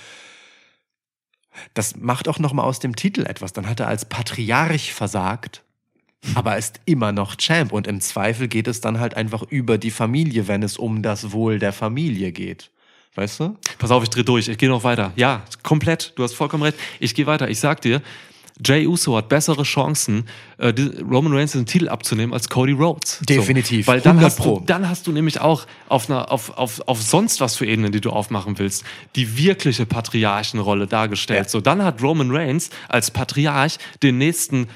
das 1.75 1.97
macht 1.97 2.29
auch 2.29 2.39
noch 2.39 2.53
mal 2.53 2.65
aus 2.65 2.79
dem 2.79 2.97
Titel 2.97 3.23
etwas. 3.27 3.53
Dann 3.53 3.69
hat 3.69 3.81
er 3.81 3.89
als 3.89 4.05
Patriarch 4.05 4.93
versagt, 4.93 5.63
aber 6.35 6.57
ist 6.57 6.81
immer 6.85 7.13
noch 7.13 7.37
Champ. 7.37 7.73
Und 7.73 7.87
im 7.87 8.01
Zweifel 8.01 8.49
geht 8.49 8.69
es 8.69 8.81
dann 8.81 9.01
halt 9.01 9.15
einfach 9.15 9.43
über 9.43 9.79
die 9.79 9.91
Familie, 9.91 10.49
wenn 10.49 10.63
es 10.63 10.77
um 10.77 11.03
das 11.03 11.33
Wohl 11.33 11.59
der 11.59 11.73
Familie 11.73 12.33
geht. 12.33 12.71
Weißt 13.15 13.41
du? 13.41 13.57
Pass 13.79 13.91
auf, 13.91 14.03
ich 14.03 14.09
dreh 14.09 14.23
durch. 14.23 14.49
Ich 14.49 14.57
gehe 14.57 14.71
noch 14.71 14.85
weiter. 14.85 15.13
Ja, 15.17 15.43
komplett. 15.63 16.13
Du 16.17 16.23
hast 16.23 16.33
vollkommen 16.33 16.63
recht. 16.63 16.79
Ich 16.99 17.15
gehe 17.15 17.27
weiter. 17.27 17.51
Ich 17.51 17.61
sag 17.61 17.83
dir, 17.83 18.01
Jay 18.65 18.87
Uso 18.87 19.17
hat 19.17 19.29
bessere 19.29 19.63
Chancen, 19.63 20.25
äh, 20.59 20.73
Roman 21.11 21.35
Reigns 21.35 21.53
den 21.53 21.67
Titel 21.67 21.89
abzunehmen 21.89 22.33
als 22.33 22.49
Cody 22.49 22.73
Rhodes. 22.73 23.21
Definitiv. 23.29 23.87
So, 23.87 23.93
weil 23.93 24.01
dann 24.01 24.19
100 24.19 24.39
hast, 24.39 24.45
du, 24.47 24.63
dann 24.67 24.89
hast 24.89 25.07
du 25.07 25.13
nämlich 25.13 25.41
auch 25.41 25.67
auf, 25.89 26.09
einer, 26.11 26.31
auf, 26.31 26.57
auf, 26.59 26.81
auf 26.87 27.03
sonst 27.03 27.41
was 27.41 27.57
für 27.57 27.67
Ebenen, 27.67 27.93
die 27.93 28.01
du 28.01 28.11
aufmachen 28.11 28.59
willst, 28.59 28.85
die 29.17 29.37
wirkliche 29.37 29.87
Patriarchenrolle 29.87 30.87
dargestellt. 30.87 31.45
Ja. 31.47 31.49
So, 31.49 31.61
dann 31.61 31.83
hat 31.83 32.03
Roman 32.03 32.31
Reigns 32.31 32.71
als 32.89 33.11
Patriarch 33.11 33.79
den 34.03 34.19
nächsten 34.19 34.69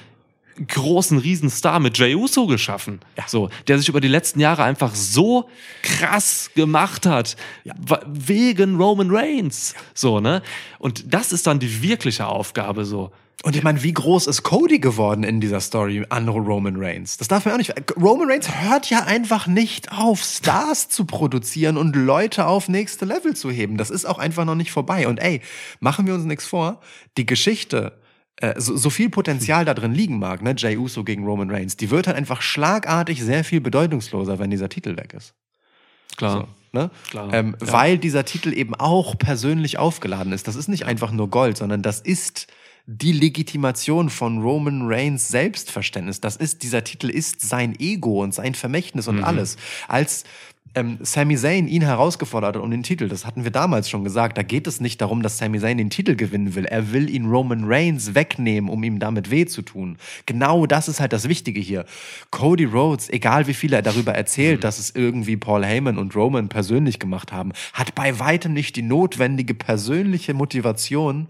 großen 0.68 1.18
Riesenstar 1.18 1.80
mit 1.80 1.98
Jey 1.98 2.14
Uso 2.14 2.46
geschaffen. 2.46 3.00
Ja. 3.18 3.24
So, 3.26 3.50
der 3.68 3.78
sich 3.78 3.90
über 3.90 4.00
die 4.00 4.08
letzten 4.08 4.40
Jahre 4.40 4.62
einfach 4.64 4.94
so 4.94 5.50
krass 5.82 6.50
gemacht 6.54 7.04
hat. 7.04 7.36
wa- 7.86 8.00
Wegen 8.06 8.76
Roman 8.76 9.10
Reigns. 9.10 9.74
So, 9.92 10.18
ne? 10.20 10.42
Und 10.78 11.12
das 11.12 11.32
ist 11.32 11.46
dann 11.46 11.58
die 11.58 11.82
wirkliche 11.82 12.26
Aufgabe, 12.26 12.86
so. 12.86 13.12
Und 13.42 13.54
ich 13.54 13.62
meine, 13.62 13.82
wie 13.82 13.92
groß 13.92 14.26
ist 14.28 14.42
Cody 14.42 14.78
geworden 14.78 15.22
in 15.22 15.40
dieser 15.40 15.60
Story 15.60 16.04
an 16.08 16.28
Roman 16.28 16.76
Reigns? 16.76 17.18
Das 17.18 17.28
darf 17.28 17.44
man 17.44 17.54
auch 17.54 17.58
nicht. 17.58 17.74
Roman 17.96 18.30
Reigns 18.30 18.62
hört 18.62 18.88
ja 18.88 19.04
einfach 19.04 19.46
nicht 19.46 19.92
auf, 19.92 20.22
Stars 20.22 20.88
zu 20.88 21.04
produzieren 21.04 21.76
und 21.76 21.94
Leute 21.94 22.46
auf 22.46 22.68
nächste 22.68 23.04
Level 23.04 23.36
zu 23.36 23.50
heben. 23.50 23.76
Das 23.76 23.90
ist 23.90 24.06
auch 24.06 24.18
einfach 24.18 24.46
noch 24.46 24.54
nicht 24.54 24.72
vorbei. 24.72 25.06
Und 25.06 25.18
ey, 25.18 25.42
machen 25.80 26.06
wir 26.06 26.14
uns 26.14 26.24
nichts 26.24 26.46
vor. 26.46 26.80
Die 27.18 27.26
Geschichte, 27.26 28.00
äh, 28.36 28.58
so, 28.58 28.74
so 28.74 28.88
viel 28.88 29.10
Potenzial 29.10 29.66
da 29.66 29.74
drin 29.74 29.92
liegen 29.92 30.18
mag, 30.18 30.42
ne, 30.42 30.54
Jay 30.56 30.76
Uso 30.78 31.04
gegen 31.04 31.24
Roman 31.24 31.50
Reigns, 31.50 31.76
die 31.76 31.90
wird 31.90 32.06
halt 32.06 32.16
einfach 32.16 32.40
schlagartig 32.40 33.22
sehr 33.22 33.44
viel 33.44 33.60
bedeutungsloser, 33.60 34.38
wenn 34.38 34.50
dieser 34.50 34.70
Titel 34.70 34.96
weg 34.96 35.12
ist. 35.14 35.34
Klar. 36.16 36.48
So, 36.72 36.78
ne? 36.78 36.90
Klar, 37.10 37.32
ähm, 37.34 37.56
ja. 37.60 37.72
Weil 37.72 37.98
dieser 37.98 38.24
Titel 38.24 38.54
eben 38.54 38.74
auch 38.74 39.18
persönlich 39.18 39.78
aufgeladen 39.78 40.32
ist. 40.32 40.48
Das 40.48 40.56
ist 40.56 40.68
nicht 40.68 40.86
einfach 40.86 41.12
nur 41.12 41.28
Gold, 41.28 41.58
sondern 41.58 41.82
das 41.82 42.00
ist 42.00 42.46
die 42.86 43.12
Legitimation 43.12 44.10
von 44.10 44.40
Roman 44.40 44.82
Reigns 44.86 45.28
Selbstverständnis. 45.28 46.20
Das 46.20 46.36
ist, 46.36 46.62
dieser 46.62 46.84
Titel 46.84 47.10
ist 47.10 47.40
sein 47.40 47.74
Ego 47.78 48.22
und 48.22 48.32
sein 48.32 48.54
Vermächtnis 48.54 49.08
Mhm. 49.08 49.18
und 49.18 49.24
alles. 49.24 49.56
Als 49.88 50.24
ähm, 50.76 50.98
Sami 51.00 51.36
Zayn 51.36 51.66
ihn 51.68 51.82
herausgefordert 51.82 52.54
hat 52.54 52.62
um 52.62 52.70
den 52.70 52.82
Titel, 52.84 53.08
das 53.08 53.24
hatten 53.24 53.42
wir 53.44 53.50
damals 53.50 53.88
schon 53.88 54.04
gesagt, 54.04 54.36
da 54.38 54.42
geht 54.42 54.66
es 54.66 54.80
nicht 54.80 55.00
darum, 55.00 55.22
dass 55.22 55.38
Sami 55.38 55.58
Zayn 55.58 55.78
den 55.78 55.90
Titel 55.90 56.14
gewinnen 56.14 56.54
will. 56.54 56.64
Er 56.66 56.92
will 56.92 57.10
ihn 57.10 57.26
Roman 57.26 57.64
Reigns 57.64 58.14
wegnehmen, 58.14 58.70
um 58.70 58.84
ihm 58.84 58.98
damit 59.00 59.30
weh 59.30 59.46
zu 59.46 59.62
tun. 59.62 59.96
Genau 60.26 60.66
das 60.66 60.86
ist 60.86 61.00
halt 61.00 61.12
das 61.12 61.28
Wichtige 61.28 61.60
hier. 61.60 61.86
Cody 62.30 62.64
Rhodes, 62.66 63.08
egal 63.08 63.46
wie 63.48 63.54
viel 63.54 63.72
er 63.72 63.82
darüber 63.82 64.12
erzählt, 64.14 64.62
dass 64.64 64.78
es 64.78 64.94
irgendwie 64.94 65.36
Paul 65.36 65.64
Heyman 65.64 65.98
und 65.98 66.14
Roman 66.14 66.48
persönlich 66.48 66.98
gemacht 67.00 67.32
haben, 67.32 67.52
hat 67.72 67.94
bei 67.96 68.18
weitem 68.20 68.52
nicht 68.52 68.76
die 68.76 68.82
notwendige 68.82 69.54
persönliche 69.54 70.34
Motivation, 70.34 71.28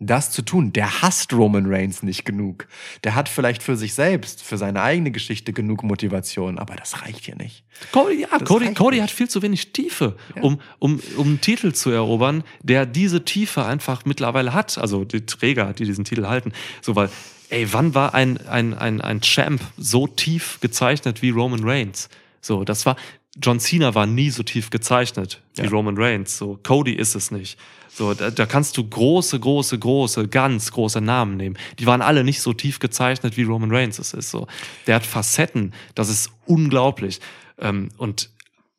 das 0.00 0.30
zu 0.30 0.42
tun. 0.42 0.72
Der 0.72 1.02
hasst 1.02 1.32
Roman 1.32 1.66
Reigns 1.66 2.02
nicht 2.02 2.24
genug. 2.24 2.66
Der 3.04 3.14
hat 3.14 3.28
vielleicht 3.28 3.62
für 3.62 3.76
sich 3.76 3.94
selbst, 3.94 4.42
für 4.42 4.56
seine 4.56 4.82
eigene 4.82 5.10
Geschichte 5.10 5.52
genug 5.52 5.82
Motivation, 5.82 6.58
aber 6.58 6.74
das 6.74 7.02
reicht 7.02 7.26
hier 7.26 7.36
nicht. 7.36 7.64
Cody, 7.92 8.22
ja, 8.22 8.38
Cody, 8.38 8.72
Cody 8.74 8.96
nicht. 8.96 9.02
hat 9.02 9.10
viel 9.10 9.28
zu 9.28 9.42
wenig 9.42 9.72
Tiefe, 9.72 10.16
um, 10.40 10.60
um, 10.78 11.00
um 11.16 11.26
einen 11.26 11.40
Titel 11.40 11.72
zu 11.72 11.90
erobern, 11.90 12.42
der 12.62 12.86
diese 12.86 13.24
Tiefe 13.24 13.64
einfach 13.64 14.04
mittlerweile 14.06 14.54
hat. 14.54 14.78
Also 14.78 15.04
die 15.04 15.26
Träger, 15.26 15.72
die 15.74 15.84
diesen 15.84 16.04
Titel 16.04 16.26
halten. 16.26 16.52
So, 16.80 16.96
weil, 16.96 17.10
ey, 17.50 17.70
wann 17.72 17.94
war 17.94 18.14
ein, 18.14 18.38
ein, 18.46 18.72
ein, 18.74 19.02
ein 19.02 19.20
Champ 19.20 19.60
so 19.76 20.06
tief 20.06 20.58
gezeichnet 20.60 21.20
wie 21.20 21.30
Roman 21.30 21.62
Reigns? 21.62 22.08
So, 22.40 22.64
das 22.64 22.86
war, 22.86 22.96
John 23.40 23.60
Cena 23.60 23.94
war 23.94 24.06
nie 24.06 24.30
so 24.30 24.42
tief 24.42 24.70
gezeichnet 24.70 25.42
wie 25.56 25.64
Ja. 25.64 25.68
Roman 25.68 25.96
Reigns. 25.98 26.38
So, 26.38 26.58
Cody 26.62 26.92
ist 26.92 27.14
es 27.14 27.30
nicht. 27.30 27.58
So, 28.00 28.14
da, 28.14 28.30
da 28.30 28.46
kannst 28.46 28.78
du 28.78 28.88
große, 28.88 29.38
große, 29.38 29.78
große, 29.78 30.26
ganz 30.28 30.72
große 30.72 31.02
Namen 31.02 31.36
nehmen. 31.36 31.58
Die 31.78 31.84
waren 31.84 32.00
alle 32.00 32.24
nicht 32.24 32.40
so 32.40 32.54
tief 32.54 32.78
gezeichnet, 32.78 33.36
wie 33.36 33.42
Roman 33.42 33.70
Reigns 33.70 33.98
es 33.98 34.14
ist. 34.14 34.30
So, 34.30 34.46
der 34.86 34.94
hat 34.94 35.04
Facetten. 35.04 35.74
Das 35.94 36.08
ist 36.08 36.30
unglaublich. 36.46 37.20
Ähm, 37.58 37.90
und 37.98 38.30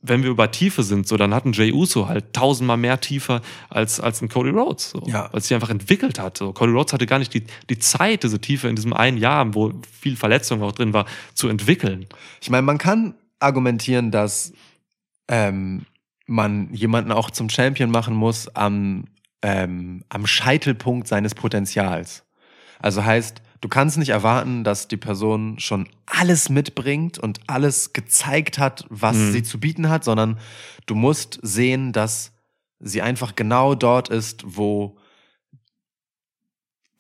wenn 0.02 0.24
wir 0.24 0.32
über 0.32 0.50
Tiefe 0.50 0.82
sind, 0.82 1.08
so, 1.08 1.18
dann 1.18 1.36
hat 1.36 1.46
ein 1.46 1.54
Jay 1.54 1.72
Uso 1.72 2.08
halt 2.08 2.34
tausendmal 2.34 2.78
mehr 2.78 3.00
Tiefe 3.00 3.44
als, 3.70 4.00
als 4.00 4.24
ein 4.24 4.30
Cody 4.30 4.50
Rhodes, 4.50 4.90
so, 4.90 5.04
Ja. 5.06 5.30
weil 5.32 5.38
es 5.38 5.48
sich 5.50 5.54
einfach 5.54 5.70
entwickelt 5.70 6.18
hat. 6.18 6.40
So. 6.40 6.52
Cody 6.52 6.72
Rhodes 6.72 6.92
hatte 6.92 7.06
gar 7.06 7.20
nicht 7.20 7.36
die, 7.36 7.44
die 7.70 7.78
Zeit, 7.78 8.24
diese 8.24 8.42
Tiefe 8.42 8.70
in 8.70 8.76
diesem 8.76 8.92
einen 8.94 9.18
Jahr, 9.18 9.54
wo 9.54 9.72
viel 9.92 10.16
Verletzung 10.16 10.64
auch 10.64 10.72
drin 10.72 10.94
war, 10.94 11.06
zu 11.36 11.48
entwickeln. 11.48 12.08
Ich 12.42 12.50
meine, 12.50 12.64
man 12.64 12.80
kann 12.80 13.14
argumentieren, 13.38 14.10
dass 14.10 14.52
ähm, 15.28 15.86
man 16.26 16.74
jemanden 16.74 17.12
auch 17.12 17.30
zum 17.30 17.50
Champion 17.50 17.92
machen 17.92 18.16
muss 18.16 18.48
am, 18.56 19.04
ähm, 19.42 20.04
am 20.10 20.28
Scheitelpunkt 20.28 21.08
seines 21.08 21.36
Potenzials. 21.36 22.24
Also 22.80 23.04
heißt, 23.04 23.42
du 23.62 23.70
kannst 23.70 23.98
nicht 23.98 24.10
erwarten, 24.10 24.64
dass 24.64 24.88
die 24.88 24.98
Person 24.98 25.60
schon 25.60 25.88
alles 26.06 26.50
mitbringt 26.50 27.18
und 27.20 27.40
alles 27.48 27.94
gezeigt 27.94 28.58
hat, 28.58 28.86
was 28.90 29.16
Mhm. 29.16 29.32
sie 29.32 29.44
zu 29.44 29.60
bieten 29.60 29.90
hat, 29.90 30.04
sondern 30.04 30.40
du 30.86 30.96
musst 30.96 31.40
sehen, 31.42 31.92
dass 31.94 32.32
sie 32.80 33.02
einfach 33.02 33.36
genau 33.36 33.76
dort 33.76 34.10
ist, 34.10 34.44
wo 34.46 34.98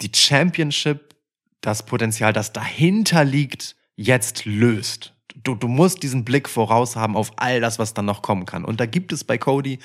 die 0.02 0.11
Championship 0.16 1.16
das 1.61 1.84
Potenzial, 1.86 2.34
das 2.34 2.53
dahinter 2.53 3.24
liegt, 3.24 3.76
jetzt 3.95 4.45
löst. 4.45 5.14
Du, 5.35 5.56
du 5.56 5.68
musst 5.68 6.03
diesen 6.03 6.26
Blick 6.26 6.50
voraus 6.50 6.95
haben 6.95 7.16
auf 7.16 7.32
all 7.38 7.61
das, 7.61 7.80
was 7.80 7.93
dann 7.93 8.06
noch 8.06 8.22
kommen 8.22 8.45
kann. 8.45 8.66
Und 8.66 8.80
da 8.80 8.85
gibt 8.85 9.14
es 9.14 9.24
bei 9.24 9.38
Cody 9.38 9.80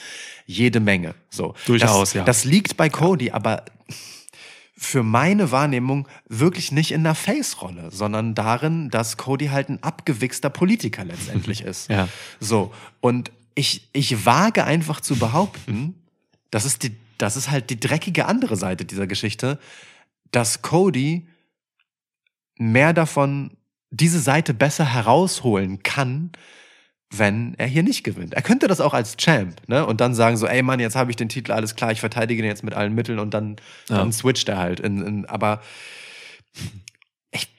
jede 0.47 0.81
Menge. 0.81 1.15
So. 1.31 1.55
Durchaus, 1.67 2.01
das, 2.01 2.13
ja. 2.15 2.25
Das 2.25 2.45
liegt 2.45 2.77
bei 2.77 2.89
Cody, 2.89 3.31
aber 3.31 3.65
für 4.79 5.03
meine 5.03 5.51
Wahrnehmung 5.51 6.07
wirklich 6.29 6.71
nicht 6.71 6.91
in 6.91 7.01
einer 7.01 7.15
Face-Rolle, 7.15 7.91
sondern 7.91 8.35
darin, 8.35 8.91
dass 8.91 9.17
Cody 9.17 9.47
halt 9.47 9.71
ein 9.71 9.83
abgewichster 9.83 10.51
Politiker 10.51 11.05
letztendlich 11.07 11.63
ist. 11.63 11.89
Ja. 11.89 12.09
So. 12.41 12.73
Und 13.01 13.33
ich, 13.55 13.89
ich 13.93 14.27
wage 14.27 14.65
einfach 14.65 15.01
zu 15.01 15.17
behaupten, 15.17 15.95
das 16.51 16.65
ist 16.65 16.83
die, 16.83 16.95
das 17.19 17.37
ist 17.37 17.51
halt 17.51 17.71
die 17.71 17.81
dreckige 17.81 18.27
andere 18.27 18.57
Seite 18.57 18.85
dieser 18.85 19.07
Geschichte, 19.07 19.59
dass 20.31 20.61
Cody 20.61 21.27
mehr 22.59 22.93
davon, 22.93 23.57
diese 23.97 24.21
Seite 24.21 24.55
besser 24.55 24.85
herausholen 24.85 25.83
kann, 25.83 26.31
wenn 27.15 27.55
er 27.57 27.67
hier 27.69 27.83
nicht 27.85 28.03
gewinnt. 28.03 28.35
Er 28.35 28.43
könnte 28.43 28.67
das 28.67 28.81
auch 28.81 28.93
als 28.93 29.17
Champ, 29.17 29.57
ne? 29.69 29.87
Und 29.87 30.01
dann 30.01 30.15
sagen 30.15 30.37
so, 30.37 30.47
ey 30.47 30.63
Mann, 30.63 30.81
jetzt 30.81 30.97
habe 30.97 31.11
ich 31.11 31.17
den 31.17 31.29
Titel, 31.29 31.53
alles 31.53 31.77
klar, 31.77 31.93
ich 31.93 32.01
verteidige 32.01 32.43
den 32.43 32.49
jetzt 32.51 32.65
mit 32.65 32.75
allen 32.75 32.95
Mitteln 32.95 33.19
und 33.21 33.33
dann, 33.33 33.57
Ja. 33.89 33.99
dann 33.99 34.13
switcht 34.13 34.49
er 34.49 34.59
halt. 34.59 34.81
In, 34.81 35.03
in, 35.07 35.27
aber 35.27 35.61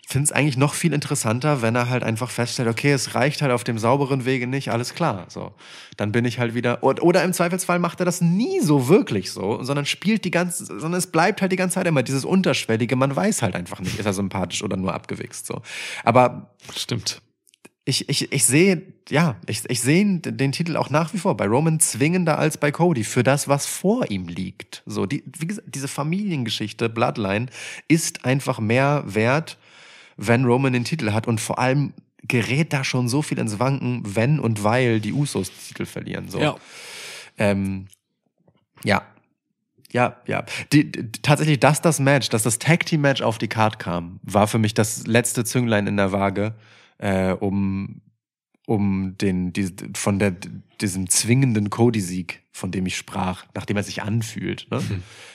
finde 0.10 0.24
es 0.24 0.32
eigentlich 0.32 0.56
noch 0.56 0.74
viel 0.74 0.94
interessanter, 0.94 1.62
wenn 1.62 1.76
er 1.76 1.90
halt 1.90 2.02
einfach 2.02 2.30
feststellt, 2.30 2.70
okay, 2.70 2.94
es 2.94 3.14
reicht 3.14 3.42
halt 3.42 3.52
auf 3.52 3.66
dem 3.66 3.78
sauberen 3.78 4.24
Wege 4.24 4.48
nicht, 4.48 4.72
alles 4.72 4.94
klar. 4.94 5.26
So, 5.28 5.52
dann 5.98 6.14
bin 6.14 6.24
ich 6.24 6.40
halt 6.40 6.54
wieder. 6.54 6.82
Oder, 6.82 7.26
im 7.26 7.34
Zweifelsfall 7.34 7.78
macht 7.78 8.00
er 8.00 8.06
das 8.06 8.22
nie 8.22 8.62
so 8.62 8.88
wirklich 8.88 9.32
so, 9.32 9.62
sondern 9.64 9.86
spielt 9.86 10.24
die 10.24 10.32
ganze, 10.32 10.66
sondern 10.66 10.94
es 10.94 11.08
bleibt 11.08 11.42
halt 11.42 11.52
die 11.52 11.58
ganze 11.58 11.76
Zeit 11.76 11.88
immer 11.88 12.04
dieses 12.04 12.24
Unterschwellige. 12.24 12.96
Man 12.96 13.14
weiß 13.14 13.42
halt 13.42 13.58
einfach 13.58 13.82
nicht, 13.82 14.00
ist 14.00 14.06
er 14.06 14.14
sympathisch 14.14 14.64
oder 14.64 14.78
nur 14.78 14.94
abgewichst. 14.94 15.46
So, 15.46 15.62
aber 16.06 16.56
Stimmt. 16.74 17.22
ich, 17.84 18.08
ich, 18.08 18.32
ich 18.32 18.46
sehe, 18.46 18.84
ja, 19.10 19.36
ich, 19.46 19.70
ich 19.70 19.82
sehe 19.82 20.20
den 20.20 20.54
Titel 20.54 20.78
auch 20.78 20.90
nach 20.90 21.14
wie 21.14 21.18
vor 21.18 21.36
bei 21.36 21.48
Roman 21.48 21.82
zwingender 21.82 22.40
als 22.40 22.58
bei 22.58 22.72
Cody 22.72 23.04
für 23.04 23.24
das, 23.24 23.50
was 23.50 23.66
vor 23.66 24.10
ihm 24.10 24.30
liegt. 24.30 24.84
So, 24.86 25.06
die, 25.06 25.26
wie 25.38 25.48
gesagt, 25.48 25.68
diese 25.76 25.90
Familiengeschichte, 25.90 26.88
Bloodline, 26.88 27.48
ist 27.90 28.24
einfach 28.24 28.62
mehr 28.62 29.04
wert, 29.06 29.58
wenn 30.18 30.46
Roman 30.46 30.74
den 30.74 30.84
Titel 30.84 31.12
hat 31.12 31.28
und 31.28 31.40
vor 31.40 31.60
allem 31.60 31.94
gerät 32.28 32.74
da 32.74 32.84
schon 32.84 33.08
so 33.08 33.22
viel 33.22 33.40
ins 33.40 33.60
Wanken, 33.60 34.02
wenn 34.04 34.40
und 34.40 34.64
weil 34.64 35.00
die 35.00 35.14
Usos 35.14 35.50
den 35.50 35.68
Titel 35.68 35.86
verlieren. 35.86 36.30
So. 36.30 36.40
Ja. 36.40 36.56
Ähm, 37.38 37.88
ja. 38.84 39.04
Ja, 39.92 40.18
ja. 40.26 40.44
Die, 40.74 40.92
die, 40.92 41.12
tatsächlich, 41.22 41.60
dass 41.60 41.82
das 41.82 42.00
Match, 42.00 42.28
dass 42.30 42.44
das 42.44 42.60
Tag 42.60 42.86
Team 42.86 43.02
Match 43.02 43.22
auf 43.22 43.38
die 43.38 43.48
Card 43.48 43.80
kam, 43.80 44.20
war 44.22 44.48
für 44.48 44.58
mich 44.58 44.74
das 44.74 45.08
letzte 45.08 45.46
Zünglein 45.46 45.88
in 45.88 45.96
der 45.96 46.12
Waage, 46.12 46.56
äh, 46.98 47.32
um, 47.32 48.02
um 48.66 49.18
den, 49.18 49.54
die, 49.54 49.74
von 49.96 50.20
der, 50.20 50.36
diesem 50.82 51.10
zwingenden 51.10 51.70
Cody-Sieg, 51.70 52.44
von 52.52 52.72
dem 52.72 52.86
ich 52.88 52.98
sprach, 52.98 53.46
nachdem 53.54 53.78
er 53.78 53.84
sich 53.84 54.02
anfühlt, 54.02 54.68
ne? 54.72 54.82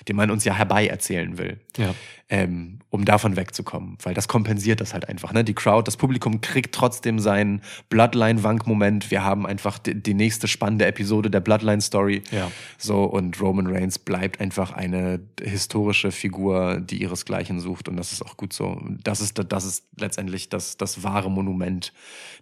den 0.09 0.17
man 0.17 0.31
uns 0.31 0.45
ja 0.45 0.55
herbei 0.55 0.89
erzählen 0.89 1.39
will 1.39 1.61
Ja. 1.77 1.95
ähm, 2.29 2.81
um 2.91 3.05
davon 3.05 3.37
wegzukommen, 3.37 3.97
weil 4.03 4.13
das 4.13 4.27
kompensiert 4.27 4.81
das 4.81 4.93
halt 4.93 5.09
einfach. 5.09 5.33
Ne? 5.33 5.45
Die 5.45 5.55
Crowd, 5.55 5.87
das 5.87 5.97
Publikum 5.97 6.41
kriegt 6.41 6.75
trotzdem 6.75 7.21
seinen 7.21 7.63
Bloodline-Wank-Moment. 7.91 9.11
Wir 9.11 9.23
haben 9.25 9.47
einfach 9.47 9.79
die, 9.79 9.95
die 9.95 10.15
nächste 10.15 10.49
spannende 10.49 10.87
Episode 10.87 11.31
der 11.31 11.41
Bloodline-Story. 11.41 12.23
Ja. 12.31 12.51
So 12.79 13.05
und 13.05 13.41
Roman 13.41 13.67
Reigns 13.69 13.99
bleibt 13.99 14.41
einfach 14.41 14.73
eine 14.73 15.21
historische 15.41 16.11
Figur, 16.11 16.81
die 16.81 17.03
ihresgleichen 17.03 17.61
sucht 17.61 17.89
und 17.89 17.97
das 17.97 18.13
ist 18.13 18.23
auch 18.23 18.37
gut 18.37 18.53
so. 18.53 18.81
Das 19.03 19.21
ist 19.21 19.41
das 19.49 19.65
ist 19.65 19.85
letztendlich 19.97 20.49
das 20.49 20.77
das 20.77 21.03
wahre 21.03 21.31
Monument 21.31 21.93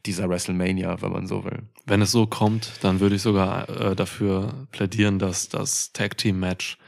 dieser 0.06 0.28
WrestleMania, 0.28 1.02
wenn 1.02 1.12
man 1.12 1.26
so 1.26 1.44
will. 1.44 1.58
Wenn 1.86 2.00
es 2.02 2.10
so 2.12 2.26
kommt, 2.26 2.72
dann 2.82 2.89
würde 2.98 3.14
ich 3.14 3.22
sogar 3.22 3.68
äh, 3.68 3.94
dafür 3.94 4.66
plädieren, 4.72 5.20
dass 5.20 5.48
das 5.48 5.92
Tag 5.92 6.16
Team 6.18 6.40
Match 6.40 6.78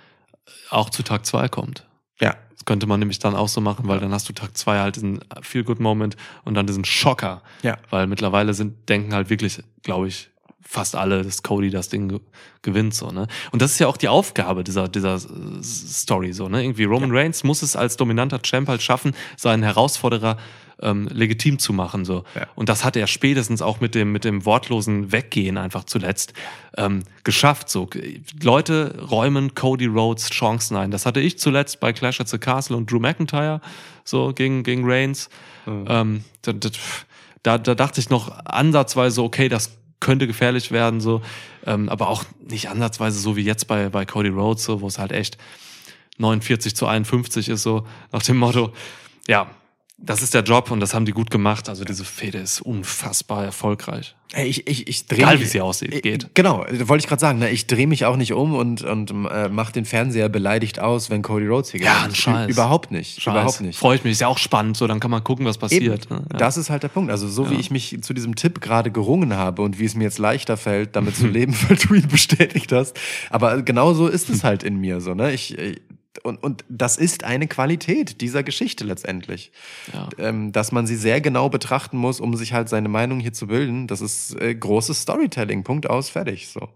auch 0.70 0.90
zu 0.90 1.04
Tag 1.04 1.24
2 1.24 1.48
kommt. 1.48 1.86
Ja, 2.20 2.34
Das 2.54 2.64
könnte 2.64 2.86
man 2.86 2.98
nämlich 2.98 3.20
dann 3.20 3.36
auch 3.36 3.48
so 3.48 3.60
machen, 3.60 3.86
weil 3.86 4.00
dann 4.00 4.12
hast 4.12 4.28
du 4.28 4.32
Tag 4.32 4.56
2 4.56 4.80
halt 4.80 4.96
diesen 4.96 5.20
Feel-Good-Moment 5.42 6.16
und 6.44 6.54
dann 6.54 6.66
diesen 6.66 6.84
Schocker. 6.84 7.42
Ja. 7.62 7.78
Weil 7.90 8.08
mittlerweile 8.08 8.54
sind, 8.54 8.88
denken 8.88 9.14
halt 9.14 9.30
wirklich, 9.30 9.62
glaube 9.82 10.08
ich, 10.08 10.31
fast 10.62 10.96
alle, 10.96 11.22
dass 11.22 11.42
Cody 11.42 11.70
das 11.70 11.88
Ding 11.88 12.08
ge 12.08 12.20
gewinnt, 12.62 12.94
so, 12.94 13.10
ne? 13.10 13.26
Und 13.50 13.60
das 13.60 13.72
ist 13.72 13.80
ja 13.80 13.88
auch 13.88 13.96
die 13.96 14.08
Aufgabe 14.08 14.62
dieser, 14.62 14.88
dieser 14.88 15.16
äh, 15.16 15.62
Story, 15.62 16.32
so, 16.32 16.48
ne? 16.48 16.62
Irgendwie 16.62 16.84
Roman 16.84 17.10
Reigns 17.10 17.42
muss 17.42 17.62
es 17.62 17.74
als 17.74 17.96
dominanter 17.96 18.40
Champ 18.40 18.68
halt 18.68 18.82
schaffen, 18.82 19.14
seinen 19.36 19.64
Herausforderer 19.64 20.36
ähm, 20.80 21.08
legitim 21.10 21.58
zu 21.58 21.72
machen, 21.72 22.04
so. 22.04 22.24
Ja. 22.34 22.46
Und 22.54 22.68
das 22.68 22.84
hat 22.84 22.96
er 22.96 23.06
spätestens 23.06 23.62
auch 23.62 23.80
mit 23.80 23.94
dem, 23.94 24.12
mit 24.12 24.24
dem 24.24 24.44
wortlosen 24.44 25.10
Weggehen 25.10 25.58
einfach 25.58 25.84
zuletzt 25.84 26.34
ähm, 26.76 27.02
geschafft, 27.24 27.68
so. 27.68 27.88
Leute 28.42 29.06
räumen 29.10 29.54
Cody 29.54 29.86
Rhodes 29.86 30.30
Chancen 30.30 30.76
ein. 30.76 30.90
Das 30.90 31.04
hatte 31.04 31.20
ich 31.20 31.38
zuletzt 31.38 31.80
bei 31.80 31.92
Clash 31.92 32.20
at 32.20 32.28
the 32.28 32.38
Castle 32.38 32.76
und 32.76 32.90
Drew 32.90 33.00
McIntyre, 33.00 33.60
so, 34.04 34.32
gegen, 34.32 34.62
gegen 34.62 34.82
Reigns. 34.84 35.28
Ähm, 35.66 36.24
da, 36.42 36.52
da, 36.52 36.70
da, 37.42 37.58
da 37.58 37.74
dachte 37.74 38.00
ich 38.00 38.10
noch 38.10 38.44
ansatzweise, 38.44 39.22
okay, 39.22 39.48
das 39.48 39.70
könnte 40.02 40.26
gefährlich 40.26 40.70
werden, 40.70 41.00
so, 41.00 41.22
ähm, 41.64 41.88
aber 41.88 42.08
auch 42.08 42.24
nicht 42.46 42.68
ansatzweise 42.68 43.18
so 43.18 43.36
wie 43.36 43.42
jetzt 43.42 43.66
bei, 43.68 43.88
bei 43.88 44.04
Cody 44.04 44.28
Rhodes, 44.28 44.64
so, 44.64 44.80
wo 44.80 44.88
es 44.88 44.98
halt 44.98 45.12
echt 45.12 45.38
49 46.18 46.76
zu 46.76 46.86
51 46.86 47.48
ist, 47.48 47.62
so 47.62 47.86
nach 48.10 48.22
dem 48.22 48.36
Motto, 48.36 48.72
ja, 49.28 49.50
das 50.04 50.20
ist 50.22 50.34
der 50.34 50.42
Job 50.42 50.70
und 50.70 50.80
das 50.80 50.94
haben 50.94 51.04
die 51.06 51.12
gut 51.12 51.30
gemacht. 51.30 51.68
Also 51.68 51.84
diese 51.84 52.04
Fehde 52.04 52.38
ist 52.38 52.60
unfassbar 52.60 53.44
erfolgreich. 53.44 54.14
Ey, 54.34 54.46
ich, 54.48 54.66
ich, 54.66 54.88
ich 54.88 55.06
drehe 55.06 55.18
Egal, 55.18 55.40
wie 55.40 55.44
sie 55.44 55.60
aussieht, 55.60 56.02
geht. 56.02 56.34
Genau, 56.34 56.64
wollte 56.84 57.02
ich 57.04 57.06
gerade 57.06 57.20
sagen. 57.20 57.38
Ne? 57.38 57.50
Ich 57.50 57.66
drehe 57.66 57.86
mich 57.86 58.06
auch 58.06 58.16
nicht 58.16 58.32
um 58.32 58.54
und, 58.54 58.82
und 58.82 59.10
äh, 59.30 59.48
mache 59.50 59.72
den 59.74 59.84
Fernseher 59.84 60.30
beleidigt 60.30 60.80
aus, 60.80 61.10
wenn 61.10 61.20
Cody 61.20 61.46
Rhodes 61.46 61.70
hier 61.72 61.80
Ja, 61.82 61.96
gewinnt. 61.98 62.12
ein 62.12 62.14
Scheiß. 62.16 62.50
Überhaupt 62.50 62.90
nicht. 62.90 63.20
Scheiß. 63.20 63.34
Überhaupt 63.34 63.60
nicht. 63.60 63.78
Freue 63.78 63.96
ich 63.96 64.04
mich, 64.04 64.12
ist 64.12 64.22
ja 64.22 64.28
auch 64.28 64.38
spannend, 64.38 64.78
so 64.78 64.86
dann 64.86 65.00
kann 65.00 65.10
man 65.10 65.22
gucken, 65.22 65.44
was 65.44 65.58
passiert. 65.58 66.08
Ne? 66.10 66.24
Ja. 66.32 66.38
Das 66.38 66.56
ist 66.56 66.70
halt 66.70 66.82
der 66.82 66.88
Punkt. 66.88 67.10
Also 67.10 67.28
so 67.28 67.50
wie 67.50 67.56
ich 67.56 67.70
mich 67.70 67.98
zu 68.00 68.14
diesem 68.14 68.34
Tipp 68.34 68.62
gerade 68.62 68.90
gerungen 68.90 69.36
habe 69.36 69.60
und 69.60 69.78
wie 69.78 69.84
es 69.84 69.94
mir 69.94 70.04
jetzt 70.04 70.18
leichter 70.18 70.56
fällt, 70.56 70.96
damit 70.96 71.14
zu 71.14 71.26
leben, 71.28 71.54
weil 71.68 71.76
du 71.76 71.92
ihn 71.94 72.08
bestätigt 72.08 72.72
hast. 72.72 72.98
Aber 73.28 73.60
genau 73.60 73.92
so 73.92 74.08
ist 74.08 74.30
es 74.30 74.42
halt 74.44 74.62
in 74.62 74.76
mir 74.76 75.00
so. 75.02 75.12
Ne? 75.14 75.32
Ich, 75.32 75.56
ich- 75.58 75.80
und, 76.22 76.42
und 76.42 76.64
das 76.68 76.96
ist 76.96 77.24
eine 77.24 77.48
Qualität 77.48 78.20
dieser 78.20 78.42
Geschichte 78.42 78.84
letztendlich. 78.84 79.52
Ja. 79.92 80.08
Ähm, 80.18 80.52
dass 80.52 80.72
man 80.72 80.86
sie 80.86 80.96
sehr 80.96 81.20
genau 81.20 81.48
betrachten 81.48 81.96
muss, 81.96 82.20
um 82.20 82.36
sich 82.36 82.52
halt 82.52 82.68
seine 82.68 82.88
Meinung 82.88 83.20
hier 83.20 83.32
zu 83.32 83.46
bilden. 83.46 83.86
Das 83.86 84.00
ist 84.00 84.34
äh, 84.40 84.54
großes 84.54 85.02
Storytelling. 85.02 85.64
Punkt 85.64 85.88
aus, 85.88 86.10
fertig. 86.10 86.48
So. 86.48 86.68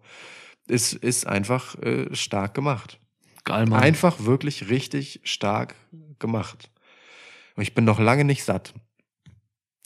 Ist, 0.68 0.94
ist 0.94 1.26
einfach 1.26 1.76
äh, 1.82 2.14
stark 2.14 2.54
gemacht. 2.54 2.98
Geil, 3.44 3.66
Mann. 3.66 3.82
Einfach 3.82 4.24
wirklich 4.24 4.70
richtig 4.70 5.20
stark 5.22 5.74
gemacht. 6.18 6.70
Und 7.54 7.62
ich 7.62 7.74
bin 7.74 7.84
noch 7.84 8.00
lange 8.00 8.24
nicht 8.24 8.42
satt. 8.44 8.74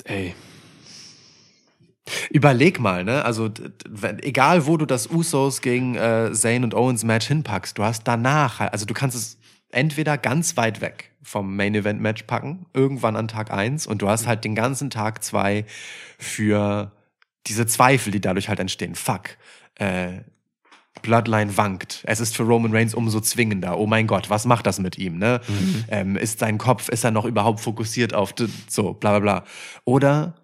Ey, 0.04 0.34
Überleg 2.30 2.80
mal, 2.80 3.04
ne? 3.04 3.24
Also, 3.24 3.50
egal 4.22 4.66
wo 4.66 4.76
du 4.76 4.86
das 4.86 5.08
Usos 5.08 5.60
gegen 5.60 5.94
äh, 5.94 6.32
Zayn 6.32 6.64
und 6.64 6.74
Owens 6.74 7.04
Match 7.04 7.28
hinpackst, 7.28 7.78
du 7.78 7.84
hast 7.84 8.04
danach, 8.04 8.58
halt- 8.60 8.72
also 8.72 8.86
du 8.86 8.94
kannst 8.94 9.16
es 9.16 9.38
entweder 9.72 10.18
ganz 10.18 10.56
weit 10.56 10.80
weg 10.80 11.12
vom 11.22 11.54
Main 11.56 11.74
Event 11.74 12.00
Match 12.00 12.22
packen, 12.24 12.66
irgendwann 12.72 13.16
an 13.16 13.28
Tag 13.28 13.50
eins 13.50 13.86
und 13.86 14.02
du 14.02 14.08
hast 14.08 14.26
halt 14.26 14.44
den 14.44 14.54
ganzen 14.54 14.90
Tag 14.90 15.22
zwei 15.22 15.64
für 16.18 16.92
diese 17.46 17.66
Zweifel, 17.66 18.10
die 18.12 18.20
dadurch 18.20 18.48
halt 18.48 18.60
entstehen. 18.60 18.94
Fuck. 18.94 19.36
Äh, 19.76 20.22
Bloodline 21.02 21.56
wankt. 21.56 22.02
Es 22.04 22.20
ist 22.20 22.36
für 22.36 22.42
Roman 22.42 22.72
Reigns 22.72 22.94
umso 22.94 23.20
zwingender. 23.20 23.78
Oh 23.78 23.86
mein 23.86 24.06
Gott, 24.06 24.28
was 24.28 24.44
macht 24.44 24.66
das 24.66 24.78
mit 24.78 24.98
ihm? 24.98 25.18
Ne? 25.18 25.40
Ähm, 25.88 26.16
ist 26.16 26.40
sein 26.40 26.58
Kopf, 26.58 26.88
ist 26.88 27.04
er 27.04 27.10
noch 27.10 27.24
überhaupt 27.24 27.60
fokussiert 27.60 28.12
auf 28.12 28.34
so, 28.68 28.92
bla 28.92 29.18
bla 29.18 29.20
bla. 29.20 29.44
Oder 29.84 30.34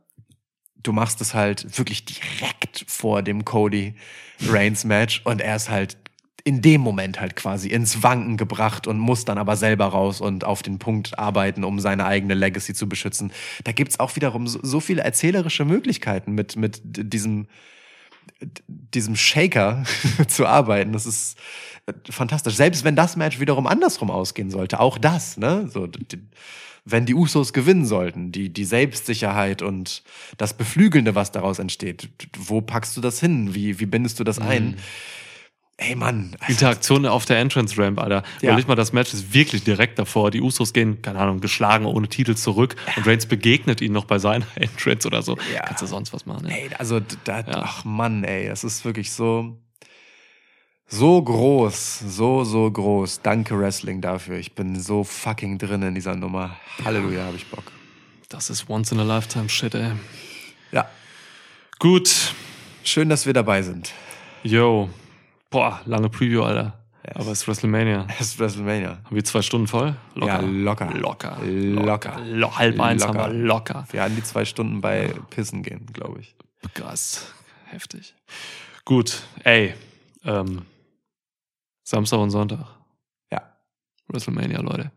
du 0.82 0.92
machst 0.92 1.20
es 1.20 1.34
halt 1.34 1.76
wirklich 1.76 2.04
direkt 2.04 2.84
vor 2.86 3.22
dem 3.22 3.44
Cody 3.44 3.94
Reigns 4.48 4.84
Match 4.84 5.20
und 5.24 5.40
er 5.40 5.56
ist 5.56 5.68
halt 5.68 5.98
in 6.46 6.62
dem 6.62 6.80
Moment 6.80 7.20
halt 7.20 7.34
quasi 7.34 7.68
ins 7.70 8.04
Wanken 8.04 8.36
gebracht 8.36 8.86
und 8.86 9.00
muss 9.00 9.24
dann 9.24 9.36
aber 9.36 9.56
selber 9.56 9.86
raus 9.86 10.20
und 10.20 10.44
auf 10.44 10.62
den 10.62 10.78
Punkt 10.78 11.18
arbeiten, 11.18 11.64
um 11.64 11.80
seine 11.80 12.06
eigene 12.06 12.34
Legacy 12.34 12.72
zu 12.72 12.88
beschützen. 12.88 13.32
Da 13.64 13.72
gibt's 13.72 13.98
auch 13.98 14.14
wiederum 14.14 14.46
so, 14.46 14.60
so 14.62 14.78
viele 14.78 15.02
erzählerische 15.02 15.64
Möglichkeiten 15.64 16.32
mit, 16.36 16.54
mit 16.54 16.80
diesem, 16.84 17.48
diesem 18.68 19.16
Shaker 19.16 19.82
zu 20.28 20.46
arbeiten. 20.46 20.92
Das 20.92 21.04
ist 21.04 21.36
äh, 21.86 21.92
fantastisch. 22.10 22.54
Selbst 22.54 22.84
wenn 22.84 22.94
das 22.94 23.16
Match 23.16 23.40
wiederum 23.40 23.66
andersrum 23.66 24.12
ausgehen 24.12 24.50
sollte, 24.50 24.78
auch 24.78 24.98
das, 24.98 25.36
ne? 25.38 25.68
So, 25.68 25.88
d- 25.88 26.04
d- 26.04 26.18
wenn 26.84 27.06
die 27.06 27.14
Usos 27.14 27.52
gewinnen 27.52 27.86
sollten, 27.86 28.30
die, 28.30 28.52
die 28.52 28.64
Selbstsicherheit 28.64 29.62
und 29.62 30.04
das 30.38 30.54
Beflügelnde, 30.54 31.16
was 31.16 31.32
daraus 31.32 31.58
entsteht, 31.58 32.08
wo 32.38 32.60
packst 32.60 32.96
du 32.96 33.00
das 33.00 33.18
hin? 33.18 33.52
Wie, 33.56 33.80
wie 33.80 33.86
bindest 33.86 34.20
du 34.20 34.22
das 34.24 34.38
ein? 34.38 34.76
Ey, 35.78 35.94
Mann. 35.94 36.34
also, 36.40 36.52
Interaktion 36.52 37.04
auf 37.04 37.26
der 37.26 37.38
Entrance 37.38 37.76
Ramp, 37.76 38.00
Alter. 38.00 38.22
Ja. 38.40 38.50
Überleg 38.50 38.66
mal, 38.66 38.76
das 38.76 38.94
Match 38.94 39.12
ist 39.12 39.34
wirklich 39.34 39.62
direkt 39.62 39.98
davor. 39.98 40.30
Die 40.30 40.40
Usos 40.40 40.72
gehen, 40.72 41.02
keine 41.02 41.18
Ahnung, 41.18 41.40
geschlagen 41.40 41.84
ohne 41.84 42.08
Titel 42.08 42.34
zurück 42.34 42.76
und 42.96 43.06
Reigns 43.06 43.26
begegnet 43.26 43.82
ihnen 43.82 43.92
noch 43.92 44.06
bei 44.06 44.18
seiner 44.18 44.46
Entrance 44.54 45.06
oder 45.06 45.20
so. 45.20 45.36
Ja. 45.54 45.62
Kannst 45.64 45.82
du 45.82 45.86
sonst 45.86 46.14
was 46.14 46.24
machen, 46.24 46.46
ey. 46.46 46.68
Ey, 46.68 46.70
also, 46.78 47.00
da, 47.24 47.40
Ja. 47.40 47.44
ach 47.62 47.84
Mann, 47.84 48.24
ey, 48.24 48.48
das 48.48 48.64
ist 48.64 48.84
wirklich 48.86 49.12
so. 49.12 49.58
So 50.88 51.20
groß, 51.20 51.98
so, 52.08 52.44
so 52.44 52.70
groß. 52.70 53.20
Danke 53.22 53.58
Wrestling 53.58 54.00
dafür. 54.00 54.38
Ich 54.38 54.54
bin 54.54 54.80
so 54.80 55.02
fucking 55.04 55.58
drin 55.58 55.82
in 55.82 55.94
dieser 55.96 56.14
Nummer. 56.14 56.56
Halleluja, 56.84 57.24
habe 57.24 57.36
ich 57.36 57.46
Bock. 57.48 57.64
Das 58.28 58.50
ist 58.50 58.70
once 58.70 58.92
in 58.92 59.00
a 59.00 59.02
lifetime 59.02 59.48
shit, 59.48 59.74
ey. 59.74 59.92
Ja, 60.72 60.88
Gut. 61.80 62.32
schön, 62.82 63.08
dass 63.08 63.26
wir 63.26 63.32
dabei 63.34 63.62
sind. 63.62 63.92
Yo. 64.42 64.88
Boah, 65.50 65.80
lange 65.84 66.08
Preview, 66.08 66.42
Alter. 66.42 66.86
Aber 67.14 67.30
es 67.30 67.42
ist 67.42 67.48
WrestleMania. 67.48 68.06
Es 68.18 68.28
ist 68.32 68.38
WrestleMania. 68.38 68.98
Haben 69.04 69.14
wir 69.14 69.24
zwei 69.24 69.42
Stunden 69.42 69.66
voll? 69.68 69.94
Ja, 70.16 70.40
locker. 70.40 70.92
Locker. 70.92 71.38
Locker. 71.44 72.20
Lo 72.24 72.56
halb 72.56 72.80
eins 72.80 73.02
Locker. 73.04 73.18
haben 73.18 73.32
wir 73.32 73.44
locker. 73.44 73.86
Wir 73.90 74.00
werden 74.00 74.16
die 74.16 74.24
zwei 74.24 74.44
Stunden 74.44 74.80
bei 74.80 75.14
Pissen 75.30 75.62
gehen, 75.62 75.86
glaube 75.92 76.20
ich. 76.20 76.34
Krass. 76.74 77.32
Heftig. 77.66 78.14
Gut. 78.84 79.22
Ey. 79.44 79.74
Ähm, 80.24 80.62
Samstag 81.84 82.18
und 82.18 82.30
Sonntag. 82.30 82.66
Ja, 83.30 83.42
WrestleMania, 84.08 84.60
Leute. 84.60 84.90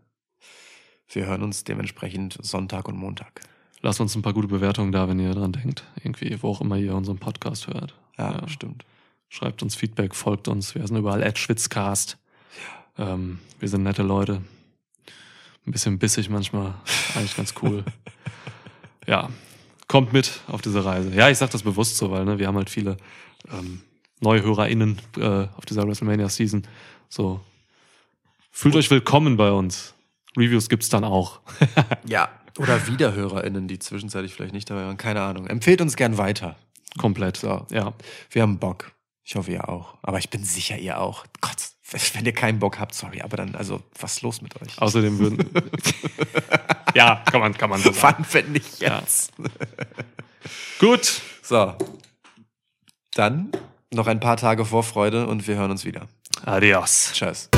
wir 1.10 1.26
hören 1.28 1.44
uns 1.44 1.64
dementsprechend 1.64 2.38
Sonntag 2.42 2.88
und 2.88 2.98
Montag. 2.98 3.42
Lasst 3.82 4.02
uns 4.02 4.16
ein 4.16 4.24
paar 4.24 4.34
gute 4.34 4.48
Bewertungen 4.48 4.92
da, 4.92 5.08
wenn 5.08 5.20
ihr 5.20 5.34
dran 5.34 5.52
denkt. 5.52 5.84
Irgendwie, 6.04 6.42
wo 6.42 6.50
auch 6.50 6.62
immer 6.62 6.78
ihr 6.78 6.96
unseren 6.96 7.20
Podcast 7.20 7.68
hört. 7.68 7.94
Ja, 8.18 8.48
stimmt. 8.48 8.84
Schreibt 9.30 9.62
uns 9.62 9.76
Feedback, 9.76 10.16
folgt 10.16 10.48
uns. 10.48 10.74
Wir 10.74 10.86
sind 10.86 10.98
überall 10.98 11.24
at 11.24 11.38
Schwitzcast. 11.38 12.18
Ähm, 12.98 13.40
wir 13.60 13.70
sind 13.70 13.84
nette 13.84 14.02
Leute. 14.02 14.42
Ein 15.66 15.72
bisschen 15.72 16.00
bissig 16.00 16.30
manchmal. 16.30 16.74
Eigentlich 17.16 17.36
ganz 17.36 17.54
cool. 17.62 17.86
ja, 19.06 19.30
kommt 19.88 20.14
mit 20.14 20.42
auf 20.48 20.62
diese 20.62 20.84
Reise. 20.84 21.14
Ja, 21.14 21.30
ich 21.30 21.38
sag 21.38 21.52
das 21.52 21.62
bewusst 21.62 21.98
so, 21.98 22.10
weil 22.10 22.26
ne, 22.26 22.40
wir 22.40 22.48
haben 22.48 22.58
halt 22.58 22.72
viele 22.72 22.98
ähm, 23.52 23.82
neue 24.20 24.42
HörerInnen 24.42 25.00
äh, 25.18 25.48
auf 25.56 25.66
dieser 25.68 25.88
WrestleMania-Season. 25.88 26.64
So, 27.08 27.40
fühlt 28.50 28.76
euch 28.76 28.90
willkommen 28.90 29.38
bei 29.38 29.52
uns. 29.52 29.94
Reviews 30.36 30.70
gibt's 30.70 30.90
dann 30.90 31.04
auch. 31.04 31.40
Ja. 32.08 32.30
Oder 32.58 32.88
WiederhörerInnen, 32.88 33.70
die 33.70 33.80
zwischenzeitlich 33.80 34.34
vielleicht 34.34 34.54
nicht 34.54 34.70
dabei 34.70 34.84
waren. 34.84 34.98
Keine 34.98 35.22
Ahnung. 35.22 35.48
Empfehlt 35.48 35.80
uns 35.80 35.96
gern 35.96 36.18
weiter. 36.18 36.58
Komplett. 36.98 37.38
So. 37.38 37.66
Ja. 37.72 37.94
Wir 38.32 38.42
haben 38.42 38.58
Bock. 38.58 38.92
Ich 39.30 39.36
hoffe, 39.36 39.52
ihr 39.52 39.70
auch. 39.70 39.94
Aber 40.02 40.18
ich 40.18 40.32
bin 40.32 40.44
sicher, 40.44 40.76
ihr 40.80 41.00
auch. 41.00 41.24
Gott, 41.40 41.58
wenn 42.16 42.26
ihr 42.26 42.34
keinen 42.34 42.58
Bock 42.58 42.80
habt, 42.80 42.96
sorry. 42.96 43.22
Aber 43.22 43.38
dann, 43.38 43.54
also, 43.54 43.80
was 44.00 44.14
ist 44.14 44.22
los 44.24 44.42
mit 44.42 44.60
euch? 44.60 44.82
Außerdem 44.82 45.20
würden. 45.20 45.48
ja, 46.96 47.24
kann 47.30 47.40
man, 47.40 47.54
kann 47.56 47.70
man 47.70 47.80
so 47.80 47.92
sagen. 47.92 48.26
Wann, 48.28 48.34
wenn 48.34 48.52
nicht 48.54 48.80
Ja. 48.80 48.98
jetzt? 48.98 49.32
Gut. 50.80 51.22
So. 51.44 51.76
Dann 53.14 53.52
noch 53.94 54.08
ein 54.08 54.20
paar 54.20 54.38
Tage 54.38 54.66
Vorfreude 54.66 55.28
und 55.28 55.48
wir 55.48 55.58
hören 55.58 55.70
uns 55.70 55.86
wieder. 55.86 56.08
Adios. 56.46 57.12
Tschüss. 57.14 57.50